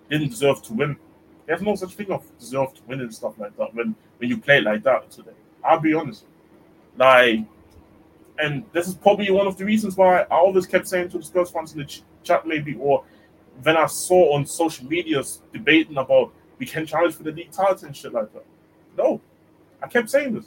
didn't 0.09 0.29
deserve 0.31 0.63
to 0.63 0.73
win. 0.73 0.97
There's 1.47 1.63
no 1.63 1.75
such 1.75 1.95
thing 1.95 2.11
of 2.13 2.25
deserve 2.39 2.75
to 2.75 2.83
win 2.87 3.01
and 3.01 3.13
stuff 3.13 3.35
like 3.39 3.57
that 3.57 3.75
when 3.75 3.97
when 4.19 4.31
you 4.31 4.39
play 4.39 4.61
like 4.61 4.85
that 4.85 5.11
today. 5.11 5.33
I'll 5.65 5.81
be 5.81 5.95
honest. 5.95 6.25
Like, 6.97 7.41
and 8.39 8.65
this 8.73 8.87
is 8.87 8.95
probably 8.95 9.31
one 9.31 9.47
of 9.47 9.57
the 9.57 9.65
reasons 9.65 9.97
why 9.97 10.21
I 10.23 10.25
always 10.37 10.67
kept 10.67 10.87
saying 10.87 11.09
to 11.11 11.19
the 11.19 11.25
Spurs 11.25 11.51
fans 11.51 11.73
in 11.73 11.81
the 11.81 11.85
ch- 11.85 12.03
chat, 12.23 12.47
maybe, 12.47 12.77
or 12.79 13.05
when 13.63 13.77
I 13.77 13.87
saw 13.87 14.35
on 14.35 14.47
social 14.47 14.87
media 14.87 15.23
debating 15.53 15.97
about 15.97 16.33
we 16.59 16.67
can 16.67 16.87
challenge 16.87 17.15
for 17.15 17.25
the 17.25 17.33
league 17.33 17.51
title 17.51 17.87
and 17.87 17.97
shit 17.97 18.13
like 18.13 18.33
that. 18.33 18.45
No, 18.97 19.21
I 19.83 19.89
kept 19.89 20.11
saying 20.11 20.35
this. 20.35 20.47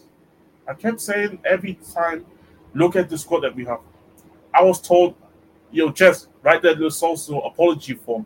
I 0.67 0.73
kept 0.73 1.01
saying 1.01 1.39
every 1.45 1.77
time, 1.93 2.25
look 2.73 2.95
at 2.95 3.09
the 3.09 3.17
squad 3.17 3.41
that 3.41 3.55
we 3.55 3.65
have. 3.65 3.79
I 4.53 4.63
was 4.63 4.81
told, 4.81 5.15
yo, 5.71 5.89
Jess, 5.89 6.27
write 6.41 6.61
that 6.61 6.75
little 6.75 6.89
social 6.89 7.45
apology 7.45 7.93
form. 7.93 8.25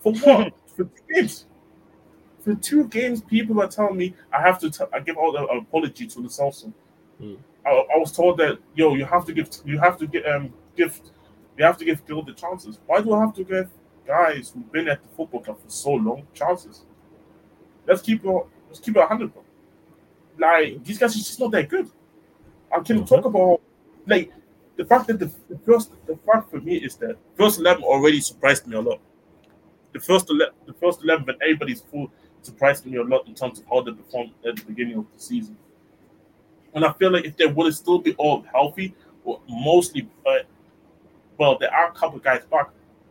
For 0.00 0.12
what? 0.14 0.52
for 0.76 0.84
two 0.84 0.90
games. 1.12 1.46
For 2.40 2.54
two 2.54 2.88
games, 2.88 3.20
people 3.20 3.60
are 3.60 3.68
telling 3.68 3.96
me 3.96 4.14
I 4.32 4.40
have 4.40 4.58
to 4.60 4.70
t- 4.70 4.84
I 4.92 5.00
give 5.00 5.18
out 5.18 5.36
an 5.36 5.58
apology 5.58 6.06
to 6.06 6.22
the 6.22 6.30
social. 6.30 6.72
Hmm. 7.20 7.34
I, 7.66 7.70
I 7.70 7.98
was 7.98 8.12
told 8.12 8.38
that 8.38 8.58
yo, 8.74 8.94
you 8.94 9.04
have 9.04 9.26
to 9.26 9.32
give 9.32 9.50
you 9.64 9.78
have 9.78 9.98
to 9.98 10.06
get 10.06 10.26
um 10.26 10.52
give 10.76 11.00
you 11.58 11.64
have 11.64 11.76
to 11.78 11.84
give 11.84 12.06
Gil 12.06 12.22
the 12.22 12.32
chances. 12.32 12.78
Why 12.86 13.02
do 13.02 13.12
I 13.12 13.20
have 13.20 13.34
to 13.34 13.44
give 13.44 13.68
guys 14.08 14.50
who've 14.50 14.72
been 14.72 14.88
at 14.88 15.02
the 15.02 15.08
football 15.10 15.40
club 15.40 15.60
for 15.62 15.70
so 15.70 15.92
long 15.92 16.26
chances? 16.34 16.82
Let's 17.86 18.02
keep 18.02 18.24
it 18.24 18.46
let's 18.68 18.80
keep 18.80 18.96
it 18.96 19.06
hundred. 19.06 19.30
Like 20.38 20.82
these 20.82 20.98
guys 20.98 21.14
are 21.14 21.18
just 21.18 21.38
not 21.38 21.52
that 21.52 21.68
good. 21.68 21.90
I 22.74 22.80
can 22.80 23.04
talk 23.04 23.24
mhm. 23.24 23.28
about 23.28 23.60
like 24.06 24.32
the 24.76 24.84
fact 24.84 25.06
that 25.08 25.18
the, 25.18 25.30
the 25.48 25.58
first 25.66 25.92
the 26.06 26.16
fact 26.26 26.50
for 26.50 26.60
me 26.60 26.76
is 26.76 26.96
that 26.96 27.16
first 27.36 27.60
eleven 27.60 27.84
already 27.84 28.20
surprised 28.20 28.66
me 28.66 28.76
a 28.76 28.80
lot. 28.80 29.00
The 29.92 30.00
first 30.00 30.30
ele- 30.30 30.54
the 30.66 30.72
first 30.74 31.02
eleven 31.04 31.26
when 31.26 31.36
everybody's 31.42 31.82
full 31.82 32.10
surprised 32.42 32.86
me 32.86 32.96
a 32.96 33.02
lot 33.02 33.26
in 33.26 33.34
terms 33.34 33.58
of 33.58 33.66
how 33.66 33.82
they 33.82 33.92
performed 33.92 34.32
at 34.46 34.56
the 34.56 34.64
beginning 34.64 34.98
of 34.98 35.06
the 35.14 35.20
season. 35.20 35.56
And 36.74 36.84
I 36.84 36.92
feel 36.92 37.10
like 37.10 37.24
if 37.24 37.36
they 37.36 37.46
would 37.46 37.74
still 37.74 37.98
be 37.98 38.14
all 38.14 38.42
healthy, 38.52 38.94
or 39.24 39.40
mostly, 39.48 40.08
but 40.24 40.46
well, 41.38 41.58
there 41.58 41.72
are 41.72 41.88
a 41.88 41.92
couple 41.92 42.18
guys 42.18 42.44
back, 42.50 42.70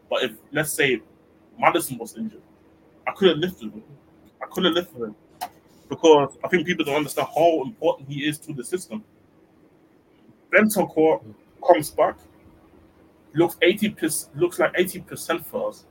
but 0.10 0.24
if 0.24 0.32
let's 0.52 0.72
say 0.72 1.02
Maddison 1.60 1.98
was 1.98 2.16
injured, 2.18 2.42
I 3.08 3.12
could 3.12 3.30
have 3.30 3.38
lifted 3.38 3.72
him. 3.72 3.84
I 4.42 4.46
could 4.46 4.66
have 4.66 4.74
lifted 4.74 5.02
him 5.02 5.16
because 5.90 6.38
I 6.44 6.48
think 6.48 6.68
people 6.68 6.86
don't 6.86 6.96
understand 6.96 7.28
how 7.34 7.64
important 7.64 8.10
he 8.10 8.28
is 8.28 8.38
to 8.40 8.54
the 8.54 8.64
system. 8.64 9.04
Bentancur 10.52 11.22
comes 11.66 11.92
back, 11.92 12.18
looks 13.34 13.58
eighty 13.62 13.96
looks 14.36 14.60
like 14.60 14.72
eighty 14.76 15.00
percent 15.02 15.46
for 15.46 15.70
us, 15.70 15.86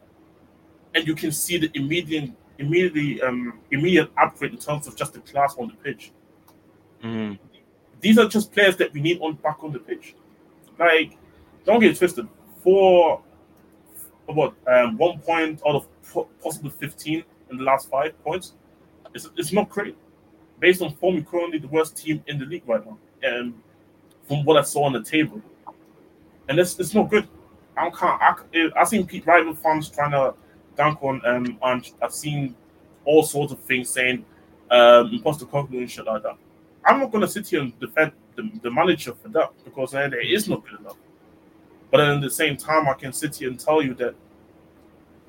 and 0.94 1.06
you 1.06 1.14
can 1.14 1.32
see 1.32 1.58
the 1.58 1.70
immediate, 1.74 2.30
immediately, 2.58 3.20
um, 3.22 3.58
immediate 3.70 4.10
upgrade 4.16 4.52
in 4.52 4.58
terms 4.58 4.86
of 4.86 4.96
just 4.96 5.12
the 5.12 5.20
class 5.20 5.56
on 5.58 5.68
the 5.68 5.74
pitch. 5.74 6.12
Mhm. 7.02 7.38
These 8.00 8.18
are 8.18 8.28
just 8.28 8.52
players 8.52 8.76
that 8.76 8.92
we 8.92 9.00
need 9.00 9.20
on 9.20 9.34
back 9.34 9.62
on 9.62 9.72
the 9.72 9.78
pitch. 9.78 10.14
Like, 10.78 11.16
don't 11.64 11.80
get 11.80 11.92
it 11.92 11.98
twisted. 11.98 12.28
For 12.62 13.22
what 14.34 14.54
um, 14.66 14.96
one 14.96 15.18
point 15.20 15.60
out 15.66 15.76
of 15.76 16.02
po- 16.12 16.28
possible 16.42 16.70
fifteen 16.70 17.24
in 17.50 17.56
the 17.56 17.64
last 17.64 17.88
five 17.88 18.20
points, 18.24 18.54
it's, 19.14 19.30
it's 19.36 19.52
not 19.52 19.68
great. 19.68 19.96
Based 20.58 20.82
on 20.82 20.94
form, 20.94 21.16
we're 21.16 21.22
currently 21.22 21.58
the 21.58 21.68
worst 21.68 21.96
team 21.96 22.22
in 22.26 22.38
the 22.38 22.46
league 22.46 22.64
right 22.66 22.84
now, 22.84 22.98
and 23.22 23.54
from 24.26 24.44
what 24.44 24.56
I 24.56 24.62
saw 24.62 24.84
on 24.84 24.92
the 24.92 25.02
table, 25.02 25.40
and 26.48 26.58
it's 26.58 26.78
it's 26.78 26.94
not 26.94 27.10
good. 27.10 27.28
I 27.76 27.90
can't. 27.90 28.20
I, 28.20 28.34
I've 28.74 28.88
seen 28.88 29.06
Pete 29.06 29.26
rival 29.26 29.54
fans 29.54 29.88
trying 29.90 30.12
to 30.12 30.34
dunk 30.76 31.02
on 31.02 31.24
um 31.26 31.58
and 31.62 31.90
I've 32.02 32.12
seen 32.12 32.54
all 33.04 33.22
sorts 33.22 33.52
of 33.52 33.60
things 33.60 33.90
saying 33.90 34.24
um 34.70 35.10
imposter 35.12 35.46
confidence 35.46 35.80
and 35.80 35.90
shit 35.90 36.06
like 36.06 36.22
that. 36.22 36.36
I'm 36.84 37.00
not 37.00 37.12
gonna 37.12 37.28
sit 37.28 37.48
here 37.48 37.60
and 37.60 37.78
defend 37.80 38.12
the, 38.34 38.50
the 38.62 38.70
manager 38.70 39.14
for 39.14 39.28
that 39.28 39.52
because 39.64 39.94
uh, 39.94 40.08
there 40.08 40.20
is 40.20 40.48
not 40.48 40.64
good 40.64 40.80
enough. 40.80 40.96
But 41.90 41.98
then 41.98 42.16
at 42.16 42.22
the 42.22 42.30
same 42.30 42.56
time, 42.56 42.88
I 42.88 42.94
can 42.94 43.12
sit 43.12 43.36
here 43.36 43.48
and 43.48 43.58
tell 43.58 43.82
you 43.82 43.94
that 43.94 44.14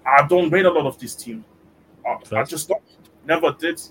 I 0.06 0.26
don't 0.28 0.50
rate 0.50 0.66
a 0.66 0.72
lot 0.72 0.86
of 0.86 0.98
this 0.98 1.16
team. 1.16 1.46
I, 2.06 2.18
I 2.36 2.44
just 2.44 2.68
don't. 2.68 2.82
Never 3.26 3.52
did. 3.52 3.82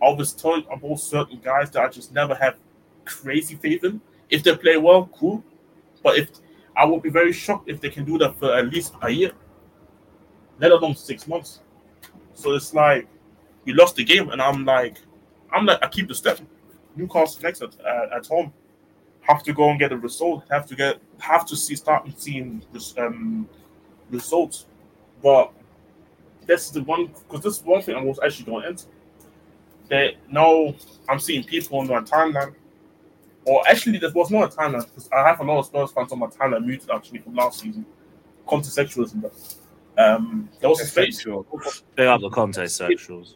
I 0.00 0.10
was 0.10 0.32
you 0.32 0.64
about 0.70 0.96
certain 1.00 1.40
guys 1.40 1.70
that 1.70 1.82
I 1.82 1.88
just 1.88 2.12
never 2.12 2.34
have 2.34 2.56
crazy 3.04 3.56
faith 3.56 3.84
in. 3.84 4.00
If 4.30 4.42
they 4.42 4.56
play 4.56 4.76
well, 4.76 5.10
cool. 5.18 5.44
But 6.02 6.16
if 6.16 6.30
I 6.76 6.84
would 6.84 7.02
be 7.02 7.10
very 7.10 7.32
shocked 7.32 7.68
if 7.68 7.80
they 7.80 7.90
can 7.90 8.04
do 8.04 8.18
that 8.18 8.38
for 8.38 8.54
at 8.56 8.72
least 8.72 8.94
a 9.02 9.10
year, 9.10 9.32
let 10.58 10.72
alone 10.72 10.94
six 10.94 11.26
months. 11.26 11.60
So 12.34 12.52
it's 12.52 12.72
like 12.72 13.06
we 13.64 13.72
lost 13.72 13.96
the 13.96 14.04
game, 14.04 14.30
and 14.30 14.40
I'm 14.40 14.64
like, 14.64 14.98
I'm 15.52 15.66
like, 15.66 15.84
I 15.84 15.88
keep 15.88 16.08
the 16.08 16.14
step. 16.14 16.40
Newcastle 16.96 17.42
next 17.42 17.62
at, 17.62 17.76
uh, 17.80 18.16
at 18.16 18.26
home 18.26 18.52
have 19.22 19.42
to 19.44 19.52
go 19.52 19.70
and 19.70 19.78
get 19.78 19.92
a 19.92 19.96
result. 19.96 20.44
Have 20.50 20.66
to 20.66 20.74
get 20.74 20.98
have 21.18 21.46
to 21.46 21.56
see 21.56 21.74
start 21.74 22.08
seeing 22.16 22.62
um, 22.98 23.48
results. 24.10 24.66
But 25.22 25.52
that's 26.46 26.70
the 26.70 26.82
one 26.82 27.06
because 27.06 27.42
this 27.42 27.58
is 27.58 27.64
one 27.64 27.82
thing 27.82 27.96
I 27.96 28.02
was 28.02 28.18
actually 28.24 28.46
going 28.46 28.66
into. 28.66 28.84
That 29.88 30.14
now 30.30 30.74
I'm 31.08 31.18
seeing 31.18 31.44
people 31.44 31.78
on 31.78 31.86
my 31.88 32.00
timeline, 32.00 32.54
or 33.44 33.62
actually 33.68 33.98
there 33.98 34.10
was 34.12 34.30
not 34.30 34.52
a 34.52 34.56
timeline 34.56 34.86
because 34.86 35.08
I 35.12 35.26
have 35.26 35.40
a 35.40 35.44
lot 35.44 35.58
of 35.58 35.66
Spurs 35.66 35.92
fans 35.92 36.12
on 36.12 36.18
my 36.18 36.26
timeline 36.26 36.64
muted 36.64 36.90
actually 36.90 37.20
from 37.20 37.34
last 37.34 37.60
season. 37.60 37.86
Contextualism. 38.46 39.30
Um, 39.98 40.48
there 40.60 40.70
was 40.70 40.80
a 40.80 40.86
space. 40.86 41.22
Pick 41.22 42.06
up 42.06 42.20
the 42.20 42.30
context 42.30 42.80
sexuals. 42.80 43.34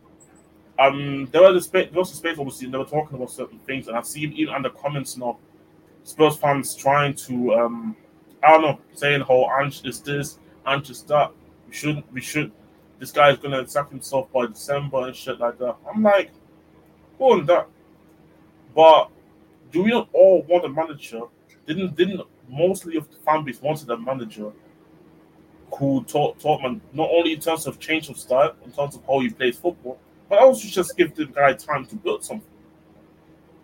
um, 0.79 1.29
there 1.31 1.43
was 1.43 1.57
a 1.57 1.61
space, 1.61 1.91
there 1.91 1.99
was 1.99 2.13
a 2.13 2.17
space 2.17 2.39
obviously, 2.39 2.65
and 2.65 2.75
they 2.75 2.79
were 2.79 2.85
talking 2.85 3.17
about 3.17 3.31
certain 3.31 3.59
things, 3.61 3.89
and 3.89 3.97
I 3.97 4.03
see 4.03 4.23
even 4.23 4.55
under 4.55 4.71
comments 4.71 5.17
now, 5.17 5.39
Spurs 6.07 6.37
fans 6.37 6.77
trying 6.77 7.13
to, 7.15 7.53
um, 7.55 7.97
I 8.41 8.53
don't 8.53 8.63
know, 8.63 8.81
saying 8.95 9.23
how 9.23 9.51
Ange 9.61 9.85
is 9.85 10.01
this, 10.01 10.39
Ange 10.65 10.91
is 10.91 11.03
that. 11.03 11.33
We 11.67 11.75
shouldn't, 11.75 12.13
we 12.13 12.21
should. 12.21 12.53
This 13.01 13.11
guy 13.11 13.33
is 13.33 13.39
gonna 13.39 13.67
sack 13.67 13.91
himself 13.91 14.31
by 14.33 14.47
December 14.47 15.09
and 15.09 15.17
shit 15.17 15.41
like 15.41 15.59
that. 15.59 15.75
I'm 15.93 16.05
like, 16.05 16.31
go 17.19 17.33
on 17.33 17.45
that. 17.47 17.67
But 18.73 19.11
do 19.73 19.83
we 19.83 19.91
not 19.91 20.09
all 20.13 20.43
want 20.43 20.65
a 20.65 20.69
manager? 20.69 21.23
Didn't 21.67 21.97
didn't 21.97 22.21
mostly 22.49 22.97
of 22.97 23.11
the 23.11 23.17
fan 23.17 23.43
base 23.43 23.61
wanted 23.61 23.91
a 23.91 23.99
manager 23.99 24.53
who 25.77 26.05
taught 26.05 26.39
taught 26.39 26.63
man 26.63 26.81
not 26.93 27.11
only 27.11 27.33
in 27.33 27.41
terms 27.41 27.67
of 27.67 27.81
change 27.81 28.09
of 28.11 28.17
style, 28.17 28.55
in 28.65 28.71
terms 28.71 28.95
of 28.95 29.05
how 29.09 29.19
he 29.19 29.29
plays 29.29 29.59
football, 29.59 29.99
but 30.29 30.39
also 30.39 30.69
just 30.69 30.97
give 30.97 31.17
the 31.17 31.27
guy 31.27 31.53
time 31.53 31.85
to 31.87 31.97
build 31.97 32.25
something. 32.25 32.49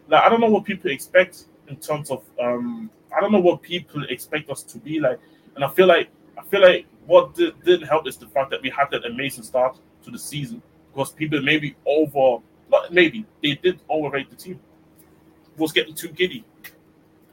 Like 0.08 0.24
I 0.24 0.28
don't 0.28 0.40
know 0.40 0.50
what 0.50 0.64
people 0.64 0.90
expect 0.90 1.44
in 1.72 1.78
terms 1.78 2.10
of 2.10 2.22
um 2.40 2.90
I 3.14 3.20
don't 3.20 3.32
know 3.32 3.40
what 3.40 3.62
people 3.62 4.04
expect 4.08 4.50
us 4.50 4.62
to 4.62 4.78
be 4.78 5.00
like, 5.00 5.18
and 5.54 5.64
I 5.64 5.68
feel 5.68 5.86
like 5.86 6.08
I 6.38 6.44
feel 6.44 6.62
like 6.62 6.86
what 7.06 7.34
did, 7.34 7.62
didn't 7.64 7.88
help 7.88 8.06
is 8.06 8.16
the 8.16 8.28
fact 8.28 8.50
that 8.50 8.62
we 8.62 8.70
had 8.70 8.90
that 8.90 9.04
amazing 9.04 9.44
start 9.44 9.78
to 10.04 10.10
the 10.10 10.18
season 10.18 10.62
because 10.92 11.12
people 11.12 11.40
maybe 11.42 11.74
over 11.86 12.42
not 12.70 12.92
maybe 12.92 13.24
they 13.42 13.54
did 13.54 13.80
overrate 13.88 14.30
the 14.30 14.36
team 14.36 14.60
was 15.56 15.72
getting 15.72 15.94
too 15.94 16.08
giddy. 16.08 16.44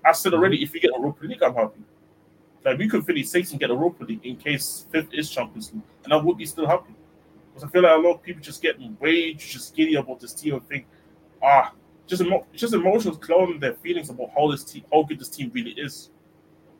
I 0.04 0.12
said 0.12 0.34
already, 0.34 0.62
if 0.64 0.74
we 0.74 0.80
get 0.80 0.92
a 0.92 0.98
Europa 0.98 1.26
League, 1.26 1.44
I'm 1.44 1.54
happy. 1.54 1.82
Like 2.66 2.78
we 2.78 2.90
could 2.90 3.06
finish 3.06 3.30
sixth 3.30 3.52
and 3.52 3.60
get 3.60 3.70
a 3.70 3.74
Europa 3.74 4.04
League 4.04 4.26
in 4.26 4.36
case 4.36 4.86
fifth 4.92 5.14
is 5.14 5.30
Champions 5.30 5.74
League, 5.74 5.84
and 6.04 6.14
I 6.14 6.18
would 6.18 6.38
be 6.38 6.46
still 6.46 6.68
happy. 6.68 6.94
Because 7.54 7.68
I 7.68 7.72
feel 7.72 7.84
like 7.84 7.98
a 7.98 8.00
lot 8.00 8.16
of 8.16 8.24
people 8.24 8.42
just 8.42 8.62
getting 8.62 8.98
way 9.00 9.34
just 9.34 9.76
giddy 9.76 9.96
about 9.96 10.20
this 10.20 10.34
team 10.34 10.54
and 10.56 10.68
think, 10.68 10.86
ah, 11.42 11.74
just 12.10 12.22
emo- 12.24 12.46
just 12.54 12.74
emotions 12.74 13.18
clouding 13.18 13.60
their 13.60 13.76
feelings 13.76 14.10
about 14.10 14.32
how 14.36 14.50
this 14.52 14.64
team, 14.64 14.84
how 14.92 15.04
good 15.04 15.20
this 15.20 15.30
team 15.30 15.52
really 15.54 15.72
is. 15.72 16.10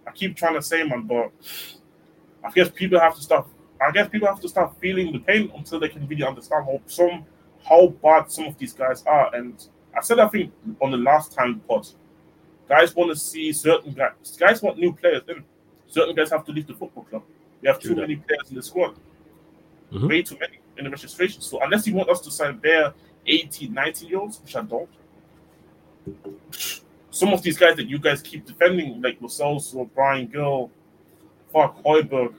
I 0.08 0.12
keep 0.12 0.36
trying 0.36 0.56
to 0.56 0.62
say, 0.62 0.84
man, 0.84 1.04
but 1.04 1.32
I 2.44 2.50
guess 2.52 2.70
people 2.70 3.00
have 3.00 3.16
to 3.16 3.22
start. 3.22 3.48
I 3.82 3.92
guess 3.92 4.10
people 4.10 4.28
have 4.28 4.42
to 4.42 4.50
start 4.50 4.76
feeling 4.80 5.14
the 5.14 5.20
pain 5.20 5.52
until 5.56 5.80
they 5.80 5.88
can 5.88 6.06
really 6.08 6.24
understand 6.24 6.66
how 6.66 6.82
some 6.88 7.26
how 7.64 7.88
bad 7.88 8.32
some 8.32 8.46
of 8.48 8.58
these 8.58 8.74
guys 8.74 9.04
are. 9.04 9.34
And 9.36 9.54
I 9.96 10.02
said, 10.02 10.20
I 10.20 10.28
think 10.28 10.52
on 10.82 10.92
the 10.92 10.98
last 10.98 11.32
time 11.34 11.60
pod, 11.68 11.88
guys 12.68 12.96
want 12.96 13.12
to 13.12 13.16
see 13.16 13.54
certain 13.54 13.94
guys. 13.94 14.38
Guys 14.40 14.62
want 14.62 14.80
new 14.80 14.94
players 14.94 15.24
in. 15.28 15.44
Certain 15.88 16.16
guys 16.16 16.32
have 16.32 16.44
to 16.46 16.52
leave 16.52 16.68
the 16.68 16.74
football 16.74 17.04
club. 17.04 17.24
We 17.62 17.68
have 17.68 17.80
too 17.80 17.96
many 17.96 18.16
players 18.16 18.50
in 18.50 18.56
the 18.56 18.64
squad. 18.64 18.96
Mhm. 19.92 20.08
Way 20.08 20.22
too 20.24 20.38
many 20.40 20.60
in 20.78 20.86
the 20.86 20.90
registration. 20.90 21.42
So 21.42 21.60
unless 21.62 21.86
you 21.86 21.94
want 21.94 22.10
us 22.10 22.22
to 22.22 22.32
sign 22.32 22.58
bare 22.58 22.94
18, 23.28 23.74
19 23.74 24.10
year 24.10 24.20
olds, 24.20 24.40
which 24.42 24.56
I 24.56 24.62
don't, 24.62 24.90
some 27.12 27.34
of 27.34 27.42
these 27.42 27.58
guys 27.58 27.76
that 27.76 27.88
you 27.88 28.00
guys 28.00 28.22
keep 28.22 28.46
defending, 28.46 29.02
like 29.02 29.18
Lo 29.22 29.28
Celso 29.28 29.76
or 29.76 29.86
Bryan 29.88 30.28
Gil, 30.28 30.72
fuck 31.52 31.84
Højbjerg, 31.84 32.34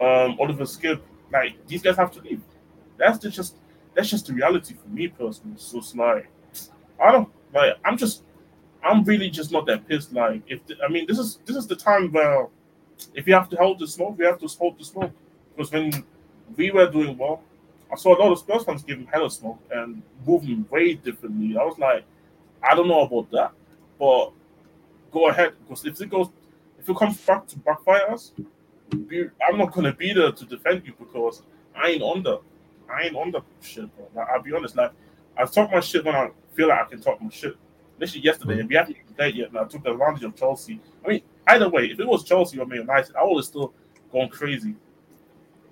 um, 0.00 0.36
Oliver 0.40 0.64
Skipp, 0.64 1.00
like 1.32 1.54
these 1.66 1.82
guys 1.82 1.96
have 1.96 2.12
to 2.12 2.20
leave. 2.20 2.40
That's 2.96 3.18
just 3.18 3.56
that's 3.94 4.08
just 4.08 4.26
the 4.26 4.34
reality 4.34 4.74
for 4.74 4.88
me 4.88 5.08
personally. 5.08 5.56
So 5.58 5.78
it's 5.78 5.94
like 5.94 6.28
I 7.02 7.12
don't 7.12 7.28
like 7.52 7.74
I'm 7.84 7.96
just 7.96 8.22
I'm 8.84 9.02
really 9.04 9.30
just 9.30 9.50
not 9.50 9.66
that 9.66 9.88
pissed. 9.88 10.12
Like 10.12 10.42
if 10.46 10.64
the, 10.66 10.76
I 10.84 10.88
mean 10.88 11.06
this 11.06 11.18
is 11.18 11.38
this 11.44 11.56
is 11.56 11.66
the 11.66 11.76
time 11.76 12.12
where 12.12 12.46
if 13.14 13.26
you 13.26 13.34
have 13.34 13.48
to 13.50 13.56
hold 13.56 13.78
the 13.78 13.88
smoke, 13.88 14.16
we 14.18 14.24
have 14.24 14.38
to 14.38 14.46
hold 14.46 14.78
the 14.78 14.84
smoke. 14.84 15.12
Because 15.56 15.72
when 15.72 16.04
we 16.56 16.70
were 16.70 16.90
doing 16.90 17.16
well, 17.16 17.42
I 17.92 17.96
saw 17.96 18.16
a 18.16 18.18
lot 18.18 18.32
of 18.32 18.38
Spurs 18.38 18.64
fans 18.64 18.82
giving 18.82 19.06
hella 19.06 19.30
smoke 19.30 19.58
and 19.70 20.02
moving 20.26 20.66
way 20.70 20.94
differently. 20.94 21.56
I 21.56 21.64
was 21.64 21.78
like, 21.78 22.04
I 22.64 22.74
don't 22.74 22.88
know 22.88 23.02
about 23.02 23.30
that, 23.32 23.52
but 23.98 24.32
go 25.12 25.28
ahead. 25.28 25.52
Because 25.60 25.84
if 25.84 26.00
it 26.00 26.10
goes, 26.10 26.28
if 26.78 26.88
it 26.88 26.96
comes 26.96 27.18
back 27.18 27.46
to 27.48 27.58
backfire 27.58 28.10
us, 28.10 28.32
I'm 28.92 29.58
not 29.58 29.72
gonna 29.72 29.92
be 29.92 30.12
there 30.12 30.32
to 30.32 30.44
defend 30.44 30.86
you 30.86 30.94
because 30.98 31.42
I 31.76 31.88
ain't 31.90 32.02
on 32.02 32.22
the, 32.22 32.40
I 32.90 33.02
ain't 33.02 33.16
on 33.16 33.30
the 33.30 33.42
shit, 33.60 33.94
bro. 33.96 34.08
Like, 34.14 34.28
I'll 34.28 34.42
be 34.42 34.52
honest. 34.52 34.76
Like 34.76 34.92
I 35.36 35.44
talk 35.44 35.70
my 35.70 35.80
shit 35.80 36.04
when 36.04 36.14
I 36.14 36.30
feel 36.54 36.68
like 36.68 36.80
I 36.80 36.84
can 36.84 37.00
talk 37.00 37.20
my 37.20 37.30
shit. 37.30 37.56
Literally 37.98 38.24
yesterday, 38.24 38.60
and 38.60 38.68
we 38.68 38.74
haven't 38.74 38.96
played 39.16 39.36
yet, 39.36 39.50
and 39.50 39.58
I 39.58 39.64
took 39.64 39.86
advantage 39.86 40.24
of 40.24 40.34
Chelsea. 40.34 40.80
I 41.04 41.08
mean, 41.08 41.22
either 41.46 41.68
way, 41.68 41.86
if 41.86 42.00
it 42.00 42.06
was 42.06 42.24
Chelsea 42.24 42.58
or 42.58 42.66
Man 42.66 42.80
United, 42.80 43.14
I 43.14 43.22
would 43.24 43.36
have 43.36 43.44
still 43.44 43.72
gone 44.12 44.28
crazy. 44.28 44.74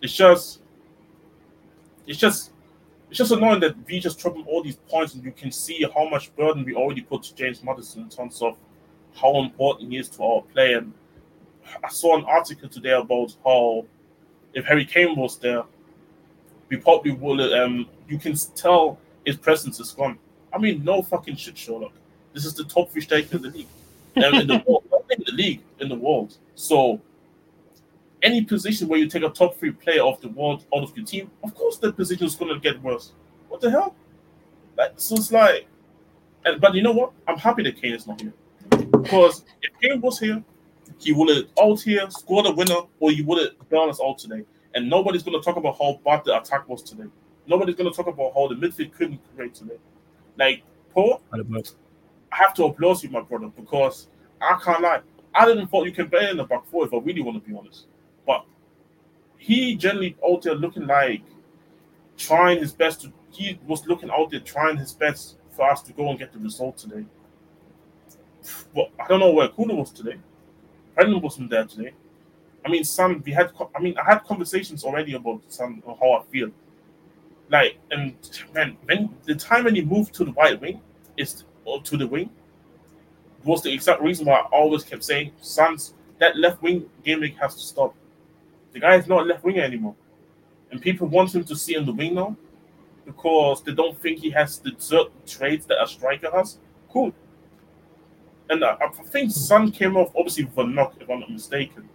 It's 0.01 0.13
just, 0.13 0.61
it's 2.07 2.19
just, 2.19 2.53
it's 3.13 3.19
just 3.19 3.31
annoying 3.31 3.61
that 3.61 3.77
we 3.87 4.01
just 4.01 4.19
dropping 4.19 4.47
all 4.47 4.63
these 4.63 4.77
points, 4.89 5.13
and 5.13 5.23
you 5.23 5.33
can 5.33 5.53
see 5.53 5.87
how 5.95 6.09
much 6.09 6.35
burden 6.35 6.65
we 6.65 6.73
already 6.73 7.03
put 7.03 7.23
to 7.25 7.35
James 7.35 7.63
Maddison 7.63 8.05
in 8.05 8.09
terms 8.09 8.41
of 8.41 8.57
how 9.15 9.37
important 9.43 9.93
he 9.93 9.99
is 9.99 10.09
to 10.09 10.23
our 10.23 10.41
play. 10.41 10.73
And 10.73 10.95
I 11.85 11.91
saw 11.91 12.17
an 12.17 12.25
article 12.25 12.71
today 12.71 12.93
about 12.93 13.37
how 13.45 13.85
if 14.55 14.65
Harry 14.65 14.87
Kane 14.87 15.15
was 15.15 15.37
there, 15.37 15.63
we 16.71 16.79
probably 16.79 17.11
would. 17.11 17.53
Um, 17.53 17.87
you 18.09 18.17
can 18.17 18.35
tell 18.55 18.99
his 19.27 19.37
presence 19.37 19.79
is 19.79 19.93
gone. 19.93 20.19
I 20.51 20.57
mean, 20.57 20.83
no 20.83 21.03
fucking 21.03 21.37
shit, 21.37 21.59
Sherlock. 21.59 21.93
This 22.33 22.47
is 22.47 22.55
the 22.55 22.65
top 22.65 22.91
fish 22.91 23.09
tank 23.09 23.31
in 23.31 23.43
the 23.43 23.51
league, 23.51 23.69
um, 24.25 24.37
in 24.37 24.47
the 24.47 24.65
world, 24.67 24.85
in 25.11 25.23
the 25.27 25.33
league, 25.33 25.61
in 25.81 25.91
the 25.91 25.97
world. 25.97 26.39
So, 26.55 26.99
any 28.23 28.45
position 28.45 28.89
where 28.89 28.99
you 28.99 29.09
take 29.09 29.23
a 29.23 29.29
top 29.29 29.59
three 29.59 29.73
player 29.73 30.03
of 30.03 30.21
the 30.21 30.29
world 30.29 30.65
out 30.75 30.83
of 30.83 30.97
your 30.97 31.05
team, 31.05 31.31
of 31.43 31.55
course, 31.55 31.79
the 31.79 31.93
position 31.93 32.27
is 32.27 32.35
going 32.35 32.53
to 32.53 32.61
get 32.61 32.81
worse. 32.83 33.13
What 33.49 33.61
the 33.61 33.71
hell? 33.71 33.95
Like, 34.77 34.93
so 34.97 35.17
it's 35.17 35.33
like, 35.33 35.67
and, 36.45 36.61
but 36.61 36.75
you 36.75 36.83
know 36.83 36.93
what? 36.93 37.13
I'm 37.29 37.39
happy 37.39 37.63
that 37.65 37.81
Kane 37.81 37.95
is 37.95 38.07
not 38.07 38.21
here 38.21 38.33
because 39.03 39.45
if 39.63 39.71
Kane 39.81 40.01
was 40.01 40.19
here, 40.19 40.43
he 40.99 41.13
would 41.13 41.35
have 41.35 41.47
out 41.61 41.81
here 41.81 42.09
scored 42.11 42.47
a 42.47 42.53
winner, 42.53 42.83
or 43.01 43.11
he 43.11 43.23
would 43.23 43.43
have 43.43 43.69
done 43.69 43.89
us 43.89 44.01
out 44.03 44.19
today. 44.19 44.45
And 44.75 44.89
nobody's 44.89 45.23
going 45.23 45.39
to 45.39 45.45
talk 45.45 45.57
about 45.57 45.77
how 45.79 46.01
bad 46.05 46.23
the 46.25 46.39
attack 46.39 46.69
was 46.69 46.83
today. 46.83 47.09
Nobody's 47.47 47.75
going 47.75 47.91
to 47.91 47.97
talk 47.97 48.07
about 48.07 48.33
how 48.35 48.49
the 48.49 48.55
midfield 48.55 48.93
couldn't 48.93 49.21
create 49.35 49.55
today. 49.55 49.77
Like, 50.39 50.63
Paul, 50.95 51.21
I 51.33 51.39
have 52.31 52.55
to 52.55 52.65
applaud 52.65 53.03
you, 53.03 53.11
my 53.11 53.21
brother, 53.21 53.49
because 53.49 54.09
I 54.41 54.59
can't 54.63 54.81
lie. 54.81 55.01
I 55.35 55.47
didn't 55.47 55.67
thought 55.69 55.87
you 55.87 55.93
can 55.93 56.09
play 56.09 56.31
in 56.31 56.37
the 56.37 56.45
back 56.45 56.65
four 56.71 56.87
if 56.87 56.95
I 56.95 56.99
really 56.99 57.23
want 57.23 57.43
to 57.43 57.51
be 57.51 57.57
honest. 57.57 57.87
But 58.27 58.45
he 59.39 59.75
generally 59.77 60.17
out 60.25 60.43
there 60.43 60.55
looking 60.55 60.87
like 60.87 61.23
trying 62.17 62.59
his 62.59 62.73
best 62.73 63.03
to. 63.03 63.13
He 63.31 63.59
was 63.67 63.87
looking 63.87 64.11
out 64.11 64.31
there 64.31 64.41
trying 64.41 64.77
his 64.77 64.93
best 64.93 65.37
for 65.51 65.71
us 65.71 65.83
to 65.83 65.93
go 65.93 66.11
and 66.11 66.19
get 66.19 66.33
the 66.33 66.39
result 66.39 66.77
today. 66.77 67.05
But 68.75 68.91
I 69.01 69.07
don't 69.09 69.21
know 69.21 69.33
where 69.33 69.49
Kuna 69.49 69.75
was 69.75 69.91
today. 69.91 70.19
Brendan 70.95 71.21
wasn't 71.21 71.51
there 71.51 71.65
today. 71.65 71.93
I 72.65 72.69
mean, 72.69 72.85
Sam, 72.85 73.23
we 73.25 73.33
had. 73.33 73.53
I 73.75 73.81
mean, 73.81 73.97
I 73.99 74.05
had 74.05 74.25
conversations 74.25 74.85
already 74.85 75.15
about 75.15 75.43
Sam 75.49 75.83
how 75.87 76.13
I 76.13 76.23
feel. 76.31 76.51
Like, 77.49 77.79
and 77.91 78.15
man, 78.55 78.77
when 78.85 79.15
the 79.25 79.35
time 79.35 79.65
when 79.65 79.75
he 79.75 79.83
moved 79.83 80.15
to 80.15 80.25
the 80.25 80.33
right 80.33 80.59
wing 80.61 80.81
is 81.17 81.45
or 81.65 81.83
to 81.83 81.97
the 81.97 82.07
wing 82.07 82.31
was 83.45 83.63
the 83.63 83.73
exact 83.73 84.01
reason 84.01 84.27
why 84.27 84.37
I 84.37 84.47
always 84.53 84.85
kept 84.85 85.05
saying, 85.05 85.33
Sam's 85.41 85.95
that 86.19 86.37
left 86.37 86.63
wing 86.63 86.89
gimmick 87.05 87.37
has 87.39 87.55
to 87.55 87.61
stop. 87.61 87.95
The 88.73 88.81
guy 88.81 88.97
is 88.97 89.07
not 89.07 89.23
a 89.23 89.25
left 89.25 89.45
winger 89.45 89.63
anymore, 89.63 89.95
and 90.71 90.81
people 90.81 91.07
want 91.07 91.35
him 91.35 91.45
to 91.45 91.57
see 91.57 91.77
in 91.77 91.85
the 91.85 91.93
wing 91.93 92.15
now 92.15 92.37
because 93.05 93.63
they 93.63 93.75
don't 93.75 94.01
think 94.01 94.21
he 94.21 94.31
has 94.31 94.59
the 94.59 94.73
certain 94.79 95.13
traits 95.27 95.67
that 95.67 95.83
a 95.83 95.87
striker 95.87 96.31
has. 96.33 96.59
Cool. 96.91 97.13
And 98.49 98.65
I, 98.65 98.77
I 98.81 98.89
think 98.89 99.31
Son 99.31 99.71
came 99.71 99.97
off 99.97 100.13
obviously 100.17 100.45
with 100.45 100.59
a 100.59 100.65
knock, 100.65 100.95
if 101.01 101.09
I'm 101.11 101.21
not 101.21 101.31
mistaken. 101.31 101.89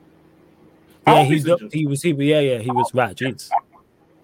Yeah, 1.05 1.23
he's 1.23 1.45
he's 1.45 1.71
he 1.71 1.87
was 1.87 2.01
he 2.01 2.11
yeah 2.11 2.39
yeah 2.39 2.57
he 2.59 2.69
was 2.69 2.93
right. 2.93 3.15
Jeez. 3.15 3.49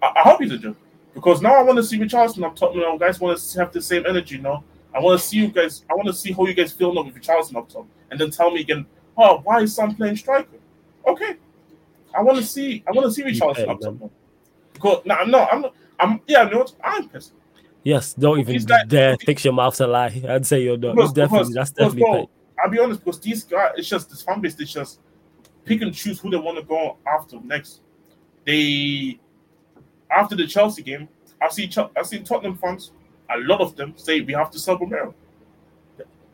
I, 0.02 0.12
I 0.16 0.22
hope 0.22 0.42
he's 0.42 0.52
injured 0.52 0.76
because 1.14 1.42
now 1.42 1.54
I 1.54 1.62
want 1.64 1.78
to 1.78 1.84
see 1.84 1.98
Richarlison 1.98 2.44
up 2.44 2.56
top. 2.56 2.76
You 2.76 2.82
know, 2.82 2.98
guys 2.98 3.20
want 3.20 3.38
to 3.38 3.60
have 3.60 3.72
the 3.72 3.82
same 3.82 4.06
energy. 4.06 4.38
now. 4.38 4.64
I 4.94 5.00
want 5.00 5.20
to 5.20 5.26
see 5.26 5.38
you 5.38 5.48
guys. 5.48 5.84
I 5.90 5.96
want 5.96 6.08
to 6.08 6.14
see 6.14 6.32
how 6.32 6.46
you 6.46 6.54
guys 6.54 6.72
feel 6.72 6.94
now 6.94 7.04
with 7.04 7.16
Richarlison 7.16 7.56
up 7.56 7.70
top, 7.70 7.88
and 8.12 8.20
then 8.20 8.30
tell 8.32 8.52
me 8.52 8.62
again, 8.62 8.86
oh, 9.18 9.40
why 9.44 9.62
is 9.62 9.76
Son 9.76 9.96
playing 9.96 10.18
striker? 10.18 10.58
Okay, 11.08 11.38
I 12.16 12.22
want 12.22 12.38
to 12.38 12.44
see. 12.44 12.84
I 12.88 12.92
want 12.92 13.06
to 13.08 13.12
see 13.12 13.42
up 13.42 13.56
top. 13.58 13.82
now. 13.82 14.10
Because 14.74 15.02
no, 15.06 15.16
I'm 15.16 15.32
not. 15.32 15.50
I'm 15.54 15.62
not. 15.62 15.76
I'm 16.00 16.22
yeah. 16.28 16.46
What? 16.56 16.74
I'm 16.84 17.10
pissed. 17.10 17.34
Yes, 17.84 18.14
don't 18.14 18.40
even 18.40 18.66
dare 18.88 19.18
fix 19.18 19.44
your 19.44 19.54
mouth 19.54 19.76
to 19.76 19.88
lie. 19.88 20.22
I'd 20.28 20.46
say 20.46 20.64
you're 20.64 20.78
not. 20.78 20.96
Because- 20.96 21.10
It's 21.10 21.14
definitely 21.16 21.50
because- 21.50 21.54
that's 21.54 21.72
because, 21.72 21.94
definitely 21.94 22.02
bro. 22.02 22.30
I'll 22.64 22.70
be 22.70 22.80
honest, 22.80 23.04
because 23.04 23.20
these 23.20 23.44
guys, 23.44 23.72
it's 23.76 23.90
just 23.90 24.10
this 24.10 24.22
fan 24.22 24.40
base. 24.40 24.58
It's 24.60 24.72
just 24.72 25.00
pick 25.66 25.82
and 25.82 25.94
choose 25.94 26.20
who 26.20 26.30
they 26.30 26.38
want 26.38 26.58
to 26.58 26.64
go 26.64 26.98
after 27.06 27.40
next. 27.42 27.82
They 28.46 29.20
after 30.12 30.36
the 30.36 30.48
Chelsea 30.48 30.82
game, 30.82 31.10
I 31.42 31.50
see 31.50 31.68
Ch- 31.68 31.80
I 31.98 32.04
see 32.04 32.20
Tottenham 32.20 32.58
fans. 32.58 32.92
A 33.34 33.38
lot 33.40 33.60
of 33.62 33.76
them 33.76 33.94
say 33.98 34.22
we 34.22 34.34
have 34.34 34.52
to 34.52 34.60
sell 34.60 34.78
Romero. 34.78 35.14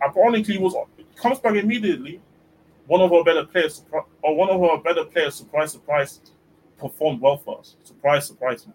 Ironically, 0.01 0.57
was 0.57 0.75
comes 1.15 1.39
back 1.39 1.55
immediately. 1.55 2.21
One 2.89 3.01
of 3.01 3.13
our 3.13 3.23
better 3.23 3.45
players, 3.45 3.85
or 4.23 4.35
one 4.35 4.49
of 4.49 4.63
our 4.63 4.79
better 4.79 5.05
players, 5.05 5.35
surprise, 5.35 5.71
surprise, 5.73 6.21
performed 6.79 7.21
well 7.21 7.37
for 7.37 7.59
us. 7.59 7.75
Surprise, 7.83 8.25
surprise, 8.25 8.65
man. 8.65 8.73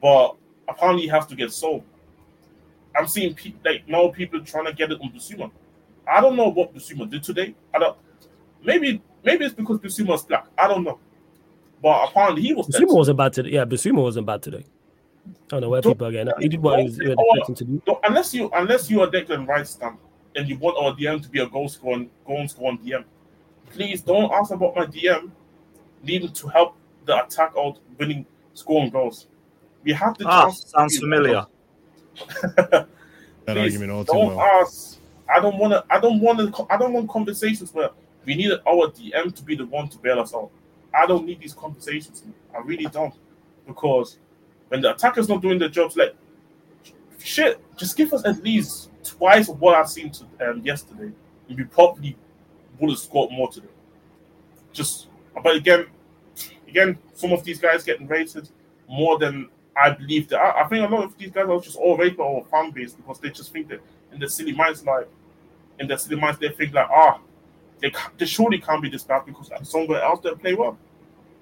But 0.00 0.36
apparently 0.66 1.02
he 1.02 1.08
has 1.08 1.26
to 1.26 1.36
get 1.36 1.52
sold. 1.52 1.84
I'm 2.96 3.06
seeing 3.06 3.34
pe- 3.34 3.52
like 3.62 3.86
now 3.86 4.08
people 4.08 4.40
trying 4.42 4.64
to 4.64 4.72
get 4.72 4.90
it 4.90 4.98
on 5.02 5.10
Bissouma. 5.10 5.50
I 6.10 6.22
don't 6.22 6.34
know 6.34 6.48
what 6.48 6.74
Bissouma 6.74 7.10
did 7.10 7.22
today. 7.22 7.54
I 7.74 7.78
don't. 7.78 7.98
Maybe 8.64 9.02
maybe 9.22 9.44
it's 9.44 9.54
because 9.54 9.80
Bissouma's 9.80 10.22
black. 10.22 10.46
I 10.56 10.66
don't 10.66 10.82
know. 10.82 10.98
But 11.82 12.08
apparently 12.08 12.40
he 12.40 12.54
was. 12.54 12.68
Bissouma 12.68 12.94
wasn't 12.96 13.18
bad 13.18 13.34
today. 13.34 13.50
Yeah, 13.50 13.66
Bissouma 13.66 14.00
wasn't 14.02 14.26
bad 14.26 14.40
today. 14.42 14.64
I 15.26 15.30
don't 15.48 15.60
know 15.60 15.68
where 15.68 15.82
Don't- 15.82 15.92
people 15.92 16.06
are 16.06 16.10
getting. 16.12 16.32
He 16.40 16.48
did 16.48 16.62
what 16.62 16.78
he 16.78 16.86
was 16.86 16.96
he 16.96 17.06
was 17.08 17.16
expecting 17.18 17.54
to 17.56 17.64
do. 17.64 17.82
Unless 18.04 18.32
you 18.32 18.48
unless 18.54 18.90
you 18.90 19.02
are 19.02 19.08
Declan 19.08 19.46
Rice 19.46 19.72
stamp 19.72 20.00
and 20.36 20.48
you 20.48 20.58
want 20.58 20.76
our 20.78 20.94
DM 20.94 21.22
to 21.22 21.28
be 21.28 21.40
a 21.40 21.46
goal 21.46 21.68
scoring 21.68 22.10
goal 22.26 22.46
scoring 22.48 22.78
DM, 22.78 23.04
please 23.70 24.02
don't 24.02 24.32
ask 24.32 24.52
about 24.52 24.74
my 24.76 24.86
DM 24.86 25.30
needing 26.02 26.32
to 26.32 26.48
help 26.48 26.76
the 27.06 27.24
attack 27.24 27.52
out 27.58 27.78
winning 27.98 28.26
scoring 28.54 28.90
goals. 28.90 29.26
We 29.82 29.92
have 29.92 30.16
to. 30.18 30.24
Ah, 30.26 30.50
sounds 30.50 30.98
familiar. 30.98 31.46
That 33.46 33.56
Please, 33.56 33.74
argument 33.74 33.92
all 33.92 34.04
don't 34.04 34.36
well. 34.36 34.40
ask. 34.40 34.98
I 35.28 35.38
don't 35.38 35.58
want 35.58 35.72
to. 35.74 35.84
I 35.90 36.00
don't 36.00 36.20
want 36.20 36.38
to. 36.38 36.66
I 36.70 36.78
don't 36.78 36.92
want 36.92 37.10
conversations 37.10 37.74
where 37.74 37.90
we 38.24 38.34
need 38.34 38.52
our 38.66 38.88
DM 38.88 39.34
to 39.34 39.42
be 39.42 39.54
the 39.54 39.66
one 39.66 39.88
to 39.90 39.98
bail 39.98 40.18
us 40.20 40.34
out. 40.34 40.50
I 40.94 41.06
don't 41.06 41.26
need 41.26 41.40
these 41.40 41.52
conversations. 41.52 42.22
I 42.54 42.60
really 42.60 42.86
don't, 42.86 43.14
because 43.66 44.18
when 44.68 44.80
the 44.80 44.94
attacker's 44.94 45.28
not 45.28 45.42
doing 45.42 45.58
their 45.58 45.68
jobs, 45.68 45.96
like 45.96 46.14
shit, 47.18 47.60
just 47.76 47.96
give 47.96 48.14
us 48.14 48.24
at 48.24 48.42
least 48.42 48.90
twice 49.04 49.48
of 49.48 49.60
what 49.60 49.74
I've 49.74 49.88
seen 49.88 50.10
to, 50.10 50.50
um, 50.50 50.62
yesterday, 50.64 51.12
and 51.48 51.58
we 51.58 51.64
probably 51.64 52.16
would 52.80 52.90
have 52.90 52.98
scored 52.98 53.30
more 53.32 53.50
today. 53.50 53.68
Just, 54.72 55.08
but 55.42 55.56
again, 55.56 55.86
again, 56.68 56.98
some 57.14 57.32
of 57.32 57.44
these 57.44 57.60
guys 57.60 57.84
getting 57.84 58.06
rated 58.06 58.48
more 58.88 59.18
than 59.18 59.48
I 59.76 59.90
believe 59.90 60.28
that. 60.28 60.38
I, 60.38 60.62
I 60.62 60.68
think 60.68 60.88
a 60.88 60.92
lot 60.92 61.04
of 61.04 61.16
these 61.16 61.30
guys 61.30 61.48
are 61.48 61.60
just 61.60 61.76
all 61.76 61.96
rated 61.96 62.16
by 62.18 62.24
our 62.24 62.44
fan 62.50 62.70
base 62.70 62.92
because 62.92 63.20
they 63.20 63.30
just 63.30 63.52
think 63.52 63.68
that 63.68 63.80
in 64.12 64.18
their 64.18 64.28
silly 64.28 64.52
minds, 64.52 64.84
like 64.84 65.08
in 65.78 65.86
their 65.86 65.98
silly 65.98 66.20
minds, 66.20 66.38
they 66.38 66.48
think 66.48 66.74
like, 66.74 66.88
ah, 66.90 67.20
they, 67.80 67.92
they 68.18 68.26
surely 68.26 68.58
can't 68.58 68.82
be 68.82 68.88
this 68.88 69.04
bad 69.04 69.24
because 69.26 69.50
somewhere 69.62 70.02
else 70.02 70.20
they 70.20 70.34
play 70.34 70.54
well. 70.54 70.78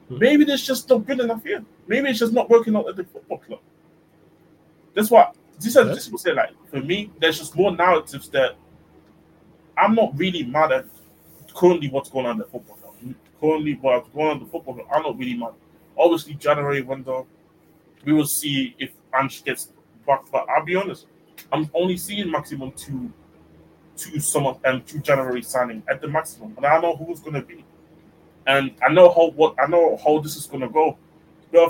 Hmm. 0.08 0.18
Maybe 0.18 0.44
there's 0.44 0.66
just 0.66 0.88
not 0.88 1.06
good 1.06 1.20
enough 1.20 1.42
here. 1.42 1.64
Maybe 1.86 2.08
it's 2.10 2.18
just 2.18 2.32
not 2.32 2.50
working 2.50 2.76
out 2.76 2.88
at 2.88 2.96
the 2.96 3.04
football 3.04 3.38
club. 3.38 3.60
That's 4.94 5.10
what 5.10 5.34
this 5.60 5.76
is. 5.76 5.88
This 5.94 6.08
will 6.10 6.18
say 6.18 6.32
like 6.32 6.50
for 6.70 6.80
me, 6.80 7.10
there's 7.20 7.38
just 7.38 7.54
more 7.56 7.74
narratives 7.74 8.28
that 8.30 8.56
I'm 9.76 9.94
not 9.94 10.16
really 10.16 10.42
mad 10.44 10.72
at 10.72 10.86
currently 11.54 11.88
what's 11.88 12.10
going 12.10 12.26
on 12.26 12.32
in 12.32 12.38
the 12.38 12.44
football 12.44 12.76
club. 12.76 13.14
Currently, 13.40 13.78
what's 13.80 14.08
going 14.10 14.26
on 14.28 14.36
in 14.36 14.44
the 14.44 14.48
football 14.48 14.74
club, 14.74 14.86
I'm 14.92 15.02
not 15.02 15.18
really 15.18 15.34
mad. 15.34 15.52
Obviously, 15.98 16.34
January 16.34 16.80
window, 16.82 17.26
we 18.04 18.12
will 18.12 18.26
see 18.26 18.74
if 18.78 18.90
Ange 19.14 19.44
gets 19.44 19.72
back. 20.06 20.22
But 20.30 20.46
I'll 20.48 20.64
be 20.64 20.76
honest, 20.76 21.06
I'm 21.52 21.68
only 21.74 21.96
seeing 21.96 22.30
maximum 22.30 22.72
two, 22.72 23.12
two 23.96 24.20
summer 24.20 24.54
and 24.64 24.86
two 24.86 25.00
January 25.00 25.42
signing 25.42 25.82
at 25.88 26.00
the 26.00 26.08
maximum, 26.08 26.54
and 26.56 26.66
I 26.66 26.80
know 26.80 26.96
who's 26.96 27.20
going 27.20 27.34
to 27.34 27.42
be, 27.42 27.64
and 28.46 28.72
I 28.82 28.92
know 28.92 29.10
how 29.10 29.30
what 29.30 29.54
I 29.62 29.66
know 29.66 29.98
how 30.02 30.18
this 30.20 30.36
is 30.36 30.46
going 30.46 30.62
to 30.62 30.68
go. 30.68 30.96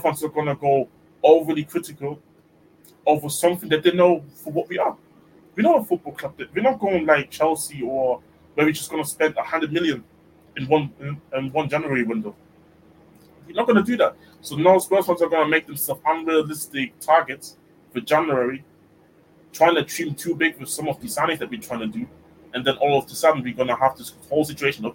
Fans 0.01 0.23
are 0.23 0.29
going 0.29 0.47
to 0.47 0.55
go 0.55 0.89
overly 1.25 1.65
critical 1.65 2.21
over 3.07 3.29
something 3.29 3.69
that 3.69 3.83
they 3.83 3.93
know 3.93 4.25
for 4.35 4.53
what 4.53 4.69
we 4.69 4.79
are. 4.79 4.97
We're 5.55 5.63
not 5.63 5.81
a 5.81 5.85
football 5.85 6.13
club. 6.13 6.37
That, 6.39 6.55
we're 6.55 6.63
not 6.63 6.81
going 6.81 7.07
like 7.07 7.31
Chelsea 7.31 7.83
or 7.83 8.21
where 8.55 8.67
we're 8.67 8.73
just 8.73 8.91
going 8.91 9.03
to 9.03 9.09
spend 9.09 9.37
a 9.37 9.43
hundred 9.43 9.73
million 9.73 10.05
in 10.57 10.67
one 10.67 10.93
in, 11.01 11.21
in 11.37 11.53
one 11.53 11.69
January 11.69 12.03
window. 12.05 12.35
We're 13.47 13.55
not 13.55 13.67
going 13.67 13.77
to 13.77 13.83
do 13.83 13.97
that. 13.99 14.17
So 14.41 14.57
now 14.57 14.79
Spurs 14.79 15.07
fans 15.07 15.23
are 15.23 15.29
going 15.29 15.45
to 15.45 15.49
make 15.49 15.67
themselves 15.67 16.01
unrealistic 16.07 16.99
targets 17.01 17.57
for 17.93 18.01
January, 18.01 18.65
trying 19.53 19.75
to 19.75 19.83
dream 19.83 20.15
too 20.15 20.35
big 20.35 20.59
with 20.59 20.69
some 20.69 20.89
of 20.89 21.01
the 21.01 21.07
signings 21.07 21.39
that 21.41 21.51
we're 21.51 21.61
trying 21.61 21.81
to 21.81 21.87
do, 21.87 22.07
and 22.55 22.65
then 22.65 22.77
all 22.77 22.99
of 22.99 23.07
a 23.07 23.15
sudden 23.15 23.43
we're 23.43 23.55
going 23.55 23.69
to 23.69 23.77
have 23.77 23.97
this 23.97 24.15
whole 24.29 24.45
situation 24.45 24.87
of, 24.87 24.95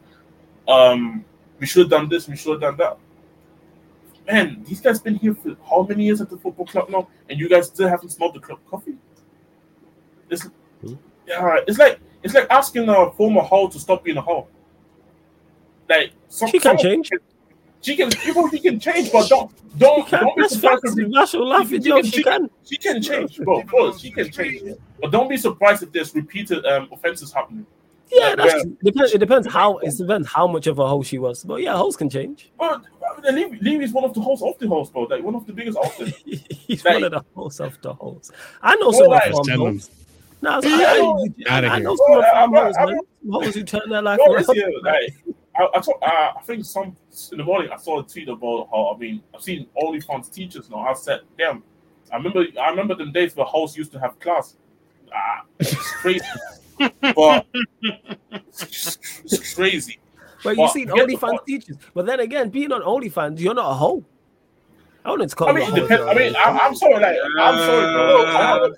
um, 0.67 1.23
we 1.59 1.65
should 1.65 1.81
have 1.81 1.89
done 1.89 2.09
this, 2.09 2.27
we 2.27 2.35
should 2.35 2.51
have 2.53 2.61
done 2.61 2.77
that. 2.77 2.97
Man, 4.27 4.61
these 4.67 4.81
guys 4.81 4.99
been 4.99 5.15
here 5.15 5.33
for 5.33 5.55
how 5.69 5.83
many 5.87 6.03
years 6.05 6.19
at 6.19 6.29
the 6.29 6.37
football 6.37 6.65
club 6.65 6.89
now, 6.89 7.07
and 7.29 7.39
you 7.39 7.47
guys 7.47 7.67
still 7.67 7.87
haven't 7.87 8.09
smelled 8.09 8.35
the 8.35 8.39
club 8.41 8.59
coffee. 8.69 8.95
It's 10.29 10.43
Hmm. 10.81 10.93
yeah, 11.27 11.59
it's 11.67 11.77
like 11.79 11.99
it's 12.23 12.33
like 12.33 12.47
asking 12.49 12.89
a 12.89 13.11
former 13.11 13.41
hoe 13.41 13.67
to 13.69 13.79
stop 13.79 14.03
being 14.03 14.17
a 14.17 14.21
hoe. 14.21 14.47
Like 15.89 16.11
some, 16.27 16.49
She 16.49 16.59
can 16.59 16.77
change. 16.77 17.09
She 17.81 17.95
can, 17.95 18.09
people, 18.09 18.49
she 18.49 18.59
can 18.59 18.79
change, 18.79 19.11
but 19.11 19.29
don't 19.29 19.51
don't 19.77 20.03
She 20.03 20.09
can. 20.09 20.23
don't 20.25 20.35
be 20.37 20.47
surprised. 20.49 20.81
facts. 20.83 20.97
if- 20.97 21.07
National 21.07 21.47
laughing 21.47 21.81
joke. 21.81 22.05
She 22.05 22.23
can. 22.23 22.49
She 22.65 22.77
can 22.77 23.01
change, 23.01 23.37
bro. 23.37 23.61
Of 23.61 23.67
course, 23.67 24.01
she 24.01 24.11
can 24.11 24.29
change. 24.31 24.61
But 24.99 25.11
don't 25.11 25.29
be 25.29 25.37
surprised 25.37 25.83
if 25.83 25.91
there's 25.93 26.13
repeated 26.13 26.65
um, 26.65 26.89
offenses 26.91 27.31
happening. 27.31 27.65
Yeah, 28.11 28.35
that's 28.35 28.61
true. 28.63 28.77
Depends, 28.83 29.13
it 29.13 29.17
depends 29.19 29.47
how 29.47 29.77
it 29.77 29.95
depends 29.97 30.27
how 30.27 30.47
much 30.47 30.67
of 30.67 30.79
a 30.79 30.87
hole 30.87 31.03
she 31.03 31.17
was. 31.17 31.43
But 31.43 31.61
yeah, 31.61 31.75
holes 31.77 31.95
can 31.95 32.09
change. 32.09 32.51
But 32.57 32.81
uh, 33.25 33.31
Levy, 33.31 33.59
Levy 33.61 33.83
is 33.85 33.91
one 33.93 34.03
of 34.03 34.13
the 34.13 34.21
hosts 34.21 34.43
of 34.43 34.57
the 34.59 34.67
hosts, 34.67 34.91
bro. 34.93 35.03
Like 35.03 35.23
one 35.23 35.35
of 35.35 35.45
the 35.45 35.53
biggest 35.53 35.77
hosts. 35.77 36.17
He's 36.25 36.83
Like- 36.85 36.95
one 36.95 37.03
of 37.05 37.11
the 37.11 37.25
hosts 37.35 37.59
of 37.59 37.81
the 37.81 37.93
hoes. 37.93 38.31
I 38.61 38.75
know 38.75 38.91
some 38.91 39.07
like- 39.07 39.27
of 39.31 39.35
them 39.35 39.43
Tell 39.45 39.65
them. 39.65 39.73
hoes. 39.75 39.89
Nah, 40.41 40.59
so 40.61 40.69
I, 40.69 40.73
I, 41.49 41.59
I, 41.61 41.67
I 41.75 41.79
know 41.79 41.95
some 41.95 42.11
of 42.11 42.17
the 42.17 42.21
them 42.21 42.35
I'm- 42.35 42.53
hoes, 42.53 42.75
I'm- 42.77 42.87
man. 42.89 42.99
Some 43.23 43.31
hoes 43.31 43.55
who 43.55 43.63
turn 43.63 43.89
their 43.89 44.01
life 44.01 44.19
around. 44.19 44.39
it's 44.39 44.51
here. 44.53 44.71
Like 44.83 45.13
I, 45.57 45.67
I, 45.75 45.79
talk, 45.81 45.99
uh, 46.03 46.05
I 46.37 46.41
think 46.43 46.63
some 46.65 46.95
in 47.31 47.37
the 47.39 47.43
morning 47.43 47.71
I 47.71 47.77
saw 47.77 47.99
a 47.99 48.03
tweet 48.03 48.29
about 48.29 48.69
how 48.71 48.93
I 48.93 48.97
mean 48.97 49.23
I've 49.33 49.41
seen 49.41 49.67
OnlyFans 49.81 50.31
teachers 50.31 50.69
now. 50.69 50.79
I 50.87 50.93
said, 50.93 51.21
damn. 51.37 51.63
I 52.13 52.17
remember 52.17 52.45
I 52.61 52.69
remember 52.69 52.93
them 52.95 53.11
days 53.11 53.35
where 53.35 53.45
hosts 53.45 53.75
used 53.75 53.91
to 53.93 53.99
have 53.99 54.19
class. 54.19 54.55
Ah, 55.13 55.43
it's 55.59 55.73
crazy, 55.93 56.23
but 57.15 57.45
it's, 58.31 58.97
it's 59.25 59.53
crazy. 59.55 59.99
But 60.43 60.57
you 60.57 60.67
see, 60.69 60.85
get 60.85 60.95
the 60.95 61.01
OnlyFans 61.15 61.45
teachers. 61.45 61.77
But 61.93 62.05
then 62.05 62.19
again, 62.19 62.49
being 62.49 62.71
on 62.71 62.81
OnlyFans, 62.81 63.39
you're 63.39 63.53
not 63.53 63.71
a 63.71 63.73
hoe. 63.73 64.03
I 65.05 65.11
wouldn't 65.11 65.35
call 65.35 65.49
I 65.49 65.53
mean, 65.53 65.69
it 65.69 65.75
depends. 65.81 66.03
I 66.05 66.13
mean, 66.13 66.35
I'm, 66.37 66.59
I'm 66.59 66.75
sorry, 66.75 66.95
like 66.95 67.15
I'm 67.39 67.57
sorry, 67.57 67.93
bro. 67.93 68.25
I, 68.25 68.69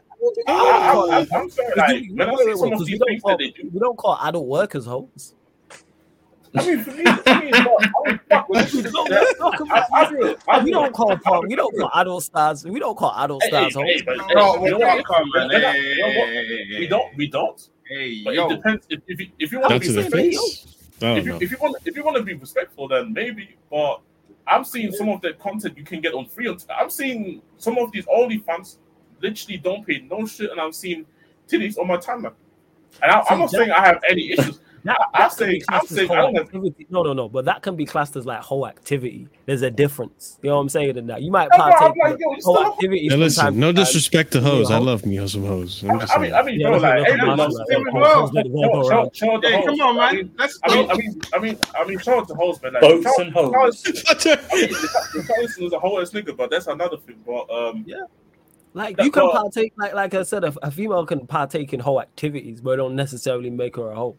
I, 0.47 0.53
I, 0.53 1.17
I, 1.21 1.27
I'm 1.39 1.49
sorry, 1.49 1.73
like 1.75 2.03
when 2.11 2.29
I 2.29 2.35
see 2.35 2.55
some 2.55 2.73
of 2.73 2.79
Because 2.79 2.79
we 2.79 2.85
these 2.85 2.99
don't 2.99 3.07
things 3.07 3.21
call, 3.23 3.31
that 3.31 3.37
they 3.39 3.49
do. 3.49 3.69
we 3.73 3.79
don't 3.79 3.97
call 3.97 4.19
adult 4.21 4.47
workers 4.47 4.85
hoes. 4.85 5.33
I 6.55 6.65
mean, 6.65 6.83
for 6.83 6.91
me, 6.91 7.03
I 7.05 7.39
mean, 7.41 7.51
bro, 7.63 7.77
I 7.79 8.09
mean, 8.09 8.19
fuck, 8.29 8.49
We 8.49 8.81
don't, 8.83 9.09
Yeah. 9.11 9.23
talk 9.37 9.53
I- 9.61 9.63
about- 9.63 9.87
I- 9.93 10.35
I- 10.59 10.63
we 10.63 10.71
don't 10.71 10.93
call 10.93 11.17
pop, 11.17 11.43
we 11.47 11.55
don't 11.55 11.75
call 11.77 11.91
adult 11.95 12.23
stars. 12.23 12.63
We 12.65 12.79
don't 12.79 12.97
call 12.97 13.13
adult 13.17 13.43
stars 13.43 13.73
hey, 13.75 13.81
hoes. 13.81 14.01
hey, 14.07 14.15
No, 14.35 14.65
you 14.65 14.71
know 14.71 14.77
well, 14.79 14.97
what? 14.97 15.05
come 15.05 15.15
on, 15.15 15.49
You 15.51 15.59
know 15.59 15.65
what? 15.65 15.75
hey, 15.75 15.81
You 15.81 15.99
know 16.01 16.07
what? 16.19 16.29
hey, 16.29 16.75
We 16.79 16.87
don't. 16.87 17.17
We 17.17 17.27
don't. 17.27 17.69
Hey, 17.87 18.21
But 18.23 18.33
yo. 18.35 18.45
it 18.51 18.55
depends. 18.57 18.85
If, 18.89 19.01
if 19.07 19.19
you 19.19 19.27
if 19.39 19.51
you 19.51 19.59
want 19.61 19.73
to 19.73 19.79
be 19.79 19.87
the 19.87 20.01
respectful, 20.03 20.43
Oh 20.43 20.78
if 21.01 21.25
you 21.25 21.37
if 21.41 21.51
you 21.51 21.57
want 21.59 21.75
if 21.85 21.95
you 21.95 22.03
want 22.03 22.17
to 22.17 22.23
be 22.23 22.33
respectful, 22.33 22.87
then 22.87 23.13
maybe. 23.13 23.55
But 23.69 24.01
I'm 24.47 24.63
seeing 24.63 24.91
some 24.91 25.09
of 25.09 25.21
the 25.21 25.33
content 25.33 25.77
you 25.77 25.83
can 25.83 26.01
get 26.01 26.13
on 26.13 26.25
free. 26.27 26.53
I'm 26.77 26.89
seeing 26.89 27.41
some 27.57 27.77
of 27.77 27.91
these 27.91 28.05
OnlyFans 28.05 28.77
literally 29.21 29.57
don't 29.57 29.85
pay 29.85 29.99
no 30.09 30.25
shit, 30.25 30.51
and 30.51 30.59
I'm 30.59 30.73
seeing 30.73 31.05
titties 31.47 31.77
on 31.77 31.87
my 31.87 31.97
timeline. 31.97 32.33
And 33.01 33.11
I, 33.11 33.23
i'm 33.29 33.39
not 33.39 33.51
saying 33.51 33.71
I 33.71 33.85
have 33.85 34.01
any 34.09 34.31
issues. 34.31 34.59
That, 34.83 34.97
I- 35.13 35.23
I'm 35.23 35.29
that 35.29 35.37
can 35.37 35.47
be 35.47 35.51
saying- 35.51 35.61
I'm 35.69 35.79
classed 35.79 35.91
as 35.91 35.97
saying 35.97 36.11
I 36.11 36.15
whole 36.15 36.25
don't 36.27 36.35
have- 36.35 36.45
activity. 36.45 36.87
No, 36.89 37.03
no, 37.03 37.13
no. 37.13 37.29
But 37.29 37.45
that 37.45 37.61
can 37.61 37.75
be 37.75 37.85
classed 37.85 38.15
as 38.15 38.25
like 38.25 38.39
whole 38.41 38.67
activity. 38.67 39.27
There's 39.45 39.61
a 39.61 39.71
difference. 39.71 40.37
You 40.41 40.49
know 40.49 40.55
what 40.55 40.61
I'm 40.61 40.69
saying? 40.69 40.97
In 40.97 41.07
that 41.07 41.21
you 41.21 41.31
might 41.31 41.49
That's 41.49 41.59
why 41.59 41.71
partake 41.71 42.03
like, 42.03 42.13
in 42.13 42.19
yo, 42.19 42.27
whole 42.29 42.41
still- 42.41 42.71
activities. 42.73 43.01
Hey, 43.03 43.09
from 43.09 43.19
time 43.19 43.23
listen, 43.25 43.59
no 43.59 43.71
disrespect 43.71 44.31
to 44.33 44.41
hoes. 44.41 44.71
I 44.71 44.77
love 44.77 45.05
me 45.05 45.25
some 45.27 45.45
hoes. 45.45 45.83
I 45.83 45.87
mean, 45.93 46.01
I 46.01 46.19
mean. 46.19 46.33
I 46.33 46.43
mean, 46.43 46.59
Yeah, 46.59 46.69
bro, 46.69 46.77
like, 46.77 47.05
hey, 47.07 47.11
I'm 47.13 47.37
look, 47.37 47.51
talking 47.51 47.77
look, 47.85 47.87
about. 47.89 48.05
Hey, 48.09 48.13
Hoes 48.13 48.31
bro. 48.31 48.41
that 48.43 48.49
won't 48.49 48.63
shout, 48.65 48.71
go 48.73 48.83
shout, 48.83 48.91
around. 48.91 49.15
shout 49.15 49.29
out 49.29 49.41
to 49.41 49.47
Hey, 49.49 49.55
hoes. 49.55 49.65
come 49.65 49.81
on, 49.81 50.15
mean, 50.15 50.25
man. 50.25 50.31
Let's 50.37 50.59
I 50.63 50.75
mean. 50.75 50.89
I 50.91 50.93
mean, 50.95 51.21
I 51.33 51.39
mean, 51.39 51.57
I 51.79 51.83
mean, 51.85 51.99
shout 51.99 52.17
out 52.19 52.27
to 52.29 52.35
hoes, 52.35 52.61
man. 52.61 52.73
Like, 52.73 52.81
Boats 52.81 53.19
and 53.19 53.33
hoes. 53.33 53.81
shout- 53.81 54.27
I 54.27 54.55
mean, 54.55 54.69
the 54.69 55.23
Carlson 55.27 55.63
is 55.65 55.73
a 55.73 55.79
whole 55.79 55.99
ass 56.01 56.11
nigga, 56.11 56.35
but 56.37 56.49
that's 56.49 56.67
another 56.67 56.97
thing. 56.97 57.17
But 57.25 57.49
um, 57.51 57.85
Like 58.75 58.97
That- 58.97 59.05
you 59.05 59.11
can 59.11 59.23
well- 59.23 59.31
partake, 59.33 59.73
like 59.77 59.93
like 59.95 60.13
I 60.13 60.21
said, 60.23 60.43
a, 60.43 60.53
a 60.61 60.69
female 60.71 61.05
can 61.05 61.25
partake 61.25 61.73
in 61.73 61.79
whole 61.79 61.99
activities, 61.99 62.61
but 62.61 62.71
it 62.71 62.75
don't 62.77 62.95
necessarily 62.95 63.49
make 63.49 63.75
her 63.77 63.89
a 63.91 63.95
hoe. 63.95 64.15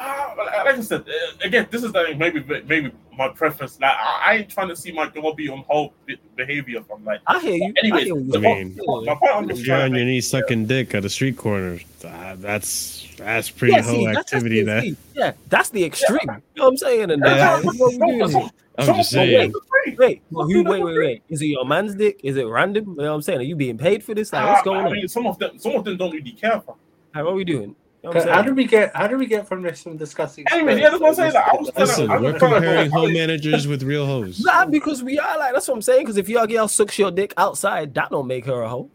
Ah, 0.00 0.34
like 0.36 0.64
like 0.64 0.78
I 0.78 0.80
said, 0.80 1.02
uh, 1.02 1.12
again, 1.44 1.68
this 1.70 1.84
is 1.84 1.92
like 1.92 2.16
maybe 2.18 2.42
maybe 2.66 2.90
my 3.16 3.28
preference. 3.28 3.78
Like, 3.80 3.92
I, 3.92 4.22
I 4.26 4.34
ain't 4.36 4.48
trying 4.48 4.68
to 4.68 4.76
see 4.76 4.90
my 4.92 5.08
girl 5.08 5.34
be 5.34 5.48
on 5.48 5.58
whole 5.68 5.92
be- 6.06 6.18
behavior 6.36 6.82
from 6.82 7.04
like. 7.04 7.20
I 7.26 7.38
hear 7.40 7.54
you. 7.54 7.74
Anyways, 7.82 8.02
I 8.02 8.04
hear 8.06 8.16
you. 8.16 8.34
I 8.34 8.38
mean, 8.38 8.78
point- 8.84 9.06
my 9.06 9.14
point 9.14 9.32
I'm 9.34 9.48
just 9.48 9.64
you're 9.66 9.76
on 9.76 9.94
your 9.94 10.04
knees 10.04 10.28
sucking 10.30 10.66
dick 10.66 10.94
at 10.94 11.04
a 11.04 11.10
street 11.10 11.36
corner, 11.36 11.78
uh, 12.04 12.34
that's 12.38 13.06
that's 13.16 13.50
pretty 13.50 13.74
Yeah, 13.74 13.82
whole 13.82 13.94
see, 13.94 14.04
that's, 14.06 14.16
that's 14.16 14.32
activity. 14.32 14.60
the, 14.60 14.64
There, 14.66 14.82
yeah, 15.14 15.32
that's 15.48 15.70
the 15.70 15.84
extreme. 15.84 16.18
You 16.24 16.28
know 16.28 16.64
what 16.64 16.68
I'm 16.68 16.76
saying? 16.78 17.10
And 17.10 17.22
Yeah. 17.24 17.54
like, 17.56 17.64
what 17.64 17.92
we 17.92 17.98
No, 17.98 18.06
doing 18.06 18.18
but 18.20 18.30
here? 18.30 18.40
some- 18.40 18.50
I'm 18.78 18.86
some 18.86 18.96
just 18.96 19.10
saying. 19.10 19.36
ways 19.38 19.54
are. 19.54 19.60
Wait, 19.98 20.22
well, 20.30 20.44
Some 20.46 20.52
who, 20.52 20.58
of 20.60 20.64
them 20.66 20.72
wait, 20.72 20.82
wait, 20.84 20.98
wait. 20.98 21.22
Is 21.28 21.42
it 21.42 21.46
your 21.46 21.64
man's 21.66 21.94
dick? 21.94 22.20
Is 22.24 22.36
it 22.36 22.44
random? 22.44 22.84
You 22.90 22.96
know 22.96 23.10
what 23.10 23.14
I'm 23.16 23.22
saying? 23.22 23.40
Are 23.40 23.42
you 23.42 23.56
being 23.56 23.76
paid 23.76 24.02
for 24.04 24.14
this? 24.14 24.32
Like, 24.32 24.46
what's 24.48 24.60
Ah, 24.60 24.64
going 24.64 24.86
I 24.86 25.00
on? 25.00 25.08
some 25.08 25.26
of 25.26 25.38
them, 25.38 25.58
some 25.58 25.74
of 25.74 25.84
them 25.84 25.96
don't 25.98 26.12
really 26.12 26.32
care. 26.32 26.60
For. 26.60 26.76
Like, 27.14 27.24
what 27.24 27.32
are 27.32 27.34
we 27.34 27.44
doing? 27.44 27.74
Know 28.02 28.12
how 28.12 28.20
saying? 28.20 28.44
did 28.46 28.56
we 28.56 28.64
get? 28.64 28.96
How 28.96 29.06
did 29.06 29.18
we 29.18 29.26
get 29.26 29.46
from 29.46 29.62
this 29.62 29.82
from 29.82 29.96
discussing? 29.96 30.44
Anyway, 30.50 30.72
Spurs 30.72 30.80
yeah, 30.82 30.88
that's 30.90 31.00
what 31.00 31.08
I'm 31.08 31.14
to 31.14 31.16
saying, 31.20 31.34
like, 31.34 31.48
I 31.48 31.56
was 31.56 31.66
this- 31.66 31.74
telling- 31.74 31.88
Listen, 31.88 32.10
I'm 32.10 32.22
we're 32.22 32.38
comparing 32.38 32.90
go- 32.90 32.98
home 33.00 33.12
managers 33.12 33.66
with 33.66 33.82
real 33.82 34.06
hoes. 34.06 34.40
Nah, 34.44 34.64
because 34.66 35.02
we 35.02 35.18
are 35.18 35.38
like 35.38 35.52
that's 35.52 35.68
what 35.68 35.74
I'm 35.74 35.82
saying. 35.82 36.00
Because 36.04 36.16
if 36.16 36.28
your 36.28 36.46
girl 36.46 36.66
sucks 36.68 36.98
your 36.98 37.10
dick 37.10 37.34
outside, 37.36 37.92
that 37.94 38.10
don't 38.10 38.26
make 38.26 38.46
her 38.46 38.62
a 38.62 38.68
hoe. 38.68 38.90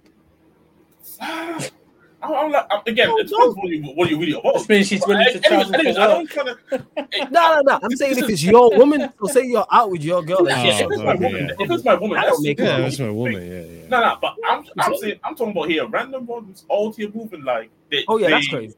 I'm, 1.21 2.33
I'm 2.33 2.51
like, 2.51 2.65
I'm, 2.71 2.81
again, 2.87 3.09
it 3.11 3.27
depends 3.27 3.55
what 3.55 3.69
you 3.69 3.83
what 3.83 4.09
you 4.09 4.19
really 4.19 4.31
about. 4.33 4.55
Which 4.55 4.69
means 4.69 4.87
she's 4.87 5.05
willing 5.05 5.31
to 5.31 5.39
travel 5.39 5.75
anyways, 5.75 5.97
I 5.97 6.07
don't 6.07 6.27
kind 6.29 6.49
of. 6.49 6.57
No, 6.71 6.81
no, 7.29 7.61
no. 7.63 7.79
I'm 7.83 7.95
saying 7.95 8.17
if 8.17 8.27
it's 8.29 8.43
your 8.43 8.71
woman, 8.77 9.09
so 9.19 9.27
say 9.27 9.45
you're 9.45 9.65
out 9.71 9.91
with 9.91 10.03
your 10.03 10.23
girl. 10.23 10.43
Like, 10.43 10.57
Oh, 10.57 10.63
yeah, 10.63 10.79
if 10.79 10.87
it's 10.91 11.03
my 11.03 11.13
woman, 11.15 11.45
yeah. 11.49 11.55
if 11.59 11.69
it's 11.71 11.83
my 11.83 11.93
woman, 11.93 12.15
That 12.15 12.25
that's 12.25 12.35
don't 12.37 12.43
make 12.43 12.59
Yeah, 12.59 12.75
her 12.77 12.81
that's 12.81 12.99
my 12.99 13.09
woman. 13.11 13.33
Yeah, 13.47 13.59
yeah. 13.81 13.87
No, 13.89 13.99
no, 14.01 14.17
but 14.19 14.35
I'm, 14.49 14.65
I'm 14.79 14.95
saying, 14.97 15.19
I'm 15.23 15.35
talking 15.35 15.51
about 15.51 15.69
here, 15.69 15.85
random 15.87 16.25
ones, 16.25 16.65
all 16.67 16.91
here 16.93 17.11
moving 17.13 17.43
like. 17.43 17.69
They, 17.91 18.03
Oh 18.07 18.17
yeah, 18.17 18.27
they, 18.27 18.33
that's 18.33 18.47
crazy. 18.47 18.75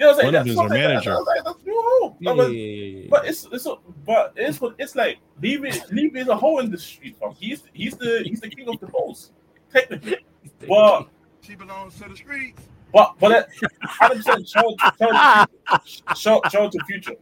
You 0.00 0.06
know 0.06 0.12
what 0.12 0.14
I'm 0.14 0.20
saying? 0.20 0.26
One 0.26 0.34
of 0.34 0.46
That's 0.46 0.46
them's 0.46 0.56
what 0.56 0.62
our 0.62 0.64
I'm 0.64 0.70
saying. 0.70 0.88
manager. 0.88 1.10
That's, 1.10 1.26
like, 1.26 1.44
that's 1.44 1.66
new 1.66 1.82
home. 1.84 2.16
Yeah, 2.20 2.34
But- 2.34 2.52
yeah, 2.52 2.56
yeah, 2.56 2.74
yeah, 2.74 2.98
yeah. 3.02 3.06
But 3.10 3.26
it's 3.28 3.48
it's 3.52 3.66
a, 3.66 3.74
but 4.06 4.32
it's 4.36 4.60
what 4.60 4.74
it's 4.78 4.94
like. 4.96 5.18
Leave 5.42 5.64
it 5.66 5.92
leave 5.92 6.16
it 6.16 6.28
a 6.28 6.34
hole 6.34 6.58
in 6.60 6.70
the 6.70 6.78
street. 6.78 7.16
Fam. 7.20 7.32
He's 7.38 7.62
he's 7.74 7.96
the 7.98 8.22
he's 8.24 8.40
the 8.40 8.48
king 8.48 8.66
of 8.68 8.80
the 8.80 8.86
hoes, 8.88 9.30
technically. 9.72 10.16
But 10.68 11.08
She 11.42 11.54
belongs 11.54 11.98
to 11.98 12.08
the 12.08 12.16
streets. 12.16 12.62
but 12.92 13.14
but 13.20 13.48
hundred 13.82 14.24
percent 14.24 14.48
show 14.48 14.74
show 14.98 15.44
show 16.16 16.40
show 16.50 16.70
to 16.70 16.78
future. 16.86 17.14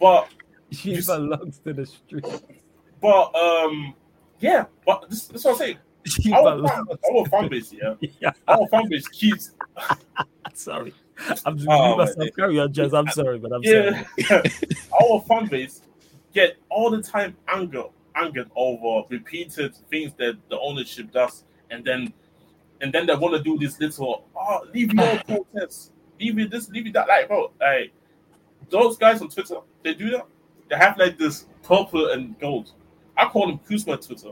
But 0.00 0.28
she 0.72 0.94
just- 0.94 1.08
belongs 1.08 1.58
to 1.60 1.74
the 1.74 1.84
street. 1.86 2.24
but 3.00 3.34
um 3.34 3.94
yeah. 4.38 4.64
But 4.86 5.08
this, 5.10 5.26
this 5.26 5.40
is 5.40 5.44
what 5.44 5.50
I'm 5.52 5.58
saying. 5.58 5.78
She 6.06 6.32
Our 6.32 6.56
belongs. 6.56 6.70
fan, 6.70 7.14
our 7.14 7.26
fan 7.26 7.48
base, 7.50 7.72
yeah. 7.74 7.94
Yeah, 8.20 8.32
Our 8.48 8.66
fan 8.68 8.88
base 8.88 9.06
keeps 9.08 9.52
sorry. 10.54 10.94
I'm 11.46 11.56
just 11.56 11.68
Oh, 11.70 11.96
myself 11.96 12.28
carry 12.36 12.58
on, 12.58 12.72
Jez. 12.72 12.96
I'm 12.96 13.08
sorry, 13.08 13.38
but 13.38 13.52
I'm 13.52 13.62
yeah. 13.62 14.04
sorry. 14.26 14.50
our 15.02 15.20
fan 15.22 15.46
base 15.46 15.82
get 16.32 16.56
all 16.68 16.90
the 16.90 17.02
time 17.02 17.36
anger 17.48 17.84
angered 18.16 18.50
over 18.56 19.06
repeated 19.08 19.74
things 19.90 20.12
that 20.18 20.36
the 20.48 20.58
ownership 20.58 21.12
does, 21.12 21.44
and 21.70 21.84
then 21.84 22.12
and 22.80 22.92
then 22.92 23.06
they 23.06 23.14
want 23.14 23.34
to 23.34 23.42
do 23.42 23.58
this 23.58 23.78
little 23.80 24.26
oh 24.36 24.66
leave 24.72 24.92
your 24.92 25.22
protests, 25.26 25.92
leave 26.18 26.38
it 26.38 26.50
this, 26.50 26.68
leave 26.70 26.86
it 26.86 26.92
that. 26.92 27.08
Like 27.08 27.28
bro, 27.28 27.52
like 27.60 27.92
those 28.68 28.96
guys 28.96 29.20
on 29.20 29.28
Twitter, 29.28 29.56
they 29.82 29.94
do 29.94 30.10
that. 30.10 30.26
They 30.68 30.76
have 30.76 30.98
like 30.98 31.18
this 31.18 31.46
purple 31.62 32.10
and 32.10 32.38
gold. 32.38 32.72
I 33.16 33.26
call 33.26 33.48
them 33.48 33.60
Kuzma 33.68 33.96
Twitter. 33.98 34.30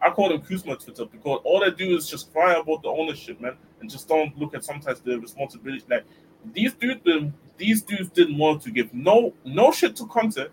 I 0.00 0.10
call 0.10 0.28
them 0.28 0.42
Kuzma 0.42 0.76
Twitter 0.76 1.06
because 1.06 1.40
all 1.44 1.60
they 1.60 1.70
do 1.70 1.96
is 1.96 2.08
just 2.08 2.32
cry 2.32 2.54
about 2.54 2.82
the 2.82 2.88
ownership, 2.88 3.40
man, 3.40 3.56
and 3.80 3.90
just 3.90 4.08
don't 4.08 4.36
look 4.38 4.54
at 4.54 4.64
sometimes 4.64 5.00
the 5.00 5.18
responsibility. 5.18 5.84
Like 5.88 6.04
these 6.52 6.74
dudes, 6.74 7.00
the, 7.04 7.32
these 7.56 7.82
dudes 7.82 8.10
didn't 8.10 8.38
want 8.38 8.62
to 8.62 8.70
give 8.70 8.92
no 8.94 9.34
no 9.44 9.72
shit 9.72 9.96
to 9.96 10.06
Conte. 10.06 10.46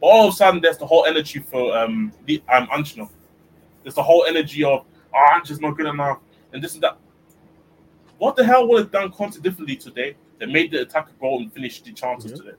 All 0.00 0.28
of 0.28 0.34
a 0.34 0.36
sudden, 0.36 0.60
there's 0.60 0.78
the 0.78 0.86
whole 0.86 1.04
energy 1.06 1.40
for 1.40 1.76
um 1.76 2.12
the 2.26 2.42
um 2.52 2.66
Anchino. 2.68 3.08
There's 3.82 3.94
the 3.94 4.02
whole 4.02 4.24
energy 4.26 4.64
of 4.64 4.84
oh, 5.14 5.26
Anchino's 5.32 5.60
not 5.60 5.76
good 5.76 5.86
enough, 5.86 6.18
and 6.52 6.62
this 6.62 6.74
and 6.74 6.82
that. 6.82 6.96
What 8.18 8.36
the 8.36 8.44
hell 8.44 8.68
would 8.68 8.82
have 8.82 8.90
done 8.90 9.10
Conte 9.12 9.40
differently 9.40 9.76
today 9.76 10.14
that 10.38 10.48
made 10.48 10.70
the 10.70 10.82
attacker 10.82 11.12
goal 11.20 11.40
and 11.40 11.52
finish 11.52 11.80
the 11.80 11.92
chances 11.92 12.38
today? 12.38 12.56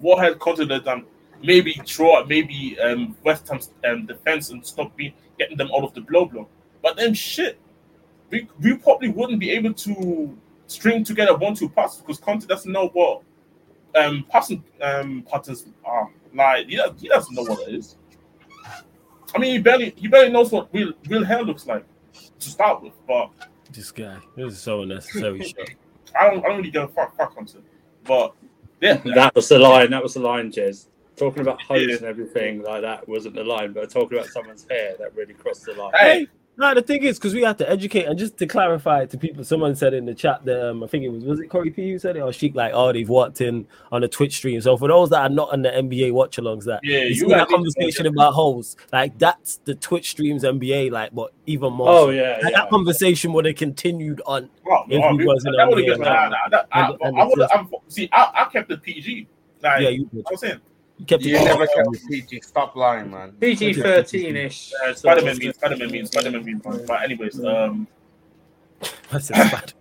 What 0.00 0.22
had 0.22 0.38
Conte 0.38 0.66
done? 0.84 1.06
Maybe 1.40 1.80
draw, 1.86 2.24
maybe 2.24 2.76
um, 2.80 3.16
West 3.22 3.46
Ham's 3.48 3.70
um, 3.88 4.06
defense 4.06 4.50
and 4.50 4.66
stop 4.66 4.96
being 4.96 5.12
getting 5.38 5.56
them 5.56 5.70
out 5.72 5.84
of 5.84 5.94
the 5.94 6.00
blow 6.00 6.24
blow. 6.24 6.48
But 6.82 6.96
then 6.96 7.14
shit, 7.14 7.60
we, 8.30 8.48
we 8.60 8.76
probably 8.76 9.08
wouldn't 9.08 9.40
be 9.40 9.50
able 9.52 9.72
to 9.74 10.36
string 10.66 11.02
together 11.04 11.36
one 11.36 11.54
two 11.54 11.68
passes 11.68 12.00
because 12.02 12.18
Conte 12.18 12.46
doesn't 12.46 12.70
know 12.70 12.88
what 12.88 13.22
um 13.96 14.24
passing 14.28 14.62
um 14.82 15.24
patterns 15.30 15.66
are. 15.84 16.10
Like 16.34 16.66
he, 16.68 16.76
does, 16.76 16.92
he 17.00 17.08
doesn't 17.08 17.34
know 17.34 17.42
what 17.42 17.68
it 17.68 17.74
is. 17.74 17.96
I 19.34 19.38
mean, 19.38 19.52
he 19.52 19.58
barely 19.58 19.94
he 19.96 20.08
barely 20.08 20.30
knows 20.30 20.52
what 20.52 20.68
real 20.72 20.92
real 21.08 21.24
hair 21.24 21.42
looks 21.42 21.66
like 21.66 21.84
to 22.40 22.48
start 22.50 22.82
with. 22.82 22.92
But 23.06 23.30
This 23.72 23.90
guy, 23.90 24.18
this 24.36 24.52
is 24.54 24.60
so 24.60 24.82
unnecessary. 24.82 25.42
shit. 25.42 25.70
I 26.18 26.30
don't 26.30 26.44
I 26.44 26.48
don't 26.48 26.58
really 26.58 26.70
give 26.70 26.84
a 26.84 26.88
fuck 26.88 27.16
fuck 27.16 27.34
Conte. 27.34 27.56
But 28.04 28.34
yeah, 28.80 28.94
That 29.14 29.34
was 29.34 29.48
the 29.48 29.58
line. 29.58 29.90
That 29.90 30.02
was 30.02 30.14
the 30.14 30.20
line, 30.20 30.50
Jez. 30.52 30.86
Talking 31.16 31.40
about 31.42 31.60
hose 31.62 31.86
Yeah. 31.88 31.96
and 31.96 32.04
everything 32.04 32.62
like 32.62 32.82
that 32.82 33.08
wasn't 33.08 33.34
the 33.34 33.42
line, 33.44 33.72
but 33.72 33.90
talking 33.90 34.18
about 34.18 34.30
someone's 34.30 34.66
hair 34.70 34.94
that 34.98 35.14
really 35.16 35.34
crossed 35.34 35.64
the 35.64 35.74
line. 35.74 35.92
hey, 35.98 36.26
No, 36.60 36.74
the 36.74 36.82
thing 36.82 37.04
is, 37.04 37.18
because 37.20 37.34
we 37.34 37.42
have 37.42 37.56
to 37.58 37.70
educate, 37.70 38.06
and 38.06 38.18
just 38.18 38.36
to 38.38 38.46
clarify 38.48 39.06
to 39.06 39.16
people, 39.16 39.44
someone 39.44 39.76
said 39.76 39.94
in 39.94 40.06
the 40.06 40.14
chat 40.14 40.44
that 40.44 40.68
um, 40.70 40.82
I 40.82 40.88
think 40.88 41.04
it 41.04 41.08
was 41.08 41.22
was 41.22 41.38
it 41.38 41.46
Corey 41.46 41.70
P 41.70 41.92
who 41.92 42.00
said 42.00 42.16
it 42.16 42.20
or 42.20 42.32
Sheik 42.32 42.56
like, 42.56 42.72
oh, 42.74 42.92
they've 42.92 43.08
walked 43.08 43.40
in 43.40 43.64
on 43.92 44.02
a 44.02 44.08
Twitch 44.08 44.38
stream. 44.38 44.60
So 44.60 44.76
for 44.76 44.88
those 44.88 45.10
that 45.10 45.20
are 45.22 45.28
not 45.28 45.52
on 45.52 45.62
the 45.62 45.70
NBA 45.70 46.12
watch-alongs, 46.12 46.64
that 46.64 46.80
Yeah, 46.82 46.98
you 47.02 47.04
you 47.06 47.14
see 47.14 47.26
that 47.28 47.46
conversation 47.48 48.06
about 48.06 48.34
holes, 48.34 48.76
like 48.92 49.16
that's 49.18 49.58
the 49.66 49.76
Twitch 49.76 50.10
streams 50.10 50.42
NBA, 50.42 50.90
like, 50.90 51.14
but 51.14 51.32
even 51.46 51.72
more. 51.74 51.88
Oh 51.88 52.06
so. 52.06 52.10
yeah, 52.10 52.38
Like, 52.42 52.52
yeah. 52.52 52.58
that 52.62 52.70
conversation 52.70 53.32
would 53.34 53.44
have 53.44 53.54
continued 53.54 54.20
on. 54.26 54.50
well, 54.64 54.84
If 54.88 55.00
he 55.12 55.16
we- 55.16 55.26
wasn't 55.26 55.54
that 55.56 55.62
on 55.62 55.68
would 55.70 55.78
here, 55.84 55.92
have 55.92 56.00
been 56.00 56.08
nah, 56.12 56.28
nah, 56.28 56.62
I, 56.72 56.80
I 57.20 57.24
would 57.24 57.38
have 57.50 57.66
see 57.86 58.08
I, 58.12 58.30
I 58.34 58.44
kept 58.52 58.68
the 58.68 58.78
PG. 58.78 59.28
Like 59.62 59.82
Yeah, 59.82 59.88
you 59.90 60.06
did. 60.12 60.24
I 60.26 60.30
was 60.32 60.40
saying, 60.40 60.60
You 60.98 61.04
kept 61.06 61.22
You 61.24 61.32
never 61.34 61.66
going. 61.66 61.68
kept 61.94 62.08
PG. 62.08 62.40
Stop 62.42 62.74
lying, 62.76 63.10
man. 63.10 63.32
PG 63.40 63.74
thirteen 63.74 64.36
ish. 64.36 64.72
uh, 64.84 64.94
Spider-Man 64.94 65.38
means 65.38 65.54
Spider-Man 65.56 65.90
means 65.90 66.10
Spider-Man 66.10 66.44
means. 66.44 66.62
But 66.86 67.02
anyways, 67.02 67.44
um, 67.44 67.86
I 69.12 69.18
said 69.18 69.36
Spider-Man. 69.36 69.72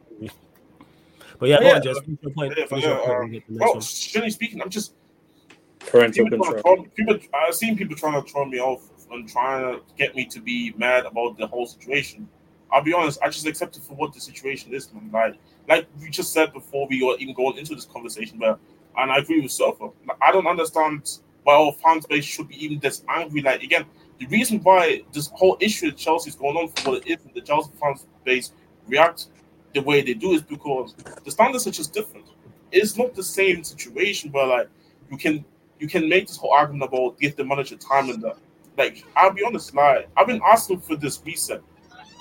But 1.40 1.50
yeah, 1.50 1.58
But 1.58 1.62
go 1.62 1.68
yeah, 1.68 1.76
on, 1.76 1.82
Jess. 1.84 2.00
Finish 2.00 2.20
your 2.22 2.32
point. 2.32 2.54
yeah, 2.58 2.66
but 2.70 2.80
yeah, 2.82 2.90
um, 2.92 3.00
we'll 3.20 3.28
get 3.28 3.46
to 3.46 3.54
the 3.54 3.60
well, 3.60 3.74
next 3.76 4.12
generally 4.12 4.32
speaking, 4.32 4.62
I'm 4.62 4.70
just 4.70 4.94
Parental 5.80 6.26
people, 6.30 6.46
control. 6.46 6.76
throw, 6.76 6.84
people. 6.96 7.20
I've 7.34 7.54
seen 7.56 7.78
people 7.78 7.96
trying 7.96 8.22
to 8.24 8.30
throw 8.32 8.46
me 8.46 8.60
off 8.60 8.90
and 9.12 9.28
trying 9.30 9.62
to 9.76 9.82
get 9.98 10.16
me 10.16 10.26
to 10.26 10.40
be 10.40 10.74
mad 10.78 11.06
about 11.06 11.38
the 11.38 11.48
whole 11.48 11.66
situation. 11.66 12.28
I'll 12.72 12.84
be 12.84 12.92
honest, 12.94 13.20
I 13.24 13.30
just 13.30 13.46
accept 13.46 13.78
it 13.78 13.84
for 13.84 13.94
what 13.94 14.14
the 14.14 14.20
situation 14.20 14.74
is, 14.74 14.92
man. 14.94 15.10
Like, 15.14 15.36
like 15.70 15.88
we 16.02 16.10
just 16.10 16.34
said 16.34 16.52
before 16.54 16.88
we 16.90 17.04
were 17.04 17.16
even 17.18 17.34
going 17.34 17.58
into 17.58 17.74
this 17.76 17.86
conversation, 17.86 18.38
but 18.40 18.60
and 18.98 19.12
I 19.12 19.18
agree 19.18 19.42
with. 19.42 19.58
Like, 19.60 20.18
I 20.22 20.32
don't 20.32 20.48
understand 20.48 21.20
why 21.44 21.56
our 21.56 21.72
fan 21.74 22.02
base 22.10 22.26
should 22.26 22.50
be 22.50 22.64
even 22.64 22.80
this 22.80 23.04
angry. 23.08 23.42
Like, 23.42 23.64
again, 23.64 23.86
the 24.20 24.26
reason 24.28 24.60
why 24.60 25.04
this 25.14 25.28
whole 25.34 25.58
issue 25.60 25.88
at 25.88 25.98
Chelsea 25.98 26.30
is 26.30 26.36
going 26.36 26.58
on 26.58 26.70
for 26.70 26.92
what 26.92 27.08
it 27.08 27.12
is, 27.12 27.26
and 27.26 27.34
the 27.34 27.42
Chelsea 27.42 27.72
fan 27.80 27.96
base 28.24 28.52
react 28.88 29.28
the 29.74 29.82
way 29.82 30.02
they 30.02 30.14
do 30.14 30.32
is 30.32 30.42
because 30.42 30.96
the 31.24 31.32
standards 31.32 31.68
are 31.68 31.72
just 31.72 31.94
different. 31.94 32.26
It's 32.72 32.98
not 32.98 33.14
the 33.14 33.24
same 33.24 33.64
situation 33.64 34.32
where 34.32 34.48
like 34.48 34.70
you 35.12 35.18
can 35.18 35.46
you 35.80 35.88
can 35.88 36.10
make 36.10 36.28
this 36.28 36.38
whole 36.38 36.52
argument 36.52 36.84
about 36.92 37.20
give 37.20 37.36
the 37.36 37.46
manager 37.46 37.76
time 37.78 38.10
and 38.10 38.22
that. 38.24 38.38
Like, 38.78 39.04
I'll 39.16 39.34
be 39.34 39.44
honest, 39.44 39.74
like 39.74 40.10
I've 40.18 40.28
been 40.28 40.42
asking 40.46 40.82
for 40.82 40.96
this 40.96 41.22
reset, 41.26 41.62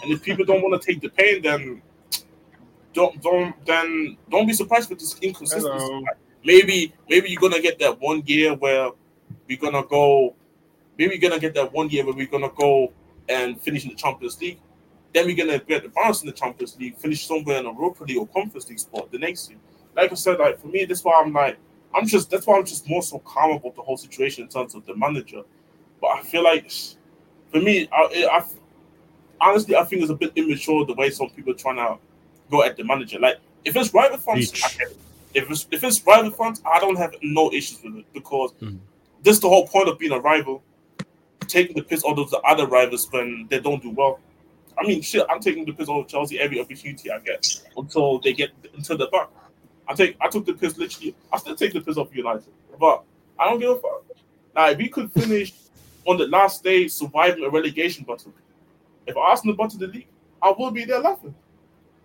and 0.02 0.12
if 0.12 0.22
people 0.22 0.44
don't 0.44 0.62
want 0.62 0.80
to 0.80 0.86
take 0.86 1.00
the 1.00 1.08
pain, 1.08 1.42
then 1.42 1.82
don't 2.92 3.20
don't 3.22 3.54
then 3.66 4.16
don't 4.30 4.46
be 4.46 4.52
surprised 4.52 4.90
with 4.90 4.98
this 4.98 5.16
inconsistency. 5.20 5.68
Hello. 5.68 6.00
Like, 6.00 6.16
maybe 6.46 6.94
maybe 7.10 7.28
you're 7.28 7.40
gonna 7.40 7.60
get 7.60 7.78
that 7.80 8.00
one 8.00 8.22
year 8.24 8.54
where 8.54 8.90
we're 9.48 9.58
gonna 9.58 9.84
go. 9.84 10.34
Maybe 10.96 11.16
you're 11.16 11.28
gonna 11.28 11.40
get 11.40 11.54
that 11.54 11.72
one 11.72 11.90
year 11.90 12.04
where 12.06 12.14
we're 12.14 12.26
gonna 12.26 12.52
go 12.56 12.92
and 13.28 13.60
finish 13.60 13.84
in 13.84 13.90
the 13.90 13.96
Champions 13.96 14.40
League. 14.40 14.60
Then 15.12 15.26
we're 15.26 15.36
gonna 15.36 15.58
get 15.58 15.82
the 15.82 15.90
bounce 15.90 16.22
in 16.22 16.28
the 16.28 16.32
Champions 16.32 16.78
League, 16.78 16.96
finish 16.96 17.26
somewhere 17.26 17.58
in 17.58 17.66
a 17.66 17.72
Europa 17.72 18.04
League 18.04 18.18
or 18.18 18.26
Conference 18.28 18.68
League 18.68 18.78
spot 18.78 19.10
the 19.10 19.18
next 19.18 19.50
year. 19.50 19.58
Like 19.94 20.12
I 20.12 20.14
said, 20.14 20.38
like 20.38 20.60
for 20.60 20.68
me, 20.68 20.84
that's 20.84 21.04
why 21.04 21.20
I'm 21.22 21.32
like 21.32 21.58
I'm 21.94 22.06
just 22.06 22.30
that's 22.30 22.46
why 22.46 22.56
I'm 22.58 22.64
just 22.64 22.88
more 22.88 23.02
so 23.02 23.18
calm 23.18 23.52
about 23.52 23.74
the 23.74 23.82
whole 23.82 23.96
situation 23.96 24.44
in 24.44 24.48
terms 24.48 24.74
of 24.74 24.86
the 24.86 24.96
manager. 24.96 25.42
But 26.00 26.08
I 26.08 26.22
feel 26.22 26.44
like 26.44 26.70
for 27.50 27.60
me, 27.60 27.88
I, 27.92 28.28
I 28.30 28.44
honestly 29.40 29.74
I 29.74 29.84
think 29.84 30.02
it's 30.02 30.10
a 30.10 30.14
bit 30.14 30.32
immature 30.36 30.86
the 30.86 30.94
way 30.94 31.10
some 31.10 31.30
people 31.30 31.52
are 31.52 31.56
trying 31.56 31.76
to 31.76 31.98
go 32.50 32.62
at 32.62 32.76
the 32.76 32.84
manager. 32.84 33.18
Like 33.18 33.38
if 33.64 33.74
it's 33.74 33.92
rival 33.92 34.18
funds, 34.18 34.50
Preach. 34.50 34.78
I 35.36 35.40
get 35.40 35.42
it. 35.42 35.44
If 35.44 35.50
it's 35.50 35.68
if 35.70 35.84
it's 35.84 36.06
rival 36.06 36.30
funds, 36.30 36.62
I 36.66 36.80
don't 36.80 36.96
have 36.96 37.14
no 37.22 37.52
issues 37.52 37.82
with 37.82 37.96
it 37.96 38.12
because 38.12 38.52
Mhm. 38.62 38.78
this 39.22 39.36
is 39.36 39.40
the 39.40 39.48
whole 39.48 39.66
point 39.66 39.88
of 39.88 39.98
being 39.98 40.12
a 40.12 40.20
rival, 40.20 40.62
taking 41.48 41.76
the 41.76 41.82
piss 41.82 42.04
out 42.06 42.18
of 42.18 42.30
the 42.30 42.38
other 42.40 42.66
rivals 42.66 43.10
when 43.12 43.46
they 43.50 43.60
don't 43.60 43.82
do 43.82 43.90
well. 43.90 44.20
I 44.78 44.86
mean, 44.86 45.00
shit, 45.00 45.24
I'm 45.30 45.40
taking 45.40 45.64
the 45.64 45.72
piss 45.72 45.88
out 45.88 46.00
of 46.00 46.08
Chelsea 46.08 46.38
every 46.38 46.60
opportunity 46.60 47.10
I 47.10 47.18
get 47.20 47.46
until 47.76 48.18
they 48.18 48.32
get 48.32 48.50
until 48.74 48.96
they're 48.98 49.10
back. 49.10 49.28
I 49.88 49.94
take 49.94 50.16
I 50.20 50.28
took 50.28 50.44
the 50.46 50.54
piss 50.54 50.76
literally. 50.76 51.14
I 51.32 51.38
still 51.38 51.56
take 51.56 51.72
the 51.72 51.80
piss 51.80 51.96
off 51.96 52.14
United, 52.14 52.52
but 52.78 53.02
I 53.38 53.48
don't 53.48 53.58
give 53.60 53.70
a 53.70 53.76
fuck. 53.76 54.04
Now, 54.54 54.68
if 54.70 54.78
we 54.78 54.88
could 54.88 55.12
finish 55.12 55.52
on 56.06 56.16
the 56.18 56.26
last 56.26 56.62
day 56.64 56.88
surviving 56.88 57.44
a 57.44 57.50
relegation 57.50 58.04
battle, 58.04 58.32
if 59.06 59.16
Arsenal 59.16 59.54
bottom 59.56 59.78
the 59.78 59.86
league, 59.86 60.08
I 60.42 60.50
will 60.50 60.70
be 60.70 60.84
there 60.84 61.00
laughing. 61.00 61.34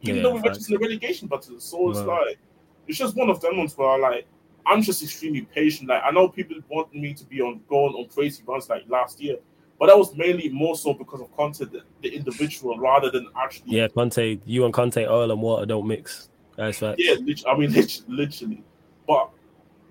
Even 0.01 0.17
Yeah, 0.17 0.23
though 0.23 0.33
we're 0.35 0.41
just 0.53 0.69
in 0.69 0.75
a 0.75 0.79
relegation 0.79 1.27
battle, 1.27 1.59
so 1.59 1.89
it's 1.91 1.99
Wow. 1.99 2.25
like 2.25 2.39
it's 2.87 2.97
just 2.97 3.15
one 3.15 3.29
of 3.29 3.39
them 3.41 3.57
ones 3.57 3.77
where 3.77 3.89
I 3.89 3.97
like 3.97 4.27
I'm 4.65 4.81
just 4.81 5.01
extremely 5.01 5.41
patient. 5.41 5.89
Like 5.89 6.03
I 6.05 6.11
know 6.11 6.27
people 6.27 6.57
want 6.69 6.93
me 6.93 7.13
to 7.13 7.25
be 7.25 7.41
on 7.41 7.61
going 7.67 7.93
on 7.93 8.07
crazy 8.09 8.43
runs 8.45 8.69
like 8.69 8.83
last 8.87 9.21
year, 9.21 9.37
but 9.79 9.87
that 9.87 9.97
was 9.97 10.15
mainly 10.15 10.49
more 10.49 10.75
so 10.75 10.93
because 10.93 11.21
of 11.21 11.35
Conte, 11.35 11.65
the, 11.65 11.83
the 12.01 12.09
individual, 12.09 12.77
rather 12.77 13.09
than 13.09 13.27
actually 13.35 13.77
Yeah, 13.77 13.87
Conte, 13.87 14.39
you 14.45 14.65
and 14.65 14.73
Conte, 14.73 15.05
oil 15.07 15.31
and 15.31 15.41
water 15.41 15.65
don't 15.65 15.87
mix. 15.87 16.29
That's 16.57 16.81
right. 16.81 16.95
Yeah, 16.97 17.15
I 17.47 17.57
mean, 17.57 17.71
lit- 17.73 18.03
literally. 18.07 18.63
But 19.07 19.29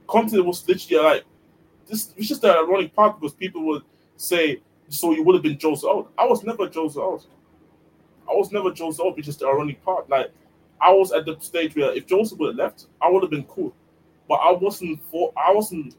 Conte 0.07 0.39
was 0.39 0.67
literally 0.69 1.05
like 1.05 1.25
this. 1.89 2.15
It's 2.17 2.29
just 2.29 2.43
the 2.43 2.57
ironic 2.57 2.95
part 2.95 3.21
because 3.21 3.35
people 3.35 3.65
would 3.67 3.83
say, 4.17 4.61
"So 4.89 5.13
you 5.13 5.25
would 5.25 5.35
have 5.35 5.43
been 5.43 5.59
Jose 5.61 5.87
Alt." 5.87 6.13
I 6.17 6.27
was 6.27 6.45
never 6.45 6.69
Jose 6.69 7.01
Alt. 7.01 7.27
I 8.31 8.35
was 8.35 8.53
never 8.53 8.73
Jose 8.73 9.03
Alt. 9.03 9.19
It's 9.19 9.27
just 9.27 9.41
the 9.41 9.49
ironic 9.49 9.83
part. 9.85 10.09
Like 10.09 10.31
I 10.81 10.91
was 10.93 11.13
at 11.13 11.27
the 11.27 11.37
stage 11.41 11.75
where 11.77 11.93
if 11.95 12.07
Joseph 12.07 12.39
would 12.39 12.49
have 12.49 12.57
left, 12.57 12.87
I 13.03 13.09
would 13.11 13.23
have 13.23 13.31
been 13.31 13.45
cool. 13.45 13.75
But 14.29 14.37
I 14.37 14.53
wasn't 14.53 15.01
for. 15.11 15.33
I 15.37 15.53
wasn't 15.53 15.97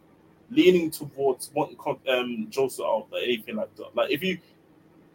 leaning 0.50 0.90
towards 0.92 1.52
wanting 1.54 1.78
Con- 1.78 2.00
um 2.10 2.48
Jose 2.56 2.82
Alt 2.84 3.08
or 3.12 3.20
anything 3.20 3.56
like 3.56 3.74
that. 3.76 3.96
Like 3.96 4.12
if 4.12 4.22
you 4.24 4.38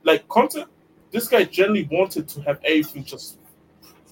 like 0.03 0.27
Conte, 0.29 0.65
this 1.11 1.29
guy 1.29 1.45
generally 1.45 1.89
wanted 1.91 2.29
to 2.29 2.41
have 2.43 2.59
everything 2.65 3.05
just 3.05 3.39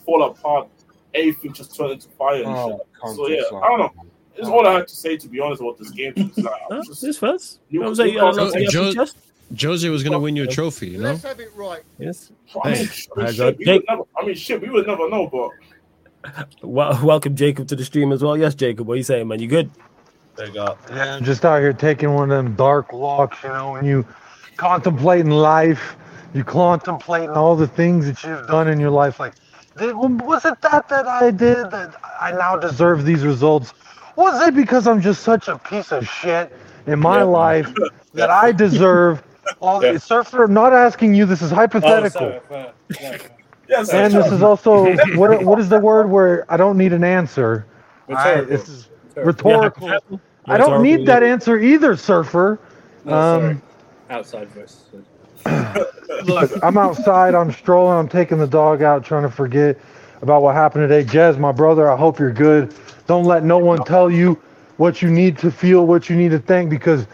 fall 0.04 0.22
apart, 0.24 0.68
everything 1.14 1.52
just 1.52 1.74
turn 1.76 1.92
into 1.92 2.08
fire. 2.10 2.36
And 2.42 2.46
Oh, 2.46 2.80
shit. 3.06 3.16
So 3.16 3.28
yeah, 3.28 3.42
like- 3.52 3.62
I 3.62 3.68
don't 3.68 3.78
know. 3.78 3.90
It's 4.36 4.48
all 4.48 4.66
I 4.66 4.72
had 4.74 4.88
to 4.88 4.96
say 4.96 5.16
to 5.16 5.28
be 5.28 5.38
honest 5.38 5.60
about 5.62 5.78
this 5.78 5.90
game. 5.90 6.12
It's 6.16 6.36
like, 6.38 6.60
I'm 6.70 6.82
just- 6.86 7.00
This 7.02 7.18
first. 7.18 7.60
You 7.70 7.80
know 7.80 7.90
what 7.90 8.00
I'm 8.00 8.06
You- 8.08 8.14
saying? 8.52 9.04
You 9.50 9.56
got 9.56 9.66
a 9.66 9.70
lot 9.70 9.78
to 9.80 9.80
you- 9.80 9.80
get 9.80 9.80
off 9.80 9.80
your 9.80 9.80
Joe- 9.80 9.80
chest? 9.80 9.82
Jose 9.82 9.88
was 9.90 10.02
gonna 10.04 10.18
win 10.18 10.36
you 10.36 10.42
a 10.44 10.46
trophy, 10.46 10.88
you 10.88 10.98
know. 10.98 11.10
Let's 11.10 11.22
have 11.24 11.40
it 11.40 11.52
right. 11.56 11.82
Yes. 11.98 12.30
I 12.64 12.68
mean, 12.70 12.76
Hey, 12.76 12.88
I 13.16 13.24
mean, 13.24 13.34
shit, 13.34 13.58
we 13.58 13.66
would 13.72 13.84
never, 13.88 14.02
I 14.20 14.24
mean, 14.26 14.34
shit, 14.34 14.60
we 14.62 14.70
would 14.70 14.86
never 14.86 15.08
know, 15.10 15.26
but 15.26 15.50
Wel- 16.62 16.98
welcome 17.02 17.36
Jacob 17.36 17.68
to 17.68 17.76
the 17.76 17.84
stream 17.84 18.10
as 18.12 18.22
well. 18.22 18.36
Yes, 18.36 18.54
Jacob. 18.54 18.86
What 18.86 18.94
are 18.94 18.96
you 18.96 19.02
saying, 19.02 19.28
man? 19.28 19.40
You 19.40 19.46
good? 19.48 19.70
There 20.36 20.46
you 20.46 20.54
go. 20.54 20.76
Yeah, 20.90 21.16
I'm 21.16 21.24
just 21.24 21.44
out 21.44 21.60
here 21.60 21.72
taking 21.74 22.14
one 22.14 22.30
of 22.30 22.44
them 22.44 22.54
dark 22.54 22.92
walks, 22.92 23.42
you 23.42 23.50
know, 23.50 23.72
when 23.72 23.84
you 23.84 24.06
contemplating 24.56 25.30
life, 25.30 25.96
you 26.32 26.42
contemplating 26.44 27.30
all 27.30 27.54
the 27.56 27.66
things 27.68 28.06
that 28.06 28.22
you've 28.24 28.46
done 28.46 28.68
in 28.68 28.80
your 28.80 28.90
life. 28.90 29.20
Like, 29.20 29.34
was 29.78 30.44
it 30.44 30.60
that 30.62 30.88
that 30.88 31.06
I 31.06 31.30
did 31.30 31.70
that 31.70 31.94
I 32.20 32.32
now 32.32 32.56
deserve 32.56 33.04
these 33.04 33.24
results? 33.24 33.74
Was 34.16 34.48
it 34.48 34.54
because 34.56 34.86
I'm 34.86 35.00
just 35.00 35.22
such 35.24 35.48
a 35.48 35.58
piece 35.58 35.92
of 35.92 36.08
shit 36.08 36.52
in 36.86 36.98
my 37.00 37.18
Yeah. 37.18 37.22
life 37.24 37.74
that 38.14 38.30
I 38.30 38.50
deserve 38.64 39.22
all 39.60 39.82
Yeah. 39.82 39.92
the 39.92 40.00
surfer? 40.00 40.44
I'm 40.44 40.54
not 40.54 40.72
asking 40.72 41.14
you. 41.14 41.26
This 41.26 41.42
is 41.42 41.52
Oh, 41.52 41.56
hypothetical. 41.56 42.10
sorry, 42.10 42.40
fair. 42.48 42.72
Yeah. 43.00 43.18
yes, 43.68 43.92
and 43.92 44.12
this 44.12 44.30
is 44.32 44.42
also 44.42 44.94
what 45.16 45.42
what 45.44 45.58
is 45.58 45.68
the 45.68 45.78
word 45.78 46.10
where 46.10 46.44
I 46.52 46.56
don't 46.56 46.76
need 46.78 46.92
an 46.92 47.04
answer. 47.04 47.66
I, 48.08 48.42
Rhetorical. 48.42 48.46
this 48.56 48.68
is 48.68 48.88
Rhetorical. 49.16 49.88
rhetorical. 49.88 50.20
I 50.46 50.58
don't 50.58 50.82
need 50.82 51.06
that 51.06 51.22
answer 51.22 51.58
either, 51.58 51.96
surfer. 51.96 52.58
No, 53.04 53.12
sorry. 53.12 53.50
Um, 53.50 53.62
Outside 54.10 54.48
voice. 54.50 54.84
look, 56.24 56.50
I'm 56.62 56.76
outside. 56.78 57.34
I'm 57.34 57.50
strolling. 57.52 57.98
I'm 57.98 58.08
taking 58.08 58.38
the 58.38 58.46
dog 58.46 58.82
out, 58.82 59.04
trying 59.04 59.22
to 59.22 59.30
forget 59.30 59.78
about 60.22 60.42
what 60.42 60.54
happened 60.54 60.88
today. 60.88 61.04
Jez, 61.08 61.38
my 61.38 61.52
brother, 61.52 61.90
I 61.90 61.96
hope 61.96 62.18
you're 62.18 62.32
good. 62.32 62.74
Don't 63.06 63.24
let 63.24 63.44
no 63.44 63.58
one 63.58 63.84
tell 63.84 64.10
you 64.10 64.38
what 64.76 65.02
you 65.02 65.10
need 65.10 65.38
to 65.38 65.50
feel, 65.50 65.86
what 65.86 66.08
you 66.10 66.16
need 66.16 66.30
to 66.30 66.38
think, 66.38 66.68
because 66.70 67.06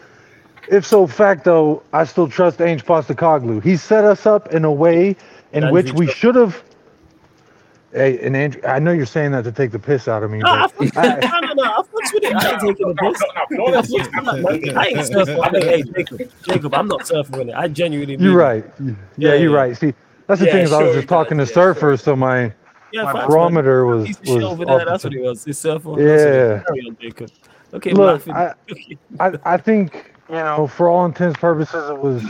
if 0.70 0.86
so 0.86 1.06
facto, 1.06 1.82
I 1.92 2.04
still 2.04 2.28
trust 2.28 2.60
Ange 2.60 2.84
Postecoglou. 2.84 3.62
He 3.62 3.76
set 3.76 4.04
us 4.04 4.24
up 4.26 4.52
in 4.54 4.64
a 4.64 4.72
way 4.72 5.16
in 5.52 5.62
That 5.62 5.72
which 5.72 5.92
we 5.92 6.06
should 6.06 6.36
have. 6.36 6.62
Hey, 7.92 8.20
and 8.24 8.36
Andrew, 8.36 8.62
I 8.64 8.78
know 8.78 8.92
you're 8.92 9.04
saying 9.04 9.32
that 9.32 9.42
to 9.44 9.52
take 9.52 9.72
the 9.72 9.78
piss 9.78 10.06
out 10.06 10.22
of 10.22 10.30
me, 10.30 10.38
Nah, 10.38 10.48
I 10.48 10.60
but 10.60 10.70
fucks 10.70 11.02
with 11.02 11.16
it. 11.16 11.24
No, 11.24 11.40
no, 11.40 11.52
no. 11.54 11.62
I 11.64 11.82
fucks 11.82 12.14
with 12.14 12.22
it. 12.22 12.32
I 12.36 12.50
ain't 12.50 12.60
taking 12.60 12.88
the 12.88 12.94
piss. 12.94 13.20
I'm 14.16 14.24
not, 14.24 14.36
I 14.76 14.86
ain't 14.86 14.96
surfing. 14.98 15.44
I 15.44 15.50
mean, 15.50 15.62
hey, 15.62 15.82
Jacob, 15.82 16.20
Jacob, 16.44 16.74
I'm 16.74 16.86
not 16.86 17.00
surfing 17.00 17.30
with 17.30 17.48
it. 17.48 17.54
I 17.56 17.66
genuinely 17.66 18.16
you're 18.16 18.32
it. 18.32 18.36
right. 18.36 18.64
Yeah, 18.78 18.94
Yeah, 19.16 19.34
you're 19.34 19.50
right. 19.50 19.76
See, 19.76 19.92
that's 20.28 20.40
the 20.40 20.46
Yeah, 20.46 20.52
thing 20.52 20.62
is, 20.62 20.72
I 20.72 20.82
was 20.82 20.92
just 20.92 21.08
talking 21.08 21.36
does, 21.36 21.50
to 21.50 21.52
yeah, 21.52 21.74
sure. 21.74 21.74
surfers, 21.74 22.00
so 22.00 22.14
my 22.14 22.52
Yeah, 22.92 23.02
my 23.02 23.12
facts, 23.12 23.28
man. 23.28 23.28
barometer 23.28 23.86
was 23.86 24.06
Piece 24.06 24.20
was 24.20 24.28
shit 24.28 24.42
over 24.44 24.62
off 24.62 24.78
there. 24.78 24.86
That's 24.86 25.04
what 25.04 25.14
it 25.14 25.20
was. 25.22 25.46
It's 25.48 25.58
surfer. 25.58 26.00
Yeah. 26.00 26.62
Carry 26.64 26.80
on, 26.86 26.96
Jacob. 27.00 27.32
Okay, 27.74 27.92
Look, 27.92 28.24
laughing. 28.24 28.34
I, 28.34 28.54
I, 29.20 29.32
I 29.44 29.56
think 29.56 30.14
you 30.30 30.36
know, 30.36 30.66
for 30.66 30.88
all 30.88 31.04
intents 31.04 31.38
purposes, 31.38 31.90
it 31.90 31.98
was. 31.98 32.22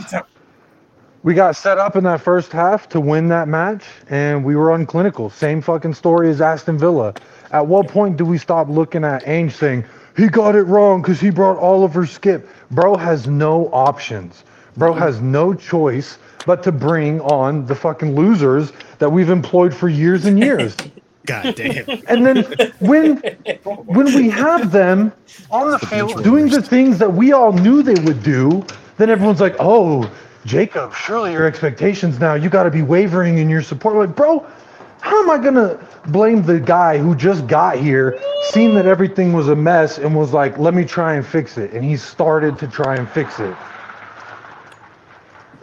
We 1.23 1.35
got 1.35 1.55
set 1.55 1.77
up 1.77 1.95
in 1.95 2.03
that 2.05 2.19
first 2.19 2.51
half 2.51 2.89
to 2.89 2.99
win 2.99 3.27
that 3.27 3.47
match, 3.47 3.85
and 4.09 4.43
we 4.43 4.55
were 4.55 4.69
unclinical. 4.69 5.31
Same 5.31 5.61
fucking 5.61 5.93
story 5.93 6.31
as 6.31 6.41
Aston 6.41 6.79
Villa. 6.79 7.13
At 7.51 7.67
what 7.67 7.87
point 7.87 8.17
do 8.17 8.25
we 8.25 8.39
stop 8.39 8.69
looking 8.69 9.03
at 9.03 9.27
Ange 9.27 9.53
saying 9.53 9.85
he 10.17 10.29
got 10.29 10.55
it 10.55 10.63
wrong 10.63 11.01
because 11.03 11.19
he 11.19 11.29
brought 11.29 11.59
Oliver 11.59 12.07
Skipp? 12.07 12.47
Bro 12.71 12.95
has 12.95 13.27
no 13.27 13.67
options. 13.67 14.43
Bro 14.77 14.93
has 14.93 15.21
no 15.21 15.53
choice 15.53 16.17
but 16.47 16.63
to 16.63 16.71
bring 16.71 17.21
on 17.21 17.67
the 17.67 17.75
fucking 17.75 18.15
losers 18.15 18.71
that 18.97 19.11
we've 19.11 19.29
employed 19.29 19.75
for 19.75 19.89
years 19.89 20.25
and 20.25 20.39
years. 20.39 20.75
God 21.25 21.55
damn. 21.55 21.85
And 22.07 22.25
then 22.25 22.73
when 22.79 23.17
when 23.85 24.13
we 24.13 24.29
have 24.29 24.71
them 24.71 25.13
on 25.51 25.71
the 25.71 25.79
field 25.79 26.23
doing 26.23 26.49
the 26.49 26.61
things 26.61 26.97
that 26.99 27.13
we 27.13 27.31
all 27.31 27.53
knew 27.53 27.83
they 27.83 27.99
would 28.03 28.23
do, 28.23 28.65
then 28.97 29.09
everyone's 29.09 29.41
like, 29.41 29.55
"Oh, 29.59 30.09
Jacob, 30.45 30.93
surely 30.95 31.33
your 31.33 31.45
expectations 31.45 32.19
now 32.19 32.33
you 32.33 32.49
got 32.49 32.63
to 32.63 32.71
be 32.71 32.81
wavering 32.81 33.37
in 33.37 33.49
your 33.49 33.61
support." 33.61 33.95
Like, 33.95 34.15
bro, 34.15 34.45
how 35.01 35.21
am 35.21 35.29
I 35.29 35.37
gonna 35.37 35.77
blame 36.07 36.43
the 36.43 36.59
guy 36.59 36.97
who 36.97 37.15
just 37.15 37.45
got 37.47 37.77
here, 37.77 38.19
seen 38.51 38.73
that 38.75 38.87
everything 38.87 39.33
was 39.33 39.49
a 39.49 39.55
mess, 39.55 39.99
and 39.99 40.15
was 40.15 40.33
like, 40.33 40.57
"Let 40.57 40.73
me 40.73 40.85
try 40.85 41.13
and 41.15 41.25
fix 41.25 41.57
it," 41.57 41.71
and 41.73 41.83
he 41.83 41.97
started 41.97 42.57
to 42.59 42.67
try 42.67 42.95
and 42.95 43.07
fix 43.09 43.39
it. 43.39 43.55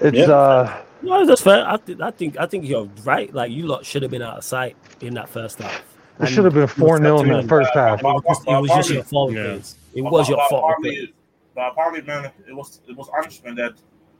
It's 0.00 0.16
Yeah. 0.16 0.30
uh. 0.30 0.76
No, 1.08 1.26
that's 1.26 1.40
fair. 1.40 1.66
I, 1.66 1.76
th- 1.78 2.00
I 2.00 2.10
think 2.10 2.38
I 2.38 2.46
think 2.46 2.66
you're 2.66 2.84
right. 3.04 3.32
Like 3.32 3.50
you 3.50 3.66
lot 3.66 3.84
should 3.84 4.02
have 4.02 4.10
been 4.10 4.22
out 4.22 4.38
of 4.38 4.44
sight 4.44 4.76
in 5.00 5.14
that 5.14 5.28
first 5.28 5.58
half. 5.58 5.82
It 6.20 6.26
should 6.26 6.44
have 6.44 6.54
been 6.54 6.66
4 6.66 6.98
0 6.98 7.20
in 7.20 7.28
that 7.28 7.48
first 7.48 7.70
half. 7.74 8.00
It 8.00 8.04
was 8.04 8.22
just, 8.26 8.48
it 8.48 8.60
was 8.60 8.70
just 8.70 8.90
your 8.90 9.04
fault. 9.04 9.32
Yeah. 9.32 9.42
Vince. 9.44 9.76
It 9.94 10.02
was 10.02 10.28
your 10.28 10.38
fault. 10.48 10.50
But 10.50 10.88
apparently, 10.88 11.14
but 11.54 11.72
apparently, 11.72 12.02
man, 12.02 12.32
it 12.46 12.54
was 12.54 12.80
it 12.88 12.96
was 12.96 13.08
Irishman 13.16 13.54
that 13.56 13.74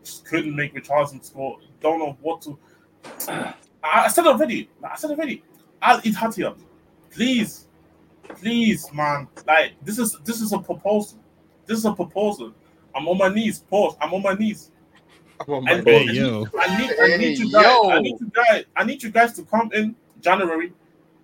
just 0.05 0.25
couldn't 0.25 0.55
make 0.55 0.75
Richarlison 0.75 1.25
score. 1.25 1.59
Don't 1.81 1.99
know 1.99 2.17
what 2.23 2.43
to. 2.43 2.59
I, 3.29 3.55
I 3.83 4.09
said 4.09 4.27
already. 4.27 4.71
I 4.83 4.97
said 4.97 5.11
already. 5.11 5.43
I'll 5.83 6.01
eat 6.05 6.15
Hatia. 6.15 6.57
Please, 7.11 7.67
please, 8.29 8.91
man. 8.93 9.29
Like 9.47 9.73
this 9.83 9.99
is 9.99 10.17
this 10.25 10.41
is 10.41 10.53
a 10.53 10.59
proposal. 10.59 11.19
This 11.67 11.79
is 11.79 11.85
a 11.85 11.93
proposal. 11.93 12.55
I'm 12.95 13.07
on 13.09 13.19
my 13.19 13.29
knees. 13.29 13.59
Pause. 13.61 13.97
I'm 14.01 14.15
on 14.15 14.23
my 14.23 14.35
knees. 14.35 14.71
And 15.47 15.87
Hey, 15.87 16.05
yo. 16.05 16.47
I 16.59 16.79
need, 16.79 16.91
I 17.01 17.17
need 17.17 17.39
you 17.39 17.51
guys. 17.51 17.79
I 17.91 18.01
need 18.01 18.21
you 18.21 18.31
guys. 18.35 18.65
I 18.77 18.85
need 18.85 19.03
you 19.03 19.11
guys 19.11 19.33
to 19.35 19.43
come 19.43 19.71
in 19.73 19.95
January. 20.21 20.73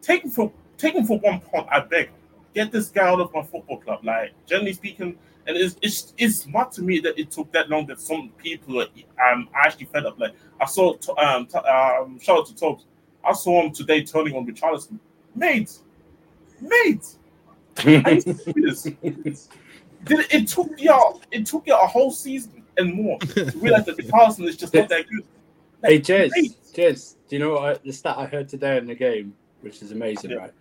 Take 0.01 0.25
him 0.25 0.31
for, 0.31 0.53
take 0.79 0.95
him 0.95 1.05
for 1.05 1.19
one 1.19 1.41
pound. 1.41 1.69
I 1.71 1.81
beg. 1.81 2.11
Get 2.55 2.71
this 2.71 2.89
guy 2.89 3.09
out 3.09 3.21
of 3.21 3.33
my 3.35 3.43
football 3.43 3.79
club. 3.79 4.05
Like 4.05 4.33
generally 4.47 4.73
speaking, 4.75 5.19
and 5.47 5.57
it's 5.57 5.77
it's, 5.83 6.15
it's 6.19 6.47
not 6.47 6.71
to 6.73 6.83
me 6.83 7.01
that 7.01 7.19
it 7.19 7.31
took 7.31 7.51
that 7.53 7.69
long. 7.69 7.87
That 7.87 8.01
some 8.01 8.31
people 8.39 8.81
are 8.81 8.87
um 9.33 9.49
actually 9.55 9.87
fed 9.87 10.07
up. 10.07 10.21
Like 10.21 10.35
I 10.61 10.67
saw 10.67 10.95
to- 10.95 11.17
um 11.17 11.47
t- 11.47 11.59
um 11.59 12.21
shout 12.21 12.39
out 12.39 12.47
to 12.47 12.55
Tobes. 12.55 12.85
I 13.25 13.33
saw 13.33 13.63
him 13.63 13.73
today 13.73 14.05
turning 14.05 14.37
on 14.37 14.47
Richarlison. 14.47 14.99
Mate, 15.35 15.79
mate. 16.61 17.07
Are 17.85 18.13
you 18.13 18.21
serious? 18.21 18.85
Did 18.85 20.21
it, 20.21 20.35
it 20.35 20.49
took 20.49 20.81
y'all 20.81 21.23
it 21.33 21.47
took 21.47 21.67
y'all 21.67 21.83
a 21.83 21.89
whole 21.89 22.13
season 22.13 22.64
and 22.77 22.95
more 22.95 23.19
to 23.19 23.45
realize 23.57 23.85
that 23.87 23.97
the 23.97 24.03
Richarlison 24.05 24.47
is 24.47 24.57
just 24.57 24.75
not 24.75 24.89
that 24.89 25.07
good. 25.09 25.25
Hey, 25.83 26.01
Jez, 26.01 26.31
Mate. 26.35 26.57
Jez, 26.73 27.15
do 27.29 27.37
you 27.37 27.41
know 27.41 27.51
what 27.55 27.63
I, 27.77 27.79
the 27.85 27.93
stat 27.93 28.17
I 28.17 28.27
heard 28.27 28.49
today 28.49 28.79
in 28.79 28.87
the 28.87 28.95
game, 28.95 29.35
which 29.61 29.83
is 29.83 29.93
amazing, 29.93 30.31
Yeah. 30.31 30.37
right? 30.37 30.53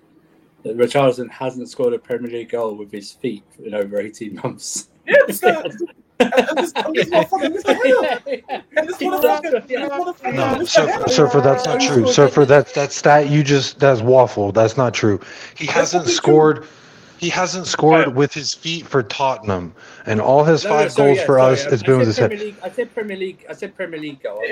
That 0.63 0.77
Richarlison 0.77 1.29
hasn't 1.29 1.69
scored 1.69 1.93
a 1.93 1.99
Premier 1.99 2.31
League 2.31 2.49
goal 2.49 2.75
with 2.75 2.91
his 2.91 3.11
feet 3.11 3.43
in 3.63 3.73
over 3.73 3.99
18 3.99 4.35
months. 4.43 4.89
Yeah, 5.05 5.15
this 5.27 5.39
guy. 5.41 5.61
and, 5.61 5.73
and 6.19 6.57
this, 6.57 6.71
and 6.75 6.95
this 6.95 7.09
motherfucker, 7.09 7.53
Mr. 7.61 7.83
Hill. 7.83 8.51
And 8.77 8.87
this 8.87 8.97
motherfucker, 8.97 9.67
this 9.67 9.79
motherfucker, 9.89 10.33
No, 10.33 10.43
Mr. 10.55 11.09
Surfer, 11.09 11.31
Hill. 11.33 11.41
That's 11.41 11.65
not 11.65 11.81
true. 11.81 12.07
Surfer, 12.11 12.45
that 12.45 12.73
that 12.73 12.93
stat 12.93 13.29
you 13.29 13.43
just 13.43 13.79
that's 13.79 14.01
waffle. 14.01 14.51
That's 14.53 14.77
not 14.77 14.93
true. 14.93 15.19
He 15.57 15.65
hasn't 15.65 16.03
fucking 16.03 16.15
scored. 16.15 16.67
He 17.23 17.29
hasn't 17.29 17.63
uh, 17.63 17.69
scored 17.69 18.15
with 18.15 18.33
his 18.33 18.53
feet 18.53 18.85
for 18.85 19.01
Tottenham, 19.01 19.73
and 20.05 20.19
all 20.19 20.43
his 20.43 20.65
No, 20.65 20.71
no, 20.71 20.75
five 20.77 20.91
sorry, 20.91 21.07
goals 21.07 21.17
yeah, 21.19 21.25
for 21.25 21.37
sorry, 21.39 21.53
us 21.53 21.65
I- 21.65 21.69
has 21.69 21.83
I 21.83 21.85
been 21.85 21.93
said 21.93 21.97
with 21.99 22.07
his 22.07 22.17
Premier 22.17 22.37
head. 22.37 22.45
League, 22.45 22.55
I 22.63 22.69
said 22.69 22.93
Premier 22.93 23.17
League. 23.17 23.45
I 23.49 23.53
said 23.53 23.75
Premier 23.77 23.99
League 23.99 24.21
goal. 24.23 24.43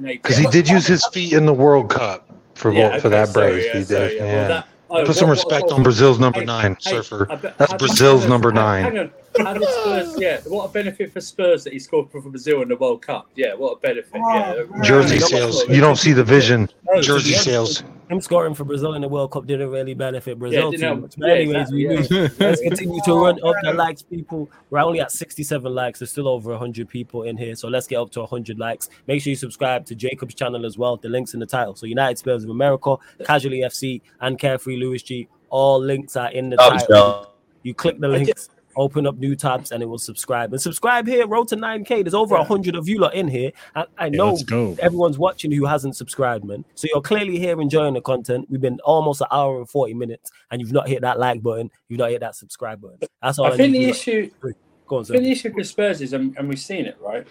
Because 0.00 0.36
he 0.36 0.46
did 0.46 0.68
use 0.68 0.86
his 0.86 1.04
feet 1.08 1.32
in 1.32 1.46
the 1.46 1.52
World 1.52 1.90
Cup 1.90 2.30
for 2.54 2.72
Yeah, 2.72 2.90
for 3.00 3.08
okay, 3.08 3.08
that 3.10 3.28
sorry, 3.30 3.50
brace. 3.52 3.66
yeah, 3.66 3.78
he 3.78 3.84
sorry, 3.84 4.08
did. 4.10 4.16
yeah. 4.18 4.24
Yeah. 4.24 4.32
Well, 4.34 4.48
that- 4.48 4.66
oh, 4.90 5.06
Put 5.06 5.16
some 5.16 5.28
what- 5.28 5.38
what- 5.38 5.44
respect 5.50 5.64
what- 5.64 5.72
on 5.74 5.82
Brazil's 5.82 6.18
number 6.20 6.38
Hey, 6.40 6.46
nine, 6.46 6.76
hey, 6.80 6.90
Surfer. 6.90 7.26
I 7.28 7.34
That's 7.36 7.74
Brazil's 7.74 8.26
number 8.28 8.52
nine. 8.52 8.84
Hang 8.84 8.98
on. 8.98 9.10
Spurs, 9.34 10.14
yeah, 10.18 10.40
what 10.46 10.66
a 10.66 10.68
benefit 10.68 11.10
for 11.12 11.20
Spurs 11.22 11.64
that 11.64 11.72
he 11.72 11.78
scored 11.78 12.10
for 12.12 12.20
Brazil 12.20 12.60
in 12.62 12.68
the 12.68 12.76
World 12.76 13.00
Cup. 13.02 13.28
Yeah, 13.34 13.54
what 13.54 13.72
a 13.72 13.80
benefit. 13.80 14.12
Yeah. 14.14 14.54
Oh, 14.76 14.82
Jersey 14.82 15.18
sales. 15.18 15.66
You 15.68 15.80
don't 15.80 15.96
see 15.96 16.12
the 16.12 16.22
vision. 16.22 16.68
Jersey 17.00 17.30
be 17.30 17.34
honest- 17.34 17.44
sales. 17.44 17.82
Him 18.08 18.20
scoring 18.20 18.54
for 18.54 18.64
Brazil 18.64 18.94
in 18.94 19.02
the 19.02 19.08
World 19.08 19.30
Cup 19.32 19.46
didn't 19.46 19.70
really 19.70 19.94
benefit 19.94 20.38
Brazil 20.38 20.70
didn't 20.70 20.96
too 20.96 21.00
much. 21.02 21.14
But 21.16 21.28
Yeah, 21.28 21.34
anyways, 21.34 21.70
we 21.70 21.88
exactly, 21.88 22.18
lose. 22.20 22.38
Let's 22.40 22.60
continue 22.60 23.00
to 23.04 23.14
run 23.14 23.38
up 23.44 23.54
the 23.62 23.72
likes, 23.76 24.02
people. 24.02 24.50
We're 24.70 24.80
only 24.80 25.00
at 25.00 25.12
67 25.12 25.74
likes. 25.74 25.98
There's 26.00 26.10
still 26.10 26.28
over 26.28 26.50
100 26.50 26.88
people 26.88 27.22
in 27.22 27.36
here. 27.36 27.54
So 27.54 27.68
let's 27.68 27.86
get 27.86 27.96
up 27.96 28.10
to 28.12 28.20
100 28.20 28.58
likes. 28.58 28.90
Make 29.06 29.22
sure 29.22 29.30
you 29.30 29.36
subscribe 29.36 29.86
to 29.86 29.94
Jacob's 29.94 30.34
channel 30.34 30.66
as 30.66 30.76
well. 30.76 30.96
The 30.96 31.08
links 31.08 31.34
in 31.34 31.40
the 31.40 31.46
title. 31.46 31.74
So 31.74 31.86
United 31.86 32.18
Spurs 32.18 32.44
of 32.44 32.50
America, 32.50 32.96
Casually 33.24 33.60
FC, 33.60 34.00
and 34.20 34.38
Carefree 34.38 34.76
Lewis 34.76 35.02
G. 35.02 35.28
All 35.50 35.80
links 35.80 36.16
are 36.16 36.30
in 36.32 36.50
the 36.50 36.60
Up, 36.60 36.72
title. 36.72 36.86
Joe. 36.88 37.28
You 37.62 37.74
click 37.74 38.00
the 38.00 38.08
links, 38.08 38.48
open 38.76 39.06
up 39.06 39.16
new 39.18 39.34
tabs, 39.36 39.72
and 39.72 39.82
it 39.82 39.86
will 39.86 39.98
subscribe. 39.98 40.52
And 40.52 40.60
subscribe 40.60 41.06
here. 41.06 41.26
Road 41.26 41.48
to 41.48 41.56
9K. 41.56 42.02
There's 42.04 42.14
over 42.14 42.34
100 42.36 42.74
of 42.74 42.88
you 42.88 42.98
lot 42.98 43.14
in 43.14 43.28
here. 43.28 43.50
And 43.74 43.86
I 43.98 44.06
Yeah, 44.06 44.16
know 44.18 44.30
let's 44.32 44.44
everyone's 44.80 45.18
watching 45.18 45.50
who 45.52 45.64
hasn't 45.66 45.96
subscribed, 45.96 46.44
man. 46.44 46.64
So 46.74 46.88
you're 46.92 47.02
clearly 47.02 47.38
here 47.38 47.60
enjoying 47.60 47.94
the 47.94 48.00
content. 48.00 48.46
We've 48.50 48.60
been 48.60 48.80
almost 48.84 49.20
an 49.20 49.28
hour 49.30 49.58
and 49.58 49.68
40 49.68 49.94
minutes, 49.94 50.30
and 50.50 50.60
you've 50.60 50.72
not 50.72 50.88
hit 50.88 51.02
that 51.02 51.18
like 51.18 51.42
button. 51.42 51.70
You've 51.88 51.98
not 51.98 52.10
hit 52.10 52.20
that 52.20 52.34
subscribe 52.36 52.80
button. 52.80 52.98
That's 53.22 53.38
all 53.38 53.46
I, 53.46 53.50
I 53.50 53.56
think 53.56 53.72
need 53.72 53.84
the 53.84 53.90
issue, 53.90 54.30
lot- 54.42 54.54
Go 54.86 54.96
on, 54.96 55.02
I 55.02 55.04
sir. 55.06 55.12
think 55.14 55.24
the 55.24 55.30
issue 55.32 55.52
with 55.54 55.66
Spurs 55.68 56.00
is, 56.00 56.12
and, 56.12 56.36
and 56.36 56.48
we've 56.48 56.58
seen 56.58 56.86
it, 56.86 56.96
right? 57.00 57.26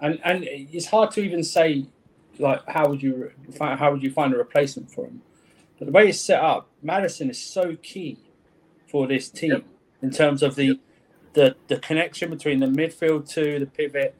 And 0.00 0.20
and 0.24 0.44
it's 0.44 0.86
hard 0.86 1.10
to 1.12 1.20
even 1.20 1.42
say, 1.42 1.84
like, 2.38 2.62
how 2.68 2.88
would 2.88 3.02
you 3.02 3.30
find, 3.56 3.78
how 3.78 3.90
would 3.92 4.02
you 4.02 4.10
find 4.10 4.32
a 4.32 4.36
replacement 4.36 4.90
for 4.90 5.06
him? 5.06 5.20
But 5.78 5.86
the 5.86 5.92
way 5.92 6.08
it's 6.08 6.20
set 6.20 6.40
up, 6.40 6.68
Maddison 6.82 7.30
is 7.30 7.38
so 7.38 7.76
key 7.82 8.18
for 8.86 9.06
this 9.06 9.28
team 9.28 9.64
in 10.02 10.10
terms 10.10 10.42
of 10.42 10.54
the 10.56 10.78
the 11.34 11.56
the 11.68 11.78
connection 11.78 12.30
between 12.30 12.60
the 12.60 12.66
midfield 12.66 13.28
two, 13.28 13.58
the 13.58 13.66
pivot, 13.66 14.14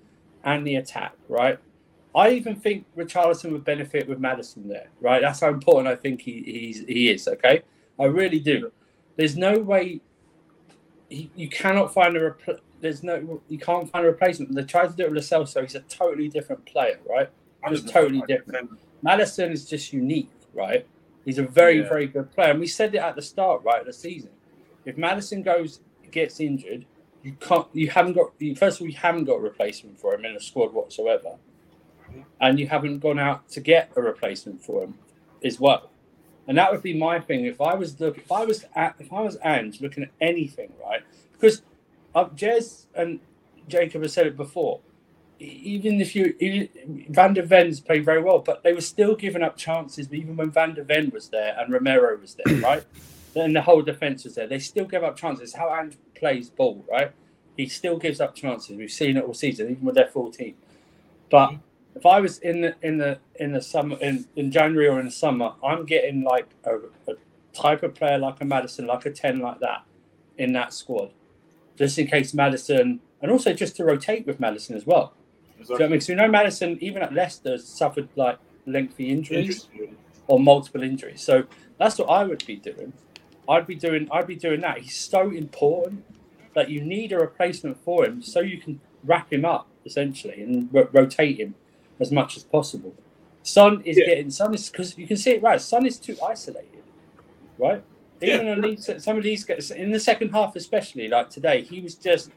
and 0.44 0.66
the 0.66 0.76
attack, 0.76 1.14
right? 1.28 1.59
I 2.14 2.30
even 2.30 2.56
think 2.56 2.86
Richarlison 2.96 3.52
would 3.52 3.64
benefit 3.64 4.09
with 4.09 4.18
Maddison 4.18 4.68
there, 4.68 4.88
right? 5.00 5.20
That's 5.22 5.40
how 5.40 5.48
important 5.48 5.88
I 5.88 5.96
think 5.96 6.22
he 6.22 6.42
he's, 6.44 6.80
he 6.86 7.10
is. 7.10 7.28
Okay, 7.28 7.62
I 7.98 8.05
really 8.05 8.40
do. 8.40 8.72
There's 9.16 9.36
no 9.36 9.59
way 9.59 10.00
he, 11.09 11.30
you 11.36 11.48
cannot 11.48 11.92
find 11.94 12.16
a 12.16 12.20
repl- 12.32 12.60
there's 12.80 13.02
no 13.02 13.40
you 13.48 13.59
can't 13.59 13.90
find 13.90 14.05
a 14.05 14.09
replacement. 14.10 14.55
They 14.55 14.64
tried 14.64 14.90
to 14.90 14.96
do 14.96 15.05
it 15.05 15.12
with 15.12 15.30
Lo 15.32 15.40
Celso, 15.42 15.48
so 15.48 15.62
he's 15.62 15.74
a 15.74 15.80
totally 15.80 16.28
different 16.28 16.64
player, 16.66 16.98
right? 17.09 17.28
Just 17.70 17.88
totally 17.88 18.22
different. 18.28 18.70
Maddison 19.02 19.52
is 19.52 19.68
just 19.68 19.92
unique, 19.92 20.30
right? 20.55 20.86
He's 21.24 21.38
a 21.38 21.42
very, 21.42 21.80
Yeah. 21.80 21.88
very 21.88 22.06
good 22.06 22.30
player. 22.32 22.50
And 22.52 22.60
we 22.60 22.66
said 22.66 22.94
it 22.94 22.98
at 22.98 23.16
the 23.16 23.22
start, 23.22 23.62
right, 23.64 23.80
of 23.80 23.86
the 23.86 23.92
season. 23.92 24.30
If 24.89 24.97
Maddison 24.97 25.43
goes 25.43 25.81
gets 26.10 26.40
injured, 26.40 26.86
you 27.23 27.32
can't 27.32 27.66
you 27.74 27.90
haven't 27.90 28.15
got 28.15 28.32
first 28.56 28.78
of 28.78 28.82
all, 28.82 28.89
you 28.89 28.97
haven't 28.97 29.24
got 29.24 29.35
a 29.35 29.40
replacement 29.40 30.01
for 30.01 30.15
him 30.15 30.24
in 30.24 30.32
the 30.32 30.40
squad 30.40 30.73
whatsoever. 30.73 31.36
And 32.40 32.59
you 32.59 32.66
haven't 32.69 33.01
gone 33.01 33.19
out 33.19 33.51
to 33.51 33.60
get 33.60 33.90
a 33.97 34.01
replacement 34.01 34.62
for 34.62 34.85
him 34.85 34.94
as 35.44 35.60
well. 35.60 35.90
And 36.47 36.56
that 36.56 36.73
would 36.73 36.82
be 36.82 36.94
my 36.94 37.20
thing. 37.20 37.44
If 37.44 37.60
I 37.60 37.74
was 37.74 38.01
look 38.01 38.16
if 38.16 38.32
I 38.32 38.47
was 38.47 38.65
at 38.74 38.97
if 38.98 39.12
I 39.12 39.20
was 39.20 39.36
Ange 39.44 39.82
looking 39.82 40.05
at 40.05 40.10
anything, 40.23 40.73
right? 40.82 41.02
Because 41.32 41.60
uh, 42.15 42.24
Jez 42.31 42.86
and 42.94 43.20
Jacob 43.69 44.01
have 44.02 44.10
said 44.10 44.27
it 44.27 44.39
before. 44.39 44.81
Even 45.39 46.01
if 46.01 46.16
you, 46.16 46.35
even, 46.40 47.05
Van 47.10 47.32
der 47.32 47.43
Ven's 47.43 47.78
played 47.78 48.05
very 48.05 48.20
well, 48.20 48.40
but 48.40 48.65
they 48.65 48.73
were 48.73 48.81
still 48.81 49.15
giving 49.15 49.43
up 49.43 49.56
chances. 49.56 50.12
Even 50.12 50.35
when 50.35 50.51
Van 50.51 50.74
der 50.74 50.82
Ven 50.82 51.10
was 51.10 51.28
there 51.28 51.55
and 51.56 51.73
Romero 51.73 52.16
was 52.16 52.35
there, 52.35 52.56
right? 52.56 52.85
Then 53.34 53.52
the 53.52 53.62
whole 53.62 53.82
defense 53.82 54.24
was 54.24 54.34
there. 54.34 54.46
They 54.46 54.59
still 54.59 54.84
give 54.84 55.05
up 55.05 55.16
chances. 55.16 55.55
How 55.55 55.72
Ange 55.74 55.96
plays 56.14 56.50
ball, 56.50 56.84
right? 56.90 57.12
He 57.56 57.68
still 57.68 57.98
gives 57.98 58.20
up 58.20 58.34
chances. 58.34 58.76
We've 58.76 58.90
seen 58.90 59.16
it 59.16 59.24
all 59.24 59.34
season, 59.34 59.70
even 59.70 59.84
with 59.84 59.94
their 59.94 60.06
full 60.06 60.30
team. 60.30 60.55
But 61.30 61.55
if 61.94 62.06
I 62.06 62.20
was 62.20 62.38
in 62.38 62.60
the 62.62 62.74
in 62.82 62.98
the 62.98 63.18
in 63.34 63.52
the 63.52 63.60
summer 63.60 63.96
in, 64.00 64.26
in 64.36 64.50
January 64.50 64.88
or 64.88 64.98
in 65.00 65.06
the 65.06 65.12
summer, 65.12 65.52
I'm 65.62 65.84
getting 65.84 66.22
like 66.22 66.48
a, 66.64 66.76
a 67.10 67.16
type 67.52 67.82
of 67.82 67.94
player 67.94 68.18
like 68.18 68.40
a 68.40 68.44
Maddison, 68.44 68.86
like 68.86 69.05
a 69.06 69.10
ten 69.10 69.40
like 69.40 69.60
that 69.60 69.82
in 70.38 70.52
that 70.52 70.72
squad, 70.72 71.10
just 71.76 71.98
in 71.98 72.06
case 72.06 72.32
Maddison, 72.32 73.00
and 73.20 73.30
also 73.30 73.52
just 73.52 73.76
to 73.76 73.84
rotate 73.84 74.26
with 74.26 74.38
Maddison 74.38 74.76
as 74.76 74.86
well. 74.86 75.12
Do 75.59 75.72
you 75.72 75.78
know 75.78 75.84
I 75.86 75.88
mean? 75.88 76.00
So 76.00 76.12
we 76.12 76.16
know 76.16 76.28
Maddison, 76.28 76.78
even 76.80 77.02
at 77.02 77.12
Leicester, 77.12 77.59
suffered 77.59 78.09
like 78.14 78.38
lengthy 78.66 79.10
injuries 79.10 79.66
or 80.28 80.38
multiple 80.38 80.82
injuries. 80.82 81.20
So 81.20 81.44
that's 81.78 81.98
what 81.98 82.06
I 82.06 82.24
would 82.24 82.46
be 82.46 82.56
doing. 82.56 82.92
I'd 83.48 83.66
be 83.66 83.74
doing 83.74 84.08
I'd 84.12 84.26
be 84.26 84.36
doing 84.36 84.60
that. 84.60 84.78
He's 84.78 84.96
so 84.96 85.30
important 85.30 86.04
that 86.54 86.68
you 86.68 86.82
need 86.82 87.12
a 87.12 87.18
replacement 87.18 87.82
for 87.84 88.04
him 88.04 88.22
so 88.22 88.40
you 88.40 88.58
can 88.58 88.80
wrap 89.04 89.32
him 89.32 89.44
up 89.44 89.68
essentially 89.86 90.42
and 90.42 90.68
ro- 90.72 90.88
rotate 90.92 91.38
him 91.38 91.54
as 92.00 92.12
much 92.12 92.36
as 92.36 92.44
possible. 92.44 92.94
Son 93.42 93.80
is 93.84 93.96
getting 93.96 94.30
Son 94.30 94.52
is 94.54 94.68
because 94.68 94.98
you 94.98 95.06
can 95.06 95.16
see 95.16 95.30
it 95.32 95.42
right. 95.42 95.60
Son 95.60 95.86
is 95.86 95.98
too 95.98 96.16
isolated, 96.22 96.82
right? 97.58 97.82
Even 98.20 98.48
on 98.48 98.60
these, 98.60 98.90
some 98.98 99.16
of 99.16 99.22
these 99.22 99.44
guys 99.44 99.70
in 99.70 99.90
the 99.92 100.00
second 100.00 100.30
half, 100.30 100.56
especially 100.56 101.08
like 101.08 101.30
today, 101.30 101.62
he 101.62 101.80
was 101.80 101.94
just. 101.94 102.30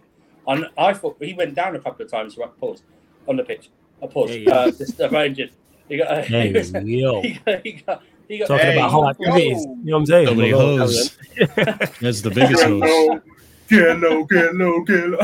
On, 0.47 0.65
I 0.77 0.93
thought 0.93 1.17
he 1.19 1.33
went 1.33 1.53
down 1.53 1.75
a 1.75 1.79
couple 1.79 2.03
of 2.05 2.11
times. 2.11 2.37
Right, 2.37 2.55
pause 2.59 2.83
on 3.27 3.35
the 3.35 3.43
pitch. 3.43 3.69
A 4.01 4.07
pause. 4.07 4.29
Hey, 4.29 4.39
yo. 4.39 4.51
uh, 4.51 4.71
just 4.71 4.99
uh, 5.01 5.09
injured. 5.11 5.51
He 5.87 5.97
got. 5.97 6.07
Uh, 6.07 6.21
Hey, 6.23 6.47
he 6.47 6.53
was. 6.53 6.71
He 6.71 7.39
got. 7.45 7.63
He 7.63 7.71
got, 7.73 8.03
he 8.03 8.20
got 8.39 8.47
Talking 8.47 8.73
about 8.73 8.91
how 8.91 9.09
activities. 9.09 9.63
You 9.63 9.67
know 9.67 9.93
what 9.93 9.99
I'm 9.99 10.05
saying? 10.05 10.25
Nobody 10.25 10.51
Go, 10.51 10.57
go, 10.57 10.77
hose. 10.79 11.17
carry 11.35 11.49
on. 11.67 11.77
That's 12.01 12.21
the 12.21 12.31
biggest 12.31 12.63
hose. 12.63 13.21
Get 13.69 13.99
low, 13.99 14.23
get 14.25 14.53
low, 14.55 14.81
get 14.83 15.09
low. 15.09 15.17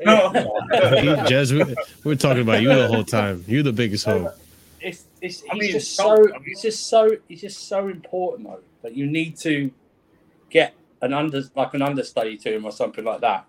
You- 0.00 1.16
Jez, 1.28 1.52
we, 1.52 1.74
we're 2.04 2.14
talking 2.14 2.42
about 2.42 2.62
you 2.62 2.68
the 2.68 2.88
whole 2.88 3.04
time. 3.04 3.44
You're 3.46 3.62
the 3.62 3.72
biggest 3.72 4.06
hoe. 4.06 4.32
it's 4.80 5.04
it's 5.20 5.42
I 5.50 5.54
mean, 5.54 5.72
just 5.72 5.94
so- 5.94 6.16
so 6.16 6.32
he's 6.44 6.62
just 6.62 6.88
so 6.88 7.10
he's 7.28 7.42
just 7.42 7.68
so 7.68 7.88
important 7.88 8.48
though 8.48 8.60
that 8.82 8.96
you 8.96 9.06
need 9.06 9.36
to 9.38 9.70
get 10.48 10.74
an 11.02 11.12
under 11.12 11.42
like 11.54 11.74
an 11.74 11.82
understudy 11.82 12.36
to 12.38 12.54
him 12.54 12.64
or 12.64 12.72
something 12.72 13.04
like 13.04 13.20
that 13.20 13.44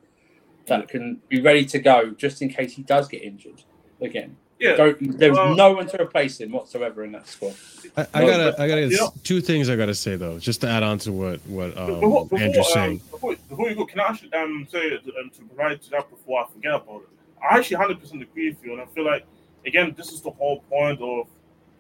that 0.68 0.88
can 0.90 1.22
be 1.30 1.42
ready 1.42 1.66
to 1.66 1.80
go 1.80 2.12
just 2.12 2.42
in 2.42 2.50
case 2.50 2.74
he 2.74 2.84
does 2.84 3.08
get 3.08 3.24
injured 3.24 3.64
again. 4.02 4.36
Yeah. 4.62 4.78
Go, 4.78 4.96
there's 5.02 5.36
Well- 5.36 5.56
no 5.56 5.74
one 5.74 5.88
to 5.88 6.02
replace 6.02 6.40
him 6.40 6.52
whatsoever 6.52 7.04
in 7.04 7.12
that 7.14 7.28
squad. 7.28 7.56
I, 7.98 8.08
I 8.14 8.26
gotta, 8.26 8.62
I 8.62 8.68
gotta. 8.68 8.88
Yeah. 8.88 9.08
Two 9.24 9.42
things 9.42 9.70
I 9.70 9.76
gotta 9.76 9.96
say 9.96 10.16
though, 10.16 10.38
just 10.38 10.62
to 10.62 10.70
add 10.70 10.84
on 10.84 11.00
to 11.00 11.12
what 11.12 11.40
what 11.48 11.74
Before, 11.76 12.22
um, 12.22 12.28
before, 12.30 12.40
Andrew's 12.40 12.68
um, 12.68 12.74
saying. 12.74 12.98
before, 13.10 13.36
before 13.50 13.70
you 13.70 13.76
go, 13.76 13.86
can 13.86 14.00
I 14.00 14.04
actually 14.10 14.34
um, 14.34 14.68
say 14.72 14.94
um, 14.94 15.32
to 15.32 15.42
provide 15.46 15.82
to 15.82 15.90
that 15.90 16.10
before 16.10 16.44
I 16.44 16.48
forget 16.54 16.76
about 16.76 17.02
it? 17.02 17.10
I 17.44 17.58
actually 17.58 17.78
hundred 17.78 18.00
percent 18.00 18.22
agree 18.22 18.50
with 18.50 18.64
you, 18.64 18.74
and 18.74 18.82
I 18.82 18.86
feel 18.86 19.04
like 19.04 19.26
again, 19.66 19.96
this 19.98 20.12
is 20.12 20.22
the 20.22 20.30
whole 20.30 20.62
point 20.70 21.02
of 21.02 21.28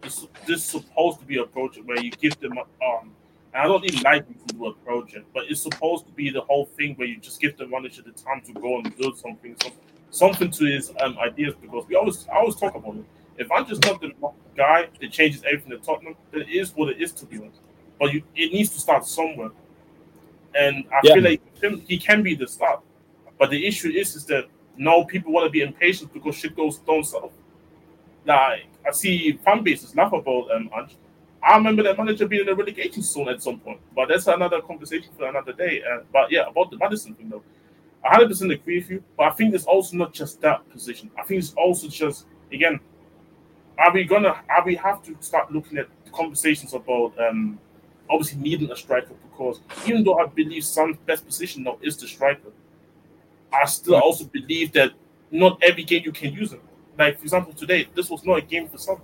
this. 0.01 0.25
This 0.47 0.57
is 0.57 0.65
supposed 0.65 1.19
to 1.19 1.25
be 1.25 1.37
a 1.37 1.45
project 1.45 1.85
where 1.85 1.99
you 2.01 2.09
give 2.09 2.39
them 2.39 2.57
um. 2.57 3.11
And 3.53 3.61
I 3.61 3.65
don't 3.65 3.83
even 3.85 4.01
like 4.01 4.25
using 4.29 4.47
the 4.47 4.57
word 4.57 4.75
project, 4.85 5.25
but 5.33 5.43
it's 5.49 5.61
supposed 5.61 6.05
to 6.05 6.11
be 6.13 6.29
the 6.29 6.41
whole 6.41 6.65
thing 6.65 6.95
where 6.95 7.07
you 7.07 7.17
just 7.17 7.39
give 7.41 7.57
them 7.57 7.71
one 7.71 7.83
inch 7.85 7.99
at 7.99 8.05
time 8.17 8.41
to 8.45 8.53
go 8.53 8.79
and 8.79 8.97
build 8.97 9.17
something, 9.17 9.55
some, 9.61 9.73
something 10.11 10.51
to 10.51 10.65
his 10.65 10.93
um, 11.01 11.17
ideas. 11.19 11.55
Because 11.59 11.85
we 11.87 11.95
always, 11.95 12.27
I 12.31 12.37
always 12.37 12.55
talk 12.55 12.75
about 12.75 12.95
it. 12.95 13.05
If 13.37 13.51
I'm 13.51 13.65
just 13.65 13.83
not 13.83 13.99
the 13.99 14.11
guy 14.55 14.87
that 14.99 15.11
changes 15.11 15.43
everything 15.43 15.71
at 15.73 15.83
Tottenham, 15.83 16.15
then 16.31 16.41
it 16.41 16.49
is 16.49 16.75
what 16.75 16.89
it 16.89 17.01
is 17.01 17.11
to 17.13 17.25
be 17.25 17.37
honest. 17.37 17.59
But 17.99 18.13
you, 18.13 18.23
it 18.35 18.53
needs 18.53 18.69
to 18.71 18.79
start 18.79 19.05
somewhere. 19.05 19.49
And 20.53 20.85
I 20.91 20.99
Yeah. 21.03 21.13
feel 21.15 21.23
like 21.23 21.41
him, 21.63 21.81
he 21.87 21.97
can 21.97 22.21
be 22.21 22.35
the 22.35 22.47
start. 22.47 22.81
But 23.39 23.49
the 23.49 23.65
issue 23.65 23.89
is, 23.89 24.15
is 24.15 24.25
that 24.25 24.45
now 24.77 25.03
people 25.03 25.31
want 25.31 25.45
to 25.45 25.49
be 25.49 25.61
impatient 25.61 26.13
because 26.13 26.35
shit 26.35 26.55
goes 26.55 26.77
down 26.79 27.03
south. 27.03 27.31
Like 28.25 28.67
I 28.87 28.91
see 28.91 29.39
fan 29.43 29.63
bases 29.63 29.95
laugh 29.95 30.13
about 30.13 30.51
um, 30.51 30.69
Ange. 30.77 30.95
I 31.43 31.57
remember 31.57 31.81
that 31.83 31.97
manager 31.97 32.27
being 32.27 32.43
in 32.43 32.49
a 32.49 32.53
relegation 32.53 33.01
zone 33.01 33.29
at 33.29 33.41
some 33.41 33.59
point, 33.59 33.79
but 33.95 34.09
that's 34.09 34.27
another 34.27 34.61
conversation 34.61 35.09
for 35.17 35.27
another 35.27 35.53
day. 35.53 35.81
Uh, 35.81 36.01
but 36.13 36.31
yeah, 36.31 36.47
about 36.47 36.69
the 36.69 36.77
Maddison 36.77 37.15
thing 37.15 37.29
though, 37.29 37.41
I 38.03 38.09
hundred 38.15 38.29
percent 38.29 38.51
agree 38.51 38.79
with 38.79 38.89
you. 38.89 39.03
But 39.17 39.23
I 39.27 39.31
think 39.31 39.53
it's 39.53 39.65
also 39.65 39.95
not 39.97 40.13
just 40.13 40.41
that 40.41 40.67
position. 40.69 41.11
I 41.17 41.23
think 41.23 41.39
it's 41.39 41.53
also 41.53 41.87
just 41.87 42.25
again, 42.51 42.79
are 43.77 43.93
we 43.93 44.03
gonna 44.03 44.35
are 44.49 44.65
we 44.65 44.75
have 44.75 45.03
to 45.03 45.15
start 45.19 45.51
looking 45.51 45.77
at 45.77 45.87
conversations 46.11 46.73
about 46.73 47.13
um 47.19 47.59
obviously 48.09 48.41
needing 48.41 48.71
a 48.71 48.75
striker 48.75 49.13
because 49.29 49.61
even 49.87 50.03
though 50.03 50.19
I 50.19 50.25
believe 50.27 50.63
Son's 50.65 50.97
best 51.05 51.25
position 51.25 51.63
now 51.63 51.77
is 51.81 51.97
the 51.97 52.07
striker, 52.07 52.49
I 53.53 53.65
still 53.65 53.95
also 53.95 54.25
believe 54.25 54.71
that 54.73 54.91
not 55.29 55.61
every 55.63 55.83
game 55.83 56.03
you 56.05 56.11
can 56.11 56.33
use 56.33 56.51
him. 56.53 56.61
Like 56.97 57.17
for 57.17 57.23
example, 57.23 57.53
today 57.53 57.87
this 57.95 58.09
was 58.09 58.25
not 58.25 58.37
a 58.39 58.41
game 58.41 58.67
for 58.67 58.77
Son. 58.77 58.97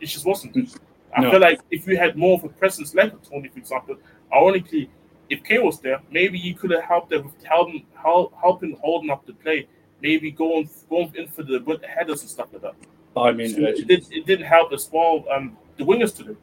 It 0.00 0.06
just 0.06 0.24
wasn't. 0.24 0.78
I 1.16 1.22
No. 1.22 1.30
feel 1.30 1.40
like 1.40 1.60
if 1.70 1.86
you 1.86 1.96
had 1.96 2.16
more 2.16 2.34
of 2.38 2.44
a 2.44 2.48
presence 2.48 2.94
like 2.94 3.12
Toney, 3.22 3.48
for 3.48 3.58
example, 3.58 3.96
ironically, 4.32 4.90
if 5.28 5.42
Kane 5.44 5.64
was 5.64 5.80
there, 5.80 6.00
maybe 6.10 6.38
you 6.38 6.54
could 6.54 6.70
have 6.70 6.84
helped 6.84 7.10
them 7.10 7.24
with 7.24 7.44
helping 7.44 7.84
help, 7.94 8.34
helping 8.40 8.76
holding 8.82 9.10
up 9.10 9.26
the 9.26 9.32
play, 9.32 9.66
maybe 10.00 10.30
going 10.30 10.68
going 10.88 11.12
in 11.16 11.28
for 11.28 11.42
the 11.42 11.60
with 11.60 11.80
the 11.80 11.86
headers 11.86 12.20
and 12.22 12.30
stuff 12.30 12.48
like 12.52 12.62
that. 12.62 12.74
I 13.16 13.32
mean, 13.32 13.48
So 13.48 13.62
it, 13.62 13.86
did, 13.86 14.06
it 14.10 14.26
didn't 14.26 14.46
help 14.46 14.72
as 14.72 14.88
well. 14.92 15.24
Um, 15.30 15.56
the 15.76 15.84
wingers 15.84 16.14
today, 16.14 16.36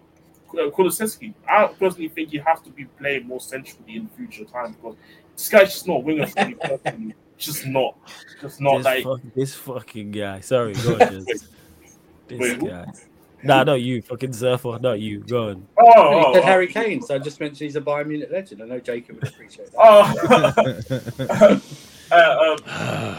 Kul- 0.50 0.72
Kulusevski. 0.72 1.34
I 1.48 1.68
personally 1.68 2.10
think 2.10 2.32
he 2.32 2.38
has 2.40 2.62
to 2.62 2.72
be 2.72 2.86
playing 2.86 3.28
more 3.28 3.40
centrally 3.40 3.96
in 3.96 4.08
future 4.10 4.46
time 4.46 4.74
because 4.74 4.96
this 5.36 5.50
guy's 5.50 5.74
just 5.74 5.88
not 5.88 5.98
a 5.98 6.00
winger 6.00 6.28
for 6.28 6.46
me. 6.98 7.14
Just 7.36 7.66
not, 7.66 7.98
just 8.40 8.62
not 8.62 8.78
this, 8.78 8.86
like. 8.86 9.04
fuck, 9.04 9.20
this 9.36 9.56
fucking 9.56 10.12
guy. 10.12 10.40
Sorry, 10.40 10.76
go 10.76 10.94
on, 10.94 11.00
Jez. 11.00 11.26
This 12.28 12.40
Wait, 12.40 12.58
who? 12.58 12.70
Guy. 13.44 13.58
Nah, 13.58 13.64
not 13.64 13.82
you, 13.82 14.02
fucking 14.02 14.34
surfer, 14.34 14.80
not 14.82 15.00
you. 15.00 15.20
Go 15.20 15.50
on. 15.50 15.68
Oh, 15.78 15.84
He 15.86 15.92
oh, 15.96 16.34
said 16.34 16.44
oh. 16.44 16.46
Harry 16.46 16.68
Kane, 16.68 17.02
so 17.02 17.16
I 17.16 17.20
just 17.20 17.40
mentioned 17.40 17.60
he's 17.60 17.76
a 17.76 17.82
Bayern 17.82 18.08
Munich 18.08 18.30
legend. 18.32 18.62
I 18.62 18.66
know 18.66 18.80
Jacob 18.80 19.16
would 19.16 19.28
appreciate 19.28 19.72
that. 19.72 19.78
Oh, 19.78 21.62
uh, 22.12 22.54
um, 22.54 22.58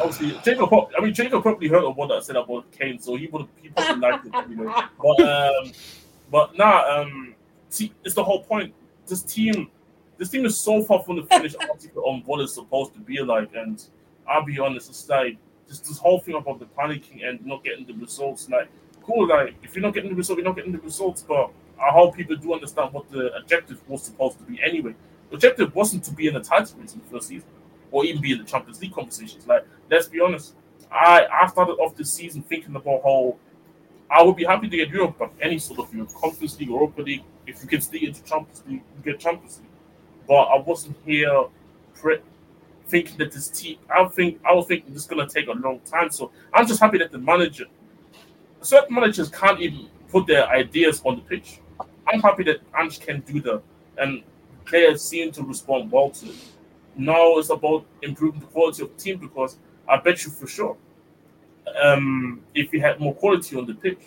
obviously, 0.03 0.41
Jacob. 0.45 0.69
prob- 0.69 0.91
I 0.97 1.03
mean, 1.03 1.15
Jacob 1.15 1.43
probably 1.43 1.69
heard 1.69 1.85
of 1.85 1.97
what 1.97 2.11
I 2.13 2.21
said 2.21 2.37
about 2.37 2.71
Kane, 2.73 2.99
so 2.99 3.17
he 3.17 3.27
would 3.29 3.47
he 3.61 3.69
probably 3.69 4.01
liked 4.01 4.27
it 4.27 4.35
anyway. 4.35 4.73
But 5.03 5.21
um, 5.21 5.73
but 6.31 6.57
nah, 6.57 7.01
um, 7.01 7.35
see, 7.69 7.93
it's 8.05 8.15
the 8.15 8.25
whole 8.25 8.43
point. 8.43 8.75
This 9.07 9.23
team, 9.23 9.71
this 10.17 10.31
team 10.31 10.47
is 10.47 10.59
so 10.59 10.83
far 10.83 11.03
from 11.03 11.17
the 11.17 11.25
finished 11.25 11.57
article 11.61 12.05
on 12.07 12.23
what 12.25 12.41
it's 12.41 12.55
supposed 12.55 12.95
to 12.95 13.01
be 13.01 13.21
like, 13.21 13.51
and 13.55 13.85
I'll 14.29 14.45
be 14.45 14.59
honest, 14.59 14.89
it's 14.89 15.09
like 15.09 15.37
just 15.69 15.87
this 15.87 15.99
whole 15.99 16.21
thing 16.21 16.35
about 16.35 16.59
the 16.59 16.67
panicking 16.67 17.27
and 17.29 17.45
not 17.45 17.65
getting 17.65 17.87
the 17.87 17.95
results. 17.95 18.49
Like, 18.49 18.69
cool, 19.07 19.29
like 19.29 19.55
if 19.63 19.75
you're 19.75 19.83
not 19.83 19.95
getting 19.95 20.11
the 20.11 20.17
result, 20.17 20.39
you're 20.39 20.47
not 20.47 20.57
getting 20.57 20.73
the 20.73 20.79
results. 20.79 21.23
But 21.23 21.51
I 21.81 21.91
hope 21.91 22.17
people 22.17 22.37
do 22.37 22.55
understand 22.55 22.93
what 22.93 23.11
the 23.11 23.35
objective 23.37 23.81
was 23.89 24.03
supposed 24.03 24.39
to 24.39 24.45
be 24.45 24.61
anyway. 24.63 24.95
The 25.31 25.37
objective 25.37 25.75
wasn't 25.75 26.05
to 26.05 26.13
be 26.13 26.27
in 26.27 26.35
the 26.35 26.41
title 26.41 26.79
race 26.81 26.95
in 26.95 27.01
the 27.01 27.07
first 27.07 27.29
season, 27.29 27.49
or 27.91 28.05
even 28.05 28.21
be 28.21 28.33
in 28.33 28.39
the 28.39 28.45
Champions 28.45 28.81
League 28.81 28.95
conversations. 28.95 29.47
Like, 29.47 29.67
let's 29.91 30.07
be 30.07 30.21
honest. 30.21 30.55
I 30.91 31.27
I 31.43 31.47
started 31.49 31.75
off 31.75 31.97
this 31.97 32.13
season 32.13 32.43
thinking 32.43 32.77
about 32.77 33.03
how 33.03 33.37
I 34.11 34.23
would 34.23 34.37
be 34.37 34.45
happy 34.45 34.69
to 34.69 34.77
get 34.77 34.89
Europe, 34.91 35.17
but 35.19 35.33
any 35.41 35.59
sort 35.59 35.81
of 35.81 35.93
Europe, 35.93 36.13
Conference 36.15 36.59
League, 36.61 36.69
Europa 36.69 37.03
League, 37.03 37.25
if 37.47 37.63
you 37.63 37.69
can 37.69 37.81
stay 37.81 38.05
into 38.05 38.23
Champions 38.23 38.63
League, 38.67 38.83
you 38.97 39.13
get 39.13 39.21
Champions 39.21 39.59
League. 39.59 39.69
But 40.29 40.43
I 40.43 40.59
wasn't 40.59 40.97
here 41.05 41.47
pre- 41.95 42.21
thinking 42.87 43.17
that 43.19 43.33
this 43.33 43.49
team. 43.49 43.79
I 43.91 44.05
think 44.07 44.41
I 44.49 44.53
was 44.53 44.67
thinking 44.67 44.93
this 44.93 45.03
is 45.03 45.09
gonna 45.09 45.29
take 45.29 45.49
a 45.49 45.53
long 45.53 45.81
time. 45.81 46.11
So 46.11 46.31
I'm 46.53 46.67
just 46.67 46.81
happy 46.81 46.99
that 46.99 47.11
the 47.11 47.19
manager, 47.19 47.67
certain 48.65 48.95
managers 48.95 49.29
can't 49.29 49.61
even 49.61 49.89
put 50.09 50.27
their 50.27 50.49
ideas 50.49 51.03
on 51.05 51.17
the 51.17 51.23
pitch. 51.23 51.61
I'm 52.07 52.21
happy 52.21 52.45
that 52.45 52.61
Ange 52.79 53.01
can 53.01 53.21
do 53.21 53.41
that, 53.43 53.63
and 53.99 54.23
players 54.65 55.03
seem 55.03 55.33
to 55.33 55.43
respond 55.43 55.91
well 55.91 56.11
to 56.11 56.27
it. 56.27 56.37
Now 56.97 57.39
it's 57.39 57.51
about 57.51 57.85
improving 58.03 58.41
the 58.41 58.47
quality 58.47 58.83
of 58.83 58.97
the 58.97 59.03
team 59.03 59.19
because 59.19 59.59
I 59.89 59.97
bet 59.99 60.25
you 60.25 60.31
for 60.31 60.47
sure, 60.47 60.77
um, 61.83 62.41
if 62.55 62.71
we 62.73 62.81
had 62.81 63.01
more 63.01 63.15
quality 63.15 63.57
on 63.57 63.67
the 63.67 63.75
pitch, 63.75 63.99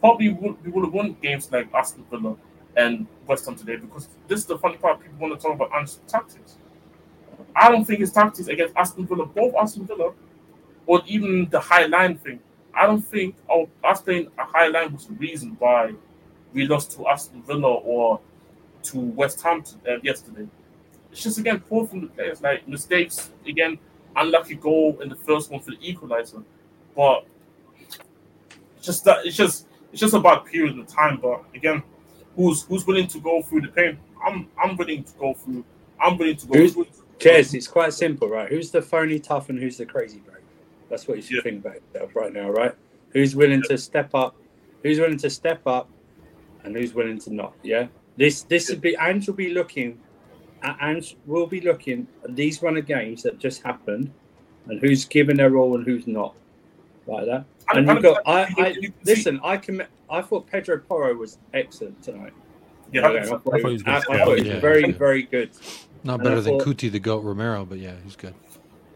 probably 0.00 0.30
we 0.30 0.70
would 0.70 0.84
have 0.84 0.92
won 0.92 1.16
games 1.22 1.50
like 1.52 1.72
Aston 1.74 2.04
Villa 2.10 2.36
and 2.76 3.06
West 3.26 3.46
Ham 3.46 3.56
today. 3.56 3.76
Because 3.76 4.08
this 4.26 4.40
is 4.40 4.46
the 4.46 4.58
funny 4.58 4.76
part: 4.76 5.00
people 5.00 5.18
want 5.18 5.38
to 5.38 5.46
talk 5.46 5.54
about 5.54 5.70
Ange's 5.74 6.00
tactics. 6.06 6.56
I 7.54 7.70
don't 7.70 7.84
think 7.84 8.00
his 8.00 8.12
tactics 8.12 8.48
against 8.48 8.74
Aston 8.76 9.06
Villa, 9.06 9.26
both 9.26 9.54
Aston 9.54 9.86
Villa, 9.86 10.12
or 10.86 11.02
even 11.06 11.48
the 11.50 11.60
high 11.60 11.86
line 11.86 12.16
thing. 12.16 12.40
I 12.74 12.86
don't 12.86 13.02
think 13.02 13.34
our 13.50 13.66
us 13.84 14.00
playing 14.02 14.28
a 14.38 14.44
high 14.44 14.68
line 14.68 14.92
was 14.92 15.06
the 15.06 15.14
reason 15.14 15.56
why 15.58 15.92
we 16.52 16.66
lost 16.66 16.92
to 16.92 17.06
Aston 17.08 17.42
Villa 17.42 17.72
or 17.74 18.20
to 18.84 18.98
West 18.98 19.40
Ham 19.42 19.62
uh, 19.88 19.96
yesterday. 20.02 20.46
It's 21.12 21.22
just 21.22 21.38
again 21.38 21.60
poor 21.60 21.86
from 21.86 22.02
the 22.02 22.06
players, 22.08 22.40
like 22.40 22.66
mistakes 22.68 23.30
again, 23.46 23.78
unlucky 24.16 24.54
goal 24.54 24.98
in 25.00 25.08
the 25.08 25.16
first 25.16 25.50
one 25.50 25.60
for 25.60 25.72
the 25.72 25.78
equalizer, 25.80 26.42
but 26.96 27.26
it's 28.76 28.86
just 28.86 29.04
that 29.04 29.26
it's 29.26 29.36
just 29.36 29.66
it's 29.92 30.00
just 30.00 30.14
about 30.14 30.46
period 30.46 30.78
of 30.78 30.86
time. 30.86 31.18
But 31.20 31.42
again, 31.54 31.82
who's 32.36 32.62
who's 32.62 32.86
willing 32.86 33.08
to 33.08 33.20
go 33.20 33.42
through 33.42 33.62
the 33.62 33.68
pain? 33.68 33.98
I'm 34.24 34.48
I'm 34.62 34.76
willing 34.76 35.02
to 35.04 35.12
go 35.18 35.34
through. 35.34 35.64
I'm 36.00 36.16
willing 36.16 36.36
to 36.36 36.46
go 36.46 36.58
Who's- 36.58 36.74
through. 36.74 36.86
Jez, 37.18 37.52
it's 37.52 37.68
quite 37.68 37.92
simple, 37.92 38.28
right? 38.30 38.48
Who's 38.48 38.70
the 38.70 38.80
phony 38.80 39.18
tough 39.18 39.50
and 39.50 39.58
who's 39.58 39.76
the 39.76 39.84
crazy 39.84 40.20
brave? 40.20 40.39
That's 40.90 41.06
what 41.08 41.16
you 41.16 41.22
should 41.22 41.36
Yeah. 41.36 41.42
think 41.42 41.64
about 41.64 41.76
yourself 41.94 42.14
right 42.16 42.32
now, 42.32 42.50
right? 42.50 42.74
Who's 43.10 43.34
willing 43.34 43.62
to 43.62 43.78
step 43.78 44.14
up? 44.14 44.36
Who's 44.82 44.98
willing 44.98 45.18
to 45.18 45.30
step 45.30 45.62
up, 45.66 45.88
and 46.64 46.76
who's 46.76 46.92
willing 46.94 47.18
to 47.20 47.34
not? 47.34 47.54
Yeah. 47.62 47.86
This 48.16 48.42
this 48.42 48.68
would 48.68 48.80
be 48.80 48.96
Ange 49.00 49.26
will 49.28 49.34
be 49.34 49.50
looking. 49.54 49.98
Uh, 50.62 50.68
at 50.68 50.76
Ange 50.82 51.16
will 51.26 51.46
be 51.46 51.60
looking 51.62 52.06
at 52.24 52.36
these 52.36 52.62
run 52.62 52.76
of 52.76 52.84
games 52.86 53.22
that 53.22 53.38
just 53.38 53.62
happened, 53.62 54.10
and 54.66 54.80
who's 54.80 55.04
given 55.06 55.36
their 55.38 55.56
all 55.56 55.74
and 55.74 55.84
who's 55.86 56.06
not, 56.06 56.34
like 57.06 57.24
that. 57.26 57.44
And 57.72 57.86
you've 57.86 58.02
got 58.02 58.20
I, 58.26 58.42
I 58.58 58.76
listen. 59.04 59.40
I 59.44 59.56
can. 59.56 59.84
I 60.10 60.20
thought 60.22 60.46
Pedro 60.48 60.78
Porro 60.80 61.14
was 61.14 61.38
excellent 61.54 62.02
tonight. 62.02 62.32
Yeah, 62.92 63.06
Okay, 63.08 63.20
I 63.20 63.22
thought 63.26 63.34
I 63.34 63.38
thought 63.38 63.54
he 63.54 63.60
he 63.60 63.72
was, 63.72 63.84
was 63.84 63.86
I 63.86 64.00
thought 64.24 64.38
he 64.38 64.50
was 64.50 64.60
very, 64.60 64.90
very 64.92 65.22
good. 65.22 65.50
Not 66.02 66.14
And 66.14 66.22
better 66.24 66.36
I 66.38 66.40
than 66.40 66.58
thought- 66.58 66.66
Cuti 66.66 66.88
the 66.90 66.98
Goat 66.98 67.22
Romero, 67.22 67.64
but 67.64 67.78
yeah, 67.78 67.92
he's 68.04 68.16
good. 68.16 68.34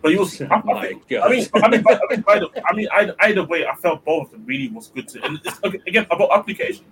But 0.04 0.12
you 0.12 0.18
was, 0.18 0.38
I, 0.38 0.44
I, 0.44 0.86
think, 0.88 1.02
I 1.14 1.28
mean, 1.30 1.46
I 1.54 1.68
mean, 1.68 1.82
I 1.88 1.98
mean, 2.10 2.20
by 2.20 2.38
the, 2.38 2.48
I 2.70 2.74
mean, 2.74 2.88
either, 2.92 3.16
either 3.20 3.42
way, 3.42 3.66
I 3.66 3.74
felt 3.76 4.04
both 4.04 4.26
of 4.26 4.32
them 4.32 4.44
really 4.44 4.68
was 4.68 4.88
good. 4.88 5.08
To, 5.08 5.24
and 5.24 5.40
it's, 5.42 5.58
okay, 5.64 5.80
again 5.86 6.06
about 6.10 6.28
application. 6.30 6.84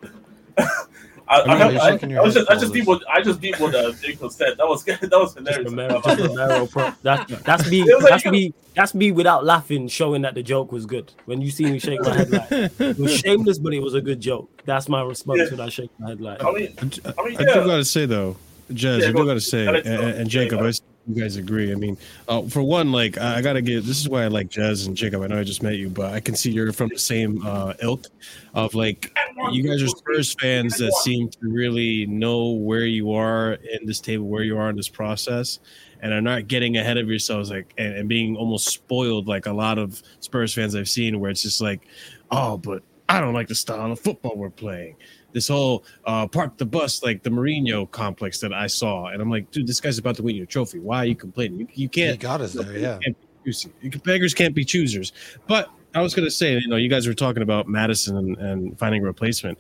I, 0.56 1.42
I, 1.42 1.68
mean, 1.68 1.78
I, 1.78 2.16
I, 2.16 2.20
I 2.20 2.22
was 2.22 2.32
just, 2.32 2.48
I 2.50 2.54
just 2.54 2.68
all 2.68 2.72
did 2.72 2.86
what 2.86 3.02
I 3.10 3.20
just 3.20 3.40
did 3.42 3.60
what 3.60 3.74
uh, 3.74 3.92
Jacob 4.00 4.32
said. 4.32 4.56
That 4.56 4.66
was 4.66 4.82
that 4.86 5.02
was 5.10 5.34
Just 5.34 5.38
hilarious. 5.46 5.70
Romero, 5.70 6.00
just 6.00 6.20
Romero 6.20 6.66
pro- 6.72 6.92
that, 7.02 7.28
that's 7.44 7.70
me. 7.70 7.82
It 7.82 8.00
like 8.00 8.10
That's 8.12 8.24
you 8.24 8.30
me. 8.30 8.54
That's 8.74 8.94
me 8.94 9.12
without 9.12 9.44
laughing, 9.44 9.88
showing 9.88 10.22
that 10.22 10.34
the 10.34 10.42
joke 10.42 10.72
was 10.72 10.86
good. 10.86 11.12
When 11.26 11.42
you 11.42 11.50
see 11.50 11.66
me 11.66 11.78
shake 11.80 12.00
my 12.00 12.14
head 12.14 12.30
like 12.30 12.50
it 12.80 12.98
was 12.98 13.14
shameless, 13.18 13.58
but 13.58 13.74
it 13.74 13.80
was 13.80 13.92
a 13.92 14.00
good 14.00 14.22
joke. 14.22 14.62
That's 14.64 14.88
my 14.88 15.02
response 15.02 15.40
Yeah. 15.44 15.50
when 15.50 15.60
I 15.60 15.68
shake 15.68 15.90
my 15.98 16.08
head 16.08 16.20
like. 16.22 16.42
I 16.42 16.50
mean, 16.50 16.74
I, 16.80 16.84
d- 16.86 17.00
I 17.04 17.24
mean, 17.24 17.36
I 17.36 17.44
do 17.44 17.66
gotta 17.66 17.84
say 17.84 18.06
though, 18.06 18.36
Jez, 18.70 19.00
Yeah, 19.02 19.08
I 19.08 19.12
do 19.12 19.26
gotta 19.26 19.40
say, 19.40 19.66
gotta 19.66 19.78
and, 19.78 19.84
go. 19.84 20.06
and 20.06 20.18
Yeah, 20.18 20.24
Jacob, 20.24 20.60
go. 20.60 20.64
I 20.64 20.68
s- 20.68 20.80
you 21.06 21.20
guys 21.20 21.36
agree. 21.36 21.72
I 21.72 21.74
mean, 21.74 21.96
uh, 22.28 22.42
for 22.42 22.62
one, 22.62 22.92
like 22.92 23.18
I, 23.18 23.42
gotta 23.42 23.60
get 23.60 23.84
This 23.84 24.00
is 24.00 24.08
why 24.08 24.24
I 24.24 24.28
like 24.28 24.48
Jez 24.48 24.86
and 24.86 24.96
Jacob. 24.96 25.22
I 25.22 25.26
know 25.26 25.38
I 25.38 25.44
just 25.44 25.62
met 25.62 25.74
you, 25.74 25.88
but 25.88 26.12
I 26.12 26.20
can 26.20 26.36
see 26.36 26.50
you're 26.50 26.72
from 26.72 26.88
the 26.88 26.98
same 26.98 27.44
uh, 27.44 27.74
ilk 27.82 28.06
of 28.54 28.74
like 28.74 29.16
you 29.50 29.62
guys 29.62 29.82
are 29.82 29.88
Spurs 29.88 30.34
fans 30.34 30.76
that 30.78 30.92
seem 31.02 31.28
to 31.28 31.38
really 31.42 32.06
know 32.06 32.50
where 32.50 32.86
you 32.86 33.12
are 33.12 33.54
in 33.54 33.84
this 33.84 34.00
table, 34.00 34.26
where 34.26 34.44
you 34.44 34.56
are 34.56 34.70
in 34.70 34.76
this 34.76 34.88
process, 34.88 35.58
and 36.02 36.12
are 36.12 36.20
not 36.20 36.46
getting 36.46 36.76
ahead 36.76 36.98
of 36.98 37.08
yourselves, 37.08 37.50
like 37.50 37.72
and, 37.78 37.94
and 37.94 38.08
being 38.08 38.36
almost 38.36 38.68
spoiled, 38.68 39.26
like 39.26 39.46
a 39.46 39.52
lot 39.52 39.78
of 39.78 40.02
Spurs 40.20 40.54
fans 40.54 40.76
I've 40.76 40.88
seen, 40.88 41.18
where 41.18 41.30
it's 41.30 41.42
just 41.42 41.60
like, 41.60 41.86
oh, 42.30 42.56
but 42.58 42.82
I 43.08 43.20
don't 43.20 43.34
like 43.34 43.48
the 43.48 43.54
style 43.54 43.90
of 43.90 44.00
football 44.00 44.36
we're 44.36 44.50
playing. 44.50 44.96
This 45.32 45.48
whole 45.48 45.84
uh, 46.04 46.26
park 46.26 46.58
the 46.58 46.66
bus, 46.66 47.02
like 47.02 47.22
the 47.22 47.30
Mourinho 47.30 47.90
complex 47.90 48.38
that 48.40 48.52
I 48.52 48.66
saw, 48.66 49.06
and 49.06 49.22
I'm 49.22 49.30
like, 49.30 49.50
dude, 49.50 49.66
this 49.66 49.80
guy's 49.80 49.98
about 49.98 50.16
to 50.16 50.22
win 50.22 50.36
you 50.36 50.42
a 50.42 50.46
trophy. 50.46 50.78
Why 50.78 50.98
are 50.98 51.06
you 51.06 51.16
complaining? 51.16 51.60
You, 51.60 51.68
you 51.72 51.88
can't. 51.88 52.12
He 52.12 52.18
got 52.18 52.40
us 52.40 52.52
there, 52.52 52.76
yeah. 52.76 52.98
can't 53.02 53.16
be 53.18 53.50
choosy. 53.50 53.72
You 53.80 53.90
can- 53.90 54.00
Beggars 54.02 54.34
can't 54.34 54.54
be 54.54 54.64
choosers. 54.64 55.12
But 55.46 55.70
I 55.94 56.00
was 56.02 56.14
gonna 56.14 56.30
say, 56.30 56.58
you 56.58 56.68
know, 56.68 56.76
you 56.76 56.88
guys 56.88 57.06
were 57.06 57.14
talking 57.14 57.42
about 57.42 57.68
Maddison 57.68 58.16
and, 58.16 58.36
and 58.36 58.78
finding 58.78 59.02
a 59.02 59.06
replacement. 59.06 59.58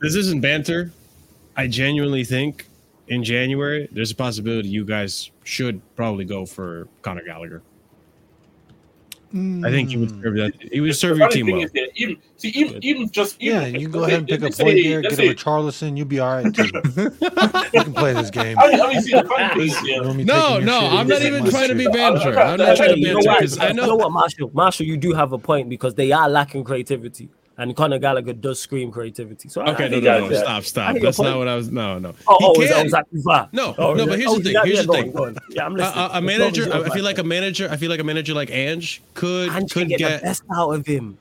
This 0.00 0.14
isn't 0.14 0.40
banter. 0.40 0.90
I 1.56 1.66
genuinely 1.66 2.24
think 2.24 2.66
in 3.08 3.22
January 3.22 3.88
there's 3.92 4.10
a 4.10 4.14
possibility 4.14 4.68
you 4.68 4.84
guys 4.84 5.30
should 5.44 5.80
probably 5.94 6.24
go 6.24 6.46
for 6.46 6.88
Conor 7.02 7.22
Gallagher. 7.24 7.62
I 9.34 9.70
think 9.70 9.90
he 9.90 9.96
would 9.96 10.10
Mm. 10.10 10.22
serve 10.22 10.34
that. 10.36 10.52
He 10.72 10.80
would 10.80 10.94
serve 10.94 11.18
your 11.18 11.28
team 11.28 11.46
thing 11.46 11.56
well. 11.56 11.64
is 11.64 11.72
that 11.72 11.88
even 11.96 12.16
see 12.36 12.50
even 12.50 12.84
even 12.84 13.10
just 13.10 13.36
even, 13.42 13.60
Yeah, 13.62 13.66
you 13.66 13.80
can 13.88 13.90
go 13.90 14.04
ahead 14.04 14.18
and 14.20 14.28
pick 14.28 14.36
up 14.38 14.42
let's 14.42 14.56
say- 14.58 14.64
Højbjerg, 14.64 15.02
let's 15.02 15.16
get 15.16 15.24
him 15.24 15.30
a 15.30 15.32
say- 15.32 15.42
Charleston. 15.42 15.96
You'll 15.96 16.06
be 16.06 16.20
all 16.20 16.36
right 16.42 16.54
too. 16.54 16.62
you 16.96 17.10
can 17.82 17.92
play 17.94 18.12
this 18.12 18.30
game. 18.30 18.56
I 18.60 18.70
mean, 18.70 18.80
I 18.80 18.88
mean, 18.92 19.02
see, 19.02 19.12
the 19.12 19.24
funny 19.24 19.48
thing 19.54 19.60
is, 19.62 19.76
yeah, 19.84 20.24
No, 20.24 20.60
no, 20.60 20.78
I'm 20.86 21.08
not 21.08 21.20
even 21.22 21.44
trying 21.50 21.68
to 21.68 21.74
be 21.74 21.82
shit. 21.84 21.92
banter. 21.92 22.38
I'm 22.38 22.58
not 22.58 22.76
trying 22.78 22.94
to 22.94 22.98
you 23.00 23.08
know 23.14 23.20
banter 23.22 23.32
because 23.40 23.58
I 23.58 23.68
You 23.68 23.74
know 23.74 23.86
know. 23.86 23.96
what, 23.96 24.12
Marshall? 24.12 24.50
Marshall, 24.54 24.86
you 24.86 24.96
do 24.96 25.12
have 25.14 25.32
a 25.32 25.38
point 25.38 25.68
because 25.68 25.94
they 25.96 26.12
are 26.12 26.28
lacking 26.28 26.62
creativity, 26.62 27.28
and 27.58 27.76
Conor 27.76 27.98
Gallagher 27.98 28.32
does 28.32 28.60
scream 28.60 28.90
creativity. 28.90 29.48
So 29.48 29.62
Okay, 29.62 29.84
I 29.84 29.88
no, 29.88 29.90
think 29.90 30.04
no, 30.04 30.28
no, 30.28 30.36
stop, 30.36 30.62
stop. 30.64 30.96
That's 31.00 31.18
not 31.20 31.38
what 31.38 31.48
I 31.48 31.54
was. 31.56 31.70
No, 31.70 31.98
no. 31.98 32.14
Oh, 32.26 32.38
oh, 32.40 32.60
is 32.60 32.70
that, 32.70 33.06
can. 33.10 33.22
was? 33.22 33.48
No, 33.52 33.74
Oh, 33.78 33.94
no, 33.94 34.06
but 34.06 34.18
here's 34.18 34.30
Oh, 34.30 34.38
the 34.38 34.44
thing. 34.52 34.56
Here's 34.64 34.76
yeah, 34.78 34.82
the 34.82 34.92
thing. 34.92 35.04
on, 35.08 35.12
go 35.12 35.24
on. 35.26 35.36
Yeah, 35.50 35.66
I'm 35.66 35.72
A, 35.72 35.76
listening. 35.78 35.98
a, 35.98 36.00
a 36.00 36.04
As 36.04 36.10
long 36.12 36.16
as 36.16 36.22
manager, 36.24 36.72
I 36.74 36.88
feel 36.90 37.04
like 37.04 37.18
a 37.18 37.24
manager. 37.24 37.68
I 37.70 37.76
feel 37.76 37.90
like 37.90 38.00
a 38.00 38.04
manager 38.04 38.34
like 38.34 38.50
Ange 38.50 39.02
could 39.14 39.50
and 39.50 39.70
could 39.70 39.88
get, 39.88 39.98
get. 39.98 40.20
the 40.20 40.26
best 40.26 40.42
out 40.54 40.70
of 40.70 40.86
him. 40.86 41.18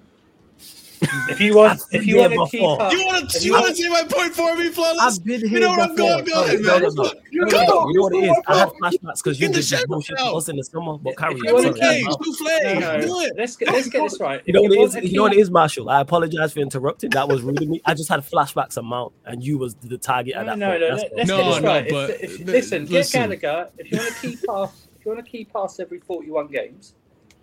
If 1.30 1.39
you 1.39 1.55
want, 1.55 1.81
if 1.91 2.05
you 2.05 2.17
want 2.17 2.34
to 2.34 2.47
keep 2.49 2.63
up, 2.63 2.91
You 2.91 3.05
want 3.05 3.30
to 3.30 3.39
you 3.39 3.45
you 3.45 3.51
want 3.53 3.67
to 3.75 3.75
say 3.75 3.89
my 3.89 4.03
point 4.03 4.34
for 4.34 4.55
me, 4.55 4.69
flawless? 4.69 5.17
I've 5.17 5.23
been 5.23 5.41
You 5.41 5.47
here 5.47 5.59
know 5.61 5.69
where 5.69 5.80
I'm 5.81 5.95
going, 5.95 6.25
going, 6.25 6.61
No, 6.63 6.80
man. 6.80 6.81
no, 6.95 7.03
no. 7.03 7.11
You 7.31 7.41
No, 7.41 7.45
know, 7.47 7.51
no, 7.51 7.65
no. 7.65 7.89
You 7.89 7.93
know 7.95 8.01
what 8.03 8.13
it 8.13 8.23
is? 8.25 8.38
I 8.47 8.57
had 8.59 8.69
flashbacks 8.69 9.23
because 9.23 9.39
you 9.39 9.47
the 9.47 9.53
did 9.53 9.63
this 9.63 9.85
bullshit 9.85 10.17
to 10.17 10.23
us 10.25 10.49
in 10.49 10.55
the 10.57 10.63
summer. 10.63 10.97
But 10.97 11.17
carry 11.17 11.34
on. 11.35 11.43
you 11.45 11.53
wanna 11.53 11.67
Sorry. 11.75 11.80
Okay, 11.80 12.01
keep- 12.03 12.11
souffle. 12.11 12.45
No, 12.63 12.80
no, 12.80 13.01
Do 13.01 13.19
it. 13.21 13.34
let's 13.38 13.55
get 13.55 13.67
let's 13.69 13.89
get 13.89 14.03
this 14.03 14.19
right. 14.19 14.41
You 14.45 14.53
know 14.53 14.61
what 14.61 14.71
it 14.71 14.77
want 14.77 14.88
is? 14.89 14.95
to 14.95 15.07
You 15.07 15.15
know 15.17 15.23
what 15.23 15.31
it 15.34 15.35
keep- 15.35 15.41
is, 15.43 15.51
Marshall. 15.51 15.89
I 15.89 16.01
apologize 16.01 16.53
for 16.53 16.59
interrupting. 16.59 17.09
That 17.11 17.27
was 17.27 17.41
rude 17.41 17.61
of 17.61 17.67
me. 17.67 17.81
I 17.85 17.93
just 17.93 18.09
had 18.09 18.19
flashbacks 18.21 18.77
amount, 18.77 19.13
and 19.25 19.43
you 19.43 19.57
was 19.57 19.75
the 19.75 19.97
target 19.97 20.35
at 20.35 20.45
No, 20.45 20.51
that 20.51 20.57
no, 20.59 20.69
point. 20.69 20.81
no. 20.81 20.89
That's 20.89 21.01
let- 21.01 21.11
all. 21.11 21.17
Let's 21.17 21.30
get 21.30 21.53
this 21.55 21.63
right. 21.63 21.89
but- 21.89 22.09
if, 22.09 22.23
if, 22.23 22.38
but 22.45 22.47
listen, 22.53 22.85
get. 22.85 23.11
Gallagher. 23.11 23.69
If 23.77 23.91
you 23.91 23.97
want 23.97 24.13
to 24.15 24.21
keep 24.21 24.45
past, 24.45 24.73
if 24.99 25.05
you 25.05 25.11
want 25.11 25.25
to 25.25 25.31
keep 25.31 25.53
past 25.53 25.80
every 25.80 25.99
forty-one 25.99 26.47
games, 26.47 26.93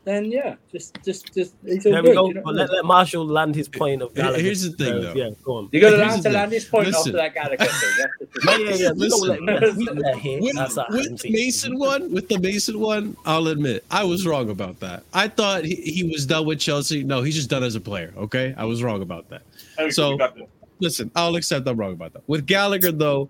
then 0.05 0.25
yeah, 0.33 0.55
just 0.73 0.97
just 1.05 1.33
just 1.35 1.55
he's 1.65 1.85
all 1.87 1.93
There 1.93 2.03
good. 2.03 2.09
we 2.11 2.15
go. 2.15 2.29
you 2.29 2.35
know? 2.35 2.43
But 2.45 2.55
let, 2.55 2.71
let 2.73 2.85
Marshall 2.85 3.27
land 3.27 3.55
his 3.55 3.69
point 3.69 4.01
of 4.03 4.15
Here- 4.15 4.25
Gallagher. 4.25 4.43
here's 4.43 4.63
the 4.63 4.71
thing, 4.77 4.93
Uh, 4.95 5.01
though. 5.01 5.13
Yeah, 5.15 5.31
go 5.45 5.57
on. 5.57 5.69
You 5.73 5.81
got 5.81 5.91
to 5.91 5.97
land 5.99 6.17
to 6.17 6.23
thing. 6.23 6.33
land 6.33 6.53
his 6.53 6.65
point 6.65 6.87
Listen. 6.87 7.01
after 7.01 7.13
that 7.13 7.35
Gallagher 7.35 7.65
thing. 7.67 8.07
Yeah, 8.47 8.57
yeah, 8.57 8.75
yeah. 8.75 8.93
We 8.93 9.09
don't 9.09 9.21
Listen, 9.21 9.47
let, 9.47 9.63
we, 9.77 9.85
we 9.85 9.85
let 10.01 10.17
hit. 10.19 10.41
with, 10.43 10.57
with 10.91 11.21
the 11.21 11.31
Mason 11.31 11.79
one, 11.79 12.13
with 12.13 12.29
the 12.29 12.39
Mason 12.39 12.81
one, 12.81 13.17
I'll 13.27 13.49
admit 13.49 13.85
I 13.91 14.05
was 14.05 14.27
wrong 14.27 14.49
about 14.51 14.81
that. 14.81 15.03
I 15.13 15.29
thought 15.29 15.65
he, 15.65 15.75
he 15.77 16.05
was 16.05 16.25
done 16.27 16.47
with 16.47 16.61
Chelsea. 16.61 17.05
No, 17.05 17.23
he's 17.23 17.35
just 17.35 17.51
done 17.51 17.63
as 17.63 17.75
a 17.75 17.81
player. 17.81 18.15
Okay, 18.17 18.55
I 18.57 18.65
was 18.65 18.83
wrong 18.83 19.03
about 19.03 19.29
that. 19.31 19.43
Hey, 19.79 19.91
So- 19.91 20.13
we 20.13 20.19
got 20.19 20.35
that. 20.37 20.49
Listen, 20.83 21.11
I'll 21.15 21.37
accept 21.37 21.69
I'm 21.69 21.77
wrong 21.77 21.93
about 21.93 22.15
that. 22.15 22.23
With 22.27 22.47
Gallagher 22.47 22.91
though, 22.91 23.29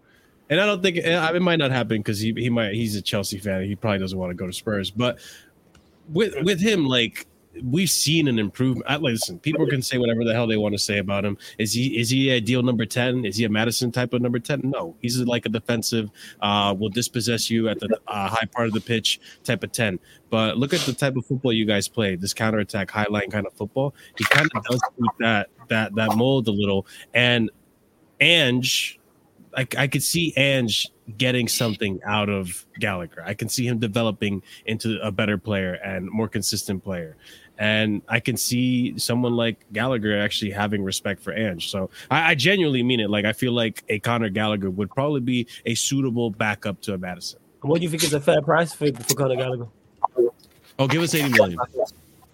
and 0.49 0.61
I 0.61 0.67
don't 0.67 0.81
think 0.83 0.99
it 0.99 1.43
might 1.43 1.59
not 1.59 1.73
happen 1.73 1.97
because 1.99 2.21
he 2.21 2.33
he 2.33 2.49
might 2.49 2.75
he's 2.75 2.95
a 2.95 3.03
Chelsea 3.03 3.39
fan. 3.39 3.65
He 3.65 3.75
probably 3.75 3.99
doesn't 3.99 4.17
want 4.17 4.31
to 4.31 4.35
go 4.37 4.47
to 4.47 4.53
Spurs, 4.53 4.89
but 4.89 5.19
with 6.13 6.35
with 6.43 6.61
him 6.61 6.87
like. 6.87 7.27
We've 7.65 7.91
seen 7.91 8.29
an 8.29 8.39
improvement. 8.39 8.87
I, 8.89 8.97
listen, 8.97 9.41
people 9.41 9.67
can 9.67 9.83
say 9.83 9.99
whatever 9.99 10.25
the 10.25 10.33
hell 10.33 10.47
they 10.47 10.57
want 10.57 10.73
to 10.73 10.79
say 10.79 10.99
about 10.99 11.25
him. 11.25 11.37
Is 11.59 11.73
he 11.73 11.99
is 11.99 12.09
he 12.09 12.31
a 12.31 12.41
deal 12.41 12.63
number 12.63 12.87
ten? 12.87 13.25
Is 13.25 13.37
he 13.37 13.45
a 13.45 13.49
Maddison 13.49 13.91
type 13.91 14.15
of 14.15 14.23
number 14.23 14.39
ten? 14.39 14.61
No, 14.63 14.97
he's 15.03 15.19
like 15.19 15.47
a 15.47 15.49
defensive, 15.49 16.11
uh, 16.41 16.75
will 16.79 16.91
dispossess 16.91 17.51
you 17.51 17.69
at 17.69 17.81
the 17.81 17.89
uh, 18.07 18.29
high 18.29 18.47
part 18.55 18.69
of 18.69 18.73
the 18.73 18.81
pitch 18.81 19.21
type 19.43 19.65
of 19.65 19.73
ten. 19.73 19.99
But 20.31 20.59
look 20.59 20.73
at 20.73 20.81
the 20.83 20.93
type 20.93 21.17
of 21.17 21.27
football 21.27 21.53
you 21.53 21.67
guys 21.67 21.89
play. 21.89 22.15
This 22.15 22.33
counterattack, 22.33 22.89
high 22.89 23.09
line 23.11 23.31
kind 23.33 23.47
of 23.47 23.53
football. 23.55 23.95
He 24.17 24.25
kind 24.25 24.49
of 24.55 24.65
does 24.65 24.81
that 25.19 25.49
that 25.69 25.95
that 25.97 26.17
mold 26.17 26.47
a 26.47 26.53
little. 26.53 26.87
And 27.15 27.51
Ange, 28.21 29.01
I, 29.57 29.67
I 29.77 29.89
could 29.89 30.05
see 30.05 30.33
Ange 30.37 30.89
getting 31.17 31.49
something 31.49 32.01
out 32.05 32.29
of 32.29 32.67
Gallagher. 32.79 33.23
I 33.25 33.35
can 33.35 33.49
see 33.49 33.67
him 33.67 33.79
developing 33.79 34.43
into 34.67 34.99
a 35.03 35.11
better 35.11 35.39
player 35.39 35.75
and 35.75 36.11
more 36.11 36.29
consistent 36.29 36.83
player. 36.83 37.17
And 37.59 38.01
I 38.09 38.21
can 38.21 38.37
see 38.39 38.99
someone 38.99 39.35
like 39.35 39.67
Gallagher 39.73 40.19
actually 40.19 40.51
having 40.51 40.83
respect 40.83 41.23
for 41.23 41.33
Ange. 41.33 41.71
So 41.71 41.91
I, 42.11 42.31
I 42.31 42.35
genuinely 42.35 42.83
mean 42.83 43.01
it. 43.01 43.11
Like 43.11 43.27
I 43.27 43.35
feel 43.35 43.53
like 43.53 43.85
a 43.89 43.99
Conor 43.99 44.31
Gallagher 44.31 44.71
would 44.71 44.91
probably 44.91 45.21
be 45.21 45.47
a 45.67 45.75
suitable 45.75 46.31
backup 46.31 46.81
to 46.83 46.95
a 46.95 46.99
Maddison. 46.99 47.39
What 47.61 47.79
do 47.79 47.85
you 47.85 47.91
think 47.91 48.03
is 48.03 48.15
a 48.15 48.21
fair 48.21 48.41
price 48.41 48.73
for, 48.73 48.87
for 48.87 49.15
Conor 49.15 49.37
Gallagher? 49.37 49.67
Oh, 50.79 50.89
give 50.89 51.03
us 51.03 51.15
80 51.15 51.29
million. 51.31 51.59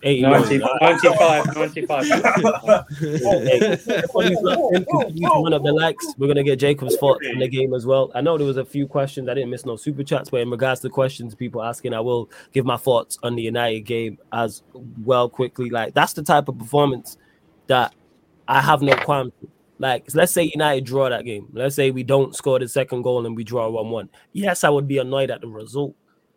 80 0.03 0.23
90, 0.23 0.59
million. 0.59 0.79
95, 0.81 1.57
95. 1.57 2.07
Hey, 2.07 3.79
everybody's 3.89 4.41
locked 4.41 4.77
in, 4.77 4.85
continue 4.85 5.29
to 5.29 5.43
run 5.43 5.53
up 5.55 5.63
the 5.63 5.73
likes. 5.73 6.07
We're 6.19 6.29
gonna 6.29 6.45
get 6.45 6.59
Jacob's 6.59 6.97
thoughts 6.97 7.27
in 7.27 7.39
the 7.39 7.49
game 7.49 7.73
as 7.73 7.87
well. 7.87 8.11
I 8.15 8.21
know 8.21 8.37
there 8.37 8.47
was 8.47 8.59
a 8.59 8.65
few 8.65 8.87
questions. 8.87 9.29
I 9.29 9.35
didn't 9.35 9.51
miss 9.51 9.65
no 9.65 9.77
super 9.77 10.05
chats, 10.05 10.31
but 10.31 10.41
in 10.41 10.51
regards 10.51 10.81
to 10.83 10.91
questions 10.91 11.35
people 11.35 11.63
asking, 11.63 11.95
I 11.95 12.01
will 12.01 12.31
give 12.53 12.67
my 12.67 12.77
thoughts 12.77 13.19
on 13.23 13.37
the 13.37 13.43
United 13.43 13.81
game 13.81 14.19
as 14.33 14.63
well 15.03 15.29
quickly. 15.29 15.71
Like 15.71 15.95
that's 15.95 16.13
the 16.13 16.23
type 16.23 16.49
of 16.49 16.59
performance 16.59 17.17
that 17.67 17.95
I 18.47 18.61
have 18.61 18.83
no 18.83 18.95
qualms. 18.97 19.33
Like 19.79 20.15
let's 20.15 20.33
say 20.33 20.45
United 20.45 20.85
draw 20.85 21.09
that 21.09 21.25
game. 21.25 21.49
Let's 21.53 21.75
say 21.75 21.91
we 21.91 22.03
don't 22.03 22.35
score 22.37 22.59
the 22.59 22.69
second 22.69 23.03
goal 23.03 23.27
and 23.27 23.35
we 23.35 23.45
draw 23.45 23.69
one-one. 23.69 24.11
Yes, 24.33 24.63
I 24.63 24.69
would 24.69 24.87
be 24.87 24.99
annoyed 24.99 25.31
at 25.31 25.41
the 25.41 25.49
result, 25.49 25.95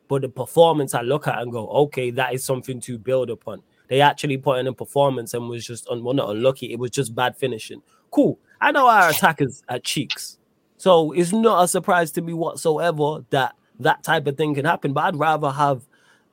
but 0.10 0.24
the 0.24 0.28
performance 0.28 0.94
I 0.96 1.02
look 1.02 1.28
at 1.28 1.40
and 1.40 1.52
go, 1.52 1.68
okay, 1.68 2.10
that 2.12 2.34
is 2.34 2.44
something 2.44 2.82
to 2.82 2.98
build 2.98 3.30
upon. 3.30 3.62
They 3.88 4.02
actually 4.02 4.38
put 4.38 4.60
in 4.60 4.68
a 4.68 4.74
performance 4.74 5.34
and 5.34 5.48
was 5.48 5.66
just 5.66 5.88
un- 5.88 6.04
well, 6.04 6.16
not 6.16 6.32
unlucky. 6.32 6.74
It 6.74 6.80
was 6.80 6.92
just 6.92 7.16
bad 7.16 7.38
finishing. 7.38 7.82
Cool. 8.12 8.40
I 8.60 8.72
know 8.72 8.88
our 8.88 9.10
attackers 9.10 9.64
are 9.70 9.80
cheeks, 9.80 10.40
so 10.78 11.12
it's 11.12 11.32
not 11.32 11.64
a 11.64 11.68
surprise 11.68 12.12
to 12.14 12.22
me 12.22 12.34
whatsoever 12.34 13.24
that 13.30 13.56
that 13.80 14.04
type 14.04 14.28
of 14.28 14.36
thing 14.36 14.56
can 14.56 14.66
happen. 14.66 14.94
But 14.94 15.06
I'd 15.06 15.16
rather 15.16 15.52
have 15.52 15.84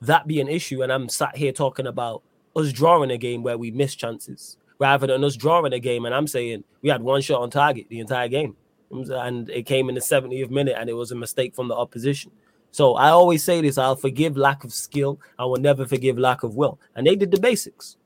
that 0.01 0.27
be 0.27 0.40
an 0.40 0.48
issue, 0.48 0.82
and 0.82 0.90
I'm 0.90 1.09
sat 1.09 1.36
here 1.36 1.53
talking 1.53 1.86
about 1.86 2.23
us 2.57 2.73
drawing 2.73 3.11
a 3.11 3.19
game 3.19 3.43
where 3.43 3.59
we 3.59 3.70
miss 3.70 3.94
chances, 3.94 4.57
rather 4.78 5.07
than 5.07 5.23
us 5.23 5.36
drawing 5.36 5.74
a 5.74 5.78
game 5.78 6.07
and 6.07 6.15
I'm 6.15 6.27
saying 6.27 6.65
we 6.81 6.89
had 6.89 7.03
one 7.03 7.20
shot 7.20 7.43
on 7.43 7.51
target 7.51 7.86
the 7.90 8.01
entire 8.01 8.28
game, 8.28 8.57
and 8.90 9.51
it 9.51 9.66
came 9.66 9.90
in 9.90 9.94
the 9.94 10.01
70th 10.01 10.51
minute, 10.51 10.77
and 10.78 10.89
it 10.89 10.94
was 10.94 11.12
a 11.12 11.16
mistake 11.16 11.55
from 11.55 11.69
the 11.69 11.74
opposition. 11.74 12.32
So 12.77 12.93
I 12.93 13.09
always 13.09 13.43
say 13.43 13.62
this: 13.62 13.78
I'll 13.78 13.97
forgive 13.97 14.36
lack 14.36 14.62
of 14.62 14.70
skill. 14.70 15.19
I 15.39 15.47
will 15.47 15.57
never 15.57 15.86
forgive 15.86 16.19
lack 16.19 16.43
of 16.43 16.57
will. 16.57 16.78
And 16.94 17.07
they 17.07 17.16
did 17.16 17.31
the 17.31 17.40
basics. 17.40 17.97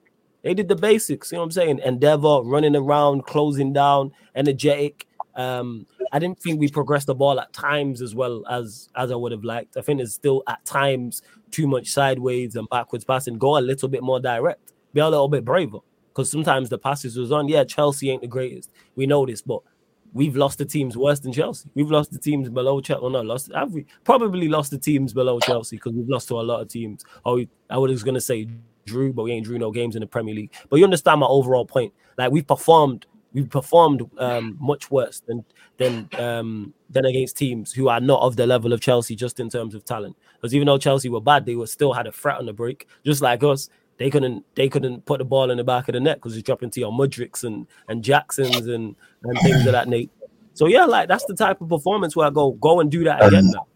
They 0.44 0.55
did 0.55 0.68
the 0.68 0.76
basics. 0.76 1.32
You 1.32 1.38
know 1.38 1.40
what 1.40 1.47
I'm 1.47 1.51
saying? 1.51 1.80
Endeavor, 1.80 2.42
running 2.44 2.76
around, 2.76 3.24
closing 3.24 3.72
down, 3.72 4.12
energetic. 4.36 5.09
Um, 5.34 5.88
I 6.12 6.20
didn't 6.20 6.38
think 6.38 6.60
we 6.60 6.68
progressed 6.68 7.09
the 7.09 7.16
ball 7.16 7.40
at 7.40 7.52
times 7.52 8.01
as 8.01 8.14
well 8.14 8.44
as 8.48 8.88
as 8.94 9.10
I 9.10 9.16
would 9.16 9.32
have 9.32 9.42
liked. 9.42 9.76
I 9.76 9.80
think 9.80 9.98
there's 9.98 10.14
still 10.14 10.44
at 10.47 10.64
times 10.64 11.20
too 11.51 11.66
much 11.66 11.88
sideways 11.88 12.55
and 12.55 12.68
backwards 12.68 13.05
passing. 13.05 13.38
Go 13.38 13.59
a 13.59 13.66
little 13.70 13.88
bit 13.88 14.05
more 14.05 14.20
direct. 14.20 14.72
Be 14.94 15.01
a 15.01 15.09
little 15.09 15.26
bit 15.26 15.44
braver. 15.44 15.78
Because 16.10 16.30
sometimes 16.30 16.68
the 16.68 16.78
passes 16.78 17.16
was 17.16 17.32
on. 17.32 17.48
Yeah, 17.48 17.64
Chelsea 17.64 18.09
ain't 18.09 18.22
the 18.22 18.28
greatest. 18.28 18.70
We 18.94 19.06
know 19.06 19.26
this, 19.26 19.42
but 19.42 19.62
we've 20.12 20.36
lost 20.36 20.58
the 20.58 20.64
teams 20.64 20.96
worse 20.96 21.20
than 21.20 21.32
Chelsea. 21.32 21.68
We've 21.74 21.90
lost 21.90 22.12
the 22.12 22.18
teams 22.18 22.48
below 22.48 22.80
Chelsea. 22.80 23.02
Well, 23.02 23.10
no, 23.10 23.22
lost. 23.22 23.50
Have 23.54 23.72
we 23.72 23.86
probably 24.04 24.48
lost 24.48 24.70
the 24.70 24.78
teams 24.78 25.12
below 25.12 25.40
Chelsea 25.40 25.76
because 25.76 25.92
we've 25.92 26.08
lost 26.08 26.28
to 26.28 26.40
a 26.40 26.42
lot 26.42 26.60
of 26.60 26.68
teams. 26.68 27.04
Oh, 27.24 27.44
I 27.68 27.78
was 27.78 28.02
gonna 28.02 28.20
say 28.20 28.48
drew, 28.86 29.12
but 29.12 29.24
we 29.24 29.32
ain't 29.32 29.46
drew 29.46 29.58
no 29.58 29.70
games 29.70 29.96
in 29.96 30.00
the 30.00 30.06
Premier 30.06 30.34
League. 30.34 30.52
But 30.68 30.76
you 30.76 30.84
understand 30.84 31.20
my 31.20 31.26
overall 31.26 31.64
point. 31.64 31.92
Like 32.18 32.32
we've 32.32 32.46
performed, 32.46 33.06
we've 33.32 33.48
performed 33.48 34.02
um, 34.18 34.56
much 34.60 34.90
worse 34.90 35.20
than 35.20 35.44
than 35.78 36.08
um, 36.18 36.74
than 36.90 37.04
against 37.04 37.36
teams 37.36 37.72
who 37.72 37.88
are 37.88 38.00
not 38.00 38.20
of 38.20 38.36
the 38.36 38.46
level 38.46 38.72
of 38.72 38.80
Chelsea, 38.80 39.14
just 39.14 39.40
in 39.40 39.48
terms 39.48 39.74
of 39.74 39.84
talent. 39.84 40.16
Because 40.34 40.54
even 40.54 40.66
though 40.66 40.78
Chelsea 40.78 41.08
were 41.08 41.20
bad, 41.20 41.46
they 41.46 41.54
were 41.54 41.66
still 41.66 41.92
had 41.92 42.06
a 42.06 42.12
threat 42.12 42.38
on 42.38 42.46
the 42.46 42.52
break, 42.52 42.88
just 43.04 43.22
like 43.22 43.42
us. 43.42 43.68
They 44.01 44.09
couldn't 44.09 44.47
they 44.55 44.70
couldn't 44.70 45.05
put 45.05 45.18
the 45.18 45.27
ball 45.27 45.51
in 45.51 45.59
the 45.59 45.64
back 45.64 45.86
of 45.86 45.93
the 45.93 46.01
net 46.01 46.16
because 46.16 46.35
it's 46.35 46.43
dropping 46.43 46.70
to 46.70 46.81
your 46.81 46.90
Mudryks 46.90 47.44
and 47.44 47.66
and 47.86 48.02
Jacksons 48.02 48.66
and 48.66 48.97
and 49.22 49.39
things 49.40 49.66
of 49.66 49.72
that 49.72 49.89
nature. 49.94 50.10
So 50.55 50.66
yeah, 50.66 50.86
like 50.86 51.06
that's 51.06 51.27
the 51.27 51.35
type 51.35 51.60
of 51.60 51.68
performance 51.68 52.16
where 52.16 52.27
I 52.27 52.31
go 52.31 52.52
go 52.52 52.81
and 52.81 52.90
do 52.90 53.05
that 53.05 53.22
again 53.22 53.51
now. 53.51 53.66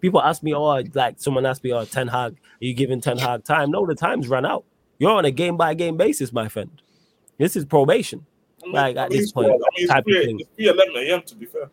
People 0.00 0.22
ask 0.22 0.44
me, 0.44 0.54
oh, 0.54 0.80
like 0.94 1.16
someone 1.18 1.44
asked 1.44 1.64
me, 1.64 1.72
oh, 1.72 1.84
Ten 1.84 2.06
Hag, 2.06 2.34
are 2.34 2.36
you 2.60 2.72
giving 2.72 3.00
Ten 3.00 3.18
Hag 3.18 3.42
time? 3.42 3.72
No, 3.72 3.84
the 3.84 3.96
time's 3.96 4.28
run 4.28 4.46
out. 4.46 4.64
You're 5.00 5.10
on 5.10 5.24
a 5.24 5.32
game 5.32 5.56
by 5.56 5.74
game 5.74 5.96
basis, 5.96 6.32
my 6.32 6.46
friend. 6.46 6.80
This 7.36 7.56
is 7.56 7.64
probation. 7.64 8.26
Like 8.72 8.96
at 8.96 9.10
this 9.10 9.32
point, 9.32 9.48
I 9.48 9.50
mean, 9.50 9.60
it's 9.74 9.90
type 9.90 9.98
of 9.98 10.04
three, 10.04 10.24
thing. 10.24 10.38
it's 10.38 10.50
three 10.54 10.68
eleven 10.68 10.94
a.m. 10.98 11.22
To 11.22 11.34
be 11.34 11.46
fair, 11.46 11.68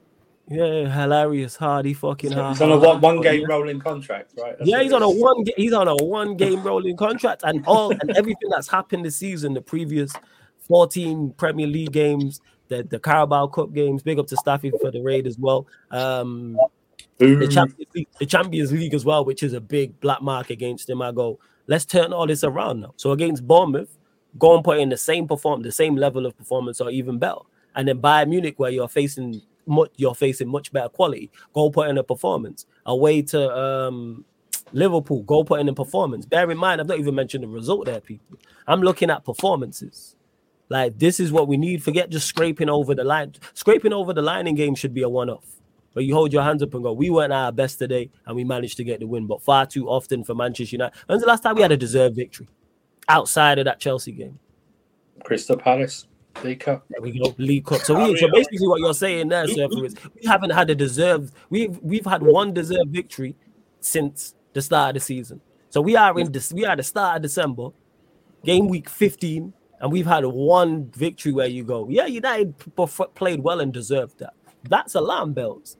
Yeah, 0.47 1.01
hilarious, 1.01 1.55
hardy, 1.55 1.93
fucking 1.93 2.31
hard. 2.31 2.53
He's 2.53 2.61
on 2.61 2.71
a 2.71 2.77
one, 2.77 3.01
one 3.01 3.21
game 3.21 3.45
rolling 3.45 3.79
contract, 3.79 4.33
right? 4.37 4.55
That's 4.57 4.69
Yeah, 4.69 4.83
he's 4.83 4.93
on 4.93 5.01
a 5.01 5.09
one. 5.09 5.43
He's 5.57 5.73
on 5.73 5.87
a 5.87 5.95
one 5.95 6.37
game 6.37 6.61
rolling 6.61 6.95
contract, 6.97 7.41
and 7.43 7.65
all 7.65 7.91
and 7.91 8.11
everything 8.11 8.49
that's 8.49 8.67
happened 8.67 9.05
this 9.05 9.15
season, 9.15 9.55
the 9.55 9.61
previous 9.61 10.13
fourteen 10.59 11.33
Premier 11.37 11.65
League 11.65 11.91
games, 11.91 12.41
the 12.67 12.83
the 12.83 12.99
Carabao 12.99 13.47
Cup 13.47 13.73
games. 13.73 14.03
Big 14.03 14.19
up 14.19 14.27
to 14.27 14.37
Staffy 14.37 14.71
for 14.79 14.91
the 14.91 15.01
raid 15.01 15.25
as 15.25 15.39
well. 15.39 15.65
Um, 15.89 16.59
the 17.17 17.47
Champions 17.47 17.89
League, 17.95 18.07
the 18.19 18.25
Champions 18.27 18.71
League 18.71 18.93
as 18.93 19.03
well, 19.03 19.25
which 19.25 19.41
is 19.41 19.53
a 19.53 19.61
big 19.61 19.99
black 19.99 20.21
mark 20.21 20.51
against 20.51 20.87
him. 20.89 21.01
I 21.01 21.11
go, 21.11 21.39
let's 21.65 21.85
turn 21.85 22.13
all 22.13 22.27
this 22.27 22.43
around 22.43 22.81
now. 22.81 22.93
So 22.97 23.11
against 23.11 23.47
Bournemouth, 23.47 23.97
go 24.37 24.55
and 24.55 24.63
put 24.63 24.79
in 24.79 24.89
the 24.89 24.97
same 24.97 25.27
perform, 25.27 25.63
the 25.63 25.71
same 25.71 25.95
level 25.95 26.25
of 26.25 26.37
performance, 26.37 26.81
or 26.81 26.91
even 26.91 27.17
better. 27.17 27.39
And 27.75 27.87
then 27.87 27.99
Bayern 27.99 28.29
Munich, 28.29 28.55
where 28.57 28.69
you're 28.69 28.87
facing 28.87 29.41
much, 29.67 29.91
you're 29.95 30.15
facing 30.15 30.47
much 30.47 30.71
better 30.71 30.89
quality, 30.89 31.31
go 31.53 31.69
put 31.69 31.89
in 31.89 31.97
a 31.97 32.03
performance. 32.03 32.65
Away 32.85 33.21
to 33.23 33.55
um, 33.55 34.25
Liverpool, 34.71 35.23
go 35.23 35.43
put 35.43 35.59
in 35.59 35.69
a 35.69 35.73
performance. 35.73 36.25
Bear 36.25 36.49
in 36.51 36.57
mind, 36.57 36.81
I've 36.81 36.87
not 36.87 36.99
even 36.99 37.15
mentioned 37.15 37.43
the 37.43 37.47
result 37.47 37.85
there, 37.85 38.01
people. 38.01 38.37
I'm 38.67 38.81
looking 38.81 39.09
at 39.09 39.23
performances. 39.23 40.15
Like 40.69 40.97
this 40.97 41.19
is 41.19 41.31
what 41.31 41.47
we 41.47 41.57
need. 41.57 41.83
Forget 41.83 42.09
just 42.09 42.27
scraping 42.27 42.69
over 42.69 42.95
the 42.95 43.03
line. 43.03 43.33
Scraping 43.53 43.93
over 43.93 44.13
the 44.13 44.21
line 44.21 44.47
in 44.47 44.55
game 44.55 44.75
should 44.75 44.93
be 44.93 45.03
a 45.03 45.09
one-off. 45.09 45.45
But 45.93 46.03
you 46.03 46.13
hold 46.13 46.33
your 46.33 46.43
hands 46.43 46.61
up 46.61 46.73
and 46.73 46.83
go, 46.83 46.91
we 46.91 47.09
weren't 47.09 47.31
at 47.31 47.37
our 47.37 47.51
best 47.51 47.79
today 47.79 48.09
and 48.25 48.35
we 48.35 48.43
managed 48.43 48.75
to 48.77 48.83
get 48.83 48.99
the 48.99 49.07
win. 49.07 49.27
But 49.27 49.41
far 49.41 49.65
too 49.65 49.87
often 49.87 50.23
for 50.23 50.35
Manchester 50.35 50.75
United. 50.75 50.93
When's 51.05 51.21
the 51.21 51.27
last 51.27 51.41
time 51.41 51.55
we 51.55 51.61
had 51.61 51.71
a 51.71 51.77
deserved 51.77 52.15
victory? 52.15 52.49
Outside 53.07 53.59
of 53.59 53.65
that 53.65 53.79
Chelsea 53.79 54.11
game. 54.11 54.39
Crystal 55.23 55.55
Palace, 55.55 56.07
League 56.43 56.59
Cup. 56.59 56.85
There 56.89 57.01
we 57.01 57.17
go, 57.17 57.33
League 57.37 57.65
Cup. 57.65 57.81
So 57.81 57.97
we 57.97 58.17
so 58.17 58.27
basically 58.31 58.67
what 58.67 58.79
you're 58.79 58.93
saying 58.93 59.29
there, 59.29 59.47
Surfer, 59.47 59.85
is 59.85 59.95
we 60.13 60.27
haven't 60.27 60.51
had 60.51 60.69
a 60.69 60.75
deserved, 60.75 61.33
we've 61.49 61.77
we've 61.81 62.05
had 62.05 62.21
one 62.21 62.53
deserved 62.53 62.89
victory 62.89 63.35
since 63.79 64.35
the 64.53 64.61
start 64.61 64.89
of 64.89 64.93
the 64.95 64.99
season. 64.99 65.41
So 65.69 65.81
we 65.81 65.95
are 65.95 66.17
in 66.19 66.31
this, 66.31 66.53
we 66.53 66.65
are 66.65 66.75
the 66.75 66.83
start 66.83 67.17
of 67.17 67.21
December, 67.23 67.69
game 68.43 68.67
week 68.67 68.89
15, 68.89 69.53
and 69.79 69.91
we've 69.91 70.05
had 70.05 70.25
one 70.25 70.89
victory 70.91 71.33
where 71.33 71.47
you 71.47 71.63
go, 71.63 71.87
yeah, 71.89 72.05
United 72.05 72.57
p- 72.57 72.71
p- 72.75 73.03
played 73.13 73.41
well 73.41 73.59
and 73.59 73.73
deserved 73.73 74.19
that. 74.19 74.33
That's 74.63 74.95
alarm 74.95 75.33
bells. 75.33 75.77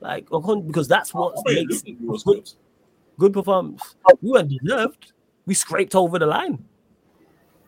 Like 0.00 0.28
because 0.66 0.88
that's 0.88 1.12
what 1.12 1.36
I 1.46 1.54
mean, 1.54 1.68
makes 1.68 1.84
Luton 1.84 2.06
good, 2.06 2.24
good. 2.24 2.50
good 3.18 3.32
performance. 3.32 3.94
We 4.20 4.30
weren't 4.32 4.50
deserved. 4.50 5.12
We 5.46 5.54
scraped 5.54 5.94
over 5.94 6.18
the 6.18 6.26
line. 6.26 6.64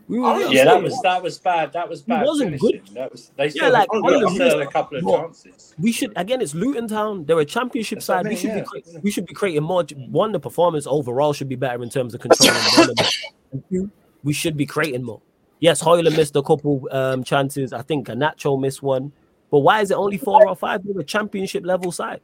We 0.09 0.19
were, 0.19 0.27
Oh, 0.27 0.39
Yeah, 0.51 0.65
that 0.65 0.83
was 0.83 1.01
that 1.03 1.23
was 1.23 1.39
bad. 1.39 1.73
That 1.73 1.89
was 1.89 2.03
bad. 2.03 2.27
wasn't 2.27 2.59
finishing. 2.61 2.83
good. 2.85 2.95
That 2.95 3.13
was 3.13 3.31
they 3.37 3.49
Yeah, 3.49 3.69
like, 3.69 3.89
still 3.91 4.59
had 4.59 4.61
a 4.61 4.67
couple 4.71 4.99
of 4.99 5.05
But 5.05 5.21
chances. 5.23 5.75
We 5.79 5.93
should 5.93 6.13
again. 6.17 6.41
It's 6.41 6.55
Luton 6.55 6.89
Town. 6.89 7.25
They're 7.25 7.39
a 7.39 7.45
championship 7.45 7.99
That's 7.99 8.09
what 8.09 8.15
I 8.15 8.19
side. 8.19 8.25
we 8.25 8.31
mean, 8.31 8.39
should 8.39 8.51
yeah, 8.51 8.65
be 8.95 8.99
we 9.03 9.11
should 9.11 9.27
be 9.27 9.35
creating 9.35 9.63
more. 9.63 9.85
One, 10.11 10.33
the 10.33 10.41
performance 10.41 10.87
overall 10.87 11.33
should 11.33 11.49
be 11.49 11.57
better 11.57 11.83
in 11.83 11.89
terms 11.91 12.15
of 12.15 12.21
controlling 12.21 12.55
the 12.63 12.95
ball. 12.97 13.07
And 13.53 13.63
two, 13.71 13.91
We 14.25 14.33
should 14.33 14.57
be 14.57 14.67
creating 14.67 15.03
more. 15.05 15.21
Yes, 15.61 15.81
Højlund 15.83 16.17
missed 16.17 16.35
a 16.37 16.43
couple 16.43 16.89
um, 16.91 17.23
chances. 17.23 17.73
I 17.73 17.83
think 17.83 18.09
Nacho 18.09 18.61
missed 18.61 18.83
one. 18.83 19.13
But 19.51 19.61
why 19.61 19.81
is 19.83 19.91
it 19.91 19.95
only 19.95 20.19
four 20.19 20.49
or 20.49 20.57
five? 20.57 20.81
We're 20.85 21.01
a 21.01 21.05
championship 21.05 21.65
level 21.65 21.93
side. 21.93 22.23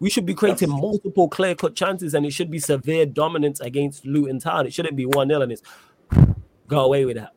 We 0.00 0.10
should 0.10 0.26
be 0.26 0.34
creating 0.34 0.70
multiple 0.70 1.28
clear 1.28 1.54
cut 1.54 1.74
chances, 1.76 2.12
and 2.14 2.26
it 2.26 2.32
should 2.32 2.50
be 2.50 2.58
severe 2.58 3.06
dominance 3.06 3.60
against 3.60 4.04
Luton 4.04 4.40
Town. 4.40 4.66
It 4.66 4.72
shouldn't 4.74 4.96
be 4.96 5.06
1 5.06 5.28
0 5.28 5.42
and 5.42 5.52
it's 5.52 5.62
go 6.68 6.80
away 6.80 7.04
with 7.04 7.16
that. 7.16 7.32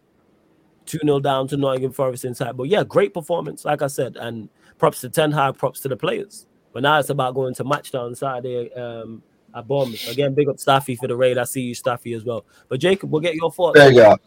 2 0.86 1.00
0 1.04 1.20
down 1.20 1.48
to 1.48 1.58
Nottingham 1.58 1.92
Forest 1.92 2.26
inside. 2.26 2.58
But 2.58 2.64
yeah, 2.64 2.84
great 2.84 3.14
performance, 3.14 3.64
like 3.66 3.82
I 3.82 3.88
said. 3.88 4.18
And 4.18 4.50
props 4.78 5.02
to 5.02 5.10
Ten 5.10 5.32
Hag, 5.32 5.58
props 5.58 5.82
to 5.82 5.88
the 5.88 5.96
players. 5.96 6.48
But 6.74 6.84
now 6.84 7.00
it's 7.00 7.10
about 7.10 7.36
going 7.36 7.54
to 7.56 7.64
match 7.64 7.92
down 7.92 8.16
Saturday 8.16 8.74
um, 8.74 9.22
at 9.56 9.68
Bournemouth. 9.68 10.10
Again, 10.10 10.34
big 10.34 10.50
up 10.50 10.60
Staffy 10.60 10.96
for 10.96 11.08
the 11.08 11.16
raid. 11.16 11.38
I 11.38 11.44
see 11.44 11.62
you, 11.62 11.76
Staffy, 11.76 12.14
as 12.14 12.24
well. 12.24 12.46
But 12.68 12.80
Jacob, 12.80 13.12
we'll 13.12 13.22
get 13.22 13.36
your 13.36 13.52
thoughts. 13.52 13.80
There 13.80 13.90
you 13.92 13.96
go. 13.96 14.18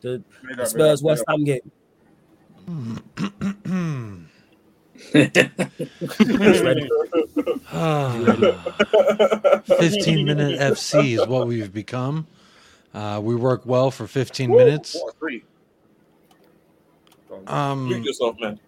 The 0.00 0.22
Big 0.46 0.60
up, 0.60 0.66
Spurs 0.66 1.02
big 1.02 1.10
up, 1.10 1.18
West 1.18 1.24
Ham 1.28 1.44
game. 1.44 1.72
Ah. 7.72 8.12
15 9.64 10.24
minute 10.24 10.60
FC 10.60 11.18
is 11.20 11.26
what 11.26 11.46
we've 11.46 11.72
become. 11.72 12.26
Uh, 12.94 13.20
we 13.22 13.34
work 13.34 13.66
well 13.66 13.90
for 13.90 14.06
15 14.06 14.50
minutes. 14.50 14.94
What 14.94 15.14
a 15.14 15.18
three. 15.18 15.44
Um, 17.48 17.88
Mute 17.88 18.04
yourself, 18.04 18.36
man. 18.40 18.60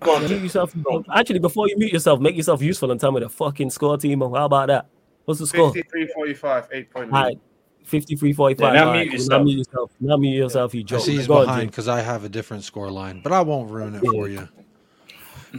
Go 0.00 0.16
on, 0.16 0.26
Mute 0.26 0.42
yourself. 0.42 0.74
Actually, 1.14 1.38
before 1.38 1.68
you 1.68 1.76
mute 1.76 1.92
yourself, 1.92 2.18
make 2.20 2.36
yourself 2.36 2.62
useful 2.62 2.90
and 2.90 2.98
tell 2.98 3.12
me 3.12 3.20
the 3.20 3.28
fucking 3.28 3.70
score, 3.70 3.96
Timo. 3.98 4.36
How 4.36 4.46
about 4.46 4.68
that? 4.68 4.86
What's 5.26 5.40
the 5.40 5.46
score? 5.46 5.72
53 5.72 6.06
45, 6.14 6.68
8 6.72 6.90
point 6.90 7.12
All 7.12 7.24
lead. 7.24 7.40
53 7.84 8.32
45. 8.32 8.74
Yeah, 8.74 8.80
now 8.80 8.88
All 8.88 8.94
mute 8.94 9.12
yourself. 9.12 9.30
Now 9.30 9.44
mute 9.44 9.56
yourself. 9.58 9.90
Now 10.00 10.16
mute 10.16 10.36
yourself, 10.36 10.74
you 10.74 10.80
I 10.80 10.84
joke. 10.84 11.00
see 11.02 11.16
he's 11.16 11.26
Go 11.26 11.44
behind 11.44 11.70
because 11.70 11.88
I 11.88 12.00
have 12.00 12.24
a 12.24 12.28
different 12.28 12.64
score 12.64 12.90
line, 12.90 13.20
but 13.22 13.32
I 13.32 13.42
won't 13.42 13.70
ruin 13.70 13.94
it 13.94 14.00
for 14.00 14.28
you. 14.28 14.48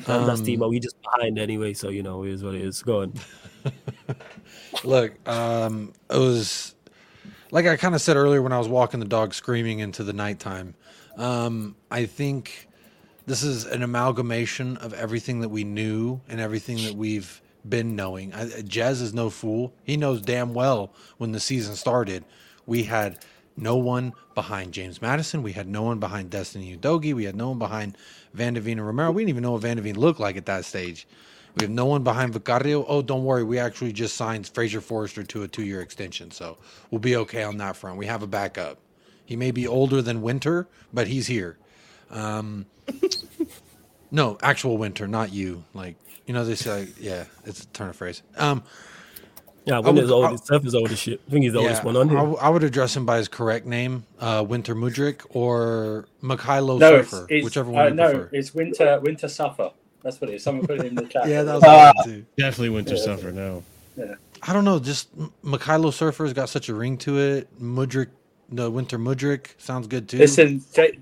Um, 0.07 0.25
that's 0.25 0.41
Timo. 0.41 0.69
We 0.69 0.79
just 0.79 0.95
behind 1.03 1.37
anyway, 1.37 1.73
so 1.73 1.89
you 1.89 2.01
know 2.01 2.23
it 2.23 2.31
is 2.31 2.43
what 2.43 2.55
it 2.55 2.61
is. 2.61 2.81
Go 2.81 3.01
on. 3.01 3.13
Look, 4.83 5.27
um, 5.29 5.93
it 6.09 6.17
was 6.17 6.72
like 7.53 7.67
I 7.67 7.77
kind 7.77 7.93
of 7.93 8.01
said 8.01 8.17
earlier 8.17 8.41
when 8.41 8.51
I 8.51 8.57
was 8.57 8.67
walking 8.67 8.99
the 8.99 9.05
dog 9.05 9.35
screaming 9.35 9.77
into 9.77 10.03
the 10.03 10.11
nighttime. 10.11 10.73
Um, 11.17 11.75
I 11.91 12.07
think 12.07 12.67
this 13.27 13.43
is 13.43 13.65
an 13.65 13.83
amalgamation 13.83 14.77
of 14.77 14.91
everything 14.95 15.41
that 15.41 15.49
we 15.49 15.63
knew 15.63 16.19
and 16.27 16.41
everything 16.41 16.77
that 16.77 16.95
we've 16.95 17.43
been 17.69 17.95
knowing. 17.95 18.33
I, 18.33 18.45
Jez 18.45 19.03
is 19.03 19.13
no 19.13 19.29
fool. 19.29 19.71
He 19.83 19.97
knows 19.97 20.19
damn 20.19 20.55
well 20.55 20.93
when 21.19 21.31
the 21.31 21.39
season 21.39 21.75
started, 21.75 22.25
we 22.65 22.83
had 22.83 23.23
no 23.55 23.77
one 23.77 24.13
behind 24.33 24.73
James 24.73 24.99
Maddison. 24.99 25.43
We 25.43 25.51
had 25.51 25.67
no 25.67 25.83
one 25.83 25.99
behind 25.99 26.31
Destiny 26.31 26.75
Udogie. 26.75 27.13
We 27.13 27.25
had 27.25 27.35
no 27.35 27.49
one 27.49 27.59
behind 27.59 27.99
Van 28.33 28.57
and 28.57 28.83
Romero. 28.83 29.11
We 29.11 29.21
didn't 29.21 29.29
even 29.29 29.43
know 29.43 29.51
what 29.51 29.61
Van 29.61 29.77
looked 29.93 30.19
like 30.19 30.37
at 30.37 30.47
that 30.47 30.65
stage. 30.65 31.05
We 31.55 31.63
have 31.63 31.71
no 31.71 31.85
one 31.85 32.03
behind 32.03 32.33
Vicario. 32.33 32.83
Oh, 32.87 33.01
don't 33.01 33.23
worry. 33.23 33.43
We 33.43 33.59
actually 33.59 33.93
just 33.93 34.15
signed 34.15 34.47
Fraser 34.47 34.81
Forster 34.81 35.23
to 35.23 35.43
a 35.43 35.47
two 35.47 35.63
year 35.63 35.81
extension. 35.81 36.31
So 36.31 36.57
we'll 36.89 36.99
be 36.99 37.15
okay 37.17 37.43
on 37.43 37.57
that 37.57 37.75
front. 37.75 37.97
We 37.97 38.07
have 38.07 38.23
a 38.23 38.27
backup. 38.27 38.79
He 39.25 39.35
may 39.35 39.51
be 39.51 39.67
older 39.67 40.01
than 40.01 40.21
Winter, 40.21 40.67
but 40.93 41.07
he's 41.07 41.27
here. 41.27 41.57
Um, 42.11 42.65
no, 44.11 44.37
actual 44.41 44.77
Winter, 44.77 45.07
not 45.07 45.31
you. 45.31 45.63
Like, 45.73 45.95
you 46.25 46.33
know, 46.33 46.43
they 46.45 46.55
say, 46.55 46.87
yeah, 46.99 47.25
it's 47.45 47.63
a 47.63 47.67
turn 47.67 47.89
of 47.89 47.95
phrase. 47.95 48.21
Um, 48.37 48.63
Yeah, 49.65 49.77
I 49.77 49.79
when 49.79 49.95
would- 49.95 50.03
is 50.05 50.11
old, 50.11 50.25
I- 50.25 50.35
Steph 50.35 50.65
is 50.65 50.75
old 50.75 50.91
as 50.91 50.99
shit. 50.99 51.21
I 51.27 51.31
think 51.31 51.43
he's 51.43 51.53
the 51.53 51.59
oldest 51.59 51.83
one 51.85 51.95
on 51.95 52.07
I, 52.07 52.11
here. 52.11 52.19
w- 52.19 52.37
I 52.37 52.49
would 52.49 52.63
address 52.63 52.97
him 52.97 53.05
by 53.05 53.17
his 53.17 53.27
correct 53.29 53.65
name, 53.65 54.05
uh, 54.19 54.43
Winter 54.47 54.75
Mudryk 54.75 55.21
or 55.29 56.05
Mykhailo 56.21 56.79
No, 56.79 57.01
Surfer, 57.01 57.27
it's 57.29 57.45
whichever 57.45 57.69
uh, 57.69 57.73
one 57.73 57.87
you 57.89 57.93
no, 57.95 58.11
prefer. 58.11 58.29
it's 58.33 58.53
winter 58.53 58.99
winter 59.01 59.27
suffer. 59.29 59.71
That's 60.03 60.19
what 60.19 60.29
it 60.29 60.33
is. 60.35 60.43
Someone 60.43 60.67
put 60.67 60.79
it 60.79 60.85
in 60.85 60.95
the 60.95 61.05
chat. 61.05 61.27
Yeah, 61.27 61.43
that 61.43 61.55
was 61.55 61.63
Uh, 61.63 61.91
too. 62.03 62.25
Definitely 62.37 62.69
Winter 62.69 62.95
Yeah. 62.95 63.31
No, 63.31 63.63
now. 63.97 64.15
I 64.41 64.51
don't 64.53 64.65
know, 64.65 64.79
just 64.79 65.09
M- 65.17 65.31
Mykhailo 65.45 65.93
Surfer's 65.93 66.33
got 66.33 66.49
such 66.49 66.67
a 66.69 66.75
ring 66.75 66.97
to 66.99 67.17
it. 67.17 67.47
Mudryk, 67.61 68.07
no, 68.51 68.69
Winter 68.69 68.99
Mudryk 68.99 69.47
sounds 69.57 69.87
good 69.87 70.09
too. 70.09 70.17
Listen, 70.17 70.61
J- 70.73 70.99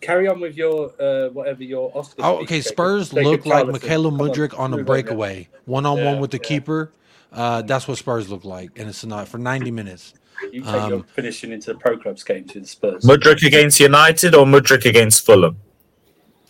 carry 0.00 0.28
on 0.28 0.40
with 0.40 0.56
your 0.56 0.92
uh, 1.00 1.30
whatever 1.30 1.64
your 1.64 1.90
Oscar. 1.96 2.22
Oh, 2.22 2.36
okay. 2.42 2.60
Spurs 2.60 3.10
Jacob 3.10 3.24
look 3.24 3.46
like 3.46 3.64
Charlton. 3.64 3.74
Mykhailo 3.74 4.04
Come 4.10 4.20
on, 4.20 4.28
Mudryk 4.28 4.58
on 4.58 4.74
a 4.78 4.84
breakaway, 4.84 5.48
one 5.64 5.84
on 5.86 6.04
one 6.04 6.20
with 6.20 6.30
the 6.30 6.36
yeah. 6.36 6.48
keeper. 6.48 6.92
Uh, 7.32 7.62
that's 7.62 7.88
what 7.88 7.98
Spurs 7.98 8.30
look 8.30 8.44
like, 8.44 8.78
and 8.78 8.88
it's 8.88 9.04
not 9.04 9.26
for 9.26 9.38
ninety 9.38 9.72
minutes. 9.72 10.14
You 10.52 10.60
take 10.62 10.72
your 10.72 10.94
Um, 10.94 11.02
finishing 11.14 11.50
into 11.50 11.72
the 11.72 11.78
pro 11.78 11.96
clubs 11.96 12.22
game 12.22 12.44
to 12.44 12.60
the 12.60 12.66
Spurs. 12.66 13.02
Mudryk 13.04 13.44
against 13.44 13.80
United 13.80 14.34
or 14.36 14.44
Mudryk 14.46 14.84
against 14.84 15.24
Fulham? 15.26 15.56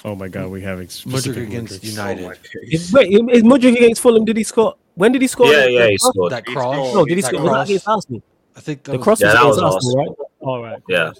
Oh 0.04 0.14
my 0.14 0.28
god, 0.28 0.48
we 0.50 0.60
have 0.62 0.80
ex- 0.80 1.04
Mudryk 1.04 1.42
against 1.42 1.80
Mudryks. 1.82 1.90
United. 1.90 2.38
Is, 2.70 2.92
wait, 2.92 3.10
is 3.10 3.42
Mudryk 3.42 3.76
against 3.76 4.02
Fulham? 4.02 4.24
Did 4.24 4.36
he 4.36 4.42
score? 4.44 4.74
When 4.94 5.12
did 5.12 5.22
he 5.22 5.28
score? 5.28 5.46
Yeah, 5.46 5.66
yeah, 5.66 5.86
he 5.88 5.96
scored. 5.98 6.32
That 6.32 6.44
cross. 6.44 6.74
scored. 6.74 6.94
No, 6.94 7.04
did 7.06 7.16
he 7.16 7.22
that 7.22 7.28
score? 7.28 7.40
Was 7.42 7.48
that 7.50 7.54
cross. 7.54 7.68
against 7.68 7.88
Arsenal? 7.88 8.22
I 8.56 8.60
think 8.60 8.82
that 8.84 8.92
The 8.92 8.98
was- 8.98 9.04
cross 9.04 9.20
Yeah, 9.20 9.26
was 9.28 9.34
that 9.34 9.40
against 9.42 9.62
was 9.62 9.74
Arsenal, 9.74 10.00
Arsenal. 10.00 10.16
right? 10.20 10.28
All 10.40 10.62
right. 10.62 10.82
Yeah. 10.88 11.12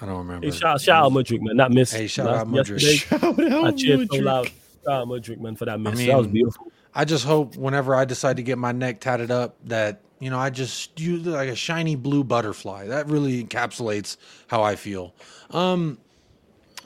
I 0.00 0.06
don't 0.06 0.18
remember. 0.18 0.46
Hey, 0.46 0.52
shout, 0.52 0.80
shout 0.80 1.04
out 1.06 1.12
Mudryk, 1.12 1.40
man. 1.42 1.56
That 1.56 1.72
miss. 1.72 1.92
Hey, 1.92 2.06
shout 2.06 2.28
out 2.28 2.46
Mudryk. 2.46 2.80
yesterday. 2.80 2.94
Shout 2.96 3.52
out 3.52 3.64
I 3.64 3.70
cheered 3.72 4.08
so 4.12 4.18
loud. 4.20 4.46
Shout 4.46 4.54
out 4.92 5.08
Mudryk, 5.08 5.40
man, 5.40 5.56
for 5.56 5.64
that 5.64 5.80
miss. 5.80 6.00
I 6.00 6.06
that 6.06 6.18
was 6.18 6.26
beautiful. 6.28 6.70
I 6.94 7.04
just 7.04 7.24
hope 7.24 7.56
whenever 7.56 7.96
I 7.96 8.04
decide 8.04 8.36
to 8.36 8.44
get 8.44 8.56
my 8.56 8.70
neck 8.70 9.00
tatted 9.00 9.32
up 9.32 9.56
that 9.64 10.00
you 10.20 10.30
know 10.30 10.38
I 10.38 10.50
just 10.50 11.00
you 11.00 11.16
like 11.18 11.48
a 11.48 11.56
shiny 11.56 11.96
blue 11.96 12.22
butterfly. 12.22 12.86
That 12.86 13.08
really 13.08 13.42
encapsulates 13.42 14.16
how 14.46 14.62
I 14.62 14.76
feel. 14.76 15.12
Um, 15.50 15.98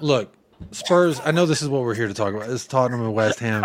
look, 0.01 0.33
Spurs. 0.73 1.21
I 1.25 1.31
know 1.31 1.47
this 1.47 1.63
is 1.63 1.69
what 1.69 1.83
we're 1.83 1.95
here 1.95 2.09
to 2.09 2.15
talk 2.15 2.35
about. 2.35 2.51
It's 2.51 2.67
Tottenham 2.67 3.03
and 3.03 3.15
West 3.15 3.39
Ham. 3.41 3.65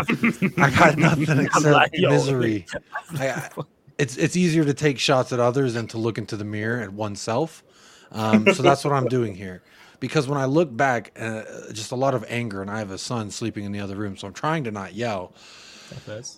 I 0.57 0.69
got 0.69 0.97
nothing 0.97 1.39
except 1.39 1.65
like, 1.65 1.91
misery. 1.93 2.65
I, 3.11 3.49
it's 3.97 4.17
it's 4.17 4.35
easier 4.35 4.63
to 4.63 4.73
take 4.73 4.99
shots 4.99 5.31
at 5.33 5.39
others 5.39 5.73
than 5.73 5.87
to 5.87 5.97
look 5.97 6.17
into 6.17 6.37
the 6.37 6.45
mirror 6.45 6.81
at 6.81 6.93
oneself. 6.93 7.63
Um, 8.11 8.53
so 8.53 8.61
that's 8.63 8.83
what 8.83 8.93
I'm 8.93 9.07
doing 9.07 9.35
here. 9.35 9.63
Because 9.99 10.27
when 10.27 10.37
I 10.37 10.45
look 10.45 10.75
back, 10.75 11.11
uh, 11.19 11.43
just 11.71 11.91
a 11.91 11.95
lot 11.95 12.13
of 12.13 12.25
anger, 12.27 12.61
and 12.61 12.69
I 12.69 12.79
have 12.79 12.91
a 12.91 12.97
son 12.97 13.31
sleeping 13.31 13.63
in 13.63 13.71
the 13.71 13.79
other 13.79 13.95
room, 13.95 14.17
so 14.17 14.27
I'm 14.27 14.33
trying 14.33 14.65
to 14.65 14.71
not 14.71 14.93
yell 14.93 15.33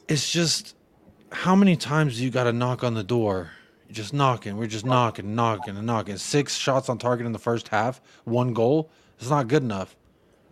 it's 0.07 0.32
just 0.32 0.76
how 1.32 1.56
many 1.56 1.76
times 1.76 2.18
do 2.18 2.23
you 2.23 2.30
got 2.30 2.45
to 2.45 2.53
knock 2.53 2.84
on 2.84 2.94
the 2.94 3.03
door? 3.03 3.52
You're 3.88 3.95
just 3.95 4.14
knocking. 4.14 4.57
We're 4.57 4.68
just 4.68 4.86
knocking, 4.86 5.36
knocking, 5.36 5.77
and 5.77 5.86
knocking. 5.86 6.18
Six 6.18 6.56
shots 6.56 6.90
on 6.90 6.98
target 6.98 7.26
in 7.26 7.32
the 7.32 7.40
first 7.40 7.68
half, 7.68 8.02
one 8.23 8.53
goal. 8.53 8.90
It's 9.19 9.30
not 9.30 9.48
good 9.48 9.64
enough. 9.64 9.95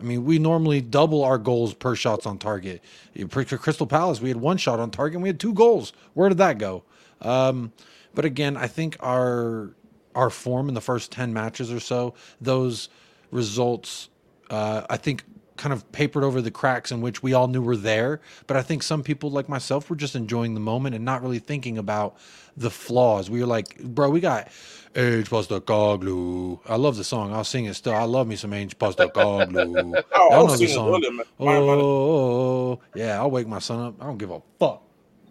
I 0.03 0.05
mean, 0.05 0.25
we 0.25 0.37
normally 0.37 0.81
double 0.81 1.23
our 1.23 1.37
goals 1.37 1.73
per 1.73 1.95
shots 1.95 2.25
on 2.25 2.37
target. 2.37 2.83
Pick 3.15 3.47
Crystal 3.47 3.87
Palace, 3.87 4.19
we 4.19 4.27
had 4.27 4.37
one 4.37 4.57
shot 4.57 4.79
on 4.79 4.91
target, 4.91 5.15
and 5.15 5.23
we 5.23 5.29
had 5.29 5.39
two 5.39 5.53
goals. 5.53 5.93
Where 6.13 6.27
did 6.27 6.39
that 6.39 6.57
go? 6.57 6.83
Um, 7.21 7.71
but 8.13 8.25
again, 8.25 8.57
I 8.57 8.67
think 8.67 8.97
our 8.99 9.71
our 10.13 10.29
form 10.29 10.67
in 10.67 10.75
the 10.75 10.81
first 10.81 11.11
ten 11.11 11.33
matches 11.33 11.71
or 11.71 11.79
so, 11.79 12.13
those 12.39 12.89
results, 13.31 14.09
uh, 14.51 14.85
I 14.89 14.97
think, 14.97 15.23
kind 15.57 15.71
of 15.73 15.89
papered 15.91 16.23
over 16.23 16.41
the 16.41 16.51
cracks 16.51 16.91
in 16.91 17.01
which 17.01 17.23
we 17.23 17.33
all 17.33 17.47
knew 17.47 17.61
were 17.61 17.77
there. 17.77 18.19
But 18.45 18.57
I 18.57 18.61
think 18.61 18.83
some 18.83 19.03
people, 19.03 19.31
like 19.31 19.47
myself, 19.47 19.89
were 19.89 19.95
just 19.95 20.15
enjoying 20.15 20.53
the 20.53 20.59
moment 20.59 20.95
and 20.95 21.05
not 21.05 21.23
really 21.23 21.39
thinking 21.39 21.77
about 21.77 22.17
the 22.57 22.69
flaws. 22.69 23.29
We 23.29 23.39
were 23.41 23.45
like, 23.47 23.79
bro, 23.79 24.09
we 24.09 24.19
got 24.19 24.49
Ange 24.95 25.29
Postecoglou. 25.29 26.59
I 26.67 26.75
love 26.75 26.97
the 26.97 27.03
song. 27.03 27.33
I'll 27.33 27.43
sing 27.43 27.65
it 27.65 27.73
still. 27.75 27.93
I 27.95 28.03
love 28.03 28.27
me 28.27 28.35
some 28.35 28.53
Ange 28.53 28.77
Postecoglou. 28.77 30.03
Oh, 30.15 30.29
I 30.29 30.35
Y'all 30.35 30.47
know 30.47 30.57
the 30.57 30.67
song. 30.67 30.89
earlier. 30.93 31.23
Oh, 31.39 31.47
oh, 31.47 32.71
oh, 32.73 32.79
yeah, 32.95 33.19
I'll 33.19 33.31
wake 33.31 33.47
my 33.47 33.59
son 33.59 33.79
up. 33.87 33.95
I 34.01 34.05
don't 34.05 34.17
give 34.17 34.31
a 34.31 34.41
fuck. 34.59 34.83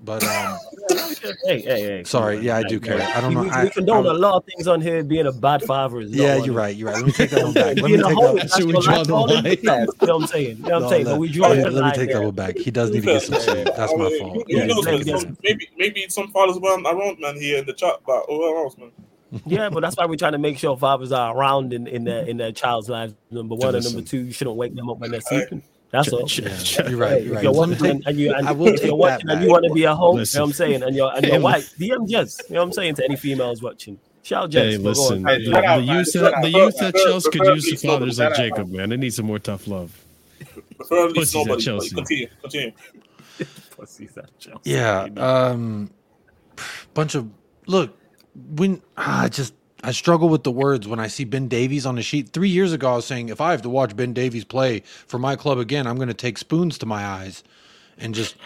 But 0.05 0.25
um, 0.25 0.59
Hey, 1.45 1.61
hey, 1.63 1.63
hey. 1.63 2.05
sorry, 2.05 2.39
yeah, 2.41 2.57
I 2.57 2.63
do 2.65 2.81
care. 2.81 3.09
I 3.15 3.21
don't 3.21 3.35
know. 3.35 3.43
We, 3.43 3.51
I, 3.51 3.65
we 3.65 3.71
condone 3.71 4.07
I- 4.07 4.11
a 4.11 4.15
lot 4.15 4.35
of 4.37 4.45
things 4.45 4.67
on 4.67 4.81
here. 4.81 5.05
Being 5.05 5.27
a 5.27 5.33
bad 5.33 5.63
father 5.63 6.01
is 6.01 6.11
not 6.11 6.25
yeah, 6.25 6.37
one 6.37 6.45
you're 6.45 6.55
right. 6.55 6.75
You're 6.75 6.89
right. 6.89 6.97
Let 6.97 7.07
me 7.07 7.13
take 7.13 7.31
that 7.31 7.43
one 7.45 7.53
back. 7.55 7.77
Let 7.77 7.91
me 7.91 7.97
take 7.99 8.15
hoe, 8.17 8.33
that. 8.35 8.41
that's 8.43 8.57
Should 8.57 8.67
we 8.67 8.73
your 8.73 8.83
draw 8.83 8.97
life 8.99 9.07
the 9.07 9.15
all 9.15 9.31
in 9.33 9.43
line? 9.45 9.59
You 9.63 9.69
know 9.69 9.87
what 10.01 10.09
I'm 10.11 10.27
saying? 10.27 10.57
You 10.59 10.65
know 10.65 10.73
what 10.73 10.75
I'm 10.75 10.83
No, 10.83 10.89
saying? 10.91 11.05
let- 11.07 11.13
But 11.13 11.19
we 11.19 11.29
draw 11.31 11.53
yeah, 11.53 11.63
the 11.63 11.71
let 11.71 11.75
me 11.75 11.81
line 11.81 11.95
take 11.95 12.13
that 12.13 12.23
one 12.23 12.35
back. 12.35 12.59
He 12.59 12.71
does 12.73 12.91
need 12.91 13.03
to 13.03 13.07
get 13.07 13.23
some 13.23 13.37
sleep. 13.37 13.69
That's 13.77 13.95
my 13.95 14.11
fault. 14.19 14.33
Who, 14.35 14.45
Yeah, 14.49 14.61
who 14.63 14.67
knows, 14.69 14.85
let 14.85 14.91
man? 14.93 14.99
me 14.99 15.05
get 15.05 15.21
Some- 15.21 15.37
Maybe 15.45 15.69
maybe 15.77 16.07
some 16.09 16.29
fathers 16.33 16.59
weren't 16.59 16.87
around, 16.87 17.21
man, 17.21 17.37
here 17.41 17.59
in 17.59 17.67
the 17.67 17.73
chat, 17.75 17.97
but 18.07 18.25
who 18.29 18.57
else, 18.65 18.77
man? 18.77 18.91
Yeah, 19.47 19.71
but 19.71 19.81
that's 19.81 19.97
why 19.97 20.05
we're 20.07 20.17
trying 20.17 20.33
to 20.33 20.39
make 20.39 20.59
sure 20.59 20.77
fathers 20.77 21.11
are 21.13 21.35
around 21.37 21.73
in, 21.73 21.87
in 21.87 22.05
their 22.05 22.25
in 22.25 22.37
their 22.37 22.53
child's 22.53 22.89
lives. 22.89 23.15
Number 23.31 23.55
one 23.55 23.75
and 23.75 23.85
number 23.85 24.03
two, 24.03 24.19
you 24.19 24.33
shouldn't 24.33 24.57
wake 24.57 24.75
them 24.75 24.91
up 24.91 24.99
when 24.99 25.11
they're 25.11 25.21
sleeping. 25.23 25.63
That's 25.93 26.11
all. 26.13 26.27
Ch- 26.27 26.41
Yeah, 26.41 26.89
you're 26.89 26.99
right. 26.99 27.23
You're 27.23 27.27
if 27.27 27.35
right. 27.35 27.43
you're 27.45 27.53
watching 27.53 27.77
take- 27.79 28.07
and 28.07 28.19
you 28.19 28.35
and 28.35 28.49
if 28.49 28.83
you're 28.83 28.97
watching 28.97 29.29
and 29.29 29.43
you 29.43 29.51
want 29.51 29.65
to 29.67 29.73
be 29.73 29.85
a 29.85 29.95
hoe, 29.95 30.13
you 30.13 30.17
know 30.17 30.21
what 30.23 30.37
I'm 30.37 30.53
saying, 30.53 30.83
and 30.83 30.97
you're 30.97 31.13
and 31.15 31.27
you're 31.27 31.41
white, 31.41 31.63
DM 31.79 32.09
just, 32.09 32.43
you 32.49 32.55
know 32.55 32.61
what 32.63 32.67
I'm 32.69 32.73
saying 32.73 32.95
to 32.97 33.05
any 33.05 33.17
females 33.17 33.63
watching. 33.63 33.99
Shout 34.23 34.51
Jets. 34.51 34.77
Hey, 34.77 34.77
listen, 34.79 35.27
on. 35.29 35.39
the, 35.39 35.45
shout 35.51 35.65
out, 35.65 35.77
the 35.79 35.83
youth 35.85 36.11
Shout 36.11 36.35
at, 36.35 36.43
the 36.43 36.51
youth 36.51 36.83
at 36.83 36.95
Chelsea 36.95 37.31
could 37.31 37.47
use 37.55 37.65
the 37.65 37.77
fathers 37.89 38.19
like 38.19 38.35
Jacob, 38.37 38.71
man. 38.71 38.89
They 38.89 38.97
need 38.97 39.13
some 39.13 39.27
more 39.27 39.39
tough 39.39 39.67
love. 39.67 39.97
Preferably 40.77 41.15
Pussies 41.15 41.49
at. 41.49 41.59
Chelsea. 41.61 41.95
Continue. 41.95 42.29
Continue. 42.41 42.73
Pussies 43.77 44.17
at 44.17 44.39
Chelsea. 44.39 44.61
Yeah. 44.71 45.09
Um, 45.17 45.91
bunch 46.95 47.15
of 47.15 47.29
look 47.67 47.97
when 48.57 48.81
ah, 48.97 49.25
I 49.25 49.29
just 49.29 49.55
I 49.83 49.93
struggle 49.93 50.29
with 50.29 50.45
the 50.45 50.51
words 50.51 50.87
when 50.87 51.01
I 51.01 51.09
see 51.09 51.25
Ben 51.25 51.49
Davies 51.49 51.87
on 51.87 51.97
the 51.97 52.03
sheet. 52.03 52.29
Three 52.31 52.49
years 52.49 52.73
ago, 52.73 52.93
I 52.93 52.97
was 52.97 53.07
saying 53.07 53.31
if 53.31 53.41
I 53.41 53.51
have 53.51 53.63
to 53.63 53.69
watch 53.69 53.97
Ben 53.97 54.13
Davies 54.13 54.45
play 54.45 54.81
for 54.81 55.19
my 55.19 55.35
club 55.35 55.59
again, 55.59 55.87
I'm 55.87 55.97
going 55.97 56.09
to 56.09 56.15
take 56.15 56.39
spoons 56.39 56.79
to 56.79 56.87
my 56.87 57.05
eyes 57.05 57.43
and 57.99 58.15
just 58.15 58.37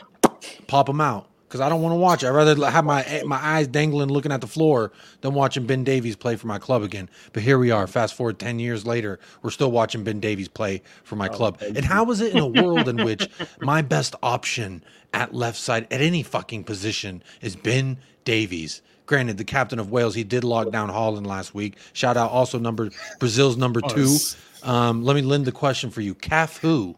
pop 0.67 0.87
them 0.87 1.01
out 1.01 1.29
because 1.47 1.61
I 1.61 1.69
don't 1.69 1.83
want 1.83 1.93
to 1.93 1.97
watch. 1.97 2.25
I'd 2.25 2.31
rather 2.31 2.55
have 2.71 2.85
my 2.85 3.03
eh, 3.05 3.23
my 3.25 3.37
eyes 3.37 3.69
dangling, 3.69 4.09
looking 4.09 4.33
at 4.33 4.41
the 4.41 4.47
floor, 4.47 4.93
than 5.21 5.35
watching 5.35 5.67
Ben 5.67 5.85
Davies 5.85 6.17
play 6.17 6.37
for 6.37 6.47
my 6.47 6.59
club 6.59 6.83
again. 6.83 7.09
But 7.33 7.43
here 7.43 7.59
we 7.59 7.71
are. 7.71 7.87
Fast 7.87 8.15
forward 8.15 8.39
ten 8.39 8.59
years 8.59 8.87
later, 8.87 9.19
we're 9.43 9.51
still 9.51 9.71
watching 9.71 10.05
Ben 10.05 10.21
Davies 10.21 10.49
play 10.49 10.83
for 11.05 11.17
my 11.17 11.29
oh, 11.29 11.33
club. 11.33 11.59
And 11.61 11.85
how 11.85 12.11
is 12.11 12.21
it 12.21 12.33
in 12.33 12.39
a 12.39 12.47
world 12.47 12.89
in 12.89 12.97
which 13.05 13.29
my 13.61 13.83
best 13.83 14.15
option 14.23 14.83
at 15.13 15.35
left 15.35 15.59
side 15.59 15.87
at 15.91 16.01
any 16.01 16.23
fucking 16.23 16.65
position 16.65 17.23
is 17.41 17.57
Ben 17.57 17.99
Davies? 18.25 18.83
Granted, 19.07 19.39
the 19.39 19.45
captain 19.45 19.79
of 19.79 19.91
Wales, 19.91 20.15
he 20.15 20.25
did 20.25 20.45
lock 20.45 20.71
down 20.71 20.89
Holland 20.89 21.27
last 21.27 21.55
week. 21.55 21.77
Shout 21.93 22.17
out 22.17 22.31
also 22.31 22.59
number 22.59 22.91
Brazil's 23.19 23.57
number 23.57 23.81
two. 23.81 24.17
Um, 24.63 25.05
let 25.05 25.15
me 25.15 25.23
lend 25.23 25.45
the 25.45 25.53
question 25.53 25.91
for 25.91 26.01
you. 26.01 26.15
Cafu 26.15 26.97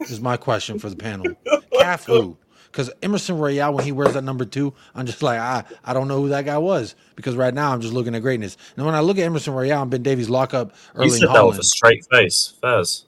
is 0.00 0.20
my 0.20 0.36
question 0.36 0.78
for 0.78 0.88
the 0.88 0.96
panel. 0.96 1.26
Cafu? 1.74 2.36
Because 2.70 2.90
Emerson 3.02 3.38
Royal, 3.38 3.74
when 3.74 3.84
he 3.84 3.92
wears 3.92 4.14
that 4.14 4.22
number 4.22 4.44
two, 4.44 4.74
I'm 4.94 5.06
just 5.06 5.22
like, 5.22 5.38
I, 5.38 5.64
I 5.84 5.94
don't 5.94 6.06
know 6.06 6.20
who 6.20 6.28
that 6.28 6.44
guy 6.44 6.58
was. 6.58 6.94
Because 7.16 7.34
right 7.34 7.52
now 7.52 7.72
I'm 7.72 7.80
just 7.80 7.94
looking 7.94 8.14
at 8.14 8.22
greatness. 8.22 8.56
And 8.76 8.84
when 8.84 8.94
I 8.94 9.00
look 9.00 9.18
at 9.18 9.24
Emerson 9.24 9.54
Royal 9.54 9.82
and 9.82 9.90
Ben 9.90 10.02
Davies 10.02 10.28
lock 10.28 10.54
up 10.54 10.72
You 10.94 11.00
Erling 11.00 11.10
said 11.10 11.20
that 11.20 11.28
with 11.28 11.36
Holland, 11.36 11.60
a 11.60 11.64
straight 11.64 12.06
face. 12.10 12.54
Fairs. 12.60 13.06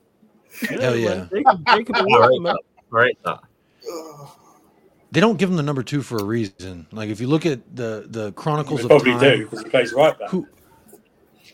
hell 0.68 0.96
yeah. 0.96 1.26
Jacob, 1.32 1.66
Jacob 1.66 1.96
is 1.96 2.02
All 2.02 2.20
right, 2.20 2.28
right, 2.30 2.40
man. 2.40 2.54
right. 2.90 3.18
That. 5.10 5.14
They 5.14 5.20
don't 5.20 5.38
give 5.38 5.50
him 5.50 5.56
the 5.56 5.62
number 5.62 5.82
two 5.82 6.02
for 6.02 6.18
a 6.18 6.24
reason. 6.24 6.86
Like 6.92 7.10
if 7.10 7.20
you 7.20 7.26
look 7.26 7.44
at 7.46 7.60
the 7.74 8.06
the 8.08 8.32
Chronicles 8.32 8.80
They 8.80 8.84
of 8.84 9.02
probably 9.02 9.12
Time, 9.12 9.20
do 9.20 9.44
because 9.44 9.62
he 9.64 9.70
plays 9.70 9.92
right 9.92 10.18
back. 10.18 10.30
Who? 10.30 10.46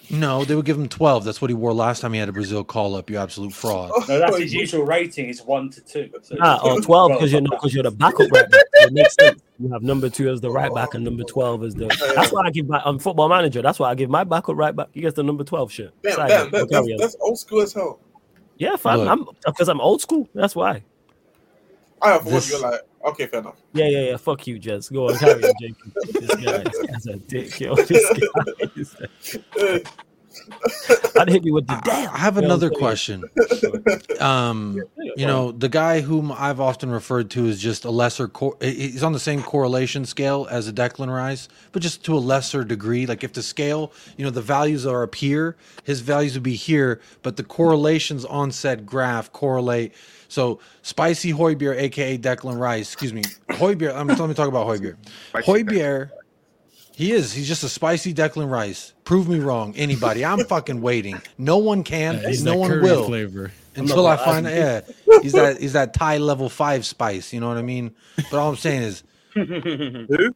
No, 0.08 0.44
they 0.44 0.54
would 0.54 0.64
give 0.64 0.78
him 0.78 0.88
12. 0.88 1.24
That's 1.24 1.40
what 1.40 1.50
he 1.50 1.54
wore 1.54 1.72
last 1.72 2.00
time 2.00 2.12
he 2.12 2.20
had 2.20 2.28
a 2.28 2.32
Brazil 2.32 2.62
call 2.62 2.94
up. 2.94 3.10
You 3.10 3.18
absolute 3.18 3.52
fraud. 3.52 3.90
No, 4.08 4.20
that's 4.20 4.38
his 4.38 4.54
usual 4.54 4.84
rating 4.84 5.28
is 5.28 5.42
one 5.42 5.68
to 5.70 5.80
two. 5.80 6.10
So 6.22 6.36
Ah, 6.40 6.60
or 6.62 6.80
12 6.80 7.12
because 7.12 7.32
you're 7.32 7.40
not 7.40 7.50
because 7.52 7.74
you're 7.74 7.82
the 7.82 7.90
backup 7.90 8.30
right 8.30 8.48
back. 8.48 8.64
So 8.76 8.86
it 8.86 8.92
makes 8.92 9.14
sense. 9.14 9.42
You 9.58 9.72
have 9.72 9.82
number 9.82 10.08
two 10.08 10.28
as 10.28 10.40
the 10.40 10.50
right 10.50 10.72
back 10.72 10.94
and 10.94 11.04
number 11.04 11.24
12 11.24 11.64
as 11.64 11.74
the. 11.74 11.86
That's 12.14 12.32
why 12.32 12.42
I 12.44 12.50
give 12.50 12.68
my 12.68 12.80
on 12.82 12.98
football 12.98 13.28
manager. 13.28 13.62
That's 13.62 13.78
why 13.78 13.90
I 13.90 13.94
give 13.94 14.10
my 14.10 14.22
backup 14.22 14.56
right 14.56 14.76
back. 14.76 14.88
He 14.92 15.00
gets 15.00 15.16
the 15.16 15.24
number 15.24 15.42
12 15.42 15.72
shirt. 15.72 15.94
Damn, 16.02 16.12
Side 16.14 16.28
damn, 16.28 16.50
that, 16.50 16.68
that's, 16.70 16.88
that's 16.98 17.16
old 17.20 17.38
school 17.38 17.62
as 17.62 17.72
hell. 17.72 18.00
Yeah, 18.58 18.76
fam. 18.76 19.08
I'm 19.08 19.26
because 19.44 19.68
I'm 19.68 19.80
old 19.80 20.00
school. 20.02 20.28
That's 20.34 20.54
why. 20.54 20.84
I 22.06 22.12
have. 22.12 22.24
This- 22.24 22.50
You're 22.50 22.60
like, 22.60 22.80
okay, 23.04 23.26
fair 23.26 23.40
enough. 23.40 23.56
Yeah, 23.72 23.86
yeah, 23.86 24.10
yeah. 24.10 24.16
Fuck 24.16 24.46
you, 24.46 24.58
Jess. 24.58 24.88
Go 24.88 25.08
on, 25.08 25.18
carry 25.18 25.44
on, 25.44 25.52
Jacob. 25.60 25.92
This 26.12 26.34
guy, 26.44 26.58
this 26.58 26.86
guy's 26.86 27.06
a 27.06 27.16
dick, 27.16 27.60
yo. 27.60 27.74
This 27.74 28.10
guy 28.10 28.70
is 28.76 28.96
a- 29.00 29.82
I'd 31.18 31.28
hit 31.30 31.44
me 31.44 31.50
with 31.50 31.66
the 31.66 31.80
damn. 31.82 32.10
I 32.14 32.18
have 32.18 32.36
another 32.36 32.68
what 32.68 32.78
question. 32.78 33.24
Um, 34.20 34.82
you 35.16 35.26
know, 35.26 35.50
the 35.52 35.68
guy 35.68 36.00
whom 36.02 36.30
I've 36.30 36.60
often 36.60 36.90
referred 36.90 37.30
to 37.30 37.46
as 37.48 37.60
just 37.60 37.84
a 37.86 37.90
lesser, 37.90 38.28
cor- 38.28 38.56
he's 38.60 39.02
on 39.02 39.12
the 39.12 39.18
same 39.18 39.42
correlation 39.42 40.04
scale 40.04 40.46
as 40.50 40.68
a 40.68 40.72
Declan 40.72 41.08
Rice, 41.14 41.48
but 41.72 41.80
just 41.82 42.04
to 42.04 42.16
a 42.16 42.20
lesser 42.20 42.64
degree. 42.64 43.06
Like 43.06 43.24
if 43.24 43.32
the 43.32 43.42
scale, 43.42 43.92
you 44.18 44.24
know, 44.24 44.30
the 44.30 44.42
values 44.42 44.84
are 44.86 45.02
up 45.04 45.14
here, 45.14 45.56
his 45.84 46.00
values 46.00 46.34
would 46.34 46.42
be 46.42 46.54
here, 46.54 47.00
but 47.22 47.36
the 47.36 47.44
correlations 47.44 48.24
on 48.26 48.52
said 48.52 48.84
graph 48.86 49.32
correlate. 49.32 49.94
So 50.28 50.60
Spicy 50.82 51.32
Højbjerg, 51.32 51.78
aka 51.78 52.18
Declan 52.18 52.58
Rice, 52.58 52.92
excuse 52.92 53.12
me, 53.12 53.22
Højbjerg. 53.50 53.94
I'm 53.96 54.08
let 54.08 54.18
me 54.28 54.34
talk 54.34 54.48
about 54.48 54.66
Højbjerg. 54.66 54.96
Højbjerg, 55.34 56.10
he 56.94 57.12
is. 57.12 57.32
He's 57.32 57.46
just 57.48 57.62
a 57.64 57.68
spicy 57.68 58.12
Declan 58.14 58.50
Rice. 58.50 58.92
Prove 59.04 59.28
me 59.28 59.38
wrong, 59.38 59.74
anybody. 59.76 60.24
I'm 60.24 60.44
fucking 60.48 60.80
waiting. 60.80 61.20
No 61.38 61.58
one 61.58 61.82
can. 61.84 62.14
Yeah, 62.20 62.28
he's 62.28 62.42
no 62.44 62.56
one 62.56 62.80
will 62.82 63.04
flavor. 63.06 63.52
until 63.76 64.06
I 64.06 64.16
find 64.16 64.46
lie. 64.46 64.52
yeah 64.54 64.80
he's 65.22 65.32
that 65.32 65.60
he's 65.60 65.74
that 65.74 65.92
Thai 65.94 66.18
level 66.18 66.48
five 66.48 66.84
spice. 66.86 67.32
You 67.32 67.40
know 67.40 67.48
what 67.48 67.58
I 67.58 67.62
mean? 67.62 67.94
But 68.16 68.34
all 68.38 68.48
I'm 68.50 68.56
saying 68.56 68.82
is 68.82 69.02
Who? 69.34 70.34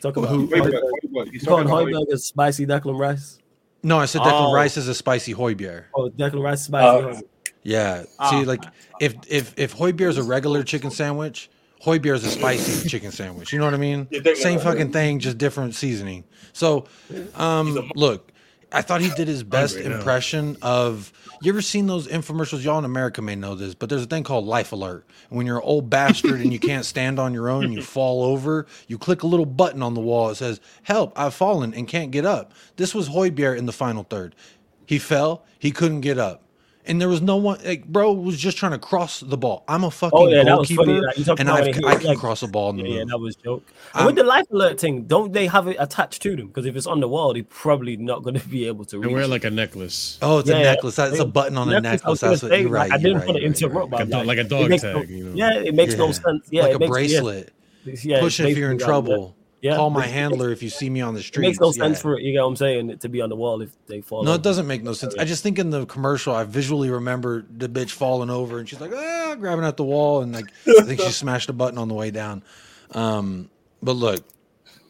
Talk 0.00 0.16
about 0.16 0.30
Who- 0.30 0.46
Wait, 0.46 0.62
Højbjerg. 0.62 0.72
wait, 0.72 0.82
wait, 0.82 1.12
wait. 1.12 1.28
He's 1.32 1.44
calling 1.44 1.66
talking 1.66 1.88
about 1.94 2.06
Højbjerg 2.08 2.12
as 2.14 2.24
spicy 2.24 2.66
Declan 2.66 2.98
Rice? 2.98 3.38
no, 3.82 3.98
I 3.98 4.06
said 4.06 4.22
Declan 4.22 4.48
Oh. 4.50 4.52
Rice 4.54 4.76
is 4.76 4.88
a 4.88 4.94
spicy 4.94 5.34
Højbjerg. 5.34 5.84
Oh, 5.94 6.08
Declan 6.10 6.42
Rice 6.42 6.62
spicy. 6.64 6.86
Oh. 6.86 7.20
Yeah. 7.68 8.04
Ah. 8.18 8.30
See, 8.30 8.44
like 8.46 8.64
if 8.98 9.14
if 9.28 9.52
if 9.58 9.76
Højbjerg 9.76 10.08
is 10.08 10.18
a 10.18 10.22
regular 10.22 10.62
chicken 10.62 10.90
sandwich, 10.90 11.50
Højbjerg 11.84 12.14
is 12.14 12.24
a 12.24 12.30
spicy 12.30 12.88
chicken 12.92 13.12
sandwich. 13.12 13.52
You 13.52 13.58
know 13.58 13.66
what 13.66 13.74
I 13.74 13.78
mean? 13.78 14.08
Same 14.36 14.58
fucking 14.58 14.90
thing, 14.92 15.18
just 15.18 15.36
different 15.36 15.74
seasoning. 15.74 16.24
So, 16.54 16.86
um, 17.34 17.90
look, 17.94 18.32
I 18.72 18.80
thought 18.80 19.02
he 19.02 19.10
did 19.10 19.28
his 19.28 19.42
best 19.42 19.76
impression 19.76 20.56
of. 20.62 21.12
You 21.40 21.52
ever 21.52 21.62
seen 21.62 21.86
those 21.86 22.08
infomercials? 22.08 22.64
Y'all 22.64 22.78
in 22.78 22.84
America 22.84 23.22
may 23.22 23.36
know 23.36 23.54
this, 23.54 23.74
but 23.74 23.88
there's 23.88 24.02
a 24.02 24.06
thing 24.06 24.24
called 24.24 24.46
Life 24.46 24.72
Alert. 24.72 25.06
When 25.28 25.46
you're 25.46 25.58
an 25.58 25.62
old 25.64 25.88
bastard 25.88 26.40
and 26.40 26.52
you 26.52 26.58
can't 26.58 26.84
stand 26.84 27.20
on 27.20 27.32
your 27.32 27.48
own 27.48 27.64
and 27.64 27.74
you 27.74 27.82
fall 27.96 28.24
over, 28.24 28.66
you 28.88 28.98
click 28.98 29.22
a 29.22 29.26
little 29.26 29.46
button 29.46 29.82
on 29.82 29.94
the 29.94 30.00
wall. 30.00 30.30
It 30.30 30.34
says, 30.34 30.60
Help, 30.82 31.12
I've 31.16 31.34
fallen 31.34 31.74
and 31.74 31.86
can't 31.86 32.10
get 32.10 32.24
up. 32.26 32.54
This 32.76 32.94
was 32.94 33.10
Højbjerg 33.10 33.58
in 33.58 33.66
the 33.66 33.72
final 33.72 34.02
third. 34.02 34.34
He 34.84 34.98
fell, 34.98 35.44
he 35.58 35.70
couldn't 35.70 36.00
get 36.00 36.18
up. 36.18 36.42
And 36.88 36.98
there 37.00 37.08
was 37.08 37.20
no 37.20 37.36
one, 37.36 37.58
like, 37.64 37.84
bro 37.86 38.12
was 38.12 38.38
just 38.38 38.56
trying 38.56 38.72
to 38.72 38.78
cross 38.78 39.20
the 39.20 39.36
ball. 39.36 39.62
I'm 39.68 39.84
a 39.84 39.90
fucking 39.90 40.18
Oh 40.18 40.26
yeah, 40.26 40.42
goalkeeper. 40.42 40.84
Like, 40.84 41.16
and 41.38 41.50
I've, 41.50 41.64
I 41.64 41.66
was, 41.68 41.76
can 41.76 41.82
like- 41.84 42.18
cross 42.18 42.42
a 42.42 42.48
ball 42.48 42.70
in 42.70 42.76
the 42.78 42.82
Yeah, 42.84 42.98
yeah, 43.00 43.04
that 43.08 43.18
was 43.18 43.36
joke. 43.36 43.62
I'm- 43.92 43.98
And 43.98 44.06
with 44.06 44.16
the 44.16 44.24
life 44.24 44.46
alert 44.50 44.80
thing, 44.80 45.02
don't 45.04 45.32
they 45.32 45.46
have 45.48 45.68
it 45.68 45.76
attached 45.78 46.22
to 46.22 46.34
them? 46.34 46.46
Because 46.48 46.64
if 46.64 46.74
it's 46.76 46.86
on 46.86 47.00
the 47.00 47.08
wall, 47.08 47.34
they're 47.34 47.42
probably 47.44 47.96
not 47.98 48.22
going 48.22 48.40
to 48.40 48.48
be 48.48 48.66
able 48.66 48.86
to 48.86 48.98
They 49.00 49.06
reach. 49.06 49.14
wear 49.14 49.26
like 49.26 49.44
a 49.44 49.50
necklace, 49.50 50.18
Oh, 50.22 50.38
it's 50.38 50.48
Yeah, 50.48 50.56
a 50.56 50.62
necklace. 50.62 50.96
That's 50.96 51.16
yeah. 51.16 51.22
a 51.22 51.26
button 51.26 51.58
on 51.58 51.68
a 51.68 51.80
Necklace, 51.80 52.00
necklace. 52.02 52.20
That's 52.20 52.42
what 52.42 52.52
you're 52.60 52.70
like, 52.70 52.72
right. 52.72 52.92
I 52.92 52.96
didn't 52.96 53.04
you're 53.04 53.12
want 53.18 53.26
right, 53.28 53.34
to 53.34 53.40
you're 53.42 53.50
right, 53.50 53.60
you're 53.60 53.68
interrupt, 53.70 53.92
right. 53.92 53.98
like 53.98 54.00
a, 54.00 54.10
but 54.10 54.16
dog, 54.16 54.26
like 54.26 54.38
a 54.38 54.44
dog 54.44 54.70
tag. 54.70 54.82
no- 55.10 55.16
you 55.16 55.24
know? 55.24 55.34
Yeah, 55.34 55.60
it 55.60 55.74
makes 55.74 55.94
no 55.94 56.10
sense. 56.12 56.48
Yeah, 56.50 56.62
like 56.62 56.70
it 56.70 56.76
a 56.76 56.78
makes, 56.78 56.90
bracelet. 56.90 57.52
Yeah, 57.84 58.20
Push 58.20 58.40
if 58.40 58.56
you're 58.58 58.70
in 58.70 58.76
basically, 58.78 58.92
like, 58.94 59.04
trouble. 59.04 59.36
Yeah, 59.60 59.74
Call 59.74 59.90
my 59.90 60.06
handler 60.06 60.50
if 60.50 60.62
you 60.62 60.70
see 60.70 60.88
me 60.88 61.00
on 61.00 61.14
the 61.14 61.22
street. 61.22 61.48
makes 61.48 61.58
no 61.58 61.72
sense 61.72 62.00
for 62.00 62.16
it. 62.16 62.22
You 62.22 62.32
get 62.32 62.42
what 62.42 62.48
I'm 62.48 62.56
saying? 62.56 62.98
To 62.98 63.08
be 63.08 63.20
on 63.20 63.28
the 63.28 63.34
wall 63.34 63.60
if 63.60 63.70
they 63.86 64.00
fall. 64.00 64.22
No, 64.22 64.30
over. 64.30 64.38
it 64.38 64.42
doesn't 64.42 64.68
make 64.68 64.84
no 64.84 64.92
sense. 64.92 65.16
I 65.18 65.24
just 65.24 65.42
think 65.42 65.58
in 65.58 65.70
the 65.70 65.84
commercial, 65.84 66.32
I 66.32 66.44
visually 66.44 66.90
remember 66.90 67.44
the 67.50 67.68
bitch 67.68 67.90
falling 67.90 68.30
over 68.30 68.60
and 68.60 68.68
she's 68.68 68.80
like, 68.80 68.92
ah, 68.94 69.34
grabbing 69.38 69.64
at 69.64 69.76
the 69.76 69.84
wall, 69.84 70.22
and 70.22 70.32
like 70.32 70.46
I 70.68 70.82
think 70.82 71.00
she 71.00 71.10
smashed 71.10 71.48
a 71.48 71.52
button 71.52 71.76
on 71.78 71.88
the 71.88 71.94
way 71.94 72.12
down. 72.12 72.44
Um, 72.92 73.50
but 73.82 73.92
look, 73.92 74.24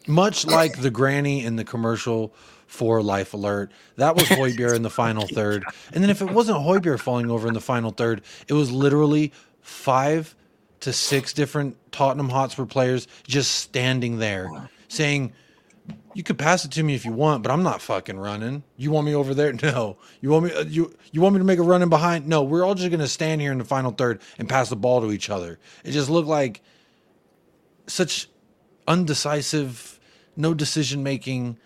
much 0.07 0.45
like 0.45 0.79
the 0.81 0.91
granny 0.91 1.43
in 1.43 1.55
the 1.55 1.63
commercial 1.63 2.33
for 2.67 3.01
Life 3.01 3.33
Alert, 3.33 3.71
that 3.95 4.15
was 4.15 4.25
Højbjerg 4.25 4.75
in 4.75 4.83
the 4.83 4.89
final 4.91 5.25
third. 5.27 5.63
And 5.93 6.03
then 6.03 6.11
if 6.11 6.21
it 6.21 6.29
wasn't 6.29 6.59
Højbjerg 6.59 6.99
falling 6.99 7.31
over 7.31 7.47
in 7.47 7.55
the 7.55 7.61
final 7.61 7.89
third, 7.91 8.21
it 8.47 8.53
was 8.53 8.71
literally 8.71 9.33
five 9.61 10.35
to 10.81 10.93
six 10.93 11.33
different 11.33 11.75
Tottenham 11.91 12.29
Hotspur 12.29 12.65
players 12.65 13.07
just 13.27 13.55
standing 13.55 14.19
there 14.19 14.69
saying, 14.87 15.33
you 16.13 16.23
could 16.23 16.37
pass 16.37 16.65
it 16.65 16.71
to 16.71 16.83
me 16.83 16.93
if 16.95 17.03
you 17.05 17.11
want, 17.11 17.41
but 17.43 17.51
I'm 17.51 17.63
not 17.63 17.81
fucking 17.81 18.17
running. 18.17 18.63
You 18.77 18.91
want 18.91 19.05
me 19.05 19.15
over 19.15 19.33
there? 19.33 19.53
No. 19.63 19.97
You 20.21 20.29
want 20.29 20.45
me? 20.45 20.53
uh, 20.53 20.61
You 20.63 20.93
you 21.11 21.21
want 21.21 21.33
me 21.33 21.39
to 21.39 21.45
make 21.45 21.57
a 21.59 21.63
run 21.63 21.81
in 21.81 21.89
behind? 21.89 22.27
No. 22.27 22.43
We're 22.43 22.63
all 22.63 22.75
just 22.75 22.91
gonna 22.91 23.07
stand 23.07 23.41
here 23.41 23.51
in 23.51 23.57
the 23.57 23.65
final 23.65 23.91
third 23.91 24.21
and 24.37 24.47
pass 24.47 24.69
the 24.69 24.75
ball 24.75 25.01
to 25.01 25.11
each 25.11 25.29
other. 25.29 25.57
It 25.83 25.91
just 25.91 26.09
looked 26.09 26.27
like 26.27 26.61
such 27.87 28.27
undecisive, 28.87 29.99
no 30.35 30.53
decision 30.53 31.03
making. 31.03 31.57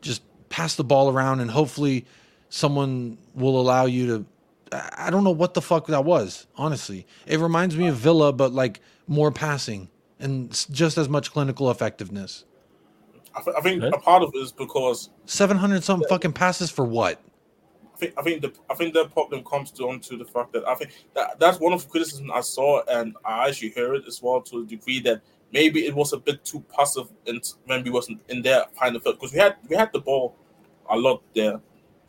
Just 0.00 0.22
pass 0.48 0.74
the 0.76 0.84
ball 0.84 1.08
around 1.10 1.40
and 1.40 1.50
hopefully 1.50 2.06
someone 2.48 3.18
will 3.34 3.60
allow 3.60 3.86
you 3.86 4.06
to. 4.06 4.26
I 4.72 5.06
I 5.06 5.10
don't 5.10 5.24
know 5.24 5.30
what 5.30 5.54
the 5.54 5.62
fuck 5.62 5.86
that 5.88 6.04
was. 6.04 6.46
Honestly, 6.56 7.06
it 7.26 7.38
reminds 7.38 7.76
me 7.76 7.88
of 7.88 7.96
Villa, 7.96 8.32
but 8.32 8.52
like 8.52 8.80
more 9.06 9.30
passing 9.30 9.88
and 10.18 10.50
just 10.70 10.96
as 10.98 11.08
much 11.08 11.32
clinical 11.32 11.70
effectiveness. 11.70 12.44
I, 13.34 13.40
th- 13.42 13.56
I 13.56 13.60
think 13.60 13.82
Okay. 13.82 13.96
a 13.96 14.00
part 14.00 14.22
of 14.22 14.30
it 14.34 14.38
is 14.38 14.52
because 14.52 15.10
Seven 15.26 15.56
hundred 15.56 15.82
something 15.84 16.08
fucking 16.08 16.32
passes 16.32 16.70
for 16.70 16.84
what? 16.84 17.20
I 17.94 17.98
think 17.98 18.14
I 18.18 18.22
think 18.22 18.42
the 18.42 18.52
I 18.70 18.74
think 18.74 18.94
the 18.94 19.06
problem 19.06 19.44
comes 19.44 19.70
down 19.70 20.00
to 20.00 20.16
the 20.16 20.24
fact 20.24 20.52
that 20.52 20.66
I 20.66 20.74
think 20.74 20.90
that 21.14 21.38
that's 21.38 21.58
one 21.60 21.72
of 21.72 21.82
the 21.82 21.88
criticisms 21.88 22.30
I 22.34 22.40
saw 22.40 22.82
and 22.88 23.16
I 23.24 23.48
actually 23.48 23.70
heard 23.70 23.96
it 23.96 24.04
as 24.06 24.20
well 24.22 24.40
to 24.42 24.60
a 24.60 24.64
degree 24.64 25.00
that 25.00 25.22
maybe 25.52 25.86
it 25.86 25.94
was 25.94 26.12
a 26.12 26.18
bit 26.18 26.44
too 26.44 26.64
passive 26.76 27.08
in, 27.26 27.40
when 27.66 27.82
we 27.84 27.90
wasn't 27.90 28.20
in 28.28 28.42
their 28.42 28.64
final 28.78 29.00
third 29.00 29.14
because 29.14 29.32
we 29.32 29.38
had 29.38 29.56
we 29.68 29.76
had 29.76 29.92
the 29.92 30.00
ball 30.00 30.34
a 30.90 30.96
lot 30.96 31.22
there 31.34 31.60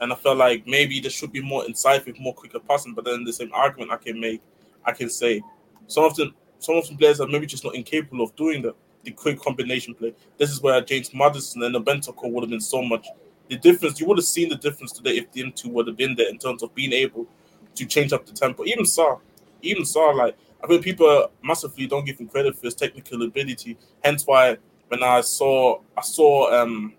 and 0.03 0.13
I 0.13 0.15
felt 0.15 0.37
like 0.37 0.67
maybe 0.67 0.99
there 0.99 1.09
should 1.09 1.31
be 1.31 1.41
more 1.41 1.65
incisive, 1.65 2.19
more 2.19 2.33
quicker 2.33 2.59
passing. 2.59 2.93
But 2.93 3.05
then 3.05 3.23
the 3.23 3.33
same 3.33 3.51
argument 3.53 3.91
I 3.91 3.97
can 3.97 4.19
make, 4.19 4.41
I 4.85 4.91
can 4.91 5.09
say 5.09 5.41
some 5.87 6.03
of 6.03 6.15
them 6.15 6.35
some 6.59 6.75
of 6.75 6.87
the 6.87 6.95
players 6.95 7.19
are 7.19 7.27
maybe 7.27 7.45
just 7.45 7.63
not 7.63 7.75
incapable 7.75 8.23
of 8.23 8.35
doing 8.35 8.61
that. 8.61 8.75
the 9.03 9.11
quick 9.11 9.39
combination 9.39 9.93
play. 9.93 10.13
This 10.37 10.49
is 10.49 10.61
where 10.61 10.79
James 10.81 11.13
Maddison 11.13 11.63
and 11.63 11.75
the 11.75 11.81
Bentancur 11.81 12.31
would 12.31 12.43
have 12.43 12.49
been 12.49 12.61
so 12.61 12.81
much. 12.81 13.07
The 13.49 13.57
difference 13.57 13.99
you 13.99 14.07
would 14.07 14.17
have 14.17 14.25
seen 14.25 14.49
the 14.49 14.55
difference 14.55 14.91
today 14.93 15.17
if 15.17 15.31
them 15.31 15.51
two 15.51 15.69
would 15.69 15.87
have 15.87 15.97
been 15.97 16.15
there 16.15 16.29
in 16.29 16.37
terms 16.37 16.63
of 16.63 16.73
being 16.73 16.93
able 16.93 17.27
to 17.75 17.85
change 17.85 18.13
up 18.13 18.25
the 18.25 18.31
tempo. 18.31 18.65
Even 18.65 18.85
Sarr, 18.85 19.19
even 19.61 19.83
Sarr, 19.83 20.15
like 20.15 20.37
I 20.63 20.67
think 20.67 20.83
people 20.83 21.29
massively 21.43 21.87
don't 21.87 22.05
give 22.05 22.17
him 22.19 22.29
credit 22.29 22.55
for 22.55 22.67
his 22.67 22.75
technical 22.75 23.21
ability. 23.23 23.77
Hence 24.03 24.25
why 24.25 24.57
when 24.87 25.03
I 25.03 25.21
saw 25.21 25.81
I 25.97 26.01
saw 26.01 26.61
um 26.61 26.93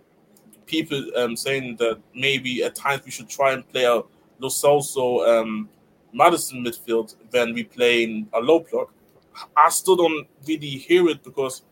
people 0.66 1.02
um 1.16 1.36
saying 1.36 1.76
that 1.76 1.98
maybe 2.14 2.62
at 2.62 2.74
times 2.74 3.04
we 3.04 3.10
should 3.10 3.28
try 3.28 3.52
and 3.52 3.68
play 3.68 3.84
a 3.84 4.02
Lo 4.38 4.48
Celso 4.48 5.26
um 5.28 5.68
Maddison 6.12 6.64
midfield 6.64 7.14
than 7.30 7.54
we 7.54 7.64
playing 7.64 8.28
a 8.32 8.40
low 8.40 8.60
block. 8.60 8.92
I 9.56 9.68
still 9.68 9.96
don't 9.96 10.26
really 10.46 10.68
hear 10.68 11.08
it 11.08 11.24
because 11.24 11.62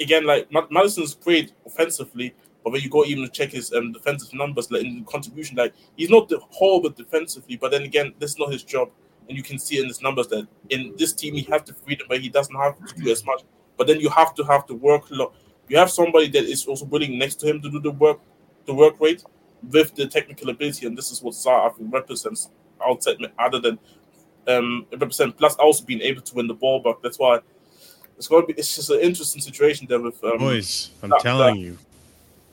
again, 0.00 0.24
like 0.24 0.48
Maddison's 0.70 1.14
great 1.14 1.52
offensively, 1.66 2.34
but 2.62 2.72
when 2.72 2.82
you 2.82 2.88
go 2.88 3.04
even 3.04 3.28
check 3.30 3.50
his 3.50 3.72
um, 3.72 3.92
defensive 3.92 4.32
numbers, 4.32 4.70
like 4.70 4.84
in 4.84 5.04
contribution, 5.04 5.56
like 5.56 5.74
he's 5.96 6.10
not 6.10 6.28
the 6.28 6.38
whole 6.50 6.80
but 6.80 6.96
defensively. 6.96 7.56
But 7.56 7.70
then 7.70 7.82
again, 7.82 8.14
that's 8.18 8.38
not 8.38 8.52
his 8.52 8.62
job, 8.62 8.90
and 9.28 9.36
you 9.36 9.42
can 9.42 9.58
see 9.58 9.78
in 9.80 9.86
his 9.86 10.00
numbers 10.02 10.28
that 10.28 10.46
in 10.70 10.94
this 10.96 11.12
team 11.12 11.34
he 11.34 11.42
has 11.42 11.62
the 11.62 11.74
freedom, 11.74 12.06
but 12.08 12.20
he 12.20 12.28
doesn't 12.28 12.54
have 12.54 12.76
to 12.86 12.94
do 12.94 13.10
as 13.10 13.24
much. 13.24 13.42
But 13.76 13.86
then 13.86 14.00
you 14.00 14.08
have 14.10 14.34
to 14.36 14.44
have 14.44 14.66
the 14.66 14.74
workload. 14.74 15.32
You 15.68 15.78
have 15.78 15.90
somebody 15.90 16.28
that 16.28 16.44
is 16.44 16.66
also 16.66 16.84
willing 16.84 17.18
next 17.18 17.36
to 17.36 17.46
him 17.46 17.60
to 17.62 17.70
do 17.70 17.80
the 17.80 17.90
work, 17.90 18.20
the 18.66 18.74
work 18.74 19.00
rate 19.00 19.24
with 19.70 19.94
the 19.94 20.06
technical 20.06 20.50
ability, 20.50 20.86
and 20.86 20.96
this 20.96 21.10
is 21.10 21.22
what 21.22 21.34
Sarr 21.34 21.70
I 21.70 21.74
think 21.74 21.92
represents 21.92 22.50
outside 22.86 23.16
other 23.38 23.60
than 23.60 23.78
um 24.46 24.86
represent 24.92 25.36
plus 25.38 25.54
also 25.56 25.84
being 25.84 26.02
able 26.02 26.20
to 26.20 26.34
win 26.34 26.46
the 26.46 26.54
ball 26.54 26.80
back. 26.80 26.96
That's 27.02 27.18
why 27.18 27.38
it's 28.18 28.28
going 28.28 28.42
to 28.46 28.52
be. 28.52 28.58
It's 28.58 28.76
just 28.76 28.90
an 28.90 29.00
interesting 29.00 29.40
situation 29.40 29.86
there 29.88 30.00
with 30.00 30.22
um, 30.22 30.38
Boys, 30.38 30.90
I'm 31.02 31.10
that- 31.10 31.20
telling 31.20 31.54
that- 31.54 31.60
you, 31.60 31.78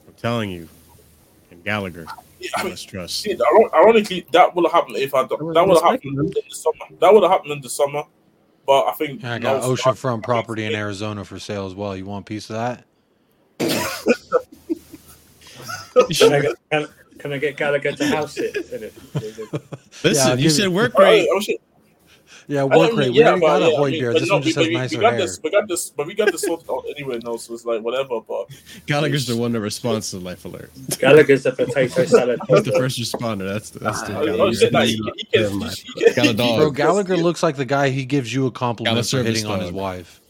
I'm 0.07 0.13
telling 0.13 0.49
you, 0.51 0.69
and 1.51 1.61
Gallagher, 1.65 2.05
I 2.55 2.63
mean, 2.63 2.71
must 2.71 2.87
trust. 2.87 3.19
See, 3.21 3.37
ironically, 3.73 4.25
that 4.31 4.55
would 4.55 4.63
have 4.65 4.71
happened 4.71 4.97
if 4.97 5.13
I 5.13 5.25
don't- 5.25 5.53
that 5.53 5.67
would 5.67 5.77
have 5.77 5.91
happened 5.91 6.17
in 6.17 6.25
the 6.27 6.43
summer. 6.55 6.85
That 6.99 7.13
would 7.13 7.23
have 7.23 7.31
happened 7.31 7.51
in 7.51 7.61
the 7.61 7.69
summer, 7.69 8.03
but 8.65 8.85
I 8.87 8.93
think 8.93 9.21
Yeah, 9.21 9.33
I 9.33 9.39
got 9.39 9.61
no, 9.63 9.69
oceanfront 9.73 10.23
property 10.23 10.63
in 10.63 10.73
Arizona 10.75 11.25
for 11.25 11.37
sale 11.39 11.65
as 11.65 11.75
well. 11.75 11.95
You 11.97 12.05
want 12.05 12.23
a 12.23 12.29
piece 12.29 12.49
of 12.49 12.55
that? 12.55 12.85
Can 16.17 16.33
I 16.33 16.39
get, 16.41 16.55
can, 16.71 16.87
can 17.19 17.33
I 17.33 17.37
get 17.37 17.57
Gallagher 17.57 17.91
to 17.91 18.07
house 18.07 18.37
it? 18.37 18.55
Listen, 20.03 20.29
Yeah, 20.29 20.35
you 20.35 20.49
said 20.49 20.63
you- 20.63 20.71
work 20.71 20.93
Right, 20.93 21.21
rate. 21.21 21.29
oh, 21.31 21.39
shit. 21.41 21.61
Yeah, 22.47 22.63
work 22.63 22.73
don't 22.89 22.97
rate. 22.97 23.05
mean- 23.09 23.13
We 23.17 23.23
already 23.23 23.41
got 23.41 23.59
but 23.59 23.61
a 23.61 23.71
yeah, 23.71 23.77
I 23.77 23.83
mean, 23.83 23.91
beard. 23.99 24.15
This 24.15 24.29
no, 24.29 24.35
one 24.35 24.43
just 24.43 24.57
we- 24.57 24.63
has 24.63 24.69
we- 24.69 24.73
nicer 24.75 24.97
we 24.97 25.01
got 25.01 25.11
hair. 25.13 25.21
This, 25.21 25.39
we 25.43 25.51
got 25.51 25.67
this, 25.67 25.89
but 25.91 26.07
we 26.07 26.13
got 26.15 26.31
this 26.31 26.41
sorted 26.41 26.69
out 26.69 26.85
anyway. 26.89 27.19
No, 27.23 27.37
so 27.37 27.53
it's 27.53 27.65
like 27.65 27.81
whatever. 27.81 28.19
But 28.21 28.47
Gallagher's 28.87 29.27
the 29.27 29.37
one 29.37 29.51
that 29.51 29.59
responds 29.61 30.09
to 30.11 30.17
Life 30.17 30.45
Alert. 30.45 30.71
Gallagher's 30.99 31.45
a 31.45 31.51
potato 31.51 32.05
salad. 32.05 32.39
He's 32.47 32.63
the 32.63 32.71
first 32.71 32.99
responder. 32.99 33.51
That's 33.51 33.69
the, 33.69 33.79
that's 33.79 34.01
the 34.03 34.17
oh, 34.17 34.25
Gallagher. 34.25 34.53
shit, 34.55 34.71
nah, 34.73 34.81
he, 34.81 34.93
he 35.17 35.25
can, 35.25 35.59
he, 35.59 35.69
he 35.95 36.05
Got 36.13 36.17
a 36.17 36.21
can, 36.29 36.35
dog. 36.37 36.59
Bro, 36.59 36.71
Gallagher 36.71 37.17
looks 37.17 37.43
like 37.43 37.57
the 37.57 37.65
guy 37.65 37.89
he 37.89 38.05
gives 38.05 38.33
you 38.33 38.47
a 38.47 38.49
Got 38.51 38.55
compliment 38.59 38.97
a 38.97 39.03
for 39.03 39.07
service 39.07 39.39
hitting 39.39 39.51
on 39.51 39.59
his 39.59 39.71
wife. 39.71 40.20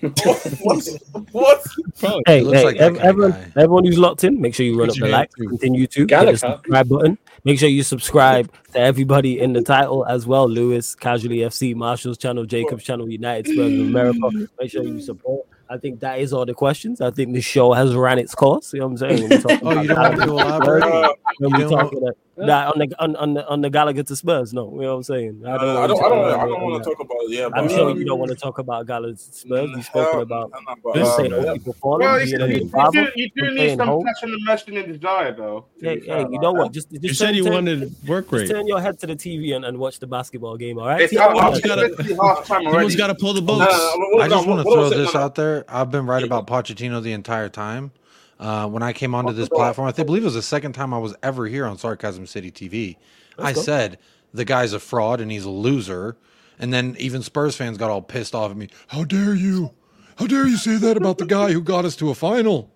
What? 0.00 0.88
What? 1.32 1.64
Probably. 1.98 2.22
Hey, 2.26 2.40
looks 2.42 2.58
hey, 2.58 2.64
like 2.64 2.76
ev- 2.76 2.96
everyone, 2.96 3.30
guy. 3.32 3.52
everyone 3.56 3.84
who's 3.84 3.98
locked 3.98 4.24
in, 4.24 4.40
make 4.40 4.54
sure 4.54 4.64
you 4.66 4.78
run 4.78 4.88
Put 4.88 4.96
up 4.96 4.98
your 4.98 5.08
the 5.08 5.12
like, 5.12 5.30
through. 5.36 5.48
continue 5.48 5.86
to 5.86 6.00
hit 6.00 6.08
the 6.08 6.36
subscribe 6.36 6.88
button. 6.88 7.18
Make 7.44 7.58
sure 7.58 7.68
you 7.68 7.82
subscribe 7.82 8.52
to 8.72 8.78
everybody 8.80 9.40
in 9.40 9.52
the 9.52 9.62
title 9.62 10.04
as 10.06 10.26
well. 10.26 10.48
Lewis, 10.48 10.94
Casually 10.94 11.38
FC, 11.38 11.74
Marshall's 11.74 12.18
channel, 12.18 12.44
Jacob's 12.44 12.84
channel, 12.84 13.08
United 13.10 13.46
Spurs 13.52 13.72
of 13.72 13.86
America. 13.86 14.48
Make 14.58 14.70
sure 14.70 14.82
you 14.82 15.00
support. 15.00 15.46
I 15.68 15.78
think 15.78 16.00
that 16.00 16.18
is 16.18 16.32
all 16.32 16.44
the 16.44 16.52
questions. 16.54 17.00
I 17.00 17.10
think 17.12 17.32
the 17.32 17.40
show 17.40 17.72
has 17.72 17.94
ran 17.94 18.18
its 18.18 18.34
course. 18.34 18.72
You 18.72 18.80
know 18.80 18.88
what 18.88 19.02
I'm 19.02 19.16
saying? 19.16 19.20
When 19.20 19.30
we're 19.30 19.40
talking 19.40 19.68
Oh, 19.68 19.80
you 19.82 19.88
don't 19.88 19.98
about 19.98 20.18
want 20.18 20.18
to 20.18 20.26
Gallagher 20.26 20.32
elaborate? 20.32 22.02
Uh, 22.08 22.12
when 22.40 22.48
You 22.48 22.54
we're 22.54 22.60
don't 22.62 22.68
want- 22.68 22.70
talking 22.70 22.70
uh, 22.70 22.70
nah, 22.70 22.70
on 22.70 22.78
the 22.78 23.02
on, 23.02 23.16
on 23.16 23.34
the 23.34 23.48
on 23.48 23.60
the 23.60 23.70
Gallagher 23.70 24.02
to 24.02 24.16
Spurs. 24.16 24.52
No, 24.52 24.70
you 24.74 24.80
know 24.82 24.88
what 24.88 24.96
I'm 24.96 25.02
saying. 25.04 25.42
I 25.46 25.58
don't. 25.58 25.76
I 25.76 25.86
don't. 25.86 26.04
I 26.04 26.08
don't, 26.08 26.40
I 26.40 26.46
don't 26.46 26.62
want 26.62 26.82
to 26.84 26.90
talk 26.90 27.00
about 27.00 27.16
it. 27.22 27.30
Yeah, 27.30 27.44
I'm 27.54 27.66
but, 27.66 27.70
sure 27.70 27.90
um, 27.90 27.98
you 27.98 28.04
don't 28.04 28.18
want 28.18 28.30
to 28.30 28.36
talk 28.36 28.58
about 28.58 28.86
Gallagher 28.86 29.12
to 29.14 29.18
Spurs. 29.18 29.70
You've 29.70 29.84
spoken 29.84 30.12
hell, 30.12 30.20
about 30.22 30.50
nah, 30.50 30.60
nah, 30.60 30.74
but, 30.82 30.94
you 30.96 31.02
Listen, 31.02 31.30
saying 31.30 31.48
um, 31.48 31.74
all 31.82 31.98
Well, 31.98 32.26
you, 32.26 32.36
a 32.36 32.48
you, 32.48 32.54
you, 32.54 32.90
do, 32.92 33.08
you 33.16 33.30
do 33.36 33.54
need 33.54 33.76
some 33.76 33.88
hope. 33.88 34.04
passion 34.06 34.32
and 34.32 34.48
wrestling 34.48 34.76
and 34.78 34.92
desire, 34.92 35.32
though. 35.32 35.66
to 35.80 35.84
Hey, 35.86 36.00
hey, 36.00 36.20
you 36.30 36.38
know 36.40 36.52
what? 36.52 36.72
Just, 36.72 36.90
just 36.90 37.02
You 37.04 37.14
said 37.14 37.36
you 37.36 37.44
turn- 37.44 37.52
wanted 37.52 37.94
work 38.08 38.24
just 38.30 38.32
rate. 38.32 38.48
turn 38.50 38.66
your 38.66 38.80
head 38.80 38.98
to 39.00 39.06
the 39.06 39.16
TV 39.16 39.54
and, 39.54 39.64
and 39.64 39.78
watch 39.78 39.98
the 39.98 40.06
basketball 40.06 40.56
game. 40.56 40.78
All 40.78 40.86
right? 40.86 41.02
It's, 41.02 41.12
See, 41.12 41.18
I'm, 41.18 41.36
I'm 41.36 41.52
that- 41.52 41.62
gotta- 41.62 42.02
half 42.04 42.46
time 42.46 42.64
Someone's 42.64 42.74
already. 42.76 42.96
got 42.96 43.06
to 43.08 43.14
pull 43.14 43.34
the 43.34 43.40
no, 43.42 43.58
no, 43.58 43.64
boats. 43.64 43.74
I 44.22 44.28
just 44.28 44.46
want 44.46 44.62
to 44.62 44.68
what- 44.68 44.78
what 44.78 44.88
throw 44.90 44.98
this 45.04 45.14
No, 45.14 45.20
no. 45.20 45.24
out 45.26 45.34
there. 45.34 45.64
I've 45.68 45.90
been 45.90 46.06
right 46.06 46.22
about 46.24 46.46
Pochettino 46.46 47.02
the 47.02 47.12
entire 47.12 47.48
time. 47.48 47.92
Uh, 48.40 48.66
when 48.66 48.82
I 48.82 48.94
came 48.94 49.14
onto 49.14 49.34
this 49.34 49.50
platform, 49.50 49.86
I 49.86 49.92
think, 49.92 50.06
believe 50.06 50.22
it 50.22 50.24
was 50.24 50.34
the 50.34 50.40
second 50.42 50.72
time 50.72 50.94
I 50.94 50.98
was 50.98 51.14
ever 51.22 51.46
here 51.46 51.66
on 51.66 51.76
Sarcasm 51.76 52.26
City 52.26 52.50
TV. 52.50 52.96
I 53.38 53.52
go. 53.52 53.60
said 53.60 53.98
the 54.32 54.46
guy's 54.46 54.72
a 54.72 54.80
fraud 54.80 55.20
and 55.20 55.30
he's 55.30 55.44
a 55.44 55.50
loser. 55.50 56.16
And 56.58 56.72
then 56.72 56.96
even 56.98 57.22
Spurs 57.22 57.54
fans 57.54 57.76
got 57.76 57.90
all 57.90 58.00
pissed 58.02 58.34
off 58.34 58.50
at 58.50 58.56
me. 58.56 58.68
How 58.88 59.04
dare 59.04 59.34
you? 59.34 59.72
How 60.16 60.26
dare 60.26 60.46
you 60.46 60.56
say 60.56 60.76
that 60.76 60.96
about 60.96 61.18
the 61.18 61.26
guy 61.26 61.52
who 61.52 61.60
got 61.60 61.84
us 61.84 61.96
to 61.96 62.10
a 62.10 62.14
final? 62.14 62.70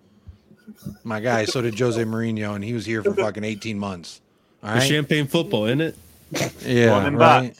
My 1.03 1.19
guy, 1.19 1.45
so 1.45 1.61
did 1.61 1.77
Jose 1.77 2.03
Mourinho, 2.03 2.55
and 2.55 2.63
he 2.63 2.73
was 2.73 2.85
here 2.85 3.03
for 3.03 3.13
fucking 3.13 3.43
18 3.43 3.77
months. 3.77 4.21
All 4.63 4.73
The 4.73 4.81
champagne 4.81 5.27
football, 5.27 5.65
isn't 5.65 5.81
it? 5.81 5.95
Yeah, 6.65 6.87
Running 6.87 7.19
back. 7.19 7.41
right. 7.43 7.57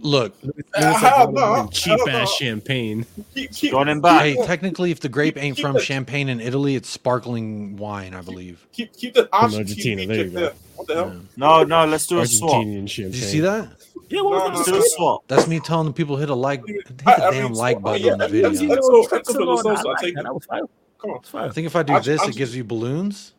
Look, 0.00 0.34
hell 0.74 1.32
no, 1.32 1.68
Cheap 1.72 1.98
ass 2.08 2.32
champagne. 2.34 3.04
Keep- 3.34 3.52
keep- 3.52 3.72
Going 3.72 3.88
in 3.88 4.00
back. 4.00 4.22
hey, 4.22 4.36
technically, 4.46 4.90
if 4.92 5.00
the 5.00 5.08
grape 5.08 5.36
ain't 5.36 5.56
Keep 5.56 5.64
from 5.66 5.76
it- 5.76 5.82
Champagne 5.82 6.28
in 6.28 6.40
Italy, 6.40 6.76
it's 6.76 6.88
sparkling 6.88 7.76
wine, 7.76 8.14
I 8.14 8.20
believe. 8.22 8.64
Keep 8.72 8.92
keep 8.96 9.14
that 9.14 9.28
From 9.30 9.42
Argentine 9.42 9.60
Argentina, 9.98 10.06
there 10.06 10.24
you 10.24 10.30
go. 10.30 10.40
there. 10.40 10.52
What 10.76 10.86
the 10.86 10.94
hell? 10.94 11.16
No, 11.36 11.64
no, 11.64 11.84
let's 11.86 12.06
do 12.06 12.20
a 12.20 12.26
swap. 12.26 12.52
Argentinian. 12.64 12.86
Did 12.86 13.14
you 13.16 13.20
see 13.22 13.40
that? 13.40 13.68
Yeah, 14.08 14.20
what 14.22 14.32
was 14.32 14.50
No. 14.52 14.56
Let's 14.56 14.68
no, 14.68 14.74
do 14.74 14.80
a 14.80 14.88
swap. 14.88 15.24
That's 15.26 15.46
me 15.48 15.58
telling 15.60 15.88
the 15.88 15.92
people 15.92 16.16
hit 16.16 16.30
a 16.30 16.34
like, 16.34 16.64
hit 16.66 16.96
the 16.96 17.10
I- 17.10 17.14
I 17.28 17.30
damn 17.32 17.42
mean, 17.44 17.52
like 17.54 17.76
oh, 17.78 17.80
button 17.80 18.06
yeah, 18.06 18.12
on 18.12 18.18
the 18.18 18.28
video. 18.28 18.42
that's- 18.50 18.60
Little 18.62 18.82
so- 19.04 19.08
tricks 19.08 19.10
that's 19.10 19.28
a 19.28 19.32
and 19.32 19.38
little 19.40 19.56
all 19.56 19.62
that. 19.64 19.76
sauce, 19.78 19.84
I 19.84 19.88
I 19.88 19.92
like 19.92 20.00
take 20.00 20.14
that. 20.14 20.20
it. 20.20 20.24
That 20.24 20.34
was 20.34 20.44
fine. 20.44 20.62
Come 21.00 21.10
on. 21.10 21.16
It's 21.18 21.28
fine. 21.28 21.44
I 21.48 21.50
think 21.52 21.66
if 21.66 21.76
I 21.76 21.82
do 21.82 22.00
this, 22.00 22.22
it 22.26 22.36
gives 22.36 22.56
you 22.56 22.64
balloons. 22.64 23.32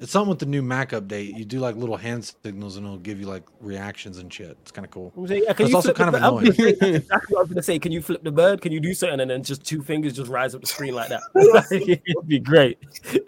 It's 0.00 0.12
something 0.12 0.30
with 0.30 0.38
the 0.38 0.46
new 0.46 0.62
Mac 0.62 0.90
update. 0.92 1.36
You 1.36 1.44
do 1.44 1.60
like 1.60 1.76
little 1.76 1.98
hand 1.98 2.24
signals, 2.42 2.76
and 2.78 2.86
it'll 2.86 2.96
give 2.98 3.20
you 3.20 3.26
like 3.26 3.42
reactions 3.60 4.16
and 4.16 4.32
shit. 4.32 4.56
It's 4.62 4.70
kind 4.72 4.86
of 4.86 4.90
cool. 4.90 5.12
Saying, 5.28 5.42
yeah, 5.46 5.52
can 5.52 5.64
uh, 5.64 5.66
It's 5.66 5.70
you 5.70 5.76
also 5.76 5.92
flip 5.92 5.96
the 5.98 6.04
kind 6.04 6.14
of 6.16 6.20
bird? 6.42 6.58
Annoying. 6.58 6.76
say- 6.80 6.88
exactly 6.96 7.34
what 7.34 7.38
I 7.38 7.42
was 7.42 7.48
gonna 7.50 7.62
say. 7.62 7.78
Can 7.78 7.92
you 7.92 8.00
flip 8.00 8.24
the 8.24 8.32
bird? 8.32 8.62
Can 8.62 8.72
you 8.72 8.80
do 8.80 8.94
something 8.94 9.20
and 9.20 9.30
then 9.30 9.42
just 9.42 9.62
two 9.62 9.82
fingers 9.82 10.14
just 10.14 10.30
rise 10.30 10.54
up 10.54 10.62
the 10.62 10.66
screen 10.66 10.94
like 10.94 11.10
that? 11.10 11.20
It'd 12.06 12.26
be 12.26 12.38
great 12.38 12.78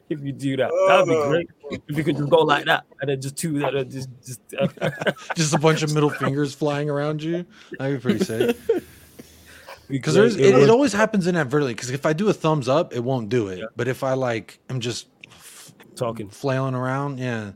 if 0.09 0.21
you 0.23 0.33
do 0.33 0.57
that. 0.57 0.71
That'd 0.89 1.09
be 1.09 1.15
Oh. 1.15 1.29
great 1.29 1.51
if 1.89 1.97
you 1.99 2.05
could 2.05 2.17
just 2.17 2.31
go 2.31 2.39
like 2.39 2.65
that 2.65 2.85
and 3.03 3.11
then 3.11 3.21
just 3.21 3.37
two 3.37 3.59
that 3.61 3.75
are 3.75 3.85
just 3.85 4.09
just. 4.25 4.41
Uh, 4.59 4.69
just 5.35 5.53
a 5.55 5.59
bunch 5.59 5.83
of 5.83 5.93
middle 5.93 6.09
fingers 6.11 6.55
flying 6.55 6.89
around 6.89 7.23
you. 7.23 7.45
That'd 7.79 7.99
be 7.99 8.01
pretty 8.03 8.25
sick. 8.25 8.57
Because 9.89 10.15
Because 10.15 10.37
it, 10.37 10.55
it 10.55 10.71
always 10.71 10.93
happens 10.95 11.27
inadvertently. 11.27 11.75
Because 11.75 11.91
if 11.91 12.07
I 12.07 12.15
do 12.15 12.29
a 12.31 12.33
thumbs 12.33 12.67
up, 12.69 12.95
it 12.95 13.01
won't 13.01 13.29
do 13.29 13.49
it. 13.49 13.63
But 13.77 13.89
if 13.89 14.03
I 14.03 14.15
like, 14.15 14.59
I'm 14.71 14.81
just 14.81 15.07
talking. 15.97 16.29
flailing 16.29 16.75
around. 16.75 17.19
Yeah. 17.19 17.53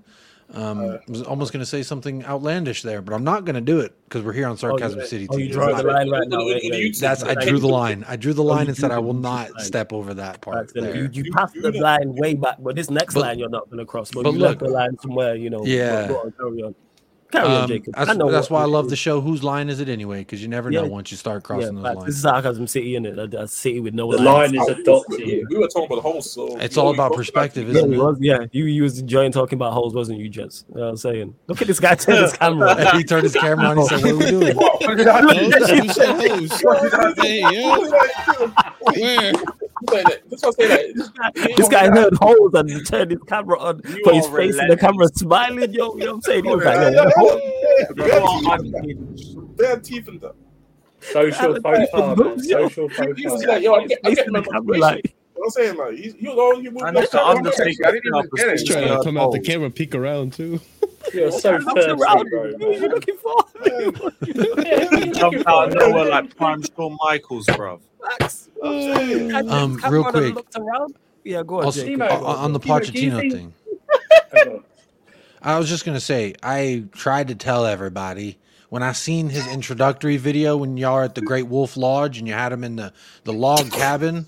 Um, 0.55 0.79
Uh, 0.79 0.85
I 0.85 1.01
was 1.09 1.23
almost 1.23 1.53
going 1.53 1.61
to 1.61 1.67
say 1.67 1.83
something 1.83 2.25
outlandish 2.25 2.83
there, 2.83 3.03
but 3.03 3.15
I'm 3.15 3.25
not 3.25 3.45
going 3.45 3.57
to 3.57 3.61
do 3.61 3.81
it 3.81 3.97
because 4.05 4.23
we're 4.23 4.33
here 4.33 4.47
on 4.47 4.57
Sarcasm 4.57 5.01
yeah. 5.01 5.07
City 5.07 5.27
Oh, 5.29 5.37
you 5.39 5.51
draw 5.51 5.75
the 5.75 5.83
line 5.83 6.09
right 6.09 6.29
now. 6.29 6.39
Right, 6.39 6.63
right. 6.71 6.97
That's 7.01 7.25
I 7.25 7.35
drew 7.35 7.59
the 7.59 7.67
line. 7.67 8.05
I 8.07 8.15
drew 8.15 8.33
the 8.33 8.45
Oh, 8.45 8.47
line 8.47 8.67
you 8.67 8.69
and 8.69 8.77
said 8.79 8.93
I 8.93 9.01
will 9.01 9.13
not 9.13 9.61
step 9.61 9.93
over 9.93 10.15
that 10.15 10.41
part. 10.41 10.69
That's 10.69 10.73
it. 10.77 10.81
There. 10.83 10.97
You, 10.97 11.25
you 11.25 11.33
passed 11.33 11.55
the 11.61 11.73
line 11.73 12.15
way 12.15 12.35
back, 12.35 12.59
but 12.61 12.77
this 12.77 12.91
next 12.91 13.15
But- 13.15 13.23
line 13.23 13.39
you're 13.41 13.49
not 13.49 13.67
going 13.69 13.79
to 13.81 13.87
cross. 13.87 14.13
But, 14.13 14.23
but 14.23 14.35
you 14.35 14.39
look- 14.39 14.49
left 14.51 14.61
the 14.61 14.69
line 14.69 14.97
somewhere, 15.01 15.35
you 15.35 15.51
know. 15.51 15.65
Yeah. 15.67 16.13
Go 17.33 17.39
on, 17.41 17.45
carry 17.45 17.47
on. 17.47 17.51
Carry 17.51 17.57
on, 17.57 17.63
Um, 17.63 17.69
Jacob. 17.69 17.95
that's 17.97 18.11
I 18.11 18.13
know 18.15 18.31
that's 18.31 18.51
why 18.51 18.63
I 18.63 18.67
love 18.67 18.85
do. 18.87 18.91
the 18.91 18.97
show. 18.97 19.21
Whose 19.21 19.43
line 19.43 19.69
is 19.69 19.81
it 19.81 19.89
anyway? 19.89 20.19
Because 20.21 20.41
you 20.43 20.49
never 20.49 20.71
Yeah. 20.71 20.83
know 20.83 20.87
once 20.89 21.11
you 21.11 21.17
start 21.17 21.43
Yeah, 21.43 21.47
crossing 21.47 21.75
those 21.75 21.85
facts. 21.85 21.97
lines. 21.97 22.07
this 22.07 22.17
is 22.17 22.23
sarcasm 22.23 22.67
city 22.67 22.95
in 22.97 23.05
it. 23.07 23.19
A, 23.19 23.43
a 23.43 23.49
city 23.49 23.81
with 23.81 23.95
no 23.95 24.11
The 24.13 24.19
lines. 24.23 24.53
line 24.53 24.63
is 24.63 24.69
a 24.79 24.83
dot 24.85 25.03
to 25.11 25.27
you. 25.27 25.47
We 25.51 25.57
were 25.59 25.67
talking 25.69 25.87
about 25.87 25.97
the 25.97 26.01
whole, 26.03 26.23
so 26.23 26.57
It's 26.59 26.77
all 26.77 26.93
about 26.95 27.13
perspective, 27.15 27.69
Yeah, 27.69 27.79
isn't 27.79 27.93
it? 27.95 27.99
was, 27.99 28.17
yeah, 28.21 28.39
you, 28.53 28.65
you 28.67 28.83
was 28.85 28.99
enjoying 29.01 29.33
talking 29.33 29.57
about 29.57 29.73
holes, 29.73 29.95
wasn't 29.95 30.19
you, 30.21 30.29
Jets? 30.29 30.65
You 30.69 30.77
know 30.77 30.81
what 30.83 30.89
I'm 30.91 30.97
saying? 30.97 31.35
Look 31.49 31.61
at 31.61 31.67
this 31.69 31.81
guy 31.81 31.95
turn 31.97 32.23
his 32.23 32.33
camera. 32.33 32.97
he 32.97 33.03
turned 33.05 33.25
his 33.25 33.35
camera 33.35 33.67
on. 33.71 33.79
He 33.79 33.85
said, 33.87 34.03
"What 34.03 34.13
are 34.13 34.17
we 34.17 34.27
doing?" 34.27 34.57
Hoes? 34.57 35.71
Who 35.71 35.89
said 35.89 36.17
hoes? 36.31 36.63
Hey, 39.91 39.97
yo. 39.99 40.05
Where? 40.05 40.19
This 40.29 40.43
was 40.43 40.57
saying 40.57 40.89
that. 41.15 41.55
this 41.57 41.69
guy 41.69 41.89
heard 41.89 42.15
holes 42.15 42.55
and 42.55 42.87
turned 42.87 43.11
his 43.11 43.21
camera 43.27 43.59
on, 43.59 43.81
You 43.89 44.01
put 44.05 44.15
his 44.15 44.27
are 44.27 44.37
face 44.37 44.57
in 44.59 44.69
the 44.69 44.77
camera, 44.77 45.09
smiling. 45.15 45.73
Yo, 45.73 45.95
you 45.95 46.05
know 46.05 46.07
what 46.07 46.15
I'm 46.15 46.23
saying? 46.23 46.45
He 46.45 46.51
was 46.51 46.65
like, 46.65 46.77
Yeah, 46.77 46.91
yo, 46.91 46.93
yeah, 46.93 47.11
what 47.17 47.43
yeah, 47.43 47.87
the 47.89 48.07
yeah, 48.07 48.19
yeah. 48.19 48.53
I'm 48.53 48.73
kidding. 48.87 49.55
Bare 49.57 49.81
teeth 49.81 50.09
in 50.09 50.19
that. 50.21 50.35
Social 51.01 51.55
Yeah, 51.55 51.61
faux 51.61 51.91
pas, 51.93 52.17
man. 52.17 52.39
Social 52.41 52.89
faux 52.89 53.19
He 53.19 53.27
was 53.27 53.45
like, 53.45 53.63
yo, 53.63 53.75
I 53.75 53.87
get, 53.87 53.99
I 54.05 54.15
get 54.15 54.31
my 54.31 54.41
the 54.41 54.51
camera, 54.51 54.79
like, 54.79 55.15
what 55.35 55.47
I'm 55.47 55.51
saying? 55.51 55.77
Like, 55.77 55.95
he, 55.97 56.11
he 56.11 56.29
was 56.29 56.39
all, 56.39 56.61
he 56.61 56.69
moved 56.69 56.83
And 56.83 56.97
left, 56.97 57.13
the 57.13 57.25
Undertaker 57.25 57.87
I 57.87 57.91
didn't 57.93 58.07
even 58.07 58.31
get 58.37 58.49
it. 58.49 58.61
He's 58.61 58.69
trying 58.69 58.89
to 58.89 59.03
come 59.05 59.19
out 59.19 59.33
the 59.33 59.41
camera, 59.41 59.71
peek 59.71 59.95
around 59.95 60.33
too. 60.33 60.61
You're 61.13 61.31
so 61.31 61.53
looks 61.53 61.65
thirsty, 61.75 61.95
bro. 61.97 62.53
Who 62.59 62.67
are 62.67 62.73
you 62.73 62.89
looking 62.89 63.17
for? 63.17 63.45
Jump 65.15 65.47
out 65.47 65.69
of 65.69 65.75
nowhere 65.75 66.07
like 66.07 66.37
Prime 66.37 66.63
Shawn 66.63 66.99
Michaels, 67.05 67.47
bro. 67.47 67.81
Facts. 68.21 68.49
And 68.63 69.51
Um, 69.51 69.77
real 69.89 70.05
quick. 70.05 70.37
Yeah, 71.25 71.43
go 71.43 71.59
on, 71.59 71.65
Also, 71.65 71.85
Jacob. 71.85 72.03
o- 72.03 72.25
on 72.25 72.53
the 72.53 72.61
Timo, 72.61 72.81
Pochettino 72.81 73.19
think- 73.21 73.33
thing. 73.33 73.55
Go 74.45 74.53
on. 74.57 74.65
I 75.43 75.59
was 75.59 75.69
just 75.69 75.85
gonna 75.85 76.01
say, 76.01 76.35
I 76.43 76.85
tried 76.93 77.29
to 77.29 77.35
tell 77.35 77.67
everybody 77.67 78.39
when 78.69 78.83
I 78.83 78.93
seen 78.93 79.29
his 79.29 79.47
introductory 79.47 80.17
video 80.17 80.57
when 80.57 80.77
y'all 80.77 80.95
are 80.95 81.05
at 81.05 81.15
the 81.15 81.21
Great 81.21 81.47
Wolf 81.49 81.77
Lodge 81.77 82.19
and 82.19 82.27
you 82.27 82.35
had 82.35 82.53
him 82.53 82.65
in 82.65 82.77
the, 82.77 82.93
the 83.25 83.33
log 83.33 83.71
cabin. 83.71 84.27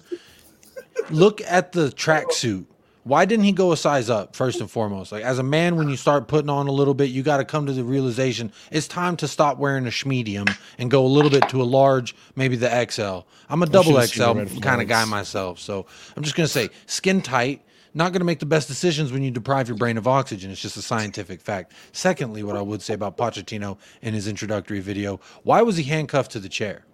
Look 1.11 1.41
at 1.43 1.73
the 1.73 1.89
tracksuit. 1.89 2.67
Why 3.09 3.25
didn't 3.25 3.47
he 3.47 3.53
go 3.53 3.73
a 3.73 3.77
size 3.79 4.11
up 4.11 4.37
first 4.37 4.61
and 4.61 4.71
foremost? 4.71 5.13
Like 5.13 5.25
as 5.25 5.39
a 5.39 5.43
man, 5.43 5.77
when 5.77 5.89
you 5.89 5.97
start 5.97 6.29
putting 6.29 6.51
on 6.51 6.69
a 6.69 6.73
little 6.73 6.93
bit, 6.93 7.09
you 7.09 7.23
got 7.23 7.39
to 7.39 7.45
come 7.47 7.65
to 7.65 7.73
the 7.73 7.83
realization 7.83 8.53
it's 8.71 8.87
time 8.87 9.17
to 9.17 9.27
stop 9.27 9.57
wearing 9.57 9.87
a 9.87 9.91
schmedium 9.91 10.55
and 10.77 10.91
go 10.91 11.07
a 11.07 11.09
little 11.09 11.31
bit 11.31 11.49
to 11.49 11.63
a 11.63 11.65
large, 11.65 12.15
maybe 12.37 12.55
the 12.55 12.69
XL. 12.91 13.21
I'm 13.49 13.63
a 13.63 13.67
double 13.67 13.99
should've 14.03 14.11
seen 14.11 14.37
the 14.37 14.47
XL 14.47 14.61
kind 14.61 14.83
of 14.83 14.89
guy 14.89 15.07
myself, 15.07 15.59
so 15.59 15.87
I'm 16.19 16.23
just 16.23 16.37
gonna 16.37 16.49
say 16.49 16.69
skin 16.85 17.23
tight. 17.23 17.63
Not 17.95 18.13
going 18.13 18.21
to 18.21 18.27
make 18.27 18.39
the 18.39 18.47
best 18.47 18.69
decisions 18.69 19.11
when 19.13 19.23
you 19.23 19.31
deprive 19.31 19.67
your 19.67 19.77
brain 19.79 19.97
of 19.97 20.07
oxygen. 20.07 20.51
It's 20.51 20.61
just 20.61 20.77
a 20.77 20.83
scientific 20.83 21.41
fact. 21.41 21.73
Secondly, 21.91 22.43
what 22.43 22.55
I 22.55 22.61
would 22.61 22.83
say 22.83 22.93
about 22.93 23.17
Pochettino 23.17 23.79
in 24.03 24.13
his 24.13 24.29
introductory 24.29 24.81
video, 24.81 25.19
why 25.43 25.63
was 25.63 25.79
he 25.79 25.85
handcuffed 25.85 26.31
to 26.33 26.39
the 26.39 26.51
chair? 26.51 26.85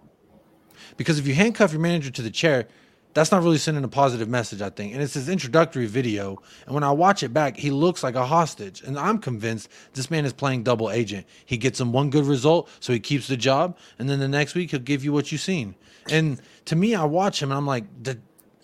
Because 0.97 1.19
if 1.19 1.27
you 1.27 1.35
handcuff 1.35 1.73
your 1.73 1.81
manager 1.81 2.11
to 2.11 2.23
the 2.23 2.31
chair, 2.31 2.69
that's 3.15 3.31
not 3.31 3.43
really 3.43 3.59
sending 3.59 3.85
a 3.85 3.89
positive 3.89 4.29
message, 4.29 4.61
I 4.61 4.71
think. 4.71 4.93
And 4.93 5.03
it's 5.03 5.15
his 5.15 5.29
introductory 5.29 5.87
video. 5.87 6.43
And 6.67 6.75
when 6.75 6.83
I 6.83 6.91
watch 6.91 7.23
it 7.23 7.33
back, 7.33 7.57
he 7.57 7.71
looks 7.71 8.03
like 8.03 8.17
a 8.17 8.27
hostage. 8.27 8.83
And 8.83 8.99
I'm 8.99 9.19
convinced 9.19 9.69
this 9.95 10.11
man 10.11 10.25
is 10.25 10.33
playing 10.33 10.65
double 10.65 10.91
agent. 10.91 11.27
He 11.47 11.57
gets 11.57 11.81
him 11.81 11.93
one 11.93 12.11
good 12.11 12.27
result, 12.27 12.69
so 12.81 12.93
he 12.93 13.01
keeps 13.01 13.29
the 13.29 13.37
job. 13.37 13.79
And 13.99 14.11
then 14.11 14.19
the 14.19 14.29
next 14.29 14.55
week, 14.55 14.73
he'll 14.73 14.81
give 14.81 15.05
you 15.05 15.13
what 15.13 15.31
you've 15.31 15.41
seen. 15.41 15.77
And 16.11 16.41
to 16.67 16.77
me, 16.77 16.95
I 16.95 17.05
watch 17.05 17.41
him 17.41 17.51
and 17.51 17.57
I'm 17.57 17.67
like, 17.67 17.85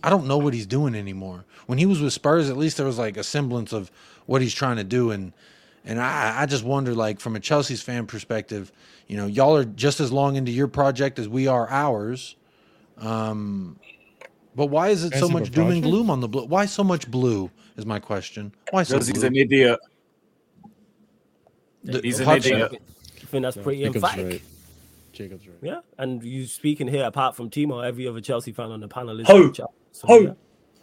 I 0.02 0.10
don't 0.10 0.26
know 0.26 0.38
what 0.38 0.52
he's 0.52 0.66
doing 0.66 0.94
anymore. 0.94 1.44
When 1.66 1.78
he 1.78 1.86
was 1.86 2.00
with 2.00 2.12
Spurs, 2.12 2.50
at 2.50 2.56
least 2.56 2.76
there 2.76 2.86
was 2.86 2.98
like 2.98 3.16
a 3.16 3.22
semblance 3.22 3.72
of 3.72 3.90
what 4.26 4.42
he's 4.42 4.54
trying 4.54 4.76
to 4.76 4.84
do. 4.84 5.10
And 5.10 5.32
and 5.84 6.00
I, 6.00 6.42
I 6.42 6.46
just 6.46 6.62
wonder, 6.62 6.94
like, 6.94 7.20
from 7.20 7.36
a 7.36 7.40
Chelsea's 7.40 7.80
fan 7.80 8.06
perspective, 8.06 8.70
you 9.06 9.16
know, 9.16 9.26
y'all 9.26 9.56
are 9.56 9.64
just 9.64 9.98
as 10.00 10.12
long 10.12 10.36
into 10.36 10.52
your 10.52 10.68
project 10.68 11.18
as 11.18 11.26
we 11.26 11.46
are 11.46 11.68
ours. 11.70 12.36
Um, 12.98 13.78
but 14.54 14.66
why 14.66 14.88
is 14.88 15.04
it 15.04 15.14
so 15.14 15.28
much 15.28 15.50
doom 15.50 15.70
and 15.70 15.82
gloom 15.82 16.10
on 16.10 16.20
the 16.20 16.28
blue? 16.28 16.44
Why 16.46 16.66
so 16.66 16.82
much 16.84 17.10
blue? 17.10 17.50
Is 17.76 17.86
my 17.86 17.98
question. 17.98 18.52
Why 18.70 18.82
so 18.82 18.94
Because 18.96 19.08
he's 19.08 19.22
an 19.22 19.36
idiot. 19.36 19.78
The- 21.84 22.00
He's 22.02 22.20
an 22.20 22.26
Poch- 22.26 22.36
idiot. 22.46 22.72
I 23.22 23.24
think 23.26 23.42
that's 23.42 23.56
pretty 23.56 23.80
Jacob's 23.84 23.96
emphatic. 23.96 24.26
right. 24.26 24.42
Jacob's 25.12 25.46
right. 25.48 25.56
Yeah, 25.62 25.80
and 25.98 26.22
you 26.22 26.46
speaking 26.46 26.86
here, 26.88 27.04
apart 27.04 27.36
from 27.36 27.48
Timo, 27.50 27.82
every 27.86 28.06
other 28.06 28.20
Chelsea 28.20 28.52
fan 28.52 28.70
on 28.70 28.80
the 28.80 28.88
panel 28.88 29.18
is 29.20 29.26
Ho. 29.28 29.50
Chelsea. 29.50 29.72
So, 29.92 30.06
Ho. 30.08 30.18
yeah. 30.20 30.32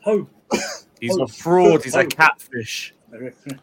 Ho. 0.03 0.27
He's 0.99 1.15
Oh, 1.17 1.23
a 1.23 1.27
fraud. 1.27 1.83
He's 1.83 1.93
a 1.95 1.99
oh. 1.99 2.07
catfish. 2.07 2.93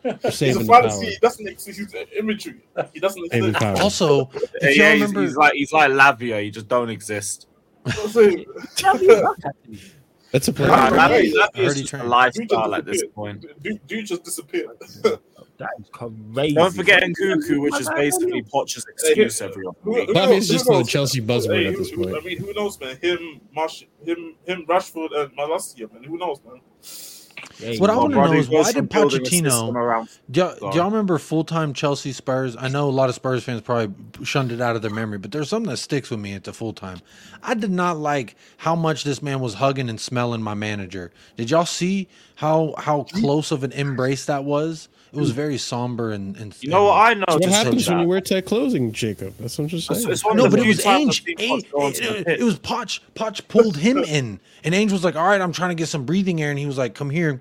He's 0.03 0.15
a 0.25 0.31
saving 0.33 0.67
fantasy. 0.67 1.07
He 1.07 1.17
doesn't 1.21 1.47
exist. 1.49 1.79
He's 1.81 1.93
an 1.95 2.07
imagery. 2.17 2.61
He 2.93 3.01
doesn't 3.01 3.25
exist. 3.33 3.63
Also, 3.81 4.31
if 4.33 4.53
Yeah, 4.63 4.69
y'all 4.69 4.77
yeah, 4.77 4.93
he's, 4.93 5.01
remember, 5.03 5.23
he's 5.23 5.37
like 5.37 5.53
he's 5.55 5.73
like 5.73 5.91
Lavia. 5.91 6.43
He 6.43 6.51
just 6.51 6.69
don't 6.69 6.89
exist. 6.91 7.49
I'm 10.35 10.41
That's 10.41 10.49
a 10.49 10.53
Nah, 10.53 10.67
Nah, 10.67 10.91
perfect. 10.91 10.97
nah, 10.97 11.09
Lavia, 11.09 11.33
nah, 11.35 11.47
Lavia 11.47 11.57
heard 11.57 11.67
is 11.77 11.81
just 11.83 11.93
a 11.95 12.05
lifestyle 12.05 12.75
at 12.75 12.85
this 12.85 13.03
point. 13.15 13.47
Dude, 13.63 13.87
dude 13.87 14.07
just 14.07 14.25
disappeared. 14.25 14.77
That 15.57 15.71
is 15.79 15.89
crazy. 15.93 16.55
Don't 16.57 16.75
forget 16.75 17.05
Nkunku, 17.05 17.61
which 17.63 17.79
is 17.81 17.89
basically 17.91 18.43
Poch's 18.43 18.85
excuse 18.91 19.41
every 19.41 19.65
other 19.65 19.77
Who- 19.83 19.93
week. 19.93 20.09
who 20.09 20.15
Lavia 20.15 20.27
knows- 20.31 20.43
is 20.43 20.49
just 20.49 20.67
who 20.69 20.79
the? 20.79 20.85
Chelsea 20.85 21.21
buzzword 21.21 21.55
Hey, 21.63 21.67
at 21.69 21.77
this 21.79 21.91
who- 21.91 22.03
point. 22.05 22.17
I 22.17 22.21
mean, 22.27 22.39
who 22.39 22.53
knows, 22.55 22.81
man? 22.81 22.97
Him, 23.01 23.41
Marsh, 23.55 23.85
him, 24.05 24.35
him, 24.45 24.67
Rashford, 24.67 25.17
and 25.17 25.31
Malacia, 25.37 25.87
man. 25.93 26.03
Who 26.03 26.19
knows, 26.19 26.41
man? 26.45 26.61
Hey, 27.59 27.79
what 27.79 27.91
I 27.91 27.97
want 27.97 28.13
to 28.13 28.21
know 28.21 28.33
is 28.33 28.49
why 28.49 28.73
did 28.73 28.91
Pochettino? 28.91 29.75
around 29.75 30.09
Do 30.31 30.41
y'all, 30.41 30.71
do 30.71 30.79
y'all 30.79 30.91
remember 30.91 31.19
full 31.19 31.45
time 31.45 31.73
Chelsea 31.73 32.13
Spurs? 32.13 32.57
I 32.59 32.69
know 32.69 32.89
a 32.89 32.91
lot 32.91 33.09
of 33.09 33.15
Spurs 33.15 33.45
fans 33.45 33.61
probably 33.61 33.95
shunned 34.25 34.53
it 34.53 34.61
out 34.61 34.77
of 34.77 34.83
their 34.83 34.91
memory, 34.91 35.19
but 35.19 35.33
there's 35.33 35.49
something 35.49 35.71
that 35.71 35.79
sticks 35.79 36.11
with 36.11 36.21
me 36.21 36.35
at 36.35 36.45
the 36.45 36.53
full 36.53 36.73
time. 36.73 37.01
I 37.43 37.55
did 37.55 37.71
not 37.71 37.99
like 37.99 38.37
how 38.59 38.75
much 38.75 39.05
this 39.05 39.23
man 39.23 39.41
was 39.41 39.55
hugging 39.55 39.89
and 39.89 40.01
smelling 40.01 40.43
my 40.43 40.55
manager. 40.55 41.13
Did 41.37 41.51
y'all 41.51 41.67
see 41.67 42.09
how 42.37 42.75
how 42.79 43.05
close 43.05 43.51
of 43.51 43.65
an 43.65 43.73
embrace 43.73 44.27
that 44.27 44.45
was? 44.45 44.89
It 45.17 45.21
was 45.21 45.31
very 45.31 45.59
somber 45.59 46.11
and, 46.13 46.37
and 46.37 46.55
You 46.61 46.71
know 46.71 46.85
what 46.85 46.95
I 46.95 47.15
know? 47.15 47.25
What 47.29 47.43
to 47.43 47.49
happens 47.51 47.89
when 47.89 47.99
that? 47.99 48.03
you 48.03 48.09
wear 48.09 48.21
tight 48.21 48.47
clothing, 48.47 48.93
Jacob? 48.93 49.35
That's 49.39 49.57
what 49.59 49.65
I'm 49.65 49.69
just 49.69 49.87
saying. 49.87 50.11
it's 50.11 50.25
one 50.25 50.37
No, 50.37 50.49
but 50.51 50.59
it 50.61 50.67
was 50.67 50.83
times 50.83 51.23
Ange. 51.27 51.37
I've 51.39 51.41
seen 51.41 51.51
Ange 51.53 51.65
Poch 51.65 51.71
go 51.73 51.81
onto 51.83 52.01
the 52.25 52.31
it, 52.33 52.41
it 52.41 52.45
was 52.45 52.59
Poch. 52.59 53.01
Poch 53.15 53.49
pulled 53.49 53.77
him 53.77 53.99
in, 54.05 54.41
and 54.65 54.75
Ange 54.75 54.93
was 54.93 55.05
like, 55.05 55.17
"All 55.17 55.27
right, 55.27 55.41
I'm 55.41 55.53
trying 55.53 55.71
to 55.71 55.75
get 55.75 55.89
some 55.89 56.05
breathing 56.05 56.43
air," 56.43 56.51
and 56.51 56.59
he 56.59 56.67
was 56.67 56.79
like, 56.79 56.95
"Come 56.95 57.11
here, 57.11 57.39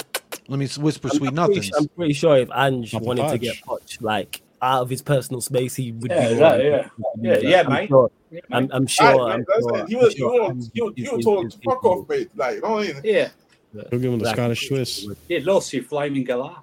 let 0.47 0.59
me 0.59 0.67
whisper 0.79 1.09
I'm, 1.11 1.17
sweet 1.17 1.27
I'm 1.29 1.35
pretty, 1.35 1.53
nothings." 1.59 1.71
I'm 1.75 1.87
pretty 1.89 2.13
sure 2.13 2.37
if 2.37 2.49
Ange 2.53 2.91
Papa 2.91 3.03
wanted 3.05 3.29
to 3.29 3.37
get 3.37 3.55
Poch 3.65 4.01
like 4.01 4.41
out 4.61 4.81
of 4.83 4.89
his 4.89 5.01
personal 5.01 5.41
space, 5.41 5.75
he 5.75 5.91
would. 5.91 6.11
Yeah, 6.11 6.29
be 6.29 6.35
that- 6.35 6.63
yeah. 6.63 6.89
Yeah, 7.21 7.33
that. 7.33 7.43
yeah, 7.43 7.61
I'm 7.65 7.73
mate. 7.73 7.89
Sure, 7.89 8.11
Yeah, 8.31 8.39
I'm. 8.51 8.69
I'm 8.71 8.87
sure. 8.87 9.05
Aight, 9.07 9.19
I'm 9.21 9.27
man, 9.39 9.45
that's 9.47 9.61
sure, 9.67 9.77
it. 9.79 9.89
He 9.89 9.95
I'm 9.97 10.03
was, 10.03 10.13
sure 10.13 10.31
he 10.33 10.39
was, 10.39 10.49
Ange 10.51 10.71
he 10.73 10.81
was, 10.81 10.91
is- 10.91 10.95
he 10.95 11.03
is- 11.03 11.11
was 11.11 11.25
told 11.25 11.51
to 11.51 11.57
fuck 11.65 11.83
off, 11.83 12.09
mate. 12.09 12.29
Like, 12.35 12.55
you 12.55 12.61
know 12.61 12.71
what 12.71 12.89
I 12.89 12.93
mean? 12.93 13.01
Yeah. 13.03 13.29
Go 13.75 13.97
give 13.97 14.13
him 14.13 14.19
the 14.19 14.29
Scottish 14.29 14.67
Swiss. 14.67 15.07
You 15.27 15.39
lost 15.39 15.73
your 15.73 15.81
flaming 15.83 16.25
galah. 16.27 16.61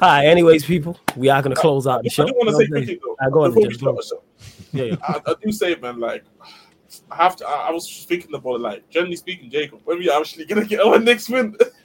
Hi, 0.00 0.26
anyways, 0.26 0.64
people, 0.64 0.98
we 1.16 1.28
are 1.28 1.42
gonna 1.42 1.54
close 1.54 1.86
out 1.86 2.02
the 2.02 2.08
I 2.08 2.12
show. 2.12 2.26
do 2.26 2.32
want 2.34 2.48
to 2.48 2.54
say 2.56 2.64
know 2.64 2.68
what 2.70 2.78
I'm 2.78 2.84
quickly 2.86 3.00
though. 3.02 3.30
Go 3.30 3.42
on, 3.44 3.50
before 3.50 3.62
we 3.62 3.68
go 3.68 3.76
start 3.76 3.96
the 3.96 4.02
show, 4.02 4.22
Yeah, 4.72 4.84
yeah. 4.84 4.96
I, 5.02 5.20
I 5.30 5.34
do 5.42 5.52
say, 5.52 5.74
man, 5.76 5.98
like, 6.00 6.24
I 7.10 7.16
have 7.16 7.36
to. 7.36 7.46
I, 7.46 7.68
I 7.68 7.70
was 7.72 8.04
thinking 8.04 8.34
about 8.34 8.56
it, 8.56 8.60
like, 8.60 8.88
generally 8.88 9.16
speaking, 9.16 9.50
Jacob, 9.50 9.80
when 9.84 9.98
we 9.98 10.10
actually 10.10 10.44
gonna 10.44 10.64
get 10.64 10.80
our 10.80 10.98
next 10.98 11.28
win? 11.28 11.56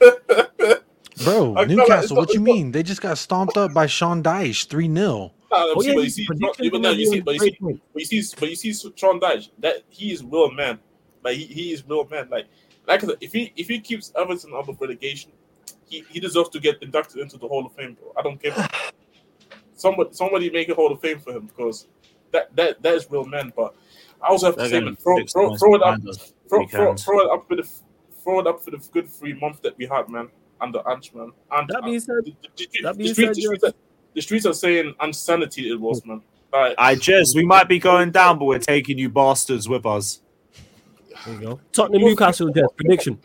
Bro, 1.24 1.54
I 1.56 1.66
feel 1.66 1.66
like 1.66 1.68
Newcastle, 1.68 2.16
not- 2.16 2.20
what 2.28 2.34
you 2.34 2.40
mean? 2.40 2.72
They 2.72 2.82
just 2.82 3.02
got 3.02 3.18
stomped 3.18 3.56
up 3.56 3.74
by 3.74 3.86
Sean 3.86 4.22
Dyche, 4.22 4.66
3 4.68 4.86
0. 4.94 4.94
Nah, 4.94 5.30
Oh, 5.50 5.82
yeah, 5.82 5.94
but 5.94 6.04
you 6.04 6.10
see, 6.10 6.24
predictions 6.26 6.70
but 6.70 6.96
you 6.96 7.06
see, 7.06 7.20
but 7.20 7.34
you 7.34 7.40
see, 7.40 7.56
but 7.60 8.00
you 8.00 8.04
see, 8.06 8.34
but 8.40 8.48
you 8.50 8.56
see, 8.56 8.72
Sean 8.96 9.20
Dyche, 9.20 9.50
that 9.58 9.82
he 9.90 10.12
is 10.12 10.24
real 10.24 10.50
man. 10.50 10.78
Like 11.22 11.36
he, 11.36 11.44
he 11.44 11.72
is 11.72 11.84
real 11.86 12.06
man. 12.08 12.28
Like, 12.30 12.46
like 12.88 13.04
if 13.20 13.32
he 13.32 13.52
if 13.56 13.68
he 13.68 13.78
keeps 13.80 14.12
Everton 14.16 14.52
out 14.54 14.68
of 14.68 14.80
relegation, 14.80 15.30
he, 15.92 16.04
he 16.08 16.20
deserves 16.20 16.48
to 16.50 16.60
get 16.60 16.82
inducted 16.82 17.20
into 17.20 17.36
the 17.36 17.46
Hall 17.46 17.66
of 17.66 17.74
Fame, 17.74 17.94
bro. 17.94 18.12
I 18.18 18.22
don't 18.22 18.42
care. 18.42 18.54
somebody 19.74 20.10
somebody 20.12 20.50
make 20.50 20.68
a 20.70 20.74
Hall 20.74 20.90
of 20.90 21.00
Fame 21.00 21.18
for 21.18 21.32
him 21.32 21.46
because 21.46 21.86
that 22.32 22.54
that 22.56 22.82
that 22.82 22.94
is 22.94 23.10
real 23.10 23.26
man. 23.26 23.52
But 23.54 23.74
I 24.22 24.28
also 24.28 24.46
have 24.46 24.54
to 24.54 24.60
They're 24.60 24.70
say, 24.70 24.78
gonna 24.78 24.86
man, 24.86 24.96
throw, 24.96 25.24
throw, 25.26 25.56
throw 25.56 25.74
it 25.74 25.82
up, 25.82 26.00
throw, 26.48 26.66
throw, 26.66 26.96
throw 26.96 27.20
it 27.20 27.30
up 27.30 27.48
for 27.48 27.56
the 27.56 27.68
throw 28.22 28.40
it 28.40 28.46
up 28.46 28.64
for 28.64 28.70
the 28.70 28.78
good 28.92 29.08
three 29.10 29.34
months 29.34 29.60
that 29.60 29.76
we 29.76 29.86
had, 29.86 30.08
man, 30.08 30.28
under 30.60 30.80
Ange, 30.88 31.12
man. 31.14 31.32
And 31.50 31.68
That 31.68 31.84
being 31.84 31.96
uh, 31.96 32.00
said, 32.00 32.24
the, 32.24 32.34
the, 32.56 32.68
the, 32.82 32.92
the 32.94 33.12
streets, 33.12 33.36
the, 33.36 33.42
streets 33.42 33.64
are, 33.64 33.72
the 34.14 34.22
streets 34.22 34.46
are 34.46 34.54
saying 34.54 34.94
insanity 35.02 35.70
it 35.70 35.78
was, 35.78 36.04
man. 36.06 36.22
Like, 36.52 36.74
I 36.78 36.94
just 36.94 37.34
we 37.34 37.44
might 37.44 37.68
be 37.68 37.78
going 37.78 38.10
down, 38.10 38.38
but 38.38 38.44
we're 38.44 38.58
taking 38.58 38.98
you 38.98 39.08
bastards 39.08 39.68
with 39.68 39.84
us. 39.86 40.20
There 41.26 41.34
you 41.34 41.40
go. 41.40 41.60
Tottenham, 41.72 42.02
Newcastle, 42.02 42.50
Jess, 42.50 42.68
prediction. 42.76 43.18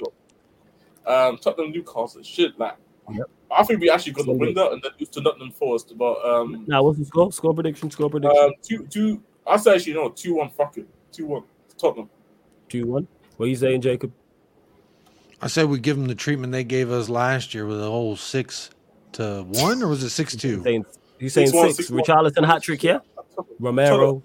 Um, 1.07 1.37
Tottenham, 1.37 1.71
Newcastle, 1.71 2.21
shit. 2.23 2.57
Like, 2.59 2.75
Yep. 3.09 3.29
I 3.49 3.63
think 3.63 3.79
we 3.79 3.89
actually 3.89 4.11
gonna 4.11 4.25
So 4.25 4.33
win 4.33 4.53
good. 4.53 4.73
and 4.73 4.81
then 4.83 4.91
lose 4.99 5.07
to 5.09 5.21
Nottingham 5.21 5.51
Forest. 5.51 5.93
But 5.97 6.23
um, 6.25 6.65
Now, 6.67 6.83
what's 6.83 6.99
the 6.99 7.05
score? 7.05 7.31
Score 7.31 7.53
prediction. 7.53 7.89
Score 7.89 8.09
prediction. 8.09 8.37
um, 8.37 8.51
two, 8.61 8.85
two. 8.87 9.23
I 9.45 9.55
say 9.55 9.75
actually, 9.75 9.93
no, 9.93 10.09
two 10.09 10.35
one. 10.35 10.49
Fuck 10.49 10.77
it, 10.77 10.87
two 11.13 11.25
one. 11.27 11.43
Tottenham. 11.77 12.09
Two 12.67 12.85
one. 12.87 13.07
What 13.37 13.45
are 13.45 13.49
you 13.49 13.55
saying, 13.55 13.79
Jacob? 13.81 14.11
I 15.41 15.47
said 15.47 15.69
we 15.69 15.79
give 15.79 15.95
them 15.97 16.07
the 16.07 16.15
treatment 16.15 16.51
they 16.51 16.63
gave 16.65 16.91
us 16.91 17.07
last 17.07 17.53
year 17.53 17.65
with 17.65 17.79
a 17.81 17.85
whole 17.85 18.15
6 18.17 18.69
to 19.13 19.43
1, 19.47 19.83
or 19.83 19.87
was 19.87 20.01
it 20.03 20.09
6 20.09 20.35
2? 20.35 20.63
Saying 20.63 20.85
you 21.19 21.29
saying 21.29 21.47
Six 21.47 21.55
one, 21.55 21.67
six? 21.73 21.77
six 21.77 21.89
one. 21.91 22.01
Richarlison 22.03 22.45
hat 22.45 22.61
trick, 22.63 22.83
yeah. 22.83 22.99
Romero, 23.59 24.21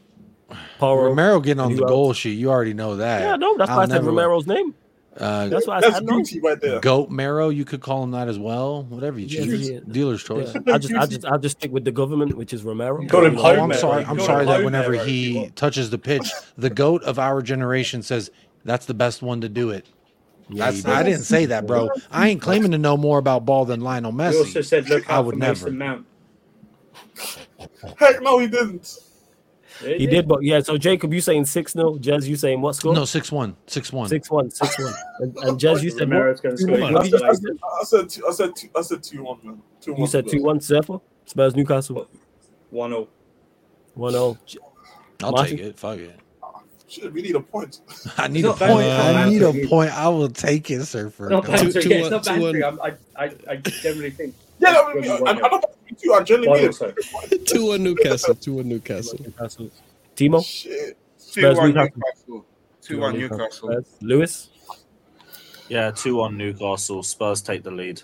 Porro. 0.79 1.05
Romero 1.11 1.39
getting 1.41 1.61
on 1.61 1.75
the 1.75 1.83
else? 1.83 1.89
goal 1.89 2.13
sheet. 2.15 2.33
You 2.39 2.51
already 2.51 2.75
know 2.75 2.97
that. 2.97 3.21
Yeah, 3.21 3.37
no, 3.37 3.57
that's 3.57 3.71
why 3.71 3.83
I 3.83 3.87
said 3.87 3.95
never- 4.03 4.07
Romero's 4.11 4.47
name. 4.47 4.75
Uh, 5.17 5.49
That's 5.49 5.67
why 5.67 5.77
I 5.77 5.81
That's 5.83 5.97
said. 5.97 6.07
Gucci 6.07 6.43
right 6.43 6.59
there. 6.61 6.81
Goat 6.81 7.11
Marrow, 7.11 7.51
you 7.51 7.65
could 7.67 7.81
call 7.83 8.03
him 8.03 8.13
that 8.13 8.29
as 8.29 8.39
well. 8.39 8.85
Whatever 8.85 9.19
you 9.19 9.29
choose. 9.29 9.69
yeah. 9.71 9.81
Dealer's 9.87 10.23
choice. 10.23 10.55
Yeah. 10.55 10.75
I 10.75 10.79
just, 10.79 10.95
I 10.95 11.07
just, 11.07 11.25
I 11.27 11.37
just 11.37 11.59
stick 11.59 11.71
with 11.71 11.85
the 11.85 11.93
government, 11.93 12.35
which 12.37 12.53
is 12.55 12.63
Romero. 12.65 13.07
Call 13.09 13.25
him 13.27 13.33
You 13.35 13.43
know, 13.43 13.45
Oh, 13.45 13.61
I'm 13.63 13.69
Marrow. 13.69 13.81
sorry. 13.81 14.05
I'm 14.05 14.17
call 14.17 14.27
sorry 14.27 14.47
that 14.47 14.65
whenever 14.65 14.93
Marrow 14.93 15.05
he 15.05 15.51
touches 15.55 15.91
the 15.91 15.99
pitch, 15.99 16.31
the 16.57 16.71
goat 16.71 17.03
of 17.03 17.19
our 17.19 17.43
generation 17.43 18.03
says 18.03 18.31
that's 18.65 18.87
the 18.87 18.95
best 18.95 19.21
one 19.23 19.43
to 19.43 19.49
do 19.51 19.71
it. 19.71 19.87
Yeah, 20.49 20.71
That's 20.71 20.85
I 20.87 21.03
didn't 21.03 21.23
say 21.23 21.47
that, 21.47 21.67
bro. 21.67 21.91
I 22.11 22.29
ain't 22.29 22.43
claiming 22.43 22.73
to 22.73 22.79
know 22.79 22.97
more 22.97 23.19
about 23.19 23.45
ball 23.45 23.65
than 23.65 23.81
Lionel 23.81 24.13
He 24.13 24.39
also 24.39 24.61
said, 24.61 24.89
look 24.89 25.09
I 25.11 25.15
out 25.17 25.27
would 25.27 25.35
for 25.35 25.39
never. 25.39 25.67
Mason 25.71 25.79
Mount. 25.79 26.07
Heck 27.99 28.23
no, 28.23 28.39
he 28.39 28.49
didn't. 28.49 28.99
He 29.83 30.07
did, 30.07 30.29
but 30.29 30.43
yeah. 30.43 30.61
So 30.61 30.79
Jacob, 30.79 31.13
you 31.13 31.21
saying 31.21 31.47
six 31.47 31.73
0 31.73 31.97
Jez, 31.99 32.27
you 32.27 32.37
saying 32.37 32.61
what 32.61 32.75
score? 32.77 32.95
No, 32.95 33.05
six 33.05 33.33
one, 33.33 33.57
six 33.67 33.93
one. 33.93 34.09
six 34.09 34.31
one, 34.31 34.51
six 34.51 34.79
one. 34.79 34.95
And, 35.21 35.37
and 35.39 35.59
Jez, 35.61 35.83
you 35.83 35.91
said 35.91 36.11
Romero's 36.11 36.41
what? 36.41 36.43
going 36.43 36.57
to 36.57 36.63
Two 36.63 36.63
score. 36.63 36.79
one. 36.79 36.89
He 36.89 36.95
What 36.95 37.03
got 37.11 37.11
did 37.11 37.13
you 37.13 37.27
I 37.27 37.33
said, 37.35 37.57
I 37.81 37.85
said, 37.85 38.09
two, 38.11 38.27
I 38.29 38.33
said, 38.33 38.57
two, 38.57 38.69
I 38.77 38.83
said 38.83 39.03
two 39.03 39.23
one, 39.23 39.39
man. 39.43 39.63
Two 39.81 39.93
You 39.93 39.99
one. 39.99 40.09
said 40.09 40.29
two 40.29 40.43
one. 40.43 40.61
Surfer. 40.61 40.99
Spurs 41.27 41.57
Newcastle. 41.57 42.09
1 42.71 42.91
0. 42.91 43.09
One 43.95 44.13
zero. 44.13 44.39
I'll 45.23 45.33
Martin? 45.33 45.57
take 45.59 45.67
it. 45.67 45.79
Fuck 45.79 45.99
it. 45.99 46.21
Shit, 46.89 47.13
we 47.13 47.23
need 47.23 47.37
a 47.37 47.41
point. 47.41 47.81
I 48.19 48.29
need 48.29 48.45
a 48.45 48.53
point. 48.53 48.71
I 48.71 49.29
need 49.31 49.43
a 49.43 49.69
point. 49.69 49.91
I 49.97 50.09
will 50.09 50.29
take 50.29 50.71
it, 50.71 50.85
Surfer. 50.85 51.31
Not 51.31 51.47
Two- 51.47 51.73
two 51.73 51.89
yeah, 51.89 51.97
it's 51.99 52.11
not 52.11 52.25
two 52.25 52.41
one. 52.41 52.63
I, 52.63 52.93
I, 53.17 53.25
I 53.49 53.57
generally 53.57 54.11
think. 54.11 54.35
Yeah, 54.63 54.69
I, 54.71 54.85
When 54.87 54.95
mean, 54.95 55.03
we 55.03 55.11
I, 55.11 55.21
won 55.21 55.29
I, 55.29 55.39
it. 55.39 55.45
I 55.45 55.49
don't 55.49 55.65
think 55.85 56.03
you. 56.03 56.15
I 56.15 56.23
generally 56.23 56.49
One 56.49 57.29
mean 57.31 57.45
Two 57.45 57.67
one 57.67 57.83
Newcastle. 57.83 58.35
Two 58.35 58.55
one 58.55 58.69
Newcastle. 58.69 59.19
Timo. 60.17 60.45
Shit. 60.45 60.97
Two 61.19 61.41
Spurs, 61.41 61.57
one 61.57 61.69
Newcastle. 61.69 61.93
Newcastle. 61.97 62.47
Two 62.81 63.01
one 63.01 63.19
Newcastle. 63.19 63.69
Spurs. 63.71 63.87
Lewis. 64.01 64.49
Yeah, 65.69 65.91
2 65.91 66.21
on 66.21 66.37
Newcastle. 66.37 67.03
Spurs 67.03 67.41
take 67.41 67.63
the 67.63 67.71
lead. 67.71 68.03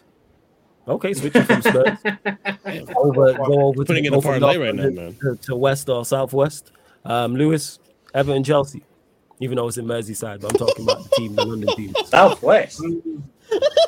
Okay, 0.87 1.13
switching 1.13 1.43
from 1.43 1.61
Spurs. 1.61 1.99
over, 2.97 3.35
go 3.35 3.63
over 3.65 3.85
Putting 3.85 4.05
to, 4.05 4.09
in 4.09 4.13
go 4.13 4.21
a 4.21 4.23
parlay 4.23 4.57
right 4.57 4.75
now, 4.75 4.89
man. 4.89 5.15
To, 5.21 5.37
to 5.43 5.55
West 5.55 5.91
or 5.91 6.03
Southwest. 6.07 6.73
Um, 7.05 7.37
Lewis, 7.37 7.79
Everton, 8.15 8.43
Chelsea. 8.43 8.83
Even 9.41 9.57
though 9.57 9.69
it's 9.69 9.77
in 9.77 9.85
Merseyside, 9.85 10.41
but 10.41 10.53
I'm 10.53 10.59
talking 10.59 10.85
about 10.85 11.05
the 11.05 11.11
team, 11.17 11.35
the 11.35 11.45
London 11.45 11.77
team. 11.77 11.95
Southwest. 12.07 12.83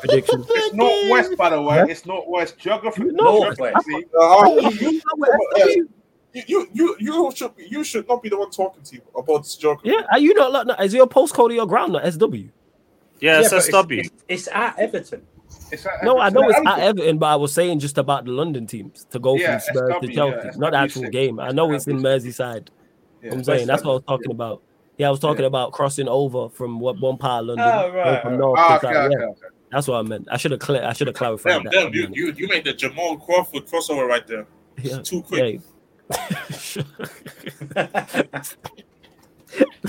Prediction. 0.01 0.45
It's 0.49 0.73
not 0.73 1.11
west, 1.11 1.37
by 1.37 1.49
the 1.49 1.61
way. 1.61 1.85
It's 1.89 2.05
not 2.05 2.29
west. 2.29 2.57
Geography. 2.57 3.03
Northwest. 3.05 3.59
geography. 3.59 4.05
Uh, 4.19 4.45
you, 5.57 5.89
you, 6.33 6.43
you, 6.47 6.67
you, 6.73 6.95
you 6.99 7.31
should 7.35 7.55
be, 7.55 7.67
you 7.67 7.83
should 7.83 8.07
not 8.07 8.23
be 8.23 8.29
the 8.29 8.37
one 8.37 8.49
talking 8.51 8.81
to 8.83 8.95
you 8.95 9.01
about 9.15 9.43
this 9.43 9.55
joke. 9.55 9.81
Yeah, 9.83 10.01
are 10.11 10.19
you 10.19 10.33
not? 10.33 10.67
like- 10.67 10.79
Is 10.81 10.93
your 10.93 11.07
postcode 11.07 11.47
of 11.47 11.55
your 11.55 11.67
ground 11.67 11.93
not 11.93 12.05
SW? 12.11 12.47
Yeah, 13.19 13.41
it's 13.43 13.49
SW. 13.67 13.91
It's, 13.91 14.09
it's 14.27 14.47
at 14.47 14.79
Everton. 14.79 15.21
It's 15.71 15.85
at 15.85 16.03
No, 16.03 16.19
I 16.19 16.29
know 16.29 16.41
it's 16.49 16.57
Everton. 16.57 16.67
at 16.67 16.79
Everton, 16.79 17.17
but 17.17 17.25
I 17.27 17.35
was 17.35 17.53
saying 17.53 17.79
just 17.79 17.97
about 17.97 18.25
the 18.25 18.31
London 18.31 18.65
teams 18.65 19.05
to 19.11 19.19
go 19.19 19.35
Yeah, 19.35 19.59
from 19.59 19.75
Spurs 19.75 19.93
SW, 19.95 19.99
to 20.01 20.07
yeah, 20.07 20.15
Chelsea, 20.15 20.59
not 20.59 20.71
the 20.71 20.77
actual 20.77 21.01
SW6. 21.03 21.11
game. 21.11 21.39
I 21.39 21.51
know 21.51 21.71
it's 21.73 21.87
in 21.87 21.97
Merseyside. 21.99 22.69
Yeah, 23.21 23.33
I'm 23.33 23.43
saying 23.43 23.67
that's 23.67 23.83
what 23.83 23.91
I 23.91 23.93
was 23.95 24.01
SW, 24.03 24.07
talking 24.07 24.31
about. 24.31 24.61
Yeah, 24.97 25.07
I 25.07 25.11
was 25.11 25.19
talking 25.19 25.45
about 25.45 25.71
crossing 25.73 26.07
over 26.07 26.49
from 26.49 26.79
what 26.79 26.99
one 26.99 27.17
part 27.17 27.41
of 27.41 27.47
London, 27.47 27.65
Oh, 27.67 27.91
right, 27.91 28.21
from 28.21 28.37
north 28.37 28.57
to 28.59 28.75
okay, 28.75 28.93
south. 28.93 29.11
okay, 29.11 29.23
okay. 29.23 29.47
That's 29.71 29.87
what 29.87 29.97
I 29.97 30.01
meant. 30.03 30.27
I 30.31 30.37
should 30.37 30.51
have 30.51 30.59
clear. 30.59 30.83
I 30.83 30.93
should 30.93 31.07
have 31.07 31.15
clarified 31.15 31.51
Damn, 31.53 31.63
that. 31.63 31.71
damn, 31.73 31.93
you, 31.93 32.09
you, 32.13 32.33
you 32.33 32.47
made 32.47 32.65
the 32.65 32.73
Jamal 32.73 33.17
Crawford 33.17 33.65
crossover 33.67 34.07
right 34.07 34.25
there. 34.27 34.45
Yeah. 34.81 35.01
Too 35.01 35.21
quick. 35.21 35.61
Yeah. 37.75 38.43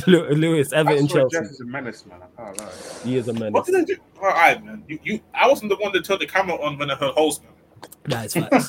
Lew- 0.06 0.28
Lewis, 0.30 0.72
Everton, 0.72 1.02
That's 1.02 1.14
where 1.14 1.22
Chelsea. 1.22 1.38
Jess 1.38 1.50
is 1.52 1.60
a 1.60 1.64
menace, 1.64 2.04
man. 2.04 2.20
I 2.22 2.42
can't 2.42 2.58
lie. 2.58 2.72
He 3.04 3.16
is 3.16 3.28
a 3.28 3.32
What 3.32 3.64
did 3.66 3.76
I 3.76 3.84
do? 3.84 3.96
All 4.20 4.28
right, 4.28 4.62
man. 4.62 4.84
You, 4.88 4.98
you, 5.02 5.20
I 5.34 5.48
wasn't 5.48 5.70
the 5.70 5.76
one 5.76 5.92
that 5.92 6.04
turned 6.04 6.20
the 6.20 6.26
camera 6.26 6.60
on 6.60 6.78
when 6.78 6.90
I 6.90 6.96
heard 6.96 7.14
host, 7.14 7.42
man. 7.44 7.52
That 8.04 8.26
is 8.26 8.34
facts. 8.48 8.68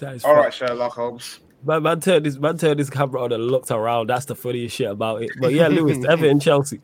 That 0.00 0.14
is 0.14 0.24
All 0.24 0.34
right, 0.34 0.44
facts. 0.44 0.56
Sherlock 0.56 0.92
Holmes. 0.92 1.40
Man, 1.64 1.82
man 1.82 2.00
turned 2.00 2.24
his 2.24 2.38
man 2.38 2.56
turned 2.58 2.78
his 2.78 2.90
camera 2.90 3.22
on 3.22 3.32
and 3.32 3.46
looked 3.48 3.70
around. 3.70 4.08
That's 4.10 4.26
the 4.26 4.34
funniest 4.34 4.76
shit 4.76 4.90
about 4.90 5.22
it. 5.22 5.30
But 5.40 5.52
yeah, 5.54 5.68
Lewis, 5.68 6.04
Everton, 6.04 6.38
Chelsea. 6.40 6.80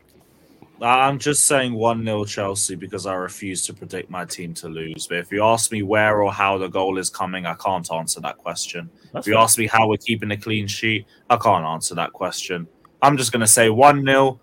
I'm 0.82 1.18
just 1.18 1.46
saying 1.46 1.74
1 1.74 2.04
0 2.04 2.24
Chelsea 2.24 2.74
because 2.74 3.04
I 3.04 3.14
refuse 3.14 3.66
to 3.66 3.74
predict 3.74 4.08
my 4.08 4.24
team 4.24 4.54
to 4.54 4.68
lose. 4.68 5.06
But 5.06 5.18
if 5.18 5.30
you 5.30 5.44
ask 5.44 5.70
me 5.70 5.82
where 5.82 6.22
or 6.22 6.32
how 6.32 6.56
the 6.56 6.68
goal 6.68 6.96
is 6.96 7.10
coming, 7.10 7.44
I 7.44 7.54
can't 7.54 7.90
answer 7.92 8.20
that 8.20 8.38
question. 8.38 8.88
That's 9.12 9.26
if 9.26 9.32
you 9.32 9.38
ask 9.38 9.58
me 9.58 9.66
how 9.66 9.88
we're 9.88 9.98
keeping 9.98 10.30
a 10.30 10.36
clean 10.36 10.66
sheet, 10.66 11.06
I 11.28 11.36
can't 11.36 11.66
answer 11.66 11.94
that 11.96 12.12
question. 12.12 12.66
I'm 13.02 13.16
just 13.16 13.30
going 13.30 13.40
to 13.40 13.46
say 13.46 13.68
1 13.68 14.04
0, 14.06 14.40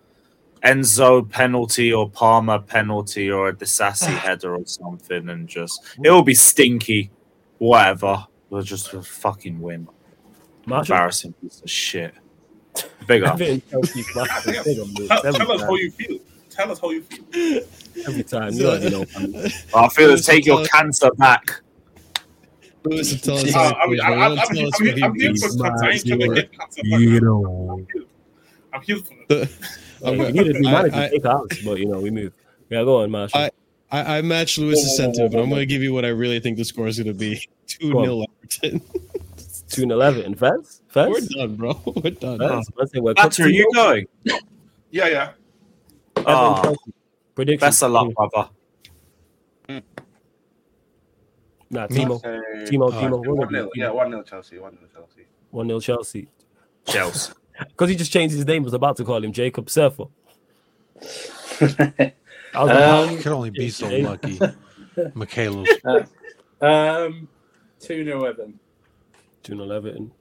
Enzo 0.63 1.29
penalty 1.29 1.91
or 1.91 2.09
Palmer 2.09 2.59
penalty 2.59 3.31
or 3.31 3.49
a 3.49 3.53
Disasi 3.55 4.15
header 4.17 4.55
or 4.55 4.65
something, 4.65 5.29
and 5.29 5.47
just 5.47 5.83
it'll 6.03 6.23
be 6.23 6.35
stinky, 6.35 7.09
whatever. 7.57 8.27
We'll 8.49 8.61
just 8.61 8.91
fucking 8.91 9.59
win. 9.59 9.87
Marshall. 10.65 10.95
Embarrassing 10.95 11.33
piece 11.33 11.61
of 11.61 11.69
shit. 11.69 12.13
Big 13.07 13.23
up. 13.23 13.35
Everton, 13.35 13.61
Chelsea, 13.69 14.03
massive. 14.15 14.65
Big 14.65 14.79
on 14.79 14.93
Lewis. 14.93 15.07
Tell, 15.09 15.21
tell 15.33 15.51
us 15.51 15.59
time. 15.61 15.67
how 15.69 15.75
you 15.75 15.91
feel. 15.91 16.19
Tell 16.49 16.71
us 16.71 16.79
how 16.79 16.89
you 16.89 17.01
feel. 17.03 17.61
Every 18.07 18.23
time. 18.23 18.53
You 18.53 18.67
already 18.67 18.89
know. 18.89 19.05
man. 19.19 19.51
I 19.75 19.89
feel 19.89 20.15
to 20.15 20.21
take 20.21 20.45
your 20.45 20.65
cancer 20.65 21.11
back. 21.17 21.61
Lewis 22.83 23.11
will 23.11 23.19
tell 23.19 23.37
us 23.37 23.55
Uh, 23.55 23.59
I 23.59 23.85
he 23.85 23.91
mean, 23.91 23.99
feels, 23.99 24.01
I, 24.01 24.07
bro. 24.07 24.17
I, 24.17 24.29
He'll 24.29 24.39
I'm, 24.39 24.47
tell 24.55 24.67
us 24.67 24.81
I'm, 24.81 25.03
I'm 25.03 25.15
here 25.19 25.35
for 25.35 25.41
cancer. 25.41 25.65
I 25.65 25.89
ain't 25.91 26.05
trying 26.05 26.19
to 26.19 26.35
get 26.35 26.59
cancer. 26.59 26.81
You 26.83 27.11
back. 27.13 27.23
know. 27.23 27.85
I'm 28.73 28.81
healed 28.81 29.07
from 29.07 29.17
it. 29.29 29.49
I'm- 30.05 30.17
needed 30.33 30.55
we 30.55 30.61
managed 30.61 30.95
to 30.95 31.09
take 31.09 31.25
ours, 31.25 31.47
but 31.65 31.79
you 31.79 31.85
know, 31.87 31.99
we 31.99 32.11
moved. 32.11 32.35
Yeah, 32.69 32.83
go 32.83 33.01
on, 33.01 33.11
Marshall. 33.11 33.39
I- 33.41 33.51
I, 33.89 34.17
I 34.17 34.21
match 34.21 34.57
Lewis's 34.57 34.97
sentiment, 34.97 35.31
but 35.31 35.39
I'm 35.39 35.47
going 35.47 35.61
to 35.61 35.65
give 35.65 35.81
you 35.81 35.93
what 35.93 36.03
I 36.03 36.09
really 36.09 36.41
think 36.41 36.57
the 36.57 36.65
score 36.65 36.87
is 36.89 36.97
going 36.99 37.07
to 37.07 37.13
be 37.13 37.47
2 37.67 37.93
Go 37.93 38.03
0 38.03 38.25
Everton. 38.43 38.81
Two 39.69 39.83
and 39.83 39.91
eleven. 39.91 40.33
Fez? 40.35 40.81
Fez? 40.87 41.09
We're 41.09 41.45
done, 41.47 41.55
bro. 41.55 41.81
We're 42.03 42.11
done. 42.11 42.39
Fez? 42.39 42.69
I 42.81 42.85
say 42.85 42.99
we're 42.99 43.13
Matter, 43.13 43.43
are 43.43 43.49
you 43.49 43.69
going? 43.73 44.07
Yeah, 44.23 45.07
yeah. 45.07 45.31
Ah, 46.25 46.73
Prediction. 47.35 47.59
best 47.67 47.83
of 47.83 47.91
luck, 47.91 48.13
brother. 48.13 48.49
Nah, 51.69 51.87
Timo. 51.87 52.21
Say- 52.21 52.71
Timo, 52.71 52.91
Uh, 52.93 53.01
Timo. 53.01 53.35
One 53.35 53.51
nil. 53.51 53.69
Yeah, 53.75 53.89
one 53.91 54.09
nil 54.09 54.23
Chelsea. 54.23 54.57
One 54.57 54.75
nil 54.79 54.89
Chelsea. 54.93 55.27
One 55.51 55.67
0 55.67 55.79
Chelsea. 55.79 56.27
Chelsea. 56.85 57.33
Because 57.59 57.89
he 57.89 57.95
just 57.95 58.11
changed 58.11 58.35
his 58.35 58.45
name. 58.45 58.61
Was 58.63 58.73
about 58.73 58.97
to 58.97 59.03
call 59.03 59.23
him 59.23 59.31
Jacob 59.31 59.67
Surfer. 59.69 60.03
I 61.01 62.13
was 62.55 62.69
Um, 62.69 63.11
You 63.11 63.17
could 63.17 63.31
only 63.31 63.49
be 63.49 63.69
so 63.69 63.87
Hey. 63.87 64.03
lucky. 64.03 64.39
Michaela. 65.15 65.65
Um, 66.61 67.27
2 67.79 68.03
0 68.05 68.23
Everton. 68.25 68.59
Two 69.47 69.55
0 69.55 69.71
Everton. 69.71 70.11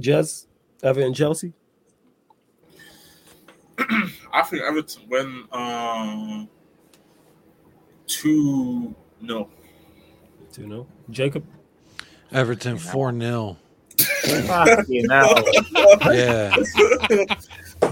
Jazz, 0.00 0.48
Everton, 0.82 1.14
Chelsea. 1.14 1.52
I 3.78 4.42
think 4.42 4.64
Everton 4.64 5.08
win 5.08 5.44
uh, 5.52 6.46
2 8.08 8.92
no. 9.20 9.48
Two 10.52 10.62
0 10.62 10.88
Jacob. 11.10 11.46
Everton 12.32 12.76
4 12.76 13.16
0. 13.20 13.56
Yeah. 14.18 14.50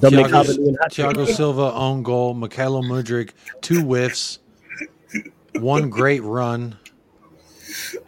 Thiago, 0.00 0.76
Thiago 0.90 1.26
Silva 1.28 1.72
own 1.72 2.02
goal. 2.02 2.34
Mykhailo 2.34 2.82
Mudryk, 2.82 3.30
two 3.60 3.82
whiffs, 3.82 4.40
one 5.54 5.88
great 5.88 6.22
run, 6.24 6.79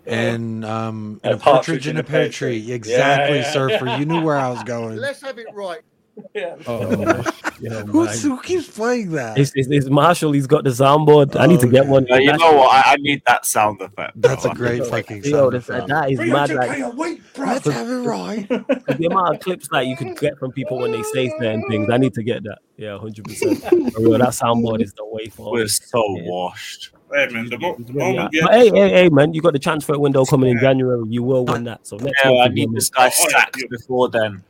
and 0.06 0.64
um, 0.64 1.20
And 1.22 1.34
a 1.34 1.36
partridge 1.36 1.86
in 1.86 1.96
a 1.96 2.02
pear 2.04 2.28
tree. 2.28 2.72
Exactly, 2.72 3.36
Yeah, 3.38 3.42
yeah, 3.42 3.52
Surfer. 3.52 3.86
yeah. 3.86 3.98
You 3.98 4.06
knew 4.06 4.22
where 4.22 4.36
I 4.36 4.48
was 4.48 4.62
going. 4.64 4.96
Let's 4.96 5.22
have 5.22 5.38
it 5.38 5.46
right. 5.52 5.80
Yeah. 6.34 6.56
Oh, 6.66 7.24
yeah, 7.60 7.82
Who's, 7.84 8.22
who 8.22 8.38
keeps 8.42 8.68
playing 8.68 9.12
that? 9.12 9.38
It's, 9.38 9.52
it's, 9.54 9.68
it's 9.70 9.88
Marshall. 9.88 10.32
He's 10.32 10.46
got 10.46 10.62
the 10.62 10.68
soundboard. 10.70 11.40
I 11.40 11.46
need 11.46 11.60
to 11.60 11.66
get 11.66 11.86
one. 11.86 12.06
Uh, 12.10 12.16
you 12.16 12.32
know 12.36 12.52
what? 12.52 12.70
I, 12.86 12.92
I 12.92 12.96
need 12.96 13.22
that 13.26 13.46
sound 13.46 13.80
effect. 13.80 14.20
That's 14.20 14.44
a 14.44 14.50
great 14.50 14.84
fucking 14.86 15.24
Yo, 15.24 15.30
sound 15.30 15.54
that's, 15.54 15.68
effect. 15.70 15.88
that 15.88 16.10
is 16.10 16.18
mad. 16.20 16.50
Like 16.50 17.22
Let's 17.38 17.66
have 17.66 17.88
it 17.88 17.94
right. 18.02 18.46
the 18.98 19.08
amount 19.10 19.36
of 19.36 19.40
clips 19.40 19.68
that 19.72 19.86
you 19.86 19.96
could 19.96 20.18
get 20.18 20.38
from 20.38 20.52
people 20.52 20.78
when 20.78 20.92
they 20.92 21.02
say 21.02 21.30
certain 21.30 21.66
things. 21.68 21.88
I 21.88 21.96
need 21.96 22.12
to 22.14 22.22
get 22.22 22.42
that. 22.44 22.58
Yeah, 22.76 22.98
hundred 22.98 23.24
percent. 23.24 23.62
That 23.62 23.70
soundboard 23.72 24.82
is 24.82 24.92
the 24.92 25.06
way 25.06 25.28
for 25.28 25.46
you. 25.56 25.62
We're 25.62 25.68
forward. 25.68 25.70
so 25.70 26.02
washed. 26.30 26.90
Hey, 27.14 27.28
man, 27.28 27.48
the 27.50 27.58
mo- 27.58 27.76
Yeah. 27.78 27.92
moment 27.94 28.30
we 28.32 28.40
But 28.40 28.52
hey, 28.54 28.70
hey, 28.70 28.88
hey, 28.90 29.08
man! 29.10 29.34
You 29.34 29.42
got 29.42 29.52
the 29.52 29.58
transfer 29.58 29.98
window 29.98 30.24
coming 30.24 30.50
in 30.52 30.58
January. 30.60 31.02
You 31.08 31.22
will 31.22 31.44
win 31.44 31.64
that. 31.64 31.86
So 31.86 31.96
next 31.96 32.20
Yeah, 32.24 32.30
month 32.30 32.50
I 32.50 32.54
need 32.54 32.72
this 32.72 32.88
guy 32.90 33.06
Oh, 33.06 33.10
yeah, 33.20 33.28
sacked 33.28 33.56
yeah. 33.58 33.66
before 33.70 34.08
then. 34.08 34.42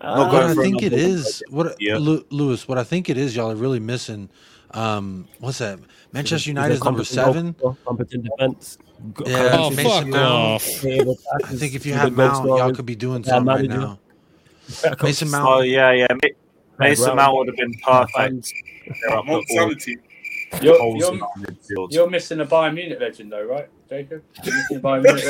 Uh, 0.00 0.28
What 0.30 0.42
I 0.44 0.54
think 0.54 0.82
it 0.82 0.92
is 0.92 1.42
another- 1.50 1.68
what 1.70 1.76
Yeah. 1.80 1.98
Lu- 1.98 2.24
Lewis, 2.30 2.66
what 2.68 2.78
I 2.78 2.84
think 2.84 3.08
it 3.10 3.16
is, 3.18 3.36
y'all 3.36 3.50
are 3.50 3.54
really 3.56 3.80
missing. 3.80 4.28
Um, 4.72 5.26
what's 5.40 5.58
that? 5.58 5.78
Manchester 6.12 6.50
United 6.50 6.74
is 6.74 6.84
number 6.84 7.04
seven. 7.04 7.54
Competent 7.86 8.24
defense. 8.24 8.78
Yeah, 9.26 9.56
Oh, 9.58 9.70
Mason 9.70 9.84
fuck 9.84 10.06
Mount. 10.08 10.62
off. 10.62 10.68
I 10.84 11.54
think 11.54 11.74
if 11.74 11.84
you 11.86 11.92
had 11.94 12.14
goal 12.14 12.26
Mount, 12.28 12.46
y'all 12.46 12.72
could 12.72 12.86
be 12.86 12.94
doing 12.96 13.22
Yeah, 13.24 13.30
something 13.32 13.54
right 13.56 13.68
now. 13.68 13.98
Coach 14.82 15.02
Mason 15.02 15.26
is- 15.28 15.32
Mount. 15.32 15.48
Oh 15.48 15.60
yeah, 15.60 15.90
yeah. 15.92 16.06
Mason 16.78 17.16
Mount 17.16 17.36
would 17.36 17.48
have 17.48 17.56
been 17.56 17.74
perfect. 17.84 18.16
Fans. 18.16 18.52
They're 20.58 20.72
up 20.74 20.80
Mo 20.80 20.94
the 20.94 21.00
Sanity. 21.00 21.00
You're, 21.00 21.10
you're, 21.10 21.14
in 21.14 21.22
our 21.22 21.30
midfield. 21.38 21.92
you're 21.92 22.10
missing 22.10 22.40
a 22.40 22.46
Bayern 22.46 22.74
Munich 22.74 22.98
legend, 23.00 23.32
though, 23.32 23.44
right, 23.44 23.68
Jacob? 23.88 24.22
You're 24.44 24.54
missing 24.56 24.76
a 24.76 24.80
Bayern 24.80 25.02
Munich 25.02 25.24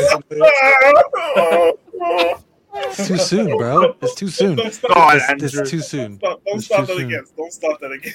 legend. 1.96 2.34
It's 2.72 3.08
too 3.08 3.18
soon, 3.18 3.56
bro. 3.56 3.96
It's 4.00 4.14
too 4.14 4.28
soon. 4.28 4.54
Don't 4.56 4.66
It's, 4.68 4.78
start, 4.78 4.94
God, 4.94 5.16
it's 5.16 5.28
Andrew. 5.28 5.66
too 5.66 5.80
soon. 5.80 6.16
don't, 6.18 6.44
don't 6.44 6.60
start 6.60 6.86
too 6.86 6.94
that 6.94 6.98
soon. 7.00 7.06
again. 7.08 7.24
Don't 7.36 7.52
start 7.52 7.80
that 7.80 7.92
again. 7.92 8.12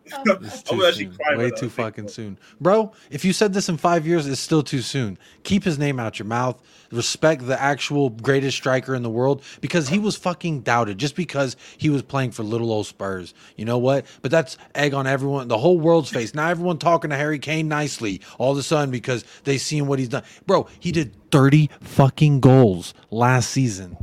It's 0.44 0.62
I 0.70 0.70
too 0.70 0.76
would 0.78 0.88
actually 0.88 1.10
soon. 1.28 1.38
Way 1.38 1.50
too 1.50 1.68
fucking 1.68 2.08
soon, 2.08 2.38
bro. 2.60 2.92
If 3.10 3.24
you 3.24 3.32
said 3.32 3.52
this 3.52 3.68
in 3.68 3.76
five 3.76 4.06
years, 4.06 4.26
it's 4.28 4.40
still 4.40 4.62
too 4.62 4.80
soon. 4.80 5.18
Keep 5.42 5.64
his 5.64 5.78
name 5.78 5.98
out 5.98 6.18
your 6.20 6.26
mouth. 6.26 6.62
Respect 6.90 7.46
the 7.46 7.60
actual 7.60 8.08
greatest 8.10 8.56
striker 8.56 8.94
in 8.94 9.02
the 9.02 9.10
world 9.10 9.42
because 9.60 9.88
he 9.88 9.98
was 9.98 10.16
fucking 10.16 10.60
doubted 10.60 10.96
just 10.96 11.14
because 11.16 11.56
he 11.76 11.90
was 11.90 12.00
playing 12.02 12.30
for 12.30 12.42
little 12.42 12.72
old 12.72 12.86
Spurs. 12.86 13.34
You 13.56 13.66
know 13.66 13.76
what? 13.76 14.06
But 14.22 14.30
that's 14.30 14.56
egg 14.74 14.94
on 14.94 15.06
everyone, 15.06 15.48
the 15.48 15.58
whole 15.58 15.78
world's 15.78 16.08
face. 16.08 16.34
Now 16.34 16.48
everyone 16.48 16.78
talking 16.78 17.10
to 17.10 17.16
Harry 17.16 17.38
Kane 17.38 17.68
nicely 17.68 18.22
all 18.38 18.52
of 18.52 18.58
a 18.58 18.62
sudden 18.62 18.90
because 18.90 19.24
they 19.44 19.58
seen 19.58 19.86
what 19.86 19.98
he's 19.98 20.08
done, 20.08 20.22
bro. 20.46 20.66
He 20.80 20.90
did 20.92 21.14
thirty 21.30 21.68
fucking 21.82 22.40
goals 22.40 22.94
last 23.10 23.50
season. 23.50 23.96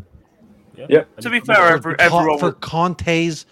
Yeah. 0.77 0.85
Yep. 0.89 1.17
To 1.21 1.29
be 1.29 1.39
fair, 1.39 1.55
got- 1.55 1.71
every, 1.71 1.93
for, 1.95 2.01
everyone 2.01 2.39
for 2.39 2.51
Conte's 2.51 3.45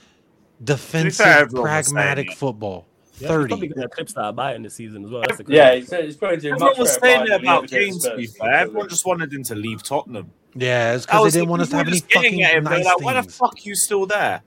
defensive, 0.64 1.26
everyone 1.26 1.70
was 1.72 1.88
saying 1.88 1.96
pragmatic 1.96 2.32
it. 2.32 2.38
football. 2.38 2.86
Yeah, 3.24 3.38
he's 3.40 3.48
probably 3.48 3.68
Thirty. 3.68 3.68
going 3.68 3.82
to 3.82 3.90
clip 3.90 4.08
that 4.10 4.36
Bayern 4.36 4.64
this 4.64 4.74
season 4.76 5.04
as 5.06 5.12
well. 5.12 5.22
That's 5.28 5.38
the 5.42 5.46
Yeah, 5.48 5.72
crazy 5.72 5.96
he's, 5.96 6.06
he's 6.06 6.18
probably 6.18 6.38
doing 6.38 6.54
everyone 6.56 6.78
was 6.80 6.94
saying 6.96 7.22
Bayern 7.22 7.26
it 7.26 7.30
than 7.30 7.40
he 7.40 7.46
about 7.48 7.58
ever 7.64 7.68
Kane. 7.68 8.00
To 8.00 8.16
be 8.16 8.28
fair, 8.28 8.54
everyone 8.54 8.90
just 8.90 9.06
wanted 9.06 9.34
him 9.34 9.44
to 9.44 9.56
leave 9.56 9.84
Tottenham. 9.84 10.32
Yeah, 10.56 10.94
it's 10.94 11.06
because 11.06 11.34
they 11.34 11.40
didn't 11.40 11.50
want 11.50 11.62
us 11.64 11.70
to 11.70 11.78
have 11.78 11.88
people 11.88 12.08
any 12.14 12.16
were 12.16 12.22
fucking 12.24 12.44
at 12.44 12.54
him. 12.56 12.64
Nice 12.66 12.86
like, 12.86 13.02
"Why 13.02 13.14
the 13.20 13.24
fuck 13.24 13.54
are 13.54 13.62
you 13.62 13.76
still 13.76 14.06
there? 14.06 14.42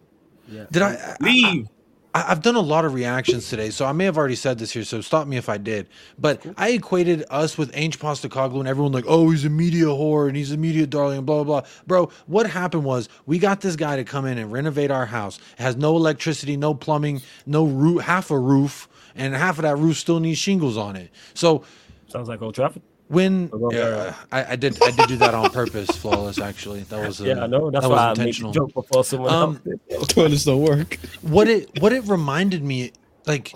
Yeah. 0.48 0.64
Did 0.70 0.82
I, 0.82 0.92
I- 0.94 1.16
Leave." 1.20 1.68
I, 2.16 2.32
I've 2.32 2.42
done 2.42 2.56
a 2.56 2.60
lot 2.60 2.86
of 2.86 2.94
reactions 2.94 3.50
today, 3.50 3.70
so 3.70 3.84
I 3.84 3.92
may 3.92 4.06
have 4.06 4.16
already 4.16 4.36
said 4.36 4.58
this 4.58 4.72
here. 4.72 4.84
So 4.84 5.02
stop 5.02 5.28
me 5.28 5.36
if 5.36 5.50
I 5.50 5.58
did. 5.58 5.86
But 6.18 6.44
I 6.56 6.70
equated 6.70 7.24
us 7.30 7.58
with 7.58 7.70
Ange 7.74 7.98
Postecoglou, 7.98 8.58
and 8.58 8.68
everyone 8.68 8.92
like, 8.92 9.04
oh, 9.06 9.30
he's 9.30 9.44
a 9.44 9.50
media 9.50 9.84
whore 9.86 10.28
and 10.28 10.36
he's 10.36 10.50
a 10.50 10.56
media 10.56 10.86
darling, 10.86 11.18
and 11.18 11.26
blah 11.26 11.44
blah 11.44 11.60
blah. 11.60 11.70
Bro, 11.86 12.10
what 12.26 12.48
happened 12.48 12.84
was 12.84 13.10
we 13.26 13.38
got 13.38 13.60
this 13.60 13.76
guy 13.76 13.96
to 13.96 14.04
come 14.04 14.24
in 14.24 14.38
and 14.38 14.50
renovate 14.50 14.90
our 14.90 15.06
house. 15.06 15.38
It 15.58 15.62
has 15.62 15.76
no 15.76 15.94
electricity, 15.96 16.56
no 16.56 16.74
plumbing, 16.74 17.22
no 17.44 17.66
roof, 17.66 18.02
half 18.02 18.30
a 18.30 18.38
roof, 18.38 18.88
and 19.14 19.34
half 19.34 19.58
of 19.58 19.62
that 19.62 19.76
roof 19.76 19.98
still 19.98 20.20
needs 20.20 20.38
shingles 20.38 20.78
on 20.78 20.96
it. 20.96 21.10
So 21.34 21.64
Sounds 22.08 22.28
like 22.28 22.40
Old 22.40 22.54
Trafford. 22.54 22.82
When 23.08 23.48
Well, 23.52 23.72
yeah, 23.72 24.14
I, 24.32 24.52
I 24.52 24.56
did 24.56 24.82
I 24.82 24.90
did 24.90 25.08
do 25.08 25.16
that 25.18 25.34
on 25.34 25.50
purpose, 25.50 25.88
flawless. 25.96 26.40
Actually, 26.40 26.80
that 26.84 27.06
was 27.06 27.20
uh, 27.20 27.24
Yeah, 27.24 27.44
I 27.44 27.46
know. 27.46 27.70
That's 27.70 27.84
that 27.84 27.90
why 27.90 28.10
was 28.10 28.18
I 28.18 28.24
made 28.24 28.34
the 28.34 28.44
intentional. 28.44 28.52
joke 28.52 28.74
before 28.74 29.04
someone 29.04 29.32
Um, 29.32 29.60
else 29.64 29.78
did. 30.00 30.08
Toilets 30.08 30.44
don't 30.44 30.62
work. 30.62 30.98
what 31.22 31.48
it 31.48 31.80
what 31.80 31.92
it 31.92 32.04
reminded 32.04 32.62
me 32.64 32.92
like 33.26 33.52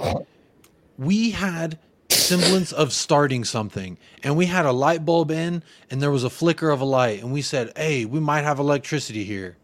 we 0.99 1.31
had 1.31 1.79
semblance 2.11 2.73
of 2.73 2.93
starting 2.93 3.45
something 3.45 3.97
and 4.23 4.37
we 4.37 4.47
had 4.47 4.67
a 4.67 4.73
light 4.73 5.05
bulb 5.05 5.31
in 5.31 5.63
and 5.91 6.03
there 6.03 6.11
was 6.11 6.25
a 6.25 6.31
flicker 6.31 6.71
of 6.71 6.81
a 6.81 6.85
light 6.85 7.21
and 7.23 7.33
we 7.33 7.41
said 7.43 7.73
hey 7.77 8.05
we 8.05 8.21
might 8.21 8.43
have 8.43 8.59
electricity 8.59 9.25
here 9.25 9.57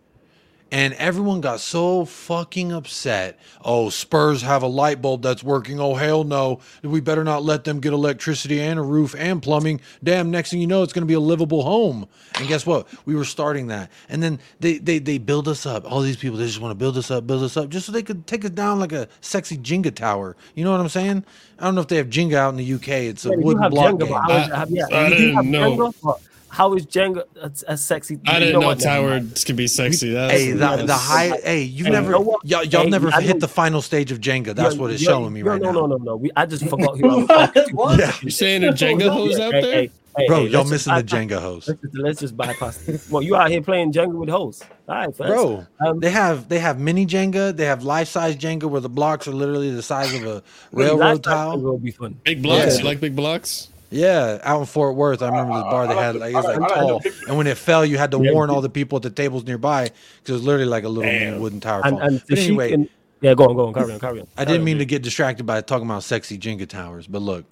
and 0.73 0.95
everyone 0.95 1.41
got 1.41 1.61
so 1.61 2.05
fucking 2.05 2.73
upset. 2.73 3.39
Oh 3.65 3.89
spurs 3.89 4.43
have 4.43 4.63
a 4.63 4.67
light 4.67 5.01
bulb 5.01 5.23
that's 5.23 5.43
working. 5.45 5.79
Oh 5.81 5.95
hell 5.95 6.25
no. 6.25 6.61
We 6.83 7.01
better 7.01 7.23
not 7.23 7.43
let 7.45 7.65
them 7.65 7.79
get 7.81 7.93
electricity 7.93 8.61
and 8.61 8.79
a 8.79 8.83
roof 8.83 9.15
and 9.17 9.41
plumbing. 9.43 9.81
Damn 10.03 10.31
next 10.31 10.51
thing 10.51 10.61
you 10.61 10.67
know 10.67 10.83
it's 10.83 10.93
going 10.93 11.03
to 11.03 11.07
be 11.07 11.15
a 11.15 11.21
livable 11.21 11.63
home. 11.63 12.09
And 12.39 12.49
guess 12.49 12.67
what? 12.67 12.89
We 13.07 13.15
were 13.15 13.25
starting 13.25 13.69
that. 13.69 13.91
And 14.09 14.23
then 14.23 14.41
they 14.61 14.79
they 14.79 14.99
they 14.99 15.19
build 15.19 15.47
us 15.49 15.67
up. 15.67 15.91
All 15.91 16.01
these 16.01 16.17
people 16.17 16.37
they 16.37 16.47
just 16.47 16.61
want 16.61 16.73
to 16.73 16.77
build 16.77 16.97
us 16.99 17.11
up 17.11 17.27
build 17.27 17.43
us 17.45 17.57
up 17.57 17.69
just 17.69 17.87
so 17.87 17.93
they 17.93 18.03
could 18.03 18.27
take 18.27 18.45
us 18.45 18.51
down 18.51 18.81
like 18.81 18.93
a 18.93 19.09
sexy 19.21 19.57
jenga 19.57 19.95
tower. 19.95 20.37
You 20.55 20.65
know 20.65 20.73
what 20.73 20.81
i'm 20.81 20.89
saying? 20.89 21.25
I 21.59 21.65
don't 21.65 21.75
know 21.77 21.81
if 21.81 21.89
they 21.89 21.97
have 21.97 22.09
jenga 22.09 22.35
out 22.35 22.51
in 22.51 22.57
the 22.57 22.75
uk 22.75 22.89
it's 22.89 23.25
a 23.25 23.31
Yeah, 23.31 23.37
wooden 23.37 23.71
block 23.71 23.95
Jenga, 23.95 23.99
game. 24.01 24.09
but 24.13 24.21
how 24.23 24.37
is, 24.37 24.51
I- 24.51 24.57
have, 24.59 24.71
yeah, 24.71 24.87
I 24.93 25.11
didn't 25.11 25.51
know. 25.51 25.77
Jenga, 25.77 25.95
but 26.03 26.21
how 26.49 26.75
is 26.75 26.87
Jenga 26.87 27.25
a, 27.41 27.51
a 27.73 27.77
sexy? 27.77 28.19
I 28.27 28.35
you 28.35 28.39
didn't 28.41 28.61
know 28.61 28.67
what, 28.67 28.79
never 28.83 29.09
mind. 29.09 29.31
towers 29.31 29.45
can 29.45 29.57
be 29.57 29.67
sexy. 29.67 30.13
That's, 30.13 30.33
Hey, 30.33 30.53
the, 30.53 30.59
that's- 30.59 30.87
the 30.87 30.95
high. 30.95 31.39
Hey, 31.43 31.63
you 31.63 31.85
Hey, 31.85 31.91
never. 31.91 32.13
You 32.13 32.25
know 32.25 32.39
y'all, 32.45 32.65
y'all 32.65 32.85
Hey, 32.85 32.91
never 32.91 33.11
I 33.13 33.21
hit 33.21 33.41
the 33.41 33.49
final 33.49 33.83
stage 33.83 34.11
of 34.13 34.21
Jenga. 34.21 34.55
That's 34.55 34.75
Yo, 34.77 34.81
what 34.83 34.91
it's 34.93 35.03
yo, 35.03 35.11
showing 35.11 35.33
me 35.33 35.41
yo, 35.41 35.47
right 35.47 35.61
no, 35.61 35.73
now. 35.73 35.81
No, 35.81 35.87
no, 35.87 35.97
no, 35.97 36.17
We, 36.17 36.31
I 36.37 36.47
just 36.47 36.65
forgot 36.69 36.99
who 36.99 37.09
I 37.11 37.15
was 37.17 37.27
talking 37.27 37.65
to. 37.69 37.75
What? 37.75 37.99
Yeah. 37.99 38.13
You're 38.23 38.31
saying 38.31 38.65
a 38.65 38.69
Jenga 38.73 39.09
hose 39.13 39.39
out 39.39 39.53
there? 39.53 39.63
hey, 39.63 39.91
hey, 40.17 40.27
Bro, 40.29 40.37
hey, 40.45 40.47
y'all 40.49 40.65
let's 40.65 40.71
just 40.71 40.71
missing 40.87 40.95
the 40.95 41.03
bypass- 41.05 41.21
Jenga 41.39 41.41
host. 41.41 41.69
Let's 41.69 41.81
just, 41.83 41.95
let's 41.95 42.21
just 42.21 42.37
bypass 42.37 42.77
this. 42.79 43.11
Well, 43.11 43.23
you 43.23 43.37
out 43.37 43.51
here 43.51 43.61
playing 43.63 43.93
Jenga 43.93 44.15
with 44.15 44.29
hoes. 44.31 44.63
All 44.89 44.95
right, 44.95 45.15
first. 45.17 45.29
Bro, 45.29 45.67
Um, 45.81 46.01
they 46.01 46.11
have 46.11 46.49
they 46.49 46.59
have 46.59 46.79
mini 46.79 47.05
Jenga. 47.07 47.55
They 47.57 47.67
have 47.67 47.83
life 47.83 48.09
size 48.09 48.37
Jenga 48.37 48.65
where 48.65 48.81
the 48.81 48.89
blocks 48.89 49.29
are 49.29 49.33
literally 49.33 49.71
the 49.73 49.83
size 49.83 50.15
of 50.15 50.25
a 50.25 50.43
railroad 50.73 51.23
time 51.25 51.35
tile. 51.51 51.61
Will 51.61 51.77
be 51.79 51.91
fun. 51.91 52.19
Big 52.25 52.41
blocks. 52.43 52.75
Yeah. 52.75 52.79
You 52.79 52.85
like 52.85 53.01
big 53.01 53.15
blocks? 53.17 53.69
Yeah, 53.91 54.39
out 54.43 54.61
in 54.61 54.67
Fort 54.67 54.97
Worth, 54.97 55.23
I 55.23 55.29
remember 55.29 55.55
this 55.55 55.63
bar 55.63 55.87
they 55.87 55.95
had 55.95 56.17
like 56.17 56.33
it 56.33 56.37
was 56.37 56.45
like- 56.45 56.59
like 56.61 56.73
I 56.73 56.83
like 56.83 57.03
the 57.03 57.11
tall, 57.11 57.29
and 57.29 57.37
when 57.39 57.47
it 57.47 57.57
fell, 57.57 57.85
you 57.85 57.99
had 57.99 58.11
to 58.11 58.19
Yeah, 58.23 58.33
warn 58.33 58.51
all 58.51 58.61
the 58.61 58.69
people 58.69 58.97
at 58.97 59.03
the 59.03 59.11
tables 59.11 59.45
nearby 59.45 59.85
because 59.85 60.31
it 60.31 60.33
was 60.33 60.43
literally 60.45 60.67
like 60.67 60.85
a 60.85 60.89
little 60.89 61.11
Damn. 61.11 61.39
wooden 61.41 61.61
tower. 61.61 61.83
And, 61.85 61.99
and 61.99 62.23
But 62.29 62.39
anyway, 62.39 62.69
Sheik 62.69 62.75
and, 62.75 62.89
yeah, 63.21 63.35
go 63.35 63.45
on, 63.47 63.55
go 63.57 63.67
on, 63.69 63.75
carry 63.75 63.93
on, 63.93 64.01
carry 64.01 64.21
on. 64.21 64.27
I 64.37 64.45
didn't 64.45 64.65
mean 64.65 64.79
to 64.79 64.85
get 64.85 65.03
distracted 65.03 65.45
by 65.47 65.61
talking 65.61 65.87
about 65.87 66.03
sexy 66.03 66.37
Jenga 66.37 66.69
towers, 66.69 67.07
but 67.07 67.23
look, 67.23 67.45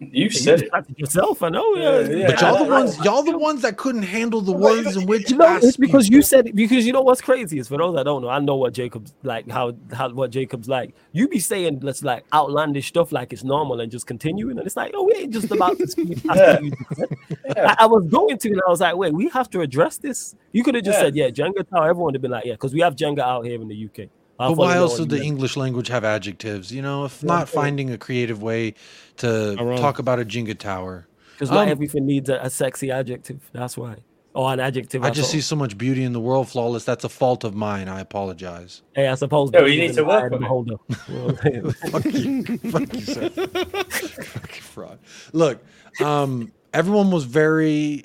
You 0.00 0.24
You 0.24 0.30
said 0.30 0.62
it. 0.62 0.70
yourself. 0.96 1.42
I 1.42 1.48
know. 1.48 1.74
Yeah, 1.74 2.00
Yeah, 2.00 2.16
yeah. 2.16 2.26
but 2.28 2.40
y'all 2.40 2.52
the 2.64 2.64
I- 2.72 2.76
I- 2.76 2.80
ones, 2.80 2.98
y'all 3.04 3.22
the 3.24 3.36
ones 3.36 3.62
that 3.62 3.76
couldn't 3.76 4.04
handle 4.04 4.40
the 4.40 4.52
words 4.52 4.96
in 4.96 5.06
which 5.06 5.30
You 5.30 5.38
know, 5.38 5.56
it's 5.56 5.76
because 5.76 6.08
you 6.08 6.22
said 6.22 6.46
it. 6.46 6.54
Because 6.54 6.86
you 6.86 6.92
know 6.92 7.02
what's 7.02 7.20
crazy 7.20 7.58
is 7.58 7.66
for 7.68 7.78
those 7.78 7.96
that 7.96 8.04
don't 8.04 8.22
know, 8.22 8.28
I 8.28 8.38
know 8.38 8.54
what 8.56 8.72
Jacob's 8.74 9.12
like. 9.24 9.48
How 9.50 9.72
how 9.92 10.10
what 10.10 10.30
Jacob's 10.30 10.68
like. 10.68 10.94
You 11.12 11.26
be 11.26 11.40
saying 11.40 11.80
let's 11.82 12.04
like 12.04 12.24
outlandish 12.32 12.86
stuff 12.88 13.10
like 13.10 13.32
it's 13.32 13.42
normal 13.42 13.80
and 13.80 13.90
just 13.90 14.06
continuing, 14.06 14.56
and 14.58 14.66
it's 14.66 14.76
like, 14.76 14.92
oh, 14.94 15.02
we 15.04 15.14
ain't 15.14 15.32
just 15.32 15.50
about 15.50 15.76
to 15.78 15.86
speed 15.88 16.22
past 16.26 16.62
Yeah. 16.62 17.74
I, 17.76 17.76
I 17.80 17.86
was 17.86 18.04
going 18.06 18.38
to, 18.38 18.48
and 18.50 18.60
I 18.66 18.70
was 18.70 18.80
like, 18.80 18.96
wait, 18.96 19.12
we 19.12 19.28
have 19.30 19.50
to 19.50 19.62
address 19.62 19.96
this. 19.98 20.36
You 20.52 20.62
could 20.62 20.74
have 20.76 20.84
just 20.84 20.98
Yeah. 20.98 21.04
said, 21.06 21.16
yeah, 21.16 21.30
Jenga 21.30 21.68
Tower. 21.68 21.88
Everyone 21.90 22.06
would 22.06 22.14
have 22.14 22.22
been 22.22 22.30
like, 22.30 22.44
yeah, 22.44 22.52
because 22.52 22.72
we 22.72 22.80
have 22.80 22.94
Jenga 22.94 23.20
out 23.20 23.44
here 23.44 23.60
in 23.60 23.66
the 23.68 23.84
UK. 23.86 24.08
I'll 24.38 24.50
But 24.50 24.56
follow 24.56 24.68
why 24.68 24.74
you 24.74 24.80
else 24.80 24.94
on 24.94 25.00
would 25.00 25.10
the. 25.10 25.22
English 25.22 25.56
language 25.56 25.88
have 25.88 26.04
adjectives? 26.04 26.72
You 26.72 26.82
know, 26.82 27.04
if 27.06 27.22
Yeah, 27.22 27.28
not 27.28 27.48
finding 27.48 27.90
a 27.90 27.98
creative 27.98 28.42
way 28.42 28.74
to 29.16 29.56
talk 29.78 29.98
about 29.98 30.20
a 30.20 30.24
Jenga 30.24 30.56
tower. 30.58 31.06
Because 31.32 31.50
not 31.50 31.64
Um, 31.64 31.68
everything 31.70 32.06
needs 32.06 32.28
a, 32.28 32.38
a 32.42 32.50
sexy 32.50 32.90
adjective. 32.90 33.40
That's 33.52 33.76
why. 33.76 33.96
Or 34.34 34.52
an 34.52 34.60
adjective. 34.60 35.02
I 35.02 35.08
at 35.08 35.14
just 35.14 35.28
all. 35.28 35.32
see 35.32 35.40
so 35.40 35.56
much 35.56 35.76
beauty 35.76 36.04
in 36.04 36.12
the 36.12 36.20
world, 36.20 36.48
flawless. 36.48 36.84
That's 36.84 37.02
a 37.02 37.08
fault 37.08 37.42
of 37.42 37.54
mine. 37.54 37.88
I 37.88 37.98
apologize. 38.00 38.82
Hey, 38.94 39.08
I 39.08 39.14
suppose. 39.16 39.50
Yeah, 39.52 39.60
that 39.60 39.64
we 39.64 39.76
need 39.78 39.94
to 39.94 40.04
work 40.04 40.22
I 40.22 40.26
am 40.26 40.34
on 40.34 40.40
the 40.40 40.44
it. 40.46 40.48
holder. 40.48 40.74
You 41.08 41.14
know 41.14 41.24
what 41.26 41.46
I'm 41.46 41.52
saying? 41.52 41.72
Fuck 41.90 42.04
you, 42.04 42.58
fuck 42.70 42.94
you, 42.94 43.00
sir. 43.00 43.28
Fucking 43.30 44.62
fraud. 44.62 44.98
Look, 45.32 45.64
um, 46.04 46.52
everyone 46.72 47.10
was 47.10 47.24
very 47.24 48.04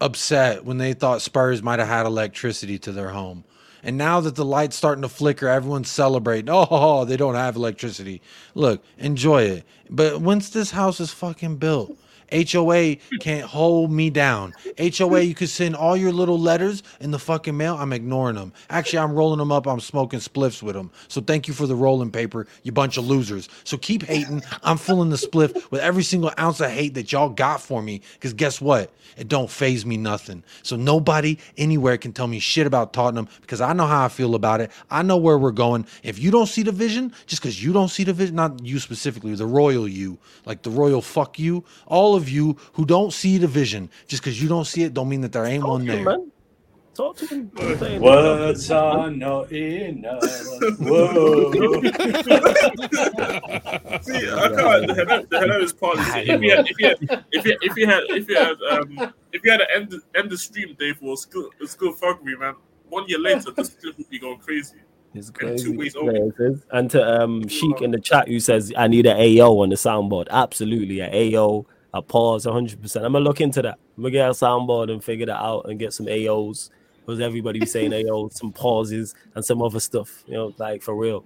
upset 0.00 0.64
when 0.64 0.78
they 0.78 0.92
thought 0.92 1.22
Spurs 1.22 1.62
might 1.62 1.78
have 1.78 1.88
had 1.88 2.06
electricity 2.06 2.78
to 2.80 2.92
their 2.92 3.08
home. 3.10 3.44
And 3.86 3.96
now 3.96 4.20
that 4.20 4.34
the 4.34 4.44
light's 4.44 4.74
starting 4.74 5.02
to 5.02 5.08
flicker, 5.08 5.46
everyone's 5.46 5.88
celebrating. 5.88 6.48
Oh, 6.50 7.04
they 7.04 7.16
don't 7.16 7.36
have 7.36 7.54
electricity. 7.54 8.20
Look, 8.56 8.82
enjoy 8.98 9.44
it. 9.44 9.64
But 9.88 10.20
once 10.20 10.50
this 10.50 10.72
house 10.72 10.98
is 10.98 11.12
fucking 11.12 11.58
built, 11.58 11.96
HOA 12.32 12.96
can't 13.20 13.44
hold 13.44 13.90
me 13.92 14.10
down. 14.10 14.54
HOA, 14.78 15.20
you 15.20 15.34
could 15.34 15.48
send 15.48 15.76
all 15.76 15.96
your 15.96 16.12
little 16.12 16.38
letters 16.38 16.82
in 17.00 17.10
the 17.10 17.18
fucking 17.18 17.56
mail. 17.56 17.76
I'm 17.76 17.92
ignoring 17.92 18.36
them. 18.36 18.52
Actually, 18.70 19.00
I'm 19.00 19.12
rolling 19.12 19.38
them 19.38 19.52
up. 19.52 19.66
I'm 19.66 19.80
smoking 19.80 20.20
spliffs 20.20 20.62
with 20.62 20.74
them. 20.74 20.90
So 21.08 21.20
thank 21.20 21.48
you 21.48 21.54
for 21.54 21.66
the 21.66 21.76
rolling 21.76 22.10
paper, 22.10 22.46
you 22.62 22.72
bunch 22.72 22.96
of 22.96 23.06
losers. 23.06 23.48
So 23.64 23.76
keep 23.76 24.02
hating. 24.02 24.42
I'm 24.62 24.78
filling 24.78 25.10
the 25.10 25.16
spliff 25.16 25.70
with 25.70 25.80
every 25.80 26.02
single 26.02 26.32
ounce 26.38 26.60
of 26.60 26.70
hate 26.70 26.94
that 26.94 27.12
y'all 27.12 27.28
got 27.28 27.60
for 27.60 27.82
me. 27.82 28.02
Because 28.14 28.32
guess 28.32 28.60
what? 28.60 28.92
It 29.16 29.28
don't 29.28 29.50
phase 29.50 29.86
me 29.86 29.96
nothing. 29.96 30.42
So 30.62 30.76
nobody 30.76 31.38
anywhere 31.56 31.96
can 31.96 32.12
tell 32.12 32.26
me 32.26 32.38
shit 32.38 32.66
about 32.66 32.92
Tottenham 32.92 33.28
because 33.40 33.60
I 33.60 33.72
know 33.72 33.86
how 33.86 34.04
I 34.04 34.08
feel 34.08 34.34
about 34.34 34.60
it. 34.60 34.70
I 34.90 35.02
know 35.02 35.16
where 35.16 35.38
we're 35.38 35.52
going. 35.52 35.86
If 36.02 36.18
you 36.18 36.30
don't 36.30 36.46
see 36.46 36.62
the 36.62 36.72
vision, 36.72 37.12
just 37.26 37.40
because 37.40 37.62
you 37.62 37.72
don't 37.72 37.88
see 37.88 38.04
the 38.04 38.12
vision, 38.12 38.36
not 38.36 38.64
you 38.64 38.78
specifically, 38.78 39.34
the 39.34 39.46
royal 39.46 39.88
you, 39.88 40.18
like 40.44 40.62
the 40.62 40.70
royal 40.70 41.00
fuck 41.00 41.38
you, 41.38 41.64
all 41.86 42.15
of 42.16 42.28
you 42.28 42.56
who 42.72 42.84
don't 42.84 43.12
see 43.12 43.38
the 43.38 43.46
vision, 43.46 43.90
just 44.08 44.22
because 44.22 44.42
you 44.42 44.48
don't 44.48 44.64
see 44.66 44.82
it, 44.84 44.94
don't 44.94 45.08
mean 45.08 45.20
that 45.20 45.32
there 45.32 45.44
ain't 45.46 45.62
Talk 45.62 45.70
one 45.70 45.86
to 45.86 45.92
there. 45.92 46.04
man. 46.04 46.32
Talk 46.96 47.16
to 47.18 47.26
him. 47.26 47.50
I'm 47.60 47.78
saying- 47.78 48.00
Words 48.02 48.70
are 48.70 49.10
not 49.10 49.52
enough. 49.52 50.22
Whoa. 50.80 51.52
See, 54.02 54.30
I 54.30 54.48
can't. 54.48 54.86
The, 54.86 54.94
hila- 54.96 55.28
the 55.28 55.38
hilarious 55.40 55.72
part 55.72 55.98
is 55.98 56.06
if 56.16 56.40
you 56.42 56.50
had, 56.50 56.66
if 56.68 56.78
you 56.78 56.86
had, 56.88 56.98
if 57.32 57.44
you, 57.44 57.58
if 57.62 57.76
you 57.76 57.86
had, 57.86 58.02
if 58.10 58.28
you 58.28 58.36
had, 58.36 58.56
um, 58.70 59.12
if 59.32 59.44
you 59.44 59.50
had 59.50 59.58
to 59.58 59.74
end 59.74 59.94
end 60.14 60.30
the 60.30 60.38
stream 60.38 60.74
day 60.78 60.92
for 60.92 61.16
school, 61.16 61.50
school 61.66 61.94
fuckery, 61.94 62.38
man. 62.38 62.54
One 62.88 63.04
year 63.08 63.18
later, 63.18 63.50
this 63.50 63.68
clip 63.80 63.98
would 63.98 64.08
be 64.08 64.18
going 64.18 64.38
crazy. 64.38 64.76
It's 65.14 65.30
crazy. 65.30 65.64
two 65.64 65.78
ways 65.78 65.94
Yeah, 65.94 66.00
over. 66.02 66.12
it 66.16 66.34
is. 66.38 66.62
And 66.70 66.90
to 66.92 67.22
um 67.22 67.48
Sheik 67.48 67.80
in 67.82 67.90
the 67.90 68.00
chat 68.00 68.28
who 68.28 68.38
says 68.40 68.72
I 68.76 68.86
need 68.88 69.06
an 69.06 69.16
AO 69.16 69.58
on 69.62 69.70
the 69.70 69.76
soundboard. 69.76 70.28
Absolutely, 70.30 71.00
an 71.00 71.10
AO, 71.12 71.66
a 71.96 72.02
pause, 72.02 72.46
100. 72.46 72.80
percent 72.80 73.04
I'm 73.04 73.12
gonna 73.12 73.24
look 73.24 73.40
into 73.40 73.62
that. 73.62 73.78
I'm 73.96 74.02
gonna 74.02 74.10
get 74.12 74.28
a 74.28 74.32
soundboard 74.32 74.90
and 74.92 75.02
figure 75.02 75.26
that 75.26 75.40
out 75.40 75.66
and 75.68 75.78
get 75.78 75.92
some 75.92 76.06
AOs 76.06 76.70
because 77.00 77.20
everybody 77.20 77.60
be 77.60 77.66
saying 77.66 77.92
AO, 77.92 78.28
some 78.30 78.52
pauses 78.52 79.14
and 79.34 79.44
some 79.44 79.62
other 79.62 79.80
stuff. 79.80 80.24
You 80.26 80.34
know, 80.34 80.54
like 80.58 80.82
for 80.82 80.94
real. 80.96 81.24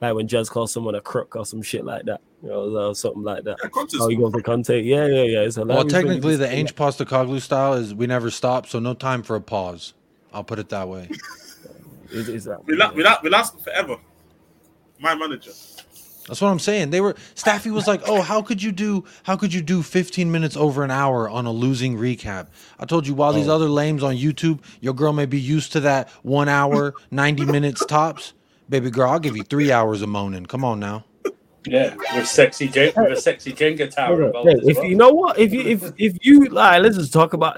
Like 0.00 0.14
when 0.14 0.26
Jez 0.26 0.50
calls 0.50 0.72
someone 0.72 0.96
a 0.96 1.00
crook 1.00 1.36
or 1.36 1.46
some 1.46 1.62
shit 1.62 1.84
like 1.84 2.04
that. 2.06 2.20
You 2.42 2.48
know, 2.48 2.88
or 2.88 2.94
something 2.94 3.22
like 3.22 3.44
that. 3.44 3.56
Yeah, 3.62 3.68
Oh, 4.00 4.08
he 4.08 4.16
goes 4.16 4.32
to 4.32 4.42
Conte. 4.42 4.80
Yeah, 4.82 5.06
yeah, 5.06 5.22
yeah. 5.22 5.40
It's 5.42 5.56
Well, 5.58 5.66
hilarious 5.66 5.76
when 5.78 5.86
you 5.86 5.90
technically, 6.08 6.36
the 6.36 6.44
just 6.44 6.50
say 6.52 6.58
Ange 6.58 6.74
Postecoglou 6.74 7.40
style 7.40 7.74
is 7.74 7.94
we 7.94 8.06
never 8.06 8.30
stop, 8.30 8.66
so 8.66 8.78
no 8.80 8.94
time 8.94 9.22
for 9.22 9.36
a 9.36 9.40
pause. 9.40 9.92
I'll 10.32 10.42
put 10.42 10.58
it 10.58 10.68
that 10.70 10.88
way. 10.88 11.06
that. 11.08 12.10
It's- 12.12 12.28
it's 12.28 12.44
that. 12.46 12.64
we 12.66 12.74
la- 12.76 12.92
we 12.92 13.04
la- 13.04 13.18
we 13.22 13.30
last 13.30 13.60
forever. 13.60 13.96
My 14.98 15.14
manager. 15.14 15.52
That's 16.30 16.40
what 16.40 16.48
I'm 16.50 16.60
saying. 16.60 16.90
They 16.90 17.00
were 17.00 17.16
Staffy 17.34 17.72
was 17.72 17.88
like, 17.88 18.02
"Oh, 18.08 18.22
how 18.22 18.40
could 18.40 18.62
you 18.62 18.70
do? 18.70 19.04
How 19.24 19.34
could 19.36 19.52
you 19.52 19.60
do 19.60 19.82
15 19.82 20.30
minutes 20.30 20.56
over 20.56 20.84
an 20.84 20.90
hour 20.92 21.28
on 21.28 21.44
a 21.44 21.50
losing 21.50 21.98
recap?" 21.98 22.46
I 22.78 22.84
told 22.86 23.04
you 23.08 23.14
while 23.14 23.32
these 23.32 23.48
Oh. 23.48 23.56
other 23.56 23.68
lames 23.68 24.04
on 24.04 24.14
YouTube, 24.14 24.60
your 24.80 24.94
girl 24.94 25.12
may 25.12 25.26
be 25.26 25.40
used 25.40 25.72
to 25.72 25.80
that 25.80 26.08
one 26.22 26.48
hour, 26.48 26.94
90 27.10 27.44
minutes 27.56 27.84
tops. 27.84 28.32
Baby 28.68 28.90
girl, 28.92 29.10
I'll 29.10 29.18
give 29.18 29.36
you 29.36 29.42
three 29.42 29.72
hours 29.72 30.02
of 30.02 30.08
moaning. 30.08 30.46
Come 30.46 30.64
on 30.64 30.78
now. 30.78 31.04
Yeah, 31.66 31.94
with 32.14 32.28
sexy 32.28 32.68
Jen- 32.68 32.92
with 32.96 33.18
a 33.18 33.20
sexy 33.20 33.52
Jenga 33.52 33.90
tower 33.92 34.20
Hey, 34.20 34.26
involved 34.28 34.48
as 34.48 34.68
if 34.68 34.76
well. 34.76 34.86
you 34.86 34.94
know 34.94 35.10
what, 35.10 35.36
if 35.36 35.52
you 35.52 35.60
if 35.62 35.92
if 35.98 36.16
you 36.24 36.44
like, 36.46 36.80
let's 36.80 36.96
just 36.96 37.12
talk 37.12 37.32
about. 37.34 37.56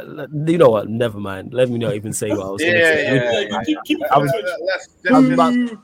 You 0.48 0.56
know 0.58 0.70
what? 0.70 0.88
Never 0.88 1.20
mind. 1.20 1.52
Let 1.52 1.68
me 1.68 1.78
not 1.78 1.94
even 1.94 2.14
say 2.14 2.30
what 2.30 2.40
I 2.46 2.50
was. 2.50 2.62
gonna 2.62 2.72
Yeah, 2.78 2.84
say. 2.94 3.04
yeah, 3.04 3.40
yeah. 3.50 3.62
Keep, 3.64 3.78
keep 3.84 3.98
it 4.00 4.06
I 4.10 4.18
was- 4.18 4.32
on 4.32 4.40
Twitch. 4.40 4.52
Let's, 4.66 4.88
I 5.10 5.12
was 5.12 5.22
let's 5.28 5.34
about- 5.34 5.54
just, 5.54 5.74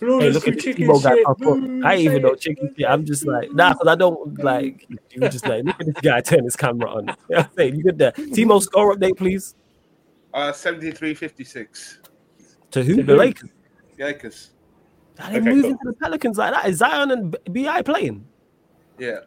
Hey, 0.00 0.06
Flawless 0.06 0.34
look 0.34 0.48
at 0.48 0.54
with 0.56 0.64
chicken 0.64 0.88
Tebow 0.88 1.02
guy 1.02 1.14
shit. 1.14 1.24
pop 1.24 1.36
up. 1.36 1.38
Boo, 1.38 1.82
I 1.84 1.92
ain't 1.94 2.00
even 2.02 2.22
know 2.22 2.30
it. 2.32 2.40
chicken 2.40 2.74
shit. 2.76 2.86
I'm 2.88 3.04
just 3.04 3.26
like, 3.26 3.52
nah, 3.52 3.72
because 3.74 3.86
I 3.88 3.94
don't 3.94 4.42
like. 4.42 4.86
You 5.10 5.20
just 5.28 5.46
like, 5.46 5.64
look 5.64 5.76
at 5.80 5.86
this 5.86 5.94
guy 6.02 6.20
turn 6.22 6.44
his 6.44 6.56
camera 6.56 6.90
on. 6.90 7.14
Yeah, 7.30 7.46
hey, 7.56 7.72
you 7.72 7.82
good 7.82 7.98
there? 7.98 8.12
Timo 8.12 8.60
score 8.60 8.94
update, 8.96 9.16
please. 9.16 9.54
uh, 10.32 10.50
73-56. 10.52 11.98
To 12.72 12.82
who? 12.82 12.96
To 12.96 13.02
The 13.04 13.12
who? 13.12 13.18
Lakers. 13.18 13.50
Lakers. 13.98 14.50
Are 15.20 15.30
they 15.30 15.38
Okay, 15.38 15.48
moving 15.48 15.76
cool. 15.76 15.78
to 15.84 15.90
the 15.92 15.96
Pelicans 16.04 16.38
like 16.38 16.52
that? 16.54 16.68
Is 16.68 16.78
Zion 16.78 17.10
and 17.12 17.36
Bi 17.48 17.82
playing? 17.82 18.26
Yeah. 18.98 19.18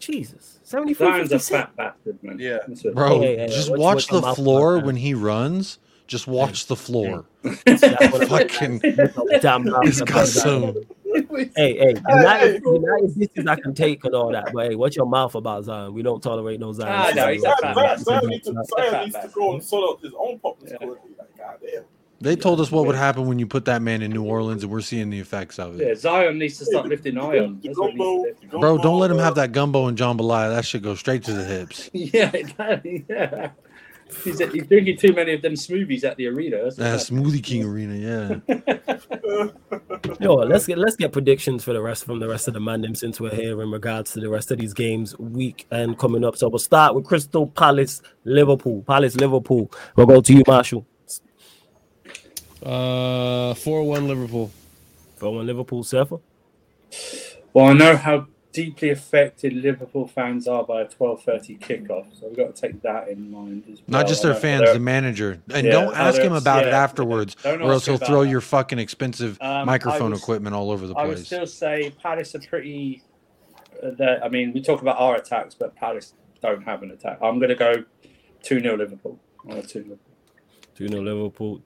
Jesus, 0.00 0.58
73 0.64 1.06
Zion's 1.06 1.32
a 1.32 1.38
fat 1.38 1.76
bastard, 1.76 2.18
man. 2.22 2.36
Yeah. 2.40 2.58
Bro, 2.92 3.22
Yeah, 3.22 3.28
yeah, 3.28 3.36
yeah. 3.42 3.46
just 3.46 3.70
Watch- 3.70 3.78
watch 3.78 4.10
watch 4.12 4.22
the 4.22 4.34
floor 4.34 4.80
when 4.80 4.96
he 4.96 5.14
runs. 5.14 5.78
Just 6.06 6.26
watch 6.26 6.66
the 6.66 6.76
floor. 6.76 7.24
That's 7.42 7.82
what 7.82 8.02
I'm 8.22 8.28
Fucking 8.28 8.78
Damn 9.40 9.64
mouth 9.64 9.86
it's 9.86 10.00
about 10.00 10.26
Zion. 10.26 10.74
Kasum. 10.74 11.50
Hey, 11.56 11.76
hey, 11.76 11.94
United, 12.08 12.62
United 12.64 13.14
dishes 13.18 13.46
I 13.46 13.56
can 13.56 13.74
take 13.74 14.04
and 14.04 14.14
all 14.14 14.32
that, 14.32 14.50
but 14.52 14.68
hey, 14.70 14.74
what's 14.74 14.96
your 14.96 15.06
mouth 15.06 15.34
about 15.34 15.64
Zion? 15.64 15.92
We 15.92 16.02
don't 16.02 16.22
tolerate 16.22 16.60
no 16.60 16.72
Zion. 16.72 16.90
Ah, 16.90 17.12
no, 17.14 17.32
he's 17.32 17.44
a 17.44 17.54
Zion, 17.60 17.74
Zion. 17.74 17.98
Zion 17.98 18.26
needs 18.28 18.46
to, 18.46 18.64
Zion 18.76 19.04
needs 19.04 19.18
to 19.18 19.30
go 19.34 19.52
and 19.52 19.62
sort 19.62 19.90
out 19.90 20.02
his 20.02 20.12
own 20.18 20.38
problems. 20.38 20.72
Yeah. 20.72 20.86
Like, 20.86 20.98
God 21.36 21.58
damn. 21.62 21.84
They 22.20 22.36
told 22.36 22.60
us 22.60 22.70
what 22.70 22.86
would 22.86 22.94
happen 22.94 23.26
when 23.26 23.40
you 23.40 23.48
put 23.48 23.64
that 23.64 23.82
man 23.82 24.00
in 24.00 24.12
New 24.12 24.24
Orleans, 24.24 24.62
and 24.62 24.70
we're 24.70 24.80
seeing 24.80 25.10
the 25.10 25.18
effects 25.18 25.58
of 25.58 25.80
it. 25.80 25.86
Yeah. 25.88 25.94
Zion 25.94 26.38
needs 26.38 26.56
to 26.58 26.64
start 26.64 26.86
lifting 26.86 27.18
iron. 27.18 27.58
The 27.60 27.68
That's 27.68 27.78
what 27.78 27.92
he 27.92 27.98
gumbo, 27.98 28.22
needs 28.22 28.38
Bro, 28.48 28.78
don't 28.78 29.00
let 29.00 29.10
him 29.10 29.18
have 29.18 29.34
that 29.34 29.50
gumbo 29.50 29.88
and 29.88 29.98
jambalaya. 29.98 30.54
That 30.54 30.64
should 30.64 30.84
go 30.84 30.94
straight 30.94 31.24
to 31.24 31.32
the 31.32 31.44
hips. 31.44 31.90
Yeah, 31.94 32.30
exactly, 32.32 33.04
yeah. 33.08 33.50
He's, 34.24 34.38
he's 34.38 34.66
drinking 34.66 34.98
too 34.98 35.12
many 35.12 35.34
of 35.34 35.42
them 35.42 35.54
smoothies 35.54 36.04
at 36.04 36.16
the 36.16 36.26
arena. 36.26 36.64
That's 36.64 36.76
That 36.76 37.00
Smoothie 37.00 37.42
King 37.42 37.64
arena, 37.64 37.94
yeah. 37.94 39.48
Yo, 40.20 40.34
let's 40.34 40.66
get 40.66 40.78
let's 40.78 40.96
get 40.96 41.12
predictions 41.12 41.64
for 41.64 41.72
the 41.72 41.80
rest 41.80 42.04
from 42.04 42.18
the 42.18 42.28
rest 42.28 42.48
of 42.48 42.54
the 42.54 42.60
man 42.60 42.80
them 42.80 42.94
since 42.94 43.20
we're 43.20 43.34
here 43.34 43.62
in 43.62 43.70
regards 43.70 44.12
to 44.12 44.20
the 44.20 44.28
rest 44.28 44.50
of 44.50 44.58
these 44.58 44.74
games 44.74 45.18
week 45.18 45.66
and 45.70 45.98
coming 45.98 46.24
up. 46.24 46.36
So 46.36 46.48
we'll 46.48 46.58
start 46.58 46.94
with 46.94 47.04
Crystal 47.04 47.46
Palace, 47.46 48.02
Liverpool, 48.24 48.82
Palace, 48.82 49.16
Liverpool. 49.16 49.70
We'll 49.96 50.06
go 50.06 50.20
to 50.20 50.32
you, 50.32 50.42
Marshall. 50.46 50.86
Uh, 52.62 53.54
four 53.54 53.82
one 53.84 54.06
Liverpool. 54.08 54.50
For 55.16 55.34
one 55.34 55.46
Liverpool 55.46 55.84
surfer. 55.84 56.18
Well, 57.52 57.66
I 57.66 57.72
know 57.72 57.96
how 57.96 58.26
deeply 58.52 58.90
affected 58.90 59.52
Liverpool 59.54 60.06
fans 60.06 60.46
are 60.46 60.64
by 60.64 60.82
a 60.82 60.88
twelve 60.88 61.22
thirty 61.22 61.56
kickoff, 61.56 62.06
so 62.18 62.28
we've 62.28 62.36
got 62.36 62.54
to 62.54 62.60
take 62.62 62.82
that 62.82 63.08
in 63.08 63.30
mind 63.30 63.64
as 63.72 63.78
well. 63.78 63.84
Not 64.00 64.06
just 64.08 64.22
their 64.22 64.34
fans, 64.34 64.72
the 64.72 64.78
manager. 64.78 65.40
And 65.52 65.66
Yeah, 65.66 65.72
don't 65.72 65.94
ask 65.96 66.20
him 66.20 66.32
others, 66.32 66.42
about 66.42 66.66
it 66.66 66.72
afterwards, 66.72 67.34
don't 67.36 67.62
or 67.62 67.72
else 67.72 67.86
he'll 67.86 67.96
throw 67.98 68.24
that. 68.24 68.30
your 68.30 68.40
fucking 68.40 68.78
expensive 68.78 69.38
Um, 69.40 69.66
microphone 69.66 70.10
was- 70.12 70.20
equipment 70.22 70.54
all 70.54 70.70
over 70.70 70.86
the 70.86 70.94
place. 70.94 71.04
I 71.04 71.08
would 71.08 71.18
still 71.26 71.46
say 71.46 71.90
Palace 72.02 72.34
are 72.34 72.40
pretty. 72.40 73.02
Uh, 73.82 73.90
that 73.98 74.22
I 74.24 74.28
mean, 74.28 74.52
we 74.52 74.60
talk 74.62 74.82
about 74.82 74.98
our 74.98 75.16
attacks, 75.16 75.54
but 75.54 75.74
Palace 75.74 76.14
don't 76.42 76.62
have 76.62 76.82
an 76.82 76.90
attack. 76.90 77.18
I'm 77.22 77.38
going 77.38 77.48
to 77.48 77.54
go 77.54 77.84
two 78.42 78.60
0 78.60 78.76
Liverpool. 78.76 79.18
Or 79.44 79.62
two 79.62 79.82
0 79.84 79.98
2 80.76 80.88
0 80.88 81.02
Liverpool. 81.02 81.62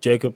Jacob. 0.00 0.34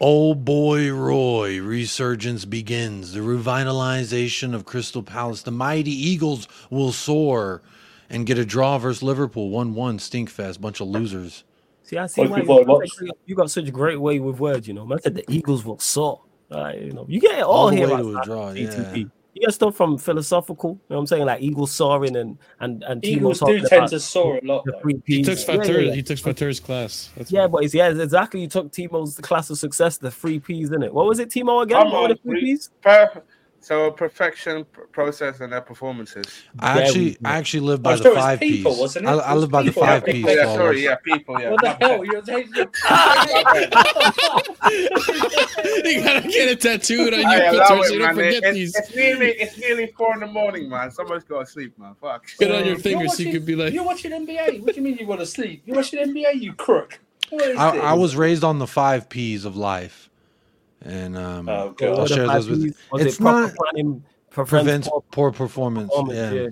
Old 0.00 0.44
boy 0.44 0.92
Roy, 0.92 1.60
resurgence 1.60 2.44
begins. 2.44 3.12
The 3.12 3.20
revitalization 3.20 4.54
of 4.54 4.64
Crystal 4.64 5.02
Palace. 5.02 5.42
The 5.42 5.50
mighty 5.50 5.92
Eagles 5.92 6.48
will 6.68 6.92
soar 6.92 7.62
and 8.10 8.26
get 8.26 8.38
a 8.38 8.44
draw 8.44 8.78
versus 8.78 9.02
Liverpool. 9.02 9.50
1 9.50 9.74
1 9.74 9.98
stinkfest. 9.98 10.60
Bunch 10.60 10.80
of 10.80 10.88
losers. 10.88 11.44
See, 11.84 11.96
I 11.96 12.06
see 12.06 12.22
What 12.22 12.46
why 12.46 12.86
you, 13.00 13.12
you 13.26 13.34
got 13.34 13.50
such 13.50 13.68
a 13.68 13.70
great 13.70 14.00
way 14.00 14.18
with 14.18 14.40
words, 14.40 14.66
you 14.66 14.74
know. 14.74 14.84
Man 14.86 15.00
said 15.00 15.14
the 15.14 15.24
Eagles 15.28 15.64
will 15.64 15.78
soar. 15.78 16.22
Right, 16.50 16.80
you 16.80 16.92
know, 16.92 17.06
you 17.08 17.20
get 17.20 17.38
it 17.38 17.42
all, 17.42 17.52
All 17.52 17.70
the 17.70 17.76
here 17.76 17.88
way 17.88 17.96
to 17.96 18.18
a 18.18 18.24
draw, 18.24 18.50
yeah. 18.52 19.04
ATP. 19.34 19.40
You 19.40 19.46
get 19.46 19.54
stuff 19.54 19.76
from 19.76 19.98
philosophical, 19.98 20.70
you 20.70 20.76
know 20.90 20.96
what 20.96 21.00
I'm 21.00 21.06
saying? 21.06 21.24
Like 21.26 21.42
Eagles 21.42 21.72
soaring 21.72 22.16
and 22.16 22.38
and 22.60 22.82
and 22.84 23.02
Timo 23.02 23.06
Eagles 23.16 23.38
do 23.40 23.46
talking 23.46 23.64
tend 23.68 23.88
to 23.88 24.00
soar 24.00 24.38
a 24.42 24.46
lot. 24.46 24.64
the 24.64 24.72
Though. 24.72 24.80
three 24.80 25.02
He 25.06 25.22
Ps. 25.22 25.44
took 25.44 25.56
Yeah, 25.56 25.72
yeah, 25.72 25.78
yeah. 25.80 25.94
He 25.94 26.02
took 26.02 26.18
Fatur's 26.18 26.60
class. 26.60 27.10
That's 27.16 27.30
Yeah, 27.32 27.42
why. 27.46 27.60
boys. 27.62 27.74
Yeah, 27.74 27.88
exactly. 27.88 28.40
You 28.40 28.48
took 28.48 28.70
Timo's 28.72 29.18
class 29.18 29.50
of 29.50 29.58
success, 29.58 29.98
the 29.98 30.10
three 30.10 30.38
P's 30.40 30.70
in 30.70 30.82
it. 30.82 30.92
What 30.92 31.06
was 31.06 31.18
it, 31.18 31.30
Timo 31.30 31.62
again? 31.62 31.82
Come 31.82 31.92
What 31.92 32.02
were 32.02 32.08
the 32.14 32.20
three. 32.22 32.40
P's? 32.40 32.70
Per- 32.82 33.22
so 33.64 33.90
perfection, 33.90 34.64
pr- 34.72 34.82
process, 34.92 35.40
and 35.40 35.52
their 35.52 35.60
performances. 35.62 36.26
I 36.58 36.82
actually. 36.82 37.16
I 37.24 37.36
actually 37.38 37.60
live 37.60 37.82
by 37.82 37.92
was 37.92 38.00
the 38.00 38.04
sure 38.04 38.12
it 38.12 38.16
was 38.16 38.24
five 38.24 38.40
people, 38.40 38.72
P's. 38.72 38.80
wasn't 38.80 39.06
it? 39.06 39.08
I, 39.08 39.14
It 39.14 39.18
I 39.20 39.32
was 39.34 39.40
live 39.42 39.50
by 39.50 39.62
the 39.62 39.72
five 39.72 40.04
Yeah, 40.06 40.12
P's. 40.12 40.24
Oh, 40.24 40.28
yeah, 40.28 40.34
Flawless. 40.42 40.56
sorry, 40.58 40.84
yeah, 40.84 40.94
people, 40.96 41.40
yeah. 41.40 41.50
What 41.50 41.60
the 41.62 41.70
hell? 41.80 42.04
You're 42.04 42.22
taking. 42.22 42.54
you 45.84 46.02
gotta 46.02 46.28
get 46.28 46.48
it 46.48 46.60
tattooed 46.60 47.14
on 47.14 47.20
your 47.20 47.28
I 47.28 47.36
allow 47.46 47.68
pictures. 47.68 47.90
it, 47.90 47.92
You 47.94 47.98
don't 48.00 48.16
man. 48.16 48.24
forget 48.26 48.42
It's, 48.44 48.54
these. 48.54 48.76
it's 48.76 48.94
nearly 48.94 49.30
it's 49.32 49.58
nearly 49.58 49.86
four 49.96 50.14
in 50.14 50.20
the 50.20 50.26
morning, 50.26 50.68
man. 50.68 50.90
Somebody's 50.90 51.24
got 51.24 51.40
to 51.40 51.46
sleep, 51.46 51.78
man. 51.78 51.94
Fuck. 52.00 52.26
Get 52.38 52.50
it 52.50 52.54
on 52.54 52.60
your 52.64 52.68
You're 52.74 52.78
finger 52.78 53.08
so 53.08 53.22
you 53.22 53.28
watching- 53.28 53.32
could 53.32 53.46
be 53.46 53.56
like. 53.56 53.72
You're 53.72 53.84
watching 53.84 54.10
NBA. 54.12 54.60
What 54.62 54.74
do 54.74 54.80
you 54.80 54.82
mean 54.82 54.96
you 54.98 55.06
want 55.06 55.20
to 55.20 55.26
sleep? 55.26 55.62
You're 55.66 55.76
watching 55.76 56.00
NBA, 56.00 56.40
you 56.40 56.52
crook. 56.54 57.00
I. 57.32 57.78
I 57.78 57.92
was 57.94 58.16
raised 58.16 58.44
on 58.44 58.58
the 58.58 58.66
five 58.66 59.08
P's 59.08 59.44
of 59.44 59.56
life, 59.56 60.10
and 60.84 61.16
um, 61.16 61.48
Oh, 61.48 61.66
What 61.68 61.76
God. 61.78 61.98
I'll 61.98 62.06
share 62.06 62.26
those 62.26 62.48
with 62.48 62.62
you. 62.62 62.74
It's 62.94 63.16
it 63.16 63.20
proper 63.20 63.46
not- 63.48 63.54
planning 63.56 64.04
prevents 64.30 64.50
prevents 64.50 64.88
poor 64.88 65.02
poor 65.10 65.32
performance. 65.32 65.90
performance? 65.90 66.16
Yeah. 66.18 66.32
Yeah. 66.32 66.48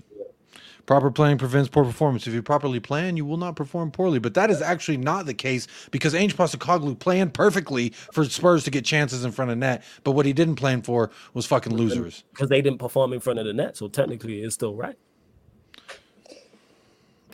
Proper 0.84 1.12
planning 1.12 1.38
prevents 1.38 1.68
poor 1.68 1.84
performance. 1.84 2.26
If 2.26 2.34
you 2.34 2.42
properly 2.42 2.80
plan, 2.80 3.16
you 3.16 3.24
will 3.24 3.36
not 3.36 3.54
perform 3.54 3.92
poorly. 3.92 4.18
But 4.18 4.34
that 4.34 4.50
is 4.50 4.60
actually 4.60 4.96
not 4.96 5.26
the 5.26 5.34
case 5.34 5.68
because 5.92 6.12
Ange 6.12 6.36
Postecoglou 6.36 6.98
planned 6.98 7.34
perfectly 7.34 7.90
for 7.90 8.24
Spurs 8.24 8.64
to 8.64 8.70
get 8.70 8.84
chances 8.84 9.24
in 9.24 9.30
front 9.30 9.52
of 9.52 9.58
net. 9.58 9.84
But 10.02 10.12
what 10.12 10.26
he 10.26 10.32
didn't 10.32 10.56
plan 10.56 10.82
for 10.82 11.10
was 11.34 11.46
fucking 11.46 11.72
losers. 11.74 12.24
Because 12.32 12.48
they 12.48 12.60
didn't 12.60 12.78
perform 12.80 13.12
in 13.12 13.20
front 13.20 13.38
of 13.38 13.46
the 13.46 13.52
net, 13.52 13.76
so 13.76 13.86
technically 13.86 14.42
it's 14.42 14.54
still 14.54 14.74
right. 14.74 14.96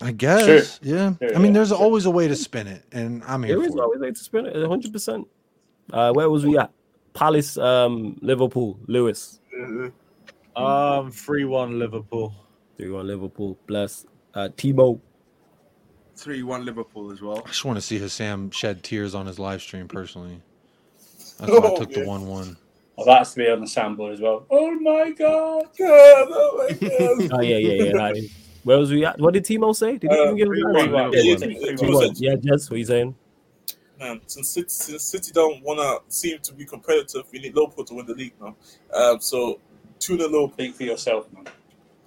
I 0.00 0.12
guess. 0.12 0.78
Yeah. 0.82 1.14
Sure, 1.20 1.34
I 1.34 1.38
mean, 1.38 1.52
there's 1.54 1.68
sure. 1.68 1.78
always 1.78 2.04
a 2.04 2.10
way 2.10 2.28
to 2.28 2.36
spin 2.36 2.66
it, 2.66 2.84
and 2.92 3.22
I'm 3.26 3.42
here 3.42 3.56
There 3.56 3.64
is 3.66 3.72
for 3.72 3.78
it. 3.78 3.82
always 3.82 4.00
way 4.00 4.10
to 4.12 4.18
spin 4.18 4.46
it, 4.46 4.56
100. 4.56 4.92
percent 4.92 5.26
Uh, 5.92 6.12
where 6.12 6.30
was 6.30 6.44
we 6.46 6.56
at? 6.58 6.70
Palace, 7.18 7.58
um, 7.58 8.16
Liverpool, 8.22 8.78
Lewis. 8.86 9.40
Um, 10.54 11.10
three 11.10 11.44
one 11.44 11.76
Liverpool. 11.78 12.32
Three 12.76 12.90
one 12.90 13.08
Liverpool. 13.08 13.58
Bless. 13.66 14.06
Uh, 14.34 14.48
Timo. 14.56 15.00
Three 16.16 16.44
one 16.44 16.64
Liverpool 16.64 17.10
as 17.10 17.20
well. 17.20 17.42
I 17.44 17.48
just 17.48 17.64
want 17.64 17.76
to 17.76 17.82
see 17.82 17.98
Hassam 17.98 18.52
shed 18.52 18.84
tears 18.84 19.16
on 19.16 19.26
his 19.26 19.38
live 19.40 19.60
stream 19.62 19.88
personally. 19.88 20.40
That's 21.40 21.50
why 21.52 21.58
I 21.58 21.70
Oh, 21.70 21.76
took 21.76 21.92
the 21.92 22.00
yeah. 22.00 22.06
one-one. 22.06 22.56
Oh, 22.96 23.04
that 23.04 23.18
has 23.18 23.32
to 23.34 23.38
be 23.38 23.48
on 23.48 23.60
the 23.60 23.66
soundboard 23.66 24.12
as 24.14 24.20
well. 24.20 24.46
Oh 24.50 24.70
my 24.80 25.10
god! 25.10 25.66
God, 25.78 26.28
oh 26.30 26.68
my 26.68 26.74
God. 26.88 27.30
Oh 27.32 27.40
yeah, 27.42 27.56
yeah, 27.56 27.82
yeah. 27.84 27.92
that 27.94 28.16
is- 28.16 28.30
Where 28.62 28.78
was 28.78 28.90
we 28.92 29.04
at? 29.04 29.18
What 29.20 29.34
did 29.34 29.44
Timo 29.44 29.74
say? 29.74 29.98
Did 29.98 30.10
he 30.12 30.18
Uh, 30.18 30.22
even 30.24 30.36
give 30.36 30.48
us 30.48 30.54
three 30.54 30.64
one, 30.92 31.12
yeah, 31.12 31.20
Yeah, 31.20 31.22
yeah, 31.22 31.36
three 31.36 31.54
one. 31.54 31.60
two 31.62 31.76
Three 31.78 31.94
one. 31.94 31.98
percent. 32.08 32.20
Yeah, 32.20 32.34
Jess, 32.36 32.70
what 32.70 32.78
you 32.78 32.84
saying? 32.84 33.14
Man, 33.98 34.20
since 34.26 34.48
City, 34.50 34.68
since 34.68 35.02
City 35.02 35.32
don't 35.32 35.62
want 35.62 35.80
to 35.80 36.14
seem 36.14 36.38
to 36.40 36.54
be 36.54 36.64
competitive, 36.64 37.24
we 37.32 37.40
need 37.40 37.54
Liverpool 37.54 37.84
to 37.84 37.94
win 37.94 38.06
the 38.06 38.14
league 38.14 38.34
now. 38.40 38.54
Um, 38.94 39.20
so 39.20 39.60
two 39.98 40.16
to 40.16 40.24
Liverpool. 40.24 40.52
Speak 40.52 40.74
for 40.74 40.84
yourself, 40.84 41.32
man. 41.32 41.46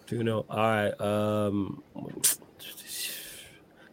Two 0.08 0.24
no. 0.24 0.46
All 0.50 0.58
right. 0.58 1.02
Um. 1.02 1.84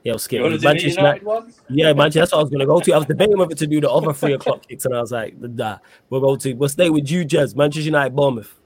Yeah, 0.04 0.12
I'll 0.12 0.18
skip. 0.20 0.38
You 0.38 0.42
want 0.44 0.52
to 0.52 0.58
do 0.58 0.62
the 0.62 0.68
Manchester 0.68 1.00
United 1.00 1.22
United. 1.22 1.26
one? 1.26 1.54
Yeah, 1.68 1.92
Manchester. 1.92 2.20
That's 2.20 2.32
what 2.32 2.38
I 2.38 2.42
was 2.42 2.50
gonna 2.50 2.66
go 2.66 2.78
to. 2.78 2.92
I 2.92 2.98
was 2.98 3.06
debating 3.06 3.36
whether 3.36 3.54
to 3.56 3.66
do 3.66 3.80
the 3.80 3.90
other 3.90 4.12
three 4.12 4.32
o'clock 4.32 4.66
kicks, 4.66 4.84
and 4.84 4.94
I 4.94 5.00
was 5.00 5.10
like, 5.10 5.36
nah. 5.38 5.78
We'll 6.08 6.20
go 6.20 6.36
to. 6.36 6.52
We'll 6.54 6.68
stay 6.68 6.88
with 6.88 7.10
you, 7.10 7.26
Jez. 7.26 7.56
Manchester 7.56 7.86
United, 7.86 8.14
Bournemouth. 8.14 8.58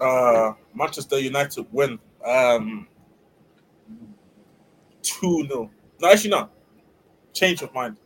Uh, 0.00 0.54
Manchester 0.74 1.18
United 1.18 1.66
win. 1.70 1.98
Um, 2.24 2.88
two 5.02 5.46
0 5.46 5.70
No, 6.00 6.10
actually 6.10 6.30
not. 6.30 6.50
Change 7.40 7.62
of 7.62 7.72
mind. 7.72 7.96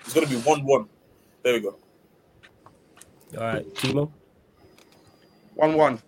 It's 0.00 0.12
gonna 0.12 0.26
be 0.26 0.38
one 0.38 0.64
one. 0.64 0.88
There 1.44 1.52
we 1.52 1.60
go. 1.60 1.76
All 3.38 3.44
right, 3.44 3.74
Timo. 3.74 4.10
One 5.54 5.74
one. 5.76 6.00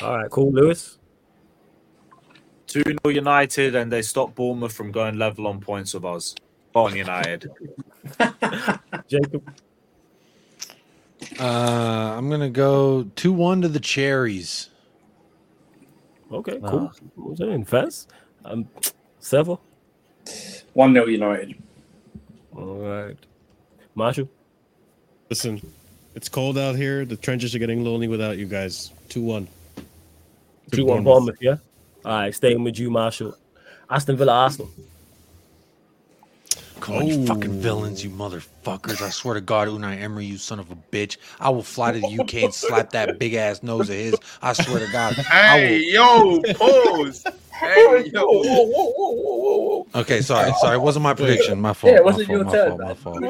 All 0.00 0.16
right, 0.16 0.30
cool. 0.30 0.52
Lewis. 0.52 0.98
2 2.68 2.80
0 2.84 2.96
United, 3.06 3.74
and 3.74 3.90
they 3.90 4.02
stop 4.02 4.36
Bournemouth 4.36 4.72
from 4.72 4.92
going 4.92 5.18
level 5.18 5.48
on 5.48 5.58
points 5.58 5.94
with 5.94 6.04
us. 6.04 6.36
Go 6.72 6.86
on, 6.86 6.94
United. 6.94 7.50
Jacob. 9.08 9.52
Uh, 11.40 12.14
I'm 12.16 12.30
gonna 12.30 12.50
go 12.50 13.02
two-one 13.16 13.62
to 13.62 13.68
the 13.68 13.80
Cherries. 13.80 14.70
Okay, 16.30 16.60
cool. 16.60 16.92
What 17.16 17.30
was 17.30 17.38
saying? 17.38 17.64
Fez. 17.64 18.06
Um, 18.44 18.68
Several. 19.18 19.60
One 20.74 20.92
0 20.92 21.06
United. 21.06 21.54
All 22.54 22.76
right. 22.76 23.16
Marshall. 23.94 24.28
Listen, 25.30 25.60
it's 26.14 26.28
cold 26.28 26.56
out 26.58 26.76
here. 26.76 27.04
The 27.04 27.16
trenches 27.16 27.54
are 27.54 27.58
getting 27.58 27.84
lonely 27.84 28.08
without 28.08 28.38
you 28.38 28.46
guys. 28.46 28.92
Two 29.08 29.22
one. 29.22 29.48
Two 30.72 30.84
one 30.84 31.04
Bournemouth, 31.04 31.36
yeah. 31.40 31.56
All 32.04 32.12
right, 32.12 32.34
staying 32.34 32.62
with 32.62 32.78
you, 32.78 32.90
Marshall. 32.90 33.36
Aston 33.90 34.16
Villa, 34.16 34.32
Arsenal. 34.32 34.70
Come 36.80 36.96
on, 36.96 37.06
you 37.08 37.26
fucking 37.26 37.60
villains, 37.60 38.04
you 38.04 38.10
motherfuckers. 38.10 39.00
I 39.02 39.08
swear 39.08 39.34
to 39.34 39.40
God, 39.40 39.66
Unai 39.68 40.00
Emery, 40.00 40.24
you 40.26 40.36
son 40.38 40.60
of 40.60 40.70
a 40.70 40.76
bitch. 40.92 41.16
I 41.40 41.50
will 41.50 41.62
fly 41.62 41.90
to 41.92 41.98
the 41.98 42.18
UK 42.18 42.34
and 42.44 42.54
slap 42.54 42.90
that 42.92 43.18
big 43.18 43.34
ass 43.34 43.62
nose 43.62 43.88
of 43.88 43.96
his. 43.96 44.20
I 44.42 44.52
swear 44.52 44.80
to 44.80 44.86
God. 44.86 45.24
I 45.28 45.54
will- 45.54 45.60
Hey, 45.62 45.82
yo, 45.90 46.42
pause. 46.54 47.24
hey, 47.60 48.04
yo. 48.12 49.86
Okay, 49.94 50.20
sorry, 50.20 50.52
sorry. 50.54 50.76
It 50.76 50.80
wasn't 50.80 51.02
my 51.04 51.14
prediction. 51.14 51.60
My 51.60 51.72
fault. 51.72 51.92
Yeah, 51.92 51.98
it 52.00 52.04
wasn't 52.04 52.26
fault, 52.26 52.36
your 52.36 52.44
my 52.44 52.52
turn, 52.52 52.68
fault, 52.68 52.80
my 52.80 52.94
fault. 52.94 53.16
It 53.16 53.22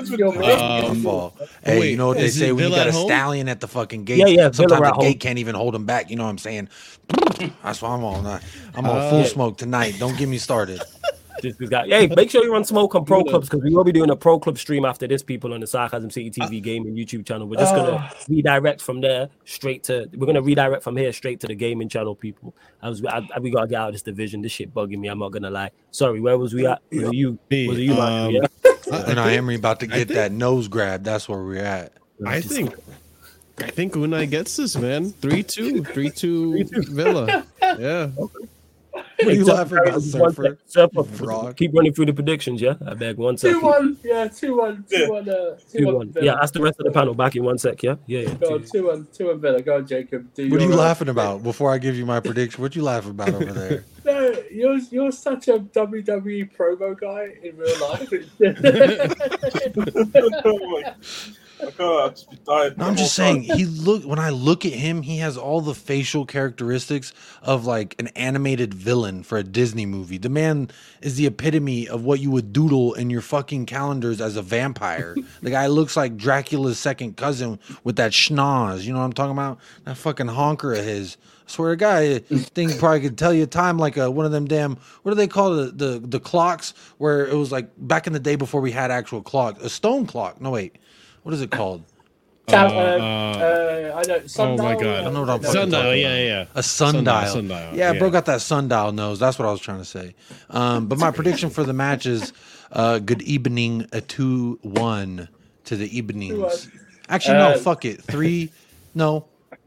My 0.42 0.94
fault. 1.02 1.34
Hey, 1.64 1.78
wait, 1.78 1.90
you 1.90 1.96
know 1.96 2.08
what 2.08 2.18
they 2.18 2.28
say 2.28 2.50
when 2.52 2.68
you 2.68 2.74
got 2.74 2.88
a 2.88 2.92
home? 2.92 3.06
stallion 3.06 3.48
at 3.48 3.60
the 3.60 3.68
fucking 3.68 4.04
gate? 4.04 4.18
Yeah, 4.18 4.26
yeah, 4.26 4.50
Sometimes 4.50 4.82
the 4.86 4.92
home. 4.92 5.02
gate 5.02 5.20
can't 5.20 5.38
even 5.38 5.54
hold 5.54 5.74
him 5.74 5.84
back. 5.86 6.10
You 6.10 6.16
know 6.16 6.24
what 6.24 6.30
I'm 6.30 6.38
saying? 6.38 6.68
That's 7.62 7.80
why 7.80 7.90
I'm 7.90 8.04
on. 8.04 8.40
I'm 8.74 8.86
on 8.86 8.98
Uh, 8.98 9.10
full 9.10 9.24
smoke 9.26 9.56
tonight. 9.56 9.94
Don't 9.98 10.16
get 10.18 10.28
me 10.28 10.38
started. 10.38 10.82
Just 11.42 11.58
this 11.58 11.68
guy. 11.68 11.86
Hey, 11.86 12.06
make 12.08 12.30
sure 12.30 12.42
you 12.44 12.52
run 12.52 12.64
smoke 12.64 12.94
on 12.94 13.04
pro 13.04 13.22
clubs 13.24 13.48
because 13.48 13.62
we 13.62 13.74
will 13.74 13.84
be 13.84 13.92
doing 13.92 14.10
a 14.10 14.16
pro 14.16 14.38
club 14.38 14.58
stream 14.58 14.84
after 14.84 15.06
this. 15.06 15.22
People 15.22 15.52
on 15.54 15.60
the 15.60 15.66
Sarcasm 15.66 16.10
City 16.10 16.30
TV 16.30 16.62
gaming 16.62 16.94
YouTube 16.94 17.26
channel. 17.26 17.46
We're 17.46 17.56
just 17.58 17.74
gonna 17.74 18.10
redirect 18.28 18.80
from 18.80 19.00
there 19.00 19.28
straight 19.44 19.84
to. 19.84 20.08
We're 20.14 20.26
gonna 20.26 20.42
redirect 20.42 20.82
from 20.82 20.96
here 20.96 21.12
straight 21.12 21.40
to 21.40 21.46
the 21.46 21.54
gaming 21.54 21.88
channel. 21.88 22.14
People, 22.14 22.54
I 22.82 22.88
was. 22.88 23.04
I, 23.04 23.26
I- 23.34 23.38
we 23.40 23.50
gotta 23.50 23.66
get 23.68 23.80
out 23.80 23.88
of 23.88 23.94
this 23.94 24.02
division. 24.02 24.40
This 24.42 24.52
shit 24.52 24.72
bugging 24.74 24.98
me. 24.98 25.08
I'm 25.08 25.18
not 25.18 25.32
gonna 25.32 25.50
lie. 25.50 25.70
Sorry, 25.90 26.20
where 26.20 26.38
was 26.38 26.54
we 26.54 26.66
at? 26.66 26.80
Was 26.90 27.02
it 27.04 27.14
you? 27.14 27.38
Me, 27.50 27.68
Was 27.68 27.78
it 27.78 27.82
you, 27.82 27.94
um, 27.94 28.30
Yeah. 28.30 28.40
I, 28.64 28.96
I 28.96 29.02
Unai 29.02 29.06
think, 29.24 29.38
Emery 29.38 29.54
about 29.56 29.80
to 29.80 29.86
get 29.86 29.96
think- 29.96 30.08
that 30.10 30.32
nose 30.32 30.68
grab. 30.68 31.02
That's 31.04 31.28
where 31.28 31.42
we're 31.42 31.62
at. 31.64 31.92
I 32.26 32.40
think 32.40 32.74
I 33.58 33.68
think 33.70 33.94
Unai 33.94 34.28
gets 34.30 34.56
this, 34.56 34.76
man. 34.76 35.12
3-2. 35.12 35.82
3-2 35.86 36.88
Villa. 36.88 37.44
Yeah. 37.80 38.10
What 38.96 39.28
are 39.28 39.32
you 39.32 39.44
laughing 39.44 39.78
about, 39.78 40.02
Surfer? 40.02 40.58
Surfer, 40.66 41.04
Frog. 41.04 41.56
Keep 41.56 41.74
running 41.74 41.92
through 41.92 42.06
the 42.06 42.12
predictions, 42.12 42.60
yeah. 42.60 42.74
I 42.86 42.94
beg 42.94 43.16
one 43.16 43.36
Two 43.36 43.48
second. 43.52 43.62
one, 43.62 43.96
yeah, 44.04 44.26
two 44.28 44.56
one, 44.56 44.84
two 44.90 45.08
one, 45.10 45.28
uh, 45.28 45.56
two, 45.70 45.78
Two 45.78 45.86
one. 45.86 45.94
one. 45.96 46.12
Villa. 46.12 46.26
Yeah, 46.26 46.34
ask 46.42 46.54
the 46.54 46.62
rest 46.62 46.78
of 46.80 46.86
the 46.86 46.92
panel 46.92 47.14
back 47.14 47.36
in 47.36 47.44
one 47.44 47.58
sec. 47.58 47.82
Yeah, 47.82 47.96
yeah, 48.06 48.20
yeah. 48.20 48.34
Go 48.34 48.54
on, 48.54 48.64
two 48.64 48.86
one, 48.86 49.06
two 49.12 49.26
one 49.28 49.40
Villa. 49.40 49.62
Go 49.62 49.76
on, 49.76 49.86
Jacob. 49.86 50.32
Do 50.34 50.48
What 50.50 50.60
are 50.60 50.64
you 50.64 50.72
uh, 50.72 50.76
laughing 50.76 51.08
about? 51.08 51.42
Before 51.42 51.72
I 51.72 51.78
give 51.78 51.96
you 51.96 52.06
my 52.06 52.20
prediction, 52.20 52.62
what 52.62 52.74
you 52.76 52.82
laughing 52.82 53.10
about 53.12 53.34
over 53.34 53.52
there? 53.52 53.84
No, 54.06 54.32
you're 54.52 54.78
you're 54.92 55.10
such 55.10 55.48
a 55.48 55.58
WWE 55.58 56.48
promo 56.56 56.96
guy 56.96 57.34
in 57.42 57.56
real 57.56 57.80
life. 57.80 58.08
my 61.60 61.68
I 61.68 61.70
can't 61.70 62.16
just 62.16 62.30
be 62.30 62.36
dying. 62.44 62.74
No, 62.76 62.86
I'm 62.86 62.96
just 62.96 63.14
saying 63.14 63.42
he 63.42 63.64
look 63.64 64.04
when 64.04 64.18
I 64.18 64.30
look 64.30 64.64
at 64.64 64.72
him, 64.72 65.02
he 65.02 65.18
has 65.18 65.36
all 65.36 65.60
the 65.60 65.74
facial 65.74 66.26
characteristics 66.26 67.12
of 67.42 67.66
like 67.66 67.94
an 67.98 68.08
animated 68.08 68.74
villain 68.74 69.22
for 69.22 69.38
a 69.38 69.42
Disney 69.42 69.86
movie. 69.86 70.18
The 70.18 70.28
man 70.28 70.70
is 71.02 71.16
the 71.16 71.26
epitome 71.26 71.88
of 71.88 72.04
what 72.04 72.20
you 72.20 72.30
would 72.30 72.52
doodle 72.52 72.94
in 72.94 73.10
your 73.10 73.20
fucking 73.20 73.66
calendars 73.66 74.20
as 74.20 74.36
a 74.36 74.42
vampire. 74.42 75.16
the 75.42 75.50
guy 75.50 75.66
looks 75.66 75.96
like 75.96 76.16
Dracula's 76.16 76.78
second 76.78 77.16
cousin 77.16 77.58
with 77.84 77.96
that 77.96 78.12
schnoz. 78.12 78.82
You 78.84 78.92
know 78.92 78.98
what 78.98 79.06
I'm 79.06 79.12
talking 79.12 79.32
about? 79.32 79.58
That 79.84 79.96
fucking 79.96 80.28
honker 80.28 80.74
of 80.74 80.84
his. 80.84 81.16
I 81.46 81.50
swear 81.50 81.70
to 81.70 81.76
God, 81.76 82.26
thing 82.26 82.76
probably 82.76 83.00
could 83.00 83.16
tell 83.16 83.32
you 83.32 83.46
time 83.46 83.78
like 83.78 83.96
a, 83.96 84.10
one 84.10 84.26
of 84.26 84.32
them 84.32 84.46
damn 84.46 84.76
what 85.02 85.12
do 85.12 85.14
they 85.14 85.28
call? 85.28 85.54
The, 85.54 85.70
the 85.70 85.98
the 86.00 86.20
clocks 86.20 86.74
where 86.98 87.24
it 87.24 87.34
was 87.34 87.52
like 87.52 87.70
back 87.78 88.08
in 88.08 88.12
the 88.12 88.18
day 88.18 88.34
before 88.34 88.60
we 88.60 88.72
had 88.72 88.90
actual 88.90 89.22
clocks. 89.22 89.62
A 89.62 89.70
stone 89.70 90.06
clock. 90.06 90.40
No 90.40 90.50
wait. 90.50 90.76
What 91.26 91.34
is 91.34 91.40
it 91.42 91.50
called? 91.50 91.82
Cal- 92.46 92.68
Uh, 92.68 92.72
uh, 92.72 92.76
uh, 92.78 93.92
uh, 93.96 93.98
I 93.98 94.02
know. 94.06 94.14
oh 94.22 94.26
Sundial, 94.28 94.64
my 94.64 94.74
god. 94.76 95.04
I 95.06 95.10
know 95.10 95.20
what 95.22 95.30
I'm 95.30 95.42
Sundial, 95.42 95.82
talking 95.82 96.00
yeah, 96.00 96.06
about. 96.06 96.18
yeah, 96.20 96.24
yeah. 96.24 96.46
A 96.54 96.62
sundial. 96.62 97.26
Sundial. 97.26 97.74
Yeah, 97.74 97.94
bro 97.94 98.10
got 98.10 98.26
that 98.26 98.40
sundial 98.42 98.92
nose. 98.92 99.18
That's 99.18 99.36
what 99.36 99.48
I 99.48 99.50
was 99.50 99.60
trying 99.60 99.78
to 99.78 99.84
say. 99.84 100.14
Um, 100.50 100.86
but 100.86 101.00
my 101.00 101.10
prediction 101.10 101.50
for 101.50 101.64
the 101.64 101.72
match 101.72 102.06
is 102.06 102.32
uh, 102.70 103.00
good 103.00 103.22
evening, 103.22 103.86
a 103.90 104.00
2 104.00 104.60
1 104.62 105.28
to 105.64 105.76
the 105.76 105.98
evenings. 105.98 106.68
Actually, 107.08 107.38
no, 107.38 107.48
Uh, 107.54 107.58
fuck 107.58 107.84
it. 107.84 108.00
Three, 108.02 108.52
no, 108.94 109.26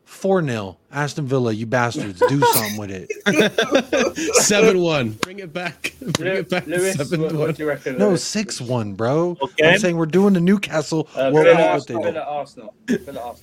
4 0.10 0.44
0. 0.44 0.78
Aston 0.92 1.28
Villa, 1.28 1.54
you 1.54 1.66
bastards. 1.68 2.20
Do 2.28 2.40
something 2.54 2.78
with 2.78 2.90
it. 2.92 4.16
Seven 4.44 4.80
one. 4.82 5.12
Bring 5.22 5.40
it 5.40 5.54
back. 5.54 5.94
Bring 6.02 6.34
Lew- 6.34 6.40
it 6.40 6.50
back. 6.50 6.66
Lewis, 6.66 6.96
Seven 6.96 7.22
what, 7.22 7.32
one. 7.32 7.40
what 7.42 7.56
do 7.56 7.64
you 7.64 7.70
reckon? 7.70 7.98
No, 7.98 8.10
Lewis? 8.10 8.24
6 8.24 8.60
1, 8.60 8.96
bro. 8.96 9.38
Okay. 9.42 9.70
I'm 9.74 9.80
saying 9.80 9.96
we're 9.96 10.08
doing 10.08 10.34
the 10.34 10.42
Newcastle. 10.42 11.08
Uh, 11.16 11.30
what, 11.30 11.44
Villa, 11.44 11.56
what 11.56 11.88
they 11.88 11.94
Arsenal, 11.94 12.02
do. 12.02 12.12
Villa, 12.12 12.26
Arsenal, 12.28 12.74
Villa, 12.88 13.22
Arsenal. 13.22 13.40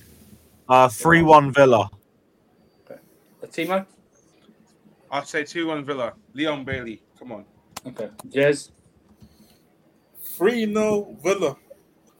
Uh, 0.67 0.89
3 0.89 1.21
1 1.23 1.53
Villa. 1.53 1.89
Uh, 2.91 2.95
Timo. 3.45 3.85
I'd 5.09 5.27
say 5.27 5.43
2 5.45 5.67
1 5.67 5.85
Villa. 5.85 6.13
Leon 6.33 6.65
Bailey. 6.65 7.01
Come 7.17 7.31
on. 7.31 7.45
Okay. 7.87 8.09
Jez. 8.27 8.71
3 10.35 10.65
0 10.65 11.15
Villa. 11.23 11.55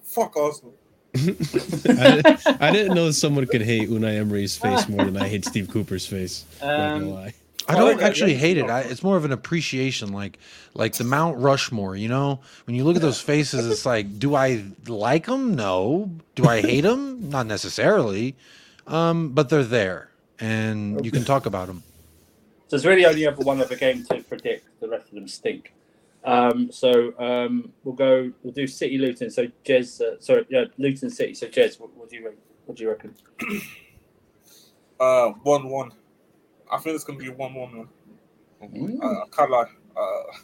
Fuck 0.03 0.37
Arsenal. 0.37 0.73
I, 1.17 2.21
didn't, 2.21 2.61
I 2.61 2.71
didn't 2.71 2.95
know 2.95 3.11
someone 3.11 3.45
could 3.47 3.61
hate 3.61 3.89
Unai 3.89 4.17
Emery's 4.17 4.57
face 4.57 4.87
more 4.87 5.05
than 5.05 5.17
I 5.17 5.27
hate 5.27 5.45
Steve 5.45 5.69
Cooper's 5.69 6.05
face. 6.05 6.45
Um, 6.61 7.09
lie. 7.11 7.33
I 7.69 7.75
don't 7.75 7.99
yeah, 7.99 8.07
actually 8.07 8.33
yeah. 8.33 8.39
hate 8.39 8.57
it. 8.57 8.69
I, 8.69 8.81
it's 8.81 9.03
more 9.03 9.17
of 9.17 9.25
an 9.25 9.31
appreciation, 9.31 10.13
like 10.13 10.39
like 10.73 10.93
the 10.93 11.03
Mount 11.03 11.37
Rushmore. 11.37 11.95
You 11.95 12.07
know, 12.07 12.39
when 12.65 12.75
you 12.75 12.85
look 12.85 12.95
at 12.95 13.01
those 13.01 13.19
faces, 13.19 13.67
it's 13.67 13.85
like, 13.85 14.19
do 14.19 14.35
I 14.35 14.63
like 14.87 15.25
them? 15.25 15.55
No. 15.55 16.09
Do 16.35 16.45
I 16.45 16.61
hate 16.61 16.81
them? 16.81 17.29
Not 17.29 17.45
necessarily. 17.45 18.35
Um, 18.85 19.29
but 19.29 19.49
they're 19.49 19.63
there, 19.63 20.09
and 20.39 21.03
you 21.03 21.11
can 21.11 21.25
talk 21.25 21.45
about 21.45 21.67
them. 21.67 21.83
So 22.67 22.77
there's 22.77 22.85
really 22.85 23.05
only 23.05 23.25
ever 23.27 23.41
one 23.41 23.59
other 23.59 23.75
game 23.75 24.05
to 24.05 24.23
predict. 24.23 24.67
The 24.79 24.87
rest 24.87 25.09
of 25.09 25.15
them 25.15 25.27
stink. 25.27 25.73
Um, 26.27 26.71
so 26.73 27.17
um, 27.19 27.71
we'll 27.83 27.95
go. 27.95 28.31
We'll 28.43 28.53
do 28.53 28.67
City 28.67 28.97
Luton. 28.97 29.31
So 29.31 29.47
Jez, 29.65 30.01
uh, 30.01 30.19
sorry, 30.19 30.45
yeah, 30.49 30.65
Luton 30.77 31.09
City. 31.09 31.33
So 31.33 31.47
Jez, 31.47 31.79
what, 31.79 31.95
what 31.95 32.09
do 32.09 32.17
you 32.17 32.25
re- 32.25 32.35
what 32.65 32.77
do 32.77 32.83
you 32.83 32.89
reckon? 32.89 33.15
Uh, 34.99 35.29
1 35.43 35.69
1. 35.69 35.91
I 36.71 36.77
think 36.79 36.95
it's 36.95 37.03
going 37.03 37.19
to 37.19 37.23
be 37.23 37.29
1 37.29 37.53
1, 37.53 37.75
man. 37.75 37.87
Mm. 38.63 39.03
Uh, 39.03 39.05
I 39.05 39.25
can't 39.31 39.51
lie. 39.51 39.65
Uh, 39.95 40.37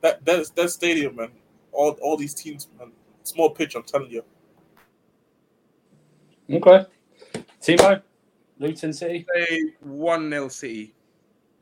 that, 0.00 0.24
that, 0.24 0.50
that 0.56 0.70
stadium, 0.70 1.14
man. 1.14 1.28
All, 1.70 1.96
all 2.02 2.16
these 2.16 2.34
teams, 2.34 2.66
man. 2.76 2.90
Small 3.22 3.50
pitch, 3.50 3.76
I'm 3.76 3.84
telling 3.84 4.10
you. 4.10 4.24
Okay. 6.50 6.86
Timo, 7.62 8.02
Luton 8.58 8.92
City. 8.92 9.24
Say 9.32 9.74
1 9.78 10.30
0 10.30 10.48
City. 10.48 10.92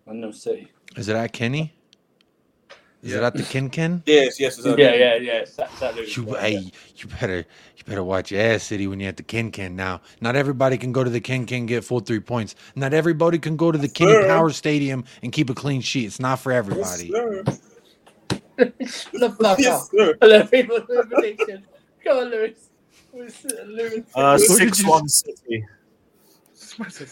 One 0.04 0.20
nil 0.20 0.32
City. 0.32 0.72
Is 0.96 1.10
it 1.10 1.16
at 1.16 1.34
Kenny? 1.34 1.77
Is 3.02 3.12
it 3.14 3.20
Yeah. 3.20 3.26
at 3.28 3.34
the 3.34 3.42
Ken 3.44 3.70
Ken? 3.70 4.02
Yes, 4.06 4.40
yes. 4.40 4.58
It's 4.58 4.66
Yeah, 4.66 4.94
yeah, 4.94 5.14
yeah. 5.16 5.32
It's 5.40 5.54
that, 5.56 5.70
that 5.80 6.16
You, 6.16 6.26
yeah. 6.26 6.40
hey, 6.40 6.72
you 6.96 7.06
better 7.20 7.38
you 7.76 7.84
better 7.86 8.02
watch 8.02 8.32
your 8.32 8.40
ass, 8.40 8.64
City, 8.64 8.86
when 8.88 8.98
you're 8.98 9.08
at 9.10 9.16
the 9.16 9.22
Ken 9.22 9.50
Ken. 9.52 9.76
Now, 9.76 10.00
not 10.20 10.34
everybody 10.34 10.76
can 10.76 10.90
go 10.92 11.04
to 11.04 11.10
the 11.10 11.20
Ken 11.20 11.46
Ken 11.46 11.66
get 11.66 11.84
full 11.84 12.00
three 12.00 12.18
points. 12.20 12.56
Not 12.74 12.92
everybody 12.92 13.38
can 13.38 13.56
go 13.56 13.70
to 13.70 13.78
the 13.78 13.88
Kenny 13.88 14.12
Sir. 14.12 14.26
Power 14.26 14.50
Stadium 14.50 15.04
and 15.22 15.32
keep 15.32 15.48
a 15.48 15.54
clean 15.54 15.80
sheet. 15.80 16.06
It's 16.06 16.18
not 16.20 16.40
for 16.40 16.50
Yes, 16.52 16.58
everybody. 16.58 17.10
sir. 17.12 17.44
the 18.56 19.36
fuck 19.40 19.58
Yes, 19.60 19.82
up. 19.84 19.88
sir. 19.96 20.18
Let 20.20 20.50
me 20.50 20.62
look 20.64 20.90
at 20.90 21.08
the 21.08 21.14
prediction. 21.14 21.64
Go 22.04 22.20
on, 22.22 22.30
Lewis. 22.30 22.68
Who's, 23.12 23.44
uh, 23.46 23.62
Lewis. 23.64 24.00
Uh, 24.14 24.38
6 24.38 24.84
1 24.84 25.08
City. 25.08 25.64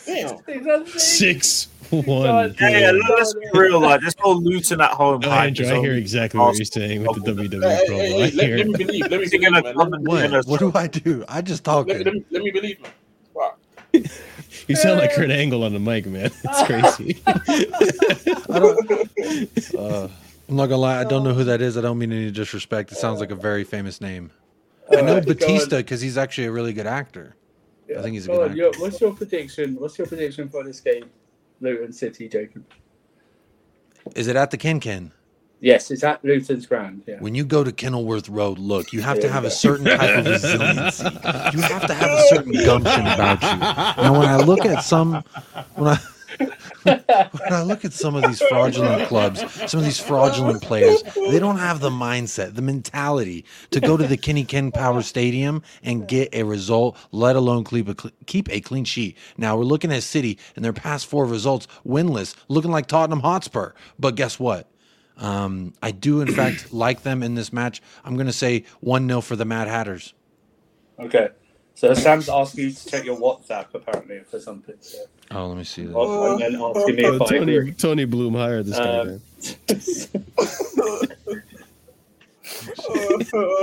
Damn. 0.06 0.86
Six 0.98 1.68
one. 1.90 2.54
Yeah, 2.60 2.68
yeah, 2.68 2.90
let's 2.90 3.34
be 3.34 3.46
real. 3.54 3.80
Like, 3.80 4.00
this 4.00 4.14
whole 4.18 4.42
Luton 4.42 4.80
at 4.80 4.90
home. 4.90 5.20
No, 5.20 5.30
Andrew, 5.30 5.66
I 5.66 5.78
hear 5.78 5.94
exactly 5.94 6.40
what 6.40 6.56
you're 6.56 6.64
saying 6.64 7.04
with 7.04 7.24
the 7.24 7.34
Hey, 7.34 7.48
WWE 7.48 7.62
hey, 7.62 7.84
promo. 7.88 7.96
hey, 7.96 8.14
I 8.14 8.18
let, 8.18 8.34
let 8.34 8.66
me 8.66 8.72
believe. 8.72 9.00
Let 9.02 9.10
me 9.10 9.28
believe, 9.28 9.42
gonna 9.42 9.62
man. 9.62 9.74
come 9.74 9.90
Let, 9.90 10.24
and 10.24 10.34
What? 10.34 10.46
What 10.46 10.60
do 10.60 10.72
I 10.74 10.86
do? 10.86 11.24
I 11.28 11.42
just 11.42 11.66
let, 11.66 11.86
let, 11.86 12.06
me, 12.06 12.24
let 12.30 12.42
me 12.42 12.50
believe, 12.50 12.80
man. 12.80 12.92
Wow. 13.34 13.54
You 14.66 14.74
sound 14.74 14.98
like 15.00 15.12
Kurt 15.14 15.30
Angle 15.30 15.62
on 15.62 15.72
the 15.72 15.78
mic, 15.78 16.06
man. 16.06 16.30
It's 16.44 16.62
crazy. 16.64 17.22
I 17.26 18.58
don't, 18.58 19.74
uh, 19.74 20.08
I'm 20.48 20.56
not 20.56 20.66
gonna 20.66 20.76
lie. 20.78 21.00
I 21.00 21.04
don't 21.04 21.24
know 21.24 21.34
who 21.34 21.44
that 21.44 21.60
is. 21.60 21.76
I 21.76 21.80
don't 21.80 21.98
mean 21.98 22.12
any 22.12 22.30
disrespect. 22.30 22.92
It 22.92 22.96
sounds 22.96 23.20
like 23.20 23.30
a 23.30 23.36
very 23.36 23.64
famous 23.64 24.00
name. 24.00 24.30
I 24.90 24.96
know 24.96 25.08
Alright, 25.08 25.26
go 25.26 25.32
on. 25.32 25.36
Batista 25.36 25.76
because 25.78 26.00
he's 26.00 26.16
actually 26.16 26.46
a 26.46 26.52
really 26.52 26.72
good 26.72 26.86
actor. 26.86 27.36
I 27.96 28.02
think 28.02 28.14
he's 28.14 28.26
a 28.26 28.30
good 28.30 28.50
on, 28.50 28.56
your- 28.56 28.72
what's 28.78 29.00
your 29.00 29.12
prediction? 29.12 29.76
What's 29.76 29.96
your 29.98 30.06
prediction 30.06 30.48
for 30.48 30.64
this 30.64 30.80
game, 30.80 31.04
Luton 31.60 31.92
City, 31.92 32.28
Jacob? 32.28 32.64
Is 34.14 34.28
it 34.28 34.36
at 34.36 34.50
the 34.50 34.56
Ken 34.56 34.80
Ken? 34.80 35.12
Yes, 35.60 35.90
it's 35.90 36.04
at 36.04 36.22
Luton's 36.24 36.66
ground. 36.66 37.02
Yeah. 37.06 37.16
When 37.18 37.34
you 37.34 37.44
go 37.44 37.64
to 37.64 37.72
Kenilworth 37.72 38.28
Road, 38.28 38.58
look, 38.58 38.92
you 38.92 39.00
have 39.00 39.18
to 39.20 39.26
Yeah. 39.26 39.32
have 39.32 39.44
a 39.44 39.50
certain 39.50 39.86
type 39.86 40.18
of 40.18 40.26
resiliency. 40.32 41.04
You 41.04 41.62
have 41.62 41.86
to 41.86 41.94
have 41.94 42.10
a 42.10 42.22
certain 42.28 42.52
gumption 42.52 43.00
about 43.00 43.42
you. 43.42 44.02
Now, 44.02 44.12
when 44.18 44.28
I 44.28 44.36
look 44.36 44.66
at 44.66 44.82
some, 44.84 45.24
when 45.74 45.88
I 45.94 45.98
when 46.86 47.52
I 47.52 47.62
look 47.62 47.84
at 47.84 47.92
some 47.92 48.14
of 48.14 48.22
these 48.22 48.40
fraudulent 48.42 49.08
clubs, 49.08 49.40
some 49.70 49.78
of 49.78 49.84
these 49.84 50.00
fraudulent 50.00 50.62
players, 50.62 51.02
they 51.14 51.38
don't 51.38 51.58
have 51.58 51.80
the 51.80 51.90
mindset, 51.90 52.54
the 52.54 52.62
mentality 52.62 53.44
to 53.70 53.80
go 53.80 53.96
to 53.96 54.06
the 54.06 54.16
Kenny 54.16 54.44
Ken 54.44 54.70
Power 54.70 55.02
Stadium 55.02 55.62
and 55.82 56.06
get 56.08 56.34
a 56.34 56.44
result, 56.44 56.96
let 57.12 57.36
alone 57.36 57.64
keep 57.64 57.88
a, 57.88 58.10
keep 58.26 58.50
a 58.50 58.60
clean 58.60 58.84
sheet. 58.84 59.16
Now 59.36 59.56
we're 59.56 59.64
looking 59.64 59.92
at 59.92 60.02
City 60.02 60.38
and 60.54 60.64
their 60.64 60.72
past 60.72 61.06
four 61.06 61.26
results 61.26 61.66
winless, 61.86 62.34
looking 62.48 62.70
like 62.70 62.86
Tottenham 62.86 63.20
Hotspur. 63.20 63.72
But 63.98 64.14
guess 64.14 64.38
what? 64.38 64.68
Um, 65.18 65.72
I 65.82 65.92
do, 65.92 66.20
in 66.20 66.28
fact, 66.28 66.72
like 66.72 67.02
them 67.02 67.22
in 67.22 67.34
this 67.34 67.52
match. 67.52 67.80
I'm 68.04 68.14
going 68.16 68.26
to 68.26 68.32
say 68.32 68.64
1 68.80 69.08
0 69.08 69.20
for 69.22 69.34
the 69.34 69.44
Mad 69.46 69.68
Hatters. 69.68 70.14
Okay. 70.98 71.30
So 71.76 71.92
Sam's 71.92 72.28
asking 72.30 72.64
you 72.64 72.70
to 72.72 72.88
check 72.88 73.04
your 73.04 73.18
WhatsApp 73.18 73.66
apparently 73.74 74.20
for 74.20 74.40
something. 74.40 74.76
So. 74.80 74.98
Oh, 75.30 75.48
let 75.48 75.58
me 75.58 75.64
see 75.64 75.84
that. 75.84 75.94
And 75.94 76.40
then 76.40 76.54
asking 76.54 76.96
me 76.96 77.04
if 77.04 77.20
I 77.20 77.26
Tony, 77.26 77.56
agree. 77.56 77.72
Tony 77.72 78.04
Bloom 78.06 78.34
hired 78.34 78.64
this 78.64 78.78
guy. 78.78 79.00
Um, 79.00 79.06
man. 79.06 79.20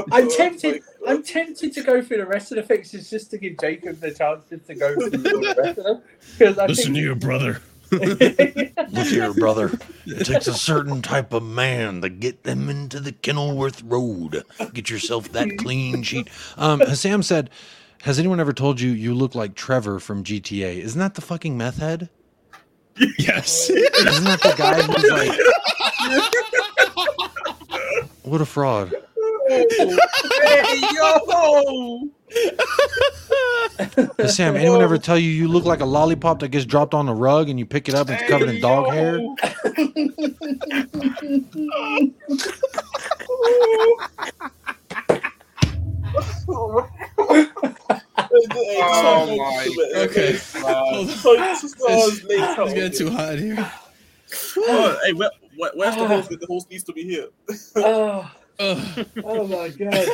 I'm 0.11 0.29
tempted. 0.29 0.83
I'm 1.07 1.23
tempted 1.23 1.73
to 1.73 1.81
go 1.81 2.03
through 2.03 2.17
the 2.17 2.27
rest 2.27 2.51
of 2.51 2.57
the 2.57 2.63
fixes 2.63 3.09
just 3.09 3.31
to 3.31 3.39
give 3.39 3.57
Jacob 3.59 3.99
the 3.99 4.11
chance 4.11 4.45
just 4.47 4.67
to 4.67 4.75
go 4.75 4.93
through 4.93 5.09
the 5.09 5.55
rest 5.57 5.77
of 5.79 5.83
them. 5.83 6.01
I 6.59 6.67
Listen 6.67 6.93
think 6.93 6.95
to 6.97 7.01
your 7.01 7.15
brother. 7.15 7.61
Look 7.91 9.07
here, 9.07 9.33
brother. 9.33 9.71
It 10.05 10.25
takes 10.25 10.45
a 10.47 10.53
certain 10.53 11.01
type 11.01 11.33
of 11.33 11.41
man 11.41 12.01
to 12.01 12.09
get 12.09 12.43
them 12.43 12.69
into 12.69 12.99
the 12.99 13.11
Kenilworth 13.11 13.81
Road. 13.81 14.43
Get 14.73 14.89
yourself 14.91 15.31
that 15.31 15.57
clean 15.57 16.03
sheet. 16.03 16.29
Um, 16.57 16.83
Sam 16.95 17.23
said, 17.23 17.49
"Has 18.03 18.19
anyone 18.19 18.39
ever 18.41 18.51
told 18.51 18.81
you 18.81 18.91
you 18.91 19.13
look 19.13 19.33
like 19.33 19.55
Trevor 19.55 19.97
from 19.97 20.25
GTA? 20.25 20.77
Isn't 20.79 20.99
that 20.99 21.15
the 21.15 21.21
fucking 21.21 21.57
meth 21.57 21.77
head? 21.77 22.09
Yes. 23.17 23.71
Isn't 23.71 24.23
that 24.25 24.39
the 24.41 24.53
guy 24.55 24.79
who's 24.83 25.09
like, 25.09 25.31
what 28.23 28.39
a 28.39 28.45
fraud? 28.45 28.93
hey, 29.49 29.65
yo! 30.93 32.09
Has 34.19 34.35
Sam, 34.35 34.55
anyone 34.55 34.81
ever 34.83 34.99
tell 34.99 35.17
you 35.17 35.29
you 35.31 35.47
look 35.47 35.65
like 35.65 35.79
a 35.79 35.85
lollipop 35.85 36.39
that 36.39 36.49
gets 36.49 36.65
dropped 36.65 36.93
on 36.93 37.09
a 37.09 37.13
rug 37.15 37.49
and 37.49 37.57
you 37.57 37.65
pick 37.65 37.89
it 37.89 37.95
up 37.95 38.09
and 38.09 38.19
it's 38.19 38.29
covered 38.29 38.49
in 38.49 38.61
dog 38.61 38.93
hair? 38.93 39.19
oh 46.15 46.87
my 49.37 49.67
Okay. 49.95 50.39
Hold 50.55 50.65
Hold 50.65 51.39
on. 51.39 51.41
on. 51.41 51.51
It's, 51.51 51.63
it's, 51.63 52.21
It's 52.29 52.73
getting 52.73 52.97
too 52.97 53.09
hot 53.09 53.37
here. 53.37 53.71
Oh, 54.57 54.99
hey, 55.03 55.13
where, 55.13 55.29
where, 55.55 55.71
where's 55.75 55.95
the 55.95 56.07
host? 56.07 56.29
The 56.29 56.45
host 56.47 56.69
needs 56.69 56.83
to 56.85 56.93
be 56.93 57.03
here. 57.03 57.27
oh, 57.75 58.31
oh 58.59 59.47
my 59.47 59.69
god. 59.69 60.07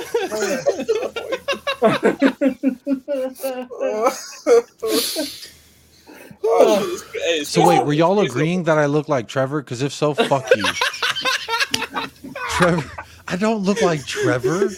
Oh, 6.41 6.99
hey, 7.13 7.43
So 7.43 7.67
wait, 7.67 7.85
were 7.85 7.93
y'all 7.93 8.19
agreeing 8.19 8.63
that 8.63 8.77
I 8.77 8.85
look 8.85 9.09
like 9.09 9.27
Trevor? 9.27 9.61
Because 9.61 9.81
if 9.81 9.91
so, 9.93 10.13
fuck 10.13 10.45
you. 10.55 10.63
Trevor, 12.51 12.91
I 13.27 13.35
don't 13.35 13.63
look 13.63 13.81
like 13.81 14.05
Trevor. 14.05 14.69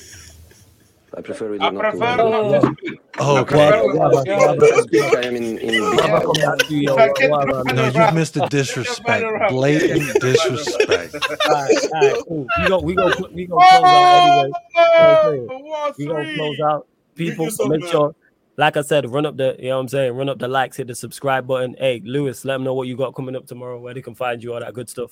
I 1.15 1.21
prefer 1.21 1.47
really 1.49 1.59
I 1.59 1.69
not 1.71 1.81
prefer 1.81 1.97
to. 1.97 1.99
not 1.99 2.17
to 2.17 2.23
oh. 2.23 2.73
speak. 2.73 2.99
Oh, 3.19 3.35
I 3.35 3.39
okay. 3.41 3.69
prefer 3.69 3.93
not 3.95 4.59
to 4.59 4.81
speak. 4.83 5.03
I 5.03 5.21
am 5.23 5.35
in, 5.35 5.57
in 5.57 5.79
Brother, 5.97 6.21
come 6.25 6.33
back 6.35 6.57
to 6.59 6.73
you, 6.75 6.91
If 6.93 6.97
I 6.97 7.11
get 7.19 7.29
wow, 7.29 7.41
to 7.41 7.51
wow, 7.51 7.63
find 7.63 7.75
No, 7.75 7.85
you've 8.05 8.13
missed 8.13 8.33
the 8.35 8.47
disrespect. 8.47 9.05
get 9.05 9.19
to 9.19 9.21
find 9.21 9.23
a 9.25 9.31
rap- 9.33 9.49
Blatant 9.49 10.21
disrespect. 10.21 11.15
Alright, 11.47 11.91
alright, 11.91 12.23
cool. 12.27 12.47
We 12.61 12.67
go, 12.67 12.79
we 12.79 12.95
go, 12.95 13.11
we 13.33 13.45
go 13.45 13.57
Oh, 13.61 13.79
close 13.79 13.83
out 13.83 14.23
anyway. 14.23 14.51
no, 14.99 15.17
Okay. 15.33 15.63
what 15.69 15.97
We 15.97 16.05
gonna 16.07 16.35
close 16.35 16.59
out. 16.61 16.87
People, 17.15 17.45
yourself 17.45 17.69
make 17.69 17.81
back. 17.81 17.91
sure, 17.91 18.09
uh, 18.09 18.13
like 18.55 18.77
I 18.77 18.81
said, 18.81 19.09
run 19.11 19.25
up 19.25 19.35
the, 19.35 19.57
you 19.59 19.67
know 19.69 19.75
what 19.75 19.81
I'm 19.81 19.87
saying, 19.89 20.13
run 20.13 20.29
up 20.29 20.39
the 20.39 20.47
likes, 20.47 20.77
hit 20.77 20.87
the 20.87 20.95
subscribe 20.95 21.45
button. 21.45 21.75
Hey, 21.77 22.01
Lewis, 22.05 22.45
let 22.45 22.53
them 22.53 22.63
know 22.63 22.73
what 22.73 22.87
you 22.87 22.95
got 22.95 23.15
coming 23.15 23.35
up 23.35 23.47
tomorrow, 23.47 23.79
where 23.81 23.93
they 23.93 24.01
can 24.01 24.15
find 24.15 24.41
you, 24.41 24.53
all 24.53 24.61
that 24.61 24.73
good 24.73 24.89
stuff. 24.89 25.11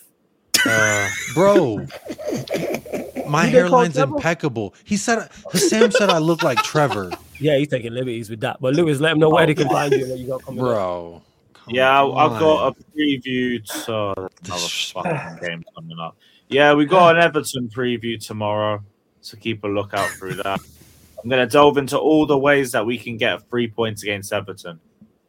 Uh, 0.65 1.09
bro, 1.33 1.77
my 3.27 3.45
You 3.45 3.51
didn't 3.51 3.69
call 3.69 3.79
hairline's 3.85 3.97
impeccable. 3.97 4.73
He 4.83 4.97
said, 4.97 5.29
Sam 5.53 5.91
said 5.91 6.09
I 6.09 6.17
look 6.17 6.43
like 6.43 6.61
Trevor. 6.63 7.11
Yeah, 7.39 7.57
he's 7.57 7.69
taking 7.69 7.93
liberties 7.93 8.29
with 8.29 8.41
that. 8.41 8.59
But 8.59 8.75
Lewis, 8.75 8.99
let 8.99 9.13
him 9.13 9.19
know 9.19 9.29
where 9.29 9.45
they 9.45 9.55
can 9.55 9.69
find 9.69 9.93
you, 9.93 10.05
and 10.05 10.19
you 10.19 10.27
got 10.27 10.43
coming. 10.43 10.59
Bro. 10.59 11.21
come 11.53 11.73
Yeah, 11.73 12.01
I- 12.03 12.25
I've 12.25 12.39
got 12.39 12.67
a 12.75 12.97
preview 12.97 13.63
to 13.85 14.29
another 14.45 14.67
fucking 14.67 15.47
game 15.47 15.63
coming 15.75 15.99
up. 15.99 16.17
Yeah, 16.49 16.73
we 16.73 16.85
got 16.85 17.15
an 17.15 17.21
Everton 17.21 17.69
preview 17.69 18.19
tomorrow, 18.23 18.83
so 19.21 19.37
keep 19.37 19.63
a 19.63 19.67
lookout 19.67 20.09
through 20.09 20.33
that. 20.35 20.59
I'm 21.23 21.29
going 21.29 21.45
to 21.47 21.51
delve 21.51 21.77
into 21.77 21.97
all 21.97 22.25
the 22.25 22.37
ways 22.37 22.71
that 22.71 22.85
we 22.85 22.97
can 22.97 23.17
get 23.17 23.47
three 23.49 23.67
points 23.67 24.03
against 24.03 24.33
Everton. 24.33 24.79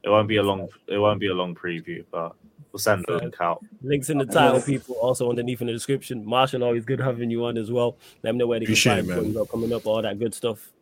It 0.03 0.09
won't 0.09 0.29
be 0.29 0.37
a 0.37 0.43
long, 0.43 0.69
it 0.87 0.99
won't 0.99 1.21
be 1.21 1.27
a 1.29 1.35
long 1.35 1.55
preview, 1.55 2.05
but 2.11 2.35
we'll 2.73 2.81
send 2.81 3.05
the 3.07 3.17
link 3.17 3.37
out. 3.41 3.65
Links 3.83 4.11
in 4.11 4.19
the 4.19 4.27
title, 4.27 4.61
people. 4.61 4.97
Also 4.97 5.29
underneath 5.29 5.61
in 5.61 5.67
the 5.67 5.73
description. 5.73 6.25
Marshall, 6.25 6.65
always 6.65 6.85
good 6.85 7.01
having 7.01 7.31
you 7.31 7.45
on 7.45 7.57
as 7.59 7.71
well. 7.71 7.97
Let 8.23 8.35
me 8.35 8.39
know 8.39 8.47
where 8.47 8.59
they 8.61 8.67
can 8.67 8.73
Appreciate 8.73 8.97
find 8.97 9.07
it, 9.07 9.11
you, 9.11 9.15
what 9.17 9.23
man. 9.23 9.33
you 9.33 9.39
got 9.39 9.49
coming 9.49 9.73
up, 9.73 9.87
all 9.87 10.03
that 10.03 10.19
good 10.19 10.35
stuff. 10.35 10.73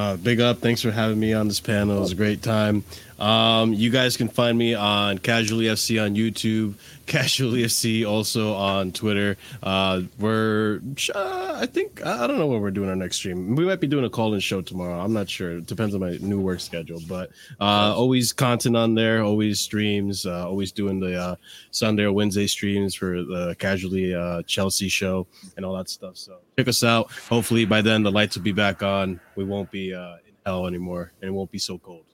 Uh, 0.00 0.16
big 0.16 0.40
up. 0.40 0.58
Thanks 0.58 0.80
for 0.80 0.92
having 0.92 1.18
me 1.18 1.32
on 1.32 1.48
this 1.48 1.58
panel. 1.58 1.96
It 1.96 2.00
was 2.00 2.12
a 2.12 2.14
great 2.14 2.40
time. 2.40 2.84
Um, 3.18 3.72
you 3.72 3.90
guys 3.90 4.16
can 4.16 4.28
find 4.28 4.56
me 4.56 4.72
on 4.72 5.18
Casually 5.18 5.64
FC 5.64 6.00
on 6.00 6.14
YouTube, 6.14 6.74
Casually 7.06 7.64
FC 7.64 8.08
also 8.08 8.54
on 8.54 8.92
Twitter. 8.92 9.36
Uh, 9.60 10.02
we're, 10.20 10.80
uh, 11.12 11.58
I 11.60 11.66
think, 11.66 12.06
I 12.06 12.28
don't 12.28 12.38
know 12.38 12.46
when 12.46 12.60
we're 12.60 12.70
doing 12.70 12.88
our 12.88 12.94
next 12.94 13.16
stream. 13.16 13.56
We 13.56 13.66
might 13.66 13.80
be 13.80 13.88
doing 13.88 14.04
a 14.04 14.08
call 14.08 14.34
in 14.34 14.40
show 14.40 14.60
tomorrow. 14.60 15.00
I'm 15.00 15.12
not 15.12 15.28
sure. 15.28 15.56
It 15.56 15.66
depends 15.66 15.96
on 15.96 16.00
my 16.00 16.16
new 16.20 16.40
work 16.40 16.60
schedule, 16.60 17.00
but 17.08 17.30
uh, 17.60 17.92
always 17.96 18.32
content 18.32 18.76
on 18.76 18.94
there, 18.94 19.24
always 19.24 19.58
streams, 19.58 20.26
uh, 20.26 20.46
always 20.46 20.70
doing 20.70 21.00
the 21.00 21.20
uh, 21.20 21.34
Sunday 21.72 22.04
or 22.04 22.12
Wednesday 22.12 22.46
streams 22.46 22.94
for 22.94 23.24
the 23.24 23.56
Casually 23.58 24.14
Chelsea 24.46 24.88
show 24.88 25.26
and 25.56 25.66
all 25.66 25.76
that 25.76 25.88
stuff. 25.90 26.16
So 26.16 26.38
check 26.58 26.68
us 26.68 26.82
out. 26.82 27.10
Hopefully 27.28 27.64
by 27.64 27.80
then 27.80 28.02
the 28.02 28.10
lights 28.10 28.36
will 28.36 28.42
be 28.42 28.52
back 28.52 28.82
on. 28.82 29.20
We 29.36 29.44
won't 29.44 29.70
be 29.70 29.94
uh, 29.94 30.16
in 30.26 30.34
hell 30.44 30.66
anymore, 30.66 31.12
and 31.20 31.28
it 31.28 31.32
won't 31.32 31.50
be 31.52 31.58
so 31.58 31.78
cold. 31.78 32.04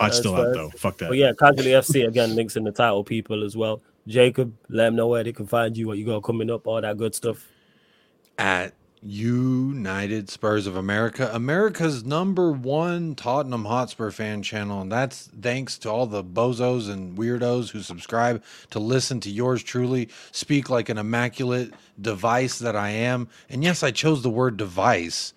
Hot 0.00 0.10
First, 0.10 0.20
still 0.20 0.34
hot 0.34 0.42
first. 0.44 0.54
though. 0.56 0.70
Fuck 0.78 0.98
that. 0.98 1.08
But 1.08 1.18
yeah, 1.18 1.32
Casually 1.38 1.72
FC 1.72 2.06
again, 2.06 2.34
links 2.36 2.56
in 2.56 2.64
the 2.64 2.72
title, 2.72 3.02
people 3.02 3.44
as 3.44 3.56
well. 3.56 3.82
Jacob, 4.06 4.54
let 4.68 4.84
them 4.84 4.96
know 4.96 5.08
where 5.08 5.24
they 5.24 5.32
can 5.32 5.46
find 5.46 5.76
you, 5.76 5.88
what 5.88 5.98
you 5.98 6.06
got 6.06 6.22
coming 6.22 6.48
up, 6.48 6.66
all 6.66 6.80
that 6.80 6.96
good 6.96 7.14
stuff. 7.14 7.44
at 8.38 8.72
United 9.02 10.28
Spurs 10.30 10.66
of 10.66 10.76
America, 10.76 11.30
America's 11.32 12.04
number 12.04 12.50
one 12.50 13.14
Tottenham 13.14 13.64
Hotspur 13.64 14.10
fan 14.10 14.42
channel. 14.42 14.80
And 14.80 14.90
that's 14.90 15.28
thanks 15.40 15.78
to 15.78 15.90
all 15.90 16.06
the 16.06 16.24
bozos 16.24 16.90
and 16.90 17.16
weirdos 17.16 17.70
who 17.70 17.80
subscribe 17.80 18.42
to 18.70 18.78
listen 18.78 19.20
to 19.20 19.30
yours 19.30 19.62
truly 19.62 20.08
speak 20.32 20.70
like 20.70 20.88
an 20.88 20.98
immaculate 20.98 21.72
device 22.00 22.58
that 22.58 22.76
I 22.76 22.90
am. 22.90 23.28
And 23.48 23.62
yes, 23.62 23.82
I 23.82 23.90
chose 23.90 24.22
the 24.22 24.30
word 24.30 24.56
device 24.56 25.32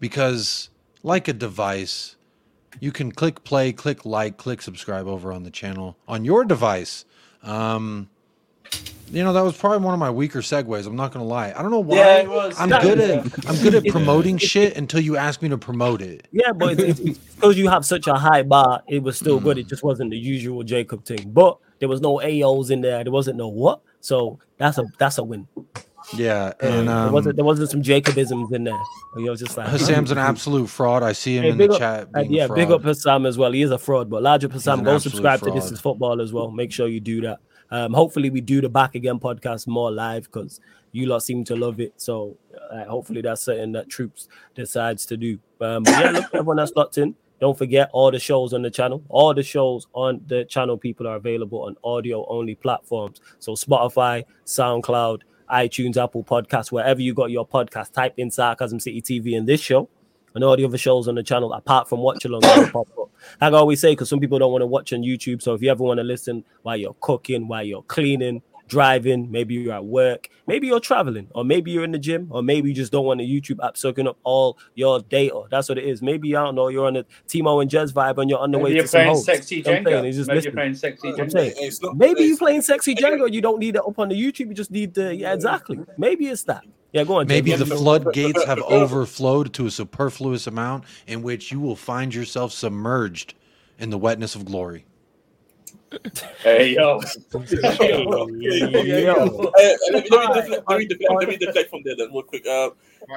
because, 0.00 0.68
like 1.02 1.28
a 1.28 1.32
device, 1.32 2.16
you 2.80 2.92
can 2.92 3.12
click 3.12 3.44
play, 3.44 3.72
click 3.72 4.04
like, 4.04 4.36
click 4.36 4.62
subscribe 4.62 5.06
over 5.06 5.32
on 5.32 5.44
the 5.44 5.50
channel 5.50 5.96
on 6.08 6.24
your 6.24 6.44
device. 6.44 7.04
Um, 7.42 8.08
you 9.12 9.22
know 9.22 9.32
that 9.32 9.42
was 9.42 9.56
probably 9.56 9.78
one 9.84 9.94
of 9.94 10.00
my 10.00 10.10
weaker 10.10 10.40
segues. 10.40 10.86
I'm 10.86 10.96
not 10.96 11.12
gonna 11.12 11.24
lie. 11.24 11.52
I 11.56 11.62
don't 11.62 11.70
know 11.70 11.80
why. 11.80 11.96
Yeah, 11.96 12.16
it 12.22 12.28
was. 12.30 12.58
I'm 12.58 12.68
good 12.70 12.98
at 12.98 13.46
I'm 13.48 13.56
good 13.62 13.74
at 13.74 13.84
promoting 13.86 14.38
shit 14.38 14.76
until 14.76 15.00
you 15.00 15.16
ask 15.16 15.42
me 15.42 15.48
to 15.50 15.58
promote 15.58 16.02
it. 16.02 16.26
Yeah, 16.32 16.52
but 16.52 16.80
it's, 16.80 16.98
it's 17.00 17.18
because 17.18 17.56
you 17.56 17.68
have 17.68 17.84
such 17.84 18.06
a 18.06 18.14
high 18.14 18.42
bar, 18.42 18.82
it 18.88 19.02
was 19.02 19.16
still 19.18 19.38
Mm. 19.40 19.44
good. 19.44 19.58
It 19.58 19.68
just 19.68 19.82
wasn't 19.84 20.10
the 20.10 20.18
usual 20.18 20.62
Jacob 20.64 21.04
thing. 21.04 21.30
But 21.32 21.58
there 21.78 21.88
was 21.88 22.00
no 22.00 22.16
AOs 22.18 22.70
in 22.70 22.80
there. 22.80 23.04
There 23.04 23.12
wasn't 23.12 23.36
no 23.36 23.48
what. 23.48 23.80
So 24.00 24.38
that's 24.58 24.78
a 24.78 24.84
that's 24.98 25.18
a 25.18 25.22
win. 25.24 25.46
Yeah, 26.14 26.52
and 26.60 26.88
there 26.88 26.96
um, 26.96 27.12
wasn't 27.12 27.36
there 27.36 27.44
wasn't 27.44 27.70
some 27.70 27.80
Jacobisms 27.82 28.52
in 28.52 28.64
there. 28.64 28.78
You 29.16 29.26
know, 29.26 29.36
just 29.36 29.56
like 29.56 29.68
Hassam's 29.68 30.10
an 30.10 30.18
absolute 30.30 30.66
fraud. 30.68 31.02
I 31.04 31.12
see 31.12 31.36
him 31.36 31.44
Hey, 31.44 31.50
in 31.50 31.58
the 31.58 31.70
up- 31.70 31.78
chat. 31.78 32.08
uh, 32.16 32.20
yeah, 32.22 32.44
a 32.44 32.46
fraud. 32.48 32.56
big 32.56 32.70
up 32.72 32.82
Hassam 32.82 33.24
as 33.24 33.38
well. 33.38 33.52
He 33.52 33.62
is 33.62 33.70
a 33.70 33.78
fraud, 33.78 34.10
but 34.10 34.20
large 34.22 34.44
up 34.44 34.52
Hassam. 34.52 34.82
Go 34.82 34.94
absolute 34.96 35.12
subscribe 35.12 35.40
to 35.42 35.50
This. 35.52 35.70
Is 35.70 35.80
Football 35.80 36.20
as 36.20 36.32
well. 36.32 36.50
Make 36.50 36.72
sure 36.72 36.88
you 36.88 36.98
do 36.98 37.20
that. 37.20 37.38
Um, 37.72 37.94
hopefully 37.94 38.28
we 38.28 38.42
do 38.42 38.60
the 38.60 38.68
back 38.68 38.94
again 38.94 39.18
podcast 39.18 39.66
more 39.66 39.90
live 39.90 40.24
because 40.24 40.60
you 40.92 41.06
lot 41.06 41.22
seem 41.22 41.42
to 41.44 41.56
love 41.56 41.80
it. 41.80 41.94
So 41.96 42.36
uh, 42.70 42.84
hopefully 42.84 43.22
that's 43.22 43.42
something 43.42 43.72
that 43.72 43.88
Troops 43.88 44.28
decides 44.54 45.06
to 45.06 45.16
do. 45.16 45.38
Um, 45.58 45.82
but 45.82 45.92
yeah, 45.92 46.10
look, 46.10 46.24
everyone 46.34 46.58
that's 46.58 46.72
locked 46.76 46.98
in. 46.98 47.16
Don't 47.40 47.56
forget 47.56 47.88
all 47.92 48.10
the 48.10 48.18
shows 48.18 48.52
on 48.52 48.60
the 48.60 48.70
channel. 48.70 49.02
All 49.08 49.32
the 49.32 49.42
shows 49.42 49.86
on 49.94 50.20
the 50.26 50.44
channel, 50.44 50.76
people 50.76 51.08
are 51.08 51.16
available 51.16 51.62
on 51.62 51.76
audio 51.82 52.26
only 52.28 52.54
platforms. 52.54 53.22
So 53.38 53.52
Spotify, 53.52 54.24
SoundCloud, 54.44 55.22
iTunes, 55.50 55.96
Apple 55.96 56.24
Podcasts, 56.24 56.70
wherever 56.70 57.00
you 57.00 57.14
got 57.14 57.30
your 57.30 57.48
podcast, 57.48 57.92
type 57.92 58.14
in 58.18 58.30
Sarcasm 58.30 58.80
City 58.80 59.00
TV 59.00 59.32
in 59.32 59.46
this 59.46 59.62
show 59.62 59.88
and 60.34 60.44
all 60.44 60.56
the 60.56 60.64
other 60.64 60.78
shows 60.78 61.08
on 61.08 61.14
the 61.14 61.22
channel, 61.22 61.52
apart 61.52 61.88
from 61.88 62.00
Watch 62.00 62.24
Along, 62.24 62.42
pop 62.70 62.88
up. 62.98 63.10
Like 63.40 63.52
I 63.52 63.56
always 63.56 63.80
say, 63.80 63.92
because 63.92 64.08
some 64.08 64.20
people 64.20 64.38
don't 64.38 64.52
want 64.52 64.62
to 64.62 64.66
watch 64.66 64.92
on 64.92 65.02
YouTube. 65.02 65.42
So 65.42 65.54
if 65.54 65.62
you 65.62 65.70
ever 65.70 65.82
want 65.82 65.98
to 65.98 66.04
listen 66.04 66.44
while 66.62 66.76
you're 66.76 66.96
cooking, 67.00 67.48
while 67.48 67.62
you're 67.62 67.82
cleaning, 67.82 68.42
driving, 68.72 69.30
maybe 69.30 69.54
you're 69.54 69.74
at 69.74 69.84
work, 69.84 70.28
maybe 70.46 70.66
you're 70.66 70.80
traveling, 70.80 71.28
or 71.34 71.44
maybe 71.44 71.70
you're 71.70 71.84
in 71.84 71.92
the 71.92 71.98
gym, 71.98 72.26
or 72.30 72.42
maybe 72.42 72.70
you 72.70 72.74
just 72.74 72.90
don't 72.90 73.04
want 73.04 73.18
the 73.20 73.28
YouTube 73.40 73.58
app 73.64 73.76
soaking 73.76 74.08
up 74.08 74.16
all 74.24 74.58
your 74.74 75.00
data. 75.00 75.42
That's 75.50 75.68
what 75.68 75.76
it 75.78 75.84
is. 75.84 76.00
Maybe 76.00 76.34
I 76.34 76.42
don't 76.44 76.54
know, 76.54 76.68
you're 76.68 76.86
on 76.86 76.96
a 76.96 77.04
Timo 77.28 77.60
and 77.60 77.70
Jez 77.70 77.92
vibe 77.92 78.16
and 78.18 78.30
you're 78.30 78.38
on 78.38 78.50
the 78.50 78.58
Maybe 78.58 78.64
way 78.64 78.74
you're 78.76 78.82
to 78.82 78.88
some 78.88 78.98
playing 79.00 79.10
hoes. 79.14 79.24
sexy 79.26 79.56
You 79.56 79.62
know 79.64 79.70
what 79.72 79.78
I'm 79.78 79.84
saying? 79.84 80.02
Jenga. 80.04 80.08
It's 80.08 80.16
just 80.16 80.28
Maybe 80.28 80.42
you're 80.44 80.52
playing 80.52 80.74
sexy 80.74 81.08
You 81.08 81.16
know 81.16 81.22
I'm 81.22 81.28
Jenga. 81.28 81.32
saying? 81.32 81.52
It's 81.58 81.82
not- 81.82 81.96
Maybe 81.98 82.22
you're 82.24 82.36
playing 82.38 82.62
sexy 82.62 82.94
Jenga, 82.94 83.32
you 83.32 83.40
don't 83.42 83.58
need 83.58 83.76
it 83.76 83.82
up 83.86 83.98
on 83.98 84.08
the 84.08 84.14
YouTube, 84.14 84.48
you 84.48 84.54
just 84.54 84.70
need 84.70 84.94
the 84.94 85.14
yeah, 85.14 85.34
exactly. 85.34 85.78
Maybe 85.98 86.26
it's 86.28 86.44
that. 86.44 86.64
Yeah, 86.92 87.04
go 87.04 87.20
on. 87.20 87.26
Maybe 87.26 87.50
Jenga. 87.52 87.68
the 87.68 87.76
floodgates 87.76 88.44
have 88.44 88.58
overflowed 88.60 89.52
to 89.54 89.66
a 89.66 89.70
superfluous 89.70 90.46
amount 90.46 90.84
in 91.06 91.22
which 91.22 91.52
you 91.52 91.60
will 91.60 91.76
find 91.76 92.14
yourself 92.14 92.52
submerged 92.52 93.34
in 93.78 93.90
the 93.90 93.98
wetness 93.98 94.34
of 94.34 94.44
glory. 94.44 94.84
Hey 96.38 96.74
yo. 96.74 96.98
Uh, 96.98 97.06
let, 97.52 97.58
me, 97.58 98.08
let, 100.10 100.28
me 100.28 100.34
deflect, 100.34 100.68
let, 100.68 100.78
me 100.78 100.86
deflect, 100.86 101.12
let 101.18 101.28
me 101.28 101.36
deflect 101.36 101.70
from 101.70 101.82
there 101.84 101.96
then, 101.96 102.08
real 102.12 102.22
quick. 102.22 102.46
Uh, 102.46 102.70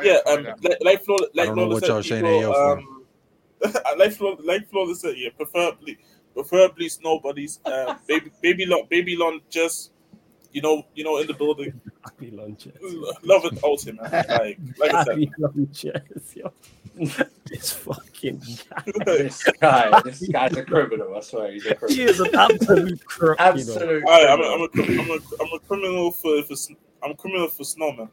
yeah, 0.04 0.18
um, 0.28 0.44
like, 0.62 0.78
like 0.82 1.04
Flo, 1.04 1.18
like 1.34 1.48
don't 1.48 1.56
know 1.56 1.66
Flo 1.66 1.74
what 1.74 1.80
said, 1.82 1.90
y'all 1.90 2.04
saying 2.04 2.24
people, 2.24 2.46
AO 2.46 2.54
for. 2.54 2.78
um, 2.80 3.98
like 3.98 4.12
Flo, 4.14 4.38
like 4.44 4.70
Flo 4.70 4.94
said, 4.94 5.16
yeah, 5.18 5.30
preferably, 5.36 5.98
preferably 6.34 6.88
snowbodies. 6.88 7.60
Uh, 7.66 7.96
baby, 8.08 8.32
baby, 8.42 8.66
Lon, 8.66 8.84
baby, 8.90 9.16
Lon, 9.16 9.42
just 9.50 9.92
you 10.52 10.62
know, 10.62 10.86
you 10.96 11.04
know, 11.04 11.18
in 11.18 11.28
the 11.28 11.34
building. 11.34 11.80
Happy 12.04 12.32
lunches. 12.32 12.74
Love 13.24 13.46
it, 13.46 13.64
out 13.64 13.82
him. 13.82 14.00
Like, 14.02 14.58
like 14.78 14.94
I 14.94 15.04
said, 15.04 15.20
Happy 15.20 15.32
lunches, 15.38 16.36
yo. 16.36 16.52
This 17.46 17.72
fucking 17.74 18.42
guy. 18.70 18.84
this 19.06 19.44
guy, 19.62 20.02
this 20.04 20.28
guy's 20.30 20.58
a 20.58 20.64
criminal. 20.66 21.16
I 21.16 21.20
swear, 21.22 21.52
he's 21.52 21.66
a 21.68 21.76
criminal. 21.76 21.96
He 21.96 22.14
criminal. 22.16 22.26
is 22.26 22.34
an 22.34 22.36
absolute 22.36 23.06
crook, 23.06 23.38
you 23.40 23.46
know. 23.46 23.50
Absolute. 23.50 24.08
I, 24.08 24.28
I'm, 24.28 24.62
a, 24.62 24.68
criminal. 24.70 25.04
I'm, 25.04 25.12
a, 25.12 25.20
crim- 25.20 25.40
I'm, 25.40 25.40
a, 25.40 25.44
I'm 25.44 25.54
a 25.54 25.60
criminal 25.60 26.12
for, 26.12 26.42
for 26.44 26.56
I'm 27.04 27.12
a 27.12 27.16
criminal 27.16 27.48
for 27.48 27.64
snowman. 27.64 28.10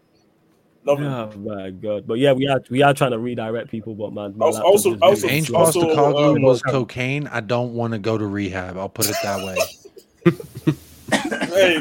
Love 0.84 1.00
it. 1.00 1.04
Oh 1.06 1.32
my 1.38 1.70
god! 1.70 2.06
But 2.06 2.18
yeah, 2.18 2.32
we 2.32 2.46
are 2.48 2.60
we 2.68 2.82
are 2.82 2.92
trying 2.92 3.12
to 3.12 3.18
redirect 3.18 3.70
people, 3.70 3.94
but 3.94 4.12
man, 4.12 4.36
my 4.36 4.46
Also- 4.46 4.58
laptop 4.58 4.66
also- 4.72 4.94
is 4.94 5.00
also- 5.02 5.26
really 5.28 5.54
also, 5.54 5.80
Postecoglou 5.80 6.36
um, 6.36 6.42
was 6.42 6.60
cocaine. 6.62 7.26
I 7.28 7.40
don't 7.40 7.72
want 7.74 7.92
to 7.94 7.98
go 7.98 8.18
to 8.18 8.26
rehab. 8.26 8.76
I'll 8.76 8.88
put 8.88 9.08
it 9.08 9.16
that 9.22 9.46
way. 9.46 10.76
Hey, 11.12 11.80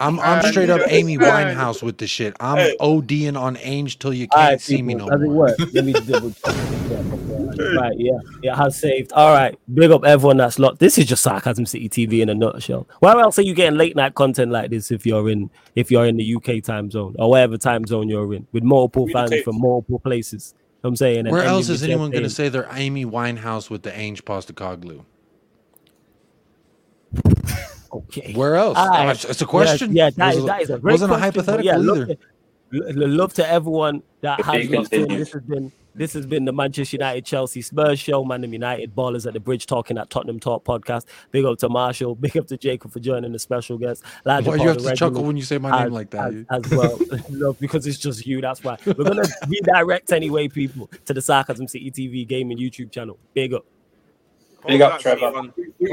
I'm 0.00 0.18
I'm 0.20 0.42
straight 0.44 0.70
up 0.70 0.80
Amy 0.88 1.18
Winehouse 1.18 1.82
with 1.82 1.98
the 1.98 2.06
shit. 2.06 2.34
I'm 2.40 2.56
Hey. 2.56 2.76
ODing 2.80 3.38
on 3.40 3.56
Ange 3.58 3.98
till 3.98 4.12
you 4.14 4.26
can't 4.28 4.50
right, 4.52 4.60
see 4.60 4.82
me 4.82 4.94
no 4.94 5.08
does 5.08 5.20
more. 5.20 5.34
work? 5.34 5.58
Let 5.72 5.84
me 5.84 5.92
double 5.92 6.30
check. 6.30 6.54
Right, 7.76 7.92
yeah, 7.98 8.18
yeah, 8.42 8.56
has 8.56 8.78
saved. 8.78 9.12
All 9.12 9.34
right, 9.34 9.58
big 9.74 9.90
up 9.90 10.04
everyone 10.04 10.38
that's 10.38 10.58
locked. 10.58 10.78
This 10.78 10.96
is 10.98 11.06
just 11.06 11.22
sarcasm 11.22 11.66
city 11.66 11.88
TV 11.88 12.20
in 12.20 12.28
a 12.30 12.34
nutshell. 12.34 12.88
Where 13.00 13.18
else 13.18 13.38
are 13.38 13.42
you 13.42 13.54
getting 13.54 13.78
late 13.78 13.94
night 13.96 14.14
content 14.14 14.50
like 14.50 14.70
this 14.70 14.90
if 14.90 15.04
you're 15.04 15.28
in 15.28 15.50
if 15.76 15.90
you're 15.90 16.06
in 16.06 16.16
the 16.16 16.34
UK 16.36 16.62
time 16.62 16.90
zone 16.90 17.14
or 17.18 17.30
whatever 17.30 17.58
time 17.58 17.84
zone 17.86 18.08
you're 18.08 18.32
in 18.34 18.46
with 18.52 18.62
multiple 18.62 19.08
fans 19.08 19.34
from 19.42 19.60
multiple 19.60 19.98
places? 19.98 20.54
You 20.56 20.62
know 20.84 20.88
I'm 20.88 20.96
saying. 20.96 21.28
Where 21.28 21.42
else 21.42 21.68
is 21.68 21.82
anyone 21.82 22.10
going 22.10 22.22
to 22.24 22.30
say 22.30 22.48
they're 22.48 22.68
Amy 22.72 23.04
Winehouse 23.04 23.68
with 23.68 23.82
the 23.82 23.94
Ange 23.96 24.24
Postecoglou? 24.24 25.04
Okay. 27.92 28.32
Where 28.34 28.56
else? 28.56 28.78
All 28.78 28.88
right. 28.88 29.08
Oh, 29.08 29.10
it's, 29.10 29.24
it's 29.24 29.42
a 29.42 29.46
question. 29.46 29.94
Yeah, 29.94 30.10
that, 30.10 30.36
was, 30.36 30.44
that 30.46 30.62
is 30.62 30.70
a 30.70 30.78
great 30.78 30.92
wasn't 30.92 31.12
a 31.12 31.16
question, 31.16 31.32
but 31.34 31.44
hypothetical 31.44 31.64
yeah, 31.64 31.76
love 31.76 32.10
either. 32.10 32.14
To, 32.94 33.06
love 33.06 33.34
to 33.34 33.48
everyone 33.48 34.02
that 34.20 34.36
To 34.38 34.44
has 34.44 34.68
be 34.68 34.76
in. 34.76 35.08
This 35.08 35.32
has 35.32 35.42
been 35.42 35.72
this 35.94 36.12
has 36.12 36.24
been 36.24 36.44
the 36.44 36.52
Manchester 36.52 36.96
United 36.96 37.24
Chelsea 37.24 37.62
Spurs 37.62 37.98
show, 37.98 38.24
Man 38.24 38.42
United 38.50 38.94
Ballers 38.94 39.26
at 39.26 39.32
the 39.32 39.40
Bridge 39.40 39.66
talking 39.66 39.98
at 39.98 40.08
Tottenham 40.08 40.38
Talk 40.38 40.64
podcast. 40.64 41.06
Big 41.32 41.44
up 41.44 41.58
to 41.58 41.68
Marshall, 41.68 42.14
big 42.14 42.36
up 42.36 42.46
to 42.46 42.56
Jacob 42.56 42.92
for 42.92 43.00
joining 43.00 43.32
the 43.32 43.38
special 43.38 43.76
guest. 43.76 44.04
Larger 44.24 44.50
Why 44.50 44.56
you 44.56 44.68
have 44.68 44.76
to 44.76 44.82
the 44.84 44.94
chuckle 44.94 45.24
when 45.24 45.36
you 45.36 45.42
say 45.42 45.58
my 45.58 45.76
as- 45.76 45.84
name 45.84 45.92
like 45.92 46.10
that? 46.10 46.32
as, 46.48 46.64
as 46.64 46.70
well. 46.70 46.98
no, 47.30 47.52
because 47.54 47.86
it's 47.86 47.98
just 47.98 48.24
you. 48.26 48.40
That's 48.40 48.62
why 48.62 48.76
we're 48.86 48.94
gonna 48.94 49.24
redirect 49.48 50.12
anyway, 50.12 50.46
people, 50.48 50.88
to 51.06 51.14
the 51.14 51.22
Sarcasm 51.22 51.66
City 51.66 51.90
TV 51.90 52.26
gaming 52.26 52.58
YouTube 52.58 52.92
channel. 52.92 53.18
Big 53.34 53.52
up. 53.52 53.64
Big 54.66 54.80
up, 54.80 55.00
Trevor. 55.00 55.52